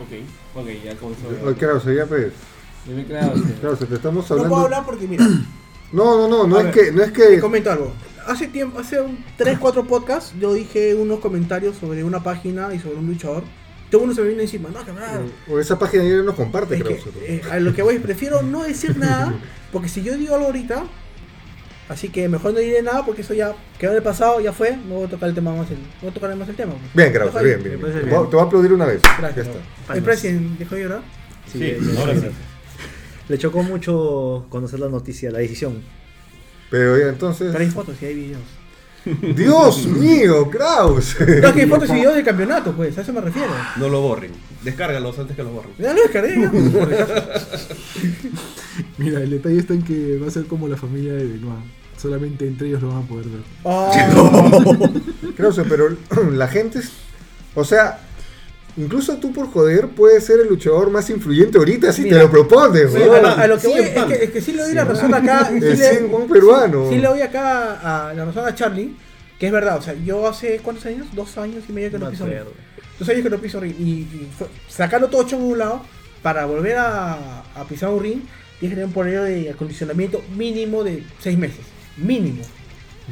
Ok, 0.00 0.60
ok, 0.60 0.68
ya 0.84 0.96
comenzó. 0.96 1.28
Oye, 1.44 1.54
Krause, 1.56 1.94
ya 1.96 2.06
pues. 2.06 2.32
Dime, 2.86 3.04
claro. 3.04 3.32
Krause, 3.60 3.86
te 3.88 3.94
estamos 3.94 4.28
No 4.28 4.34
hablando. 4.36 4.48
puedo 4.54 4.64
hablar 4.64 4.84
porque, 4.86 5.06
mira, 5.06 5.26
No, 5.92 6.16
no, 6.16 6.28
no, 6.28 6.46
no 6.48 6.56
A 6.56 6.60
es 6.60 6.64
ver, 6.66 6.74
que, 6.74 6.92
no 6.92 7.02
es 7.04 7.12
te 7.12 7.34
que. 7.34 7.40
comento 7.40 7.70
algo. 7.70 7.92
Hace 8.26 8.48
tiempo, 8.48 8.78
hace 8.80 9.00
un 9.00 9.22
3, 9.36 9.58
4 9.58 9.84
podcasts, 9.84 10.34
yo 10.40 10.52
dije 10.54 10.94
unos 10.94 11.20
comentarios 11.20 11.76
sobre 11.76 12.02
una 12.02 12.22
página 12.22 12.74
y 12.74 12.80
sobre 12.80 12.96
un 12.96 13.06
luchador. 13.06 13.44
Todo 13.94 14.02
uno 14.02 14.12
se 14.14 14.22
me 14.22 14.28
vino 14.30 14.40
encima, 14.42 14.70
no, 14.70 14.84
que 14.84 14.92
nada. 14.92 15.20
O 15.48 15.60
esa 15.60 15.78
página 15.78 16.02
ya 16.02 16.16
no 16.16 16.24
nos 16.24 16.34
comparte, 16.34 16.74
Es 16.74 16.82
que, 16.82 16.88
Krause. 16.96 17.08
eh, 17.22 17.42
a 17.48 17.60
lo 17.60 17.72
que 17.72 17.82
voy, 17.82 18.00
prefiero 18.00 18.42
no 18.42 18.64
decir 18.64 18.96
nada, 18.98 19.32
porque 19.72 19.88
si 19.88 20.02
yo 20.02 20.16
digo 20.16 20.34
algo 20.34 20.46
ahorita, 20.46 20.82
así 21.88 22.08
que 22.08 22.28
mejor 22.28 22.54
no 22.54 22.58
diré 22.58 22.82
nada, 22.82 23.06
porque 23.06 23.22
eso 23.22 23.34
ya 23.34 23.54
quedó 23.78 23.92
en 23.92 23.98
el 23.98 24.02
pasado, 24.02 24.40
ya 24.40 24.52
fue, 24.52 24.76
no 24.76 24.96
voy 24.96 25.04
a 25.06 25.10
tocar 25.10 25.28
el 25.28 25.34
tema 25.36 25.54
más, 25.54 25.70
el, 25.70 25.76
no 25.78 25.84
voy 26.02 26.10
a 26.10 26.14
tocar 26.14 26.34
más 26.34 26.48
el 26.48 26.56
tema. 26.56 26.72
pues. 26.72 26.92
Bien, 26.94 27.12
Krause, 27.12 27.34
bien, 27.44 27.62
bien. 27.62 27.80
Te 27.80 27.86
bien. 27.86 28.08
voy 28.10 28.26
a- 28.26 28.30
te 28.30 28.36
voy 28.36 28.40
a 28.40 28.46
aplaudir 28.48 28.72
una 28.72 28.86
vez. 28.86 29.00
Gracias. 29.18 29.46
Ya 29.46 29.52
está. 29.52 29.94
El 29.94 30.02
presidente 30.02 30.54
dejó 30.58 30.74
de 30.74 30.82
llorar. 30.82 31.02
Sí, 31.52 31.58
ya- 31.60 32.00
ahora 32.00 32.14
sí. 32.16 32.26
Le 33.28 33.38
chocó 33.38 33.62
mucho 33.62 34.46
conocer 34.48 34.80
la 34.80 34.88
noticia, 34.88 35.30
la 35.30 35.38
decisión. 35.38 35.82
Pero 36.70 36.98
ya 36.98 37.08
entonces. 37.10 37.52
Pero 37.52 37.62
hay 37.64 37.70
fotos 37.70 37.94
y 38.02 38.06
hay 38.06 38.14
videos. 38.14 38.42
Dios 39.36 39.86
mío, 39.86 40.48
Krause. 40.50 41.16
No, 41.42 41.52
que 41.52 41.62
hay 41.62 41.68
fotos 41.68 41.90
y 41.90 41.94
videos 41.94 42.14
del 42.14 42.24
campeonato, 42.24 42.72
pues, 42.72 42.96
a 42.96 43.02
eso 43.02 43.12
me 43.12 43.20
refiero. 43.20 43.50
No 43.76 43.88
lo 43.88 44.00
borren. 44.00 44.30
Descárgalos 44.62 45.18
antes 45.18 45.36
que 45.36 45.42
lo 45.42 45.50
borren. 45.50 45.72
Ya 45.78 45.92
lo 45.92 46.02
descargué, 46.02 46.40
ya. 46.40 46.50
Mira, 48.98 49.20
el 49.20 49.30
detalle 49.30 49.58
está 49.58 49.74
en 49.74 49.82
que 49.82 50.18
va 50.18 50.28
a 50.28 50.30
ser 50.30 50.46
como 50.46 50.68
la 50.68 50.76
familia 50.76 51.12
de 51.12 51.24
Benoit. 51.24 51.64
Solamente 52.00 52.46
entre 52.46 52.68
ellos 52.68 52.82
lo 52.82 52.88
van 52.88 53.04
a 53.04 53.06
poder 53.06 53.26
ver. 53.26 53.40
Oh, 53.62 54.90
Krause, 55.36 55.62
pero 55.68 55.96
la 56.32 56.48
gente. 56.48 56.78
es- 56.80 56.92
O 57.54 57.64
sea. 57.64 58.00
Incluso 58.76 59.16
tú 59.18 59.32
por 59.32 59.46
joder 59.52 59.88
puedes 59.88 60.24
ser 60.24 60.40
el 60.40 60.48
luchador 60.48 60.90
más 60.90 61.08
influyente 61.08 61.58
ahorita 61.58 61.92
si 61.92 62.02
Mira, 62.02 62.16
te 62.18 62.22
lo 62.24 62.30
propones, 62.30 62.92
Sí, 62.92 63.02
a, 63.02 63.06
lo, 63.20 63.26
a 63.28 63.46
lo 63.46 63.58
que 63.58 63.68
voy 63.68 63.82
Cien 63.84 63.96
es 63.98 64.04
que, 64.04 64.24
es 64.24 64.30
que 64.30 64.40
sí 64.40 64.52
le 64.52 64.62
doy 64.62 64.74
la 64.74 64.84
razón 64.84 65.14
acá. 65.14 65.48
sí 65.52 65.60
le- 65.60 65.76
100 65.76 66.12
un 66.14 66.28
peruano. 66.28 66.88
Sí 66.90 66.98
le 66.98 67.06
doy 67.08 67.20
acá 67.20 68.08
a 68.08 68.14
la 68.14 68.24
razón 68.24 68.46
a 68.46 68.54
Charlie, 68.54 68.96
que 69.38 69.46
es 69.46 69.52
verdad, 69.52 69.76
o 69.78 69.82
sea, 69.82 69.94
yo 70.04 70.26
hace 70.26 70.58
cuántos 70.58 70.86
años, 70.86 71.06
dos 71.14 71.38
años 71.38 71.62
y 71.68 71.72
medio 71.72 71.90
que 71.92 71.98
no 71.98 72.10
piso 72.10 72.26
ring. 72.26 72.34
Dos 72.98 73.08
años 73.08 73.22
que 73.22 73.30
no 73.30 73.38
piso 73.38 73.60
ring. 73.60 73.74
Y, 73.78 73.90
y 73.90 74.28
fue- 74.36 74.48
sacarlo 74.68 75.08
todo 75.08 75.22
hecho 75.22 75.36
en 75.36 75.42
un 75.42 75.58
lado 75.58 75.82
para 76.22 76.44
volver 76.46 76.76
a, 76.78 77.42
a 77.54 77.64
pisar 77.68 77.90
un 77.90 78.02
ring, 78.02 78.20
tienes 78.58 78.76
que 78.76 78.82
tener 78.82 78.86
un 78.86 78.92
periodo 78.92 79.24
de 79.24 79.50
acondicionamiento 79.50 80.20
mínimo 80.36 80.82
de 80.82 81.04
seis 81.20 81.38
meses. 81.38 81.60
Mínimo. 81.96 82.42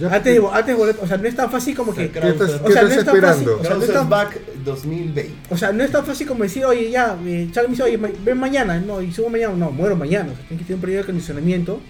Ya, 0.01 0.07
antes, 0.15 0.33
de, 0.35 0.47
antes 0.51 0.67
de 0.67 0.75
volver, 0.75 0.97
o 1.03 1.07
sea, 1.07 1.19
no 1.19 1.29
es 1.29 1.37
tan 1.37 1.51
fácil 1.51 1.77
como 1.77 1.95
que. 1.95 2.11
¿Qué 2.11 2.19
estás, 2.19 2.61
o 2.63 2.65
qué 2.65 2.73
sea, 2.73 2.83
estás 2.83 2.95
no 2.97 3.01
es 3.01 3.05
tan 3.05 3.15
esperando? 3.17 3.59
fácil, 3.59 3.61
o 3.61 3.63
sea, 3.65 3.75
no 3.77 3.83
es 3.85 3.93
tan- 3.93 4.09
Back 4.09 4.41
2020. 4.65 5.31
o 5.51 5.57
sea, 5.57 5.73
no 5.73 5.85
es 5.85 5.91
tan 5.93 6.07
fácil 6.07 6.27
como 6.27 6.43
decir, 6.45 6.65
oye, 6.65 6.91
ya, 6.91 7.19
eh, 7.27 7.49
Charlie 7.53 7.69
me 7.69 7.75
dice, 7.77 7.83
oye, 7.83 7.99
ven 8.25 8.39
mañana, 8.39 8.81
no, 8.81 9.03
y 9.03 9.13
subo 9.13 9.29
mañana, 9.29 9.55
no, 9.55 9.71
muero 9.71 9.95
mañana. 9.97 10.33
O 10.33 10.35
sea, 10.37 10.47
tienes 10.49 10.59
que 10.61 10.65
tener 10.65 10.77
un 10.77 10.81
periodo 10.81 10.99
de 10.99 11.03
acondicionamiento. 11.05 11.81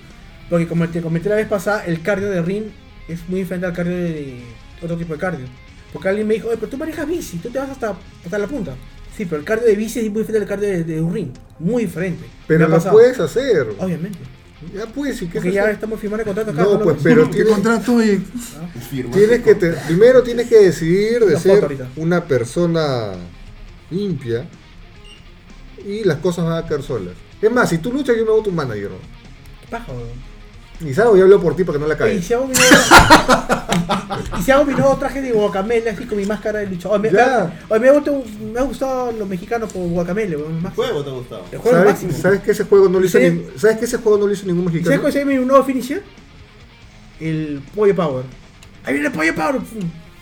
Porque 0.50 0.66
como 0.66 0.86
te 0.88 1.00
comenté 1.00 1.28
la 1.30 1.36
vez 1.36 1.46
pasada, 1.46 1.84
el 1.86 2.02
cardio 2.02 2.28
de 2.28 2.42
ring 2.42 2.64
es 3.08 3.26
muy 3.28 3.40
diferente 3.40 3.66
al 3.66 3.72
cardio 3.72 3.96
de, 3.96 4.02
de 4.12 4.42
otro 4.82 4.96
tipo 4.98 5.14
de 5.14 5.18
cardio. 5.20 5.46
Porque 5.92 6.08
alguien 6.08 6.26
me 6.26 6.34
dijo, 6.34 6.48
oye, 6.48 6.56
pero 6.58 6.68
tú 6.70 6.76
manejas 6.76 7.06
bici, 7.08 7.38
tú 7.38 7.48
te 7.50 7.58
vas 7.58 7.70
hasta, 7.70 7.94
hasta 8.24 8.36
la 8.38 8.46
punta. 8.48 8.74
Sí, 9.16 9.24
pero 9.26 9.38
el 9.38 9.44
cardio 9.44 9.66
de 9.68 9.76
bici 9.76 10.00
es 10.00 10.10
muy 10.10 10.22
diferente 10.22 10.42
al 10.44 10.48
cardio 10.48 10.68
de, 10.68 10.84
de 10.84 11.00
un 11.00 11.14
ring. 11.14 11.28
Muy 11.58 11.84
diferente. 11.84 12.24
Pero 12.48 12.66
lo 12.66 12.74
pasado. 12.74 12.94
puedes 12.96 13.18
hacer. 13.20 13.68
Obviamente. 13.78 14.18
Ya 14.74 14.86
puedes, 14.86 15.20
¿y 15.22 15.26
qué 15.26 15.34
Porque 15.34 15.48
es 15.48 15.54
ya 15.54 15.62
eso? 15.62 15.70
estamos 15.72 16.00
firmando 16.00 16.22
el 16.22 16.26
contrato 16.34 16.50
acá. 16.52 16.62
No, 16.62 16.80
pues, 16.82 16.96
pero 17.02 17.30
¿Qué 17.30 17.44
contrato? 17.44 17.98
Firma. 18.90 19.10
Tienes 19.14 19.42
que 19.42 19.54
te- 19.54 19.72
primero 19.72 20.22
tienes 20.22 20.48
que 20.48 20.56
decidir 20.58 21.20
de 21.20 21.26
Una 21.26 21.38
foto 21.38 21.54
ser 21.54 21.62
ahorita. 21.64 21.88
una 21.96 22.24
persona 22.24 23.12
limpia 23.90 24.46
y 25.86 26.04
las 26.04 26.18
cosas 26.18 26.44
van 26.44 26.64
a 26.64 26.66
quedar 26.66 26.82
solas. 26.82 27.14
Es 27.40 27.50
más, 27.50 27.68
si 27.70 27.78
tú 27.78 27.92
luchas 27.92 28.16
yo 28.16 28.24
me 28.24 28.30
hago 28.30 28.42
tu 28.42 28.52
manager. 28.52 28.90
¿no? 28.90 28.96
Qué 29.62 29.66
paja, 29.70 29.90
weón. 29.92 30.31
Y 30.84 30.94
salgo 30.94 31.16
y 31.16 31.20
hablo 31.20 31.40
por 31.40 31.54
ti 31.56 31.64
para 31.64 31.78
que 31.78 31.82
no 31.82 31.88
la 31.88 31.94
Oye, 31.94 32.14
y 32.14 32.16
caes. 32.16 32.26
si 32.26 32.34
hago 32.34 32.46
mi 32.46 32.54
nuevo, 32.54 32.76
y 34.38 34.42
si 34.42 34.50
hago 34.50 34.64
mi 34.64 34.74
nuevo 34.74 34.96
traje 34.96 35.22
de 35.22 35.32
guacamele 35.32 35.90
así 35.90 36.04
con 36.06 36.18
mi 36.18 36.26
máscara 36.26 36.58
de 36.60 36.66
luchador. 36.66 37.00
Oye, 37.00 37.10
me, 37.10 37.16
Ya. 37.16 37.78
me, 37.78 37.88
ha 37.88 37.92
gustado, 37.92 38.24
me 38.52 38.58
ha 38.58 38.62
gustado 38.62 39.12
los 39.12 39.28
mexicanos 39.28 39.72
por 39.72 39.86
guacamele, 39.88 40.36
¿El 40.36 40.70
juego 40.70 41.02
te 41.04 41.10
ha 41.10 41.12
gustado? 41.12 41.44
El 41.52 41.58
juego 41.58 41.76
es 41.78 41.82
¿Sabes, 41.84 42.02
máximo. 42.02 42.22
sabes 42.22 42.40
que 42.40 42.50
ese 42.50 42.64
juego 42.64 42.88
no 42.88 42.98
lo 43.00 43.06
hizo 43.06 43.18
nin- 43.18 43.44
¿Sabes 43.56 43.78
que 43.78 43.84
ese 43.84 43.98
juego 43.98 44.18
no 44.18 44.26
lo 44.26 44.32
hizo 44.32 44.46
ningún 44.46 44.64
¿Y 44.64 44.66
¿Sabes 44.66 44.82
mexicano? 44.86 45.02
cuál 45.02 45.16
es 45.16 45.26
mi 45.26 45.44
nuevo 45.46 45.64
finisher? 45.64 46.02
El 47.20 47.62
Pollo 47.74 47.94
Power. 47.94 48.24
Ahí 48.84 48.94
viene 48.94 49.08
el 49.08 49.14
Pollo 49.14 49.34
Power. 49.34 49.60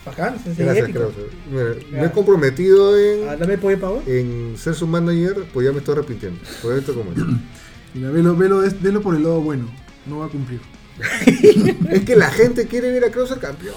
Bacán, 0.04 0.34
es 0.46 0.56
Gracias, 0.56 0.84
épico. 0.84 0.98
Krause. 0.98 1.14
Mira, 1.50 1.64
me 2.00 2.06
he 2.06 2.10
comprometido 2.10 2.94
Ah, 2.94 3.32
en, 3.34 3.38
dame 3.40 3.54
el 3.54 3.60
Pollo 3.60 3.78
Power. 3.80 4.02
en 4.08 4.54
ser 4.58 4.74
su 4.74 4.86
manager, 4.86 5.44
pues 5.52 5.66
ya 5.66 5.72
me 5.72 5.78
estoy 5.78 5.94
arrepintiendo. 5.94 6.38
Por 6.62 6.76
esto 6.76 6.94
como 6.94 7.12
es. 7.12 7.18
Mira, 7.94 8.10
velo, 8.10 8.36
velo, 8.36 8.62
es- 8.62 8.80
velo 8.80 9.00
por 9.02 9.14
el 9.14 9.22
lado 9.22 9.40
bueno. 9.40 9.68
No 10.10 10.18
va 10.18 10.26
a 10.26 10.28
cumplir. 10.28 10.60
es 11.90 12.04
que 12.04 12.16
la 12.16 12.30
gente 12.30 12.66
quiere 12.66 12.90
ver 12.90 13.04
a 13.04 13.10
Krause 13.10 13.36
campeón. 13.40 13.76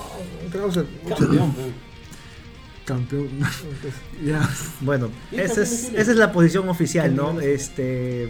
Krause, 0.51 0.83
Campeón. 1.07 1.53
Campeón. 2.85 3.29
ya. 4.25 4.49
Bueno, 4.81 5.09
¿Y 5.31 5.35
esa 5.35 5.61
es, 5.61 5.91
esa 5.93 6.11
es 6.11 6.17
la 6.17 6.31
posición 6.31 6.67
oficial, 6.69 7.15
¿no? 7.15 7.39
Este, 7.39 8.27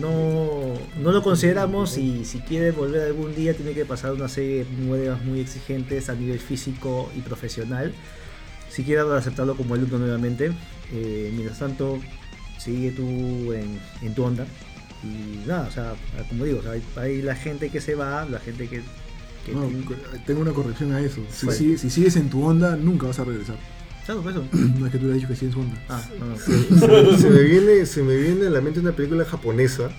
no, 0.00 0.74
no 1.00 1.10
lo 1.10 1.22
consideramos 1.22 1.98
y 1.98 2.24
si 2.24 2.38
quiere 2.38 2.70
volver 2.70 3.02
algún 3.02 3.34
día 3.34 3.54
tiene 3.54 3.74
que 3.74 3.84
pasar 3.84 4.12
una 4.12 4.28
serie 4.28 4.58
de 4.58 4.64
pruebas 4.64 5.24
muy 5.24 5.40
exigentes 5.40 6.08
a 6.08 6.14
nivel 6.14 6.38
físico 6.38 7.10
y 7.16 7.20
profesional. 7.22 7.92
Si 8.70 8.84
quiere 8.84 9.00
aceptarlo 9.00 9.56
como 9.56 9.74
alumno 9.74 9.98
nuevamente, 9.98 10.52
eh, 10.92 11.32
mientras 11.34 11.58
tanto, 11.58 11.98
sigue 12.58 12.92
tú 12.92 13.52
en, 13.52 13.80
en 14.00 14.14
tu 14.14 14.22
onda. 14.22 14.46
Y 15.06 15.46
nada, 15.46 15.68
o 15.68 15.70
sea, 15.70 15.94
como 16.28 16.44
digo, 16.44 16.58
o 16.58 16.62
sea, 16.62 16.72
hay, 16.72 16.82
hay 16.96 17.22
la 17.22 17.34
gente 17.34 17.70
que 17.70 17.80
se 17.80 17.94
va, 17.94 18.24
la 18.28 18.38
gente 18.40 18.68
que... 18.68 18.82
que 19.44 19.52
No, 19.52 19.70
tengo 20.26 20.40
una 20.40 20.52
corrección 20.52 20.92
a 20.92 21.00
eso. 21.00 21.20
Si, 21.30 21.46
¿Cuál? 21.46 21.56
si- 21.56 21.78
si 21.78 21.90
sigues 21.90 22.16
en 22.16 22.28
tu 22.30 22.44
onda, 22.44 22.76
nunca 22.76 23.06
vas 23.06 23.18
a 23.18 23.24
regresar. 23.24 23.56
Claro, 24.04 24.22
por 24.22 24.32
eso. 24.32 24.44
No 24.78 24.86
es 24.86 24.92
que 24.92 24.98
tú 24.98 25.06
le 25.06 25.12
has 25.12 25.16
dicho 25.16 25.28
que 25.28 25.36
sigues 25.36 25.54
en 25.54 25.60
su 25.62 25.66
onda. 25.66 25.82
Ah, 25.88 26.02
no, 26.18 26.26
no. 26.26 26.36
se, 26.38 27.18
se 27.22 27.30
me 27.30 27.42
viene, 27.42 27.86
se 27.86 28.02
me 28.02 28.16
viene 28.16 28.46
a 28.46 28.50
la 28.50 28.60
mente 28.60 28.80
una 28.80 28.92
película 28.92 29.24
japonesa 29.24 29.90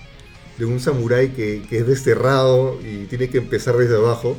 de 0.58 0.64
un 0.64 0.80
samurái 0.80 1.28
que, 1.30 1.62
que 1.68 1.78
es 1.78 1.86
desterrado 1.86 2.80
y 2.82 3.04
tiene 3.06 3.28
que 3.28 3.38
empezar 3.38 3.76
desde 3.76 3.96
abajo. 3.96 4.36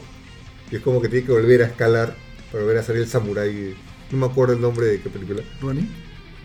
Y 0.72 0.76
es 0.76 0.82
como 0.82 1.02
que 1.02 1.10
tiene 1.10 1.26
que 1.26 1.32
volver 1.32 1.64
a 1.64 1.66
escalar 1.68 2.16
para 2.52 2.64
volver 2.64 2.80
a 2.80 2.84
salir 2.84 3.02
el 3.04 3.08
samurái. 3.08 3.76
No 4.12 4.18
me 4.18 4.26
acuerdo 4.26 4.54
el 4.54 4.62
nombre 4.62 4.86
de 4.88 5.02
qué 5.02 5.10
película. 5.10 5.41
Ronnie. 5.62 5.88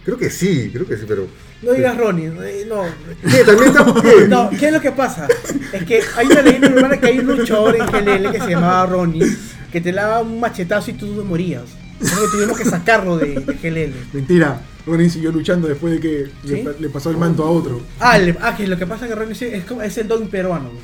Creo 0.05 0.19
que 0.19 0.31
sí, 0.31 0.71
creo 0.73 0.87
que 0.87 0.97
sí, 0.97 1.05
pero. 1.09 1.27
No 1.63 1.73
digas 1.73 1.97
Ronnie. 1.97 2.27
eh, 2.43 2.67
No. 2.69 2.83
¿Qué? 3.31 3.43
¿También 3.45 3.69
estamos 3.71 4.03
qué? 4.03 4.29
No, 4.29 4.51
¿qué 4.51 4.67
es 4.67 4.73
lo 4.73 4.81
que 4.81 4.93
pasa? 4.93 5.27
Es 5.73 5.83
que 5.85 6.01
hay 6.17 6.27
una 6.27 6.43
leyenda 6.43 6.69
urbana 6.69 7.01
que 7.01 7.07
hay 7.07 7.19
un 7.21 7.27
luchador 7.27 7.75
en 7.77 7.87
GLL 7.87 8.31
que 8.33 8.41
se 8.41 8.51
llamaba 8.51 8.85
Ronnie, 8.87 9.27
que 9.73 9.81
te 9.81 9.93
daba 9.93 10.21
un 10.21 10.39
machetazo 10.41 10.91
y 10.91 10.95
tú 10.95 11.07
no 11.07 11.25
morías. 11.25 11.63
Por 11.99 12.09
eso 12.09 12.29
tuvimos 12.33 12.59
que 12.59 12.65
sacarlo 12.67 13.17
de, 13.17 13.35
de 13.41 13.55
GLL. 13.55 13.95
Mentira. 14.13 14.61
Ronnie 14.87 15.09
siguió 15.09 15.33
luchando 15.33 15.67
después 15.69 15.95
de 15.95 16.01
que 16.01 16.27
¿Sí? 16.47 16.63
le, 16.63 16.75
le 16.79 16.89
pasó 16.91 17.09
el 17.11 17.17
manto 17.17 17.43
a 17.45 17.51
otro. 17.51 17.81
Ah, 17.99 18.19
le- 18.19 18.37
ah, 18.43 18.55
que 18.55 18.67
lo 18.67 18.77
que 18.77 18.87
pasa 18.87 19.07
es 19.07 19.11
que 19.11 19.15
Ronnie 19.17 19.35
sí 19.35 19.47
es, 19.47 19.65
como- 19.65 19.81
es 19.81 19.97
el 19.97 20.07
don 20.07 20.29
peruano. 20.29 20.69
güey. 20.69 20.83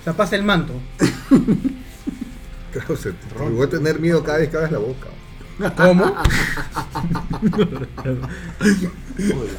O 0.00 0.04
sea, 0.04 0.12
pasa 0.12 0.36
el 0.36 0.42
manto. 0.42 0.74
Claro, 2.72 2.96
se- 2.96 3.12
te- 3.12 3.34
voy 3.50 3.66
a 3.66 3.70
tener 3.70 3.98
miedo 3.98 4.22
cada 4.22 4.38
vez 4.38 4.50
que 4.50 4.56
abras 4.56 4.72
la 4.72 4.78
boca. 4.78 5.06
¿Cómo? 5.76 6.04
La 6.04 6.22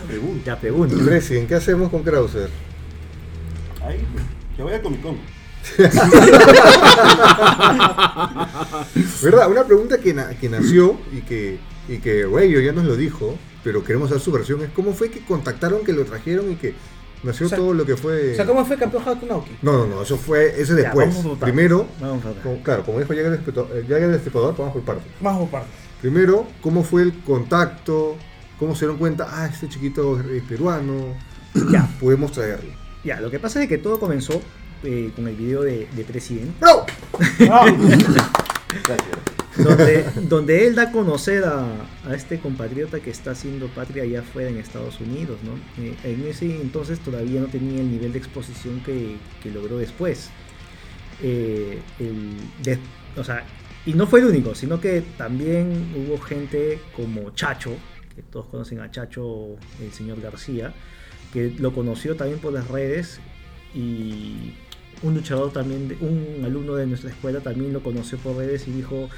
pregunta. 0.07 0.43
Ya 0.45 0.59
pregunto. 0.59 0.97
President, 1.05 1.47
¿qué 1.47 1.55
hacemos 1.55 1.89
con 1.89 2.03
Krauser? 2.03 2.49
Ahí, 3.85 4.05
pues, 4.13 4.23
que 4.55 4.63
vaya 4.63 4.81
Con. 4.81 5.17
¿Verdad? 9.21 9.49
Una 9.51 9.63
pregunta 9.65 9.97
que, 9.99 10.13
na- 10.13 10.30
que 10.30 10.49
nació 10.49 10.97
y 11.11 11.21
que, 11.21 11.59
y 11.88 11.97
que 11.97 12.26
Rayo 12.26 12.59
ya 12.61 12.71
nos 12.71 12.85
lo 12.85 12.95
dijo, 12.95 13.35
pero 13.63 13.84
queremos 13.84 14.09
saber 14.09 14.23
su 14.23 14.31
versión, 14.31 14.61
es 14.61 14.69
cómo 14.69 14.93
fue 14.93 15.09
que 15.11 15.19
contactaron, 15.26 15.84
que 15.84 15.91
lo 15.93 16.05
trajeron 16.05 16.51
y 16.51 16.55
que 16.55 16.73
nació 17.23 17.47
O 17.47 17.49
sea, 17.49 17.57
todo 17.57 17.73
lo 17.73 17.85
que 17.85 17.97
fue... 17.97 18.31
O 18.34 18.35
sea, 18.35 18.45
¿cómo 18.45 18.63
fue 18.65 18.77
campeón 18.77 19.03
Hatunauki? 19.05 19.51
No, 19.61 19.73
no, 19.80 19.88
no, 19.88 20.01
eso 20.01 20.17
fue, 20.17 20.59
eso 20.61 20.76
Ya, 20.77 20.84
después. 20.84 21.13
vamos. 21.23 21.38
Primero, 21.39 21.85
Vamos 21.99 22.23
a 22.26 22.30
ver. 22.30 22.38
como- 22.41 22.63
claro, 22.63 22.84
como 22.85 22.99
dijo 22.99 23.09
Jagger 23.13 23.34
el 24.03 24.11
Destripador, 24.13 24.55
vamos 24.57 24.73
por 24.73 24.81
partes. 24.84 25.05
Más 25.21 25.38
por 25.38 25.49
partes. 25.49 25.71
Primero, 26.01 26.47
cómo 26.61 26.84
fue 26.84 27.01
el 27.03 27.13
contacto, 27.19 28.15
cómo 28.57 28.73
se 28.76 28.81
dieron 28.85 28.97
cuenta, 28.97 29.27
ah, 29.30 29.47
este 29.47 29.67
chiquito 29.69 30.19
es 30.19 30.43
peruano, 30.43 31.15
Ya, 31.71 31.88
podemos 31.99 32.31
traerlo. 32.31 32.71
ya, 33.03 33.19
lo 33.19 33.30
que 33.31 33.39
pasa 33.39 33.61
es 33.61 33.67
que 33.69 33.77
todo 33.77 33.99
comenzó 33.99 34.41
eh, 34.84 35.11
con 35.15 35.27
el 35.27 35.35
video 35.35 35.61
de, 35.63 35.88
de 35.95 36.03
President, 36.05 36.57
¡Bro! 36.59 36.85
Gracias. 38.69 39.17
donde, 39.57 40.05
donde 40.30 40.67
él 40.67 40.76
da 40.76 40.84
a 40.84 40.91
conocer 40.91 41.43
a, 41.43 41.65
a 42.07 42.13
este 42.15 42.39
compatriota 42.39 42.99
que 42.99 43.09
está 43.09 43.31
haciendo 43.31 43.67
patria 43.67 44.03
allá 44.03 44.19
afuera 44.21 44.49
en 44.49 44.57
Estados 44.57 44.99
Unidos, 45.01 45.39
¿no? 45.43 45.84
Eh, 45.84 45.95
en 46.03 46.26
ese 46.27 46.61
entonces 46.61 46.99
todavía 46.99 47.41
no 47.41 47.47
tenía 47.47 47.81
el 47.81 47.89
nivel 47.91 48.13
de 48.13 48.19
exposición 48.19 48.80
que, 48.85 49.17
que 49.41 49.49
logró 49.51 49.77
después. 49.77 50.30
Eh, 51.21 51.80
el- 51.99 52.38
de- 52.63 52.80
o 53.17 53.23
sea, 53.23 53.43
y 53.89 53.93
no 53.93 54.05
fue 54.05 54.19
el 54.19 54.27
único, 54.27 54.53
sino 54.53 54.79
que 54.79 55.01
también 55.17 55.95
hubo 55.95 56.19
gente 56.19 56.79
como 56.95 57.31
Chacho, 57.31 57.75
que 58.15 58.21
todos 58.21 58.45
conocen 58.45 58.81
a 58.81 58.91
Chacho, 58.91 59.55
el 59.81 59.91
señor 59.91 60.21
García, 60.21 60.75
que 61.33 61.55
lo 61.57 61.73
conoció 61.73 62.15
también 62.15 62.37
por 62.37 62.53
las 62.53 62.67
redes 62.67 63.19
y 63.73 64.53
un 65.01 65.15
luchador 65.15 65.51
también, 65.51 65.97
un 66.01 66.45
alumno 66.45 66.75
de 66.75 66.85
nuestra 66.85 67.09
escuela 67.09 67.39
también 67.39 67.73
lo 67.73 67.81
conoció 67.81 68.19
por 68.19 68.35
redes 68.35 68.67
y 68.67 68.73
dijo, 68.73 69.09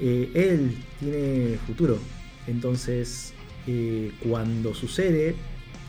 eh, 0.00 0.30
él 0.32 0.78
tiene 0.98 1.58
futuro. 1.66 1.98
Entonces, 2.46 3.34
eh, 3.66 4.12
cuando 4.26 4.72
sucede 4.72 5.34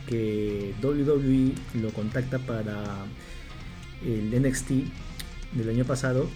que 0.05 0.73
WWE 0.83 1.53
lo 1.81 1.91
contacta 1.91 2.39
para 2.39 3.05
el 4.05 4.37
NXT 4.37 4.71
del 5.53 5.69
año 5.69 5.85
pasado, 5.85 6.27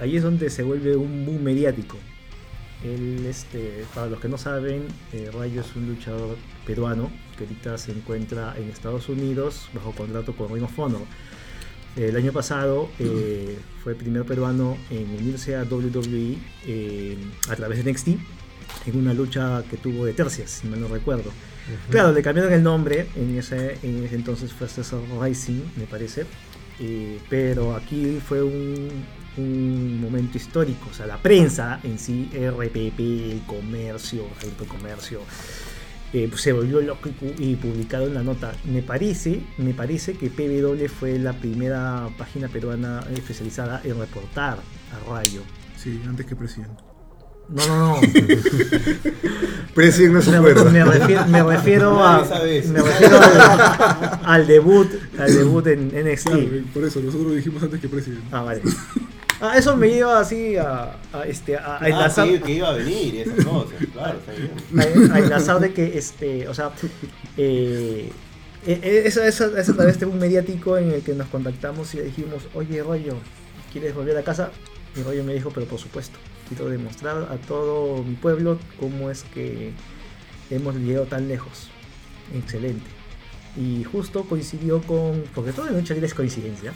ahí 0.00 0.16
es 0.16 0.22
donde 0.22 0.50
se 0.50 0.62
vuelve 0.62 0.96
un 0.96 1.24
boom 1.24 1.42
mediático. 1.42 1.96
Él, 2.82 3.26
este, 3.26 3.84
para 3.94 4.06
los 4.06 4.20
que 4.20 4.28
no 4.28 4.38
saben, 4.38 4.84
eh, 5.12 5.30
Rayo 5.32 5.60
es 5.60 5.76
un 5.76 5.86
luchador 5.86 6.36
peruano 6.66 7.10
que 7.36 7.44
ahorita 7.44 7.76
se 7.76 7.92
encuentra 7.92 8.54
en 8.56 8.70
Estados 8.70 9.08
Unidos 9.08 9.68
bajo 9.74 9.92
contrato 9.92 10.34
con 10.34 10.52
Ring 10.52 10.64
of 10.64 10.78
Honor. 10.78 11.02
El 11.96 12.16
año 12.16 12.32
pasado 12.32 12.88
eh, 12.98 13.58
fue 13.82 13.92
el 13.92 13.98
primer 13.98 14.24
peruano 14.24 14.78
en 14.90 15.10
unirse 15.10 15.56
a 15.56 15.64
WWE 15.64 16.38
eh, 16.66 17.18
a 17.48 17.56
través 17.56 17.84
de 17.84 17.92
NXT 17.92 18.08
en 18.86 18.96
una 18.96 19.12
lucha 19.12 19.62
que 19.68 19.76
tuvo 19.76 20.06
de 20.06 20.12
tercias, 20.12 20.50
si 20.50 20.68
mal 20.68 20.80
no 20.80 20.88
recuerdo. 20.88 21.30
Claro, 21.90 22.12
le 22.12 22.22
cambiaron 22.22 22.52
el 22.52 22.62
nombre, 22.62 23.06
en 23.16 23.36
ese, 23.36 23.78
en 23.82 24.04
ese 24.04 24.14
entonces 24.14 24.52
fue 24.52 24.68
Cesar 24.68 25.00
Rising, 25.20 25.60
me 25.76 25.84
parece, 25.84 26.26
eh, 26.80 27.20
pero 27.28 27.74
aquí 27.74 28.20
fue 28.24 28.42
un, 28.42 29.20
momento 30.00 30.36
histórico, 30.36 30.88
o 30.90 30.94
sea, 30.94 31.06
la 31.06 31.16
prensa 31.16 31.80
en 31.82 31.98
sí, 31.98 32.28
RPP, 32.34 33.46
comercio, 33.46 34.24
el 34.42 34.66
comercio, 34.66 35.20
eh, 36.12 36.26
pues, 36.28 36.42
se 36.42 36.52
volvió 36.52 36.80
loco 36.82 37.08
y 37.38 37.56
publicado 37.56 38.06
en 38.06 38.14
la 38.14 38.22
nota. 38.22 38.52
Me 38.64 38.82
parece, 38.82 39.40
me 39.56 39.72
parece 39.72 40.14
que 40.14 40.28
PW 40.28 40.88
fue 40.88 41.18
la 41.18 41.32
primera 41.32 42.08
página 42.18 42.48
peruana 42.48 43.02
especializada 43.14 43.80
en 43.84 43.98
reportar 43.98 44.58
a 44.58 45.10
Rayo. 45.10 45.42
Sí, 45.76 46.02
antes 46.06 46.26
que 46.26 46.36
presidente. 46.36 46.89
No, 47.52 47.66
no, 47.66 47.94
no. 47.96 48.00
President 49.74 50.14
no 50.14 50.22
se 50.22 50.30
Me, 50.30 50.36
acuerda. 50.36 50.64
me 50.70 50.84
refiero, 50.84 51.26
me 51.26 51.42
refiero 51.42 52.04
a. 52.04 52.22
Eso. 52.44 52.72
Me 52.72 52.80
refiero 52.82 53.18
al, 53.20 54.20
al 54.24 54.46
debut. 54.46 54.88
Al 55.18 55.34
debut 55.34 55.66
en 55.66 55.88
NXT. 55.88 56.28
Claro, 56.28 56.46
por 56.74 56.84
eso, 56.84 57.00
nosotros 57.00 57.34
dijimos 57.34 57.62
antes 57.62 57.80
que 57.80 57.88
presidente. 57.88 58.24
Ah, 58.32 58.42
vale. 58.42 58.62
Ah, 59.40 59.56
eso 59.56 59.74
me 59.76 59.88
lleva 59.88 60.20
así 60.20 60.56
a, 60.56 60.96
a, 61.12 61.22
este, 61.26 61.56
a, 61.56 61.76
a 61.76 61.78
Ah, 61.82 61.88
enlazar. 61.88 62.28
sí, 62.28 62.38
que 62.40 62.52
iba 62.52 62.68
a 62.68 62.72
venir 62.74 63.16
esas 63.26 63.44
cosas. 63.44 63.74
Claro, 63.92 64.18
está 64.18 64.32
bien. 64.32 65.10
a, 65.10 65.14
a 65.14 65.18
enlazar 65.18 65.60
de 65.60 65.72
que 65.72 65.96
este 65.98 66.46
o 66.46 66.52
sea 66.54 66.70
eh, 67.38 68.12
eh, 68.66 69.02
esa 69.06 69.26
esa 69.26 69.46
esa 69.58 69.74
tal 69.74 69.86
vez 69.86 69.94
este 69.94 70.04
un 70.06 70.18
mediático 70.18 70.76
en 70.76 70.90
el 70.90 71.02
que 71.02 71.14
nos 71.14 71.28
contactamos 71.28 71.94
y 71.94 71.98
le 71.98 72.02
dijimos 72.04 72.42
oye 72.54 72.82
rollo 72.82 73.14
quieres 73.72 73.94
volver 73.94 74.18
a 74.18 74.22
casa 74.22 74.50
y 74.94 75.02
rollo 75.02 75.24
me 75.24 75.32
dijo 75.32 75.50
pero 75.54 75.64
por 75.66 75.78
supuesto 75.78 76.18
quiero 76.50 76.68
demostrar 76.68 77.28
a 77.30 77.36
todo 77.38 78.04
mi 78.04 78.16
pueblo 78.16 78.58
cómo 78.78 79.10
es 79.10 79.22
que 79.22 79.72
hemos 80.50 80.74
llegado 80.76 81.06
tan 81.06 81.26
lejos. 81.26 81.70
Excelente. 82.34 82.90
Y 83.56 83.84
justo 83.84 84.24
coincidió 84.24 84.82
con 84.82 85.24
porque 85.34 85.52
todo 85.52 85.68
en 85.68 85.74
lucha 85.74 85.94
libre 85.94 86.06
es 86.06 86.14
coincidencia 86.14 86.74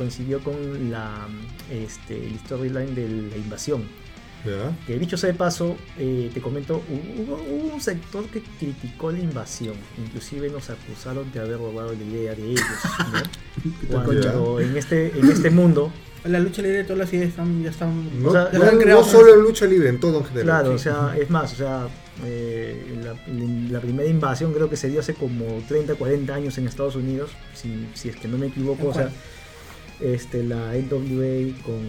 coincidió 0.00 0.42
con 0.42 0.90
la 0.90 1.28
este 1.70 2.34
storyline 2.38 2.94
de 2.94 3.06
la 3.06 3.36
invasión. 3.36 3.82
Que 4.86 4.98
dicho 4.98 5.18
sea 5.18 5.30
de 5.30 5.34
paso, 5.34 5.76
eh, 5.98 6.30
te 6.32 6.40
comento, 6.40 6.82
hubo, 7.18 7.34
hubo 7.34 7.74
un 7.74 7.80
sector 7.82 8.24
que 8.28 8.40
criticó 8.58 9.12
la 9.12 9.18
invasión, 9.18 9.74
inclusive 10.02 10.48
nos 10.48 10.70
acusaron 10.70 11.30
de 11.30 11.40
haber 11.40 11.58
robado 11.58 11.92
la 11.92 12.02
idea 12.02 12.34
de 12.34 12.52
ellos, 12.52 12.64
¿no? 13.12 13.70
Cuando 13.90 14.58
en 14.58 14.74
este, 14.78 15.18
en 15.18 15.30
este 15.30 15.50
mundo, 15.50 15.92
La 16.24 16.38
lucha 16.38 16.60
libre, 16.62 16.84
todas 16.84 16.98
las 16.98 17.12
ideas 17.12 17.28
están, 17.30 17.62
ya 17.62 17.70
están. 17.70 18.22
No, 18.22 18.28
O 18.28 18.32
sea, 18.32 18.50
ya 18.52 18.58
no- 18.58 18.64
han 18.66 18.78
no 18.88 19.04
solo 19.04 19.34
en 19.34 19.40
lucha 19.40 19.64
libre, 19.66 19.88
en 19.88 20.00
todo 20.00 20.18
en 20.18 20.24
general. 20.26 20.44
claro, 20.44 20.74
o 20.74 20.78
Sí. 20.78 20.84
sea, 20.84 21.16
es 21.18 21.30
más, 21.30 21.52
o 21.54 21.56
sea, 21.56 21.88
eh, 22.24 22.98
la, 23.02 23.14
la 23.72 23.80
primera 23.80 24.08
invasión 24.08 24.52
creo 24.52 24.68
que 24.68 24.76
se 24.76 24.88
dio 24.88 25.00
hace 25.00 25.14
como 25.14 25.46
30, 25.66 25.94
40 25.94 26.34
años 26.34 26.58
en 26.58 26.68
Estados 26.68 26.94
Unidos, 26.96 27.30
si, 27.54 27.88
si 27.94 28.10
es 28.10 28.16
que 28.16 28.28
no 28.28 28.36
me 28.36 28.48
equivoco, 28.48 28.88
o 28.88 28.94
sea, 28.94 29.10
este, 30.00 30.42
la 30.44 30.74
NWA 30.74 31.54
con... 31.64 31.80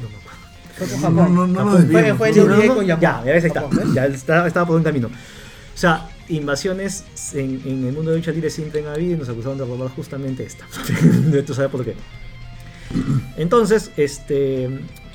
No 0.00 0.08
me 0.08 0.16
acuerdo. 0.16 1.10
No, 1.10 1.28
no, 1.28 1.46
no 1.46 1.76
desviemos. 1.76 2.16
Fue, 2.18 2.32
fue 2.32 2.44
no, 2.44 2.46
NWA 2.54 2.66
no, 2.66 2.74
con 2.76 2.86
Japón. 2.86 3.00
Ya, 3.02 3.22
ya 3.24 3.32
ves, 3.32 3.44
está. 3.44 3.68
Ya 3.94 4.06
estaba, 4.06 4.46
estaba 4.46 4.66
por 4.66 4.76
un 4.76 4.82
camino. 4.84 5.08
O 5.08 5.78
sea, 5.80 6.08
invasiones 6.28 7.04
en, 7.34 7.60
en 7.64 7.86
el 7.86 7.92
mundo 7.92 8.12
de 8.12 8.18
lucha 8.18 8.30
libre 8.30 8.48
siempre 8.50 8.80
han 8.80 8.86
habido 8.94 9.14
y 9.14 9.16
nos 9.18 9.28
acusaron 9.28 9.58
de 9.58 9.64
robar 9.64 9.88
justamente 9.90 10.44
esta. 10.44 10.64
Tú 11.46 11.52
sabes 11.54 11.70
por 11.70 11.84
qué. 11.84 11.94
Entonces, 13.36 13.90
este. 13.96 14.68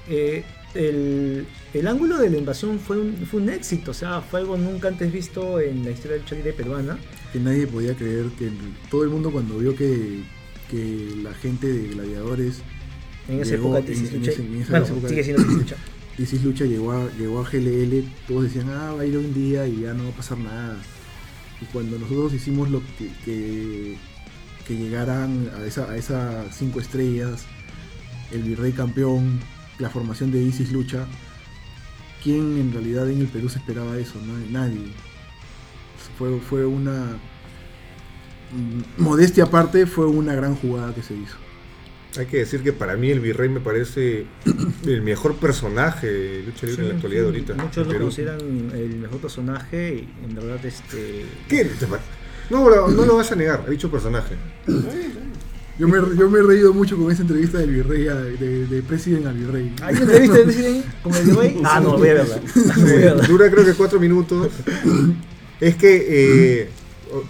eh, 0.10 0.44
el, 0.76 1.46
el 1.76 1.88
ángulo 1.88 2.18
de 2.18 2.32
la 2.32 2.38
invasión 2.38 2.80
fue 2.80 2.98
un, 2.98 3.16
fue 3.30 3.40
un 3.42 3.50
éxito, 3.50 3.92
o 3.92 3.94
sea, 3.94 4.22
fue 4.22 4.40
algo 4.40 4.58
nunca 4.58 4.88
antes 4.88 5.12
visto 5.14 5.60
en 5.60 5.86
la 5.86 5.92
historia 5.92 6.14
de 6.18 6.24
lucha 6.24 6.36
libre 6.36 6.54
peruana. 6.54 6.98
Que 7.32 7.40
nadie 7.40 7.68
podía 7.68 7.94
creer 7.96 8.26
que 8.40 8.50
todo 8.90 9.04
el 9.04 9.10
mundo 9.10 9.32
cuando 9.32 9.58
vio 9.60 9.76
que, 9.76 10.22
que 10.72 11.14
la 11.22 11.32
gente 11.36 11.68
de 11.68 11.90
gladiadores 11.90 12.62
En 13.30 13.40
esa 13.40 13.52
Llegó 13.52 13.78
época, 13.78 13.80
en- 13.80 13.86
Tisis 13.86 14.10
en 14.14 14.20
Lucha. 14.20 14.32
ese- 14.32 14.42
en 14.46 14.56
esa 14.62 14.72
Bueno, 14.72 14.86
época- 14.88 15.10
sigue 15.10 15.24
siendo 15.24 15.44
Tisis 15.44 15.58
Lucha. 15.60 15.76
Isis 16.18 16.44
Lucha 16.44 16.66
llegó 16.66 16.92
a, 16.92 17.10
llegó 17.20 17.40
a 17.40 17.50
GLL, 17.50 18.04
todos 18.28 18.44
decían, 18.44 18.70
ah, 18.70 18.94
va 18.94 19.02
a 19.02 19.06
ir 19.06 19.16
un 19.18 19.32
día 19.34 19.68
y 19.68 19.82
ya 19.82 19.94
no 19.94 20.04
va 20.06 20.10
a 20.10 20.14
pasar 20.14 20.38
nada. 20.40 20.78
Y 21.62 21.66
cuando 21.66 21.98
nosotros 22.00 22.34
hicimos 22.34 22.70
lo 22.72 22.82
que, 22.98 23.10
que, 23.24 23.96
que 24.68 24.76
llegaran 24.76 25.50
a 25.56 25.64
esa, 25.66 25.90
a 25.92 25.98
esas 25.98 26.56
cinco 26.56 26.80
estrellas, 26.80 27.46
el 28.34 28.44
virrey 28.44 28.72
campeón, 28.72 29.40
la 29.80 29.90
formación 29.90 30.32
de 30.32 30.42
Isis 30.42 30.72
Lucha, 30.72 31.06
¿quién 32.24 32.58
en 32.58 32.74
realidad 32.74 33.10
en 33.10 33.22
el 33.22 33.28
Perú 33.28 33.50
se 33.50 33.60
esperaba 33.60 33.98
eso? 33.98 34.16
No, 34.26 34.34
nadie. 34.52 34.88
Fue, 36.18 36.40
fue 36.40 36.66
una... 36.66 37.18
mm, 38.52 39.02
Modestia 39.02 39.46
aparte, 39.46 39.86
fue 39.86 40.06
una 40.06 40.34
gran 40.36 40.56
jugada 40.56 40.94
que 40.94 41.02
se 41.04 41.14
hizo. 41.16 41.36
Hay 42.18 42.28
que 42.28 42.38
decir 42.38 42.62
que 42.62 42.72
para 42.74 42.96
mí 42.96 43.10
el 43.10 43.20
virrey 43.20 43.50
me 43.50 43.60
parece 43.60 44.28
el 44.86 45.02
mejor 45.02 45.36
personaje 45.38 46.06
de 46.08 46.44
lucha 46.44 46.68
libre 46.68 46.84
en 46.84 46.90
la 46.90 46.96
actualidad 46.96 47.26
ahorita. 47.26 47.54
Muchos 47.56 47.78
en 47.78 47.84
lo 47.84 47.90
Perú. 47.90 48.04
consideran 48.06 48.40
el 48.76 48.96
mejor 49.00 49.18
personaje 49.20 50.06
y 50.06 50.26
en 50.30 50.36
verdad 50.36 50.64
este... 50.64 51.26
¿Qué? 51.50 51.66
¿Te 51.66 51.88
pa- 51.88 52.00
No, 52.52 52.70
lo- 52.70 52.88
no 52.90 53.06
lo 53.06 53.16
vas 53.18 53.32
a 53.32 53.36
negar, 53.36 53.64
ha 53.66 53.70
dicho 53.70 53.90
personaje. 53.90 54.36
Yo 55.80 55.88
me, 55.88 55.98
yo 56.16 56.30
me 56.30 56.40
he 56.40 56.44
reído 56.44 56.72
mucho 56.74 56.96
con 56.98 57.12
esa 57.12 57.24
entrevista 57.24 57.58
del 57.58 57.72
virrey, 57.72 58.08
a- 58.08 58.14
de, 58.16 58.68
de 58.68 58.82
President 58.84 59.26
al 59.26 59.34
virrey. 59.36 59.74
¿Hay 59.82 59.96
una 59.96 60.04
entrevista 60.04 60.38
de 60.38 60.44
President 60.44 60.86
con 61.02 61.16
el 61.16 61.34
güey? 61.34 61.58
Ah, 61.64 61.80
no, 61.80 61.98
voy 61.98 62.10
a 62.10 62.14
verla. 62.14 62.36
Voy 62.78 62.92
a 62.92 62.96
verla. 62.96 63.28
Dura 63.28 63.50
creo 63.52 63.66
que 63.66 63.74
cuatro 63.74 64.00
minutos. 64.00 64.52
Es 65.60 65.76
que 65.76 66.06
eh, 66.10 66.70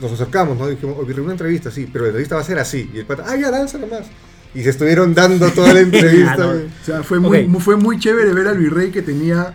nos 0.02 0.12
acercamos, 0.12 0.58
¿no? 0.58 0.68
Dijimos, 0.68 0.98
"Oh, 1.00 1.06
virrey, 1.06 1.24
una 1.24 1.34
entrevista, 1.34 1.72
sí, 1.72 1.88
pero 1.92 2.04
la 2.06 2.10
entrevista 2.10 2.36
va 2.36 2.42
a 2.42 2.46
ser 2.46 2.60
así. 2.60 2.90
Y 2.94 3.00
el 3.00 3.06
pata, 3.06 3.24
ah, 3.28 3.36
ya, 3.38 3.50
danza 3.50 3.78
nomás. 3.78 4.08
Y 4.56 4.62
se 4.64 4.70
estuvieron 4.72 5.14
dando 5.14 5.50
toda 5.52 5.74
la 5.74 5.80
entrevista. 5.80 6.34
Ah, 6.34 6.38
no. 6.38 6.54
güey. 6.54 6.66
O 6.66 6.86
sea, 6.86 7.04
fue 7.04 7.20
muy, 7.20 7.40
Ok. 7.44 7.48
mu- 7.48 7.60
fue 7.60 7.76
muy 7.78 7.98
chévere 7.98 8.34
ver 8.34 8.48
al 8.48 8.58
virrey 8.58 8.92
que 8.92 9.02
tenía 9.02 9.54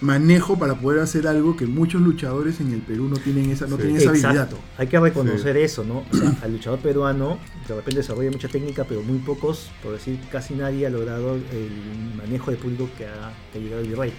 manejo 0.00 0.58
para 0.58 0.74
poder 0.74 1.00
hacer 1.00 1.26
algo 1.26 1.56
que 1.56 1.66
muchos 1.66 2.00
luchadores 2.02 2.60
en 2.60 2.72
el 2.72 2.80
Perú 2.80 3.08
no 3.08 3.16
tienen 3.16 3.50
esa, 3.50 3.66
no 3.66 3.76
Sí. 3.76 3.82
tienen 3.82 3.96
esa 3.98 4.10
habilidad. 4.10 4.48
Hay 4.78 4.86
que 4.88 5.00
reconocer 5.00 5.56
eso, 5.56 5.84
¿no? 5.84 6.04
O 6.10 6.16
sea, 6.16 6.36
al 6.42 6.52
luchador 6.52 6.78
peruano 6.80 7.38
de 7.66 7.74
repente 7.74 7.96
desarrolla 8.00 8.30
mucha 8.30 8.48
técnica, 8.48 8.84
pero 8.84 9.02
muy 9.02 9.18
pocos, 9.18 9.70
por 9.82 9.92
decir 9.92 10.18
casi 10.30 10.54
nadie, 10.54 10.86
ha 10.86 10.90
logrado 10.90 11.34
el 11.34 11.70
manejo 12.16 12.50
de 12.50 12.56
público 12.56 12.88
que 12.96 13.06
ha, 13.06 13.32
que 13.52 13.58
ha 13.58 13.62
llegado 13.62 13.82
el 13.82 13.88
virrey. 13.88 14.12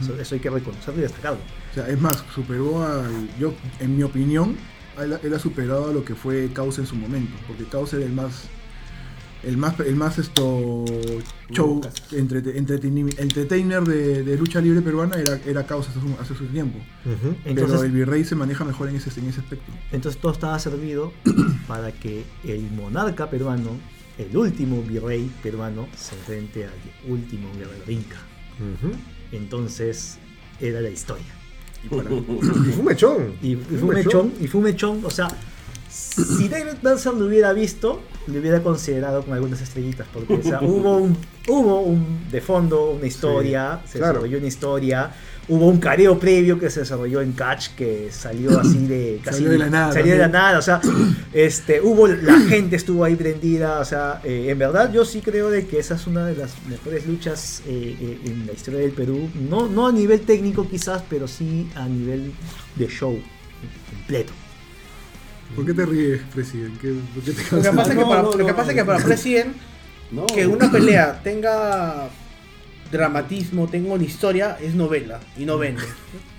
Eso, 0.00 0.18
eso 0.20 0.34
hay 0.34 0.40
que 0.40 0.50
reconocerlo 0.50 1.00
y 1.00 1.02
destacarlo. 1.02 1.40
O 1.70 1.74
sea, 1.74 1.88
es 1.88 2.00
más, 2.00 2.24
superó 2.34 2.82
al. 2.82 3.28
Yo, 3.38 3.54
en 3.80 3.96
mi 3.96 4.02
opinión, 4.02 4.56
él, 5.00 5.16
él 5.22 5.34
ha 5.34 5.38
superado 5.38 5.88
a 5.90 5.92
lo 5.92 6.04
que 6.04 6.14
fue 6.14 6.50
Causa 6.52 6.80
en 6.82 6.86
su 6.86 6.94
momento. 6.96 7.32
Porque 7.46 7.64
Causa 7.64 7.96
era 7.96 8.06
el 8.06 8.12
más. 8.12 8.44
El 9.42 9.56
más, 9.56 9.78
el 9.80 9.96
más 9.96 10.18
esto 10.18 10.84
show, 11.50 11.80
entrete- 12.12 12.54
entertainer 12.56 13.82
de, 13.82 14.22
de 14.22 14.36
lucha 14.36 14.60
libre 14.60 14.80
peruana 14.82 15.16
era, 15.16 15.40
era 15.44 15.66
Causa 15.66 15.90
hace 15.90 16.00
su, 16.00 16.06
hace 16.20 16.34
su 16.36 16.46
tiempo. 16.46 16.78
Ujú. 17.04 17.34
Pero 17.42 17.50
Entonces, 17.60 17.82
el 17.82 17.90
virrey 17.92 18.24
se 18.24 18.36
maneja 18.36 18.64
mejor 18.64 18.88
en 18.88 18.96
ese, 18.96 19.10
en 19.18 19.28
ese 19.28 19.40
aspecto. 19.40 19.72
entonces 19.90 20.20
todo 20.20 20.30
estaba 20.32 20.58
servido 20.60 21.12
para 21.66 21.90
que 21.90 22.24
el 22.44 22.70
monarca 22.70 23.28
peruano, 23.30 23.70
el 24.16 24.36
último 24.36 24.80
virrey 24.82 25.28
peruano, 25.42 25.88
se 25.96 26.14
enfrente 26.14 26.64
al 26.66 27.10
último 27.10 27.48
guerrero 27.58 27.90
inca. 27.90 28.18
Ujú. 28.58 28.92
Entonces 29.32 30.18
era 30.60 30.80
la 30.80 30.90
historia. 30.90 31.34
Y 31.84 31.88
fue 31.88 32.04
un 32.78 32.84
mechón. 32.84 33.34
Y, 33.42 33.52
y 33.52 33.56
fue 33.56 33.88
un 33.88 33.94
mechón, 33.94 34.32
y 34.40 34.46
fue 34.46 34.58
un 34.60 34.64
mechón, 34.64 35.04
o 35.04 35.10
sea, 35.10 35.28
si 35.90 36.48
David 36.48 36.74
Meltzer 36.82 37.14
lo 37.14 37.26
hubiera 37.26 37.52
visto, 37.52 38.00
le 38.26 38.38
hubiera 38.38 38.62
considerado 38.62 39.22
con 39.24 39.34
algunas 39.34 39.60
estrellitas, 39.60 40.06
porque 40.12 40.34
o 40.34 40.42
sea, 40.42 40.60
hubo 40.62 40.96
un, 40.98 41.16
hubo 41.48 41.80
un 41.80 42.30
de 42.30 42.40
fondo, 42.40 42.90
una 42.92 43.06
historia, 43.06 43.80
se 43.84 43.98
claro. 43.98 44.14
desarrolló 44.14 44.38
una 44.38 44.46
historia, 44.46 45.10
hubo 45.48 45.66
un 45.66 45.78
careo 45.78 46.18
previo 46.18 46.58
que 46.58 46.70
se 46.70 46.80
desarrolló 46.80 47.20
en 47.20 47.32
Catch 47.32 47.70
que 47.76 48.08
salió 48.10 48.60
así 48.60 48.86
de 48.86 49.20
casi 49.24 49.38
Salió 49.38 49.50
de 49.52 49.58
la 49.58 49.70
nada 49.70 49.92
salió 49.92 50.12
de 50.12 50.18
la 50.18 50.28
nada, 50.28 50.58
o 50.58 50.62
sea, 50.62 50.80
este, 51.32 51.80
hubo 51.80 52.06
la 52.06 52.38
gente 52.40 52.76
estuvo 52.76 53.04
ahí 53.04 53.16
prendida, 53.16 53.80
o 53.80 53.84
sea, 53.84 54.20
eh, 54.24 54.46
en 54.48 54.58
verdad 54.58 54.92
yo 54.92 55.04
sí 55.04 55.20
creo 55.20 55.50
de 55.50 55.66
que 55.66 55.78
esa 55.78 55.96
es 55.96 56.06
una 56.06 56.24
de 56.26 56.36
las 56.36 56.52
mejores 56.68 57.06
luchas 57.06 57.62
eh, 57.66 57.96
eh, 58.00 58.18
en 58.26 58.46
la 58.46 58.52
historia 58.52 58.80
del 58.80 58.92
Perú, 58.92 59.28
no, 59.48 59.68
no 59.68 59.88
a 59.88 59.92
nivel 59.92 60.20
técnico 60.20 60.68
quizás, 60.68 61.02
pero 61.08 61.26
sí 61.26 61.68
a 61.74 61.86
nivel 61.86 62.32
de 62.76 62.86
show 62.86 63.18
completo. 63.90 64.32
¿Por 65.54 65.66
qué 65.66 65.74
te 65.74 65.84
ríes, 65.86 66.20
presidente? 66.34 66.78
¿Qué- 66.80 66.94
¿Por 67.14 67.22
qué 67.24 67.32
te 67.32 67.56
Lo 67.56 67.62
que 67.62 67.70
pasa 67.72 67.92
es 67.92 67.98
que 67.98 68.04
para, 68.04 68.22
no, 68.22 68.30
lo 68.30 68.36
que 68.38 68.42
no, 68.52 68.56
pasa 68.56 68.70
es 68.70 68.74
que 68.74 68.80
no. 68.80 68.86
para 68.86 69.04
President 69.04 69.56
No. 70.10 70.26
que 70.26 70.46
una 70.46 70.70
pelea 70.70 71.20
tenga 71.22 72.08
dramatismo, 72.90 73.68
tenga 73.68 73.94
una 73.94 74.04
historia, 74.04 74.58
es 74.60 74.74
novela 74.74 75.18
y 75.38 75.44
no 75.46 75.56
vende. 75.58 75.82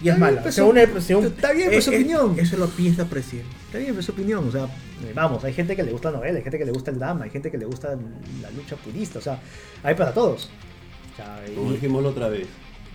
Y 0.01 0.09
es 0.09 0.17
mala. 0.19 0.41
pues, 0.43 0.53
Según 0.55 0.77
el- 0.77 1.01
según- 1.01 1.25
está 1.25 1.51
bien, 1.51 1.69
pues, 1.71 1.83
su 1.85 1.91
eh, 1.91 1.95
opinión. 1.97 2.37
Eso 2.37 2.57
lo 2.57 2.67
piensa 2.67 3.05
President. 3.05 3.47
Está 3.65 3.79
bien, 3.79 3.97
es 3.97 4.05
su 4.05 4.11
opinión, 4.11 4.47
o 4.47 4.51
sea, 4.51 4.65
eh, 4.65 5.11
vamos, 5.15 5.43
hay 5.43 5.53
gente 5.53 5.75
que 5.75 5.81
le 5.83 5.91
gusta 5.91 6.11
la 6.11 6.17
novela, 6.17 6.37
hay 6.37 6.43
gente 6.43 6.59
que 6.59 6.65
le 6.65 6.71
gusta 6.71 6.91
el 6.91 6.99
drama, 6.99 7.25
hay 7.25 7.31
gente 7.31 7.49
que 7.49 7.57
le 7.57 7.65
gusta 7.65 7.97
la 8.41 8.51
lucha 8.51 8.75
purista, 8.75 9.17
o 9.19 9.21
sea, 9.21 9.39
hay 9.81 9.95
para 9.95 10.13
todos. 10.13 10.49
O 11.13 11.15
sea, 11.15 11.41
Como 11.55 11.71
dijimos 11.71 12.03
la 12.03 12.09
otra 12.09 12.27
vez, 12.29 12.47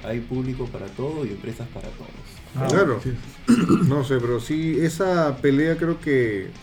hay 0.04 0.20
público 0.20 0.66
para 0.66 0.86
todo 0.86 1.24
y 1.26 1.30
empresas 1.30 1.66
para 1.74 1.88
todos. 1.88 2.10
Ah, 2.54 2.66
claro. 2.68 3.00
Sí. 3.02 3.12
No 3.88 4.04
sé, 4.04 4.18
pero 4.20 4.40
sí, 4.40 4.78
esa 4.80 5.38
pelea 5.40 5.76
creo 5.76 6.00
que 6.00 6.54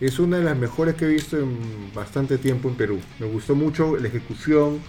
es 0.00 0.18
una 0.18 0.38
de 0.38 0.44
las 0.44 0.56
mejores 0.56 0.94
que 0.96 1.06
he 1.06 1.08
visto 1.08 1.38
en 1.38 1.92
bastante 1.94 2.38
tiempo 2.38 2.68
en 2.68 2.76
Perú. 2.76 3.04
Me 3.18 3.26
gustó 3.26 3.54
mucho 3.54 3.96
la 3.98 4.08
ejecución. 4.08 4.84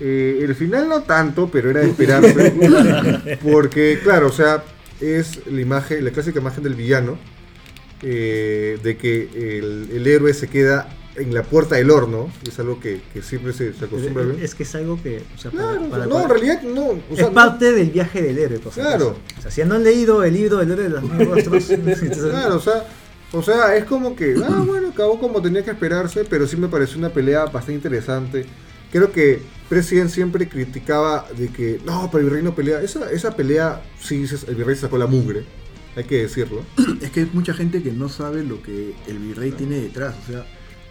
Eh, 0.00 0.40
el 0.42 0.54
final 0.56 0.88
no 0.88 1.02
tanto, 1.04 1.50
pero 1.50 1.70
era 1.70 1.80
de 1.80 1.88
esperarse. 1.88 2.54
porque, 3.42 4.00
claro, 4.02 4.28
o 4.28 4.32
sea, 4.32 4.64
es 5.00 5.46
la 5.46 5.60
imagen, 5.60 6.04
la 6.04 6.12
clásica 6.12 6.40
imagen 6.40 6.64
del 6.64 6.74
villano. 6.76 7.20
eh, 8.02 8.78
de 8.82 8.96
que 8.98 9.58
el, 9.58 9.90
el 9.92 10.06
héroe 10.06 10.34
se 10.34 10.48
queda 10.48 10.97
en 11.18 11.34
la 11.34 11.42
puerta 11.42 11.76
del 11.76 11.90
horno. 11.90 12.30
Es 12.46 12.58
algo 12.58 12.80
que, 12.80 13.00
que 13.12 13.22
siempre 13.22 13.52
se, 13.52 13.72
se 13.74 13.84
acostumbra 13.84 14.22
a 14.22 14.26
ver. 14.26 14.42
es 14.42 14.54
que 14.54 14.62
es 14.62 14.74
algo 14.74 15.00
que, 15.02 15.22
o 15.34 15.38
sea, 15.38 15.50
Claro, 15.50 15.78
para- 15.88 15.90
para- 15.90 16.06
no, 16.06 16.22
en 16.22 16.28
realidad 16.28 16.62
no. 16.62 16.86
O 16.86 17.00
es 17.10 17.16
sea, 17.16 17.26
no- 17.28 17.34
parte 17.34 17.72
del 17.72 17.90
viaje 17.90 18.22
del 18.22 18.38
héroe, 18.38 18.58
por 18.58 18.72
Claro. 18.72 19.16
O 19.38 19.42
sea, 19.42 19.50
si 19.50 19.62
no 19.64 19.74
han 19.74 19.84
leído 19.84 20.22
el 20.24 20.32
libro 20.34 20.58
del 20.58 20.70
héroe 20.72 20.84
de 20.84 20.90
los 20.90 21.02
mil 21.02 21.26
rostros, 21.28 21.64
Claro, 22.30 22.56
o 22.56 22.60
sea, 22.60 22.84
o 23.32 23.42
sea, 23.42 23.76
es 23.76 23.84
como 23.84 24.16
que, 24.16 24.34
ah, 24.42 24.62
bueno, 24.66 24.88
acabó 24.88 25.18
como 25.20 25.42
tenía 25.42 25.64
que 25.64 25.70
esperarse, 25.72 26.24
pero 26.24 26.46
sí 26.46 26.56
me 26.56 26.68
pareció 26.68 26.98
una 26.98 27.10
pelea 27.10 27.44
bastante 27.46 27.74
interesante. 27.74 28.46
Creo 28.90 29.12
que 29.12 29.40
President 29.68 30.08
siempre 30.08 30.48
criticaba 30.48 31.26
de 31.36 31.48
que, 31.48 31.78
no, 31.84 32.08
pero 32.10 32.20
el 32.24 32.30
virrey 32.30 32.42
no 32.42 32.54
pelea. 32.54 32.80
Esa, 32.80 33.10
esa 33.10 33.36
pelea, 33.36 33.82
sí, 34.00 34.24
el 34.46 34.54
virrey 34.54 34.76
sacó 34.76 34.96
la 34.96 35.06
mugre, 35.06 35.44
hay 35.94 36.04
que 36.04 36.22
decirlo. 36.22 36.62
Es 37.02 37.10
que 37.10 37.20
hay 37.20 37.30
mucha 37.34 37.52
gente 37.52 37.82
que 37.82 37.92
no 37.92 38.08
sabe 38.08 38.44
lo 38.44 38.62
que 38.62 38.94
el 39.06 39.18
virrey 39.18 39.50
tiene 39.52 39.78
detrás. 39.80 40.14
O 40.26 40.32
sea, 40.32 40.46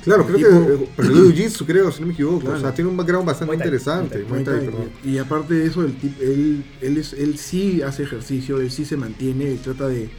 Claro, 0.07 0.21
El 0.27 0.34
creo 0.35 0.38
tipo- 0.49 0.67
que 0.67 0.84
eh, 0.84 0.89
perdió 0.95 1.15
Jiu-Jitsu, 1.31 1.65
creo, 1.65 1.91
si 1.91 2.01
no 2.01 2.07
me 2.07 2.13
equivoco. 2.13 2.39
Claro. 2.39 2.57
O 2.57 2.61
sea, 2.61 2.73
tiene 2.73 2.89
un 2.89 2.97
background 2.97 3.25
bastante 3.27 3.53
interesante. 3.55 4.17
Muay 4.19 4.29
Muay 4.29 4.43
Thai, 4.43 4.53
Muay 4.55 4.65
Thai, 4.65 4.71
perdón. 4.73 4.89
y 5.03 5.17
aparte 5.17 5.53
de 5.53 5.65
eso, 5.67 5.84
el 5.84 5.95
tip, 5.97 6.21
él, 6.21 6.63
él, 6.81 6.97
es, 6.97 7.13
él 7.13 7.38
sí 7.38 7.81
hace 7.81 8.03
ejercicio, 8.03 8.59
él 8.59 8.71
sí 8.71 8.85
se 8.85 8.95
mantiene, 8.97 9.51
él 9.51 9.59
trata 9.59 9.88
de, 9.88 10.09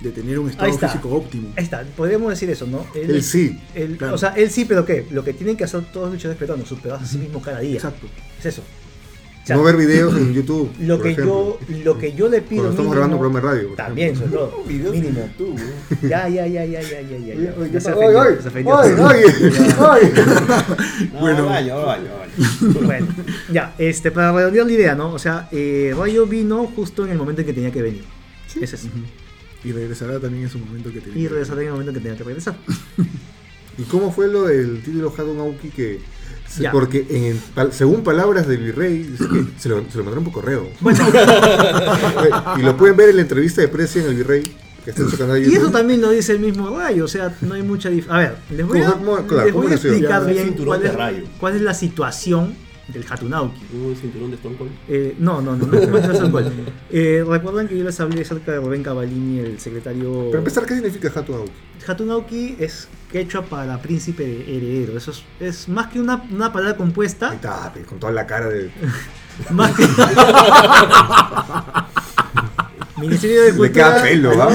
de 0.00 0.10
tener 0.10 0.38
un 0.38 0.48
estado 0.50 0.70
está. 0.70 0.88
físico 0.88 1.08
óptimo. 1.10 1.52
Ahí 1.56 1.64
está, 1.64 1.82
podemos 1.96 2.30
decir 2.30 2.48
eso, 2.50 2.66
¿no? 2.66 2.86
Él 2.94 3.22
sí. 3.22 3.58
él- 3.74 3.96
claro. 3.96 4.14
O 4.14 4.18
sea, 4.18 4.30
él 4.30 4.50
sí, 4.50 4.64
pero 4.64 4.84
¿qué? 4.84 5.06
Lo 5.10 5.24
que 5.24 5.32
tienen 5.32 5.56
que 5.56 5.64
hacer 5.64 5.82
todos 5.92 6.06
los 6.06 6.14
luchadores 6.14 6.38
peruanos, 6.38 6.68
superarse 6.68 7.04
a 7.04 7.08
sí 7.08 7.18
mismos 7.18 7.42
cada 7.42 7.60
día. 7.60 7.74
Exacto. 7.76 8.06
Es 8.38 8.46
eso 8.46 8.62
sea, 9.50 9.56
no 9.56 9.62
ver 9.64 9.76
videos 9.76 10.16
en 10.16 10.32
YouTube. 10.34 10.70
Lo 10.80 11.00
que 11.00 11.10
ejemplo. 11.10 11.58
yo 11.68 11.84
lo 11.84 11.98
que 11.98 12.12
yo 12.12 12.28
le 12.28 12.40
pido. 12.42 12.62
Cuando 12.62 12.70
estamos 12.70 12.92
grabando 12.92 13.16
un 13.16 13.20
programa 13.20 13.52
de 13.52 13.62
radio. 13.62 13.74
También, 13.74 14.16
sobre 14.16 14.30
todo. 14.32 14.64
Videos 14.68 14.94
mínimo. 14.94 15.20
En 15.20 15.26
YouTube. 15.30 15.58
¿eh? 15.58 15.96
Ya, 16.02 16.28
ya, 16.28 16.46
ya, 16.46 16.64
ya, 16.64 16.80
ya, 16.80 17.00
ya, 17.00 17.18
ya. 17.18 17.34
ya. 17.34 17.54
Oye, 17.58 17.80
se 17.80 17.92
ofendió, 17.92 18.42
se 18.42 18.48
ofendió. 18.48 18.76
No, 21.12 21.20
bueno. 21.20 21.46
Vaya, 21.46 21.74
vaya, 21.74 22.14
vaya. 22.14 22.80
Bueno, 22.82 23.06
ya, 23.52 23.74
este, 23.78 24.10
para 24.10 24.32
redondear 24.32 24.66
la 24.66 24.72
idea, 24.72 24.94
¿no? 24.94 25.12
O 25.12 25.18
sea, 25.18 25.48
eh, 25.52 25.94
Rayo 25.96 26.26
vino 26.26 26.66
justo 26.74 27.04
en 27.04 27.12
el 27.12 27.18
momento 27.18 27.40
en 27.40 27.46
que 27.46 27.52
tenía 27.52 27.70
que 27.70 27.82
venir. 27.82 28.04
¿Sí? 28.46 28.60
Ese 28.62 28.76
es. 28.76 28.88
Y 29.62 29.72
regresará 29.72 30.18
también 30.18 30.44
en 30.44 30.50
su 30.50 30.58
momento 30.58 30.92
que 30.92 31.00
tenía. 31.00 31.18
Y 31.18 31.28
regresará 31.28 31.60
en 31.60 31.66
el 31.66 31.72
momento 31.72 31.90
en 31.90 31.96
que 31.96 32.00
tenía 32.00 32.16
que 32.16 32.24
regresar. 32.24 32.56
¿Y 33.78 33.82
cómo 33.84 34.12
fue 34.12 34.28
lo 34.28 34.44
del 34.44 34.82
título 34.82 35.12
Hadon 35.16 35.38
Aoki 35.38 35.68
que 35.68 36.00
porque 36.72 37.06
en, 37.10 37.40
pal- 37.54 37.70
según 37.72 38.02
palabras 38.02 38.46
del 38.48 38.58
virrey 38.58 39.04
que 39.18 39.46
se 39.58 39.68
lo, 39.68 39.84
se 39.90 39.98
lo 39.98 40.04
mandaron 40.04 40.24
por 40.24 40.32
correo 40.32 40.68
bueno 40.80 41.04
y 42.58 42.62
lo 42.62 42.76
pueden 42.76 42.96
ver 42.96 43.10
en 43.10 43.16
la 43.16 43.22
entrevista 43.22 43.60
de 43.60 43.68
Precia 43.68 44.02
en 44.02 44.08
el 44.08 44.14
virrey 44.16 44.42
que 44.84 44.90
está 44.90 45.02
en 45.02 45.10
su 45.10 45.18
canal 45.18 45.40
de 45.42 45.48
y 45.48 45.54
eso 45.54 45.70
también 45.70 46.00
lo 46.00 46.10
dice 46.10 46.32
el 46.32 46.40
mismo 46.40 46.76
Rayo 46.76 47.04
o 47.04 47.08
sea 47.08 47.34
no 47.42 47.54
hay 47.54 47.62
mucha 47.62 47.88
diferencia 47.90 48.14
a 48.16 48.18
ver 48.30 48.36
les 48.56 48.66
voy 48.66 48.80
a, 48.80 48.92
¿Cómo- 48.92 49.16
claro, 49.26 49.44
les 49.44 49.52
cómo 49.52 49.62
voy 49.64 49.72
a 49.72 49.74
nació? 49.76 49.90
explicar 49.92 50.26
bien 50.26 50.54
cuál 50.64 50.84
es, 50.86 50.92
cuál 51.38 51.56
es 51.56 51.62
la 51.62 51.74
situación 51.74 52.54
del 52.88 53.04
Hatunauki 53.08 53.60
Un 53.72 53.94
cinturón 53.94 54.30
de 54.30 54.36
Stone 54.36 54.56
Cold. 54.56 54.70
Eh, 54.88 55.14
no, 55.20 55.40
no, 55.40 55.54
no, 55.54 55.64
no, 55.64 55.72
no 55.86 55.96
es 55.98 56.08
Nelson 56.08 56.32
Cole. 56.32 56.50
Eh, 56.90 57.22
Recuerdan 57.24 57.68
que 57.68 57.78
yo 57.78 57.84
les 57.84 58.00
hablé 58.00 58.22
acerca 58.22 58.50
de 58.50 58.58
Rubén 58.58 58.82
Cavallini, 58.82 59.38
el 59.38 59.60
secretario. 59.60 60.24
para 60.30 60.38
empezar 60.38 60.66
¿qué 60.66 60.74
significa 60.74 61.12
Hadon 61.14 61.36
Aoki? 61.36 61.52
Hatunauki 61.86 62.56
es 62.58 62.88
quechua 63.10 63.42
para 63.42 63.80
príncipe 63.82 64.24
heredero. 64.24 64.96
Eso 64.96 65.10
es, 65.10 65.22
es 65.40 65.68
más 65.68 65.88
que 65.88 66.00
una, 66.00 66.22
una 66.30 66.52
palabra 66.52 66.72
ahí 66.72 66.78
compuesta. 66.78 67.34
está 67.34 67.72
pe, 67.72 67.82
con 67.82 67.98
toda 67.98 68.12
la 68.12 68.26
cara 68.26 68.48
de 68.48 68.70
Más 69.50 69.72
que. 69.76 69.86
Ministerio 73.00 73.44
de 73.44 73.52
le 73.52 73.56
Cultura. 73.56 73.72
queda 73.72 74.02
pelo 74.02 74.36
¿va? 74.36 74.50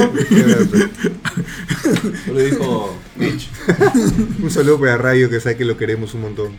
Solo 2.25 2.39
dijo 2.39 2.95
Mitch. 3.15 3.49
un 4.43 4.51
saludo 4.51 4.79
para 4.79 4.97
Rayo 4.97 5.29
que 5.29 5.39
sabe 5.39 5.57
que 5.57 5.65
lo 5.65 5.77
queremos 5.77 6.13
un 6.13 6.21
montón 6.21 6.57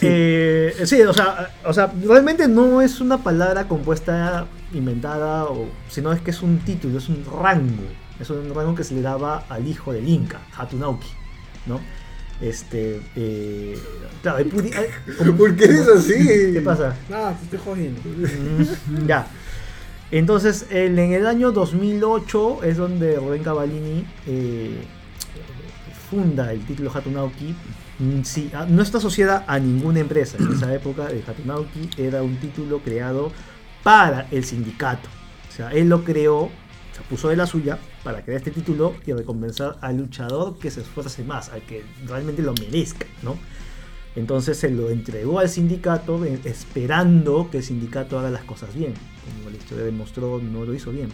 Eh, 0.00 0.76
sí, 0.84 1.00
o 1.02 1.12
sea, 1.12 1.50
o 1.64 1.72
sea, 1.72 1.92
realmente 2.04 2.46
no 2.46 2.82
es 2.82 3.00
una 3.00 3.18
palabra 3.18 3.66
compuesta, 3.66 4.46
inventada, 4.74 5.46
o, 5.46 5.68
sino 5.88 6.12
es 6.12 6.20
que 6.20 6.30
es 6.30 6.42
un 6.42 6.58
título, 6.58 6.98
es 6.98 7.08
un 7.08 7.24
rango. 7.24 7.82
Es 8.22 8.30
un 8.30 8.54
rango 8.54 8.74
que 8.74 8.84
se 8.84 8.94
le 8.94 9.02
daba 9.02 9.44
al 9.48 9.66
hijo 9.66 9.92
del 9.92 10.08
Inca, 10.08 10.40
Hatunauki, 10.56 11.08
¿no? 11.66 11.80
Este, 12.40 13.00
eh, 13.16 13.78
claro, 14.22 14.38
hay 14.38 14.44
pudi- 14.44 14.74
hay- 14.74 14.86
como- 15.18 15.36
¿por 15.36 15.54
qué 15.56 15.64
eres 15.64 15.88
así? 15.88 16.14
¿Qué 16.52 16.62
pasa? 16.64 16.96
Nada, 17.08 17.36
te 17.36 17.44
estoy 17.44 17.58
jodiendo. 17.64 18.00
Mm, 18.04 19.06
ya. 19.06 19.26
Entonces, 20.10 20.66
el- 20.70 20.98
en 20.98 21.12
el 21.12 21.26
año 21.26 21.52
2008 21.52 22.62
es 22.64 22.76
donde 22.76 23.16
Rubén 23.16 23.42
Cavallini 23.42 24.04
eh, 24.26 24.82
funda 26.10 26.52
el 26.52 26.60
título 26.64 26.90
Hatunauki. 26.94 27.54
Mm, 27.98 28.22
sí, 28.22 28.50
ah, 28.54 28.66
no 28.68 28.82
está 28.82 28.98
asociada 28.98 29.44
a 29.46 29.58
ninguna 29.58 30.00
empresa. 30.00 30.36
En 30.38 30.52
esa 30.52 30.72
época, 30.74 31.08
el 31.10 31.22
Hatunauki 31.26 31.90
era 31.96 32.22
un 32.22 32.36
título 32.36 32.78
creado 32.80 33.32
para 33.82 34.26
el 34.30 34.44
sindicato. 34.44 35.08
O 35.48 35.52
sea, 35.54 35.70
él 35.72 35.88
lo 35.88 36.04
creó, 36.04 36.50
se 36.92 37.02
puso 37.02 37.28
de 37.28 37.36
la 37.36 37.46
suya 37.46 37.78
para 38.02 38.24
crear 38.24 38.38
este 38.38 38.50
título 38.50 38.94
y 39.06 39.12
recompensar 39.12 39.78
al 39.80 39.98
luchador 39.98 40.58
que 40.58 40.70
se 40.70 40.80
esfuerce 40.80 41.24
más, 41.24 41.50
al 41.50 41.62
que 41.62 41.84
realmente 42.06 42.42
lo 42.42 42.52
merezca, 42.54 43.06
¿no? 43.22 43.36
Entonces 44.14 44.58
se 44.58 44.70
lo 44.70 44.90
entregó 44.90 45.38
al 45.38 45.48
sindicato 45.48 46.22
eh, 46.24 46.38
esperando 46.44 47.48
que 47.50 47.58
el 47.58 47.62
sindicato 47.62 48.18
haga 48.18 48.30
las 48.30 48.44
cosas 48.44 48.74
bien. 48.74 48.92
Como 49.38 49.50
la 49.50 49.56
historia 49.56 49.84
demostró, 49.84 50.38
no 50.38 50.64
lo 50.64 50.74
hizo 50.74 50.90
bien. 50.90 51.08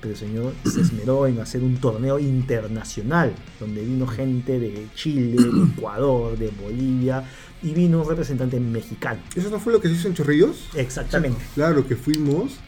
Pero 0.00 0.14
el 0.14 0.18
señor 0.18 0.52
se 0.64 0.80
esmeró 0.80 1.28
en 1.28 1.38
hacer 1.38 1.62
un 1.62 1.76
torneo 1.76 2.18
internacional, 2.18 3.32
donde 3.60 3.84
vino 3.84 4.08
gente 4.08 4.58
de 4.58 4.88
Chile, 4.96 5.40
de 5.40 5.72
Ecuador, 5.72 6.36
de 6.36 6.50
Bolivia, 6.50 7.22
y 7.62 7.72
vino 7.72 8.02
un 8.02 8.08
representante 8.08 8.58
mexicano. 8.58 9.20
¿eso 9.36 9.48
no 9.48 9.60
fue 9.60 9.72
lo 9.72 9.80
que 9.80 9.86
se 9.86 9.94
hizo 9.94 10.08
en 10.08 10.14
Chorrillos? 10.14 10.70
Exactamente. 10.74 11.38
Claro, 11.54 11.86
que 11.86 11.94
fuimos 11.94 12.58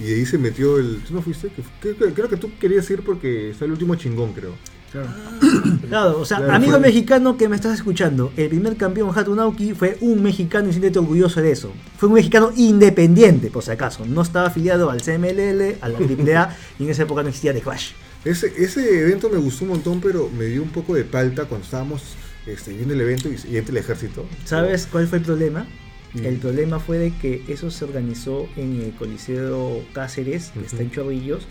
y 0.00 0.04
de 0.04 0.14
ahí 0.16 0.26
se 0.26 0.38
metió 0.38 0.78
el... 0.78 1.00
¿Tú 1.06 1.14
no 1.14 1.22
fuiste? 1.22 1.50
Creo 1.80 2.28
que 2.28 2.36
tú 2.36 2.50
querías 2.58 2.88
ir 2.90 3.02
porque 3.02 3.50
está 3.50 3.66
el 3.66 3.72
último 3.72 3.94
chingón, 3.96 4.32
creo. 4.32 4.54
Claro. 4.90 5.08
Claro, 5.88 6.20
o 6.20 6.24
sea, 6.24 6.38
Claro, 6.38 6.52
amigo 6.54 6.72
fue- 6.72 6.80
mexicano 6.80 7.36
que 7.36 7.48
me 7.48 7.56
estás 7.56 7.74
escuchando, 7.74 8.32
el 8.36 8.48
primer 8.48 8.76
campeón 8.76 9.10
Hatunauki 9.16 9.72
fue 9.74 9.96
un 10.00 10.22
mexicano 10.22 10.68
y 10.68 10.72
siéntete 10.72 10.98
orgulloso 10.98 11.40
de 11.42 11.50
eso. 11.52 11.72
Fue 11.98 12.08
un 12.08 12.14
mexicano 12.14 12.52
independiente, 12.56 13.50
por 13.50 13.62
si 13.62 13.70
acaso. 13.72 14.04
No 14.06 14.22
estaba 14.22 14.46
afiliado 14.48 14.90
al 14.90 15.00
CMLL, 15.02 15.76
a 15.80 15.88
la 15.88 15.98
AAA, 15.98 16.56
y 16.78 16.84
en 16.84 16.90
esa 16.90 17.02
época 17.02 17.22
no 17.22 17.28
existía 17.28 17.52
The 17.52 17.60
Crash. 17.60 17.90
Ese, 18.24 18.52
ese 18.56 19.00
evento 19.02 19.28
me 19.30 19.38
gustó 19.38 19.64
un 19.64 19.70
montón, 19.70 20.00
pero 20.00 20.28
me 20.36 20.44
dio 20.46 20.62
un 20.62 20.68
poco 20.70 20.94
de 20.94 21.04
palta 21.04 21.44
cuando 21.46 21.64
estábamos 21.64 22.02
este, 22.46 22.72
viendo 22.72 22.94
el 22.94 23.00
evento 23.00 23.28
y, 23.28 23.36
y 23.52 23.56
entra 23.56 23.72
el 23.72 23.78
ejército. 23.78 24.26
¿Sabes 24.44 24.86
cuál 24.90 25.06
fue 25.06 25.18
el 25.18 25.24
problema? 25.24 25.66
Mm. 26.14 26.24
El 26.24 26.36
problema 26.38 26.80
fue 26.80 26.98
de 26.98 27.12
que 27.12 27.44
eso 27.48 27.70
se 27.70 27.84
organizó 27.84 28.48
en 28.56 28.80
el 28.80 28.92
Coliseo 28.92 29.82
Cáceres, 29.92 30.50
que 30.50 30.64
está 30.64 30.82
en 30.82 30.90
Chorrillos, 30.90 31.46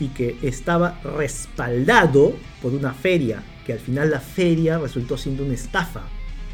y 0.00 0.08
que 0.08 0.36
estaba 0.42 1.00
respaldado 1.16 2.34
por 2.60 2.72
una 2.72 2.92
feria, 2.92 3.42
que 3.66 3.72
al 3.72 3.78
final 3.78 4.10
la 4.10 4.20
feria 4.20 4.78
resultó 4.78 5.16
siendo 5.16 5.44
una 5.44 5.54
estafa. 5.54 6.02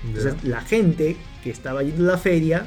Entonces 0.06 0.34
la 0.44 0.60
gente 0.60 1.16
que 1.42 1.50
estaba 1.50 1.82
yendo 1.82 2.04
a 2.04 2.12
la 2.12 2.18
feria, 2.18 2.66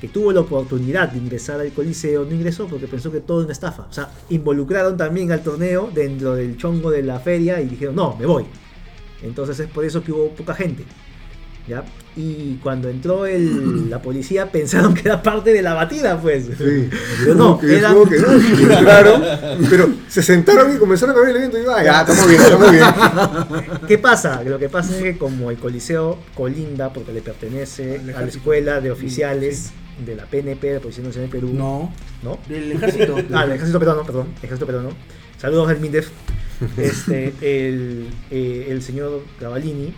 que 0.00 0.08
tuvo 0.08 0.32
la 0.32 0.40
oportunidad 0.40 1.10
de 1.10 1.18
ingresar 1.18 1.60
al 1.60 1.72
coliseo, 1.72 2.24
no 2.24 2.34
ingresó 2.34 2.66
porque 2.66 2.86
pensó 2.86 3.10
que 3.10 3.20
todo 3.20 3.38
era 3.38 3.46
una 3.46 3.52
estafa. 3.52 3.86
O 3.88 3.92
sea, 3.92 4.10
involucraron 4.28 4.96
también 4.96 5.32
al 5.32 5.42
torneo 5.42 5.90
dentro 5.92 6.34
del 6.34 6.56
chongo 6.56 6.90
de 6.90 7.02
la 7.02 7.18
feria 7.18 7.60
y 7.60 7.66
dijeron, 7.66 7.96
no, 7.96 8.16
me 8.16 8.26
voy. 8.26 8.44
Entonces 9.22 9.58
es 9.58 9.68
por 9.68 9.84
eso 9.84 10.02
que 10.04 10.12
hubo 10.12 10.30
poca 10.30 10.54
gente. 10.54 10.84
¿Ya? 11.68 11.84
Y 12.16 12.56
cuando 12.62 12.88
entró 12.88 13.26
el- 13.26 13.88
la 13.90 14.02
policía 14.02 14.50
pensaron 14.52 14.94
que 14.94 15.02
era 15.02 15.22
parte 15.22 15.52
de 15.52 15.62
la 15.62 15.74
batida, 15.74 16.20
pues. 16.20 16.46
Sí, 16.46 16.88
Pero 17.20 17.34
no, 17.34 17.58
que, 17.58 17.78
eran- 17.78 17.94
que 18.08 18.18
no, 18.18 18.32
entraron, 18.78 19.22
pero 19.70 19.88
se 20.08 20.22
sentaron 20.22 20.74
y 20.74 20.78
comenzaron 20.78 21.16
a 21.16 21.20
ver 21.20 21.30
el 21.30 21.36
evento 21.36 21.58
y 21.58 21.62
ah, 21.68 21.84
ya, 21.84 22.00
estamos 22.00 22.26
bien, 22.28 22.40
estamos 22.40 22.70
bien. 22.72 22.84
¿Qué 23.86 23.98
pasa? 23.98 24.42
Lo 24.42 24.58
que 24.58 24.68
pasa 24.68 24.96
es 24.96 25.02
que 25.02 25.18
como 25.18 25.50
el 25.50 25.58
Coliseo 25.58 26.18
colinda, 26.34 26.92
porque 26.92 27.12
le 27.12 27.20
pertenece 27.22 28.00
Al 28.00 28.14
a 28.14 28.20
la 28.22 28.26
escuela 28.28 28.80
de 28.80 28.90
oficiales 28.90 29.70
de 30.04 30.14
la 30.16 30.26
PNP, 30.26 30.74
la 30.74 30.80
Policía 30.80 31.04
Nacional 31.04 31.30
de 31.30 31.38
Perú, 31.40 31.50
No, 31.54 31.92
¿no? 32.22 32.38
del 32.48 32.72
ejército. 32.72 33.16
Ah, 33.32 33.44
el 33.44 33.52
ejército 33.52 33.78
peruano, 33.78 34.04
perdón, 34.04 34.28
ejército 34.42 34.66
peruano. 34.66 34.90
Saludos 35.38 35.68
al 35.70 35.78
MINDEF. 35.80 36.08
Este, 36.76 37.32
el, 37.40 38.08
eh, 38.32 38.66
el 38.70 38.82
señor 38.82 39.22
Gavallini 39.40 39.94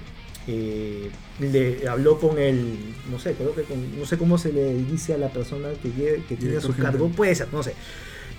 eh, 0.52 1.10
le 1.38 1.88
habló 1.88 2.18
con 2.18 2.38
el, 2.38 2.74
no 3.10 3.18
sé, 3.18 3.34
creo 3.34 3.54
que 3.54 3.62
con- 3.62 3.98
no 3.98 4.04
sé 4.04 4.18
cómo 4.18 4.36
se 4.38 4.52
le 4.52 4.74
dice 4.74 5.14
a 5.14 5.18
la 5.18 5.28
persona 5.28 5.68
que, 5.82 5.90
tiene 6.36 6.56
a 6.56 6.60
su 6.60 6.74
cargo, 6.74 7.08
puede 7.08 7.34
ser, 7.34 7.48
no 7.52 7.62
sé. 7.62 7.74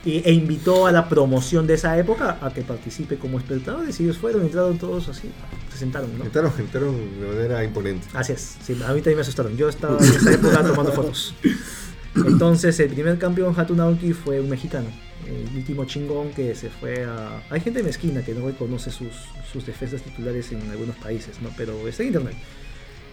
E 0.04 0.32
invitó 0.34 0.88
a 0.88 0.92
la 0.92 1.08
promoción 1.08 1.68
de 1.68 1.76
esa 1.76 1.96
época 1.98 2.40
a 2.42 2.52
que 2.52 2.64
participe 2.64 3.18
como 3.18 3.38
espectadores 3.38 4.00
y 4.00 4.04
ellos 4.04 4.18
fueron, 4.18 4.42
entraron 4.42 4.78
todos 4.80 5.08
así, 5.10 5.30
se 5.72 5.78
sentaron, 5.78 6.18
¿no? 6.18 6.26
Entraron, 6.26 6.52
entraron 6.58 6.96
de 7.22 7.28
manera 7.28 7.64
imponente. 7.64 8.08
Así 8.14 8.34
es, 8.34 8.58
sí, 8.64 8.74
a 8.74 8.94
mí 8.94 9.02
también 9.02 9.18
me 9.18 9.22
asustaron. 9.22 9.56
Yo 9.56 9.70
estaba 9.70 9.98
en 10.00 10.04
esa 10.12 10.32
época 10.34 10.64
tomando 10.64 10.92
fotos. 10.92 11.36
Entonces, 12.16 12.80
el 12.80 12.90
primer 12.90 13.18
campeón 13.20 13.54
Hatunauki 13.58 14.14
fue 14.14 14.42
un 14.42 14.50
mexicano. 14.50 14.88
El 15.32 15.56
último 15.58 15.86
chingón 15.86 16.32
que 16.32 16.54
se 16.56 16.70
fue 16.70 17.06
a. 17.06 17.42
Hay 17.50 17.62
gente 17.62 17.82
mezquina 17.84 18.22
que 18.24 18.34
no 18.34 18.46
reconoce 18.48 18.92
sus, 18.92 19.14
sus 19.52 19.66
defensas 19.66 20.02
titulares 20.02 20.52
en 20.52 20.62
algunos 20.70 20.96
países, 20.98 21.42
¿no? 21.42 21.50
Pero 21.56 21.88
está 21.88 22.04
en 22.04 22.08
internet. 22.10 22.36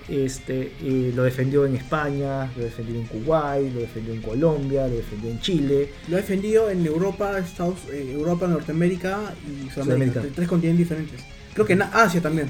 Este, 0.09 0.73
eh, 0.82 1.12
lo 1.15 1.23
defendió 1.24 1.66
en 1.66 1.77
España, 1.77 2.51
lo 2.57 2.65
defendió 2.65 2.95
en 2.99 3.05
Kuwait, 3.07 3.74
lo 3.74 3.81
defendió 3.81 4.15
en 4.15 4.23
Colombia, 4.23 4.89
lo 4.89 4.97
defendió 4.97 5.31
en 5.31 5.39
Chile. 5.40 5.90
Lo 6.09 6.16
ha 6.16 6.20
defendido 6.20 6.70
en 6.70 6.85
Europa, 6.86 7.39
Estados, 7.39 7.77
eh, 7.93 8.11
Europa, 8.15 8.47
Norteamérica 8.49 9.35
y 9.47 9.69
Sudamérica. 9.70 9.74
Sudamérica. 9.74 10.23
tre- 10.23 10.32
Tres 10.35 10.49
continentes 10.49 10.89
diferentes. 10.89 11.20
Creo 11.53 11.66
que 11.66 11.74
en 11.74 11.82
Asia 11.82 12.23
también. 12.23 12.49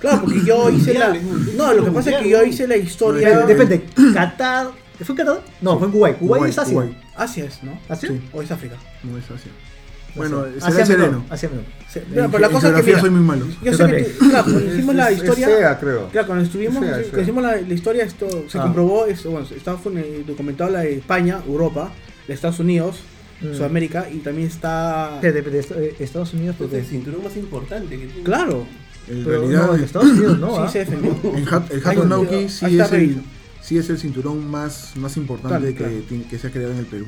Claro, 0.00 0.22
porque 0.22 0.40
yo 0.44 0.70
hice 0.70 0.94
la. 0.94 1.14
No, 1.56 1.72
lo 1.72 1.84
que 1.84 1.90
pasa 1.92 2.10
es 2.10 2.22
que 2.22 2.28
yo 2.30 2.42
hice 2.44 2.66
la 2.66 2.76
historia. 2.76 3.46
Depende, 3.46 3.82
Qatar. 4.14 4.70
¿Fue 5.04 5.12
en 5.12 5.16
Qatar? 5.16 5.40
No, 5.60 5.78
fue 5.78 5.86
en 5.86 5.92
Kuwait. 5.92 6.16
Kuwait, 6.18 6.38
Kuwait, 6.38 6.50
es 6.52 6.58
Asia. 6.58 6.72
Kuwait. 6.74 6.92
Asia 7.16 7.44
es, 7.44 7.62
¿no? 7.62 7.78
¿Asia? 7.88 8.08
Sí. 8.08 8.20
O 8.32 8.42
es 8.42 8.50
África. 8.50 8.76
No 9.04 9.16
es 9.18 9.24
Asia. 9.30 9.50
Bueno, 10.16 10.44
Asia. 10.56 10.70
será 10.72 10.86
sereno. 10.86 11.06
menor, 11.06 11.22
Asia 11.30 11.48
menor. 11.50 11.64
Sí, 11.88 11.98
En 12.00 12.30
pero, 12.30 12.38
la 12.38 12.48
cosa 12.48 12.68
es 12.68 12.74
que. 12.74 12.82
mira, 12.82 13.00
soy 13.00 13.10
muy 13.10 13.20
malo. 13.20 13.46
Yo 13.62 13.70
Yo 13.70 13.76
sé 13.76 13.86
que. 13.86 14.04
Claro, 14.28 14.44
cuando 14.44 14.64
hicimos 14.74 14.94
la 14.96 15.12
historia. 15.12 15.46
fea, 15.46 15.78
creo. 15.78 16.08
Claro, 16.08 16.26
cuando 16.26 16.44
estuvimos, 16.44 16.74
Es 16.76 16.80
fea, 16.80 16.90
es 16.90 16.94
cuando 16.96 17.10
fea. 17.14 17.22
hicimos 17.22 17.42
la, 17.44 17.56
la 17.60 17.74
historia, 17.74 18.04
esto 18.04 18.28
se 18.48 18.58
Ah. 18.58 18.62
comprobó, 18.62 19.06
esto, 19.06 19.30
bueno, 19.30 19.46
estaba 19.54 19.78
fue, 19.78 20.24
documentado 20.26 20.70
la 20.70 20.80
de 20.80 20.94
España, 20.96 21.40
Europa, 21.46 21.92
de 22.26 22.34
Estados 22.34 22.58
Unidos, 22.58 22.96
Mm. 23.40 23.54
Sudamérica 23.54 24.08
y 24.10 24.16
también 24.18 24.48
está. 24.48 25.20
De, 25.22 25.30
de- 25.30 25.42
de 25.42 25.58
est- 25.60 25.70
Estados 26.00 26.34
Unidos, 26.34 26.54
Este 26.54 26.64
es 26.64 26.70
porque. 26.70 26.78
el 26.84 26.86
cinturón 26.90 27.22
más 27.22 27.36
importante 27.36 27.96
que 27.96 28.06
tiene. 28.06 28.22
Claro, 28.24 28.66
En 29.08 29.24
Pero 29.24 29.40
realidad, 29.40 29.66
no, 29.68 29.74
en 29.76 29.84
Estados 29.84 30.08
Unidos 30.10 30.38
no. 30.40 30.54
sí 30.56 30.62
¿ah? 30.64 30.68
se 30.70 30.78
defendió. 30.80 31.16
el 31.34 31.48
Ahí 31.48 31.80
Hatunauki 31.96 32.34
ahí 32.34 32.48
sí 32.48 32.78
es, 32.80 32.92
el. 32.92 33.22
Sí 33.68 33.76
es 33.76 33.90
el 33.90 33.98
cinturón 33.98 34.50
más, 34.50 34.96
más 34.96 35.18
importante 35.18 35.74
Claro, 35.74 35.92
que, 35.92 36.02
claro. 36.04 36.24
que 36.30 36.38
se 36.38 36.46
ha 36.46 36.50
creado 36.50 36.72
en 36.72 36.78
el 36.78 36.86
Perú. 36.86 37.06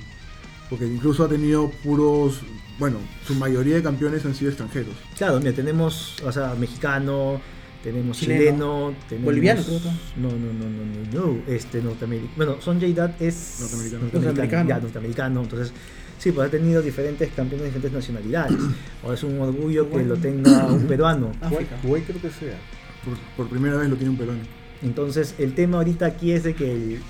Porque 0.68 0.86
incluso 0.86 1.24
ha 1.24 1.28
tenido 1.28 1.70
puros, 1.82 2.42
bueno, 2.78 2.98
su 3.26 3.34
mayoría 3.34 3.76
de 3.76 3.82
campeones 3.82 4.26
han 4.26 4.34
sido 4.34 4.50
extranjeros. 4.50 4.94
Claro, 5.16 5.38
mira, 5.38 5.52
tenemos, 5.52 6.20
o 6.22 6.30
sea, 6.30 6.54
mexicano, 6.54 7.40
tenemos 7.82 8.18
Chileno. 8.18 8.40
chileno, 8.42 8.94
tenemos... 9.08 9.24
Boliviano, 9.24 9.62
creo 9.62 9.78
que. 9.80 9.88
No, 10.20 10.28
no, 10.28 10.52
no, 10.52 10.68
no, 10.68 11.24
no, 11.24 11.34
no, 11.36 11.42
este, 11.48 11.80
norteamericano. 11.80 12.34
Bueno, 12.36 12.56
Son 12.60 12.78
J. 12.78 13.14
es 13.18 13.56
Norteamericano. 13.60 14.02
Norteamericano. 14.12 14.68
Ya, 14.68 14.78
norteamericano, 14.80 15.42
entonces... 15.42 15.72
Sí, 16.18 16.32
pues 16.32 16.48
ha 16.48 16.50
tenido 16.50 16.82
diferentes 16.82 17.30
campeones 17.30 17.72
de 17.72 17.78
diferentes 17.78 17.92
nacionalidades. 17.92 18.58
Ahora 19.02 19.14
es 19.14 19.22
un 19.22 19.40
orgullo 19.40 19.88
que 19.88 20.04
lo 20.04 20.18
tenga 20.18 20.66
un 20.66 20.86
peruano. 20.86 21.32
África. 21.40 21.78
Creo 21.80 22.20
que 22.20 22.28
sea. 22.28 22.58
Por, 23.02 23.16
por 23.34 23.48
primera 23.48 23.78
vez 23.78 23.88
lo 23.88 23.96
tiene 23.96 24.10
un 24.10 24.18
peruano. 24.18 24.59
Entonces, 24.82 25.35
el 25.39 25.55
tema 25.55 25.78
ahorita 25.78 26.07
aquí 26.07 26.32
es 26.32 26.43
de 26.44 26.55
que 26.55 26.73
el, 26.73 27.01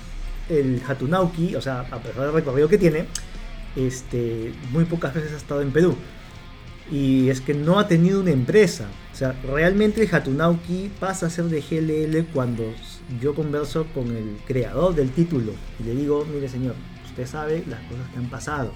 el 0.49 0.81
Hatunauki, 0.87 1.55
o 1.55 1.61
sea, 1.61 1.81
a 1.81 1.99
pesar 1.99 2.23
del 2.25 2.33
recorrido 2.33 2.67
que 2.67 2.77
tiene, 2.77 3.05
este, 3.75 4.53
muy 4.71 4.85
pocas 4.85 5.13
veces 5.13 5.31
ha 5.33 5.37
estado 5.37 5.61
en 5.61 5.71
Perú. 5.71 5.95
Y 6.91 7.29
es 7.29 7.39
que 7.39 7.53
no 7.53 7.79
ha 7.79 7.87
tenido 7.87 8.19
una 8.19 8.31
empresa. 8.31 8.87
O 9.13 9.15
sea, 9.15 9.33
realmente 9.47 10.01
el 10.03 10.13
Hatunauki 10.13 10.91
pasa 10.99 11.27
a 11.27 11.29
ser 11.29 11.45
de 11.45 11.61
GLL 11.61 12.25
cuando 12.33 12.63
yo 13.21 13.33
converso 13.33 13.85
con 13.93 14.07
el 14.15 14.37
creador 14.45 14.95
del 14.95 15.11
título 15.11 15.53
y 15.79 15.83
le 15.83 15.95
digo, 15.95 16.25
mire 16.33 16.49
señor, 16.49 16.75
usted 17.05 17.25
sabe 17.27 17.63
las 17.69 17.79
cosas 17.81 18.09
que 18.11 18.17
han 18.19 18.29
pasado. 18.29 18.73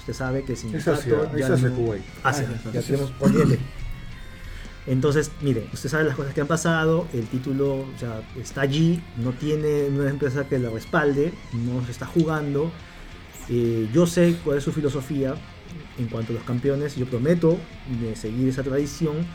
Usted 0.00 0.12
sabe 0.12 0.42
que 0.42 0.52
el 0.52 0.58
sindicato 0.58 0.92
Asia, 0.92 1.16
es 1.34 1.60
ya 1.60 1.68
no- 1.68 1.74
Kuwait. 1.74 2.02
Ya 2.22 2.28
Asia. 2.28 2.48
tenemos 2.86 3.10
pendiente. 3.12 3.58
Entonces, 4.86 5.30
mire, 5.40 5.66
usted 5.72 5.88
sabe 5.88 6.04
las 6.04 6.16
cosas 6.16 6.34
que 6.34 6.42
han 6.42 6.46
pasado, 6.46 7.06
el 7.14 7.26
título 7.26 7.86
sea, 7.98 8.22
está 8.38 8.62
allí, 8.62 9.02
no 9.16 9.32
tiene 9.32 9.86
una 9.88 10.10
empresa 10.10 10.46
que 10.46 10.58
la 10.58 10.68
respalde, 10.68 11.32
no 11.52 11.84
se 11.86 11.92
está 11.92 12.06
jugando. 12.06 12.70
Eh, 13.48 13.88
yo 13.94 14.06
sé 14.06 14.36
cuál 14.44 14.58
es 14.58 14.64
su 14.64 14.72
filosofía 14.72 15.34
en 15.98 16.06
cuanto 16.08 16.32
a 16.32 16.36
los 16.36 16.44
campeones, 16.44 16.96
yo 16.96 17.06
prometo 17.06 17.58
de 18.00 18.14
seguir 18.14 18.48
esa 18.48 18.62
tradición. 18.62 19.26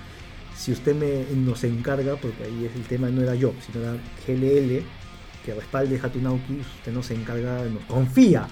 Si 0.55 0.71
usted 0.71 0.95
me, 0.95 1.25
nos 1.35 1.63
encarga, 1.63 2.15
porque 2.17 2.43
ahí 2.43 2.65
es 2.65 2.75
el 2.75 2.83
tema 2.83 3.09
no 3.09 3.21
era 3.21 3.33
yo, 3.33 3.53
sino 3.65 3.81
era 3.81 3.93
GLL, 4.27 4.83
que 5.45 5.53
respalde 5.55 5.99
Hatunauki, 5.99 6.59
usted 6.59 6.91
nos 6.91 7.09
encarga, 7.11 7.63
nos 7.65 7.83
confía 7.85 8.47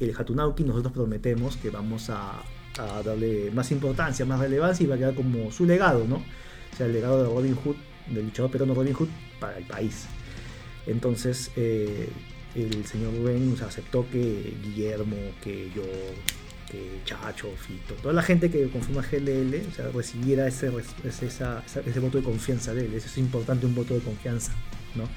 el 0.00 0.14
Hatunauki, 0.16 0.64
nosotros 0.64 0.92
prometemos 0.92 1.56
que 1.56 1.70
vamos 1.70 2.10
a, 2.10 2.42
a 2.78 3.02
darle 3.02 3.50
más 3.52 3.70
importancia, 3.70 4.24
más 4.24 4.40
relevancia 4.40 4.84
y 4.84 4.86
va 4.86 4.94
a 4.94 4.98
quedar 4.98 5.14
como 5.14 5.50
su 5.50 5.64
legado, 5.64 6.06
¿no? 6.06 6.16
O 6.16 6.76
sea, 6.76 6.86
el 6.86 6.92
legado 6.92 7.22
de 7.22 7.28
Robin 7.28 7.54
Hood, 7.54 7.76
del 8.08 8.26
luchador 8.26 8.50
peruano 8.50 8.74
Robin 8.74 8.94
Hood, 8.94 9.08
para 9.40 9.58
el 9.58 9.64
país. 9.64 10.06
Entonces, 10.86 11.50
eh, 11.56 12.08
el 12.54 12.86
señor 12.86 13.14
Rubén 13.14 13.54
aceptó 13.66 14.06
que 14.10 14.54
Guillermo, 14.62 15.16
que 15.42 15.70
yo, 15.74 15.82
que 16.70 17.00
Chacho, 17.04 17.48
Fito, 17.56 17.94
toda 17.94 18.14
la 18.14 18.22
gente 18.22 18.50
que 18.50 18.68
conforma 18.68 19.02
GLL, 19.02 19.68
o 19.68 19.74
sea, 19.74 19.88
recibiera 19.92 20.46
ese, 20.46 20.70
ese, 21.04 21.26
ese 21.26 22.00
voto 22.00 22.18
de 22.18 22.24
confianza 22.24 22.72
de 22.72 22.86
él. 22.86 22.94
Eso 22.94 23.06
es 23.06 23.18
importante, 23.18 23.66
un 23.66 23.74
voto 23.74 23.94
de 23.94 24.00
confianza, 24.00 24.52
¿no? 24.94 25.08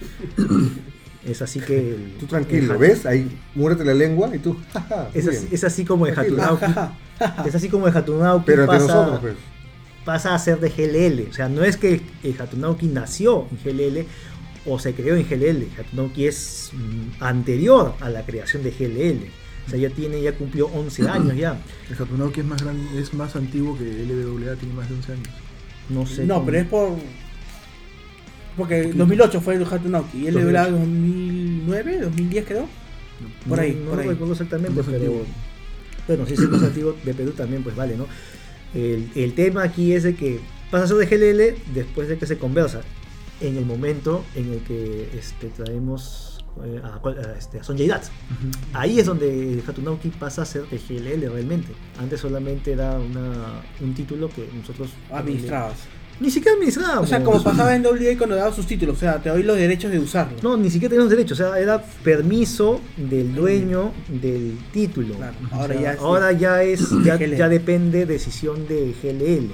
Es 1.26 1.42
así 1.42 1.60
que... 1.60 1.78
el- 1.96 2.16
Tú 2.20 2.26
tranquilo, 2.28 2.74
el- 2.74 2.80
¿ves? 2.80 3.06
Ahí, 3.06 3.30
muérete 3.56 3.84
la 3.86 3.94
lengua 3.94 4.34
y 4.36 4.40
tú, 4.40 4.58
Es 5.14 5.28
así, 5.28 5.48
es 5.52 5.64
así 5.64 5.86
como 5.86 6.08
el 6.08 6.14
Tranquilo. 6.14 6.42
Hatunauki. 6.44 7.48
es 7.48 7.56
así 7.56 7.70
como 7.70 7.88
el 7.88 7.96
Hatunauki 7.98 8.44
Pero 8.46 8.64
entre 8.64 8.78
pasa, 8.80 8.94
nosotros, 8.96 9.20
pues. 9.22 9.34
pasa 10.06 10.34
a 10.36 10.40
ser 10.40 10.60
de 10.60 10.70
GLL. 10.70 11.30
O 11.30 11.34
sea, 11.34 11.50
no 11.50 11.64
es 11.64 11.78
que 11.78 12.02
el 12.24 12.36
Hatunauki 12.42 12.88
nació 12.88 13.48
en 13.52 13.58
GLL 13.78 14.06
o 14.66 14.80
se 14.80 14.94
creó 14.94 15.16
en 15.16 15.28
GLL. 15.28 15.68
Hatunauki 15.80 16.26
es 16.28 16.72
mm, 16.74 17.22
anterior 17.24 17.96
a 18.00 18.10
la 18.10 18.26
creación 18.26 18.64
de 18.64 18.72
GLL. 18.72 19.28
O 19.68 19.70
sea, 19.72 19.78
ya 19.80 19.90
tiene, 19.90 20.22
ya 20.22 20.32
cumplió 20.34 20.68
11 20.68 21.08
años 21.10 21.36
ya. 21.36 21.60
El 21.90 22.02
Hatunauki 22.02 22.40
es 22.40 22.46
más 22.46 22.62
grande, 22.64 23.00
es 23.00 23.14
más 23.14 23.36
antiguo 23.36 23.78
que 23.78 23.84
LWA, 23.84 24.56
tiene 24.56 24.74
más 24.74 24.88
de 24.90 24.96
11 24.96 25.12
años. 25.14 25.28
No 25.90 26.06
sé. 26.06 26.26
No, 26.26 26.36
cómo- 26.36 26.46
pero 26.46 26.58
es 26.60 26.66
por. 26.68 26.90
Porque 28.60 28.84
en 28.84 28.98
2008 28.98 29.42
fue 29.42 29.56
el 29.56 29.64
Hatunauki 29.64 30.18
y 30.20 30.28
él 30.28 30.36
le 30.36 30.44
2008. 30.44 30.72
2009, 30.72 32.00
2010 32.02 32.46
creo. 32.46 32.68
Por 33.48 33.58
no, 33.58 33.64
ahí, 33.64 33.82
no 33.84 33.90
por 33.90 34.00
ahí. 34.00 34.08
recuerdo 34.08 34.34
exactamente, 34.34 34.82
pero 34.84 35.26
bueno, 36.08 36.26
si 36.26 36.34
es 36.34 36.40
el 36.40 36.50
más 36.50 36.64
antiguo 36.64 36.96
de 37.04 37.14
Perú 37.14 37.32
también, 37.32 37.64
pues 37.64 37.76
vale, 37.76 37.98
¿no? 37.98 38.06
El, 38.74 39.10
el 39.16 39.34
tema 39.34 39.64
aquí 39.64 39.94
es 39.94 40.04
de 40.04 40.16
que 40.16 40.40
pasa 40.70 40.86
a 40.86 40.88
ser 40.88 40.98
de 40.98 41.06
GLL 41.06 41.74
después 41.74 42.08
de 42.08 42.18
que 42.18 42.26
se 42.28 42.38
conversa 42.38 42.82
en 43.42 43.58
el 43.58 43.66
momento 43.66 44.24
en 44.36 44.54
el 44.54 44.60
que 44.60 45.10
este, 45.18 45.48
traemos 45.48 46.46
eh, 46.64 46.82
a, 46.84 47.00
a, 47.08 47.38
este, 47.38 47.60
a 47.60 47.64
Sonjay 47.64 47.88
Dutt. 47.88 48.04
Ahí 48.74 49.00
es 49.00 49.06
donde 49.06 49.64
Hatunauki 49.68 50.10
pasa 50.10 50.42
a 50.42 50.46
ser 50.46 50.64
de 50.68 50.78
GLL 50.78 51.32
realmente. 51.32 51.74
Antes 52.00 52.20
solamente 52.20 52.72
era 52.72 52.98
una, 53.00 53.62
un 53.82 53.94
título 53.94 54.30
que 54.30 54.48
nosotros 54.56 54.90
Administradas. 55.12 55.78
Ni 56.20 56.30
siquiera 56.30 56.54
administrábamos. 56.56 57.06
O 57.06 57.08
sea, 57.08 57.24
como 57.24 57.42
pasaba 57.42 57.74
en 57.76 57.86
WWE 57.86 58.18
cuando 58.18 58.36
daba 58.36 58.54
sus 58.54 58.66
títulos, 58.68 58.98
o 58.98 59.00
sea, 59.00 59.22
te 59.22 59.30
doy 59.30 59.44
los 59.44 59.56
derechos 59.58 59.90
de 59.92 60.00
usarlo. 60.00 60.38
No, 60.44 60.58
ni 60.58 60.70
siquiera 60.70 60.90
teníamos 60.90 61.10
derecho, 61.10 61.34
o 61.34 61.38
sea, 61.38 61.58
era 61.58 61.82
permiso 62.04 62.82
del 62.98 63.34
dueño 63.34 63.94
del 64.10 64.58
título. 64.74 65.16
Claro, 65.16 65.36
O 65.52 65.56
ahora 65.56 65.74
sea, 65.74 65.82
ya 65.82 65.94
es- 65.94 66.00
ahora 66.00 66.32
ya 66.34 66.64
es, 66.64 66.90
ya, 67.06 67.16
ya 67.18 67.48
depende 67.50 68.06
decisión 68.06 68.68
de 68.68 68.94
GLL. 69.02 69.50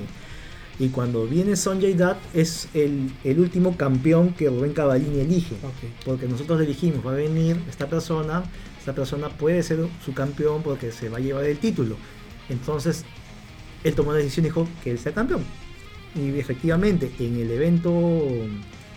Y 0.78 0.90
cuando 0.90 1.26
viene 1.26 1.56
Sonjay 1.56 1.94
Dutt 1.94 2.18
es 2.34 2.68
el, 2.74 3.10
el 3.24 3.40
último 3.40 3.78
campeón 3.78 4.34
que 4.34 4.50
Rubén 4.50 4.74
Cavallini 4.74 5.20
elige. 5.22 5.56
Porque 6.04 6.28
nosotros 6.28 6.60
le 6.60 6.66
dijimos, 6.66 7.06
va 7.06 7.12
a 7.12 7.16
venir 7.16 7.58
esta 7.70 7.88
persona, 7.88 8.44
esta 8.80 8.94
persona 8.94 9.30
puede 9.30 9.64
ser 9.64 9.80
su 10.04 10.14
campeón 10.14 10.64
porque 10.64 10.92
se 10.92 11.08
va 11.10 11.18
a 11.18 11.22
llevar 11.22 11.46
el 11.46 11.60
título. 11.60 11.96
Entonces, 12.50 13.06
él 13.86 13.94
tomó 13.96 14.12
la 14.12 14.18
decisión 14.18 14.46
y 14.46 14.50
dijo 14.50 14.68
que 14.84 14.92
él 14.92 15.00
sea 15.00 15.14
campeón. 15.14 15.44
Y 16.16 16.40
efectivamente, 16.40 17.12
en 17.20 17.38
el 17.38 17.52
evento 17.52 17.92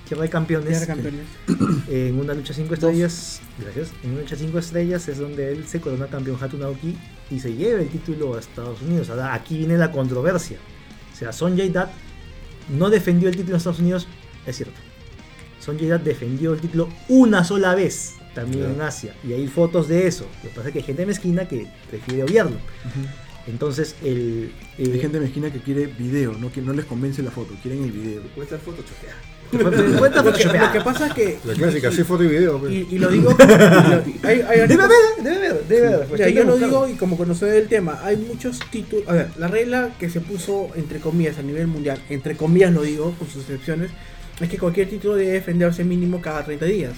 Tierra 0.07 0.23
de 0.23 0.31
Campeones, 0.31 0.86
Tierra 0.86 1.03
en 1.89 2.19
una 2.19 2.32
lucha 2.32 2.55
5 2.55 2.74
estrellas, 2.74 3.40
gracias, 3.59 3.90
en 4.03 4.12
una 4.12 4.20
lucha 4.20 4.36
5 4.36 4.59
estrellas 4.59 5.09
es 5.09 5.19
donde 5.19 5.53
él 5.53 5.66
se 5.66 5.81
corona 5.81 6.07
campeón 6.07 6.39
Hatunauki 6.40 6.97
y 7.31 7.40
se 7.40 7.53
lleva 7.53 7.81
el 7.81 7.89
título 7.89 8.36
a 8.36 8.39
Estados 8.39 8.81
Unidos. 8.82 9.11
Ahora, 9.11 9.35
aquí 9.35 9.59
viene 9.59 9.77
la 9.77 9.90
controversia. 9.93 10.59
O 11.12 11.16
sea, 11.16 11.32
Sonjay 11.32 11.69
Dutt 11.69 11.89
no 12.69 12.89
defendió 12.89 13.28
el 13.28 13.36
título 13.36 13.55
en 13.55 13.59
Estados 13.59 13.81
Unidos, 13.81 14.07
es 14.47 14.57
cierto. 14.57 14.81
Sonjay 15.61 15.89
Dutt 15.89 16.03
defendió 16.03 16.55
el 16.55 16.61
título 16.61 16.89
una 17.09 17.43
sola 17.45 17.74
vez, 17.74 18.15
también 18.35 18.70
en 18.70 18.81
Asia. 18.81 19.15
Y 19.24 19.32
hay 19.32 19.47
fotos 19.49 19.89
de 19.89 20.07
eso. 20.07 20.27
Lo 20.45 20.51
que 20.51 20.55
pasa 20.55 20.69
es 20.69 20.73
que 20.73 20.78
hay 20.78 20.85
gente 20.85 21.05
mezquina 21.05 21.49
que 21.49 21.66
prefiere 21.90 22.23
obviarlo. 22.23 22.57
Entonces, 23.49 23.97
el... 24.05 24.51
eh, 24.79 24.91
Hay 24.93 25.01
gente 25.01 25.19
mezquina 25.20 25.51
que 25.53 25.61
quiere 25.61 25.87
video, 25.87 26.33
no, 26.35 26.53
que 26.53 26.61
no 26.61 26.73
les 26.73 26.85
convence 26.85 27.23
la 27.23 27.31
foto, 27.31 27.55
quieren 27.62 27.83
el 27.85 27.93
video. 27.93 28.23
Cuesta 28.35 28.59
foto 28.59 28.83
choqueada. 28.83 29.16
cuenta 29.99 30.23
Lo 30.23 30.25
que, 30.25 30.39
photoshopeada. 30.43 30.66
lo 30.66 30.73
que 30.73 30.81
pasa 30.85 31.07
es 31.07 31.12
que. 31.15 31.39
La 31.45 31.55
clásica, 31.55 31.91
sí, 31.91 32.05
foto 32.05 32.25
y 32.25 32.29
video. 32.29 32.59
pues. 32.59 32.73
Y, 32.73 32.87
y 32.91 32.99
lo 32.99 33.09
digo. 33.09 33.35
Debe 33.39 34.45
haber, 34.45 34.69
debe 34.69 35.37
haber, 35.49 35.65
debe 35.69 35.95
haber. 35.95 36.33
Yo 36.35 36.45
lo 36.45 36.57
digo 36.59 36.89
y 36.89 36.95
como 36.95 37.16
conocer 37.16 37.51
del 37.53 37.69
tema, 37.69 38.01
hay 38.05 38.16
muchos 38.19 38.59
títulos. 38.70 39.09
A 39.09 39.12
ver, 39.12 39.29
la 39.39 39.49
regla 39.49 39.91
que 39.99 40.11
se 40.11 40.20
puso 40.20 40.69
entre 40.77 41.01
comillas 41.01 41.39
a 41.39 41.43
nivel 41.43 41.66
mundial, 41.66 41.99
entre 42.11 42.37
comillas 42.37 42.73
lo 42.73 42.83
digo, 42.83 43.15
con 43.19 43.29
sus 43.29 43.43
excepciones, 43.45 43.91
es 44.41 44.49
que 44.49 44.59
cualquier 44.59 44.89
título 44.91 45.16
debe 45.16 45.33
defenderse 45.33 45.85
mínimo 45.85 46.20
cada 46.20 46.45
30 46.45 46.66
días. 46.66 46.93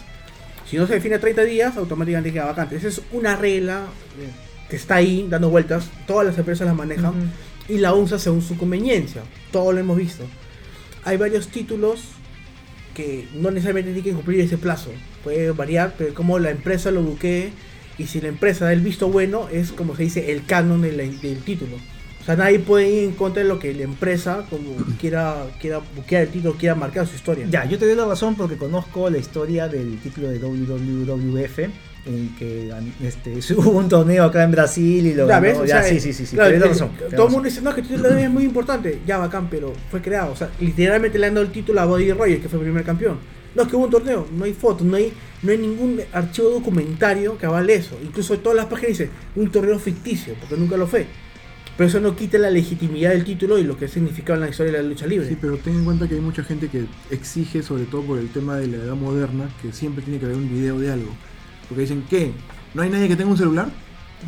Si 0.69 0.77
no 0.77 0.87
se 0.87 0.95
define 0.95 1.19
30 1.19 1.43
días, 1.45 1.77
automáticamente 1.77 2.33
queda 2.33 2.47
vacante. 2.47 2.77
Esa 2.77 2.89
es 2.89 3.01
una 3.13 3.37
regla 3.37 3.87
eh, 4.21 4.29
que 4.71 4.77
está 4.77 4.95
ahí 4.97 5.27
dando 5.29 5.51
vueltas, 5.51 5.91
todas 6.07 6.27
las 6.27 6.39
empresas 6.39 6.67
la 6.67 6.73
manejan 6.75 7.11
Ujú. 7.11 7.75
y 7.75 7.79
la 7.79 7.93
usa 7.95 8.19
según 8.19 8.41
su 8.41 8.57
conveniencia. 8.57 9.23
Todo 9.53 9.73
lo 9.73 9.79
hemos 9.81 9.97
visto. 9.99 10.25
Hay 11.05 11.17
varios 11.19 11.49
títulos 11.49 12.01
que 12.95 13.29
no 13.35 13.51
necesariamente 13.51 13.93
tienen 13.93 14.11
que 14.13 14.17
cumplir 14.17 14.41
ese 14.41 14.59
plazo. 14.59 14.91
Puede 15.25 15.51
variar, 15.53 15.95
pero 15.99 16.15
como 16.15 16.39
la 16.39 16.51
empresa 16.51 16.91
lo 16.91 17.03
buquee 17.03 17.51
y 17.99 18.07
si 18.07 18.21
la 18.21 18.29
empresa 18.29 18.65
da 18.67 18.73
el 18.73 18.81
visto 18.81 19.09
bueno, 19.09 19.49
es 19.53 19.73
como 19.73 19.95
se 19.97 20.05
dice 20.05 20.33
el 20.33 20.45
canon 20.47 20.81
de 20.83 20.93
la- 20.93 21.03
del 21.05 21.39
título. 21.45 21.77
O 22.21 22.25
sea, 22.25 22.37
nadie 22.37 22.59
puede 22.59 22.89
ir 22.91 23.05
en 23.05 23.13
contra 23.13 23.43
de 23.43 23.49
lo 23.49 23.59
que 23.59 23.73
la 23.73 23.83
empresa 23.85 24.45
como 24.51 24.77
quiera, 25.01 25.47
quiera 25.61 25.81
buquear 25.97 26.23
el 26.25 26.29
título, 26.29 26.55
quiera 26.55 26.75
marcar 26.75 27.07
su 27.07 27.17
historia. 27.17 27.47
Ya, 27.51 27.65
yo 27.65 27.79
te 27.79 27.87
doy 27.87 27.95
la 27.97 28.05
razón 28.07 28.35
porque 28.35 28.57
conozco 28.57 29.09
la 29.09 29.17
historia 29.19 29.69
del 29.69 29.99
título 30.01 30.29
de 30.29 30.39
WWF 30.39 31.71
el 32.07 32.31
que 32.39 32.73
este, 33.03 33.55
hubo 33.55 33.71
un 33.79 33.89
torneo 33.89 34.25
acá 34.25 34.43
en 34.43 34.51
Brasil 34.51 35.07
y 35.07 35.15
lo 35.15 35.27
Ya, 35.29 35.41
ganó. 35.41 35.43
¿ves? 35.43 35.59
O 35.59 35.65
Ya, 35.65 35.83
sea, 35.83 35.93
sí, 35.93 36.01
sí, 36.01 36.13
sí, 36.13 36.27
sí, 36.27 36.37
claro, 36.37 36.51
te 36.51 36.59
doy 36.59 36.69
la 36.69 36.73
razón. 36.73 36.91
Todo 37.15 37.27
el 37.27 37.33
mundo 37.33 37.49
dice, 37.49 37.61
no, 37.63 37.75
que 37.75 37.81
el 37.83 37.89
título 37.89 38.09
es 38.17 38.31
muy 38.31 38.45
importante. 38.45 39.01
Ya, 39.07 39.19
bacán, 39.19 39.49
pero 39.51 39.73
fue 39.91 40.01
creado. 40.01 40.33
O 40.33 40.37
sea, 40.37 40.51
literalmente 40.61 41.19
le 41.19 41.27
han 41.27 41.35
dado 41.35 41.47
el 41.47 41.53
título 41.53 41.81
a 41.81 41.87
Buddy 41.87 42.13
Rogers, 42.13 42.43
que 42.43 42.49
fue 42.49 42.59
el 42.59 42.65
primer 42.65 42.85
campeón. 42.85 43.19
No, 43.55 43.63
es 43.63 43.69
que 43.69 43.75
hubo 43.77 43.85
un 43.87 43.91
torneo, 43.91 44.29
no 44.33 44.45
hay 44.45 44.53
fotos, 44.53 44.87
no 44.87 44.97
hay, 44.97 45.13
no 45.43 45.51
hay 45.51 45.59
ningún 45.59 46.01
archivo 46.13 46.51
documentario 46.51 47.37
que 47.37 47.47
avale 47.47 47.75
eso. 47.75 47.99
Incluso 48.03 48.39
todas 48.39 48.57
las 48.57 48.67
páginas 48.67 48.91
dicen 48.99 49.11
un 49.35 49.51
torneo 49.51 49.79
ficticio, 49.79 50.35
porque 50.39 50.57
nunca 50.57 50.77
lo 50.77 50.87
fue. 50.87 51.07
Pero 51.77 51.89
eso 51.89 51.99
no 51.99 52.15
quita 52.15 52.37
la 52.39 52.51
legitimidad 52.51 53.11
del 53.11 53.25
título 53.25 53.59
y 53.59 53.65
lo 53.65 53.77
que 53.77 53.89
significaba 53.89 54.37
en 54.37 54.43
la 54.43 54.51
historia 54.51 54.73
de 54.73 54.83
la 54.83 54.89
lucha 54.89 55.07
libre. 55.07 55.27
Sí, 55.29 55.37
pero 55.41 55.57
ten 55.57 55.77
en 55.77 55.85
cuenta 55.85 56.07
que 56.07 56.15
hay 56.15 56.21
mucha 56.21 56.45
gente 56.45 56.69
que 56.69 56.85
exige, 57.11 57.63
sobre 57.63 57.85
todo 57.85 58.03
por 58.03 58.19
el 58.19 58.29
tema 58.29 58.57
de 58.59 58.67
la 58.67 58.77
edad 58.77 58.95
moderna, 58.95 59.49
que 59.63 59.73
siempre 59.73 60.05
tiene 60.05 60.19
que 60.21 60.27
haber 60.27 60.37
un 60.37 60.49
video 60.49 60.79
de 60.79 60.93
algo. 60.93 61.11
Porque 61.71 61.81
dicen, 61.83 62.05
¿qué? 62.11 62.33
¿No 62.75 62.83
hay 62.83 62.91
nadie 62.91 63.09
que 63.09 63.17
tenga 63.17 63.31
un 63.31 63.39
celular? 63.39 63.71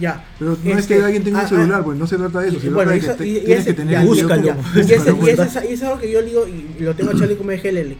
Ya. 0.01 0.25
Pero 0.39 0.57
no 0.65 0.71
es 0.73 0.79
Este, 0.79 0.97
que 0.97 1.03
alguien 1.05 1.23
tenga 1.23 1.41
un 1.41 1.45
ah, 1.45 1.49
celular, 1.49 1.81
ah, 1.81 1.85
pues 1.85 1.99
no 1.99 2.07
se 2.07 2.17
trata 2.17 2.41
de 2.41 2.49
eso. 2.49 2.57
y- 2.57 2.61
Se 2.61 2.71
bueno, 2.71 2.91
trata 2.93 2.93
de 2.93 2.99
eso- 2.99 3.19
que 3.19 3.25
te- 3.25 3.29
y- 3.29 3.37
y 3.37 3.41
tienes 3.41 3.59
ese- 3.59 3.67
que 3.71 3.75
tener 3.75 3.93
ya, 3.93 4.05
búscalo. 4.05 4.43
Ya, 4.43 4.57
y, 4.77 4.81
ese- 4.81 4.97
para 4.99 5.11
y 5.11 5.15
cuenta. 5.15 5.45
ese- 5.45 5.59
y 5.69 5.73
eso 5.73 5.75
es 5.75 5.83
algo 5.83 5.99
que 6.01 6.11
yo 6.11 6.23
digo 6.23 6.47
y 6.49 6.83
lo 6.83 6.95
tengo 6.95 7.11
a 7.11 7.15
Charlie 7.19 7.37
como 7.37 7.51
GLL. 7.51 7.97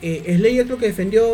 Eh, 0.00 0.34
Slayer 0.38 0.64
creo 0.64 0.78
que 0.78 0.86
defendió 0.86 1.24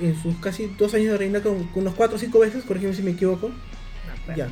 en 0.00 0.22
sus 0.22 0.36
casi 0.36 0.70
dos 0.78 0.94
años 0.94 1.10
de 1.12 1.18
reina 1.18 1.40
con, 1.40 1.64
con 1.68 1.82
unos 1.82 1.94
4 1.96 2.16
o 2.16 2.18
5 2.20 2.38
veces, 2.38 2.62
corrígeme 2.64 2.94
si 2.94 3.02
me 3.02 3.10
equivoco. 3.10 3.50
Ya. 4.36 4.46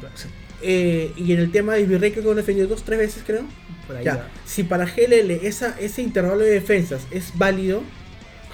Eh, 0.63 1.13
y 1.17 1.33
en 1.33 1.39
el 1.39 1.53
tema 1.53 1.75
de 1.75 1.85
Virrey 1.85 2.11
creo 2.11 2.23
que 2.25 2.31
lo 2.31 2.35
defendió 2.35 2.67
dos, 2.67 2.83
tres 2.83 2.99
veces 2.99 3.23
creo. 3.27 3.43
Por 3.87 3.97
ahí 3.97 4.05
Ya. 4.05 4.17
va. 4.17 4.29
Si 4.45 4.65
para 4.65 4.87
GLL 4.87 5.31
esa, 5.47 5.77
ese 5.79 6.03
intervalo 6.03 6.39
de 6.41 6.51
defensas 6.51 7.03
es 7.11 7.33
válido, 7.37 7.83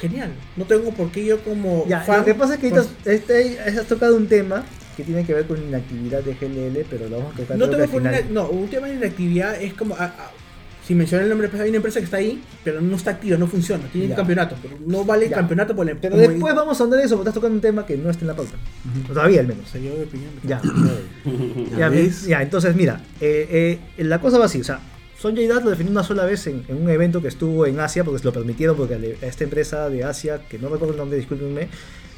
genial. 0.03 0.31
No 0.57 0.65
tengo 0.67 0.91
por 0.93 1.11
qué 1.11 1.25
yo 1.25 1.39
como 1.43 1.87
Ya, 1.89 2.01
fan... 2.03 2.19
lo 2.19 2.25
que 2.27 2.35
pasa 2.35 2.55
es 2.55 2.61
que 2.61 2.69
pues, 2.71 2.89
este, 3.07 3.59
has 3.61 3.87
tocado 3.87 4.17
un 4.17 4.27
tema 4.27 4.65
que 4.97 5.05
tiene 5.05 5.25
que 5.25 5.33
ver 5.33 5.47
con 5.47 5.57
inactividad 5.63 6.23
de 6.23 6.35
GLL, 6.35 6.85
pero 6.91 7.09
lo 7.09 7.19
vamos 7.19 7.35
a 7.35 7.37
tocar 7.39 7.57
no 7.57 7.71
tengo 7.71 7.87
por 7.87 8.01
una- 8.03 8.21
no, 8.31 8.49
un 8.51 8.69
tema 8.69 8.89
de 8.89 8.95
inactividad 8.97 9.63
es 9.63 9.73
como... 9.73 9.97
si 10.87 10.95
mencioné 10.95 11.23
el 11.25 11.31
nombre 11.31 11.47
de 11.47 11.53
la 11.53 11.53
empresa, 11.53 11.63
hay 11.65 11.71
una 11.71 11.77
empresa 11.77 11.99
que 12.01 12.05
está 12.07 12.17
ahí, 12.19 12.43
pero 12.65 12.81
no 12.83 12.97
está 12.97 13.13
activa, 13.13 13.39
no 13.39 13.47
funciona, 13.47 13.85
tiene 13.93 14.09
Ya. 14.09 14.15
un 14.15 14.17
campeonato, 14.17 14.57
pero 14.61 14.77
no 14.85 15.05
vale 15.05 15.25
el 15.27 15.31
Ya. 15.31 15.37
campeonato 15.37 15.75
por 15.77 15.87
la 15.87 15.95
Pero 15.95 16.17
como- 16.17 16.29
después 16.29 16.55
vamos 16.55 16.81
a 16.81 16.85
andar 16.85 17.01
eso, 17.01 17.15
porque 17.17 17.29
estás 17.31 17.35
tocando 17.41 17.55
un 17.55 17.61
tema 17.63 17.87
que 17.87 17.97
no 17.97 18.11
está 18.11 18.23
en 18.23 18.27
la 18.29 18.35
pauta. 18.37 18.53
Todavía 19.07 19.41
al 19.41 19.47
menos. 19.47 19.69
Se 19.71 19.79
dio 19.79 19.95
de 19.95 20.03
opinión. 20.03 20.31
Ya. 20.43 20.61
Ya 21.71 21.79
ya, 21.79 21.89
ves. 21.89 22.27
ya, 22.27 22.43
entonces 22.43 22.75
mira, 22.75 23.01
eh, 23.21 23.79
eh, 23.97 24.05
la 24.05 24.21
cosa 24.21 24.39
va 24.39 24.47
así, 24.47 24.61
o 24.61 24.65
sea, 24.65 24.81
Sonjay 25.23 25.47
Dutt 25.47 25.63
lo 25.63 25.71
definió 25.71 25.93
una 25.93 26.03
sola 26.03 26.25
vez 26.25 26.49
en, 26.49 26.65
en 26.67 26.83
un 26.83 26.91
evento 26.91 27.23
que 27.23 27.29
estuvo 27.29 27.65
en 27.65 27.79
Asia, 27.79 28.03
porque 28.03 28.19
se 28.19 28.25
lo 28.25 28.33
permitieron, 28.33 28.77
porque 28.77 29.17
a 29.23 29.27
esta 29.27 29.45
empresa 29.45 29.89
de 29.89 30.03
Asia, 30.03 30.41
que 30.49 30.59
no 30.59 30.69
recuerdo 30.69 30.95
el 30.95 30.99
nombre, 30.99 31.17
discúlpenme, 31.17 31.69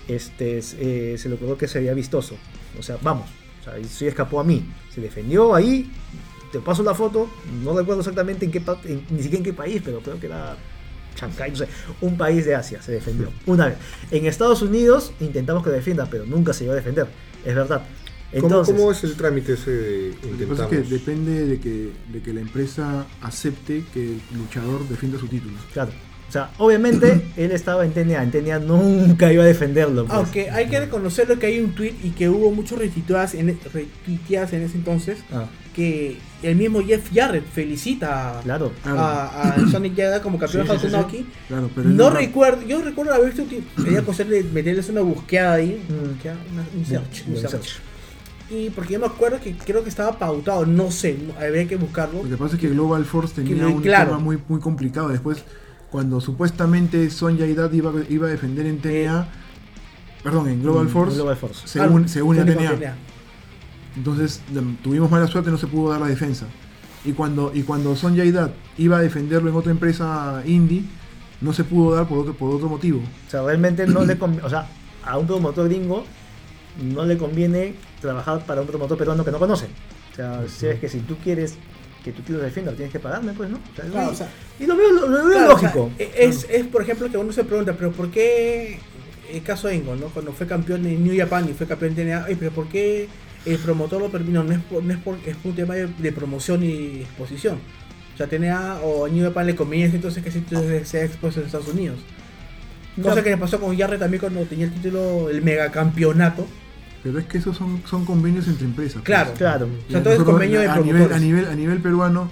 este, 0.08 0.58
eh, 0.78 1.16
se 1.18 1.28
le 1.28 1.34
ocurrió 1.34 1.58
que 1.58 1.68
sería 1.68 1.92
vistoso. 1.92 2.36
O 2.78 2.82
sea, 2.82 2.96
vamos, 3.02 3.28
o 3.60 3.64
sea, 3.64 3.74
sí 3.86 4.06
escapó 4.06 4.40
a 4.40 4.44
mí. 4.44 4.64
Se 4.94 5.02
defendió 5.02 5.54
ahí, 5.54 5.90
te 6.50 6.60
paso 6.60 6.82
la 6.82 6.94
foto, 6.94 7.28
no 7.62 7.76
recuerdo 7.76 8.00
exactamente 8.00 8.46
en 8.46 8.50
qué 8.52 8.62
en- 8.84 9.04
ni 9.10 9.18
siquiera 9.22 9.38
en 9.38 9.44
qué 9.44 9.52
país, 9.52 9.82
pero 9.84 10.00
creo 10.00 10.18
que 10.18 10.24
era 10.26 10.56
Shanghai, 11.14 11.50
no 11.50 11.56
sé, 11.56 11.68
un 12.00 12.16
país 12.16 12.46
de 12.46 12.54
Asia 12.54 12.80
se 12.80 12.92
defendió. 12.92 13.28
Una 13.44 13.66
vez. 13.66 13.76
En 14.12 14.24
Estados 14.24 14.62
Unidos 14.62 15.12
intentamos 15.20 15.62
que 15.62 15.68
defienda, 15.70 16.08
pero 16.10 16.24
nunca 16.24 16.54
se 16.54 16.64
iba 16.64 16.72
a 16.72 16.76
defender, 16.76 17.06
es 17.44 17.54
verdad. 17.54 17.82
¿Cómo, 18.40 18.46
Entonces, 18.48 18.74
¿Cómo 18.74 18.90
es 18.92 19.04
el 19.04 19.14
trámite 19.14 19.52
ese 19.54 19.70
de 19.70 20.08
Lo 20.10 20.20
que 20.20 20.26
intentamos? 20.28 20.58
pasa 20.60 20.74
es 20.76 20.88
que 20.88 20.94
depende 20.94 21.46
de 21.46 21.60
que, 21.60 21.90
de 22.12 22.20
que 22.22 22.32
la 22.32 22.40
empresa 22.40 23.06
acepte 23.22 23.84
que 23.92 24.04
el 24.04 24.20
luchador 24.36 24.88
defienda 24.88 25.18
su 25.18 25.28
título. 25.28 25.54
Claro. 25.72 25.90
O 26.28 26.32
sea, 26.32 26.50
obviamente 26.58 27.22
él 27.36 27.52
estaba 27.52 27.84
en 27.84 27.92
TNA. 27.92 28.22
En 28.24 28.30
TNA 28.32 28.58
nunca 28.60 29.32
iba 29.32 29.44
a 29.44 29.46
defenderlo. 29.46 30.04
pues. 30.06 30.14
Aunque 30.16 30.50
hay 30.50 30.66
que 30.68 30.80
reconocerlo 30.80 31.38
que 31.38 31.46
hay 31.46 31.60
un 31.60 31.74
tweet 31.74 31.94
y 32.02 32.10
que 32.10 32.28
hubo 32.28 32.50
muchos 32.50 32.78
retuiteadas 32.78 33.34
en, 33.34 33.56
retuiteadas 33.72 34.52
en 34.52 34.62
ese 34.62 34.76
entonces 34.76 35.18
Ah, 35.32 35.46
que 35.76 36.16
el 36.42 36.56
mismo 36.56 36.80
Jeff 36.82 37.08
Jarrett 37.12 37.44
felicita 37.46 38.38
a- 38.38 38.42
claro. 38.42 38.72
a, 38.84 39.50
a 39.54 39.70
Sonic 39.70 39.94
Yada 39.94 40.22
como 40.22 40.38
campeón 40.38 40.66
de 40.66 40.72
sí, 40.78 40.88
sí, 40.88 40.96
sí. 41.10 41.26
Claro, 41.48 41.70
pero 41.74 41.88
No 41.88 42.10
recuerdo, 42.10 42.62
yo 42.62 42.80
recuerdo 42.82 43.12
haber 43.14 43.32
visto, 43.32 43.44
que 43.48 43.62
hacerle, 44.10 44.44
meterles 44.52 44.88
una 44.88 45.00
búsqueda 45.02 45.54
ahí, 45.54 45.80
Mm. 45.88 46.52
una- 46.52 46.66
un 46.76 46.84
search, 46.86 47.24
un 47.28 47.36
search. 47.36 47.76
Y 48.50 48.70
porque 48.70 48.94
yo 48.94 49.00
me 49.00 49.06
acuerdo 49.06 49.40
que 49.40 49.56
creo 49.56 49.82
que 49.82 49.88
estaba 49.88 50.18
pautado, 50.18 50.66
no 50.66 50.90
sé, 50.90 51.18
no- 51.18 51.34
habría 51.38 51.66
que 51.66 51.76
buscarlo. 51.76 52.22
Lo 52.22 52.28
que 52.28 52.36
pasa 52.36 52.54
es 52.56 52.60
que 52.60 52.68
Global 52.68 53.04
Force 53.04 53.34
tenía 53.42 53.66
un 53.66 53.80
claro. 53.80 54.10
tema 54.10 54.18
muy, 54.18 54.38
muy 54.48 54.60
complicado. 54.60 55.08
Después, 55.08 55.42
cuando 55.90 56.20
supuestamente 56.20 57.08
Sonja 57.10 57.46
Dad 57.54 57.72
iba, 57.72 57.92
iba 58.08 58.26
a 58.26 58.30
defender 58.30 58.66
en 58.66 58.78
TNA, 58.80 59.28
perdón, 60.22 60.48
en 60.48 60.62
Global 60.62 60.86
Mm, 60.86 60.88
Force, 60.88 61.16
Global 61.16 61.36
Force. 61.36 61.66
se, 61.66 61.80
Ah, 61.80 61.86
une, 61.86 62.06
se 62.08 62.20
une 62.22 62.40
a 62.40 62.44
fue 62.44 62.54
con 62.54 62.64
TNA. 62.78 62.94
Entonces 63.96 64.42
tuvimos 64.82 65.10
mala 65.10 65.26
suerte, 65.26 65.50
no 65.50 65.56
se 65.58 65.66
pudo 65.66 65.90
dar 65.90 66.00
la 66.00 66.08
defensa. 66.08 66.46
Y 67.04 67.12
cuando, 67.12 67.50
y 67.54 67.62
cuando 67.62 67.94
Sonja 67.96 68.24
Dad 68.30 68.50
iba 68.76 68.98
a 68.98 69.00
defenderlo 69.00 69.50
en 69.50 69.56
otra 69.56 69.70
empresa 69.70 70.42
indie, 70.46 70.84
no 71.40 71.52
se 71.52 71.64
pudo 71.64 71.94
dar 71.94 72.06
por 72.08 72.18
otro, 72.18 72.34
por 72.34 72.54
otro 72.54 72.68
motivo. 72.68 73.00
O 73.26 73.30
sea, 73.30 73.42
realmente 73.42 73.86
no 73.86 74.04
le 74.04 74.18
conviene. 74.18 74.44
O 74.46 74.50
sea, 74.50 74.66
a 75.04 75.18
un 75.18 75.26
promotor 75.26 75.68
gringo 75.68 76.04
no 76.82 77.04
le 77.04 77.16
conviene 77.16 77.74
trabajar 78.00 78.44
para 78.46 78.60
un 78.60 78.66
promotor 78.66 78.96
peruano 78.98 79.24
que 79.24 79.30
no 79.30 79.38
conoce. 79.38 79.66
O 80.12 80.14
sea, 80.16 80.42
si 80.48 80.66
es 80.66 80.78
que 80.80 80.88
si 80.88 81.00
tú 81.00 81.16
quieres 81.22 81.56
que 82.04 82.12
tu 82.12 82.22
tío 82.22 82.38
se 82.38 82.44
defienda, 82.44 82.72
tienes 82.72 82.92
que 82.92 83.00
pagarme, 83.00 83.32
pues, 83.32 83.48
¿no? 83.50 83.56
O 83.56 83.76
sea, 83.76 83.84
Claro, 83.86 84.10
y- 84.10 84.12
o 84.12 84.16
sea, 84.16 84.28
y 84.60 84.66
lo 84.66 84.76
veo, 84.76 84.90
lo, 84.92 85.06
lo 85.08 85.24
veo 85.24 85.30
Claro, 85.38 85.54
o 85.54 85.58
sea, 85.58 85.68
lógico. 85.74 85.90
es, 85.98 86.46
es, 86.50 86.66
por 86.66 86.82
ejemplo, 86.82 87.10
que 87.10 87.16
uno 87.16 87.32
se 87.32 87.44
pregunta, 87.44 87.72
pero 87.72 87.92
¿por 87.92 88.10
qué 88.10 88.78
el 89.32 89.42
caso 89.42 89.68
Engo, 89.70 89.96
¿no? 89.96 90.06
Cuando 90.08 90.32
fue 90.32 90.46
campeón 90.46 90.84
en 90.86 91.02
New 91.02 91.16
Japan 91.18 91.48
y 91.48 91.54
fue 91.54 91.66
campeón 91.66 91.94
de 91.94 92.04
TNA, 92.04 92.24
"Ay, 92.26 92.36
pero 92.38 92.50
¿por 92.50 92.68
qué 92.68 93.08
el 93.46 93.56
promotor 93.58 94.02
lo 94.02 94.10
permitió? 94.10 94.34
No, 94.42 94.44
no 94.44 94.52
es 94.52 94.60
por, 94.62 94.84
no 94.84 94.92
es 94.92 94.98
por, 95.00 95.16
es 95.24 95.36
por 95.36 95.50
un 95.50 95.56
tema 95.56 95.74
de, 95.74 95.86
de 95.86 96.12
promoción 96.12 96.62
y 96.62 97.00
exposición. 97.00 97.58
O 98.12 98.16
sea, 98.18 98.26
TNA 98.28 98.80
o 98.82 99.08
New 99.08 99.24
Japan 99.24 99.46
le 99.46 99.56
conviene 99.56 99.92
entonces 99.94 100.22
que 100.22 100.30
título 100.30 100.62
sea 100.84 101.04
expuesto 101.04 101.40
en 101.40 101.46
Estados 101.46 101.68
Unidos. 101.68 101.98
Cosa 103.02 103.16
No. 103.16 103.22
que 103.24 103.30
le 103.30 103.36
pasó 103.38 103.58
con 103.58 103.76
Jarre 103.76 103.98
también 103.98 104.20
cuando 104.20 104.42
tenía 104.44 104.66
el 104.66 104.72
título, 104.74 105.30
el 105.30 105.42
megacampeonato. 105.42 106.46
Pero 107.04 107.18
es 107.18 107.26
que 107.26 107.38
esos 107.38 107.56
son, 107.56 107.82
son 107.88 108.04
convenios 108.04 108.48
entre 108.48 108.64
empresas. 108.64 108.94
pues. 108.94 109.04
Claro. 109.04 109.32
Claro. 109.36 109.68
O 109.88 109.92
sea, 109.92 110.02
todo 110.02 110.14
es 110.14 110.22
convenio 110.22 110.58
de 110.60 110.66
a 110.68 110.78
nivel, 110.80 111.12
a, 111.12 111.18
nivel, 111.18 111.44
a 111.46 111.54
nivel 111.54 111.78
peruano, 111.80 112.30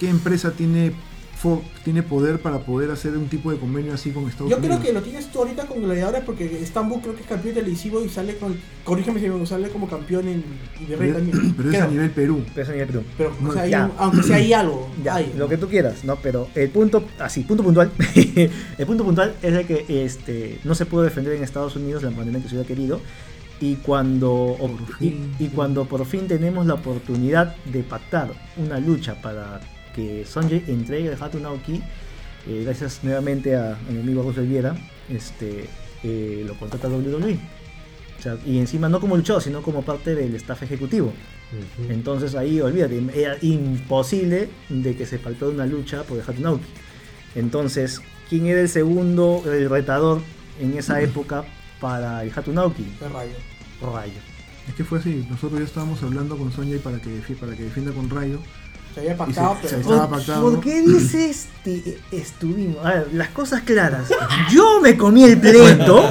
¿qué 0.00 0.08
empresa 0.10 0.50
tiene, 0.50 0.92
fo- 1.40 1.62
tiene 1.84 2.02
poder 2.02 2.40
para 2.40 2.58
poder 2.58 2.90
hacer 2.90 3.16
un 3.16 3.28
tipo 3.28 3.52
de 3.52 3.58
convenio 3.58 3.94
así 3.94 4.10
con 4.10 4.24
Estados 4.28 4.50
Yo 4.50 4.56
Unidos? 4.58 4.78
creo 4.80 4.86
que 4.88 4.92
lo 4.92 5.02
tienes 5.04 5.30
tú 5.30 5.38
ahorita 5.38 5.66
con 5.66 5.82
gladiadores 5.84 6.22
porque 6.26 6.60
Estambul 6.60 7.00
creo 7.00 7.14
que 7.14 7.20
es 7.22 7.28
campeón 7.28 7.54
televisivo 7.54 8.04
y 8.04 8.08
sale 8.08 8.36
con, 8.38 8.56
corrígeme 8.82 9.20
si 9.20 9.28
me 9.28 9.46
sale 9.46 9.68
como 9.68 9.88
campeón 9.88 10.26
en 10.26 10.42
Pero, 10.98 11.14
también. 11.14 11.54
pero 11.56 11.70
es 11.70 11.80
a 11.80 11.86
nivel 11.86 12.10
Perú. 12.10 12.42
Pero 12.52 12.62
eso 12.64 12.72
ni 12.74 12.80
el 12.80 12.86
Perú. 12.88 13.02
Pero, 13.16 13.32
o 13.46 13.52
sea, 13.52 13.62
hay 13.62 13.74
un- 13.74 13.92
aunque 13.98 14.22
sea 14.24 14.36
ahí 14.36 14.52
algo. 14.52 14.90
Ya, 15.04 15.14
hay. 15.14 15.32
lo 15.38 15.48
que 15.48 15.56
tú 15.58 15.68
quieras, 15.68 16.02
¿no? 16.04 16.16
Pero 16.16 16.48
el 16.56 16.70
punto, 16.70 17.04
así, 17.20 17.42
punto 17.44 17.62
puntual, 17.62 17.92
el 18.16 18.86
punto 18.86 19.04
puntual 19.04 19.34
es 19.42 19.54
de 19.54 19.64
que 19.64 20.04
este, 20.04 20.58
no 20.64 20.74
se 20.74 20.86
pudo 20.86 21.02
defender 21.04 21.34
en 21.34 21.44
Estados 21.44 21.76
Unidos 21.76 22.02
de 22.02 22.10
la 22.10 22.16
manera 22.16 22.36
en 22.38 22.42
que 22.42 22.48
se 22.48 22.56
hubiera 22.56 22.66
querido 22.66 23.00
y 23.60 23.76
cuando, 23.76 24.56
y, 25.00 25.48
cuando 25.48 25.84
por 25.84 26.04
fin 26.06 26.28
tenemos 26.28 26.66
la 26.66 26.74
oportunidad 26.74 27.56
de 27.66 27.82
pactar 27.82 28.30
una 28.56 28.78
lucha 28.78 29.20
para 29.20 29.60
que 29.94 30.24
Sonjay 30.24 30.64
entregue 30.68 31.08
el 31.08 31.20
Hatu 31.20 31.40
Naoki, 31.40 31.82
eh, 32.46 32.62
gracias 32.64 33.00
nuevamente 33.02 33.56
a, 33.56 33.74
a 33.74 33.90
mi 33.90 34.00
amigo 34.00 34.22
Russell 34.22 34.46
Viera, 34.46 34.76
este, 35.08 35.68
eh, 36.04 36.44
lo 36.46 36.54
contrata 36.54 36.88
WWE. 36.88 37.38
O 38.18 38.22
sea, 38.22 38.36
y 38.44 38.58
encima 38.58 38.88
no 38.88 39.00
como 39.00 39.16
luchador, 39.16 39.42
sino 39.42 39.62
como 39.62 39.82
parte 39.82 40.14
del 40.14 40.34
staff 40.36 40.62
ejecutivo. 40.62 41.12
Entonces 41.88 42.34
ahí, 42.34 42.60
olvídate, 42.60 43.02
era 43.14 43.36
imposible 43.40 44.50
de 44.68 44.96
que 44.96 45.06
se 45.06 45.18
faltara 45.18 45.50
una 45.50 45.66
lucha 45.66 46.02
por 46.02 46.18
el 46.18 46.24
Hatunauki. 46.26 46.66
Entonces, 47.34 48.02
¿quién 48.28 48.46
era 48.46 48.60
el 48.60 48.68
segundo, 48.68 49.42
el 49.46 49.70
retador 49.70 50.20
en 50.60 50.76
esa 50.76 51.00
época 51.00 51.44
para 51.80 52.22
el 52.24 52.32
Hatunauki? 52.34 52.84
Qué 52.98 53.08
rayo. 53.08 53.32
Rayo. 53.80 54.12
Es 54.68 54.74
que 54.74 54.84
fue 54.84 54.98
así. 54.98 55.26
Nosotros 55.30 55.60
ya 55.60 55.66
estábamos 55.66 56.02
hablando 56.02 56.36
con 56.36 56.52
Sonia 56.52 56.78
para 56.82 56.98
que, 57.00 57.10
para 57.40 57.54
que 57.56 57.62
defienda 57.64 57.92
con 57.92 58.10
Rayo. 58.10 58.38
Se 58.94 59.00
había 59.00 59.12
Y 59.12 59.16
pactado, 59.16 59.54
se- 59.54 59.60
pero. 59.62 59.68
se- 59.70 59.80
Estaba 59.80 60.08
¿Por, 60.08 60.18
pactado, 60.18 60.42
por 60.50 60.60
qué 60.60 60.82
dices 60.82 61.46
este, 61.64 61.98
estuvimos? 62.10 62.84
A 62.84 62.90
ver, 62.94 63.08
las 63.12 63.28
cosas 63.28 63.62
claras. 63.62 64.08
Yo 64.50 64.80
me 64.80 64.96
comí 64.96 65.24
el 65.24 65.38
pleito. 65.40 66.10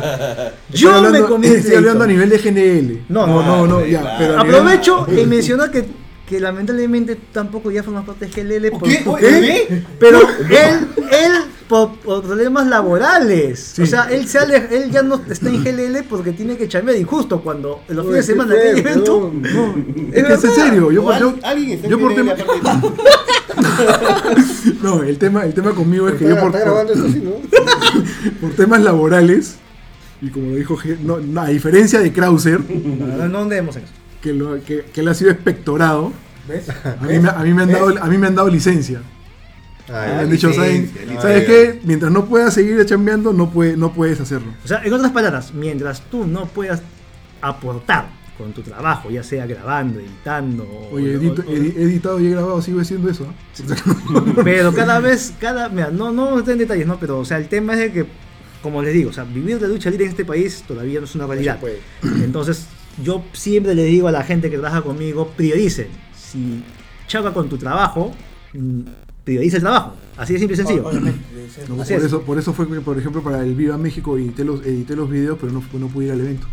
Yo 0.70 0.94
hablando- 0.96 1.20
me 1.22 1.28
comí 1.28 1.48
el 1.48 1.56
Estoy 1.58 1.76
hablando 1.76 2.04
a 2.04 2.08
pleito. 2.08 2.24
nivel 2.26 2.30
de 2.30 2.52
GNL. 2.52 3.04
No, 3.10 3.28
no, 3.28 3.44
no, 3.44 3.68
no, 3.68 3.86
ya. 3.86 4.16
Pero 4.18 4.38
nivel- 4.38 4.56
Aprovecho 4.56 5.06
en 5.10 5.30
mencionar 5.30 5.72
que, 5.72 5.86
que 6.28 6.40
lamentablemente 6.40 7.16
tampoco 7.34 7.72
ya 7.72 7.84
forma 7.84 8.06
parte 8.06 8.28
de 8.28 8.32
GLL. 8.32 8.70
por- 8.72 8.84
¿Qué? 8.90 9.02
por- 9.04 9.20
¿Qué? 9.20 9.84
Pero 10.00 10.20
él, 10.50 10.88
él 11.12 11.32
por, 11.68 11.96
por 12.00 12.24
problemas 12.24 12.68
laborales. 12.68 13.78
O 13.80 13.86
sea, 13.86 14.04
él, 14.06 14.28
se 14.28 14.40
ale- 14.40 14.68
él 14.72 14.90
ya 14.92 15.04
no 15.04 15.22
está 15.30 15.50
en 15.50 15.64
GLL 15.64 16.04
porque 16.10 16.32
tiene 16.32 16.56
que 16.58 16.68
chambear. 16.68 16.98
Y 16.98 17.04
justo 17.04 17.42
cuando 17.42 17.82
los 17.90 18.06
fines 18.06 18.26
de 18.28 18.34
semana 18.34 18.56
qué 18.56 18.62
que 18.62 18.68
hay 18.70 18.80
evento. 18.80 19.18
weón. 19.18 19.44
Es 20.14 20.24
que 20.26 20.34
es 20.34 20.44
en 20.44 20.52
serio. 20.52 20.92
Yo, 20.92 21.04
por- 21.04 21.20
yo- 21.20 21.36
alguien 21.44 21.72
está 21.72 21.88
yo 21.88 21.98
en 21.98 22.02
por 22.02 22.16
tema- 22.16 22.34
no, 24.82 25.04
el 25.04 25.18
tema, 25.18 25.46
el 25.46 25.54
tema 25.54 25.72
conmigo 25.72 26.08
es 26.10 26.16
que 26.16 26.26
yo 26.26 26.32
Está, 26.36 26.42
por, 26.42 26.54
¿no? 26.54 27.32
por 28.42 28.52
temas 28.52 28.82
laborales, 28.82 29.56
y 30.22 30.30
como 30.30 30.50
lo 30.52 30.56
dijo, 30.56 30.78
no, 31.04 31.18
no, 31.20 31.42
a 31.42 31.48
diferencia 31.48 32.00
de 32.00 32.12
Krauser, 32.12 32.60
No, 32.70 33.08
no, 33.18 33.28
no 33.28 33.40
andemos 33.40 33.76
en 33.76 33.84
eso. 33.84 33.94
que, 34.22 34.34
lo, 34.34 34.62
que, 34.64 34.86
que 34.94 35.02
él 35.02 35.08
ha 35.08 35.14
sido 35.14 35.32
espectorado, 35.32 36.12
¿Ves? 36.48 36.70
a 36.70 37.04
mí, 37.06 37.16
a, 37.16 37.44
mí 37.44 37.54
me 37.54 37.64
han 37.64 37.72
dado, 37.72 37.94
a 38.02 38.06
mí 38.08 38.18
me 38.18 38.28
han 38.28 38.36
dado 38.36 38.48
licencia. 38.50 39.02
Ah, 39.90 40.06
me 40.06 40.12
ya. 40.14 40.20
han 40.20 40.30
dicho, 40.30 40.54
¿saben, 40.54 40.72
licencia, 40.82 41.02
licencia. 41.02 41.22
¿sabes 41.22 41.46
qué? 41.46 41.80
Mientras 41.84 42.12
no 42.12 42.26
puedas 42.26 42.54
seguir 42.54 42.86
chambeando, 42.86 43.32
no, 43.34 43.50
puede, 43.50 43.78
no 43.78 43.94
puedes 43.94 44.20
hacerlo. 44.20 44.54
O 44.64 44.68
sea, 44.68 44.82
en 44.84 44.92
otras 44.94 45.12
palabras, 45.12 45.54
mientras 45.54 46.02
tú 46.10 46.26
no 46.28 46.46
puedas 46.48 46.82
aportar 47.42 48.10
con 48.38 48.52
tu 48.54 48.62
trabajo, 48.62 49.10
ya 49.10 49.24
sea 49.24 49.46
grabando, 49.48 50.00
editando. 50.00 50.64
o- 50.64 50.96
Oye, 50.96 51.16
o- 51.16 51.20
edito- 51.20 51.44
o- 51.48 51.52
edi- 51.52 51.74
he 51.76 51.84
editado 51.84 52.20
y 52.20 52.28
he 52.28 52.30
grabado, 52.32 52.62
sigo 52.62 52.82
haciendo 52.82 53.10
eso. 53.10 53.26
¿ah? 53.30 53.34
Pero 54.44 54.74
cada 54.74 55.00
vez, 55.00 55.34
cada, 55.40 55.70
mira, 55.70 55.90
no, 55.90 56.12
no 56.12 56.38
estoy 56.38 56.54
en 56.54 56.60
detalles, 56.60 56.86
¿no? 56.86 57.00
Pero, 57.00 57.20
o 57.20 57.26
sea, 57.26 57.38
el 57.38 57.48
tema 57.48 57.74
es 57.74 57.80
de 57.80 57.92
que, 57.92 58.06
como 58.62 58.82
les 58.84 58.94
digo, 58.94 59.10
o 59.10 59.14
sea, 59.14 59.24
vivir 59.24 59.58
de 59.60 59.68
lucha 59.68 59.90
libre 59.90 60.06
en 60.06 60.12
este 60.12 60.26
país 60.26 60.64
todavía 60.68 61.00
no 61.00 61.06
es 61.06 61.16
una 61.16 61.26
realidad. 61.26 61.60
Entonces, 62.04 62.68
yo 63.04 63.24
siempre 63.34 63.74
le 63.74 63.86
digo 63.86 64.08
a 64.08 64.12
la 64.12 64.24
gente 64.24 64.50
que 64.52 64.58
trabaja 64.58 64.82
conmigo, 64.82 65.32
prioricen. 65.36 65.88
Si 66.16 66.64
choca 67.08 67.32
con 67.32 67.48
tu 67.50 67.58
trabajo, 67.58 68.14
prioriza 69.28 69.58
el 69.58 69.64
trabajo. 69.64 69.94
Así 70.16 70.34
de 70.34 70.40
simple 70.40 70.54
y 70.56 70.58
sencillo. 70.58 70.84
No, 71.68 71.76
por, 71.76 71.92
es. 71.92 72.04
eso, 72.04 72.22
por 72.22 72.40
eso 72.40 72.54
fue 72.54 72.66
que, 72.70 72.80
por 72.80 72.98
ejemplo, 72.98 73.22
para 73.22 73.44
el 73.44 73.54
Viva 73.56 73.78
México 73.78 74.18
edité 74.18 74.46
los, 74.46 74.66
edité 74.66 74.96
los 74.96 75.10
videos, 75.10 75.38
pero 75.40 75.52
no, 75.52 75.62
no 75.74 75.88
pude 75.90 76.06
ir 76.06 76.12
al 76.14 76.22
evento. 76.22 76.48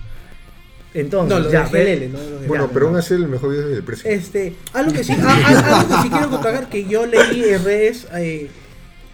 Entonces, 0.92 1.28
No, 1.38 1.44
lo 1.44 1.50
ya, 1.50 1.66
GLL, 1.68 2.12
no 2.12 2.18
lo 2.18 2.40
de 2.40 2.48
Bueno, 2.48 2.68
pero 2.74 2.88
aún 2.88 2.96
así 2.96 3.14
el 3.14 3.28
mejor 3.28 3.50
video 3.50 3.68
es 3.70 3.76
el 3.76 3.82
precio. 3.84 4.10
Este, 4.10 4.54
algo 4.72 4.92
que 4.92 5.04
sí, 5.04 5.12
a- 5.12 5.16
a- 5.24 5.78
algo 5.80 5.96
que 5.96 6.02
sí 6.02 6.10
quiero 6.10 6.30
contragar 6.30 6.68
que 6.68 6.84
yo 6.84 7.06
leí 7.06 7.44
en 7.44 7.64
redes 7.64 8.06
eh, 8.14 8.50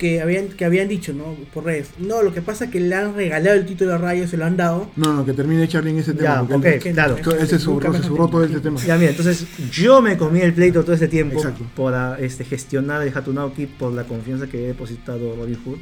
que 0.01 0.23
habían 0.23 0.49
que 0.49 0.65
habían 0.65 0.89
dicho, 0.89 1.13
¿no? 1.13 1.37
Por 1.53 1.67
redes. 1.67 1.91
No, 1.99 2.23
lo 2.23 2.33
que 2.33 2.41
pasa 2.41 2.65
es 2.65 2.71
que 2.71 2.81
le 2.81 2.95
han 2.95 3.15
regalado 3.15 3.55
el 3.55 3.67
título 3.67 3.93
a 3.93 3.99
Rayo, 3.99 4.27
se 4.27 4.39
lo 4.39 4.47
han 4.47 4.57
dado. 4.57 4.91
No, 4.97 5.13
no, 5.13 5.27
que 5.27 5.35
termine 5.35 5.69
Charlie 5.69 5.91
en 5.91 5.99
ese 5.99 6.15
tema. 6.15 6.37
Ya, 6.37 6.43
porque 6.43 6.79
ok, 6.79 6.87
él, 6.87 6.93
claro. 6.95 7.17
él 7.39 7.47
se 7.47 7.59
sobró, 7.59 7.93
se 7.93 8.03
sobró 8.03 8.27
todo 8.29 8.43
este 8.43 8.61
tema. 8.61 8.81
Ya, 8.81 8.97
mira, 8.97 9.11
entonces 9.11 9.47
yo 9.71 10.01
me 10.01 10.17
comí 10.17 10.41
el 10.41 10.55
pleito 10.55 10.83
todo 10.83 10.95
este 10.95 11.07
tiempo 11.07 11.37
Exacto. 11.37 11.67
para 11.77 12.19
este, 12.19 12.47
gestionar 12.47 13.03
el 13.03 13.15
Hatunauki 13.15 13.67
por 13.67 13.93
la 13.93 14.05
confianza 14.05 14.47
que 14.47 14.65
he 14.65 14.69
depositado 14.69 15.37
Robin 15.37 15.59
Hood. 15.67 15.81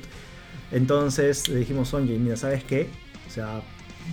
Entonces 0.73 1.49
le 1.49 1.61
dijimos, 1.61 1.89
Sonjay, 1.91 2.19
mira, 2.19 2.37
¿sabes 2.37 2.65
qué? 2.65 2.89
O 3.29 3.31
sea, 3.31 3.63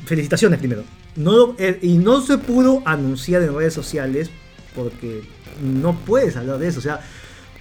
felicitaciones 0.06 0.60
primero. 0.60 0.84
No, 1.16 1.56
eh, 1.58 1.80
y 1.82 1.98
no 1.98 2.22
se 2.22 2.38
pudo 2.38 2.84
anunciar 2.86 3.42
en 3.42 3.56
redes 3.56 3.74
sociales 3.74 4.30
porque 4.76 5.24
no 5.64 5.96
puedes 5.96 6.38
hablar 6.38 6.60
de 6.60 6.68
eso. 6.68 6.78
O 6.78 6.84
sea, 6.84 7.02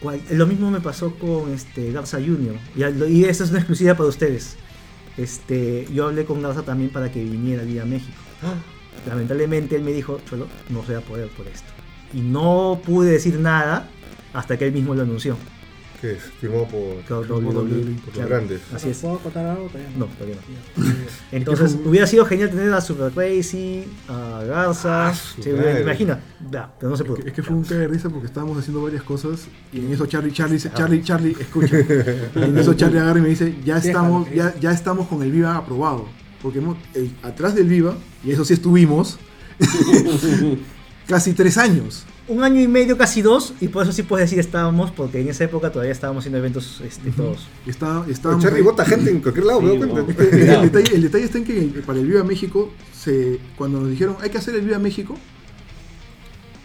cual- 0.05 0.21
lo 0.31 0.47
mismo 0.47 0.71
me 0.71 0.81
pasó 0.81 1.15
con 1.17 1.53
este 1.53 1.91
Garza 1.91 2.19
Jr. 2.19 2.57
Y, 3.09 3.25
esa 3.25 3.45
es 3.45 3.51
una 3.51 3.59
exclusiva 3.59 3.95
para 3.95 4.09
ustedes. 4.09 4.57
Este, 5.17 5.87
yo 5.93 6.07
hablé 6.07 6.25
con 6.25 6.43
Garza 6.43 6.63
también 6.63 6.91
para 6.91 7.11
que 7.11 7.23
viniera 7.25 7.63
a 7.63 7.87
México. 7.87 8.17
Lamentablemente 9.09 9.77
él 9.77 9.83
me 9.83 9.93
dijo, 9.93 10.21
Cholo, 10.29 10.47
no 10.71 10.85
se 10.85 10.93
va 10.93 10.99
a 11.01 11.03
poder 11.03 11.29
por 11.31 11.47
esto. 11.49 11.69
Y 12.13 12.21
no 12.21 12.81
pude 12.85 13.11
decir 13.11 13.39
nada 13.41 13.89
hasta 14.33 14.57
que 14.57 14.67
él 14.67 14.73
mismo 14.73 14.95
lo 14.95 15.03
anunció. 15.03 15.37
Que 16.05 16.13
es 16.13 16.23
firmado 16.39 16.67
por, 16.67 17.01
Claro, 17.07 17.23
por 17.27 17.43
WWE, 17.43 17.85
los 18.05 18.13
claro. 18.13 18.29
grandes. 18.29 18.61
Así 18.75 18.91
es. 18.91 18.99
¿Puedo 18.99 19.19
contar 19.21 19.47
algo? 19.47 19.69
Todavía 19.69 19.89
No, 19.97 20.05
todavía 20.05 20.37
no. 20.77 20.85
Entonces 21.33 21.79
hubiera 21.83 22.07
sido 22.07 22.27
genial 22.27 22.51
tener 22.51 22.71
a 22.75 22.83
Super 22.83 23.11
Crazy, 23.13 23.85
a 24.07 24.43
Garza. 24.47 25.09
Ah, 25.09 25.15
sí, 25.15 25.41
pero 26.79 26.91
no 26.91 26.97
se 26.99 27.05
pudo. 27.05 27.17
Es 27.25 27.33
que 27.33 27.43
fue 27.43 27.57
un 27.57 27.63
cague 27.63 27.81
de 27.81 27.89
risa 27.89 28.11
porque 28.11 28.27
estábamos 28.27 28.59
haciendo 28.59 28.83
varias 28.83 29.03
cosas 29.03 29.47
y 29.73 29.79
en 29.79 29.93
eso 29.95 30.05
Charlie, 30.05 30.31
Charlie, 30.31 30.57
dice- 30.57 30.71
Charlie, 30.75 31.03
Charlie, 31.03 31.37
escucha. 31.41 31.77
Y 32.37 32.43
en 32.43 32.59
eso 32.59 32.75
Charlie 32.75 32.99
agarra 32.99 33.21
y 33.21 33.23
me 33.23 33.29
dice, 33.31 33.55
ya 33.65 33.79
estamos, 33.79 34.29
ya, 34.31 34.55
ya 34.61 34.73
estamos 34.73 35.09
con 35.09 35.23
el 35.23 35.33
Viva 35.33 35.57
aprobado. 35.57 36.05
Porque 36.43 36.59
hemos- 36.59 36.77
el- 36.93 37.13
atrás 37.23 37.55
del 37.55 37.67
Viva, 37.69 37.97
y 38.23 38.31
eso 38.33 38.45
sí 38.45 38.53
estuvimos, 38.53 39.19
casi 41.09 41.33
tres 41.33 41.57
años. 41.59 42.05
Un 42.27 42.43
año 42.43 42.59
y 42.61 42.69
medio, 42.69 42.97
casi 42.97 43.21
dos, 43.21 43.53
y 43.61 43.69
por 43.69 43.83
eso 43.83 43.93
sí 43.93 44.03
puedes 44.03 44.31
decir 44.31 44.39
estábamos, 44.39 44.91
porque 44.91 45.21
en 45.21 45.29
esa 45.29 45.45
época 45.45 45.71
todavía 45.71 45.93
estábamos 45.93 46.23
haciendo 46.23 46.39
eventos 46.39 46.81
este, 46.81 47.11
todos. 47.11 47.49
Está, 47.67 48.03
estábamos 48.09 48.43
Charlie 48.43 48.61
ahí. 48.61 48.65
bota 48.65 48.85
gente 48.87 49.11
en 49.11 49.21
cualquier 49.21 49.45
lado, 49.45 49.61
Sí, 49.61 49.67
el, 49.77 50.63
detalle, 50.63 50.95
el 50.95 51.03
detalle 51.03 51.25
está 51.25 51.37
en 51.37 51.45
que 51.45 51.83
para 51.85 51.99
el 51.99 52.07
Viva 52.07 52.25
México, 52.25 52.73
se, 52.99 53.39
cuando 53.57 53.81
nos 53.81 53.91
dijeron 53.91 54.17
hay 54.23 54.31
que 54.31 54.39
hacer 54.39 54.55
el 54.55 54.63
Viva 54.63 54.79
México, 54.79 55.17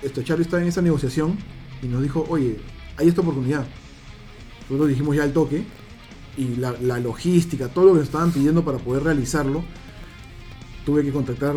esto, 0.02 0.24
Charlie 0.24 0.44
estaba 0.44 0.62
en 0.62 0.70
esa 0.70 0.82
negociación 0.82 1.38
y 1.82 1.88
nos 1.88 2.02
dijo, 2.02 2.26
oye, 2.30 2.58
hay 2.96 3.10
esta 3.10 3.20
oportunidad. 3.20 3.66
Nosotros 4.70 4.88
dijimos 4.88 5.18
ya 5.18 5.24
al 5.24 5.34
toque 5.34 5.64
y 6.38 6.56
la, 6.56 6.74
la 6.82 7.00
logística, 7.00 7.68
todo 7.68 7.86
lo 7.86 7.92
que 7.92 8.00
nos 8.00 8.08
estaban 8.08 8.32
pidiendo 8.32 8.64
para 8.64 8.78
poder 8.78 9.04
realizarlo, 9.04 9.64
tuve 10.86 11.04
que 11.04 11.12
contactar 11.12 11.56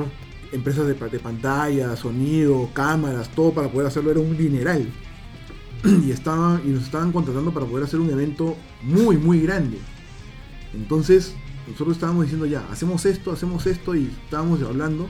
empresas 0.53 0.87
de, 0.87 0.95
de 0.95 1.19
pantalla, 1.19 1.97
sonido, 1.97 2.71
cámaras, 2.73 3.31
todo 3.35 3.53
para 3.53 3.69
poder 3.69 3.89
hacerlo, 3.89 4.11
era 4.11 4.21
un 4.21 4.37
dineral. 4.37 4.87
Y, 6.07 6.13
estaban, 6.13 6.63
y 6.65 6.69
nos 6.69 6.85
estaban 6.85 7.11
contratando 7.11 7.53
para 7.53 7.67
poder 7.67 7.85
hacer 7.85 7.99
un 7.99 8.09
evento 8.09 8.57
muy, 8.83 9.17
muy 9.17 9.41
grande. 9.41 9.79
Entonces, 10.75 11.35
nosotros 11.67 11.97
estábamos 11.97 12.23
diciendo 12.23 12.47
ya, 12.47 12.65
hacemos 12.71 13.05
esto, 13.05 13.33
hacemos 13.33 13.67
esto, 13.67 13.97
y 13.97 14.09
estábamos 14.25 14.63
hablando. 14.63 15.09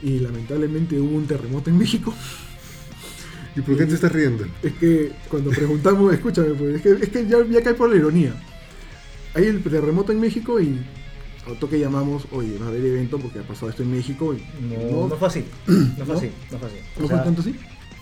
Y 0.00 0.20
lamentablemente 0.20 1.00
hubo 1.00 1.16
un 1.16 1.26
terremoto 1.26 1.70
en 1.70 1.78
México. 1.78 2.14
¿Y 3.56 3.60
por 3.60 3.76
qué 3.76 3.86
te 3.86 3.94
estás 3.94 4.12
riendo? 4.12 4.46
Es 4.62 4.74
que 4.74 5.12
cuando 5.28 5.50
preguntamos, 5.50 6.12
escúchame, 6.14 6.50
pues, 6.50 6.76
es 6.76 6.82
que, 6.82 6.92
es 6.92 7.08
que 7.08 7.26
ya, 7.26 7.44
ya 7.44 7.62
cae 7.62 7.74
por 7.74 7.90
la 7.90 7.96
ironía. 7.96 8.40
Hay 9.34 9.46
el 9.46 9.62
terremoto 9.62 10.12
en 10.12 10.20
México 10.20 10.60
y 10.60 10.78
al 11.48 11.58
toque 11.58 11.78
llamamos, 11.78 12.26
oye, 12.32 12.58
va 12.58 12.66
a 12.66 12.68
haber 12.68 12.84
evento 12.84 13.18
porque 13.18 13.38
ha 13.40 13.42
pasado 13.42 13.70
esto 13.70 13.82
en 13.82 13.90
México. 13.92 14.34
Y 14.34 14.42
No, 14.92 15.08
no 15.08 15.16
fue 15.16 15.28
así. 15.28 15.44
No 15.66 16.04
fue 16.04 16.14
¿No? 16.14 16.18
así. 16.20 16.30
No 16.50 16.58
fue 16.58 16.68
así. 16.68 16.76
O 16.96 17.00
¿No 17.02 17.08
sea, 17.08 17.16
fue 17.18 17.24
tanto 17.26 17.40
así? 17.42 17.54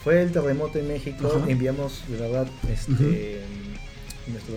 Fue 0.05 0.23
el 0.23 0.31
terremoto 0.33 0.78
en 0.78 0.89
México, 0.89 1.26
Ajá. 1.36 1.50
enviamos, 1.50 2.05
de 2.08 2.16
verdad, 2.16 2.47
este, 2.73 3.41
nuestro, 4.28 4.55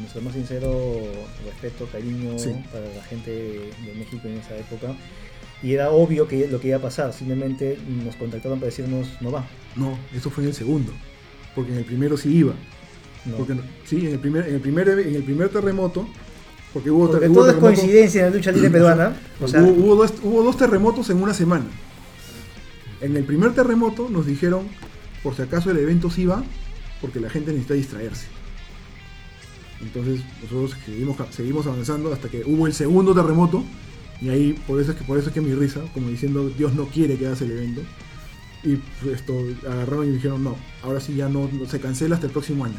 nuestro 0.00 0.22
más 0.22 0.32
sincero 0.34 1.02
respeto, 1.44 1.86
cariño 1.92 2.38
Sí. 2.38 2.50
para 2.72 2.86
la 2.94 3.02
gente 3.04 3.30
de 3.30 3.94
México 3.98 4.26
en 4.28 4.38
esa 4.38 4.56
época. 4.56 4.94
Y 5.62 5.72
era 5.74 5.90
obvio 5.90 6.26
que 6.28 6.46
lo 6.48 6.60
que 6.60 6.68
iba 6.68 6.76
a 6.78 6.82
pasar, 6.82 7.12
simplemente 7.12 7.76
nos 8.04 8.16
contactaron 8.16 8.60
para 8.60 8.70
decirnos 8.70 9.08
no 9.20 9.30
va. 9.32 9.44
No, 9.76 9.98
eso 10.14 10.30
fue 10.30 10.44
en 10.44 10.50
el 10.50 10.54
segundo. 10.54 10.92
Porque 11.54 11.72
en 11.72 11.78
el 11.78 11.84
primero 11.84 12.16
sí 12.16 12.34
iba. 12.36 12.54
No. 13.24 13.36
Porque, 13.36 13.54
no- 13.56 13.62
sí, 13.84 14.06
en 14.06 14.12
el 14.12 14.18
primer, 14.20 14.48
en 14.48 14.54
el 14.54 14.60
primer, 14.60 14.88
en 14.88 15.14
el 15.16 15.22
primer 15.24 15.48
terremoto, 15.50 16.08
porque 16.72 16.90
hubo, 16.90 17.10
Porque 17.10 17.28
hubo 17.28 17.34
todo 17.34 17.50
es 17.50 17.56
coincidencia 17.56 18.26
en 18.26 18.30
la 18.30 18.36
lucha 18.36 18.52
libre 18.52 18.70
peruana. 18.70 19.16
O 19.40 19.48
sea, 19.48 19.62
hubo, 19.62 19.70
hubo 19.70 19.96
dos, 19.96 20.14
hubo 20.22 20.42
dos 20.42 20.56
terremotos 20.56 21.08
en 21.10 21.22
una 21.22 21.34
semana. 21.34 21.64
En 23.00 23.16
el 23.16 23.24
primer 23.24 23.54
terremoto 23.54 24.08
nos 24.10 24.26
dijeron, 24.26 24.66
por 25.22 25.34
si 25.34 25.42
acaso 25.42 25.70
el 25.70 25.78
evento 25.78 26.10
sí 26.10 26.26
va, 26.26 26.42
porque 27.00 27.20
la 27.20 27.30
gente 27.30 27.50
necesita 27.52 27.74
distraerse. 27.74 28.26
Entonces 29.80 30.20
nosotros 30.42 30.74
seguimos, 30.84 31.16
seguimos 31.30 31.66
avanzando 31.66 32.12
hasta 32.12 32.28
que 32.28 32.42
hubo 32.44 32.66
el 32.66 32.74
segundo 32.74 33.14
terremoto. 33.14 33.62
Y 34.20 34.30
ahí, 34.30 34.60
por 34.66 34.80
eso 34.80 34.90
es 34.92 34.98
que, 34.98 35.04
por 35.04 35.16
eso 35.16 35.28
es 35.28 35.34
que 35.34 35.40
mi 35.40 35.54
risa, 35.54 35.80
como 35.94 36.08
diciendo, 36.08 36.50
Dios 36.58 36.74
no 36.74 36.86
quiere 36.86 37.16
que 37.16 37.26
hagas 37.26 37.40
el 37.42 37.52
evento. 37.52 37.82
Y 38.64 38.74
pues, 39.00 39.14
esto 39.20 39.32
agarraron 39.70 40.08
y 40.08 40.12
dijeron, 40.12 40.42
no, 40.42 40.56
ahora 40.82 40.98
sí 40.98 41.14
ya 41.14 41.28
no- 41.28 41.48
se 41.70 41.78
cancela 41.78 42.16
hasta 42.16 42.26
el 42.26 42.32
próximo 42.32 42.64
año. 42.64 42.74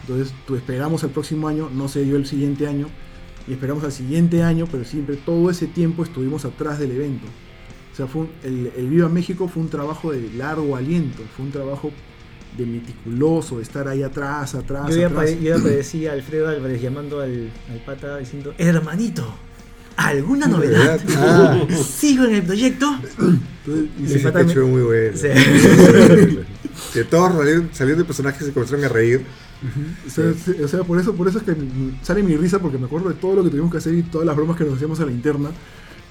Entonces, 0.00 0.34
tú 0.46 0.56
esperamos 0.56 1.02
el 1.04 1.10
próximo 1.10 1.48
año, 1.48 1.70
no 1.72 1.88
se 1.88 2.02
dio 2.02 2.16
el 2.16 2.26
siguiente 2.26 2.66
año, 2.66 2.88
y 3.48 3.52
esperamos 3.52 3.84
al 3.84 3.92
siguiente 3.92 4.42
año, 4.42 4.66
pero 4.70 4.84
siempre 4.84 5.16
todo 5.16 5.50
ese 5.50 5.66
tiempo 5.66 6.02
estuvimos 6.02 6.44
atrás 6.44 6.78
del 6.78 6.90
evento. 6.92 7.26
O 7.92 7.96
sea, 7.96 8.06
fue 8.06 8.22
un- 8.22 8.30
el, 8.42 8.72
el 8.76 8.88
Viva 8.88 9.08
México 9.08 9.48
fue 9.48 9.62
un 9.62 9.68
trabajo 9.70 10.12
de 10.12 10.28
largo 10.36 10.76
aliento, 10.76 11.22
fue 11.36 11.46
un 11.46 11.52
trabajo 11.52 11.92
de 12.58 12.66
meticuloso, 12.66 13.56
de 13.58 13.62
estar 13.62 13.86
ahí 13.86 14.02
atrás, 14.02 14.54
atrás, 14.54 14.88
yo 14.90 14.96
ya, 15.02 15.06
atrás. 15.06 15.30
yo 15.40 15.56
ya 15.56 15.62
parecía 15.62 16.10
a 16.10 16.14
Alfredo 16.14 16.48
Álvarez 16.48 16.80
llamando 16.82 17.20
al, 17.20 17.50
al 17.70 17.78
pata 17.84 18.16
diciendo, 18.18 18.54
hermanito, 18.58 19.24
¿alguna 19.96 20.46
novedad? 20.46 20.98
Ah, 21.16 21.58
¿Sigo 21.88 22.24
en 22.24 22.34
el 22.36 22.42
proyecto? 22.42 22.86
Entonces, 23.02 24.16
y 24.16 24.18
pata 24.24 24.42
me- 24.42 24.44
muy 24.66 24.82
bueno. 24.82 25.16
Sí. 25.16 25.28
Que 26.92 27.04
todos 27.04 27.32
salieron, 27.72 27.98
de 27.98 28.04
personajes 28.04 28.42
y 28.42 28.44
se 28.46 28.52
comenzaron 28.52 28.84
a 28.84 28.88
reír. 28.88 29.22
O 30.06 30.10
sea, 30.10 30.32
se- 30.34 30.62
o 30.64 30.68
sea, 30.68 30.82
por 30.84 30.98
eso, 31.00 31.14
por 31.14 31.28
eso 31.28 31.38
es 31.38 31.44
que 31.44 31.56
sale 32.02 32.22
mi 32.22 32.36
risa, 32.36 32.58
porque 32.58 32.78
me 32.78 32.86
acuerdo 32.86 33.08
de 33.08 33.14
todo 33.14 33.36
lo 33.36 33.44
que 33.44 33.50
tuvimos 33.50 33.70
que 33.72 33.78
hacer 33.78 33.94
y 33.94 34.02
todas 34.02 34.26
las 34.26 34.36
bromas 34.36 34.56
que 34.56 34.64
nos 34.64 34.74
hacíamos 34.74 35.00
a 35.00 35.06
la 35.06 35.12
interna, 35.12 35.50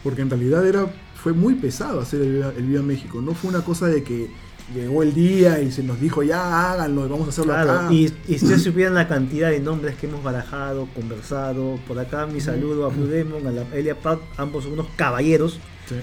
porque 0.03 0.21
en 0.21 0.29
realidad 0.29 0.65
era, 0.67 0.87
fue 1.21 1.33
muy 1.33 1.55
pesado 1.55 1.99
hacer 2.01 2.21
el 2.21 2.31
Viva, 2.33 2.53
el 2.57 2.63
Viva 2.65 2.81
México, 2.83 3.21
no 3.21 3.33
fue 3.33 3.49
una 3.51 3.61
cosa 3.61 3.87
de 3.87 4.03
que 4.03 4.29
llegó 4.73 5.03
el 5.03 5.13
día 5.13 5.61
y 5.61 5.71
se 5.71 5.83
nos 5.83 6.01
dijo 6.01 6.23
ya 6.23 6.71
háganlo, 6.71 7.07
vamos 7.07 7.27
a 7.27 7.29
hacerlo 7.29 7.53
Claro, 7.53 7.71
acá. 7.71 7.93
y, 7.93 8.05
y 8.27 8.39
si 8.39 8.45
ustedes 8.45 8.63
supieran 8.63 8.95
la 8.95 9.07
cantidad 9.07 9.51
de 9.51 9.59
nombres 9.59 9.95
que 9.95 10.07
hemos 10.07 10.23
barajado, 10.23 10.87
conversado, 10.95 11.79
por 11.87 11.99
acá 11.99 12.25
mi 12.25 12.41
saludo 12.41 12.85
a 12.87 12.89
Blue 12.89 13.05
Demon, 13.05 13.45
a 13.45 13.51
la 13.51 13.61
Elia 13.75 13.95
Park, 13.99 14.21
ambos 14.37 14.63
son 14.63 14.73
unos 14.73 14.87
caballeros, 14.95 15.59
Sí. 15.87 15.95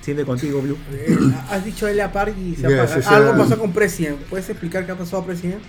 siempre 0.00 0.24
contigo 0.24 0.60
Blue. 0.60 0.76
Eh, 0.92 1.16
Has 1.48 1.64
dicho 1.64 1.86
Elia 1.86 2.10
Park 2.12 2.34
y 2.36 2.56
se 2.56 2.66
apaga. 2.66 2.88
sí, 2.88 3.02
sí, 3.02 3.14
algo 3.14 3.36
pasó 3.38 3.56
con 3.58 3.72
President. 3.72 4.16
¿Puedes 4.28 4.48
explicar 4.50 4.84
qué 4.84 4.90
ha 4.92 4.98
pasado 4.98 5.22
a 5.22 5.26
President? 5.26 5.60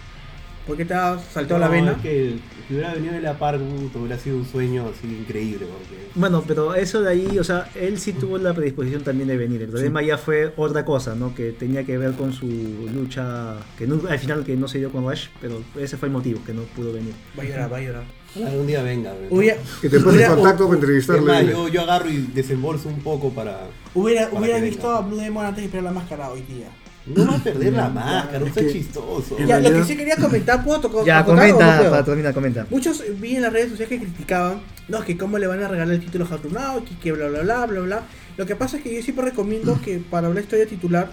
¿Por 0.67 0.77
qué 0.77 0.85
te 0.85 0.93
ha 0.93 1.17
saltado 1.19 1.59
la 1.59 1.67
vena? 1.67 1.91
es 1.93 1.98
que 1.98 2.35
si 2.67 2.73
hubiera 2.75 2.93
venido 2.93 3.14
de 3.14 3.22
la 3.22 3.38
par, 3.38 3.57
hubiera 3.59 4.17
sido 4.17 4.38
un 4.38 4.45
sueño 4.45 4.88
así 4.90 5.07
increíble. 5.07 5.65
Porque 5.65 6.09
Bueno, 6.15 6.43
pero 6.48 6.75
eso 6.75 7.01
de 7.01 7.09
ahí, 7.11 7.40
o 7.40 7.43
sea, 7.43 7.69
él 7.75 7.99
sí 7.99 8.14
tuvo 8.14 8.38
la 8.38 8.53
predisposición 8.53 9.03
también 9.03 9.27
de 9.27 9.38
venir. 9.38 9.61
El 9.61 9.69
problema 9.69 10.01
ya 10.01 10.17
fue 10.17 10.53
otra 10.56 10.85
cosa, 10.85 11.15
¿no? 11.15 11.33
Que 11.35 11.51
tenía 11.51 11.83
que 11.83 11.98
ver 11.98 12.14
con 12.14 12.31
su 12.31 12.45
lucha, 12.93 13.56
que 13.77 13.88
no- 13.88 14.01
al 14.07 14.19
final 14.19 14.43
que 14.45 14.56
no 14.56 14.67
se 14.67 14.77
dio 14.77 14.91
con 14.91 15.07
Rush, 15.07 15.27
pero 15.41 15.61
ese 15.80 15.98
fue 15.98 16.07
el 16.07 16.14
motivo, 16.14 16.40
que 16.45 16.53
no 16.53 16.61
pudo 16.64 16.93
venir. 16.93 17.14
Va 17.38 17.43
a 17.43 17.45
llorar, 17.48 17.73
va 17.73 17.77
a 17.77 17.81
llorar. 17.81 18.03
algún 18.33 18.65
día 18.67 18.81
venga. 18.81 19.11
¿no? 19.14 19.35
Hubiera, 19.35 19.57
Que 19.81 19.90
te 19.90 19.98
hubiera- 19.98 20.30
contacto 20.35 20.69
para 20.69 20.80
Es 20.80 20.83
más, 20.88 21.17
entrevistarle. 21.17 21.51
yo, 21.51 21.67
yo 21.67 21.81
agarro 21.81 22.09
y 22.09 22.17
desembolso 22.33 22.88
un 22.88 22.99
poco 23.01 23.30
para. 23.31 23.67
hubiera, 23.93 24.30
Para 24.30 24.40
hubiera 24.40 24.59
que 24.59 24.65
visto 24.65 24.88
venga. 24.88 24.98
a 24.99 25.01
Blue 25.01 25.17
Demon 25.17 25.45
antes 25.45 25.57
de 25.61 25.65
esperar 25.65 25.83
la 25.83 25.91
máscara 25.91 26.30
hoy 26.31 26.41
día. 26.43 26.69
No 27.15 27.27
va 27.31 27.35
a 27.38 27.43
perder 27.43 27.73
la 27.73 27.90
máscara, 27.90 28.40
no 28.40 28.45
es 28.48 28.53
sea 28.53 28.72
chistoso. 28.72 29.38
Ya, 29.45 29.59
lo 29.59 29.72
que 29.72 29.83
sí 29.85 29.95
quería 29.98 30.15
comentar, 30.17 30.64
¿puedo 30.64 30.80
tocar? 30.81 31.06
Ya, 31.06 31.19
no 31.19 31.25
comenta, 31.27 31.90
para 31.90 32.03
terminar, 32.03 32.33
comenta. 32.33 32.67
Muchos 32.69 33.03
vi 33.19 33.35
en 33.35 33.41
las 33.43 33.53
redes 33.53 33.69
sociales 33.72 33.99
que 33.99 34.06
criticaban, 34.06 34.61
no, 34.88 35.01
que 35.01 35.17
cómo 35.17 35.38
le 35.38 35.48
van 35.48 35.61
a 35.64 35.67
regalar 35.67 35.93
el 35.93 35.99
título 36.01 36.27
a 36.30 36.33
Hatunao, 36.35 36.83
que, 36.85 36.98
que 36.98 37.11
bla 37.11 37.27
bla 37.30 37.41
bla 37.41 37.65
bla 37.65 37.80
bla. 37.81 38.01
Lo 38.38 38.45
que 38.45 38.56
pasa 38.56 38.77
es 38.77 38.83
que 38.83 38.95
yo 38.95 39.01
siempre 39.01 39.25
recomiendo 39.25 39.80
que 39.83 39.98
para 39.99 40.30
una 40.30 40.40
historia 40.41 40.65
titular, 40.65 41.09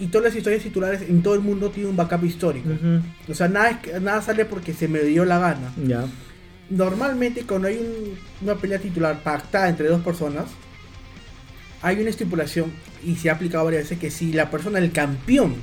y 0.00 0.06
todas 0.06 0.26
las 0.26 0.36
historias 0.36 0.62
titulares 0.62 1.02
en 1.02 1.22
todo 1.22 1.34
el 1.34 1.40
mundo 1.40 1.70
tienen 1.70 1.90
un 1.90 1.96
backup 1.96 2.24
histórico. 2.24 2.68
O 3.28 3.34
sea, 3.34 3.48
nada, 3.48 3.70
es 3.70 3.78
que- 3.78 3.98
nada 4.00 4.22
sale 4.22 4.44
porque 4.44 4.72
se 4.72 4.86
me 4.86 5.00
dio 5.00 5.24
la 5.24 5.38
gana. 5.40 5.72
Ya. 5.84 6.04
Normalmente 6.70 7.42
cuando 7.44 7.68
hay 7.68 7.78
un- 7.78 8.14
una 8.46 8.54
pelea 8.56 8.78
titular 8.78 9.22
pactada 9.22 9.68
entre 9.68 9.88
dos 9.88 10.02
personas, 10.02 10.44
hay 11.82 12.00
una 12.00 12.10
estipulación 12.10 12.72
y 13.04 13.16
se 13.16 13.30
ha 13.30 13.34
aplicado 13.34 13.64
varias 13.64 13.84
veces 13.84 13.98
que 13.98 14.10
si 14.10 14.32
la 14.32 14.50
persona, 14.50 14.78
el 14.78 14.92
campeón, 14.92 15.56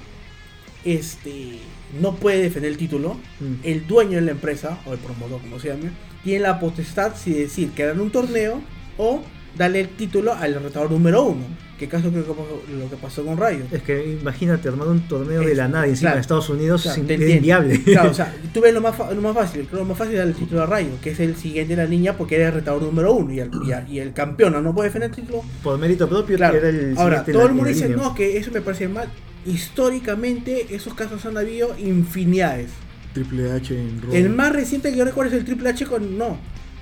este, 0.84 1.60
no 2.00 2.16
puede 2.16 2.42
defender 2.42 2.72
el 2.72 2.78
título, 2.78 3.18
Mm. 3.40 3.54
el 3.64 3.88
dueño 3.88 4.16
de 4.18 4.22
la 4.22 4.32
empresa, 4.32 4.80
o 4.86 4.94
el 4.94 5.00
promotor, 5.00 5.42
como 5.42 5.60
se 5.60 5.70
llame, 5.70 5.92
tiene 6.24 6.42
la 6.42 6.60
potestad 6.60 7.14
si 7.16 7.34
decir 7.34 7.72
que 7.72 7.86
dan 7.86 8.00
un 8.00 8.12
torneo 8.12 8.62
o 8.98 9.22
darle 9.58 9.82
el 9.82 9.90
título 9.90 10.34
al 10.34 10.56
retador 10.62 10.92
número 10.92 11.24
uno. 11.24 11.46
Que 11.78 11.90
caso 11.90 12.10
creo 12.10 12.24
que 12.24 12.74
lo 12.74 12.90
que 12.90 12.96
pasó 12.96 13.26
con 13.26 13.38
Rayo. 13.38 13.66
Es 13.70 13.82
que 13.84 14.14
imagínate 14.22 14.70
armar 14.70 14.88
un 14.88 15.08
torneo 15.10 15.42
de 15.42 15.56
la 15.56 15.68
nada 15.68 15.86
encima 15.86 16.12
claro. 16.12 16.16
de 16.16 16.22
Estados 16.22 16.50
Unidos 16.50 16.84
Claro, 16.84 16.96
sin- 16.96 17.12
es 17.12 17.30
inviable. 17.36 17.84
Claro, 17.84 18.12
o 18.12 18.14
sea, 18.14 18.34
tú 18.54 18.62
ves 18.62 18.74
lo 18.74 18.80
más, 18.80 18.96
lo 19.14 19.22
más 19.22 19.34
fácil, 19.36 19.68
creo 19.68 19.82
lo 19.82 19.86
más 19.86 19.98
fácil 19.98 20.14
es 20.14 20.20
darle 20.20 20.32
el 20.34 20.38
título 20.40 20.62
a 20.64 20.66
Rayo, 20.68 20.92
que 21.02 21.10
es 21.12 21.20
el 21.20 21.36
siguiente 21.36 21.76
de 21.76 21.84
la 21.84 21.90
niña 21.90 22.16
porque 22.16 22.38
era 22.38 22.48
el 22.48 22.54
retador 22.54 22.82
número 22.84 23.12
uno 23.14 23.34
y 23.34 23.40
el, 23.42 23.50
y, 23.90 24.00
el 24.00 24.14
campeón 24.14 24.64
no 24.64 24.74
puede 24.74 24.88
defender 24.88 25.10
el 25.10 25.16
título. 25.18 25.42
Por 25.62 25.78
mérito 25.78 26.08
propio 26.08 26.38
Claro. 26.38 26.58
era 26.58 26.70
el 26.70 26.96
Ahora, 26.98 27.26
todo 27.26 27.40
la- 27.40 27.44
el 27.46 27.54
mundo 27.54 27.68
dice, 27.70 27.90
no, 27.90 28.16
que 28.16 28.38
eso 28.38 28.52
me 28.52 28.62
parece 28.62 28.88
mal. 28.88 29.10
Históricamente, 29.46 30.68
esos 30.74 30.94
casos 30.94 31.26
han 31.26 31.38
habido 31.38 31.76
infinidades. 31.78 32.70
Triple 33.14 33.52
H 33.52 33.74
en 33.78 34.02
Raw. 34.02 34.14
El 34.14 34.30
más 34.30 34.54
reciente 34.54 34.92
que 34.92 34.98
yo 34.98 35.04
recuerdo 35.06 35.34
es 35.34 35.40
el 35.40 35.46
Triple 35.46 35.70
H 35.70 35.86
con. 35.86 36.18
No. 36.18 36.38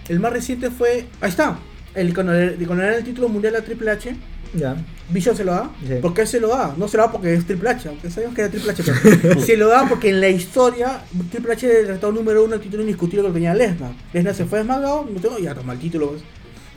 El 0.07 0.19
más 0.19 0.31
reciente 0.31 0.69
fue. 0.69 1.05
Ahí 1.21 1.29
está. 1.29 1.57
El, 1.95 2.13
cuando, 2.13 2.33
dan 2.33 2.93
el 2.93 3.03
título 3.03 3.29
mundial 3.29 3.55
a 3.55 3.61
Triple 3.61 3.89
H, 3.91 4.15
Ya. 4.53 4.75
Vision 5.09 5.35
se 5.35 5.43
lo 5.43 5.51
da. 5.51 5.71
Sí. 5.87 5.95
¿Por 6.01 6.13
qué 6.13 6.25
se 6.25 6.39
lo 6.39 6.49
da? 6.49 6.75
No 6.77 6.87
se 6.87 6.97
lo 6.97 7.03
da 7.03 7.11
porque 7.11 7.33
es 7.33 7.45
Triple 7.45 7.69
H, 7.69 7.89
aunque 7.89 8.09
sabemos 8.09 8.35
que 8.35 8.41
era 8.41 8.49
Triple 8.51 8.71
H. 8.71 8.83
pero 9.21 9.41
se 9.41 9.57
lo 9.57 9.67
da 9.67 9.87
porque 9.89 10.09
en 10.09 10.21
la 10.21 10.29
historia, 10.29 11.01
Triple 11.31 11.53
H 11.53 11.65
era 11.67 11.79
el 11.79 11.87
retador 11.87 12.13
número 12.15 12.43
uno, 12.43 12.55
el 12.55 12.61
título 12.61 12.81
indiscutible 12.83 13.25
que 13.27 13.33
tenía 13.33 13.53
Lesnar. 13.53 13.91
Lesnar 14.13 14.35
se 14.35 14.45
fue 14.45 14.61
SmackDown, 14.63 15.13
no 15.13 15.19
tengo, 15.19 15.37
ya 15.39 15.53
toma 15.55 15.73
el 15.73 15.79
título. 15.79 16.09
pues. 16.11 16.21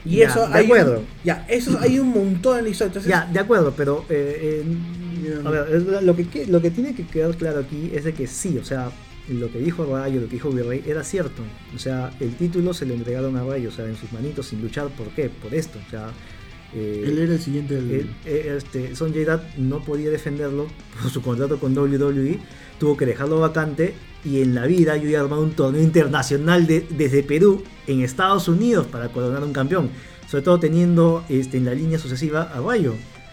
Y 0.05 0.19
Ya, 0.19 0.29
eso 0.29 0.47
de 0.49 0.55
hay. 0.55 0.61
un- 0.65 0.67
acuerdo. 0.67 1.03
ya, 1.25 1.45
eso 1.49 1.79
hay 1.81 1.99
un 1.99 2.09
montón 2.11 2.59
en 2.59 2.65
la 2.65 2.71
historia. 2.71 2.89
Entonces, 2.89 3.11
Ya, 3.11 3.29
de 3.33 3.39
acuerdo, 3.41 3.75
pero 3.77 4.05
eh, 4.09 4.63
eh, 4.65 5.41
a 5.45 5.51
ver, 5.51 6.03
lo 6.03 6.15
que, 6.17 6.29
que- 6.29 6.47
lo 6.47 6.63
que 6.63 6.71
tiene 6.71 6.95
que 6.95 7.07
quedar 7.07 7.35
claro 7.37 7.61
aquí 7.61 7.91
es 7.93 8.05
de 8.05 8.13
que 8.15 8.27
sí, 8.29 8.57
o 8.59 8.65
sea, 8.65 8.91
lo 9.29 9.51
que 9.51 9.59
dijo 9.59 9.85
Rayo, 9.85 10.21
lo 10.21 10.27
que 10.29 10.35
dijo 10.35 10.51
Virrey 10.51 10.85
era 10.87 11.03
cierto. 11.03 11.43
O 11.75 11.79
sea, 11.81 12.13
el 12.21 12.37
título 12.37 12.73
se 12.73 12.87
lo 12.87 12.95
entregaron 12.95 13.37
a 13.37 13.43
Rayo, 13.43 13.69
o 13.71 13.73
sea, 13.73 13.85
en 13.87 13.97
sus 13.97 14.13
manitos 14.13 14.47
sin 14.47 14.63
luchar. 14.63 14.87
¿Por 14.91 15.09
qué? 15.09 15.29
Por 15.29 15.53
esto. 15.53 15.81
O 15.85 15.91
sea, 15.91 16.11
eh, 16.77 17.05
Él 17.07 17.19
era 17.19 17.33
el 17.33 17.41
siguiente 17.41 17.75
del... 17.75 17.91
él- 17.91 18.11
eh, 18.27 18.55
este, 18.59 18.95
Sonjay 18.95 19.25
Dutt 19.25 19.41
no 19.57 19.83
podía 19.83 20.11
defenderlo 20.11 20.67
por 21.03 21.11
su 21.11 21.23
contrato 21.23 21.59
con 21.59 21.77
WWE, 21.77 22.39
tuvo 22.79 22.97
que 22.97 23.07
dejarlo 23.07 23.41
vacante 23.41 23.95
y 24.25 24.43
en 24.43 24.55
la 24.55 24.67
vida 24.67 24.97
yo 24.97 25.09
he 25.09 25.17
armado 25.17 25.43
un 25.43 25.53
torneo 25.53 25.83
internacional 25.83 26.67
de- 26.67 26.87
desde 26.91 27.23
Perú 27.23 27.63
en 27.87 28.01
Estados 28.03 28.47
Unidos 28.49 28.87
para 28.87 29.09
coronar 29.09 29.43
un 29.43 29.53
campeón, 29.53 29.89
sobre 30.29 30.45
todo 30.45 30.61
teniendo 30.61 31.25
este, 31.29 31.57
en 31.57 31.65
la 31.65 31.75
línea 31.75 31.99
sucesiva 31.99 32.43
a 32.43 32.61
Rayo. 32.61 32.93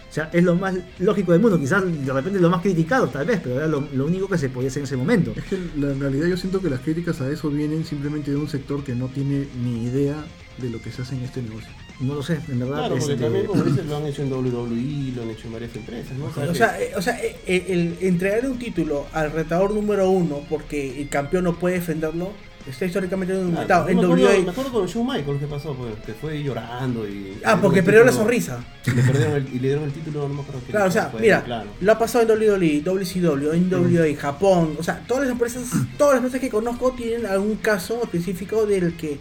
O 0.09 0.13
sea, 0.13 0.30
es 0.31 0.43
lo 0.43 0.55
más 0.55 0.75
lógico 0.99 1.31
del 1.31 1.41
mundo, 1.41 1.59
quizás 1.59 1.83
de 1.83 2.13
repente 2.13 2.39
lo 2.39 2.47
más 2.51 2.61
criticado 2.61 3.07
tal 3.07 3.25
vez, 3.25 3.39
pero 3.43 3.55
era 3.55 3.65
lo, 3.67 3.88
lo 3.95 4.05
único 4.05 4.27
que 4.30 4.38
se 4.38 4.47
podía 4.47 4.69
hacer 4.69 4.81
en 4.81 4.83
ese 4.85 4.95
momento. 4.95 5.33
Es 5.35 5.43
que 5.45 5.57
la- 5.75 5.91
en 5.91 5.99
realidad 5.99 6.27
yo 6.27 6.38
siento 6.38 6.61
que 6.61 6.69
las 6.69 6.81
críticas 6.81 7.19
a 7.19 7.30
eso 7.31 7.49
vienen 7.49 7.83
simplemente 7.83 8.30
de 8.30 8.38
un 8.38 8.47
sector 8.47 8.83
que 8.83 8.93
no 8.93 9.07
tiene 9.07 9.47
ni 9.63 9.85
idea 9.85 10.23
de 10.59 10.69
lo 10.69 10.80
que 10.80 10.91
se 10.91 11.01
hace 11.01 11.15
en 11.15 11.23
este 11.23 11.41
negocio. 11.41 11.69
No 11.99 12.15
lo 12.15 12.23
sé, 12.23 12.39
en 12.49 12.59
verdad. 12.59 12.75
Claro, 12.75 12.95
porque 12.95 13.13
este, 13.13 13.23
también, 13.23 13.45
como 13.45 13.63
dices, 13.65 13.85
lo 13.85 13.97
han 13.97 14.05
hecho 14.05 14.22
en 14.23 14.33
WWE, 14.33 15.15
lo 15.15 15.23
han 15.23 15.30
hecho 15.30 15.47
en 15.47 15.53
varias 15.53 15.75
empresas, 15.75 16.17
¿no? 16.17 16.25
O 16.25 16.55
sea, 16.55 16.81
eh, 16.81 16.91
o 16.95 17.01
sea 17.01 17.23
eh, 17.23 17.35
eh, 17.45 17.65
el, 17.69 17.97
entregar 18.01 18.45
un 18.45 18.57
título 18.57 19.05
al 19.13 19.31
retador 19.31 19.73
número 19.73 20.09
uno 20.09 20.41
porque 20.49 21.01
el 21.01 21.09
campeón 21.09 21.45
no 21.45 21.55
puede 21.55 21.75
defenderlo 21.75 22.31
está 22.69 22.85
históricamente 22.85 23.33
Claro, 23.33 23.89
en 23.89 23.97
me, 23.97 24.03
acuerdo, 24.03 24.25
WWE. 24.25 24.43
me 24.43 24.51
acuerdo 24.51 24.72
con 24.72 24.85
Shawn 24.88 25.07
Michaels 25.07 25.39
que 25.39 25.47
pasó, 25.47 25.73
pues, 25.75 25.93
que 26.05 26.13
fue 26.13 26.41
llorando 26.41 27.07
y... 27.07 27.39
Ah, 27.43 27.59
porque 27.61 27.83
perdió 27.83 28.03
la 28.03 28.11
sonrisa. 28.11 28.63
Le 28.85 29.01
perdieron 29.03 29.33
el, 29.35 29.47
y 29.47 29.59
le 29.59 29.67
dieron 29.67 29.83
el 29.83 29.91
título, 29.91 30.27
no 30.27 30.35
me 30.35 30.41
acuerdo 30.41 30.61
qué 30.65 30.72
Claro, 30.72 30.88
o 30.88 30.91
sea, 30.91 31.11
mira, 31.19 31.43
claro. 31.43 31.69
lo 31.80 31.91
ha 31.91 31.99
pasado 31.99 32.33
en 32.33 32.41
E, 32.41 32.47
WWE, 32.49 32.81
WCW, 32.81 33.51
en 33.53 33.73
WWE, 33.73 34.15
Japón, 34.15 34.75
o 34.80 34.83
sea, 34.83 35.03
todas 35.07 35.23
las 35.23 35.31
empresas, 35.31 35.63
todas 35.97 36.15
las 36.15 36.23
empresas 36.23 36.39
que 36.39 36.49
conozco 36.49 36.91
tienen 36.91 37.25
algún 37.25 37.55
caso 37.55 38.01
específico 38.03 38.65
del 38.65 38.95
que 38.95 39.19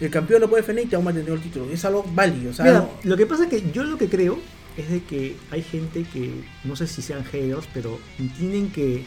el 0.00 0.10
campeón 0.10 0.40
no 0.40 0.48
puede 0.48 0.62
defender 0.62 0.84
y 0.86 0.88
te 0.88 0.96
va 0.96 1.02
a 1.02 1.04
mantener 1.04 1.32
el 1.32 1.40
título. 1.40 1.70
Es 1.70 1.84
algo 1.84 2.04
válido, 2.14 2.50
o 2.50 2.54
sea, 2.54 2.64
Mira, 2.64 2.78
algo- 2.78 2.98
lo 3.04 3.16
que 3.16 3.26
pasa 3.26 3.44
es 3.44 3.50
que 3.50 3.70
yo 3.72 3.84
lo 3.84 3.96
que 3.98 4.08
creo 4.08 4.38
es 4.76 4.90
de 4.90 5.02
que 5.04 5.36
hay 5.50 5.62
gente 5.62 6.04
que, 6.12 6.32
no 6.64 6.74
sé 6.76 6.86
si 6.86 7.02
sean 7.02 7.24
haters, 7.24 7.66
pero 7.74 7.98
tienen 8.38 8.70
que, 8.70 9.04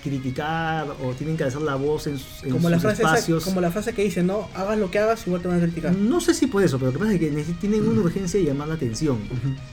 criticar 0.00 0.86
o 1.02 1.12
tienen 1.12 1.36
que 1.36 1.42
alzar 1.42 1.60
la 1.60 1.74
voz 1.74 2.06
en, 2.06 2.16
en 2.44 2.50
Como 2.52 2.70
la, 2.70 2.76
sus 2.76 2.82
frase 2.84 3.02
esa- 3.02 3.14
espacios. 3.14 3.44
como 3.44 3.60
la 3.60 3.70
frase 3.72 3.92
que 3.92 4.04
dice, 4.04 4.22
no, 4.22 4.48
hagas 4.54 4.78
lo 4.78 4.90
que 4.92 5.00
hagas, 5.00 5.26
igual 5.26 5.42
te 5.42 5.48
van 5.48 5.58
a 5.58 5.60
criticar. 5.60 5.92
No 5.94 6.20
sé 6.20 6.34
si 6.34 6.46
por 6.46 6.62
eso, 6.62 6.78
pero 6.78 6.92
lo 6.92 6.98
que 6.98 6.98
pasa 7.00 7.14
es 7.14 7.18
que 7.20 7.30
tienen 7.60 7.86
una 7.86 8.00
urgencia 8.02 8.38
de 8.38 8.46
llamar 8.46 8.68
la 8.68 8.74
atención. 8.74 9.18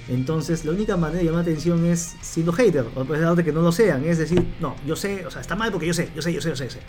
Entonces, 0.09 0.65
la 0.65 0.71
única 0.71 0.97
manera 0.97 1.19
de 1.19 1.25
llamar 1.25 1.45
la 1.45 1.51
atención 1.51 1.85
es 1.85 2.15
siendo 2.21 2.51
hater, 2.53 2.85
o 2.95 3.01
a 3.01 3.05
pesar 3.05 3.35
de 3.35 3.43
que 3.43 3.51
no 3.51 3.61
lo 3.61 3.71
sean. 3.71 4.03
Es 4.03 4.17
decir, 4.17 4.43
no, 4.59 4.75
yo 4.85 4.95
sé, 4.95 5.25
o 5.25 5.31
sea, 5.31 5.41
está 5.41 5.55
mal 5.55 5.71
porque 5.71 5.87
yo 5.87 5.93
sé, 5.93 6.09
yo 6.15 6.21
sé, 6.23 6.33
yo 6.33 6.41
sé, 6.41 6.49
yo 6.49 6.55
sé. 6.55 6.65
yo 6.65 6.71
sé. 6.71 6.79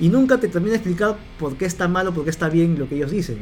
Y 0.00 0.08
nunca 0.08 0.38
te 0.38 0.48
termina 0.48 0.72
de 0.72 0.76
explicar 0.78 1.16
por 1.38 1.56
qué 1.56 1.66
está 1.66 1.86
mal 1.88 2.08
o 2.08 2.12
por 2.14 2.24
qué 2.24 2.30
está 2.30 2.48
bien 2.48 2.78
lo 2.78 2.88
que 2.88 2.96
ellos 2.96 3.10
dicen, 3.10 3.38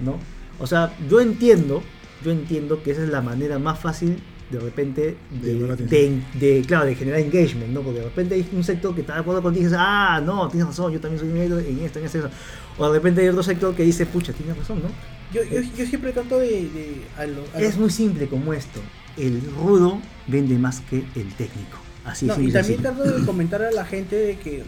¿no? 0.00 0.18
O 0.60 0.66
sea, 0.66 0.94
yo 1.08 1.20
entiendo, 1.20 1.82
yo 2.24 2.30
entiendo 2.30 2.82
que 2.82 2.90
esa 2.92 3.02
es 3.02 3.08
la 3.08 3.22
manera 3.22 3.58
más 3.58 3.78
fácil 3.78 4.18
de 4.50 4.60
repente 4.60 5.16
De 5.30 5.54
de, 5.54 5.66
de- 5.88 6.22
de, 6.38 6.62
claro, 6.66 6.84
de 6.84 6.94
generar 6.94 7.18
engagement, 7.20 7.72
¿no? 7.72 7.80
Porque 7.80 8.00
de 8.00 8.04
repente 8.04 8.34
hay 8.34 8.46
un 8.52 8.62
sector 8.62 8.94
que 8.94 9.00
está 9.00 9.14
de 9.14 9.20
acuerdo 9.20 9.42
contigo 9.42 9.62
y 9.62 9.64
dices, 9.64 9.78
ah, 9.80 10.20
no, 10.24 10.48
tienes 10.48 10.68
razón, 10.68 10.92
yo 10.92 11.00
también 11.00 11.18
soy 11.18 11.30
un 11.30 11.36
en 11.38 11.42
esto, 11.44 11.58
en 11.58 11.78
esto, 11.80 11.98
en 11.98 12.04
esto. 12.04 12.30
O 12.78 12.86
de 12.88 12.98
repente 12.98 13.22
hay 13.22 13.28
otro 13.28 13.42
sector 13.42 13.74
que 13.74 13.82
dice, 13.82 14.04
pucha, 14.06 14.32
tienes 14.34 14.56
razón, 14.58 14.82
¿no? 14.82 14.88
Yo, 15.32 15.42
yo, 15.44 15.60
yo 15.76 15.86
siempre 15.86 16.12
trato 16.12 16.38
de... 16.38 16.48
de 16.48 17.00
a 17.16 17.26
lo- 17.26 17.42
a 17.54 17.58
lo- 17.60 17.66
Es 17.66 17.76
muy 17.78 17.90
simple 17.90 18.28
como 18.28 18.52
esto. 18.52 18.80
El 19.16 19.40
rudo 19.56 20.00
vende 20.28 20.56
más 20.58 20.80
que 20.82 20.98
el 20.98 21.32
técnico. 21.34 21.78
Así 22.04 22.26
No, 22.26 22.34
es 22.34 22.40
y 22.40 22.52
también 22.52 22.82
trato 22.82 23.02
de 23.02 23.24
comentar 23.24 23.62
a 23.62 23.72
la 23.72 23.84
gente 23.86 24.14
de 24.14 24.36
que... 24.38 24.62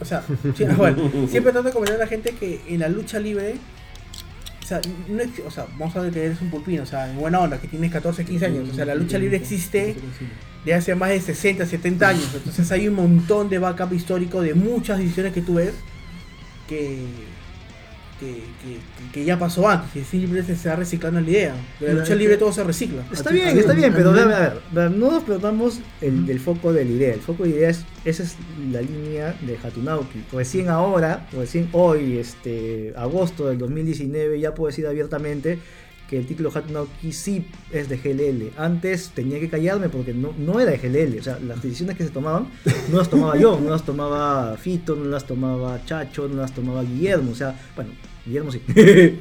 O 0.00 0.04
sea, 0.04 0.22
sí, 0.56 0.64
bueno, 0.76 1.10
siempre 1.28 1.52
trato 1.52 1.68
de 1.68 1.72
comentar 1.72 1.96
a 1.96 2.04
la 2.04 2.06
gente 2.06 2.32
que 2.32 2.60
en 2.68 2.80
la 2.80 2.88
lucha 2.88 3.18
libre... 3.18 3.56
O 4.62 4.68
sea, 4.68 4.80
no 5.08 5.22
o 5.46 5.50
sea, 5.50 5.66
vamos 5.78 5.94
a 5.94 6.00
ver 6.00 6.12
que 6.12 6.24
eres 6.24 6.40
un 6.40 6.50
pulpino, 6.50 6.82
o 6.82 6.86
sea, 6.86 7.08
en 7.08 7.16
buena 7.16 7.38
onda, 7.38 7.60
que 7.60 7.68
tienes 7.68 7.92
14, 7.92 8.24
15 8.24 8.46
años. 8.46 8.68
O 8.68 8.74
sea, 8.74 8.84
la 8.84 8.96
lucha 8.96 9.16
libre 9.16 9.36
existe 9.36 9.94
de 10.64 10.74
hace 10.74 10.96
más 10.96 11.10
de 11.10 11.20
60, 11.20 11.64
70 11.64 12.08
años. 12.08 12.28
Entonces 12.34 12.72
hay 12.72 12.88
un 12.88 12.94
montón 12.96 13.48
de 13.48 13.60
backup 13.60 13.92
histórico 13.92 14.40
de 14.42 14.54
muchas 14.54 14.98
decisiones 14.98 15.32
que 15.32 15.40
tú 15.40 15.54
ves 15.54 15.72
que, 16.66 17.04
que, 18.20 18.26
que, 18.34 18.78
que 19.12 19.24
ya 19.24 19.38
pasó 19.38 19.68
antes. 19.68 19.94
Y 19.96 20.04
simplemente 20.04 20.56
se 20.56 20.68
va 20.68 20.76
reciclando 20.76 21.20
la 21.20 21.30
idea. 21.30 21.54
De 21.80 21.88
la 21.88 22.00
lucha 22.00 22.14
libre 22.14 22.36
todo 22.36 22.52
se 22.52 22.64
recicla. 22.64 23.04
Está 23.12 23.30
ti- 23.30 23.36
bien, 23.36 23.52
ti- 23.54 23.58
está 23.60 23.72
bien, 23.74 23.92
pero 23.94 24.10
a 24.10 24.12
ver, 24.12 24.28
a 24.32 24.60
ver, 24.72 24.90
no 24.90 25.10
nos 25.10 25.22
perdamos 25.24 25.80
el, 26.00 26.26
del 26.26 26.40
foco 26.40 26.72
de 26.72 26.84
la 26.84 26.90
idea. 26.90 27.14
El 27.14 27.20
foco 27.20 27.44
de 27.44 27.50
la 27.50 27.56
idea 27.56 27.70
es, 27.70 27.84
esa 28.04 28.22
es 28.22 28.36
la 28.72 28.80
línea 28.82 29.34
de 29.42 29.58
Hatunauki. 29.62 30.22
Recién 30.32 30.68
ahora, 30.68 31.26
recién 31.32 31.68
hoy, 31.72 32.18
este, 32.18 32.92
agosto 32.96 33.48
del 33.48 33.58
2019, 33.58 34.40
ya 34.40 34.54
puedo 34.54 34.68
decir 34.68 34.86
abiertamente 34.86 35.58
que 36.08 36.18
el 36.18 36.26
título 36.26 36.52
Hatunauki 36.54 37.12
sí 37.12 37.46
es 37.72 37.88
de 37.88 37.96
GLL. 37.96 38.58
Antes 38.58 39.10
tenía 39.14 39.40
que 39.40 39.48
callarme 39.48 39.88
porque 39.88 40.14
no, 40.14 40.32
no 40.38 40.60
era 40.60 40.72
de 40.72 40.78
GLL. 40.78 41.18
O 41.18 41.22
sea, 41.22 41.38
las 41.40 41.62
decisiones 41.62 41.96
que 41.96 42.04
se 42.04 42.10
tomaban 42.10 42.48
no 42.90 42.98
las 42.98 43.10
tomaba 43.10 43.36
yo, 43.36 43.58
no 43.60 43.70
las 43.70 43.84
tomaba 43.84 44.56
Fito, 44.56 44.94
no 44.94 45.04
las 45.04 45.26
tomaba 45.26 45.84
Chacho, 45.84 46.28
no 46.28 46.40
las 46.40 46.52
tomaba 46.52 46.82
Guillermo. 46.82 47.32
O 47.32 47.34
sea, 47.34 47.58
bueno, 47.74 47.90
Guillermo 48.24 48.52
sí. 48.52 48.60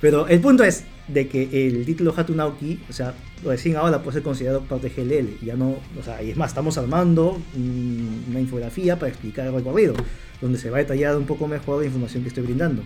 Pero 0.00 0.28
el 0.28 0.40
punto 0.40 0.64
es 0.64 0.84
de 1.08 1.28
que 1.28 1.68
el 1.68 1.84
título 1.86 2.12
Hatunauki, 2.16 2.80
o 2.90 2.92
sea, 2.92 3.14
recién 3.44 3.76
ahora 3.76 4.02
puede 4.02 4.14
ser 4.14 4.22
considerado 4.22 4.62
parte 4.62 4.90
de 4.90 5.02
GLL. 5.02 5.44
Ya 5.44 5.54
no, 5.54 5.76
o 5.98 6.02
sea, 6.04 6.22
y 6.22 6.30
es 6.30 6.36
más, 6.36 6.50
estamos 6.50 6.76
armando 6.76 7.40
una 7.56 8.40
infografía 8.40 8.98
para 8.98 9.10
explicar 9.10 9.46
el 9.46 9.54
recorrido, 9.54 9.94
donde 10.40 10.58
se 10.58 10.68
va 10.68 10.78
a 10.78 10.80
detallar 10.80 11.16
un 11.16 11.24
poco 11.24 11.46
mejor 11.48 11.80
la 11.80 11.86
información 11.86 12.22
que 12.22 12.28
estoy 12.28 12.44
brindando. 12.44 12.82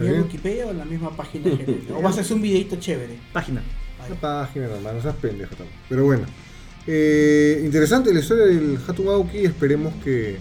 ¿Y 0.00 0.06
en 0.06 0.22
Wikipedia 0.22 0.66
o 0.66 0.70
en 0.70 0.78
la 0.78 0.84
misma 0.84 1.16
página? 1.16 1.50
o 1.96 2.02
vas 2.02 2.18
a 2.18 2.20
hacer 2.20 2.36
un 2.36 2.42
videito 2.42 2.76
chévere. 2.76 3.18
Página. 3.32 3.62
Una 4.06 4.20
página 4.20 4.68
nomás, 4.68 4.94
no 4.94 5.02
seas 5.02 5.16
pendejo 5.16 5.54
tampoco. 5.54 5.78
Pero 5.88 6.04
bueno. 6.04 6.24
Eh, 6.86 7.60
interesante 7.64 8.12
la 8.12 8.20
historia 8.20 8.46
del 8.46 8.78
Hatumauki. 8.86 9.38
Esperemos 9.38 9.94
que. 10.02 10.38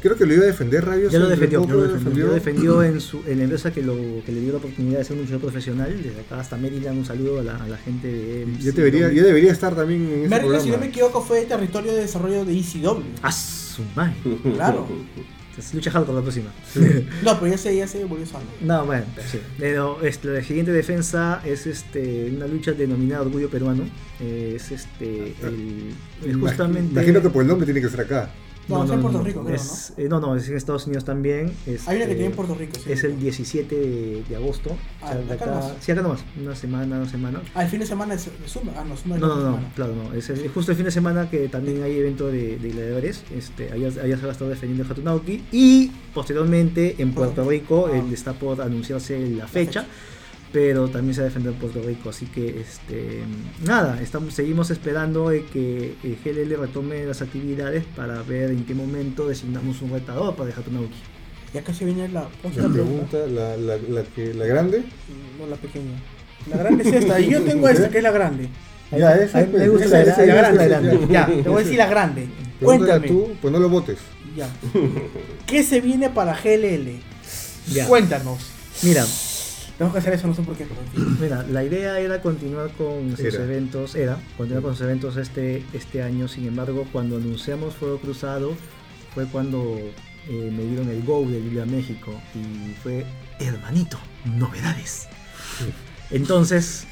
Creo 0.00 0.16
que 0.16 0.24
lo 0.24 0.34
iba 0.34 0.44
a 0.44 0.46
defender 0.46 0.84
Rabio. 0.84 1.10
Ya 1.10 1.18
lo 1.18 1.28
defendió, 1.28 1.60
poco, 1.60 1.72
ya 1.72 1.76
lo 1.76 1.92
defendió, 1.92 2.26
lo 2.26 2.32
defendió 2.32 2.82
en, 2.84 3.00
su, 3.00 3.22
en 3.26 3.38
la 3.38 3.44
empresa 3.44 3.72
que, 3.72 3.82
lo, 3.82 3.96
que 4.24 4.30
le 4.32 4.40
dio 4.40 4.52
la 4.52 4.58
oportunidad 4.58 4.98
de 4.98 5.04
ser 5.04 5.14
un 5.14 5.22
luchador 5.22 5.40
profesional. 5.42 6.02
Desde 6.02 6.20
acá 6.20 6.40
hasta 6.40 6.56
Maryland, 6.56 6.98
un 6.98 7.04
saludo 7.04 7.40
a 7.40 7.42
la, 7.42 7.56
a 7.56 7.66
la 7.66 7.76
gente 7.78 8.06
de 8.06 8.46
Ya, 8.60 8.72
debería, 8.72 9.12
ya 9.12 9.24
debería 9.24 9.52
estar 9.52 9.74
también 9.74 10.02
en 10.02 10.08
ese 10.20 10.28
Merlin, 10.28 10.38
programa. 10.38 10.64
si 10.64 10.70
no 10.70 10.78
me 10.78 10.86
equivoco, 10.86 11.20
fue 11.20 11.42
territorio 11.42 11.92
de 11.92 12.02
desarrollo 12.02 12.44
de 12.44 12.58
ECW. 12.58 13.02
¡Ah, 13.22 13.32
su 13.32 13.82
madre! 13.94 14.14
Claro. 14.54 14.86
Es 15.58 15.74
lucha 15.74 15.90
hardcore 15.90 16.16
la 16.18 16.22
próxima. 16.22 16.50
No, 17.24 17.38
pero 17.40 17.48
ya 17.52 17.58
se, 17.58 17.76
ya 17.76 17.86
se 17.88 18.04
volvió 18.04 18.24
sano. 18.26 18.44
No, 18.60 18.86
bueno, 18.86 19.04
sí. 19.30 19.38
Pero 19.58 20.00
este, 20.02 20.28
la 20.28 20.42
siguiente 20.42 20.72
defensa 20.72 21.40
es 21.44 21.66
este, 21.66 22.30
una 22.34 22.46
lucha 22.46 22.72
denominada 22.72 23.22
Orgullo 23.22 23.50
Peruano. 23.50 23.84
Eh, 24.20 24.52
Es 24.56 24.70
este 24.70 25.34
el, 25.42 25.92
es 26.24 26.34
Imag- 26.36 26.40
justamente. 26.40 26.92
Imagino 26.92 27.20
que 27.22 27.30
por 27.30 27.42
el 27.42 27.48
nombre 27.48 27.64
tiene 27.66 27.80
que 27.80 27.88
ser 27.88 28.00
acá. 28.02 28.30
No, 28.68 28.84
es 28.84 28.90
en 28.90 29.00
Puerto 29.00 29.22
Rico, 29.22 29.42
creo, 29.42 29.56
es, 29.56 29.92
eh, 29.96 30.08
no, 30.10 30.20
no, 30.20 30.36
es 30.36 30.46
en 30.48 30.56
Estados 30.56 30.86
Unidos 30.86 31.04
también. 31.04 31.52
Hay 31.66 31.72
una 31.72 31.76
que 31.76 32.02
este, 32.02 32.06
tiene 32.14 32.24
en 32.26 32.32
Puerto 32.32 32.54
Rico, 32.54 32.74
sí. 32.78 32.92
Es 32.92 33.02
el 33.04 33.18
17 33.18 33.74
de, 33.74 34.22
de 34.28 34.36
agosto. 34.36 34.76
Ah, 35.00 35.06
O 35.06 35.08
sea, 35.08 35.16
de 35.22 35.32
acá 35.32 35.44
acá- 35.46 35.74
sí, 35.80 35.92
acá 35.92 36.02
nomás. 36.02 36.20
Una 36.38 36.54
semana, 36.54 36.98
dos 36.98 37.10
semanas. 37.10 37.42
Ah, 37.54 37.64
el 37.64 37.70
fin 37.70 37.80
de 37.80 37.86
semana 37.86 38.14
es 38.14 38.28
Zumba. 38.46 38.74
Ah, 38.76 38.84
no, 38.86 38.94
Zumba 38.96 39.16
es 39.16 39.22
No, 39.22 39.28
la 39.28 39.34
no, 39.34 39.40
no, 39.40 39.46
semana. 39.56 39.72
claro, 39.74 39.94
no. 39.94 40.12
Es 40.14 40.28
el- 40.30 40.48
justo 40.50 40.72
el 40.72 40.76
fin 40.76 40.84
de 40.84 40.90
semana 40.90 41.30
que 41.30 41.48
también 41.48 41.82
hay 41.82 41.96
evento 41.96 42.26
de, 42.26 42.58
de 42.58 42.68
gladiadores. 42.70 43.22
Este, 43.34 43.72
allá, 43.72 43.88
allá 43.88 44.16
se 44.16 44.22
va 44.22 44.28
a 44.28 44.32
estar 44.32 44.48
defendiendo 44.48 44.84
el 44.84 44.90
Hatunauki. 44.90 45.44
Y 45.50 45.90
posteriormente 46.12 46.96
en 46.98 47.14
Puerto 47.14 47.48
Rico 47.48 47.88
Ah. 47.92 48.02
está 48.12 48.34
por 48.34 48.60
anunciarse 48.60 49.18
la 49.30 49.46
fecha. 49.48 49.82
fecha. 49.82 49.86
Pero 50.52 50.88
también 50.88 51.14
se 51.14 51.20
va 51.20 51.26
a 51.26 51.28
defender 51.28 51.52
Puerto 51.54 51.82
Rico. 51.82 52.08
Así 52.08 52.24
que, 52.26 52.60
este, 52.60 53.20
nada, 53.66 54.00
estamos, 54.00 54.32
seguimos 54.32 54.70
esperando 54.70 55.28
de 55.28 55.44
que 55.44 55.94
el 56.02 56.16
GLL 56.24 56.58
retome 56.58 57.04
las 57.04 57.20
actividades 57.20 57.84
para 57.94 58.22
ver 58.22 58.50
en 58.50 58.64
qué 58.64 58.74
momento 58.74 59.28
designamos 59.28 59.82
un 59.82 59.90
retador 59.90 60.34
para 60.36 60.50
el 60.50 60.56
Hatunauki. 60.58 60.96
Y 61.52 61.58
acá 61.58 61.72
se 61.74 61.84
viene 61.84 62.08
la 62.08 62.22
La 62.22 62.28
otra 62.42 62.68
pregunta. 62.68 63.10
pregunta, 63.10 63.26
la, 63.26 63.56
la, 63.56 63.76
la, 63.76 64.02
que, 64.04 64.32
la 64.34 64.46
grande. 64.46 64.84
No, 65.38 65.46
la 65.46 65.56
pequeña. 65.56 66.00
La 66.50 66.56
grande 66.58 66.88
es 66.88 66.94
esta. 66.94 67.20
Y 67.20 67.30
yo 67.30 67.42
tengo 67.42 67.68
esta, 67.70 67.90
que 67.90 67.98
es 67.98 68.02
la 68.04 68.10
grande. 68.10 68.48
Ya, 68.90 69.14
esa, 69.16 69.38
me 69.40 69.44
pues, 69.44 69.70
gusta 69.70 70.00
esa, 70.00 70.24
la 70.24 70.34
grande, 70.34 70.58
la 70.58 70.64
esa, 70.64 70.80
grande. 70.80 71.06
Ya, 71.12 71.26
te 71.26 71.48
voy 71.48 71.60
a 71.60 71.64
decir 71.64 71.78
la 71.78 71.86
grande. 71.86 72.28
Cuéntame. 72.62 73.06
tú, 73.06 73.30
pues 73.40 73.52
no 73.52 73.58
lo 73.60 73.68
votes. 73.68 73.98
Ya. 74.34 74.48
¿Qué 75.46 75.62
se 75.62 75.80
viene 75.82 76.08
para 76.10 76.34
GLL? 76.34 77.00
Ya. 77.72 77.86
Cuéntanos. 77.86 78.38
Mira, 78.82 79.04
Tengo 79.78 79.92
que 79.92 79.98
hacer 79.98 80.12
eso, 80.14 80.26
no 80.26 80.34
sé 80.34 80.42
por 80.42 80.56
qué, 80.56 80.66
pero. 80.66 81.08
Mira, 81.20 81.44
la 81.44 81.62
idea 81.62 82.00
era 82.00 82.20
continuar 82.20 82.72
con 82.72 83.16
sus 83.16 83.20
Era. 83.20 83.44
eventos, 83.44 83.94
era 83.94 84.18
continuar 84.36 84.64
con 84.64 84.72
sus 84.74 84.82
eventos 84.84 85.16
este, 85.16 85.64
este 85.72 86.02
año, 86.02 86.26
sin 86.26 86.48
embargo, 86.48 86.84
cuando 86.90 87.16
anunciamos 87.16 87.76
Fuego 87.76 87.98
Cruzado 87.98 88.54
fue 89.14 89.26
cuando 89.26 89.78
eh, 90.28 90.52
me 90.54 90.64
dieron 90.64 90.90
el 90.90 91.02
go 91.04 91.24
de 91.24 91.40
Viva 91.40 91.64
México 91.64 92.12
y 92.34 92.74
fue, 92.74 93.06
hermanito, 93.38 93.98
novedades. 94.24 95.06
Entonces, 96.10 96.86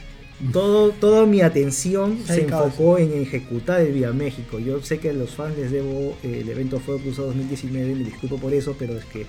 todo, 0.52 0.90
toda 0.90 1.26
mi 1.26 1.40
atención 1.40 2.18
Se 2.24 2.42
enfocó 2.42 2.98
en 2.98 3.12
ejecutar 3.14 3.80
el 3.80 3.92
Viva 3.92 4.12
México. 4.12 4.58
Yo 4.58 4.80
sé 4.82 4.98
que 4.98 5.10
a 5.10 5.12
los 5.12 5.30
fans 5.30 5.56
les 5.58 5.72
debo 5.72 6.16
eh, 6.22 6.40
el 6.42 6.48
evento 6.48 6.78
Fuego 6.78 7.00
Cruzado 7.00 7.28
2019, 7.28 7.94
me 7.94 8.04
disculpo 8.04 8.38
por 8.38 8.54
eso, 8.54 8.76
pero 8.78 8.96
es 8.96 9.04
que 9.06 9.26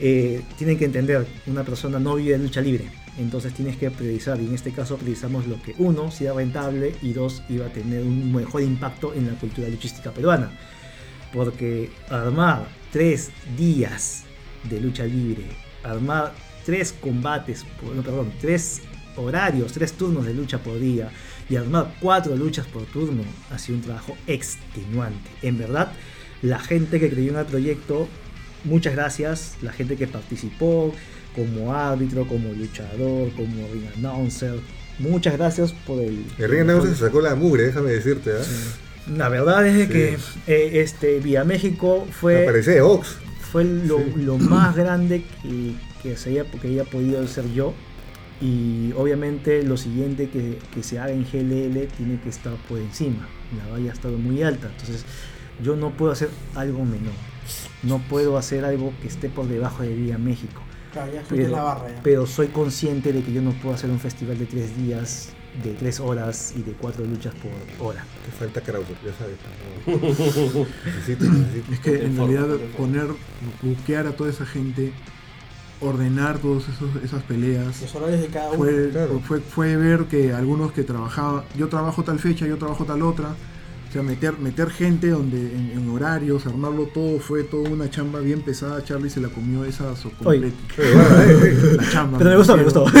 eh, 0.00 0.42
tienen 0.58 0.78
que 0.78 0.84
entender, 0.84 1.26
una 1.46 1.64
persona 1.64 1.98
no 1.98 2.16
vive 2.16 2.32
de 2.32 2.44
lucha 2.44 2.60
libre, 2.60 2.84
entonces 3.18 3.54
tienes 3.54 3.76
que 3.76 3.90
priorizar, 3.90 4.40
y 4.40 4.46
en 4.46 4.54
este 4.54 4.72
caso 4.72 4.96
priorizamos 4.96 5.46
lo 5.46 5.60
que 5.62 5.74
uno, 5.78 6.10
sea 6.10 6.32
rentable, 6.32 6.94
y 7.02 7.12
dos, 7.12 7.42
iba 7.48 7.66
a 7.66 7.68
tener 7.68 8.02
un 8.02 8.32
mejor 8.32 8.62
impacto 8.62 9.14
en 9.14 9.26
la 9.26 9.34
cultura 9.34 9.68
luchística 9.68 10.10
peruana. 10.10 10.50
Porque 11.32 11.90
armar 12.08 12.66
tres 12.92 13.30
días 13.56 14.24
de 14.68 14.80
lucha 14.80 15.04
libre, 15.04 15.44
armar 15.82 16.32
tres 16.64 16.92
combates, 16.92 17.64
no, 17.94 18.02
perdón, 18.02 18.32
tres 18.40 18.82
horarios, 19.16 19.72
tres 19.72 19.92
turnos 19.92 20.26
de 20.26 20.34
lucha 20.34 20.58
por 20.58 20.78
día, 20.78 21.10
y 21.48 21.56
armar 21.56 21.94
cuatro 22.00 22.34
luchas 22.36 22.66
por 22.66 22.84
turno, 22.84 23.22
ha 23.50 23.58
sido 23.58 23.78
un 23.78 23.84
trabajo 23.84 24.16
extenuante. 24.26 25.30
En 25.42 25.58
verdad, 25.58 25.92
la 26.42 26.58
gente 26.58 26.98
que 26.98 27.10
creyó 27.10 27.32
en 27.32 27.38
el 27.38 27.46
proyecto 27.46 28.08
muchas 28.64 28.94
gracias, 28.94 29.54
la 29.62 29.72
gente 29.72 29.96
que 29.96 30.06
participó 30.06 30.94
como 31.34 31.72
árbitro, 31.74 32.26
como 32.26 32.52
luchador, 32.52 33.30
como 33.32 33.68
ring 33.72 33.86
announcer. 33.96 34.54
Muchas 34.98 35.36
gracias 35.36 35.72
por 35.86 36.00
el. 36.00 36.24
El 36.38 36.48
Ring 36.50 36.60
Announcer 36.62 36.90
se 36.94 37.00
sacó 37.06 37.20
la 37.20 37.34
mugre, 37.34 37.64
déjame 37.64 37.90
decirte. 37.90 38.30
¿ah? 38.30 39.10
La 39.16 39.28
verdad 39.28 39.66
es 39.66 39.86
Sí. 39.88 39.92
que 39.92 40.16
eh, 40.46 40.80
este 40.80 41.18
Vía 41.18 41.42
México 41.44 42.06
fue, 42.12 42.44
parece 42.44 42.80
Ox. 42.80 43.16
fue 43.50 43.64
lo, 43.64 43.98
Sí. 43.98 44.12
lo 44.18 44.38
más 44.38 44.76
grande 44.76 45.24
que, 45.42 45.72
que, 46.02 46.16
se 46.16 46.30
haya, 46.30 46.44
que 46.44 46.68
haya 46.68 46.84
podido 46.84 47.26
ser 47.26 47.52
yo. 47.52 47.74
Y 48.40 48.92
obviamente 48.96 49.62
lo 49.64 49.76
siguiente 49.76 50.28
que, 50.28 50.58
que 50.72 50.82
se 50.84 50.98
haga 50.98 51.12
en 51.12 51.24
GLL 51.24 51.86
tiene 51.96 52.20
que 52.22 52.28
estar 52.28 52.54
por 52.68 52.78
encima. 52.78 53.28
La 53.58 53.72
valla 53.72 53.90
ha 53.90 53.94
estado 53.94 54.16
muy 54.16 54.42
alta. 54.44 54.68
Entonces 54.70 55.04
yo 55.62 55.74
no 55.76 55.90
puedo 55.90 56.12
hacer 56.12 56.28
algo 56.54 56.84
menor. 56.84 57.12
No 57.86 57.98
puedo 57.98 58.36
hacer 58.38 58.64
algo 58.64 58.92
que 59.00 59.08
esté 59.08 59.28
por 59.28 59.46
debajo 59.46 59.82
de 59.82 59.94
Vía 59.94 60.18
México. 60.18 60.60
Claro, 60.92 61.12
ya 61.12 61.22
Pero, 61.28 61.48
la 61.50 61.62
barra 61.62 61.88
ya. 61.88 62.00
pero 62.02 62.26
soy 62.26 62.48
consciente 62.48 63.12
de 63.12 63.22
que 63.22 63.32
yo 63.32 63.42
no 63.42 63.50
puedo 63.52 63.74
hacer 63.74 63.90
un 63.90 63.98
festival 63.98 64.38
de 64.38 64.46
tres 64.46 64.76
días 64.76 65.30
de 65.62 65.72
3 65.74 66.00
horas 66.00 66.52
y 66.56 66.62
de 66.62 66.72
4 66.72 67.04
luchas 67.04 67.32
por 67.36 67.86
hora. 67.86 68.04
Te 68.26 68.32
falta 68.32 68.60
Krauser, 68.60 68.96
ya 69.04 69.12
sabes. 69.12 69.36
necesito, 70.84 71.24
necesito. 71.26 71.72
Es 71.72 71.80
que 71.80 72.04
en 72.04 72.16
realidad 72.16 72.46
poner, 72.76 73.06
buquear 73.62 74.06
a 74.08 74.12
toda 74.16 74.30
esa 74.30 74.46
gente, 74.46 74.92
ordenar 75.80 76.38
todas 76.38 76.64
esas 77.04 77.22
peleas, 77.22 77.82
Los 77.82 77.94
horarios 77.94 78.20
de 78.22 78.26
cada 78.28 78.48
uno. 78.50 78.58
fue, 78.58 78.90
claro. 78.90 79.20
fue, 79.24 79.40
fue 79.40 79.76
ver 79.76 80.04
que 80.06 80.32
algunos 80.32 80.72
que 80.72 80.82
trabajaban, 80.82 81.44
yo 81.56 81.68
trabajo 81.68 82.02
tal 82.02 82.18
fecha, 82.18 82.46
yo 82.46 82.56
trabajo 82.58 82.84
tal 82.84 83.02
otra, 83.02 83.34
sea, 83.94 84.02
meter, 84.02 84.38
meter 84.38 84.70
gente 84.70 85.08
donde 85.08 85.38
en, 85.38 85.70
en 85.74 85.88
horarios, 85.90 86.46
armarlo 86.46 86.86
todo, 86.86 87.18
fue 87.20 87.42
toda 87.44 87.70
una 87.70 87.88
chamba 87.88 88.20
bien 88.20 88.40
pesada, 88.42 88.82
Charlie 88.84 89.08
se 89.10 89.20
la 89.20 89.28
comió 89.28 89.64
esa 89.64 89.94
so- 89.96 90.10
Oye. 90.24 90.50
completa. 90.52 90.82
Eh, 91.22 91.42
eh. 91.72 91.76
La 91.76 91.90
chamba. 91.90 92.18
Pero 92.18 92.30
me 92.30 92.36
gustó, 92.36 92.56
me 92.56 92.64
gustó. 92.64 92.84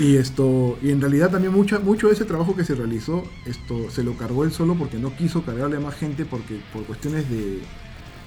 Y 0.00 0.16
esto, 0.16 0.78
y 0.80 0.90
en 0.90 1.02
realidad 1.02 1.30
también 1.30 1.52
mucho, 1.52 1.78
mucho 1.82 2.06
de 2.08 2.14
ese 2.14 2.24
trabajo 2.24 2.56
que 2.56 2.64
se 2.64 2.74
realizó, 2.74 3.24
esto 3.44 3.90
se 3.90 4.02
lo 4.02 4.16
cargó 4.16 4.44
él 4.44 4.52
solo 4.52 4.74
porque 4.74 4.96
no 4.98 5.14
quiso 5.14 5.42
cargarle 5.44 5.76
a 5.76 5.80
más 5.80 5.94
gente 5.96 6.24
porque 6.24 6.60
por 6.72 6.84
cuestiones 6.84 7.28
de 7.28 7.58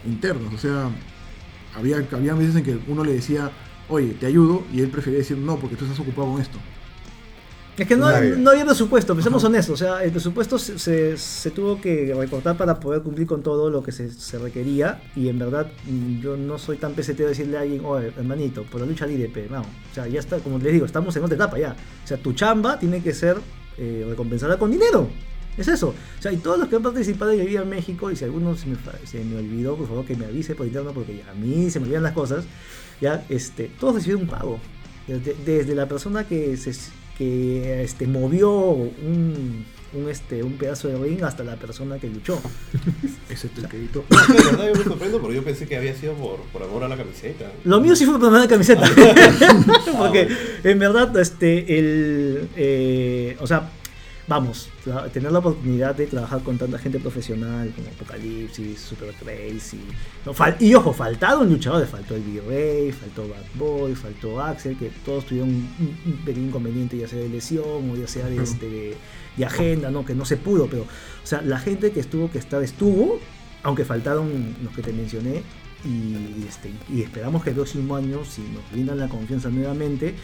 internos. 0.05 0.53
O 0.53 0.57
sea, 0.59 0.89
había, 1.75 2.05
había 2.11 2.35
veces 2.35 2.55
en 2.57 2.63
que 2.63 2.77
uno 2.87 3.03
le 3.03 3.13
decía, 3.13 3.49
oye, 3.89 4.09
te 4.19 4.27
ayudo, 4.27 4.63
y 4.71 4.81
él 4.81 4.89
prefería 4.89 5.19
decir 5.19 5.37
no, 5.37 5.57
porque 5.57 5.75
tú 5.75 5.85
estás 5.85 5.99
ocupado 5.99 6.31
con 6.33 6.39
esto. 6.41 6.59
Es 7.75 7.87
que 7.87 7.95
no, 7.95 8.05
no 8.37 8.51
había 8.51 8.65
presupuesto, 8.65 9.15
pensemos 9.15 9.43
honestos. 9.43 9.81
O 9.81 9.83
sea, 9.83 10.03
el 10.03 10.11
presupuesto 10.11 10.59
se, 10.59 10.77
se- 10.77 11.17
se 11.17 11.49
tuvo 11.51 11.81
que 11.81 12.13
recortar 12.15 12.55
para 12.55 12.79
poder 12.79 13.01
cumplir 13.01 13.25
con 13.25 13.41
todo 13.41 13.71
lo 13.71 13.81
que 13.81 13.91
se, 13.91 14.11
se 14.11 14.37
requería. 14.37 15.01
Y 15.15 15.27
en 15.27 15.39
verdad, 15.39 15.65
mm, 15.87 16.19
yo 16.21 16.37
no 16.37 16.59
soy 16.59 16.77
tan 16.77 16.93
pesetero 16.93 17.29
de 17.29 17.35
decirle 17.35 17.57
a 17.57 17.61
alguien, 17.61 17.83
oye, 17.83 18.11
hermanito, 18.15 18.61
por 18.63 18.79
la 18.81 18.85
lucha 18.85 19.07
libre, 19.07 19.29
pero 19.33 19.55
no. 19.55 19.61
O 19.61 19.93
sea, 19.93 20.07
ya 20.07 20.19
está, 20.19 20.37
como 20.37 20.59
les 20.59 20.71
digo, 20.71 20.85
estamos 20.85 21.15
en 21.15 21.23
otra 21.23 21.35
etapa 21.35 21.57
ya. 21.57 21.75
O 22.03 22.07
sea, 22.07 22.17
tu 22.17 22.33
chamba 22.33 22.77
tiene 22.77 23.01
que 23.01 23.11
ser 23.13 23.37
eh, 23.79 24.05
recompensada 24.07 24.59
con 24.59 24.69
dinero. 24.69 25.09
Es 25.57 25.67
eso. 25.67 25.89
O 26.19 26.21
sea, 26.21 26.31
y 26.31 26.37
todos 26.37 26.59
los 26.59 26.67
que 26.67 26.75
han 26.75 26.83
participado 26.83 27.31
en 27.31 27.43
Viva 27.45 27.65
México, 27.65 28.11
y 28.11 28.15
si 28.15 28.23
alguno 28.23 28.55
se 28.55 28.67
me, 28.67 28.75
se 29.05 29.23
me 29.23 29.37
olvidó, 29.37 29.75
por 29.75 29.87
favor 29.87 30.05
que 30.05 30.15
me 30.15 30.25
avise 30.25 30.53
por 30.53 30.67
interno, 30.67 30.91
porque 30.93 31.17
ya 31.25 31.31
a 31.31 31.33
mí 31.33 31.71
se 31.71 31.79
me 31.79 31.85
olvidan 31.87 32.03
las 32.03 32.13
cosas. 32.13 32.45
Ya, 33.01 33.25
este, 33.29 33.71
todos 33.79 33.95
recibieron 33.95 34.23
un 34.23 34.29
pago. 34.29 34.59
Desde, 35.07 35.35
desde 35.45 35.75
la 35.75 35.87
persona 35.87 36.23
que 36.27 36.55
se 36.55 36.71
que 37.17 37.83
este, 37.83 38.07
movió 38.07 38.51
un, 38.51 39.65
un, 39.93 40.09
este, 40.09 40.43
un 40.43 40.53
pedazo 40.53 40.87
de 40.87 40.97
ring 40.97 41.23
hasta 41.23 41.43
la 41.43 41.55
persona 41.55 41.99
que 41.99 42.07
luchó. 42.09 42.41
Ese 43.29 43.47
es 43.47 43.57
el 43.57 43.67
que 43.67 43.77
editó. 43.77 44.03
No, 44.09 44.33
de 44.33 44.43
verdad 44.43 44.67
yo 44.67 44.75
me 44.75 44.83
sorprendo 44.83 45.21
porque 45.21 45.35
yo 45.35 45.43
pensé 45.43 45.67
que 45.67 45.77
había 45.77 45.95
sido 45.95 46.13
por, 46.13 46.39
por 46.51 46.63
amor 46.63 46.83
a 46.83 46.87
la 46.87 46.97
camiseta. 46.97 47.51
Lo 47.63 47.79
mío 47.79 47.95
sí 47.95 48.05
fue 48.05 48.19
por 48.19 48.29
una 48.29 48.47
camiseta. 48.47 48.83
Porque 49.97 50.27
en 50.63 50.79
verdad, 50.79 51.15
este, 51.17 51.79
el, 51.79 52.49
eh, 52.55 53.37
o 53.39 53.47
sea, 53.47 53.69
vamos, 54.27 54.69
tener 55.11 55.31
la 55.31 55.39
oportunidad 55.39 55.95
de 55.95 56.07
trabajar 56.07 56.41
con 56.43 56.57
tanta 56.57 56.77
gente 56.77 56.99
profesional 56.99 57.71
como 57.75 57.87
Apocalipsis, 57.89 58.79
Super 58.79 59.13
Crazy. 59.15 59.81
No, 60.25 60.33
y 60.59 60.73
ojo, 60.73 60.93
faltaron 60.93 61.49
luchadores, 61.49 61.89
faltó 61.89 62.15
el 62.15 62.21
V-Ray, 62.21 62.91
faltó 62.91 63.27
Bad 63.27 63.45
Boy, 63.55 63.95
faltó 63.95 64.41
Axel, 64.41 64.77
que 64.77 64.91
todos 65.05 65.25
tuvieron 65.25 65.49
un, 65.49 65.97
un 66.05 66.13
pequeño 66.25 66.47
inconveniente, 66.47 66.97
ya 66.97 67.07
sea 67.07 67.19
de 67.19 67.29
lesión 67.29 67.89
o 67.91 67.95
ya 67.95 68.07
sea 68.07 68.25
de, 68.27 68.41
este, 68.41 68.69
de, 68.69 68.97
de 69.35 69.45
agenda, 69.45 69.91
¿no? 69.91 70.05
que 70.05 70.15
no 70.15 70.25
se 70.25 70.37
pudo, 70.37 70.67
pero, 70.67 70.83
o 70.83 71.27
sea, 71.27 71.41
la 71.41 71.59
gente 71.59 71.91
que 71.91 71.99
estuvo 71.99 72.31
que 72.31 72.37
estar 72.37 72.63
estuvo, 72.63 73.19
aunque 73.63 73.85
faltaron 73.85 74.55
los 74.63 74.73
que 74.73 74.81
te 74.81 74.93
mencioné, 74.93 75.43
y, 75.85 76.45
este, 76.47 76.71
y 76.89 77.01
esperamos 77.01 77.43
que 77.43 77.49
el 77.49 77.55
próximo 77.55 77.95
año, 77.95 78.23
si 78.23 78.41
nos 78.41 78.69
brindan 78.71 78.99
la 78.99 79.09
confianza 79.09 79.49
nuevamente, 79.49 80.15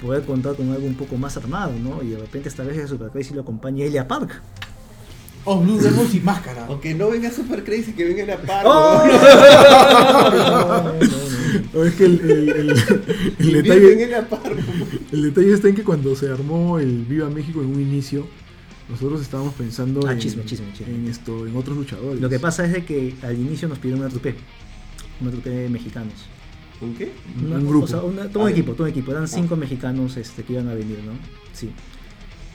poder 0.00 0.24
contar 0.24 0.54
con 0.56 0.70
algo 0.72 0.86
un 0.86 0.94
poco 0.94 1.16
más 1.16 1.36
armado, 1.36 1.72
¿no? 1.78 2.02
Y 2.02 2.08
de 2.10 2.18
repente 2.18 2.48
esta 2.48 2.62
vez 2.62 2.78
el 2.78 2.88
Super 2.88 3.10
Crazy 3.10 3.34
lo 3.34 3.42
acompaña 3.42 3.84
Elia 3.84 4.06
Park. 4.08 4.40
Oh, 5.44 5.60
Blue 5.60 5.78
Demon 5.78 6.06
sin 6.06 6.24
máscara. 6.24 6.66
Aunque 6.66 6.94
no 6.94 7.10
venga 7.10 7.30
Super 7.30 7.64
Crazy, 7.64 7.92
que 7.92 8.04
venga 8.04 8.24
la 8.26 8.36
par. 8.42 8.64
¡Oh! 8.66 9.02
No, 11.72 11.84
es 11.84 11.94
que 11.94 12.04
el, 12.04 12.20
el- 12.20 12.48
el- 12.50 12.70
el 12.70 12.78
Venga 13.38 13.62
detalle, 13.62 14.08
el 15.12 15.22
detalle 15.22 15.52
está 15.54 15.68
en 15.68 15.74
que 15.76 15.84
cuando 15.84 16.14
se 16.14 16.28
armó 16.28 16.78
el 16.78 17.04
Viva 17.04 17.28
México 17.30 17.62
en 17.62 17.68
un 17.68 17.80
inicio, 17.80 18.26
nosotros 18.88 19.22
estábamos 19.22 19.54
pensando 19.54 20.00
Ah, 20.06 20.12
en, 20.12 20.18
chisme, 20.18 20.44
chisme, 20.44 20.66
chisme. 20.74 20.94
en 20.94 21.08
esto, 21.08 21.46
en 21.46 21.56
otros 21.56 21.76
luchadores. 21.76 22.20
Lo 22.20 22.28
que 22.28 22.38
pasa 22.38 22.64
es 22.66 22.72
de 22.72 22.84
que 22.84 23.14
al 23.22 23.36
inicio 23.38 23.68
nos 23.68 23.78
pidieron 23.78 24.00
una 24.00 24.10
trupe, 24.10 24.34
una 25.20 25.30
trupe 25.30 25.50
de 25.50 25.68
mexicanos. 25.68 26.14
¿Un 26.80 26.94
qué? 26.94 27.12
Un 27.40 27.66
grupo. 27.68 27.84
O 27.84 27.88
sea, 27.88 28.00
una- 28.02 28.28
todo 28.28 28.44
un 28.44 28.48
Ah, 28.48 28.52
equipo, 28.52 28.72
todo 28.72 28.84
un 28.84 28.90
equipo. 28.90 29.10
Eran 29.10 29.26
cinco 29.28 29.56
mexicanos 29.56 30.16
este, 30.16 30.42
que 30.44 30.52
iban 30.52 30.68
a 30.68 30.74
venir, 30.74 30.98
¿no? 31.04 31.12
Sí. 31.52 31.70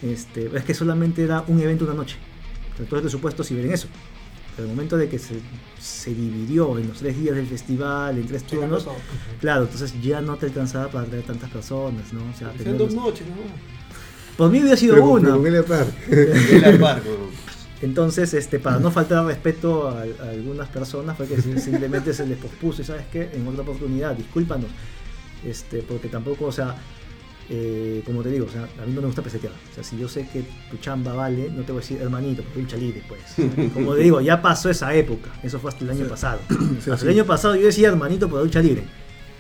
Este, 0.02 0.50
es 0.56 0.64
que 0.64 0.74
solamente 0.74 1.24
era 1.24 1.44
un 1.48 1.60
evento 1.60 1.86
una 1.86 1.94
noche. 1.94 2.16
Todo 2.88 2.96
el 2.98 3.02
presupuesto 3.04 3.44
si 3.44 3.56
ven 3.56 3.72
eso. 3.72 3.88
Pero 4.56 4.68
el 4.70 4.76
momento 4.76 4.98
de 4.98 5.10
que 5.10 5.18
se, 5.18 5.36
se 5.80 6.14
dividió 6.14 6.78
en 6.78 6.88
los 6.88 7.00
tres 7.00 7.18
días 7.20 7.36
del 7.36 7.48
festival, 7.48 8.18
en 8.20 8.28
tres 8.28 8.44
turnos, 8.44 8.88
claro, 9.42 9.64
entonces 9.64 9.94
ya 10.02 10.22
no 10.22 10.36
te 10.38 10.46
alcanzaba 10.46 10.90
para 10.90 11.06
traer 11.08 11.24
tantas 11.24 11.50
personas, 11.50 12.14
¿no? 12.14 12.22
O 12.32 12.38
sea, 12.38 12.54
dos 12.78 12.94
noches, 12.94 13.26
¿no? 13.28 13.34
Por 14.38 14.52
mí 14.52 14.60
hubiera 14.60 14.78
sido 14.78 14.94
Pero, 14.96 15.08
una. 15.08 15.32
con 15.32 15.44
Park. 15.68 15.94
Venga 16.10 16.72
la 16.72 16.80
par. 16.80 17.02
Entonces, 17.84 18.34
este, 18.34 18.60
para 18.60 18.80
no 18.80 18.92
faltar 18.92 19.26
respeto 19.26 19.90
a, 19.90 20.02
a 20.02 20.30
algunas 20.30 20.70
personas, 20.70 21.18
fue 21.18 21.28
que 21.28 21.42
sim- 21.42 21.58
simplemente 21.60 22.14
se 22.14 22.26
les 22.26 22.38
pospuso 22.38 22.82
y 22.82 22.86
sabes 22.86 23.06
qué, 23.12 23.30
en 23.34 23.48
otra 23.48 23.62
oportunidad, 23.64 24.16
discúlpanos, 24.16 24.70
este, 25.46 25.80
porque 25.82 26.08
tampoco, 26.08 26.46
o 26.46 26.52
sea, 26.52 26.76
eh, 27.50 28.02
como 28.06 28.24
te 28.24 28.30
digo, 28.30 28.46
o 28.46 28.50
sea, 28.50 28.64
a 28.82 28.86
mí 28.86 28.94
no 28.94 29.02
me 29.02 29.08
gusta 29.08 29.22
pesetear. 29.22 29.52
O 29.72 29.76
sea, 29.76 29.84
si 29.84 29.98
yo 29.98 30.08
sé 30.08 30.26
que 30.32 30.46
tu 30.72 30.78
chamba 30.78 31.14
vale, 31.14 31.50
no 31.50 31.64
te 31.64 31.74
voy 31.74 31.80
a 31.80 31.82
decir 31.82 32.02
hermanito, 32.02 32.42
porque 32.44 32.62
lucha 32.62 32.78
libre, 32.78 33.04
pues. 33.08 33.22
Como 33.74 33.96
te 33.96 34.02
digo, 34.02 34.22
ya 34.22 34.42
pasó 34.42 34.70
esa 34.70 34.94
época. 34.96 35.30
Eso 35.44 35.60
fue 35.60 35.70
hasta 35.72 35.84
el 35.84 35.92
año 35.92 36.06
pasado. 36.08 36.40
sí, 36.50 36.90
hasta 36.90 36.98
sí. 36.98 37.06
el 37.06 37.12
año 37.12 37.26
pasado 37.26 37.56
yo 37.56 37.66
decía 37.66 37.90
hermanito 37.90 38.30
por 38.30 38.42
lucha 38.42 38.62
libre. 38.62 38.84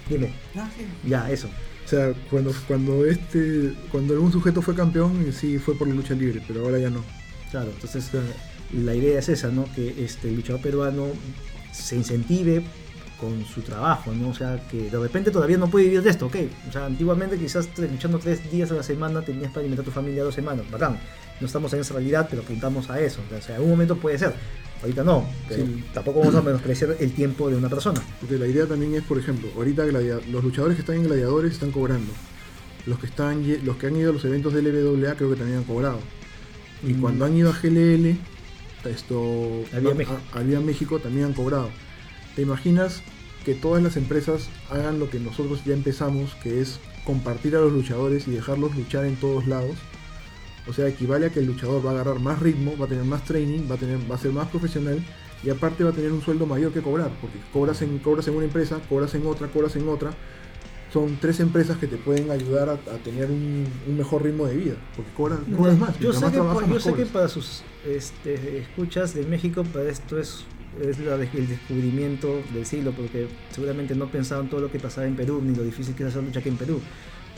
Dime, 0.10 0.34
sí. 0.54 1.10
ya, 1.10 1.32
eso. 1.32 1.48
O 1.86 1.88
sea, 1.88 2.14
cuando, 2.30 2.52
cuando 2.68 3.06
este, 3.06 3.72
cuando 3.90 4.14
algún 4.16 4.32
sujeto 4.34 4.62
fue 4.62 4.76
campeón, 4.76 5.32
sí 5.32 5.58
fue 5.58 5.76
por 5.78 5.88
la 5.88 5.94
lucha 5.94 6.14
libre, 6.14 6.42
pero 6.46 6.66
ahora 6.66 6.80
ya 6.80 6.90
no. 6.90 7.02
Claro, 7.54 7.70
entonces 7.70 8.10
la 8.74 8.96
idea 8.96 9.20
es 9.20 9.30
esa, 9.30 9.50
¿no? 9.50 9.66
Que 9.76 10.04
este, 10.04 10.30
el 10.30 10.38
luchador 10.38 10.60
peruano 10.60 11.06
se 11.72 11.96
incentive 11.96 12.64
con 13.20 13.46
su 13.46 13.62
trabajo, 13.62 14.12
¿no? 14.12 14.30
O 14.30 14.34
sea, 14.34 14.60
que 14.72 14.90
de 14.90 14.98
repente 14.98 15.30
todavía 15.30 15.60
no 15.60 15.70
puede 15.70 15.86
vivir 15.86 16.02
de 16.02 16.10
esto, 16.10 16.26
ok. 16.26 16.36
O 16.68 16.72
sea, 16.72 16.88
antiguamente 16.88 17.38
quizás 17.38 17.70
luchando 17.78 18.18
tres 18.18 18.50
días 18.52 18.72
a 18.72 18.74
la 18.74 18.82
semana 18.82 19.22
tenías 19.22 19.50
para 19.52 19.60
alimentar 19.60 19.84
a 19.84 19.86
tu 19.86 19.92
familia 19.92 20.24
dos 20.24 20.34
semanas, 20.34 20.66
bacán. 20.72 20.98
No 21.40 21.46
estamos 21.46 21.72
en 21.76 21.82
esa 21.82 21.94
realidad, 21.94 22.26
pero 22.28 22.42
apuntamos 22.42 22.90
a 22.90 23.00
eso. 23.00 23.22
O 23.28 23.30
sea, 23.40 23.50
en 23.50 23.56
algún 23.58 23.70
momento 23.70 23.98
puede 23.98 24.18
ser. 24.18 24.34
Ahorita 24.82 25.04
no, 25.04 25.26
pero 25.48 25.64
Sí. 25.68 25.84
tampoco 25.94 26.22
vamos 26.22 26.34
a 26.36 26.42
menospreciar 26.42 26.96
el 27.00 27.14
tiempo 27.14 27.52
de 27.52 27.56
una 27.56 27.70
persona. 27.70 28.02
Porque 28.20 28.40
la 28.40 28.48
idea 28.48 28.66
también 28.66 28.96
es, 28.96 29.04
por 29.04 29.20
ejemplo, 29.20 29.48
ahorita 29.56 29.86
los 29.86 30.44
luchadores 30.44 30.76
que 30.76 30.82
están 30.82 30.96
en 30.96 31.04
gladiadores 31.04 31.54
están 31.54 31.70
cobrando. 31.72 32.12
Los 32.88 32.98
que 32.98 33.06
están 33.06 33.46
los 33.64 33.78
que 33.78 33.88
han 33.88 33.96
ido 33.96 34.10
a 34.10 34.14
los 34.14 34.26
eventos 34.26 34.54
del 34.56 34.66
LWA 34.68 35.14
creo 35.16 35.30
que 35.30 35.36
también 35.38 35.60
han 35.60 35.64
cobrado. 35.66 36.00
Y 36.86 36.94
Mm. 36.94 37.02
cuando 37.02 37.26
han 37.26 37.36
ido 37.36 37.50
a 37.50 37.54
GLL, 37.54 38.18
esto 38.86 39.64
A 39.74 39.80
Vía 39.80 39.92
a- 39.92 39.96
México. 39.96 40.18
a- 40.34 40.40
a 40.40 40.44
Vía 40.44 40.60
México 40.60 41.00
también 41.00 41.28
han 41.28 41.34
cobrado. 41.34 41.70
¿Te 42.36 42.42
imaginas 42.42 43.02
que 43.46 43.54
todas 43.54 43.82
las 43.84 43.96
empresas 43.98 44.50
hagan 44.70 45.00
lo 45.00 45.10
que 45.10 45.20
nosotros 45.20 45.64
ya 45.66 45.74
empezamos, 45.74 46.34
que 46.44 46.62
es 46.62 46.80
compartir 47.06 47.56
a 47.56 47.60
los 47.60 47.72
luchadores 47.72 48.28
y 48.28 48.32
dejarlos 48.32 48.76
luchar 48.76 49.06
en 49.06 49.16
todos 49.16 49.48
lados? 49.48 49.76
O 50.68 50.74
sea, 50.74 50.88
equivale 50.88 51.26
a 51.28 51.30
que 51.30 51.40
el 51.40 51.46
luchador 51.46 51.86
va 51.86 51.92
a 51.92 51.94
agarrar 51.94 52.20
más 52.20 52.40
ritmo, 52.40 52.76
va 52.78 52.86
a 52.86 52.90
tener 52.90 53.04
más 53.04 53.24
training, 53.26 53.70
va 53.70 53.76
a, 53.76 53.78
tener, 53.78 54.00
va 54.10 54.16
a 54.16 54.18
ser 54.18 54.32
más 54.32 54.48
profesional 54.48 55.04
y 55.44 55.50
aparte 55.50 55.84
va 55.84 55.90
a 55.90 55.94
tener 55.94 56.12
un 56.14 56.22
sueldo 56.22 56.46
mayor 56.46 56.72
que 56.72 56.82
cobrar, 56.82 57.12
porque 57.20 57.38
cobras 57.52 57.82
en, 57.82 58.00
cobras 58.00 58.28
en 58.30 58.36
una 58.36 58.46
empresa, 58.46 58.80
cobras 58.88 59.14
en 59.14 59.26
otra, 59.28 59.48
cobras 59.50 59.76
en 59.76 59.88
otra. 59.90 60.12
Son 60.94 61.18
tres 61.20 61.40
empresas 61.40 61.78
que 61.78 61.88
te 61.88 61.98
pueden 61.98 62.30
ayudar 62.30 62.70
a, 62.70 62.74
a 62.74 62.98
tener 63.04 63.32
un, 63.32 63.66
un 63.88 63.98
mejor 63.98 64.22
ritmo 64.22 64.46
de 64.46 64.56
vida, 64.56 64.76
porque 64.96 65.12
cobras, 65.14 65.40
cobras 65.58 65.80
más. 65.80 66.00
Yo 66.00 66.14
sé, 66.14 66.22
más 66.22 66.30
que, 66.30 66.38
trabajas, 66.38 66.68
yo 66.68 66.74
más 66.76 66.84
sé 66.84 66.94
que 66.94 67.06
para 67.08 67.28
sus 67.28 67.64
este, 67.84 68.60
escuchas 68.60 69.16
de 69.16 69.26
México, 69.26 69.64
para 69.64 69.90
esto 69.90 70.20
es, 70.20 70.46
es 70.80 71.00
la 71.00 71.16
el 71.16 71.48
descubrimiento 71.48 72.42
del 72.54 72.68
siglo, 72.68 72.92
porque 72.92 73.28
seguramente 73.50 73.96
no 73.96 74.08
pensaban 74.08 74.50
todo 74.52 74.62
lo 74.62 74.72
que 74.72 74.78
pasaba 74.78 75.08
en 75.08 75.16
Perú, 75.16 75.42
ni 75.44 75.56
lo 75.56 75.64
difícil 75.64 75.96
que 75.96 76.04
es 76.04 76.10
hacer 76.10 76.24
lucha 76.24 76.42
aquí 76.42 76.50
en 76.50 76.58
Perú. 76.58 76.80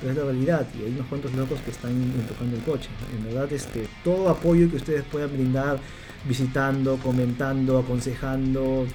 Pero 0.02 0.12
es 0.12 0.18
la 0.18 0.24
realidad, 0.26 0.68
y 0.78 0.84
hay 0.84 0.92
unos 0.92 1.08
cuantos 1.08 1.34
locos 1.34 1.58
que 1.62 1.72
están 1.72 1.94
tocando 2.28 2.58
el 2.58 2.64
coche. 2.64 2.90
En 3.18 3.24
verdad, 3.24 3.52
este, 3.54 3.88
todo 4.04 4.28
apoyo 4.28 4.70
que 4.70 4.76
ustedes 4.76 5.06
puedan 5.10 5.32
brindar, 5.32 5.80
visitando, 6.28 6.98
comentando, 6.98 7.78
aconsejando, 7.80 8.86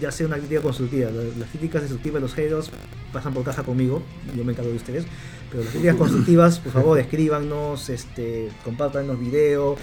ya 0.00 0.10
sea 0.10 0.26
una 0.26 0.36
crítica 0.36 0.60
constructiva. 0.60 1.10
La- 1.10 1.22
Las 1.38 1.48
críticas 1.50 1.82
destructivas, 1.82 2.20
los 2.22 2.34
haters, 2.34 2.70
pasan 3.12 3.32
por 3.34 3.44
caja 3.44 3.62
conmigo, 3.62 4.02
yo 4.36 4.44
me 4.44 4.52
encargo 4.52 4.70
de 4.70 4.76
ustedes. 4.76 5.06
Pero 5.50 5.62
las 5.62 5.72
críticas 5.72 5.96
constructivas, 5.96 6.58
por 6.58 6.72
favor, 6.72 6.98
escríbanos, 6.98 7.88
este, 7.88 8.50
compartan 8.64 9.06
los 9.06 9.18
videos. 9.18 9.78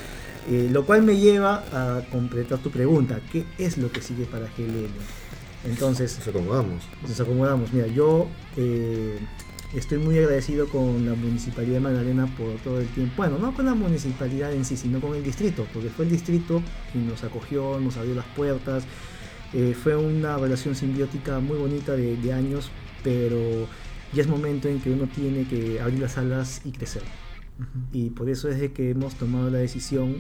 eh, 0.52 0.68
lo 0.70 0.86
cual 0.86 1.04
me 1.04 1.16
lleva 1.16 1.64
a 1.72 2.02
completar 2.12 2.60
tu 2.60 2.70
pregunta, 2.70 3.22
¿qué 3.32 3.46
es 3.58 3.78
lo 3.78 3.90
que 3.94 4.02
sigue 4.02 4.26
para 4.26 4.46
GLL? 4.58 4.90
Entonces, 5.66 6.18
Nos 6.20 6.28
acomodamos. 6.28 6.84
nos 7.08 7.20
acomodamos. 7.22 7.72
Mira, 7.72 7.88
yo 7.88 8.28
eh, 8.58 9.20
estoy 9.76 9.98
muy 9.98 10.18
agradecido 10.18 10.68
con 10.68 11.06
la 11.06 11.16
Municipalidad 11.16 11.76
de 11.76 11.80
Magdalena 11.80 12.27
por 12.38 12.53
todo 12.64 12.80
el 12.80 12.88
tiempo. 12.88 13.14
Bueno, 13.18 13.38
no 13.40 13.53
con 13.53 13.66
la 13.66 13.76
municipalidad 13.76 14.53
en 14.53 14.66
sí, 14.66 14.77
sino 14.77 15.00
con 15.02 15.16
el 15.16 15.24
distrito, 15.24 15.66
porque 15.74 15.90
fue 15.90 16.06
el 16.06 16.11
distrito 16.11 16.61
quien 16.92 17.08
nos 17.08 17.24
acogió, 17.24 17.80
nos 17.80 17.98
abrió 17.98 18.16
las 18.16 18.26
puertas. 18.35 18.84
Eh, 19.53 19.76
fue 19.76 19.95
una 19.95 20.38
relación 20.38 20.76
simbiótica 20.76 21.40
muy 21.40 21.58
bonita 21.58 21.93
de, 21.93 22.18
de 22.18 22.34
años, 22.34 22.72
pero 23.03 23.68
ya 24.14 24.22
es 24.22 24.27
momento 24.27 24.68
en 24.68 24.80
que 24.80 24.92
uno 24.92 25.08
tiene 25.08 25.48
que 25.48 25.80
abrir 25.80 26.00
las 26.00 26.18
alas 26.18 26.61
y 26.66 26.72
crecer. 26.72 27.03
Y 27.92 28.10
por 28.10 28.30
eso 28.30 28.50
es 28.50 28.60
de 28.60 28.72
que 28.72 28.92
hemos 28.92 29.16
tomado 29.16 29.50
la 29.50 29.60
decisión 29.60 30.18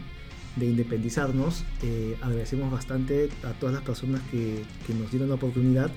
de 0.55 0.67
independizarnos. 0.67 1.63
Eh, 1.81 2.15
agradecemos 2.21 2.71
bastante 2.71 3.29
a 3.43 3.51
todas 3.53 3.73
las 3.73 3.83
personas 3.83 4.21
que, 4.31 4.63
que 4.85 4.93
nos 4.93 5.09
dieron 5.09 5.29
la 5.29 5.35
oportunidad, 5.35 5.91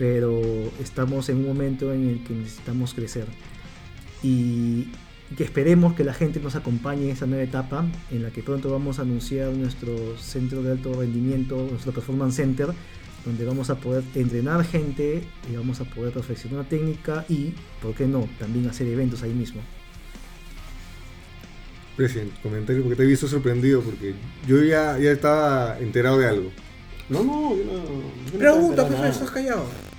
pero 0.00 0.40
estamos 0.80 1.28
en 1.28 1.36
un 1.36 1.46
momento 1.48 1.92
en 1.92 2.08
el 2.08 2.24
que 2.24 2.32
necesitamos 2.32 2.94
crecer. 2.94 3.26
Y 4.22 4.88
que 5.36 5.44
esperemos 5.44 5.92
que 5.92 6.04
la 6.04 6.14
gente 6.14 6.40
nos 6.40 6.56
acompañe 6.56 7.04
en 7.04 7.10
esta 7.10 7.26
nueva 7.26 7.44
etapa 7.44 7.84
en 8.10 8.22
la 8.22 8.30
que 8.30 8.42
pronto 8.42 8.70
vamos 8.70 8.98
a 8.98 9.02
anunciar 9.02 9.52
nuestro 9.52 10.16
centro 10.16 10.62
de 10.62 10.70
alto 10.70 10.94
rendimiento, 10.98 11.66
nuestro 11.70 11.92
Performance 11.92 12.36
Center, 12.36 12.68
donde 13.26 13.44
vamos 13.44 13.68
a 13.68 13.74
poder 13.74 14.02
entrenar 14.14 14.64
gente 14.64 15.22
y 15.52 15.56
vamos 15.56 15.82
a 15.82 15.84
poder 15.84 16.14
perfeccionar 16.14 16.64
técnica 16.64 17.26
y, 17.28 17.52
¿por 17.82 17.94
qué 17.94 18.06
no?, 18.06 18.26
también 18.38 18.66
hacer 18.68 18.86
eventos 18.88 19.22
ahí 19.22 19.34
mismo. 19.34 19.60
Presidente, 21.94 22.36
comentario 22.42 22.82
porque 22.82 22.96
te 22.96 23.02
he 23.02 23.06
visto 23.06 23.28
sorprendido 23.28 23.82
porque 23.82 24.14
yo 24.48 24.64
ya, 24.64 24.98
ya 24.98 25.12
estaba 25.12 25.78
enterado 25.78 26.16
de 26.16 26.26
algo. 26.26 26.50
No, 27.10 27.22
no, 27.22 27.54
yo 27.54 27.64
no. 27.64 27.72
yo 27.74 28.32
no 28.32 28.38
Pregunta, 28.38 28.88
nada. 28.88 29.08
estás 29.10 29.30
callado. 29.30 29.89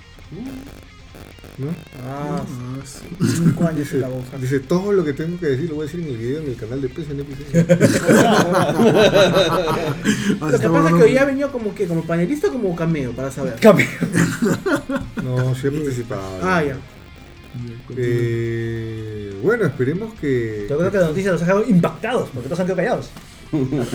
¿No? 1.58 1.68
Ah, 2.04 2.42
sí. 2.84 3.06
cinco 3.36 3.64
años 3.64 3.80
Dice, 3.80 3.96
en 3.96 4.00
la 4.00 4.08
boca. 4.08 4.38
dice, 4.38 4.60
todo 4.60 4.92
lo 4.92 5.04
que 5.04 5.12
tengo 5.12 5.38
que 5.38 5.46
decir 5.46 5.68
lo 5.68 5.76
voy 5.76 5.84
a 5.84 5.86
decir 5.86 6.00
en 6.00 6.08
el 6.08 6.16
video 6.16 6.40
en 6.40 6.48
el 6.48 6.56
canal 6.56 6.80
de. 6.80 6.88
Ah, 10.40 10.48
Lo 10.50 10.58
que 10.58 10.68
pasa 10.68 10.88
es 10.88 10.94
que 10.94 11.02
hoy 11.02 11.12
ya 11.12 11.24
venido 11.24 11.52
como 11.52 11.74
que 11.74 11.86
como 11.86 12.02
panelista 12.04 12.48
o 12.48 12.52
como 12.52 12.74
cameo, 12.74 13.12
para 13.12 13.30
saber. 13.30 13.56
Cambio. 13.60 13.86
no, 15.22 15.54
sí 15.54 15.66
he 15.66 15.70
participado. 15.70 16.38
Ah, 16.42 16.64
ya. 16.64 16.78
Eh, 17.96 19.34
bueno, 19.42 19.66
esperemos 19.66 20.14
que... 20.14 20.66
Yo 20.68 20.78
creo 20.78 20.90
que 20.90 20.98
la 20.98 21.08
noticia 21.08 21.32
nos 21.32 21.42
ha 21.42 21.44
dejado 21.44 21.64
impactados, 21.68 22.30
porque 22.30 22.48
todos 22.48 22.60
han 22.60 22.66
quedado 22.66 22.82
callados. 22.82 23.10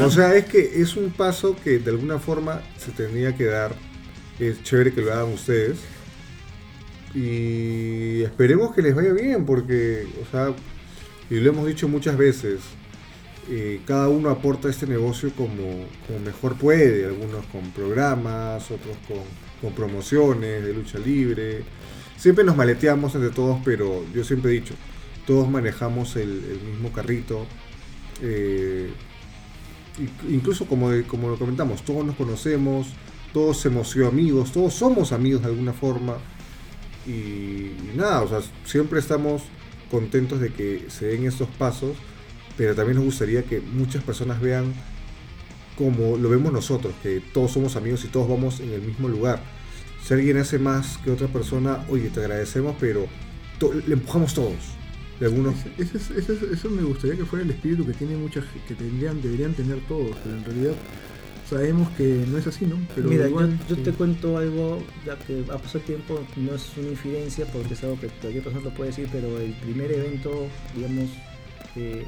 O 0.03 0.11
sea, 0.11 0.35
es 0.35 0.45
que 0.45 0.83
es 0.83 0.95
un 0.95 1.09
paso 1.09 1.55
que 1.63 1.79
de 1.79 1.89
alguna 1.89 2.19
forma 2.19 2.61
se 2.77 2.91
tenía 2.91 3.35
que 3.35 3.45
dar. 3.45 3.73
Es 4.39 4.61
chévere 4.61 4.93
que 4.93 5.01
lo 5.01 5.11
hagan 5.11 5.33
ustedes. 5.33 5.79
Y 7.17 8.21
esperemos 8.21 8.75
que 8.75 8.83
les 8.83 8.93
vaya 8.93 9.11
bien, 9.11 9.43
porque, 9.43 10.05
o 10.21 10.31
sea, 10.31 10.53
y 11.31 11.39
lo 11.39 11.49
hemos 11.49 11.65
dicho 11.65 11.87
muchas 11.87 12.15
veces, 12.15 12.59
eh, 13.49 13.81
cada 13.87 14.07
uno 14.07 14.29
aporta 14.29 14.69
este 14.69 14.85
negocio 14.85 15.31
como, 15.35 15.85
mejor 16.23 16.57
puede. 16.57 17.05
Algunos 17.07 17.43
con 17.47 17.71
programas, 17.71 18.69
otros 18.69 18.95
con, 19.07 19.73
promociones 19.73 20.63
de 20.63 20.73
lucha 20.75 20.99
libre. 20.99 21.63
Siempre 22.17 22.43
nos 22.43 22.55
maleteamos 22.55 23.15
entre 23.15 23.31
todos, 23.31 23.57
pero 23.65 24.05
yo 24.13 24.23
siempre 24.23 24.51
he 24.51 24.53
dicho, 24.53 24.75
todos 25.25 25.49
manejamos 25.49 26.15
el, 26.17 26.59
mismo 26.71 26.91
carrito. 26.91 27.47
Eh, 28.21 28.91
Inc- 29.99 30.29
incluso 30.31 30.67
como, 30.67 30.91
como 31.07 31.29
lo 31.29 31.39
comentamos, 31.39 31.83
todos 31.83 32.05
nos 32.05 32.15
conocemos, 32.15 32.89
todos 33.33 33.65
hemos 33.65 33.89
sido 33.89 34.07
amigos, 34.07 34.51
todos 34.51 34.75
somos 34.75 35.11
amigos 35.11 35.41
de 35.41 35.47
alguna 35.47 35.73
forma. 35.73 36.17
Y, 37.07 37.71
nada, 37.95 38.21
o 38.21 38.27
sea, 38.27 38.39
siempre 38.65 38.99
estamos 38.99 39.43
contentos 39.89 40.39
de 40.41 40.51
que 40.51 40.85
se 40.89 41.05
den 41.07 41.25
estos 41.25 41.47
pasos, 41.57 41.95
pero 42.57 42.75
también 42.75 42.97
nos 42.97 43.05
gustaría 43.05 43.43
que 43.43 43.61
muchas 43.61 44.03
personas 44.03 44.41
vean 44.41 44.73
como 45.77 46.17
lo 46.17 46.29
vemos 46.29 46.51
nosotros, 46.51 46.93
que 47.03 47.21
todos 47.33 47.51
somos 47.51 47.75
amigos 47.75 48.03
y 48.03 48.07
todos 48.07 48.27
vamos 48.27 48.59
en 48.59 48.71
el 48.73 48.81
mismo 48.81 49.07
lugar. 49.07 49.41
Si 50.03 50.13
alguien 50.13 50.37
hace 50.37 50.57
más 50.59 50.97
que 50.97 51.11
otra 51.11 51.27
persona, 51.27 51.85
oye, 51.89 52.09
te 52.09 52.19
agradecemos, 52.19 52.75
pero 52.79 53.05
le 53.87 53.93
empujamos 53.93 54.33
todos. 54.33 54.55
De 55.19 55.25
algunos 55.27 55.55
ese- 55.77 56.19
eso 56.53 56.69
me 56.69 56.81
gustaría 56.83 57.15
que 57.15 57.25
fuera 57.25 57.43
el 57.45 57.51
espíritu 57.51 57.85
que 57.85 57.93
tiene 57.93 58.15
mucha 58.15 58.41
ge- 58.41 58.61
que 58.67 58.75
tendrían, 58.75 59.21
deberían 59.21 59.53
tener 59.53 59.79
todos, 59.87 60.15
pero 60.23 60.35
en 60.37 60.45
realidad 60.45 60.73
sabemos 61.49 61.89
que 61.91 62.25
no 62.27 62.37
es 62.37 62.47
así, 62.47 62.65
¿no? 62.65 62.77
Pero 62.95 63.09
Mira, 63.09 63.27
igual, 63.27 63.57
yo, 63.59 63.69
yo 63.69 63.75
sí. 63.75 63.81
te 63.83 63.91
cuento 63.91 64.37
algo, 64.37 64.83
ya 65.05 65.17
que 65.17 65.43
ha 65.49 65.57
pasado 65.57 65.79
el 65.79 65.85
tiempo, 65.85 66.19
no 66.35 66.55
es 66.55 66.71
una 66.77 66.89
infidencia 66.89 67.45
porque 67.51 67.73
es 67.73 67.83
algo 67.83 67.99
que 67.99 68.07
cualquier 68.07 68.43
persona 68.43 68.63
lo 68.63 68.73
puede 68.73 68.89
decir, 68.89 69.07
pero 69.11 69.39
el 69.39 69.53
primer 69.53 69.91
evento, 69.91 70.47
digamos, 70.75 71.09
eh, 71.75 72.05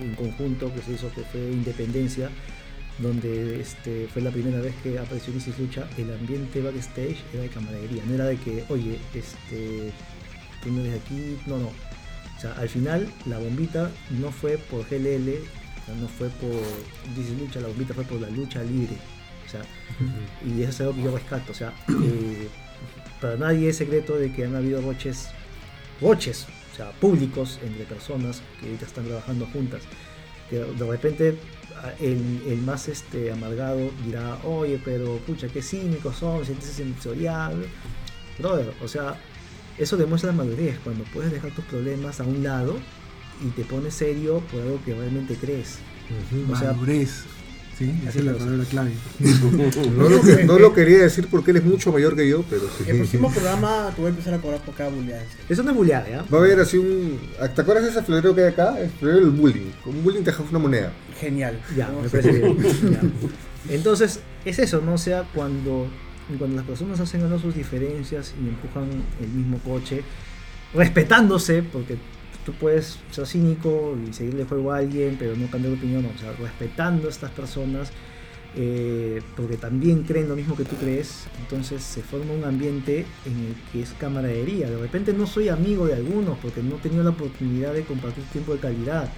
en 0.00 0.14
conjunto 0.14 0.72
que 0.72 0.80
se 0.82 0.92
hizo, 0.92 1.10
que 1.12 1.22
fue 1.22 1.40
Independencia, 1.50 2.30
donde 2.98 3.60
este, 3.60 4.08
fue 4.12 4.22
la 4.22 4.30
primera 4.30 4.60
vez 4.60 4.74
que 4.82 4.98
apareció 4.98 5.34
Isis 5.34 5.58
Lucha, 5.58 5.88
el 5.96 6.12
ambiente 6.12 6.60
backstage 6.60 7.18
era 7.32 7.42
de 7.42 7.48
camaradería, 7.48 8.02
no 8.06 8.14
era 8.14 8.26
de 8.26 8.36
que, 8.36 8.64
oye, 8.68 8.98
este, 9.14 9.92
tú 10.62 10.70
no 10.72 10.80
eres 10.80 11.00
aquí, 11.00 11.36
no, 11.46 11.58
no. 11.58 11.66
O 11.66 12.40
sea, 12.40 12.52
al 12.52 12.68
final 12.68 13.08
la 13.26 13.38
bombita 13.38 13.90
no 14.20 14.30
fue 14.30 14.58
por 14.58 14.88
GLL, 14.88 15.34
sea, 15.88 16.00
no 16.00 16.08
fue 16.08 16.28
por 16.28 16.50
Isis 17.16 17.38
Lucha, 17.38 17.60
la 17.60 17.68
bombita 17.68 17.94
fue 17.94 18.04
por 18.04 18.20
la 18.20 18.30
lucha 18.30 18.62
libre. 18.62 18.96
O 19.46 19.50
sea, 19.50 19.62
y 20.44 20.62
eso 20.62 20.70
es 20.70 20.80
algo 20.80 20.94
que 20.94 21.02
yo 21.02 21.10
rescato. 21.10 21.52
O 21.52 21.54
sea, 21.54 21.72
eh, 21.88 22.48
para 23.20 23.36
nadie 23.36 23.70
es 23.70 23.76
secreto 23.76 24.16
de 24.16 24.32
que 24.32 24.44
han 24.44 24.54
habido 24.54 24.82
roches, 24.82 25.28
roches, 26.00 26.46
o 26.72 26.76
sea, 26.76 26.90
públicos 26.92 27.58
entre 27.64 27.84
personas 27.84 28.42
que 28.60 28.66
ahorita 28.66 28.86
están 28.86 29.06
trabajando 29.06 29.46
juntas. 29.46 29.82
Que 30.50 30.58
de 30.58 30.86
repente 30.86 31.38
el, 32.00 32.42
el 32.46 32.58
más 32.58 32.88
este, 32.88 33.32
amargado 33.32 33.90
dirá, 34.04 34.38
oye, 34.44 34.80
pero 34.84 35.16
pucha, 35.18 35.48
qué 35.48 35.62
cínicos 35.62 36.16
son, 36.16 36.44
sientes 36.44 36.68
sensorial. 36.70 37.64
Brother, 38.38 38.72
o 38.82 38.88
sea, 38.88 39.18
eso 39.78 39.96
demuestra 39.96 40.32
madurez 40.32 40.78
cuando 40.84 41.04
puedes 41.04 41.32
dejar 41.32 41.50
tus 41.52 41.64
problemas 41.64 42.20
a 42.20 42.24
un 42.24 42.42
lado 42.42 42.76
y 43.46 43.48
te 43.50 43.62
pones 43.64 43.94
serio 43.94 44.42
por 44.52 44.60
algo 44.62 44.80
que 44.84 44.94
realmente 44.94 45.34
crees. 45.36 45.78
O 46.50 46.56
sea, 46.56 46.72
Madurez. 46.72 47.24
Sí, 47.78 47.92
esa 48.08 48.18
es 48.18 48.24
la 48.24 48.32
palabra 48.34 48.64
clave. 48.64 48.90
No 49.96 50.08
lo, 50.08 50.20
que- 50.20 50.44
no 50.44 50.58
lo 50.58 50.74
quería 50.74 50.98
decir 50.98 51.28
porque 51.30 51.52
él 51.52 51.58
es 51.58 51.64
mucho 51.64 51.92
mayor 51.92 52.16
que 52.16 52.28
yo, 52.28 52.42
pero 52.50 52.62
sí. 52.62 52.84
El 52.88 52.96
próximo 52.96 53.30
programa 53.32 53.92
te 53.94 54.00
voy 54.00 54.06
a 54.06 54.10
empezar 54.10 54.34
a 54.34 54.38
cobrar 54.38 54.60
por 54.62 54.74
cada 54.74 54.90
bulleada. 54.90 55.22
eso 55.48 55.62
no 55.62 55.70
es 55.70 55.76
bullear, 55.76 56.08
¿ya? 56.10 56.22
Va 56.24 56.38
a 56.38 56.40
haber 56.40 56.58
así 56.58 56.76
un. 56.76 57.20
¿Te 57.54 57.60
acuerdas 57.60 57.84
de 57.84 57.90
ese 57.90 58.02
florero 58.02 58.34
que 58.34 58.40
hay 58.42 58.48
acá? 58.48 58.80
El 58.80 58.90
florero 58.90 59.20
del 59.20 59.30
bullying. 59.30 59.70
Con 59.84 59.94
un 59.96 60.02
bullying 60.02 60.20
te 60.24 60.30
dejas 60.32 60.46
una 60.50 60.58
moneda. 60.58 60.92
Genial. 61.20 61.60
Ya, 61.76 61.88
me 61.90 62.08
parece 62.08 62.32
bien. 62.32 62.58
Ya. 62.90 63.00
Entonces, 63.74 64.20
es 64.44 64.58
eso, 64.58 64.80
¿no? 64.80 64.94
O 64.94 64.98
sea, 64.98 65.22
cuando, 65.32 65.86
cuando 66.36 66.56
las 66.56 66.64
personas 66.66 66.98
hacen 66.98 67.20
ganar 67.20 67.40
sus 67.40 67.54
diferencias 67.54 68.34
y 68.42 68.48
empujan 68.48 68.88
el 69.20 69.28
mismo 69.28 69.58
coche, 69.58 70.02
respetándose, 70.74 71.62
porque 71.62 71.96
tú 72.44 72.52
puedes 72.52 72.98
ser 73.10 73.26
cínico 73.26 73.96
y 74.08 74.12
seguirle 74.12 74.44
juego 74.44 74.72
a 74.72 74.78
alguien, 74.78 75.16
pero 75.18 75.36
no 75.36 75.50
cambiar 75.50 75.72
de 75.72 75.78
opinión, 75.78 76.06
o 76.06 76.18
sea, 76.18 76.32
respetando 76.32 77.08
a 77.08 77.10
estas 77.10 77.30
personas, 77.30 77.92
eh, 78.56 79.20
porque 79.36 79.56
también 79.56 80.04
creen 80.04 80.28
lo 80.28 80.34
mismo 80.34 80.56
que 80.56 80.64
tú 80.64 80.76
crees, 80.76 81.26
entonces 81.40 81.82
se 81.82 82.02
forma 82.02 82.32
un 82.32 82.44
ambiente 82.44 83.04
en 83.26 83.38
el 83.46 83.54
que 83.70 83.82
es 83.82 83.92
camaradería. 83.92 84.70
De 84.70 84.78
repente 84.78 85.12
no 85.12 85.26
soy 85.26 85.48
amigo 85.48 85.86
de 85.86 85.94
algunos, 85.94 86.38
porque 86.38 86.62
no 86.62 86.76
he 86.76 86.78
tenido 86.78 87.04
la 87.04 87.10
oportunidad 87.10 87.74
de 87.74 87.84
compartir 87.84 88.24
tiempo 88.24 88.54
de 88.54 88.60
calidad. 88.60 89.08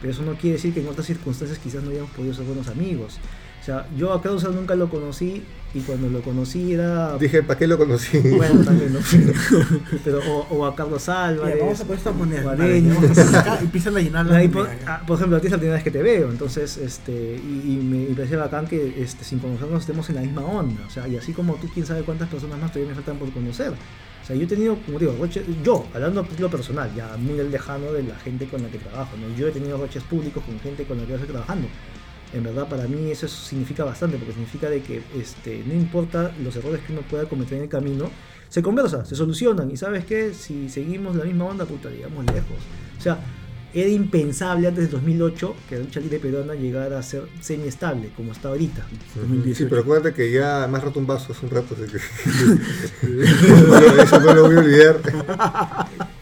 Pero 0.00 0.12
eso 0.12 0.22
no 0.22 0.34
quiere 0.34 0.56
decir 0.56 0.72
que 0.72 0.80
en 0.80 0.88
otras 0.88 1.06
circunstancias 1.06 1.58
quizás 1.58 1.82
no 1.82 1.90
hayamos 1.90 2.10
podido 2.12 2.32
ser 2.32 2.46
buenos 2.46 2.68
amigos. 2.68 3.18
O 3.60 3.64
sea, 3.64 3.86
yo 3.96 4.12
a 4.12 4.22
Krauser 4.22 4.50
nunca 4.50 4.74
lo 4.74 4.88
conocí 4.88 5.42
y 5.72 5.80
cuando 5.80 6.08
lo 6.08 6.20
conocí 6.20 6.72
era... 6.72 7.16
Dije, 7.16 7.42
¿para 7.42 7.58
qué 7.58 7.66
lo 7.66 7.78
conocí? 7.78 8.18
Bueno, 8.18 8.64
también, 8.64 8.92
¿no? 8.92 8.98
Pero, 10.04 10.18
o, 10.18 10.46
o 10.50 10.66
a 10.66 10.74
Carlos 10.74 11.08
Álvarez. 11.08 11.54
Mira, 11.54 11.64
vamos 11.66 11.80
a 11.80 11.84
poner 11.84 11.98
esta 11.98 12.10
moneda. 12.12 12.40
a 12.40 12.56
Vale, 12.56 12.74
a 12.74 13.58
Empiezan 13.60 13.96
a 13.96 14.00
llenar 14.00 14.26
la 14.26 14.36
Ahí, 14.36 14.48
por, 14.48 14.66
ya. 14.66 14.78
ah, 14.86 15.02
por 15.06 15.16
ejemplo, 15.16 15.36
a 15.36 15.40
ti 15.40 15.46
es 15.46 15.52
la 15.52 15.58
primera 15.58 15.74
vez 15.76 15.84
que 15.84 15.90
te 15.90 16.02
veo, 16.02 16.30
entonces, 16.30 16.76
este, 16.76 17.12
y, 17.12 17.72
y 17.72 17.76
me, 17.76 18.08
me 18.08 18.14
parece 18.14 18.36
bacán 18.36 18.66
que 18.66 19.00
este, 19.00 19.24
sin 19.24 19.38
conocernos 19.38 19.80
estemos 19.80 20.08
en 20.10 20.16
la 20.16 20.22
misma 20.22 20.42
onda, 20.42 20.82
o 20.86 20.90
sea, 20.90 21.06
y 21.06 21.16
así 21.16 21.32
como 21.32 21.54
tú, 21.54 21.68
quién 21.72 21.86
sabe 21.86 22.02
cuántas 22.02 22.28
personas 22.28 22.58
más 22.58 22.72
todavía 22.72 22.90
me 22.90 22.94
faltan 22.96 23.18
por 23.18 23.30
conocer. 23.30 23.72
O 24.22 24.26
sea, 24.26 24.36
yo 24.36 24.42
he 24.44 24.46
tenido, 24.46 24.76
como 24.84 24.98
digo, 24.98 25.16
roches, 25.18 25.44
yo, 25.64 25.86
hablando 25.94 26.20
a 26.20 26.24
título 26.24 26.50
personal, 26.50 26.92
ya 26.94 27.16
muy 27.16 27.36
lejano 27.48 27.92
de 27.92 28.02
la 28.02 28.16
gente 28.16 28.46
con 28.46 28.62
la 28.62 28.68
que 28.68 28.78
trabajo, 28.78 29.16
¿no? 29.16 29.34
yo 29.36 29.48
he 29.48 29.50
tenido 29.50 29.78
roches 29.78 30.02
públicos 30.02 30.42
con 30.44 30.58
gente 30.60 30.84
con 30.84 30.98
la 30.98 31.04
que 31.04 31.10
yo 31.10 31.14
estoy 31.16 31.30
trabajando. 31.30 31.68
En 32.32 32.44
verdad, 32.44 32.68
para 32.68 32.86
mí 32.86 33.10
eso 33.10 33.26
significa 33.26 33.84
bastante, 33.84 34.16
porque 34.16 34.32
significa 34.32 34.70
de 34.70 34.82
que 34.82 35.02
este, 35.18 35.64
no 35.66 35.74
importa 35.74 36.32
los 36.42 36.54
errores 36.56 36.80
que 36.86 36.92
uno 36.92 37.02
pueda 37.02 37.24
cometer 37.24 37.58
en 37.58 37.64
el 37.64 37.68
camino, 37.68 38.10
se 38.48 38.62
conversa, 38.62 39.04
se 39.04 39.16
solucionan, 39.16 39.70
y 39.70 39.76
sabes 39.76 40.04
qué, 40.04 40.32
si 40.34 40.68
seguimos 40.68 41.16
la 41.16 41.24
misma 41.24 41.46
onda, 41.46 41.64
puta, 41.64 41.88
llegamos 41.88 42.24
lejos. 42.26 42.58
O 42.98 43.00
sea, 43.00 43.18
era 43.72 43.88
impensable 43.88 44.66
antes 44.66 44.82
del 44.84 44.92
2008 44.92 45.54
que 45.68 45.76
la 45.76 45.82
lucha 45.82 46.00
libre 46.00 46.18
peruana 46.18 46.54
llegara 46.54 46.98
a 46.98 47.02
ser 47.02 47.28
semi-estable, 47.40 48.10
como 48.16 48.32
está 48.32 48.48
ahorita. 48.48 48.84
Sí, 49.54 49.66
pero 49.68 49.82
acuérdate 49.82 50.14
que 50.14 50.32
ya 50.32 50.66
me 50.68 50.78
has 50.78 50.84
roto 50.84 50.98
un 50.98 51.06
vaso 51.06 51.32
hace 51.32 51.46
un 51.46 51.52
rato, 51.52 51.74
así 51.74 51.84
que. 51.86 51.98
eso 54.02 54.20
no 54.20 54.34
lo 54.34 54.46
voy 54.46 54.56
a 54.56 54.58
olvidar. 54.58 55.00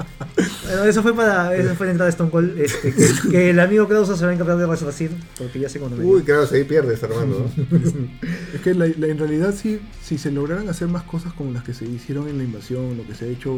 Bueno, 0.69 0.85
eso 0.85 1.03
fue 1.03 1.15
para 1.15 1.55
eso 1.57 1.75
fue 1.75 1.87
la 1.87 1.93
entrada 1.93 2.07
de 2.07 2.11
Stone 2.11 2.31
Cold, 2.31 2.59
este, 2.61 2.93
que, 2.95 3.07
que 3.31 3.51
el 3.51 3.61
amigo 3.61 3.89
Krauser 3.89 4.17
se 4.17 4.25
va 4.25 4.31
a 4.31 4.35
encargar 4.35 4.57
de 4.59 4.67
resarcir, 4.67 5.11
porque 5.39 5.59
ya 5.61 5.69
sé 5.69 5.79
cuándo 5.81 5.97
me 5.97 6.05
Uy, 6.05 6.23
claro, 6.23 6.47
ahí 6.53 6.65
pierdes, 6.65 7.03
hermano. 7.03 7.51
¿no? 7.57 7.79
Es 8.55 8.61
que 8.61 8.75
la- 8.75 8.87
la- 8.99 9.07
en 9.09 9.19
realidad 9.19 9.55
sí, 9.55 9.81
si 10.03 10.19
se 10.19 10.31
lograran 10.31 10.69
hacer 10.69 10.89
más 10.89 11.03
cosas 11.05 11.33
como 11.33 11.53
las 11.53 11.65
que 11.65 11.75
se 11.75 11.85
hicieron 11.87 12.29
en 12.29 12.39
la 12.39 12.45
invasión, 12.45 12.97
lo 12.97 13.07
que 13.07 13.15
se 13.15 13.25
ha 13.25 13.29
hecho 13.29 13.57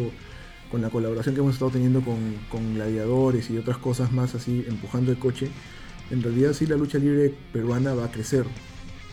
con 0.71 0.83
la 0.83 0.91
colaboración 0.91 1.35
que 1.35 1.41
hemos 1.41 1.55
estado 1.55 1.73
teniendo 1.73 2.01
con, 2.01 2.17
con 2.49 2.75
gladiadores 2.75 3.51
y 3.51 3.59
otras 3.59 3.79
cosas 3.79 4.13
más 4.13 4.35
así, 4.37 4.65
empujando 4.69 5.11
el 5.11 5.19
coche, 5.19 5.49
en 6.13 6.23
realidad 6.23 6.53
sí 6.53 6.67
la 6.67 6.77
lucha 6.77 6.99
libre 6.99 7.35
peruana 7.53 7.93
va 7.95 8.05
a 8.07 8.11
crecer. 8.13 8.45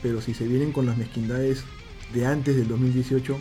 Pero 0.04 0.22
si 0.22 0.36
se 0.36 0.48
vienen 0.48 0.72
con 0.72 0.86
las 0.86 0.98
mezquindades 0.98 1.64
de 2.14 2.26
antes 2.28 2.56
del 2.56 2.68
2018, 2.68 3.38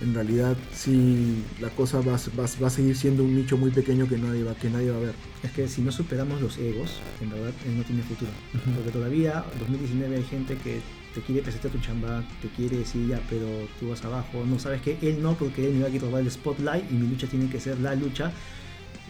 en 0.00 0.14
realidad 0.14 0.56
sí 0.74 1.44
la 1.60 1.68
cosa 1.70 1.98
va, 2.00 2.12
va, 2.38 2.46
va 2.62 2.66
a 2.66 2.70
seguir 2.70 2.96
siendo 2.96 3.22
un 3.24 3.34
nicho 3.34 3.56
muy 3.58 3.70
pequeño 3.70 4.08
que 4.08 4.16
nadie 4.18 4.42
va, 4.44 4.54
que 4.54 4.70
nadie 4.70 4.90
va 4.90 4.96
a 4.96 5.00
ver. 5.00 5.14
Es 5.42 5.50
que 5.52 5.68
si 5.68 5.82
no 5.82 5.92
superamos 5.92 6.40
los 6.40 6.56
egos, 6.58 7.00
en 7.20 7.30
verdad 7.30 7.52
él 7.66 7.76
no 7.76 7.82
tiene 7.84 8.02
futuro. 8.02 8.30
Porque 8.76 8.90
todavía, 8.90 9.44
en 9.52 9.58
2019, 9.60 10.16
hay 10.16 10.22
gente 10.24 10.56
que 10.56 10.80
te 11.14 11.20
quiere 11.22 11.42
presentar 11.42 11.70
tu 11.72 11.78
chamba, 11.80 12.24
te 12.40 12.48
quiere 12.48 12.78
decir 12.78 13.06
ya, 13.08 13.20
pero 13.28 13.46
tú 13.78 13.88
vas 13.90 14.04
abajo. 14.04 14.44
No 14.46 14.58
sabes 14.58 14.80
que 14.80 14.96
él 15.02 15.20
no, 15.22 15.34
porque 15.34 15.66
él 15.66 15.74
me 15.74 15.82
va 15.82 15.88
a 15.88 15.90
quitar 15.90 16.08
el 16.14 16.30
spotlight 16.30 16.90
y 16.90 16.94
mi 16.94 17.08
lucha 17.08 17.26
tiene 17.26 17.50
que 17.50 17.60
ser 17.60 17.78
la 17.80 17.94
lucha. 17.94 18.32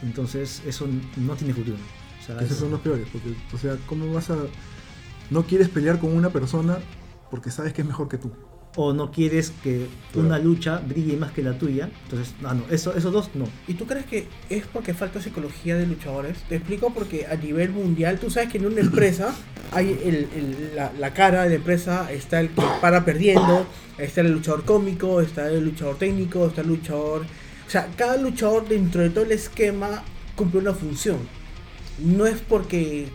Entonces, 0.03 0.63
eso 0.67 0.87
no 1.17 1.35
tiene 1.37 1.53
futuro. 1.55 1.77
O 2.21 2.25
sea, 2.27 2.37
Esos 2.37 2.53
es- 2.53 2.57
son 2.59 2.71
los 2.71 2.81
peores, 2.81 3.07
porque, 3.13 3.35
o 3.53 3.59
sea, 3.59 3.77
¿cómo 3.87 4.13
vas 4.13 4.31
a... 4.31 4.39
No 5.31 5.45
quieres 5.47 5.69
pelear 5.69 5.99
con 6.01 6.13
una 6.17 6.31
persona 6.31 6.79
porque 7.31 7.51
sabes 7.51 7.73
que 7.73 7.83
es 7.83 7.87
mejor 7.87 8.09
que 8.09 8.19
tú. 8.19 8.33
O 8.77 8.93
no 8.93 9.11
quieres 9.11 9.53
que 9.65 9.87
una 10.15 10.39
lucha 10.39 10.79
brille 10.87 11.17
más 11.17 11.33
que 11.33 11.43
la 11.43 11.59
tuya. 11.59 11.91
Entonces, 12.05 12.35
ah, 12.45 12.55
no, 12.55 12.63
eso, 12.71 12.95
esos 12.97 13.13
dos 13.13 13.31
no. 13.35 13.47
¿Y 13.67 13.75
tú 13.75 13.87
crees 13.87 14.07
que 14.07 14.29
es 14.49 14.65
porque 14.67 14.95
falta 14.95 15.21
psicología 15.21 15.77
de 15.77 15.87
luchadores? 15.87 16.39
Te 16.49 16.57
explico 16.57 16.93
porque 16.95 17.27
a 17.27 17.35
nivel 17.35 17.71
mundial, 17.71 18.19
tú 18.21 18.31
sabes 18.31 18.51
que 18.51 18.59
en 18.59 18.67
una 18.67 18.81
empresa 18.81 19.35
hay 19.73 19.89
el, 20.05 20.15
el- 20.37 20.73
la, 20.77 20.93
la 20.99 21.13
cara 21.13 21.43
de 21.43 21.49
la 21.51 21.55
empresa, 21.57 22.11
está 22.13 22.41
el 22.41 22.51
que 22.51 22.63
para 22.81 23.05
perdiendo, 23.05 23.67
está 23.99 24.21
el 24.21 24.33
luchador 24.33 24.65
cómico, 24.65 25.21
está 25.21 25.49
el 25.51 25.65
luchador 25.65 25.97
técnico, 25.99 26.47
está 26.47 26.61
el 26.61 26.69
luchador... 26.69 27.23
O 27.67 27.71
sea, 27.71 27.89
cada 27.97 28.17
luchador 28.17 28.69
dentro 28.69 29.01
de 29.03 29.11
todo 29.11 29.25
el 29.25 29.33
esquema 29.33 30.03
cumple 30.35 30.61
una 30.61 30.75
función. 30.75 31.19
No 31.99 32.27
es 32.27 32.41
porque 32.41 33.07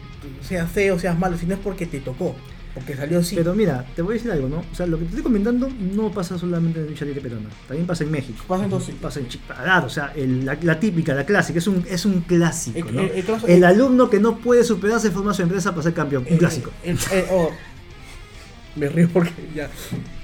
seas 0.42 0.72
feo, 0.72 0.98
seas 1.00 1.18
malo, 1.20 1.38
sino 1.38 1.54
es 1.56 1.60
porque 1.60 1.86
te 1.86 2.00
tocó, 2.00 2.36
porque 2.76 2.96
salió 2.96 3.20
así. 3.20 3.36
Pero 3.36 3.56
mira, 3.56 3.84
te 3.96 4.04
voy 4.04 4.14
a 4.14 4.18
decir 4.18 4.30
algo, 4.32 4.48
¿no? 4.48 4.64
O 4.72 4.76
sea, 4.76 4.86
lo 4.86 4.98
que 4.98 5.06
te 5.06 5.10
estoy 5.10 5.24
comentando 5.24 5.68
no 5.96 6.12
pasa 6.12 6.38
solamente 6.38 6.82
en 6.82 6.88
libre 7.08 7.22
peruana, 7.22 7.50
también 7.68 7.88
pasa 7.88 8.04
en 8.04 8.12
México. 8.12 8.44
Pasa 8.48 8.66
en 8.66 8.70
todos 8.70 8.90
Pasa 9.02 9.20
en 9.22 9.28
Chile. 9.30 9.44
Claro, 9.48 9.88
o 9.88 9.90
sea, 9.90 10.12
el- 10.16 10.46
la, 10.46 10.58
la 10.62 10.80
típica, 10.80 11.16
la 11.16 11.26
clásica, 11.26 11.58
es 11.60 11.66
un, 11.68 11.84
es 11.90 12.06
un 12.06 12.22
clásico, 12.22 12.90
El- 12.90 12.96
¿no? 12.96 13.02
el- 13.02 13.12
el 13.12 13.24
clásico- 13.24 13.48
El 13.52 13.64
alumno 13.64 14.10
que 14.10 14.20
no 14.20 14.38
puede 14.38 14.64
superarse 14.64 15.10
forma 15.10 15.34
su 15.34 15.42
empresa 15.42 15.72
para 15.72 15.84
ser 15.84 15.94
campeón, 15.94 16.26
un 16.30 16.36
Eh, 16.36 16.38
clásico. 16.38 16.70
eh, 16.84 16.96
eh, 17.12 17.26
oh, 17.32 17.50
me 18.76 18.90
río 18.90 19.10
porque 19.12 19.32
ya. 19.56 19.70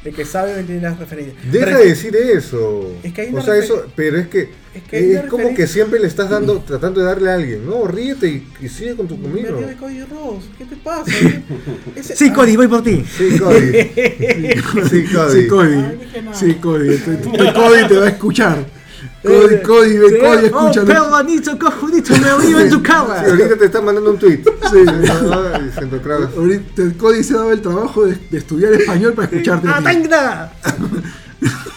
El 0.03 0.15
que 0.15 0.25
sabe 0.25 0.53
me 0.55 0.59
entiende 0.61 0.83
las 0.89 0.97
referencias. 0.97 1.35
Deja 1.51 1.65
Pero 1.65 1.77
de 1.77 1.85
decir 1.85 2.15
eso. 2.15 2.91
Es 3.03 3.13
que 3.13 3.21
hay 3.21 3.35
o 3.35 3.41
sea, 3.41 3.55
eso, 3.55 3.85
pero 3.95 4.17
es 4.17 4.27
que 4.27 4.49
Es 4.73 4.83
que 4.89 4.97
hay 4.97 5.11
es 5.13 5.21
como 5.25 5.53
que 5.53 5.67
siempre 5.67 5.99
le 5.99 6.07
estás 6.07 6.29
dando, 6.29 6.59
tratando 6.67 7.01
de 7.01 7.05
darle 7.05 7.29
a 7.29 7.35
alguien. 7.35 7.67
No, 7.67 7.85
ríete 7.85 8.27
y, 8.27 8.47
y 8.61 8.67
sigue 8.67 8.95
con 8.95 9.07
tu 9.07 9.15
río 9.15 9.57
de 9.57 9.75
Cody 9.75 10.01
Ross. 10.05 10.49
¿Qué 10.57 10.65
te 10.65 10.75
pasa? 10.77 11.11
Ese- 11.95 12.15
Sí, 12.15 12.29
ah, 12.31 12.33
Cody, 12.33 12.55
voy 12.55 12.67
por 12.67 12.83
ti. 12.83 13.05
Sí, 13.15 13.37
Cody. 13.37 13.71
Sí, 14.89 15.03
Cody. 15.13 15.41
Sí, 15.41 15.47
Cody. 15.47 15.75
Ay. 15.75 15.99
Sí, 16.33 16.53
Cody. 16.55 16.93
Este- 16.95 17.13
este 17.13 17.27
Cody 17.53 17.87
te 17.87 17.97
va 17.97 18.05
a 18.05 18.09
escuchar. 18.09 18.80
Cody, 19.23 19.61
Cody, 19.63 19.97
ve, 19.97 20.09
Sí, 20.09 20.15
Cody, 20.19 20.45
Oh, 20.53 20.67
escúchalo. 20.69 20.85
peruanito, 20.87 21.57
cojudito, 21.59 22.15
me 22.17 22.31
oí 22.33 22.53
en 22.53 22.69
tu 22.69 22.77
Sí, 22.77 22.81
cara. 22.83 23.21
ahorita 23.21 23.57
te 23.57 23.65
está 23.65 23.81
mandando 23.81 24.11
un 24.11 24.19
tweet. 24.19 24.43
Sí. 24.43 24.77
Ay, 24.87 25.63
diciendo, 25.65 26.01
claro. 26.01 26.29
Ahorita 26.37 26.81
el 26.81 26.97
Cody 26.97 27.23
se 27.23 27.33
ha 27.33 27.37
dado 27.37 27.51
el 27.51 27.61
trabajo 27.61 28.05
de, 28.05 28.15
de 28.29 28.37
estudiar 28.37 28.73
español 28.73 29.13
para 29.13 29.27
escucharte. 29.27 29.67
a 29.67 29.71
¡Ah, 29.71 29.77
ti. 29.79 29.83
tanga! 29.85 30.53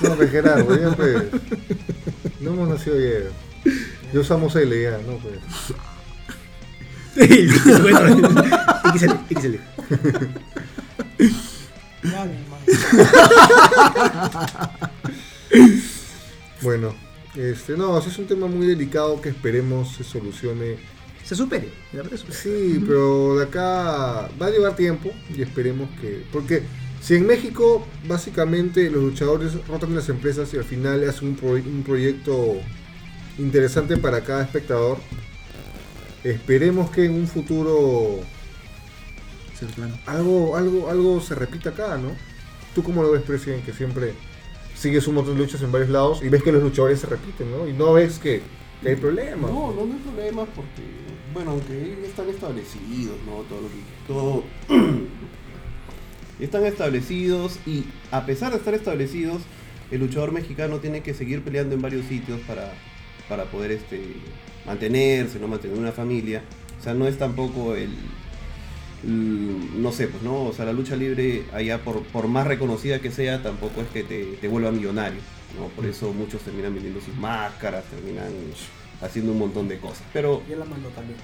No, 0.03 0.15
pues 0.17 0.31
Gerardo, 0.31 0.79
ya 0.79 0.91
pues. 0.95 1.23
No 2.41 2.51
hemos 2.53 2.69
nacido 2.69 2.97
ayer. 2.97 3.31
Ya 4.13 4.21
usamos 4.21 4.55
L 4.57 4.83
ya, 4.83 4.99
no 5.07 5.19
pues. 5.19 5.39
Sí, 7.29 7.49
bueno, 7.81 8.29
XL, 8.95 9.39
XL. 9.41 9.57
Man. 12.03 12.31
Bueno, 16.61 16.95
este, 17.37 17.77
no, 17.77 17.99
es 17.99 18.19
un 18.19 18.27
tema 18.27 18.47
muy 18.47 18.67
delicado 18.67 19.21
que 19.21 19.29
esperemos 19.31 19.95
se 19.97 20.05
solucione. 20.05 20.77
Se 21.25 21.35
supere, 21.35 21.69
la 21.93 22.03
verdad 22.03 22.21
es 22.29 22.37
Sí, 22.37 22.83
pero 22.87 23.37
de 23.39 23.45
acá 23.45 24.29
va 24.41 24.47
a 24.47 24.51
llevar 24.51 24.77
tiempo 24.77 25.11
y 25.35 25.41
esperemos 25.41 25.89
que. 26.01 26.23
Porque 26.31 26.63
si 27.01 27.15
en 27.15 27.27
México 27.27 27.87
básicamente 28.07 28.91
los 28.91 29.03
luchadores 29.03 29.53
rotan 29.67 29.95
las 29.95 30.09
empresas 30.11 30.53
y 30.53 30.59
al 30.59 30.65
final 30.65 31.09
hacen 31.09 31.29
un, 31.29 31.35
pro- 31.37 31.53
un 31.53 31.83
proyecto 31.85 32.57
interesante 33.39 33.97
para 33.97 34.21
cada 34.23 34.43
espectador, 34.43 34.99
esperemos 36.25 36.91
que 36.91 37.07
en 37.07 37.15
un 37.15 37.27
futuro 37.27 38.21
algo, 40.07 40.57
algo, 40.57 40.91
algo 40.91 41.21
se 41.23 41.35
repita 41.35 41.71
acá, 41.71 41.97
¿no? 41.97 42.11
¿Tú 42.75 42.83
cómo 42.83 43.03
lo 43.03 43.13
ves, 43.13 43.23
presidente? 43.23 43.71
Que 43.71 43.77
siempre 43.77 44.13
sigues 44.85 45.09
un 45.09 45.15
montón 45.15 45.35
de 45.35 45.41
luchas 45.41 45.63
en 45.63 45.73
varios 45.73 45.89
lados 45.89 46.23
y 46.23 46.29
ves 46.29 46.43
que 46.43 46.53
los 46.53 46.63
luchadores 46.63 47.01
se 47.01 47.07
repiten, 47.07 47.51
¿no? 47.51 47.67
Y 47.67 47.73
no 47.73 47.95
ves 47.95 48.19
que, 48.19 48.43
hay 48.85 48.97
problemas. 48.97 49.51
No, 49.51 49.73
no, 49.73 49.87
no 49.87 49.95
hay 49.95 50.01
problema 50.01 50.45
porque, 50.45 50.83
bueno, 51.33 51.53
aunque 51.53 52.05
están 52.05 52.29
establecidos, 52.29 53.17
¿no? 53.25 53.37
Todo 53.49 53.63
lo 53.63 53.69
que. 53.69 53.81
Todo. 54.07 54.45
están 56.39 56.67
establecidos 56.67 57.59
y 57.65 57.85
a 58.11 58.27
pesar 58.27 58.53
de 58.53 58.59
estar 58.59 58.75
establecidos, 58.75 59.41
el 59.91 60.01
luchador 60.01 60.33
mexicano 60.33 60.81
tiene 60.81 61.03
que 61.03 61.15
seguir 61.15 61.43
peleando 61.43 61.75
en 61.75 61.81
varios 61.81 62.05
sitios 62.05 62.41
para, 62.43 62.75
para 63.27 63.45
poder 63.45 63.71
este, 63.71 64.03
mantenerse, 64.67 65.39
no 65.39 65.49
mantener 65.49 65.79
una 65.79 65.93
familia. 65.93 66.43
O 66.79 66.83
sea, 66.83 66.93
no 66.93 67.07
es 67.07 67.17
tampoco 67.17 67.75
el. 67.75 67.89
El- 69.05 69.83
no 69.83 69.93
sé, 69.93 70.09
pues 70.09 70.23
no, 70.23 70.45
o 70.45 70.53
sea, 70.53 70.65
la 70.65 70.73
lucha 70.73 70.97
libre 70.97 71.45
allá 71.53 71.79
por, 71.83 72.03
por 72.05 72.29
más 72.29 72.47
reconocida 72.47 73.01
que 73.01 73.11
sea, 73.11 73.43
tampoco 73.43 73.81
es 73.83 73.89
que 73.89 74.03
te, 74.03 74.25
te 74.41 74.49
vuelva 74.49 74.71
millonario, 74.71 75.21
¿no? 75.59 75.67
Por 75.69 75.87
eso 75.87 76.13
muchos 76.13 76.43
terminan 76.43 76.75
vendiendo 76.75 77.01
sus 77.01 77.15
máscaras, 77.17 77.85
terminan 77.85 78.33
haciendo 79.01 79.33
un 79.33 79.39
montón 79.39 79.69
de 79.69 79.79
cosas. 79.79 80.03
Pero, 80.13 80.43
Ya 80.49 80.57
la 80.57 80.65
mandó 80.65 80.89
también. 80.91 81.19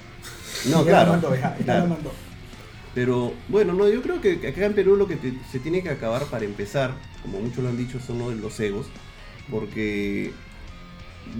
no, 0.69 0.83
claro. 0.85 1.05
La 1.07 1.11
mandó, 1.17 1.35
ya, 1.35 1.57
ya 1.57 1.63
claro. 1.65 1.81
la 1.83 1.89
mandó. 1.95 2.11
Pero 2.93 3.31
bueno, 3.47 3.73
no, 3.73 3.87
yo 3.87 4.01
creo 4.01 4.19
que 4.21 4.45
acá 4.47 4.65
en 4.65 4.73
Perú 4.73 4.95
lo 4.97 5.07
que 5.07 5.15
te- 5.15 5.33
se 5.51 5.59
tiene 5.59 5.81
que 5.81 5.89
acabar 5.89 6.25
para 6.25 6.43
empezar, 6.45 6.93
como 7.21 7.39
muchos 7.39 7.63
lo 7.63 7.69
han 7.69 7.77
dicho, 7.77 7.99
son 7.99 8.19
los, 8.19 8.33
los 8.35 8.59
egos. 8.59 8.87
Porque 9.49 10.31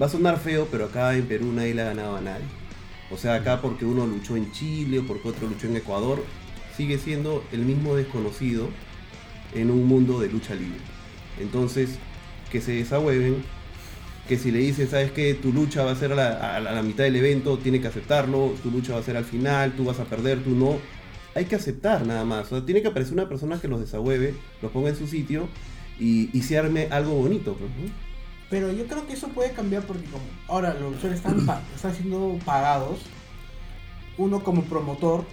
va 0.00 0.06
a 0.06 0.08
sonar 0.08 0.38
feo, 0.38 0.66
pero 0.70 0.86
acá 0.86 1.14
en 1.14 1.26
Perú 1.26 1.52
nadie 1.52 1.74
le 1.74 1.82
ha 1.82 1.86
ganado 1.86 2.16
a 2.16 2.20
nadie. 2.20 2.44
O 3.12 3.18
sea, 3.18 3.34
acá 3.34 3.60
porque 3.60 3.84
uno 3.84 4.06
luchó 4.06 4.36
en 4.36 4.50
Chile 4.52 5.00
o 5.00 5.06
porque 5.06 5.28
otro 5.28 5.48
luchó 5.48 5.66
en 5.66 5.76
Ecuador, 5.76 6.24
sigue 6.76 6.98
siendo 6.98 7.44
el 7.52 7.60
mismo 7.60 7.94
desconocido 7.94 8.68
en 9.54 9.70
un 9.70 9.86
mundo 9.86 10.18
de 10.20 10.28
lucha 10.28 10.54
libre. 10.54 10.80
Entonces, 11.38 11.98
que 12.50 12.60
se 12.60 12.72
desahueven, 12.72 13.42
que 14.28 14.38
si 14.38 14.50
le 14.50 14.60
dicen, 14.60 14.88
sabes 14.88 15.12
que 15.12 15.34
tu 15.34 15.52
lucha 15.52 15.84
va 15.84 15.92
a 15.92 15.96
ser 15.96 16.12
a 16.12 16.60
la, 16.60 16.82
mitad 16.82 17.04
del 17.04 17.16
evento, 17.16 17.58
tiene 17.58 17.80
que 17.80 17.88
aceptarlo, 17.88 18.54
tu 18.62 18.70
lucha 18.70 18.94
va 18.94 19.00
a 19.00 19.02
ser 19.02 19.16
al 19.16 19.24
final, 19.24 19.72
tú 19.72 19.84
vas 19.84 20.00
a 20.00 20.04
perder, 20.04 20.42
tú 20.42 20.50
no. 20.50 20.78
Hay 21.34 21.46
que 21.46 21.56
aceptar 21.56 22.06
nada 22.06 22.24
más. 22.24 22.46
O 22.46 22.56
sea, 22.56 22.64
tiene 22.64 22.82
que 22.82 22.88
aparecer 22.88 23.14
una 23.14 23.28
persona 23.28 23.60
que 23.60 23.68
los 23.68 23.80
desahueve, 23.80 24.34
los 24.60 24.70
ponga 24.70 24.90
en 24.90 24.96
su 24.96 25.06
sitio 25.06 25.48
y, 25.98 26.28
se 26.42 26.58
arme 26.58 26.88
algo 26.90 27.14
bonito. 27.14 27.54
pues. 27.54 27.70
Pero 28.52 28.70
yo 28.70 28.86
creo 28.86 29.06
que 29.06 29.14
eso 29.14 29.28
puede 29.28 29.52
cambiar 29.52 29.82
porque 29.86 30.04
como 30.04 30.22
ahora 30.46 30.74
los 30.74 30.92
luchadores 30.92 31.16
están, 31.16 31.38
están 31.74 31.94
siendo 31.94 32.38
pagados, 32.44 32.98
uno 34.18 34.44
como 34.44 34.62
promotor, 34.64 35.24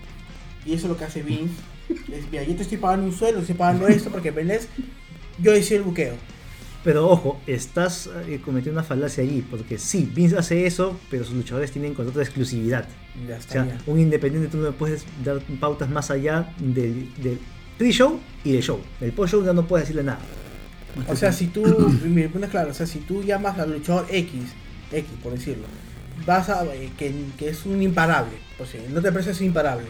y 0.65 0.71
eso 0.73 0.85
es 0.87 0.91
lo 0.91 0.97
que 0.97 1.03
hace 1.03 1.21
Vince, 1.21 1.53
es, 2.13 2.31
mira, 2.31 2.43
yo 2.43 2.55
te 2.55 2.61
estoy 2.61 2.77
pagando 2.77 3.07
un 3.07 3.11
sueldo, 3.11 3.41
estoy 3.41 3.55
pagando 3.55 3.89
esto 3.89 4.09
porque 4.09 4.31
vendes, 4.31 4.69
yo 5.37 5.53
hice 5.53 5.75
el 5.75 5.81
buqueo. 5.83 6.13
Pero 6.81 7.09
ojo, 7.09 7.41
estás 7.45 8.09
eh, 8.25 8.39
cometiendo 8.43 8.79
una 8.79 8.87
falacia 8.87 9.21
allí, 9.21 9.41
porque 9.41 9.77
sí, 9.77 10.09
Vince 10.15 10.37
hace 10.37 10.65
eso, 10.65 10.97
pero 11.11 11.25
sus 11.25 11.33
luchadores 11.35 11.71
tienen 11.71 11.93
contrato 11.93 12.19
de 12.19 12.23
exclusividad. 12.23 12.87
Ya 13.27 13.35
O 13.35 13.37
está. 13.37 13.51
sea, 13.51 13.65
ya. 13.65 13.77
un 13.85 13.99
independiente 13.99 14.47
tú 14.49 14.59
no 14.59 14.63
le 14.67 14.71
puedes 14.71 15.03
dar 15.25 15.41
pautas 15.59 15.89
más 15.89 16.09
allá 16.09 16.53
del, 16.57 17.13
del 17.21 17.37
pre-show 17.77 18.17
y 18.45 18.53
del 18.53 18.63
show. 18.63 18.79
El 19.01 19.11
post-show 19.11 19.43
ya 19.43 19.51
no 19.51 19.67
puedes 19.67 19.87
decirle 19.89 20.03
nada. 20.03 20.19
O 21.07 21.15
sea, 21.15 21.31
si 21.31 21.47
tú, 21.47 21.63
me 22.05 22.29
pones 22.29 22.49
claro, 22.49 22.71
o 22.71 22.73
sea, 22.73 22.85
si 22.87 22.99
tú 22.99 23.23
llamas 23.23 23.57
al 23.59 23.71
luchador 23.73 24.05
X, 24.09 24.41
X 24.91 25.09
por 25.23 25.33
decirlo, 25.33 25.65
vas 26.25 26.49
a, 26.49 26.65
eh, 26.75 26.89
que, 26.97 27.13
que 27.37 27.49
es 27.49 27.65
un 27.65 27.81
imparable, 27.81 28.33
o 28.59 28.65
sea, 28.65 28.81
no 28.91 29.01
te 29.01 29.11
parece 29.11 29.31
es 29.31 29.41
imparable, 29.41 29.85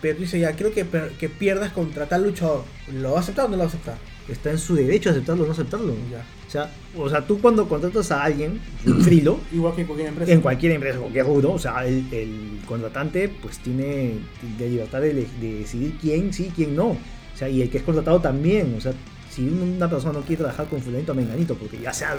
pero 0.00 0.16
tú 0.16 0.22
dices, 0.22 0.40
ya, 0.40 0.52
quiero 0.52 0.72
que, 0.72 0.84
per- 0.84 1.10
que 1.12 1.28
pierdas 1.28 1.72
contra 1.72 2.06
tal 2.06 2.24
luchador, 2.24 2.64
¿lo 2.92 3.12
va 3.12 3.18
a 3.18 3.20
aceptar 3.20 3.46
o 3.46 3.48
no 3.48 3.52
lo 3.56 3.58
va 3.60 3.64
a 3.64 3.68
aceptar? 3.68 3.96
está 4.28 4.50
en 4.50 4.58
su 4.58 4.74
derecho 4.74 5.10
aceptarlo 5.10 5.44
o 5.44 5.46
no 5.46 5.52
aceptarlo. 5.52 5.94
Ya. 6.10 6.24
O 6.48 6.50
sea, 6.50 6.70
o 6.96 7.08
sea, 7.08 7.24
tú 7.24 7.40
cuando 7.40 7.68
contratas 7.68 8.10
a 8.10 8.24
alguien, 8.24 8.60
un 8.84 9.00
frilo, 9.04 9.38
Igual 9.52 9.74
que 9.76 9.82
en 9.82 9.86
cualquier 9.86 10.08
empresa. 10.08 10.32
en 10.32 10.40
cualquier 10.40 10.72
empresa, 10.72 10.98
cualquier 10.98 11.26
rubro, 11.26 11.52
o 11.52 11.58
sea, 11.60 11.86
el, 11.86 12.04
el 12.12 12.58
contratante 12.66 13.28
pues 13.28 13.58
tiene 13.60 14.14
la 14.58 14.66
libertad 14.66 15.00
de, 15.00 15.14
de 15.14 15.58
decidir 15.60 15.94
quién 16.00 16.32
sí, 16.32 16.50
quién 16.56 16.74
no. 16.74 16.88
O 16.88 16.98
sea, 17.38 17.48
y 17.48 17.62
el 17.62 17.70
que 17.70 17.78
es 17.78 17.84
contratado 17.84 18.20
también, 18.20 18.74
o 18.76 18.80
sea, 18.80 18.94
si 19.36 19.46
una 19.46 19.88
persona 19.88 20.14
no 20.14 20.20
quiere 20.22 20.38
trabajar 20.38 20.66
con 20.66 20.80
fulanito 20.80 21.12
o 21.12 21.14
menganito, 21.14 21.54
porque 21.56 21.78
ya 21.78 21.92
sea 21.92 22.16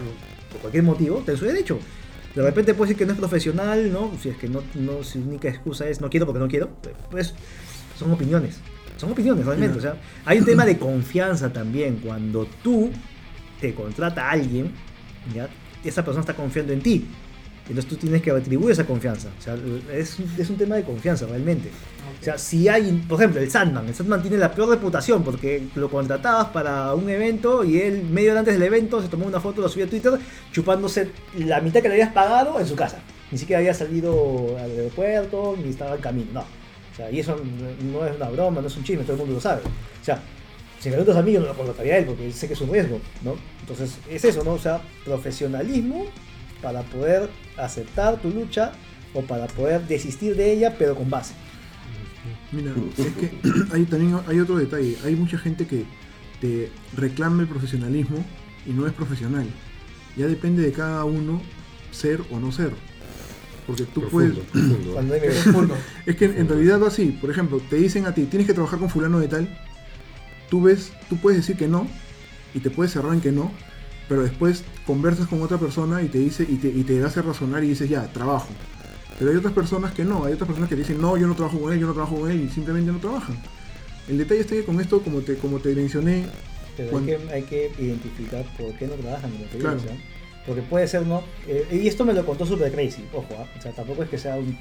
por 0.51 0.61
cualquier 0.61 0.83
motivo, 0.83 1.19
está 1.19 1.31
en 1.31 1.37
su 1.39 1.45
derecho. 1.45 1.79
De 2.35 2.43
repente 2.43 2.75
puede 2.75 2.89
decir 2.89 2.99
que 2.99 3.05
no 3.07 3.13
es 3.13 3.17
profesional, 3.17 3.91
¿no? 3.91 4.11
Si 4.21 4.29
es 4.29 4.37
que 4.37 4.47
no, 4.47 4.61
no 4.75 4.99
la 5.01 5.21
única 5.25 5.49
excusa 5.49 5.89
es 5.89 5.99
no 5.99 6.11
quiero 6.11 6.27
porque 6.27 6.39
no 6.39 6.47
quiero, 6.47 6.69
pues 7.09 7.33
son 7.97 8.11
opiniones. 8.11 8.59
Son 8.97 9.11
opiniones 9.11 9.45
realmente. 9.45 9.79
O 9.79 9.81
sea, 9.81 9.95
hay 10.25 10.37
un 10.37 10.45
tema 10.45 10.63
de 10.63 10.77
confianza 10.77 11.51
también. 11.51 11.97
Cuando 11.97 12.45
tú 12.63 12.91
te 13.59 13.73
contrata 13.73 14.27
a 14.27 14.31
alguien, 14.31 14.71
¿ya? 15.33 15.49
esa 15.83 16.03
persona 16.03 16.21
está 16.21 16.35
confiando 16.35 16.73
en 16.73 16.81
ti. 16.81 17.07
Entonces 17.69 17.87
tú 17.87 17.95
tienes 17.97 18.21
que 18.21 18.31
retribuir 18.31 18.71
esa 18.71 18.85
confianza. 18.85 19.29
O 19.37 19.41
sea, 19.41 19.57
es, 19.93 20.17
es 20.37 20.49
un 20.49 20.57
tema 20.57 20.75
de 20.75 20.83
confianza 20.83 21.25
realmente. 21.25 21.69
O 22.19 22.23
sea, 22.23 22.37
si 22.37 22.67
hay, 22.67 22.91
por 23.07 23.19
ejemplo, 23.19 23.41
el 23.41 23.51
Sandman. 23.51 23.87
El 23.87 23.93
Sandman 23.93 24.21
tiene 24.21 24.37
la 24.37 24.51
peor 24.51 24.69
reputación 24.69 25.23
porque 25.23 25.67
lo 25.75 25.89
contratabas 25.89 26.47
para 26.47 26.93
un 26.93 27.09
evento 27.09 27.63
y 27.63 27.79
él, 27.79 28.03
medio 28.03 28.31
hora 28.31 28.39
antes 28.39 28.53
del 28.53 28.63
evento, 28.63 29.01
se 29.01 29.09
tomó 29.09 29.25
una 29.25 29.39
foto, 29.39 29.61
la 29.61 29.69
subió 29.69 29.85
a 29.85 29.89
Twitter, 29.89 30.13
chupándose 30.51 31.09
la 31.37 31.61
mitad 31.61 31.81
que 31.81 31.89
le 31.89 31.95
habías 31.95 32.13
pagado 32.13 32.59
en 32.59 32.65
su 32.65 32.75
casa. 32.75 32.99
Ni 33.31 33.37
siquiera 33.37 33.59
había 33.59 33.73
salido 33.73 34.57
al 34.57 34.71
aeropuerto, 34.71 35.57
ni 35.61 35.69
estaba 35.69 35.95
en 35.95 36.01
camino. 36.01 36.31
No. 36.33 36.41
O 36.41 36.95
sea, 36.95 37.11
y 37.11 37.19
eso 37.19 37.39
no 37.91 38.05
es 38.05 38.15
una 38.15 38.29
broma, 38.29 38.61
no 38.61 38.67
es 38.67 38.77
un 38.77 38.83
chisme, 38.83 39.03
todo 39.03 39.13
el 39.13 39.19
mundo 39.19 39.35
lo 39.35 39.41
sabe. 39.41 39.61
O 40.01 40.05
sea, 40.05 40.21
si 40.79 40.89
me 40.89 40.95
preguntas 40.95 41.17
a 41.17 41.21
mí, 41.21 41.33
yo 41.33 41.41
no 41.41 41.47
lo 41.47 41.53
contrataría 41.53 41.95
a 41.95 41.97
él 41.97 42.05
porque 42.05 42.31
sé 42.31 42.47
que 42.47 42.53
es 42.53 42.61
un 42.61 42.71
riesgo, 42.71 42.99
¿no? 43.23 43.35
Entonces, 43.59 43.97
es 44.09 44.23
eso, 44.23 44.43
¿no? 44.43 44.53
O 44.53 44.59
sea, 44.59 44.81
profesionalismo 45.03 46.05
para 46.61 46.81
poder 46.83 47.29
aceptar 47.57 48.17
tu 48.21 48.29
lucha 48.29 48.71
o 49.13 49.21
para 49.21 49.47
poder 49.47 49.87
desistir 49.87 50.35
de 50.35 50.51
ella, 50.53 50.75
pero 50.77 50.95
con 50.95 51.09
base. 51.09 51.33
Mira, 52.51 52.71
es 52.97 53.05
que 53.07 53.31
hay 53.73 53.83
también 53.85 54.19
hay 54.27 54.39
otro 54.39 54.57
detalle. 54.57 54.97
Hay 55.05 55.15
mucha 55.15 55.37
gente 55.37 55.65
que 55.67 55.85
te 56.41 56.71
reclama 56.95 57.41
el 57.41 57.47
profesionalismo 57.47 58.23
y 58.65 58.71
no 58.71 58.87
es 58.87 58.93
profesional. 58.93 59.47
Ya 60.15 60.27
depende 60.27 60.61
de 60.61 60.71
cada 60.71 61.03
uno 61.05 61.41
ser 61.91 62.21
o 62.31 62.39
no 62.39 62.51
ser. 62.51 62.71
Porque 63.65 63.83
tú 63.83 64.01
Profundo, 64.01 64.41
puedes. 64.51 64.67
profundo. 64.67 64.93
Cuando 64.93 65.73
hay. 65.75 65.81
Es 66.05 66.15
que 66.15 66.25
en 66.25 66.47
realidad 66.47 66.81
va 66.81 66.87
así. 66.87 67.17
Por 67.19 67.29
ejemplo, 67.29 67.61
te 67.69 67.75
dicen 67.75 68.05
a 68.05 68.13
ti, 68.13 68.23
tienes 68.23 68.47
que 68.47 68.53
trabajar 68.53 68.79
con 68.79 68.89
fulano 68.89 69.19
de 69.19 69.27
tal. 69.27 69.59
Tú 70.49 70.61
ves, 70.61 70.93
tú 71.09 71.17
puedes 71.17 71.41
decir 71.41 71.57
que 71.57 71.67
no 71.67 71.85
y 72.53 72.59
te 72.59 72.69
puedes 72.69 72.93
cerrar 72.93 73.13
en 73.13 73.19
que 73.19 73.33
no, 73.33 73.51
pero 74.07 74.23
después 74.23 74.63
conversas 74.85 75.27
con 75.27 75.41
otra 75.41 75.57
persona 75.57 76.01
y 76.01 76.07
te 76.07 76.17
dice 76.19 76.43
y 76.47 76.55
te, 76.55 76.67
y 76.69 76.83
te 76.83 77.03
hace 77.03 77.21
razonar 77.21 77.63
y 77.63 77.69
dices 77.69 77.89
ya, 77.89 78.07
trabajo. 78.13 78.49
Pero 79.19 79.31
hay 79.31 79.37
otras 79.37 79.53
personas 79.53 79.93
que 79.93 80.03
no, 80.03 80.25
hay 80.25 80.33
otras 80.33 80.47
personas 80.47 80.69
que 80.69 80.75
dicen 80.75 81.01
no, 81.01 81.17
yo 81.17 81.27
no 81.27 81.35
trabajo 81.35 81.59
con 81.59 81.73
él, 81.73 81.79
yo 81.79 81.87
no 81.87 81.93
trabajo 81.93 82.17
con 82.19 82.29
él 82.31 82.41
y 82.41 82.49
simplemente 82.49 82.91
no 82.91 82.99
trabajan. 82.99 83.35
El 84.07 84.17
detalle 84.19 84.41
está 84.41 84.55
que 84.55 84.63
con 84.63 84.79
esto, 84.79 85.01
como 85.01 85.21
te, 85.21 85.35
como 85.35 85.59
te 85.59 85.73
mencioné, 85.75 86.25
Pero 86.77 86.89
hay 86.89 86.91
Cuando- 86.91 87.27
que, 87.27 87.33
hay 87.33 87.43
que 87.43 87.71
identificar 87.79 88.45
por 88.57 88.71
qué 88.77 88.87
no 88.87 88.93
trabajan 88.93 89.31
en 89.33 89.59
Claro. 89.59 89.79
Porque 90.45 90.61
puede 90.61 90.87
ser, 90.87 91.05
¿no? 91.05 91.23
Eh, 91.45 91.67
y 91.83 91.87
esto 91.89 92.05
me 92.05 92.13
lo 92.13 92.25
contó 92.25 92.45
Super 92.45 92.71
Crazy, 92.71 93.03
ojo, 93.13 93.27
¿ah? 93.37 93.45
o 93.57 93.61
sea, 93.61 93.73
tampoco 93.73 94.03
es 94.03 94.09
que 94.09 94.17
sea 94.17 94.35
un- 94.37 94.57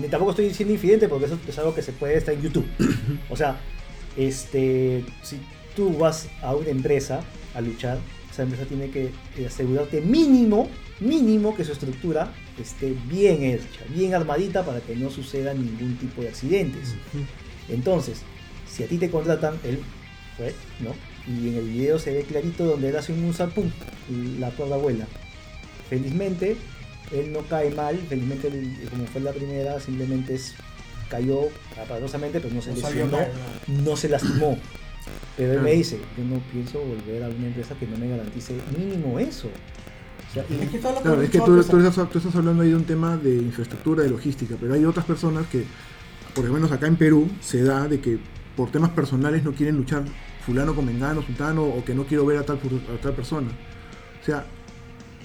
Ni 0.00 0.08
tampoco 0.08 0.30
estoy 0.32 0.46
diciendo 0.48 0.74
infidente 0.74 1.08
porque 1.08 1.26
eso 1.26 1.38
es 1.46 1.58
algo 1.58 1.74
que 1.74 1.82
se 1.82 1.92
puede 1.92 2.16
estar 2.16 2.34
en 2.34 2.42
YouTube. 2.42 2.66
o 3.30 3.36
sea, 3.36 3.60
este. 4.16 5.04
Si 5.22 5.38
tú 5.76 5.96
vas 5.96 6.28
a 6.42 6.54
una 6.56 6.70
empresa 6.70 7.20
a 7.54 7.60
luchar, 7.60 7.98
esa 8.38 8.44
empresa 8.44 8.66
tiene 8.66 8.90
que 8.90 9.10
eh, 9.36 9.46
asegurarte 9.46 10.00
mínimo, 10.00 10.68
mínimo 11.00 11.56
que 11.56 11.64
su 11.64 11.72
estructura 11.72 12.32
esté 12.60 12.94
bien 13.08 13.42
hecha, 13.42 13.80
bien 13.92 14.14
armadita 14.14 14.64
para 14.64 14.80
que 14.80 14.94
no 14.94 15.10
suceda 15.10 15.52
ningún 15.54 15.96
tipo 15.96 16.22
de 16.22 16.28
accidentes. 16.28 16.94
Entonces, 17.68 18.22
si 18.70 18.84
a 18.84 18.86
ti 18.86 18.96
te 18.98 19.10
contratan, 19.10 19.58
él 19.64 19.80
fue, 20.36 20.54
¿no? 20.80 20.94
Y 21.26 21.48
en 21.48 21.56
el 21.56 21.64
video 21.64 21.98
se 21.98 22.12
ve 22.12 22.22
clarito 22.22 22.64
donde 22.64 22.90
él 22.90 22.96
hace 22.96 23.12
un 23.12 23.22
musa, 23.22 23.48
pum, 23.48 23.70
y 24.08 24.38
la 24.38 24.50
cuerda 24.50 24.76
vuela. 24.76 25.06
Felizmente, 25.88 26.56
él 27.12 27.32
no 27.32 27.40
cae 27.42 27.70
mal, 27.70 27.98
felizmente, 28.08 28.50
como 28.88 29.04
fue 29.06 29.20
la 29.20 29.32
primera, 29.32 29.80
simplemente 29.80 30.34
es, 30.34 30.54
cayó 31.10 31.48
aparatosamente, 31.82 32.38
pero 32.40 32.54
no 32.54 32.62
se 32.62 32.72
lesionó, 32.72 33.18
no 33.66 33.96
se 33.96 34.08
lastimó. 34.08 34.56
Pero 35.36 35.52
él 35.54 35.60
me 35.62 35.72
dice, 35.72 36.00
yo 36.16 36.24
no 36.24 36.40
pienso 36.52 36.80
volver 36.80 37.22
a 37.24 37.28
una 37.28 37.46
empresa 37.46 37.74
que 37.78 37.86
no 37.86 37.96
me 37.96 38.08
garantice 38.08 38.54
mínimo 38.76 39.18
eso. 39.18 39.48
O 39.48 40.34
sea, 40.34 40.44
y- 40.50 40.62
Es 40.64 40.70
que 40.70 40.78
todo 40.78 40.92
lo 40.94 41.00
Claro, 41.00 41.18
que 41.20 41.24
es 41.26 41.30
que 41.30 41.40
tú, 41.40 41.58
estás, 41.58 42.10
tú 42.10 42.18
estás 42.18 42.34
hablando 42.36 42.62
ahí 42.62 42.70
de 42.70 42.76
un 42.76 42.84
tema 42.84 43.16
de 43.16 43.34
infraestructura, 43.36 44.02
de 44.02 44.10
logística, 44.10 44.56
pero 44.60 44.74
hay 44.74 44.84
otras 44.84 45.06
personas 45.06 45.46
que, 45.46 45.64
por 46.34 46.44
lo 46.44 46.52
menos 46.52 46.70
acá 46.72 46.86
en 46.86 46.96
Perú, 46.96 47.28
se 47.40 47.62
da 47.62 47.86
de 47.88 48.00
que 48.00 48.18
por 48.56 48.70
temas 48.70 48.90
personales 48.90 49.44
no 49.44 49.52
quieren 49.52 49.76
luchar 49.76 50.02
fulano 50.44 50.74
con 50.74 50.84
mengano, 50.86 51.22
sultano, 51.22 51.62
o 51.64 51.84
que 51.84 51.94
no 51.94 52.04
quiero 52.04 52.26
ver 52.26 52.38
a 52.38 52.42
tal, 52.42 52.58
a 52.58 53.00
tal 53.00 53.12
persona. 53.14 53.48
O 54.20 54.24
sea, 54.24 54.44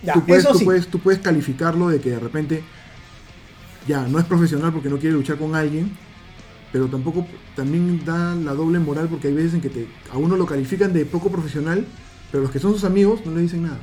Ya, 0.04 0.14
tú, 0.14 0.26
puedes, 0.26 0.44
eso 0.44 0.54
tú, 0.54 0.60
sí. 0.60 0.66
puedes, 0.66 0.88
tú 0.88 1.00
puedes 1.00 1.20
calificarlo 1.22 1.90
de 1.90 2.00
que 2.00 2.12
de 2.12 2.20
repente 2.20 2.62
ya 3.88 4.08
no 4.08 4.20
es 4.20 4.26
profesional 4.26 4.72
porque 4.72 4.90
no 4.90 4.98
quiere 4.98 5.16
luchar 5.16 5.38
con 5.38 5.56
alguien, 5.56 5.92
pero 6.74 6.88
tampoco 6.88 7.26
también 7.56 8.04
da 8.04 8.34
la 8.34 8.54
doble 8.56 8.80
moral 8.80 9.08
porque 9.08 9.28
hay 9.28 9.36
veces 9.36 9.54
en 9.54 9.62
que 9.62 9.70
te, 9.70 9.88
a 10.12 10.18
uno 10.18 10.36
lo 10.36 10.48
califican 10.48 10.92
de 10.92 11.06
poco 11.06 11.30
profesional, 11.30 11.86
pero 12.32 12.42
los 12.42 12.52
que 12.52 12.58
son 12.58 12.74
sus 12.74 12.84
amigos 12.84 13.24
no 13.26 13.36
le 13.36 13.42
dicen 13.42 13.62
nada. 13.62 13.80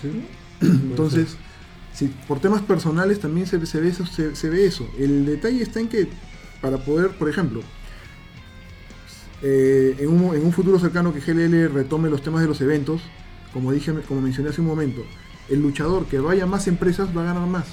Sí. 0.00 0.22
Entonces, 0.60 1.36
si 1.94 2.08
por 2.28 2.40
temas 2.40 2.60
personales 2.60 3.20
también 3.20 3.46
se, 3.46 3.64
se 3.64 3.80
ve 3.80 3.88
eso, 3.88 4.04
se, 4.04 4.36
se 4.36 4.50
ve 4.50 4.66
eso. 4.66 4.86
El 4.98 5.24
detalle 5.24 5.62
está 5.62 5.80
en 5.80 5.88
que 5.88 6.08
para 6.60 6.84
poder, 6.84 7.12
por 7.12 7.30
ejemplo, 7.30 7.62
eh, 9.42 9.96
en, 9.98 10.08
un, 10.08 10.34
en 10.34 10.44
un 10.44 10.52
futuro 10.52 10.78
cercano 10.78 11.14
que 11.14 11.20
GLL 11.20 11.72
retome 11.72 12.10
los 12.10 12.20
temas 12.20 12.42
de 12.42 12.48
los 12.48 12.60
eventos, 12.60 13.00
como 13.54 13.72
dije, 13.72 13.94
como 14.06 14.20
mencioné 14.20 14.50
hace 14.50 14.60
un 14.60 14.66
momento, 14.66 15.02
el 15.48 15.62
luchador 15.62 16.04
que 16.04 16.18
vaya 16.18 16.44
a 16.44 16.46
más 16.46 16.68
empresas 16.68 17.16
va 17.16 17.22
a 17.22 17.24
ganar 17.24 17.48
más. 17.48 17.66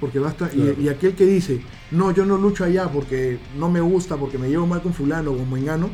Porque 0.00 0.18
basta, 0.18 0.48
y- 0.52 0.56
Claro. 0.56 0.80
y, 0.80 0.88
aquel 0.88 1.14
que 1.14 1.26
dice, 1.26 1.60
no, 1.90 2.10
yo 2.12 2.24
no 2.24 2.38
lucho 2.38 2.64
allá 2.64 2.88
porque 2.88 3.38
no 3.58 3.70
me 3.70 3.80
gusta, 3.80 4.16
porque 4.16 4.38
me 4.38 4.48
llevo 4.48 4.66
mal 4.66 4.80
con 4.82 4.94
fulano 4.94 5.32
o 5.32 5.36
con 5.36 5.50
mengano, 5.52 5.90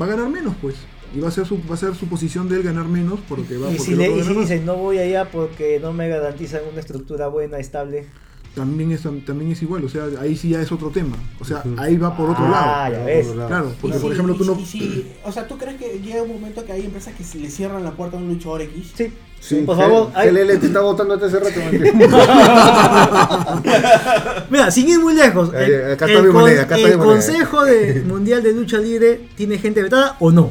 va 0.00 0.04
a 0.04 0.08
ganar 0.08 0.28
menos, 0.28 0.54
pues. 0.60 0.74
Y 1.16 1.20
va 1.20 1.28
a 1.28 1.30
ser 1.30 1.46
su, 1.46 1.58
va 1.66 1.74
a 1.74 1.78
ser 1.78 1.94
su 1.94 2.06
posición 2.06 2.50
de 2.50 2.56
él 2.56 2.62
ganar 2.62 2.84
menos 2.86 3.18
porque 3.26 3.56
va 3.56 3.70
y 3.70 3.76
porque 3.76 3.78
si, 3.78 3.94
le, 3.96 4.14
y 4.14 4.22
si 4.22 4.34
dicen, 4.34 4.66
no 4.66 4.76
voy 4.76 4.98
allá 4.98 5.30
porque 5.30 5.80
no 5.80 5.94
me 5.94 6.06
garantizan 6.08 6.60
una 6.70 6.80
estructura 6.80 7.28
buena, 7.28 7.58
estable. 7.58 8.06
también 8.54 8.92
es, 8.92 9.02
también 9.24 9.52
es 9.52 9.62
igual, 9.62 9.84
o 9.84 9.88
sea, 9.88 10.04
ahí 10.20 10.36
sí 10.36 10.50
ya 10.50 10.60
es 10.60 10.70
otro 10.70 10.90
tema. 10.90 11.16
O 11.40 11.44
sea, 11.46 11.62
ahí 11.78 11.96
va 11.96 12.14
por 12.14 12.28
otro 12.28 12.44
Ah, 12.46 12.90
lado. 12.90 12.98
ya 12.98 13.04
ves. 13.06 13.26
Claro, 13.28 13.72
porque 13.80 13.96
y 13.96 14.00
por 14.00 14.12
ejemplo 14.12 14.34
y 14.34 14.38
tú 14.38 14.44
no... 14.44 14.60
y 14.60 14.66
si- 14.66 15.06
o 15.24 15.32
sea, 15.32 15.48
¿tú 15.48 15.56
crees 15.56 15.76
que 15.78 15.98
llega 16.00 16.22
un 16.22 16.32
momento 16.34 16.62
que 16.66 16.72
hay 16.72 16.84
empresas 16.84 17.14
que 17.14 17.24
se 17.24 17.38
le 17.38 17.48
cierran 17.48 17.82
la 17.84 17.92
puerta 17.92 18.18
a 18.18 18.20
un 18.20 18.28
luchador 18.28 18.60
X? 18.60 18.92
Sí, 18.94 19.10
Sí, 19.40 19.62
por 19.64 19.76
favor. 19.76 20.10
hay- 20.14 20.30
GLL 20.30 20.58
te 20.58 20.66
está 20.66 20.80
votando 20.80 21.14
hasta 21.14 21.26
hace 21.26 21.38
rato. 21.38 21.60
Mira, 24.50 24.70
sin 24.70 24.88
ir 24.88 25.00
muy 25.00 25.14
lejos. 25.14 25.52
Ahí, 25.54 25.70
el, 25.72 25.92
acá 25.92 26.06
está 26.06 26.18
el 26.18 26.26
mi 26.26 26.32
moneda, 26.32 26.62
acá 26.62 26.76
está 26.76 26.88
el 26.88 26.94
mi 26.94 26.98
moneda. 27.04 27.14
Consejo 27.14 27.64
de 27.64 28.02
Mundial 28.06 28.42
de 28.42 28.52
Lucha 28.52 28.78
Libre 28.78 29.20
tiene 29.36 29.58
gente 29.58 29.82
vetada 29.82 30.16
o 30.20 30.30
no. 30.30 30.50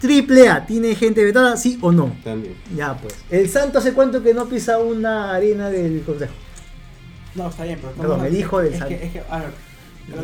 Triple 0.00 0.48
A 0.48 0.66
tiene 0.66 0.94
gente 0.94 1.24
vetada, 1.24 1.56
sí 1.56 1.78
o 1.80 1.90
no. 1.90 2.14
También. 2.22 2.54
Ya 2.76 2.94
pues. 2.94 3.14
El 3.30 3.48
Santo 3.48 3.78
hace 3.78 3.92
cuánto 3.94 4.22
que 4.22 4.34
no 4.34 4.46
pisa 4.46 4.78
una 4.78 5.34
arena 5.34 5.70
del 5.70 6.02
Consejo. 6.02 6.32
No, 7.34 7.48
está 7.48 7.64
bien, 7.64 7.78
pero... 7.80 7.92
Perdón, 7.94 8.24
el 8.26 8.36
hijo 8.36 8.60
del 8.60 8.72
es 8.74 8.78
Santo. 8.78 8.94
que, 8.96 9.06
es 9.06 9.12
que, 9.12 9.22
a 9.28 9.38
ver, 9.38 9.48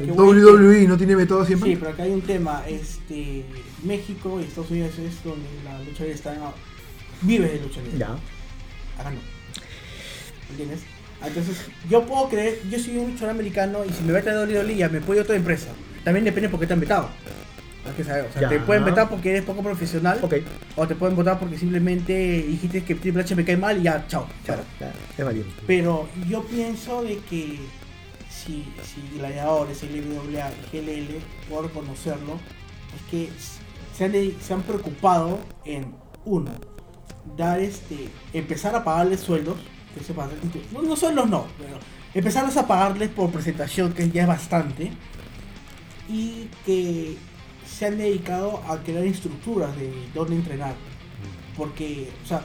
que 0.05 0.13
WWE 0.13 0.87
no 0.87 0.97
tiene 0.99 1.17
vetado 1.17 1.45
siempre. 1.47 1.71
Sí, 1.71 1.77
pero 1.77 1.91
acá 1.93 2.03
hay 2.05 2.13
un 2.13 2.21
tema, 2.21 2.63
este, 2.69 3.45
México 3.83 4.39
y 4.39 4.45
Estados 4.45 4.71
Unidos 4.71 4.93
es 4.99 5.25
donde 5.25 5.49
la 5.65 5.79
lucha 5.79 6.05
libre 6.05 6.13
está, 6.15 6.35
vive 7.23 7.49
de 7.49 7.61
lucha 7.61 7.81
libre. 7.83 7.99
Ya. 7.99 8.09
Acá 8.99 9.11
no. 9.11 9.19
¿Entiendes? 10.51 10.81
Entonces, 11.25 11.57
yo 11.89 12.07
puedo 12.07 12.29
creer, 12.29 12.59
yo 12.71 12.79
soy 12.79 12.97
un 12.97 13.11
luchador 13.11 13.31
americano 13.31 13.85
y 13.85 13.93
si 13.93 14.03
me 14.05 14.13
vete 14.13 14.31
a 14.31 14.35
WWE 14.43 14.75
ya 14.77 14.89
me 14.89 15.01
puedo 15.01 15.15
ir 15.15 15.21
a 15.21 15.25
otra 15.25 15.37
empresa. 15.37 15.69
También 16.03 16.25
depende 16.25 16.49
por 16.49 16.59
qué 16.59 16.67
te 16.67 16.73
han 16.73 16.81
vetado. 16.81 17.11
Hay 17.87 17.93
que 17.95 18.05
saber, 18.05 18.27
o 18.29 18.33
sea, 18.33 18.43
Ya. 18.43 18.49
te 18.49 18.59
pueden 18.61 18.85
vetar 18.85 19.09
porque 19.09 19.31
eres 19.31 19.43
poco 19.45 19.63
profesional 19.63 20.19
Ok. 20.23 20.35
o 20.77 20.87
te 20.87 20.95
pueden 20.95 21.17
votar 21.17 21.39
porque 21.39 21.59
simplemente 21.59 22.43
dijiste 22.47 22.85
que 22.85 22.95
Triple 22.95 23.23
H 23.23 23.35
me 23.37 23.45
cae 23.45 23.57
mal 23.57 23.79
y 23.79 23.83
ya, 23.83 24.07
chao. 24.07 24.27
Claro, 24.45 24.63
es 25.17 25.25
válido. 25.25 25.47
Pero 25.67 26.09
yo 26.29 26.43
pienso 26.45 27.03
de 27.03 27.19
que 27.19 27.59
si, 28.31 28.65
si 28.85 29.19
gladiadores, 29.19 29.83
LWA 29.83 30.51
GLL, 30.73 31.21
puedo 31.49 31.63
reconocerlo, 31.63 32.39
es 32.97 33.11
que 33.11 33.29
se 33.97 34.05
han, 34.05 34.13
se 34.41 34.55
han 34.55 34.63
preocupado 34.63 35.39
en, 35.65 35.95
uno, 36.25 36.51
dar 37.37 37.61
este, 37.61 38.09
empezar 38.33 38.75
a 38.75 38.85
pagarles 38.85 39.21
sueldos, 39.21 39.59
que 39.95 40.05
se 40.05 40.13
pagan- 40.15 40.39
no, 40.73 40.83
no 40.83 40.97
sueldos 40.97 41.29
no, 41.29 41.47
pero 41.59 41.79
empezarles 42.15 42.57
a 42.57 42.67
pagarles 42.67 43.09
por 43.11 43.31
presentación, 43.31 43.93
que 43.93 44.11
ya 44.11 44.23
es 44.23 44.29
bastante, 44.29 44.93
y 46.09 46.49
que 46.67 47.17
se 47.67 47.87
han 47.87 47.99
dedicado 47.99 48.63
a 48.69 48.79
crear 48.79 49.05
estructuras 49.05 49.75
de 49.77 49.93
dónde 50.15 50.37
entrenar. 50.37 50.75
Porque, 51.57 52.11
o 52.25 52.27
sea, 52.27 52.43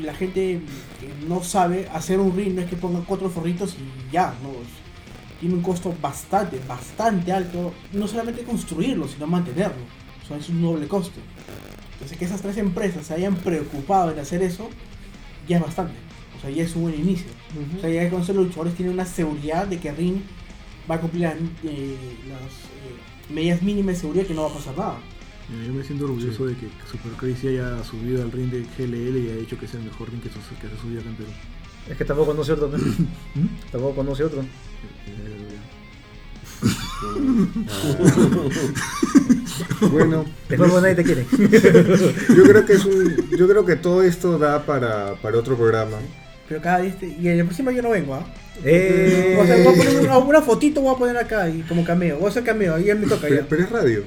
la 0.00 0.14
gente 0.14 0.60
que 1.00 1.26
no 1.26 1.42
sabe 1.42 1.88
hacer 1.92 2.20
un 2.20 2.36
ring, 2.36 2.54
no 2.54 2.60
es 2.62 2.68
que 2.68 2.76
pongan 2.76 3.02
cuatro 3.02 3.28
forritos 3.28 3.74
y 3.74 4.12
ya, 4.12 4.34
no. 4.42 4.50
Tiene 5.40 5.54
un 5.54 5.62
costo 5.62 5.94
bastante, 6.00 6.60
bastante 6.66 7.32
alto. 7.32 7.72
No 7.92 8.06
solamente 8.08 8.42
construirlo, 8.42 9.06
sino 9.08 9.26
mantenerlo. 9.26 9.82
O 10.22 10.26
sea, 10.26 10.36
es 10.36 10.48
un 10.48 10.60
doble 10.62 10.86
costo. 10.88 11.20
Entonces, 11.98 12.16
que 12.16 12.26
esas 12.26 12.40
tres 12.40 12.56
empresas 12.58 13.06
se 13.06 13.14
hayan 13.14 13.34
preocupado 13.34 14.12
en 14.12 14.20
hacer 14.20 14.40
eso, 14.40 14.70
ya 15.48 15.56
es 15.56 15.62
bastante. 15.62 15.94
O 16.38 16.40
sea, 16.40 16.50
ya 16.50 16.62
es 16.62 16.76
un 16.76 16.82
buen 16.82 16.94
inicio. 16.94 17.26
O 17.76 17.80
sea, 17.80 17.90
ya 17.90 18.08
con 18.08 18.20
los 18.20 18.28
luchadores 18.28 18.74
tienen 18.74 18.94
una 18.94 19.04
seguridad 19.04 19.66
de 19.66 19.80
que 19.80 19.90
Ring 19.90 20.20
va 20.88 20.94
a 20.94 21.00
cumplir 21.00 21.22
las, 21.22 21.34
eh, 21.64 21.96
las, 22.28 22.40
eh, 22.40 23.34
medidas 23.34 23.62
mínimas 23.62 23.96
de 23.96 24.00
seguridad 24.02 24.26
que 24.26 24.34
no 24.34 24.42
va 24.42 24.50
a 24.50 24.54
pasar 24.54 24.78
nada. 24.78 24.98
Mira, 25.48 25.66
Yo 25.66 25.72
me 25.72 25.82
siento 25.82 26.04
orgulloso 26.04 26.46
de 26.46 26.54
que 26.54 26.68
Super 26.88 27.12
Crazy 27.12 27.48
haya 27.48 27.82
subido 27.82 28.22
al 28.22 28.30
ring 28.30 28.50
de 28.50 28.60
GLL 28.60 29.18
y 29.18 29.30
haya 29.30 29.40
dicho 29.40 29.58
que 29.58 29.64
es 29.64 29.74
el 29.74 29.82
mejor 29.82 30.08
ring 30.08 30.22
que 30.22 30.28
se, 30.28 30.38
que 30.60 30.68
se 30.68 30.74
ha 30.74 30.80
subido 30.80 31.00
acá 31.00 31.10
en 31.10 31.16
Perú. 31.16 31.30
Es 31.90 31.96
que 31.96 32.04
tampoco 32.04 32.30
conoce 32.30 32.52
otro. 32.52 32.68
¿no? 32.68 32.78
tampoco 33.72 33.96
conoce 33.96 34.22
otro. 34.22 34.44
Bueno, 39.90 40.24
vos 40.56 40.82
nadie 40.82 40.94
te 40.94 41.04
quiere. 41.04 41.26
yo 42.36 42.42
creo 42.44 42.64
que 42.66 42.72
es 42.74 42.84
un, 42.84 43.16
yo 43.36 43.48
creo 43.48 43.64
que 43.64 43.76
todo 43.76 44.02
esto 44.02 44.38
da 44.38 44.64
para, 44.64 45.14
para 45.22 45.38
otro 45.38 45.56
programa. 45.56 45.96
Pero 46.48 46.60
cada 46.62 46.78
te- 46.96 47.06
y 47.20 47.28
en 47.28 47.38
el 47.40 47.44
próximo 47.44 47.70
yo 47.70 47.82
no 47.82 47.90
vengo, 47.90 48.14
¿ah? 48.14 48.26
Eh, 48.64 49.38
O 49.40 49.46
sea, 49.46 49.56
voy 49.62 49.74
a 49.74 49.76
poner 49.76 50.00
una, 50.00 50.18
una 50.18 50.42
fotito, 50.42 50.80
voy 50.80 50.94
a 50.94 50.98
poner 50.98 51.16
acá 51.16 51.48
y 51.48 51.60
como 51.62 51.84
cameo. 51.84 52.16
Voy 52.16 52.26
a 52.26 52.30
hacer 52.30 52.42
cameo, 52.44 52.74
ahí 52.74 52.86
me 52.94 53.06
toca 53.06 53.28
Pero, 53.28 53.42
ya. 53.42 53.46
pero 53.48 53.62
es 53.64 53.70
radio. 53.70 54.02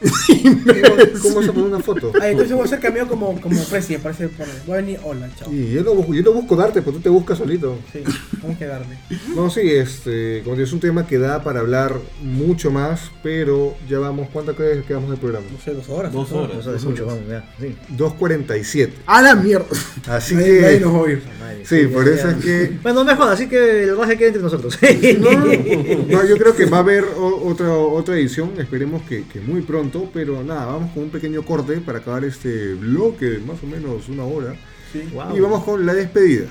¿Cómo, 1.22 1.40
a 1.40 1.42
poner 1.46 1.62
una 1.64 1.80
foto? 1.80 2.12
Ah, 2.20 2.28
entonces 2.28 2.52
voy 2.52 2.62
a 2.62 2.64
hacer 2.64 2.80
cameo 2.80 3.08
como, 3.08 3.40
como 3.40 3.62
presidente, 3.64 4.02
parece. 4.02 4.28
Voy 4.66 4.74
a 4.74 4.80
venir, 4.80 5.00
hola, 5.02 5.28
chao. 5.38 5.52
Y 5.52 5.72
yo 5.72 5.82
no, 5.82 5.94
busco- 5.94 6.14
yo 6.14 6.22
no 6.22 6.32
busco 6.32 6.54
darte, 6.56 6.82
pero 6.82 6.96
tú 6.96 7.00
te 7.02 7.08
buscas 7.08 7.38
solito. 7.38 7.78
Sí, 7.92 8.00
vamos 8.42 8.56
a 8.56 8.58
quedarme. 8.58 8.98
No, 9.34 9.48
sí, 9.50 9.60
este, 9.70 10.42
como 10.44 10.56
es 10.56 10.72
un 10.72 10.80
tema 10.80 11.06
que 11.06 11.18
da 11.18 11.42
para 11.42 11.60
hablar 11.60 11.94
mucho 12.22 12.70
más, 12.70 13.10
pero 13.22 13.74
ya 13.88 13.98
vamos, 13.98 14.28
¿cuánto 14.32 14.54
crees 14.54 14.84
que 14.84 14.94
vamos 14.94 15.10
del 15.10 15.18
programa? 15.18 15.46
No 15.50 15.58
sé, 15.60 15.72
dos 15.72 15.88
horas. 15.88 16.12
Dos 16.12 16.30
horas. 16.32 16.58
Eso 16.58 16.74
es 16.74 16.84
mucho, 16.84 17.06
vamos, 17.06 17.22
ya. 17.28 17.44
Sí. 17.60 17.74
2.47. 17.96 18.90
¡A 19.06 19.22
la 19.22 19.34
mierda! 19.34 19.66
Así 20.08 20.34
Nadie, 20.34 20.60
nadie 20.60 20.78
que, 20.78 20.84
nos 20.84 20.94
va 20.94 20.98
a 20.98 21.02
oír. 21.02 21.22
Sí, 21.64 21.86
por 21.86 22.06
eso 22.08 22.28
es 22.30 22.36
que, 22.44 22.72
Bueno, 22.82 23.00
no 23.00 23.04
me 23.10 23.16
jodas, 23.16 23.34
así 23.34 23.48
que 23.48 23.84
el 23.84 23.94
base 23.96 24.16
queda 24.16 24.28
entre 24.28 24.42
nosotros. 24.42 24.78
no, 25.20 25.30
no, 25.32 26.26
yo 26.26 26.36
creo 26.36 26.54
que 26.54 26.66
va 26.66 26.78
a 26.78 26.80
haber 26.80 27.04
o- 27.04 27.48
otra, 27.48 27.72
otra 27.72 28.14
edición, 28.16 28.52
esperemos 28.58 29.02
que, 29.02 29.24
que 29.24 29.40
muy 29.40 29.62
pronto, 29.62 29.85
pero 30.12 30.42
nada, 30.42 30.66
vamos 30.66 30.92
con 30.92 31.04
un 31.04 31.10
pequeño 31.10 31.42
corte 31.42 31.78
para 31.78 31.98
acabar 31.98 32.24
este 32.24 32.74
bloque, 32.74 33.40
más 33.46 33.62
o 33.62 33.66
menos 33.66 34.08
una 34.08 34.24
hora, 34.24 34.54
Wow. 35.12 35.36
y 35.36 35.40
vamos 35.40 35.64
con 35.64 35.84
la 35.84 35.92
despedida. 35.94 36.46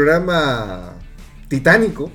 Programa 0.00 0.92
titánico. 1.48 2.10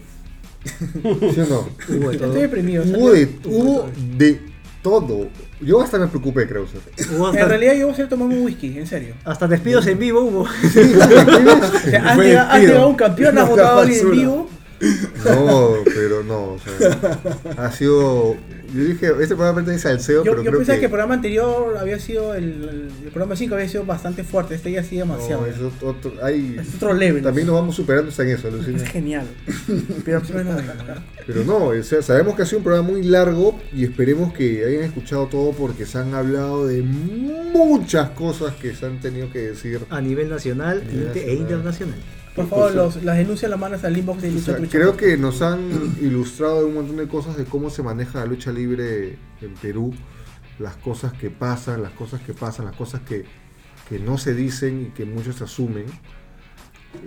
¿Sí 0.63 1.39
o 1.41 1.45
no? 1.47 1.67
Hubo 1.89 2.09
de 2.11 2.17
todo. 2.17 2.27
Estoy 2.27 2.41
deprimido. 2.43 2.83
Hubo 2.85 3.11
de, 3.11 3.39
hubo 3.45 3.89
de 4.17 4.39
todo. 4.83 5.27
Yo 5.59 5.81
hasta 5.81 5.97
me 5.97 6.05
preocupé, 6.07 6.47
Krauser. 6.47 6.79
Hubo 7.11 7.29
En 7.29 7.35
hasta, 7.35 7.47
realidad 7.47 7.73
yo 7.73 7.81
voy 7.87 7.89
a 7.89 7.93
hacer 7.93 8.07
tomar 8.09 8.27
un 8.27 8.43
whisky, 8.45 8.77
en 8.77 8.85
serio. 8.85 9.15
hasta 9.25 9.47
despidos 9.47 9.87
en 9.87 9.97
vivo 9.97 10.21
hubo. 10.21 10.41
O 10.45 10.47
sea, 11.89 12.03
has 12.05 12.15
Fue 12.15 12.25
llegado, 12.27 12.49
has 12.49 12.53
despido. 12.53 12.59
llegado 12.73 12.87
un 12.89 12.95
campeón, 12.95 13.37
has 13.37 13.43
Una 13.45 13.49
votado 13.49 13.79
a 13.79 13.81
alguien 13.81 13.99
en 13.99 14.05
basura. 14.05 14.21
vivo. 14.21 14.49
No, 15.25 15.73
pero 15.85 16.23
no. 16.23 16.53
O 16.53 16.59
sea, 16.59 17.19
ha 17.57 17.71
sido. 17.71 18.35
Yo 18.73 18.85
dije, 18.85 19.07
este 19.07 19.35
programa 19.35 19.55
pertenece 19.55 19.89
al 19.89 19.99
SEO, 19.99 20.23
Yo, 20.23 20.31
pero 20.31 20.43
yo 20.43 20.49
creo 20.49 20.59
pensaba 20.59 20.75
que. 20.77 20.79
que 20.79 20.85
el 20.85 20.91
programa 20.91 21.13
anterior 21.15 21.77
había 21.77 21.99
sido. 21.99 22.33
El, 22.33 22.89
el, 23.03 23.09
programa 23.11 23.35
5 23.35 23.53
había 23.55 23.67
sido 23.67 23.85
bastante 23.85 24.23
fuerte. 24.23 24.55
Este 24.55 24.71
ya 24.71 24.79
ha 24.79 24.83
sido 24.83 25.05
demasiado. 25.05 25.41
no, 25.41 25.47
es 25.47 25.57
otro, 25.83 26.13
hay, 26.23 26.55
es 26.59 26.75
otro 26.75 26.93
level. 26.93 27.21
también 27.21 27.47
nos 27.47 27.57
vamos 27.57 27.75
superando 27.75 28.09
hasta 28.09 28.23
en 28.23 28.29
eso, 28.29 28.49
Lucina. 28.49 28.77
Es 28.81 28.89
genial. 28.89 29.27
Pero 30.05 30.21
pues. 30.31 30.45
Pero 31.27 31.43
no, 31.43 31.65
o 31.65 31.83
sea, 31.83 32.01
sabemos 32.01 32.35
que 32.35 32.43
ha 32.43 32.45
sido 32.45 32.59
un 32.59 32.63
programa 32.63 32.87
muy 32.89 33.03
largo 33.03 33.59
y 33.73 33.83
esperemos 33.83 34.31
que 34.33 34.63
hayan 34.65 34.83
escuchado 34.83 35.27
todo 35.27 35.51
porque 35.51 35.85
se 35.85 35.97
han 35.97 36.13
hablado 36.13 36.65
de 36.65 36.81
muchas 36.81 38.11
cosas 38.11 38.55
que 38.55 38.73
se 38.73 38.85
han 38.85 38.99
tenido 39.01 39.29
que 39.31 39.39
decir. 39.49 39.81
A 39.89 39.99
nivel 39.99 40.29
nacional 40.29 40.81
nivel 40.87 41.07
inter- 41.07 41.17
e 41.23 41.25
nacional. 41.25 41.41
internacional. 41.41 41.99
Por 42.35 42.47
favor, 42.47 42.73
los, 42.73 43.03
las 43.03 43.17
denuncias 43.17 43.49
las 43.51 43.59
mandas 43.59 43.83
al 43.83 43.97
inbox 43.97 44.21
de 44.21 44.29
O 44.29 44.31
Lucha 44.31 44.45
sea, 44.45 44.55
Trucha. 44.57 44.71
creo 44.71 44.95
que 44.97 45.17
nos 45.17 45.41
han 45.41 45.59
ilustrado 46.01 46.59
de 46.59 46.65
un 46.65 46.75
montón 46.75 46.95
de 46.97 47.07
cosas 47.07 47.35
de 47.37 47.43
cómo 47.45 47.69
se 47.69 47.83
maneja 47.83 48.19
la 48.19 48.25
lucha 48.25 48.51
libre 48.51 49.17
en 49.41 49.53
Perú, 49.61 49.93
las 50.59 50.75
cosas 50.77 51.11
que 51.13 51.29
pasan, 51.29 51.83
las 51.83 51.91
cosas 51.91 52.21
que 52.21 52.33
pasan, 52.33 52.65
las 52.67 52.75
cosas 52.75 53.01
que, 53.01 53.25
que 53.89 53.99
no 53.99 54.17
se 54.17 54.33
dicen 54.33 54.81
y 54.81 54.85
que 54.95 55.03
muchos 55.05 55.41
asumen. 55.41 55.85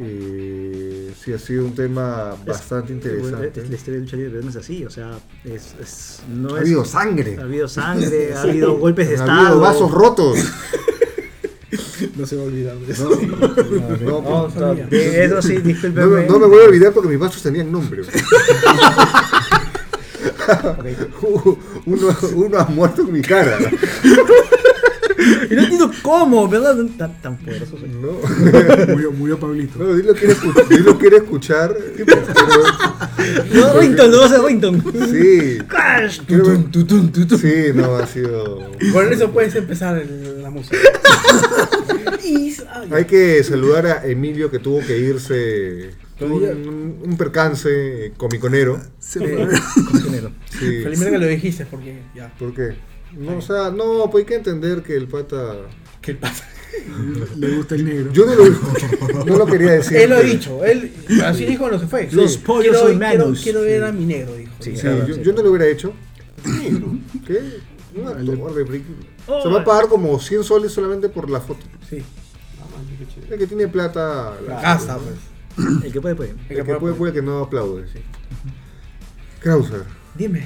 Eh, 0.01 1.13
sí, 1.23 1.33
ha 1.33 1.39
sido 1.39 1.65
un 1.67 1.75
tema 1.75 2.35
bastante 2.47 2.95
Bueno, 2.95 3.39
interesante. 3.39 3.61
es- 3.63 3.69
la 3.71 3.77
historia 3.77 4.01
de 4.01 4.05
lucha 4.07 4.17
libre 4.17 4.43
no 4.43 4.49
es 4.51 4.57
así, 4.57 4.85
o 4.85 4.91
sea, 4.91 5.19
es, 5.45 5.75
es- 5.81 6.23
no 6.29 6.55
Ha 6.55 6.59
es- 6.59 6.65
habido 6.67 6.85
sangre, 6.85 7.37
ha 7.39 7.43
habido 7.43 7.69
sangre, 7.69 8.33
ha 8.37 8.43
habido 8.43 8.79
golpes 8.79 9.09
de 9.09 9.15
ha 9.15 9.19
estado. 9.19 9.41
habido 9.41 9.61
vasos 9.61 9.91
rotos. 9.91 10.39
No 12.17 12.27
se 12.27 12.37
va 12.37 12.43
a 12.43 12.47
olvidar 12.47 12.77
de 12.77 12.93
eso. 12.93 13.09
No, 13.11 14.21
no, 14.21 14.21
No, 14.21 14.49
no, 14.49 14.75
Eso 14.91 15.43
sí, 15.43 15.57
discúlpeme. 15.59 16.07
me- 16.07 16.27
no 16.27 16.39
me 16.39 16.47
voy 16.47 16.63
a 16.63 16.65
olvidar 16.67 16.93
porque 16.93 17.09
mis 17.09 17.19
vasos 17.19 17.43
tenían 17.43 17.71
nombre. 17.73 18.03
uno, 21.87 22.17
uno 22.35 22.59
ha 22.59 22.65
muerto 22.67 23.03
en 23.03 23.13
mi 23.13 23.23
cara. 23.23 23.59
Y 25.51 25.55
no 25.55 25.63
entiendo 25.63 25.91
cómo, 26.03 26.49
¿verdad? 26.49 26.77
Tan, 26.99 27.21
tan 27.23 27.37
poderoso 27.39 27.79
soy. 27.79 27.89
No. 27.89 28.13
Murió, 28.93 29.13
murió 29.13 29.39
Pablito. 29.39 29.79
No, 29.79 29.95
Dilo 29.95 30.15
quiere, 30.15 30.35
escu- 30.37 30.69
Dilo 30.69 30.99
quiere 30.99 31.17
escuchar. 31.19 31.75
pero- 31.97 32.23
No, 33.55 33.81
Rington, 33.81 34.11
lo 34.11 34.19
va 34.19 34.25
a 34.25 34.27
hacer 34.27 34.41
Rington. 34.43 34.83
sí. 35.11 35.59
Crash. 35.67 36.21
Quiero- 36.27 36.45
Sí, 37.39 37.73
no, 37.75 37.97
ha 37.97 38.07
sido. 38.07 38.71
Con 38.93 39.13
eso 39.13 39.31
puedes 39.31 39.55
empezar 39.55 39.99
el- 39.99 40.43
la 40.43 40.51
música. 40.51 40.77
Hay 42.91 43.05
que 43.07 43.43
saludar 43.45 43.87
a 43.87 44.07
Emilio 44.07 44.51
que 44.51 44.59
tuvo 44.59 44.81
que 44.81 44.99
irse. 44.99 45.91
Un, 46.21 47.01
un 47.05 47.17
percance 47.17 48.13
comiconero. 48.17 48.81
Fue. 49.01 49.49
Cocinero. 49.91 50.31
Sí. 50.51 50.83
Felizmente 50.83 51.11
que 51.13 51.19
lo 51.19 51.27
dijiste 51.27 51.67
porque 51.67 52.03
ya. 52.15 52.33
¿Por 52.39 52.55
qué? 52.55 52.77
No, 53.17 53.39
o 53.39 53.41
sea, 53.43 53.71
no, 53.71 54.09
pues 54.11 54.23
hay 54.23 54.27
que 54.29 54.35
entender 54.37 54.83
que 54.83 54.97
el 54.97 55.07
pata. 55.09 55.55
¿Qué 56.01 56.15
pasa? 56.15 56.45
Le 57.37 57.57
gusta 57.57 57.75
el 57.77 57.85
negro. 57.85 58.13
Yo 58.13 58.27
no 58.27 58.35
lo, 58.35 59.25
no 59.25 59.37
lo 59.39 59.47
quería 59.47 59.73
decir. 59.73 59.97
Él 59.97 60.11
lo 60.11 60.17
ha 60.17 60.21
dicho, 60.21 60.65
él 60.65 60.93
así 61.25 61.45
dijo 61.45 61.61
cuando 61.61 61.79
se 61.79 61.87
fue. 61.87 62.09
Los 62.11 62.37
pollos 62.39 62.63
quiero, 62.63 62.79
son 62.89 62.99
quiero, 62.99 63.25
manos. 63.25 63.41
quiero 63.43 63.61
ver 63.63 63.85
a 63.85 63.93
mi 63.93 64.05
negro, 64.05 64.35
dijo. 64.35 64.53
Sí, 64.59 64.75
Sí, 64.77 64.81
claro, 64.83 65.07
yo, 65.07 65.15
sí. 65.15 65.21
yo 65.23 65.33
no 65.33 65.43
lo 65.43 65.51
hubiera 65.51 65.67
hecho. 65.67 65.93
¿Qué? 67.27 67.59
Un 67.97 68.09
actor, 68.09 68.55
de 68.55 68.67
friki. 68.67 68.95
Se 69.43 69.49
va 69.49 69.61
a 69.61 69.65
pagar 69.65 69.89
como 69.89 70.19
100 70.19 70.43
soles 70.45 70.73
solamente 70.73 71.09
por 71.09 71.31
la 71.31 71.41
foto. 71.41 71.65
Sí. 71.89 72.03
El 73.31 73.39
que 73.39 73.47
tiene 73.47 73.69
plata. 73.69 74.35
la- 74.47 74.61
Gasta, 74.61 74.99
pues. 74.99 75.85
El 75.85 75.93
que 75.93 76.01
puede, 76.01 76.15
puede. 76.17 76.35
El 76.49 76.57
que 76.57 76.65
puede, 76.75 76.95
puede, 76.95 77.11
el 77.13 77.15
que 77.15 77.23
no 77.23 77.39
aplaude. 77.39 77.85
Krauser, 79.41 79.85
Dime. 80.17 80.45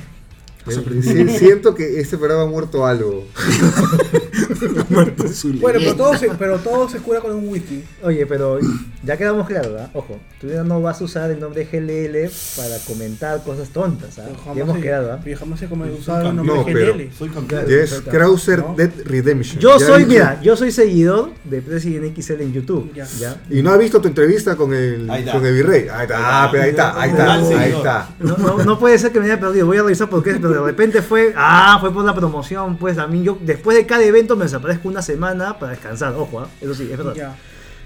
Sí, 1.02 1.28
siento 1.38 1.74
que 1.74 2.00
este 2.00 2.16
programa 2.18 2.42
ha 2.42 2.46
muerto 2.46 2.86
algo. 2.86 3.26
Muerto 4.88 5.28
su 5.28 5.52
Bueno, 5.54 5.78
pero 5.80 5.94
todo, 5.96 6.16
se, 6.16 6.28
pero 6.30 6.58
todo 6.58 6.88
se 6.88 6.98
cura 6.98 7.20
con 7.20 7.32
un 7.34 7.48
wiki. 7.48 7.84
Oye, 8.02 8.26
pero 8.26 8.58
ya 9.02 9.16
quedamos 9.16 9.46
claros, 9.46 9.72
¿verdad? 9.72 9.90
Ojo, 9.94 10.18
tú 10.40 10.48
ya 10.48 10.64
no 10.64 10.80
vas 10.80 11.00
a 11.00 11.04
usar 11.04 11.30
el 11.30 11.40
nombre 11.40 11.64
GLL 11.70 12.30
para 12.56 12.78
comentar 12.86 13.42
cosas 13.44 13.68
tontas, 13.70 14.18
¿ah? 14.18 14.26
Ya 14.30 14.38
jamás 14.38 14.58
hemos 14.58 14.76
se- 14.76 14.82
quedado, 14.82 15.12
¿ah? 15.12 15.20
pero 15.22 15.38
jamás 15.38 15.60
se 15.60 15.68
Soy 15.68 15.90
usar 15.90 16.20
el 16.22 16.26
campeón. 16.28 16.36
nombre 16.36 16.56
No, 16.56 16.64
pero- 16.78 16.94
GNL. 16.94 17.12
Soy 17.16 17.28
campeón. 17.28 17.64
Ya 17.68 17.76
es. 17.76 18.00
Krauser 18.08 18.58
¿No? 18.60 18.74
Dead 18.76 18.90
Redemption. 19.04 19.60
Yo 19.60 19.78
Ya 19.78 19.86
soy, 19.86 20.06
mira, 20.06 20.40
yo 20.42 20.56
soy 20.56 20.72
seguidor 20.72 21.30
de 21.44 21.60
President 21.62 22.16
XL 22.18 22.40
en 22.42 22.52
YouTube. 22.52 22.92
Ya. 22.94 23.06
¿ya? 23.18 23.40
Y 23.50 23.62
no 23.62 23.70
ha 23.70 23.76
visto 23.76 24.00
tu 24.00 24.08
entrevista 24.08 24.56
con 24.56 24.72
el, 24.74 25.06
con 25.32 25.44
el 25.46 25.54
virrey. 25.54 25.88
Ahí 25.88 26.02
está, 26.02 26.44
ah, 26.44 26.48
pero 26.50 26.64
ahí 26.64 26.70
está, 26.70 27.00
ahí 27.00 27.10
está, 27.10 27.34
ahí 27.34 27.72
está. 27.72 28.08
No, 28.20 28.36
no, 28.36 28.64
no 28.64 28.78
puede 28.78 28.98
ser 28.98 29.12
que 29.12 29.20
me 29.20 29.26
haya 29.26 29.38
perdido, 29.40 29.66
voy 29.66 29.76
a 29.78 29.82
revisar 29.82 30.08
por 30.08 30.22
qué, 30.22 30.34
pero 30.40 30.57
de 30.64 30.70
repente 30.70 31.02
fue, 31.02 31.32
ah, 31.36 31.78
fue 31.80 31.92
por 31.92 32.04
la 32.04 32.14
promoción, 32.14 32.76
pues 32.76 32.98
a 32.98 33.06
mí 33.06 33.22
yo, 33.22 33.38
después 33.40 33.76
de 33.76 33.86
cada 33.86 34.04
evento 34.04 34.36
me 34.36 34.44
desaparezco 34.44 34.88
una 34.88 35.02
semana 35.02 35.58
para 35.58 35.72
descansar, 35.72 36.14
ojo, 36.14 36.40
¿ah? 36.40 36.48
eso 36.60 36.74
sí, 36.74 36.88
es 36.90 36.96
verdad. 36.96 37.14
Ya. 37.14 37.36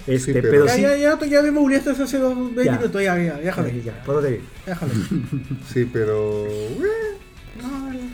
Este, 0.05 0.33
Sí, 0.33 0.33
pero- 0.33 0.49
pero 0.51 0.65
Ya, 0.65 0.73
sí, 0.75 0.81
ya, 0.81 0.95
ya, 0.97 1.19
ya 1.25 1.41
me 1.41 1.49
eso 1.91 2.03
hace 2.03 2.17
dos 2.19 2.35
Ya. 2.63 2.73
minutos, 2.73 3.01
ya, 3.01 3.17
ya, 3.17 3.35
déjalo. 3.35 3.67
ya, 3.69 3.73
ya, 3.83 4.03
ir. 4.31 4.41
Déjalo. 4.65 4.91
Sí, 5.73 5.89
pero. 5.91 6.45
eh, 6.47 8.09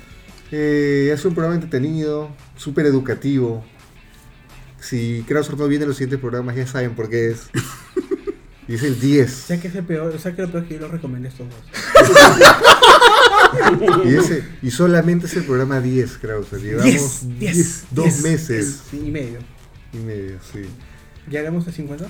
eh, 0.51 1.11
es 1.13 1.25
un 1.25 1.33
programa 1.33 1.55
entretenido, 1.55 2.29
súper 2.57 2.85
educativo. 2.85 3.63
Si 4.79 5.23
Krauser 5.27 5.57
no 5.57 5.67
viene 5.67 5.85
los 5.85 5.95
siguientes 5.97 6.19
programas, 6.19 6.55
ya 6.55 6.65
saben 6.67 6.95
por 6.95 7.09
qué 7.09 7.31
es. 7.31 7.49
Y 8.67 8.75
es 8.75 8.83
el 8.83 8.99
10. 8.99 9.31
¿Sabes 9.31 9.61
qué 9.63 9.67
es 9.69 9.73
el 9.75 9.83
peor? 9.83 10.11
¿Sabes 10.19 10.35
qué 10.35 10.43
es 10.43 10.47
lo 10.47 10.51
peor 10.51 10.65
que 10.67 10.75
yo 10.75 10.81
lo 10.81 10.89
recomendé 10.89 11.29
estos 11.29 11.47
dos? 11.49 11.57
Y, 14.05 14.15
ese, 14.15 14.43
y 14.61 14.71
solamente 14.71 15.25
es 15.27 15.35
el 15.35 15.43
programa 15.43 15.79
10, 15.81 16.17
Krauser. 16.17 16.59
Llevamos 16.61 16.85
Diez, 16.85 17.21
diez, 17.39 17.55
diez- 17.57 17.83
dos 17.91 18.05
diez, 18.05 18.21
meses 18.23 18.81
diez 18.91 19.03
y 19.05 19.09
medio. 19.11 19.39
y 19.93 19.97
medio, 19.97 20.37
sí. 20.53 20.61
¿Ya 21.29 21.39
haremos 21.41 21.65
el 21.67 21.73
50? 21.73 22.05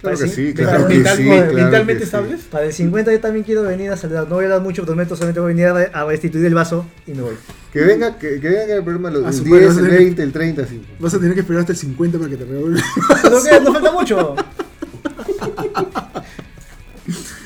Claro 0.00 0.16
que 0.16 0.24
Pues 0.26 0.34
sí, 0.34 0.54
claro 0.54 0.86
que 0.86 0.94
sí. 0.94 1.00
mentalmente 1.00 1.50
claro 1.54 1.98
sí. 1.98 2.04
estables? 2.04 2.40
Para 2.50 2.66
el 2.66 2.72
50 2.72 3.12
yo 3.12 3.20
también 3.20 3.44
quiero 3.44 3.62
venir 3.64 3.90
a 3.90 3.96
saludar, 3.96 4.28
no 4.28 4.36
voy 4.36 4.44
a 4.44 4.48
dar 4.48 4.60
mucho, 4.62 4.84
prometo, 4.86 5.16
solamente 5.16 5.40
voy 5.40 5.50
a 5.52 5.54
venir 5.54 5.66
a, 5.66 5.72
re- 5.74 5.90
a 5.92 6.04
restituir 6.04 6.46
el 6.46 6.54
vaso 6.54 6.86
y 7.06 7.12
me 7.12 7.22
voy. 7.22 7.34
Que 7.72 7.80
venga, 7.80 8.16
que, 8.18 8.38
que 8.40 8.48
venga 8.48 8.74
el 8.76 8.84
programa 8.84 9.10
los, 9.10 9.24
Ah, 9.24 9.28
el 9.30 9.34
su 9.34 9.42
10, 9.44 9.50
madre, 9.50 9.66
el 9.66 9.74
vas 9.74 9.78
a 9.78 9.96
20, 9.98 10.22
el 10.22 10.32
30, 10.32 10.66
sí. 10.66 10.82
Vas 11.00 11.14
a 11.14 11.18
tener 11.18 11.34
que 11.34 11.40
esperar 11.40 11.60
hasta 11.60 11.72
el 11.72 11.78
50 11.78 12.18
para 12.18 12.30
que 12.30 12.36
te 12.36 12.44
revuelvan. 12.44 12.82
No, 13.24 13.60
no 13.64 13.72
falta 13.72 13.92
mucho. 13.92 14.36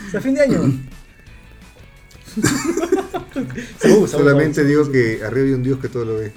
Hasta 0.06 0.20
fin 0.20 0.34
de 0.34 0.42
año. 0.42 0.60
Saúl, 3.78 4.08
Solamente 4.08 4.64
digo 4.64 4.90
que 4.90 5.20
arriba 5.24 5.46
hay 5.46 5.52
un 5.52 5.62
Dios 5.62 5.78
que 5.78 5.88
todo 5.88 6.04
lo 6.04 6.18
ve. 6.18 6.32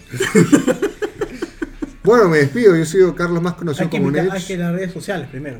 bueno, 2.03 2.29
me 2.29 2.39
despido. 2.39 2.75
Yo 2.75 2.85
soy 2.85 3.13
Carlos, 3.13 3.41
más 3.41 3.53
conocido 3.55 3.85
Hay 3.85 3.89
que, 3.89 3.97
como 3.97 4.17
hay 4.17 4.43
que 4.43 4.57
las 4.57 4.73
redes 4.73 4.91
sociales 4.91 5.27
primero. 5.29 5.59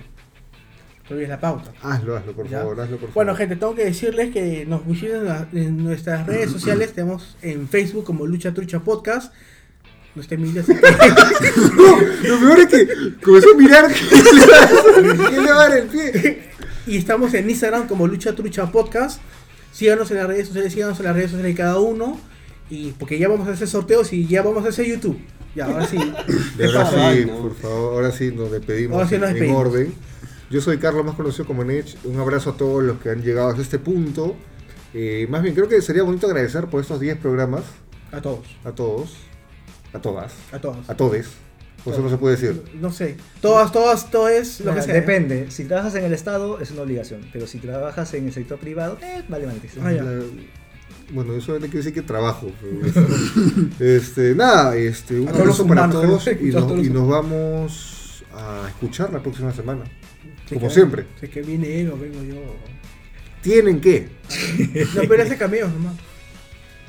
Es 1.09 1.30
la 1.30 1.39
pauta. 1.39 1.72
Hazlo, 1.83 2.17
hazlo, 2.17 2.33
por 2.33 2.49
¿Ya? 2.49 2.59
favor, 2.59 2.81
hazlo, 2.81 2.97
por 2.97 3.09
favor. 3.09 3.14
Bueno, 3.14 3.35
gente, 3.35 3.55
tengo 3.55 3.75
que 3.75 3.85
decirles 3.85 4.33
que 4.33 4.65
nos 4.65 4.88
visiten 4.88 5.27
en, 5.53 5.83
nuestras 5.83 6.25
redes 6.25 6.49
sociales. 6.49 6.93
Tenemos 6.93 7.38
en 7.43 7.67
Facebook 7.67 8.05
como 8.05 8.25
Lucha 8.25 8.53
Trucha 8.55 8.80
Podcast. 8.80 9.31
No 10.15 10.22
esté 10.22 10.35
así 10.35 10.73
que- 10.73 12.27
Lo 12.30 12.39
peor 12.39 12.59
es 12.59 12.67
que 12.67 12.88
comenzó 13.22 13.51
a 13.53 13.57
mirar 13.57 13.93
que 13.93 14.15
le 14.33 14.45
va 14.47 14.64
a- 14.64 15.30
que 15.30 15.41
le 15.41 15.51
va 15.51 15.64
a 15.65 15.69
dar 15.69 15.77
el 15.77 15.88
pie. 15.88 16.43
Y 16.88 16.97
estamos 16.97 17.33
en 17.35 17.49
Instagram 17.49 17.88
como 17.88 18.07
Lucha 18.07 18.33
Trucha 18.33 18.72
Podcast. 18.72 19.22
Síganos 19.76 20.10
en 20.12 20.18
las 20.18 20.28
redes 20.28 20.48
sociales, 20.48 20.72
síganos 20.72 20.98
en 21.00 21.06
las 21.06 21.16
redes 21.16 21.32
sociales 21.32 21.54
de 21.54 21.62
cada 21.62 21.80
uno. 21.80 22.18
Y 22.70 22.92
porque 22.94 23.20
ya 23.20 23.28
vamos 23.28 23.45
a 23.50 23.52
hacer 23.52 23.68
sorteos 23.68 24.14
y 24.14 24.26
ya 24.26 24.42
vamos 24.42 24.66
a 24.66 24.70
hacer 24.70 24.86
YouTube. 24.86 25.20
Ya, 25.54 25.66
ahora 25.66 25.86
sí. 25.86 25.98
¿Qué 26.58 26.66
ahora 26.66 26.84
pasa? 26.86 26.92
sí, 26.92 27.00
Ay, 27.20 27.26
no. 27.26 27.38
por 27.42 27.56
favor, 27.56 27.94
ahora 27.95 28.12
sí 28.12 28.32
nos 28.32 28.52
despedimos, 28.52 28.95
Ahora 28.95 29.08
sí 29.10 29.18
nos 29.18 29.28
en 29.30 29.34
despedimos. 29.36 29.66
orden. 29.68 29.94
Yo 30.50 30.62
soy 30.62 30.78
Carlos, 30.78 31.06
más 31.06 31.16
conocido 31.16 31.45
como 31.45 31.66
Nech. 31.66 31.98
Un 32.06 32.18
abrazo 32.20 32.52
a 32.52 32.58
todos 32.58 32.84
los 32.84 33.00
que 33.02 33.10
han 33.10 33.22
llegado 33.22 33.50
hasta 33.50 33.62
este 33.62 33.78
punto. 33.80 34.36
Eh, 34.94 35.28
más 35.30 35.44
bien, 35.44 35.54
creo 35.56 35.68
que 35.68 35.82
sería 35.82 36.04
bonito 36.04 36.26
agradecer 36.28 36.68
por 36.68 36.80
estos 36.80 37.02
10 37.02 37.18
programas 37.18 37.64
A 38.14 38.22
todos, 38.22 38.45
a 38.64 38.72
todos, 38.72 39.14
a 39.92 40.00
todas, 40.00 40.34
a 40.54 40.60
todos. 40.60 40.90
a 40.90 40.95
todes. 40.95 41.28
Por 41.85 41.93
eso 41.93 42.01
no 42.03 42.09
se 42.09 42.17
puede 42.17 42.35
decir. 42.35 42.61
No 42.81 42.91
sé. 42.91 43.15
Todas, 43.41 43.72
todas, 43.72 44.09
todo 44.11 44.27
es 44.27 44.59
lo 44.59 44.72
Mira, 44.72 44.81
que 44.81 44.85
sea. 44.91 44.93
Depende, 44.95 45.49
si 45.51 45.64
trabajas 45.64 45.95
en 45.95 46.03
el 46.03 46.14
Estado 46.14 46.59
es 46.59 46.72
una 46.72 46.81
obligación, 46.81 47.22
pero 47.31 47.47
si 47.47 47.59
trabajas 47.59 48.14
en 48.15 48.25
el 48.25 48.33
sector 48.33 48.57
privado, 48.59 48.97
eh, 49.01 49.23
vale 49.30 49.45
madre. 49.45 49.59
Ah, 49.81 49.93
bueno, 51.14 51.35
eso 51.35 51.53
no 51.53 51.59
quiere 51.59 51.77
decir 51.77 51.93
que 51.93 52.01
trabajo. 52.01 52.51
este, 53.80 54.33
nada, 54.35 54.75
este, 54.75 55.19
un 55.19 55.30
abrazo 55.30 55.67
para 55.67 55.85
humanos, 55.85 56.01
todos 56.01 56.27
y 56.41 56.45
nos- 56.45 56.53
nos, 56.55 56.64
todos 56.64 56.77
los 56.77 56.88
y 56.88 56.89
nos 56.89 57.07
vamos 57.07 58.23
a 58.33 58.65
escuchar 58.67 59.14
la 59.14 59.22
próxima 59.22 59.53
semana. 59.53 59.83
Sí, 60.49 60.55
como 60.55 60.67
que- 60.67 60.73
siempre. 60.73 61.05
sí, 61.22 61.27
que 61.27 61.41
viene 61.41 61.81
él 61.81 61.91
o 61.91 61.97
vengo 61.97 62.23
yo. 62.23 62.35
Tienen 63.41 63.80
que. 63.80 64.09
No, 64.95 65.01
pero 65.07 65.22
ese 65.23 65.38
cameo 65.38 65.67
nomás. 65.67 65.93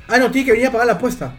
Ah, 0.07 0.17
no, 0.17 0.31
tiene 0.31 0.45
que 0.45 0.51
venir 0.53 0.67
a 0.67 0.71
pagar 0.71 0.87
la 0.87 0.93
apuesta. 0.93 1.35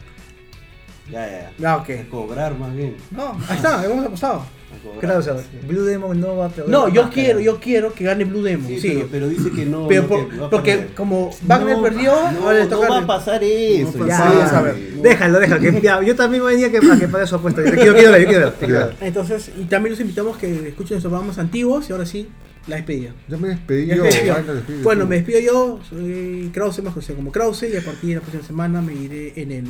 Ya, 1.10 1.26
ya, 1.26 1.52
ya. 1.58 1.76
Ok. 1.76 1.90
A 1.90 2.10
cobrar 2.10 2.58
más 2.58 2.74
bien. 2.74 2.96
No, 3.10 3.32
ahí 3.48 3.56
está, 3.56 3.84
hemos 3.84 4.04
apostado. 4.04 4.36
A 4.40 4.82
cobrar. 4.82 5.00
Claro, 5.00 5.18
o 5.20 5.22
sea, 5.22 5.34
Blue 5.66 5.82
Demon 5.84 6.20
no 6.20 6.36
va 6.36 6.46
a 6.46 6.48
perder. 6.50 6.70
No, 6.70 6.88
yo 6.88 7.08
quiero, 7.10 7.40
yo 7.40 7.58
quiero 7.58 7.92
que 7.94 8.04
gane 8.04 8.24
Blue 8.24 8.42
Demon. 8.42 8.66
Sí, 8.68 8.80
Sí, 8.80 8.88
Pero, 8.94 9.08
pero 9.10 9.28
dice 9.28 9.50
que 9.50 9.64
no. 9.64 9.88
Pero 9.88 10.02
no, 10.02 10.08
por- 10.08 10.28
que 10.28 10.36
va 10.36 10.46
a 10.46 10.50
porque 10.50 10.72
perder. 10.76 10.94
como 10.94 11.30
Wagner 11.46 11.76
No, 11.78 11.82
perdió, 11.82 12.12
No, 12.32 12.40
ahora 12.42 12.58
le 12.58 12.64
no 12.64 12.68
toca 12.70 12.88
va 12.90 12.98
a 12.98 13.06
pasar 13.06 13.42
eso. 13.42 13.96
No 13.98 14.06
Ya, 14.06 14.18
pasa 14.18 14.30
vamos 14.34 14.52
a 14.52 14.62
ver. 14.62 14.76
Déjalo, 15.02 15.40
déjalo. 15.40 15.60
Que, 15.62 15.80
ya, 15.80 16.02
yo 16.02 16.14
también 16.14 16.44
venía 16.44 16.70
que, 16.70 16.76
a 16.78 16.98
que 16.98 17.08
pague 17.08 17.26
su 17.26 17.36
apuesta. 17.36 17.64
Yo 17.64 17.72
quiero, 17.74 17.94
quiero 17.94 18.12
ver, 18.12 18.20
yo 18.22 18.28
quiero 18.28 18.44
ver. 18.46 18.52
yo 18.60 18.66
quiero 18.66 18.86
ver. 18.86 18.96
Entonces, 19.00 19.50
y 19.58 19.64
también 19.64 19.92
los 19.92 20.00
invitamos 20.00 20.36
que 20.36 20.46
escuchen 20.68 20.94
nuestros 20.96 21.10
programas 21.10 21.38
antiguos 21.38 21.88
y 21.88 21.92
ahora 21.92 22.04
sí, 22.04 22.28
la 22.66 22.76
despedida. 22.76 23.14
Ya 23.28 23.36
me 23.38 23.48
despedí 23.48 23.86
yo. 23.86 24.02
vaina, 24.02 24.62
Bueno, 24.82 25.02
tú. 25.04 25.08
me 25.08 25.16
despido 25.16 25.40
yo, 25.40 25.80
soy 25.88 26.50
Krause, 26.52 26.82
más 26.82 26.92
conocido 26.92 27.16
como 27.16 27.32
Krause, 27.32 27.62
y 27.72 27.76
a 27.78 27.82
partir 27.82 28.10
de 28.10 28.14
la 28.16 28.20
próxima 28.20 28.42
semana 28.46 28.82
me 28.82 28.92
iré 28.92 29.32
en 29.40 29.52
el. 29.52 29.64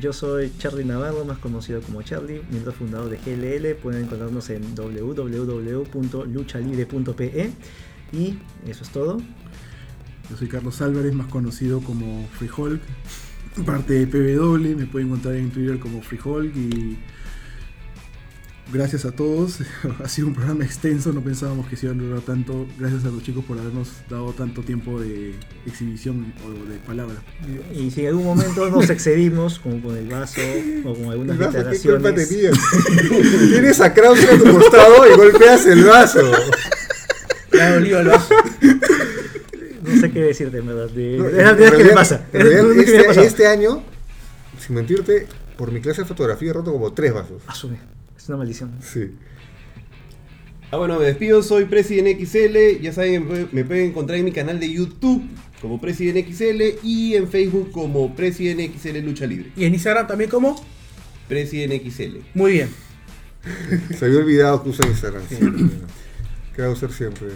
Yo 0.00 0.12
soy 0.12 0.52
Charlie 0.58 0.84
Navarro, 0.84 1.24
más 1.24 1.38
conocido 1.38 1.80
como 1.80 2.02
Charlie, 2.02 2.42
miembro 2.50 2.72
fundador 2.72 3.08
de 3.10 3.18
GLL. 3.18 3.74
Pueden 3.80 4.04
encontrarnos 4.04 4.50
en 4.50 4.74
www.luchalibre.pe. 4.74 7.52
Y 8.12 8.38
eso 8.66 8.84
es 8.84 8.90
todo. 8.90 9.22
Yo 10.30 10.36
soy 10.36 10.48
Carlos 10.48 10.80
Álvarez, 10.80 11.12
más 11.14 11.26
conocido 11.26 11.80
como 11.80 12.26
Free 12.38 12.48
Hulk, 12.56 12.80
parte 13.66 13.94
de 13.94 14.06
PW, 14.06 14.76
me 14.76 14.86
pueden 14.86 15.08
encontrar 15.08 15.34
en 15.36 15.50
Twitter 15.50 15.78
como 15.78 16.00
Free 16.02 16.18
Hulk 16.22 16.56
y 16.56 16.98
gracias 18.72 19.04
a 19.04 19.12
todos, 19.12 19.58
ha 20.04 20.08
sido 20.08 20.28
un 20.28 20.34
programa 20.34 20.64
extenso, 20.64 21.12
no 21.12 21.20
pensábamos 21.20 21.68
que 21.68 21.76
se 21.76 21.86
iba 21.86 21.94
a 21.94 21.98
durar 21.98 22.20
tanto, 22.22 22.66
gracias 22.78 23.04
a 23.04 23.08
los 23.08 23.22
chicos 23.22 23.44
por 23.44 23.58
habernos 23.58 23.88
dado 24.10 24.32
tanto 24.32 24.62
tiempo 24.62 25.00
de 25.00 25.34
exhibición 25.66 26.32
o 26.44 26.68
de 26.70 26.76
palabra. 26.78 27.16
Y 27.74 27.90
si 27.90 28.02
en 28.02 28.08
algún 28.08 28.24
momento 28.24 28.68
nos 28.70 28.90
excedimos, 28.90 29.58
como 29.58 29.80
con 29.82 29.96
el 29.96 30.08
vaso 30.08 30.40
o 30.84 30.94
con 30.94 31.04
algunas 31.10 31.38
vaso, 31.38 31.52
¿Qué 31.70 31.78
culpa 31.78 32.10
declaraciones. 32.10 32.28
tenías? 32.28 32.58
Tienes 33.50 33.80
a 33.80 33.92
Krause 33.94 34.24
a 34.24 34.38
tu 34.38 34.44
costado 34.58 35.12
y 35.12 35.16
golpeas 35.16 35.66
el 35.66 35.84
vaso. 35.84 36.20
El 37.52 38.04
vaso. 38.06 38.34
No 39.82 40.00
sé 40.00 40.10
qué 40.10 40.20
decirte, 40.20 40.58
en 40.58 40.66
verdad. 40.66 40.88
de- 40.90 41.18
No, 41.18 41.28
es 41.28 41.34
la 41.34 41.50
en 41.50 41.56
primera 41.56 41.70
vez 41.70 41.78
que 41.78 41.84
me 41.84 41.92
pasa. 41.92 42.26
en 42.32 42.40
realidad, 42.40 42.62
me 42.74 42.82
este, 42.82 43.24
este 43.26 43.46
año, 43.46 43.82
sin 44.58 44.74
mentirte, 44.76 45.26
por 45.58 45.70
mi 45.70 45.80
clase 45.80 46.02
de 46.02 46.08
fotografía 46.08 46.50
he 46.50 46.52
roto 46.54 46.72
como 46.72 46.92
tres 46.94 47.12
vasos. 47.12 47.42
Asume. 47.46 47.78
Es 48.24 48.30
una 48.30 48.38
maldición. 48.38 48.72
Sí. 48.80 49.10
Ah, 50.70 50.78
bueno, 50.78 50.98
me 50.98 51.04
despido, 51.04 51.42
soy 51.42 51.66
President 51.66 52.18
XL. 52.18 52.80
Ya 52.80 52.90
saben, 52.90 53.28
me, 53.52 53.64
pueden 53.66 53.90
encontrar 53.90 54.18
en 54.18 54.24
mi 54.24 54.32
canal 54.32 54.58
de 54.58 54.72
YouTube 54.72 55.22
como 55.60 55.78
President 55.78 56.26
XL 56.26 56.78
y 56.82 57.16
en 57.16 57.28
Facebook 57.28 57.70
como 57.70 58.16
President 58.16 58.74
XL 58.74 59.00
Lucha 59.00 59.26
Libre. 59.26 59.52
Y 59.54 59.66
en 59.66 59.74
Instagram 59.74 60.06
también, 60.06 60.30
como. 60.30 60.56
President 61.28 61.74
XL. 61.86 62.20
Muy 62.32 62.52
bien. 62.52 62.70
Se 63.98 64.06
había 64.06 64.20
olvidado 64.20 64.62
que 64.62 64.70
usa 64.70 64.86
Instagram. 64.86 65.22
Sí. 65.28 65.36
Krauser 66.56 66.92
siempre. 66.92 67.26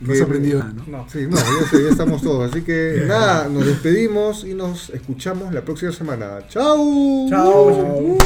No 0.00 0.12
Que- 0.12 0.22
aprendido 0.22 0.60
nada, 0.60 0.74
¿no? 0.74 0.84
No. 0.86 1.06
Sí, 1.10 1.26
no, 1.28 1.36
ya, 1.36 1.68
sé, 1.68 1.82
ya 1.82 1.90
estamos 1.90 2.22
todos. 2.22 2.52
Así 2.52 2.62
que 2.62 3.02
nada, 3.04 3.48
nos 3.48 3.66
despedimos 3.66 4.44
y 4.44 4.54
nos 4.54 4.90
escuchamos 4.90 5.52
la 5.52 5.62
próxima 5.64 5.90
semana. 5.90 6.46
¡Chao! 6.48 7.26
Chao. 7.28 8.16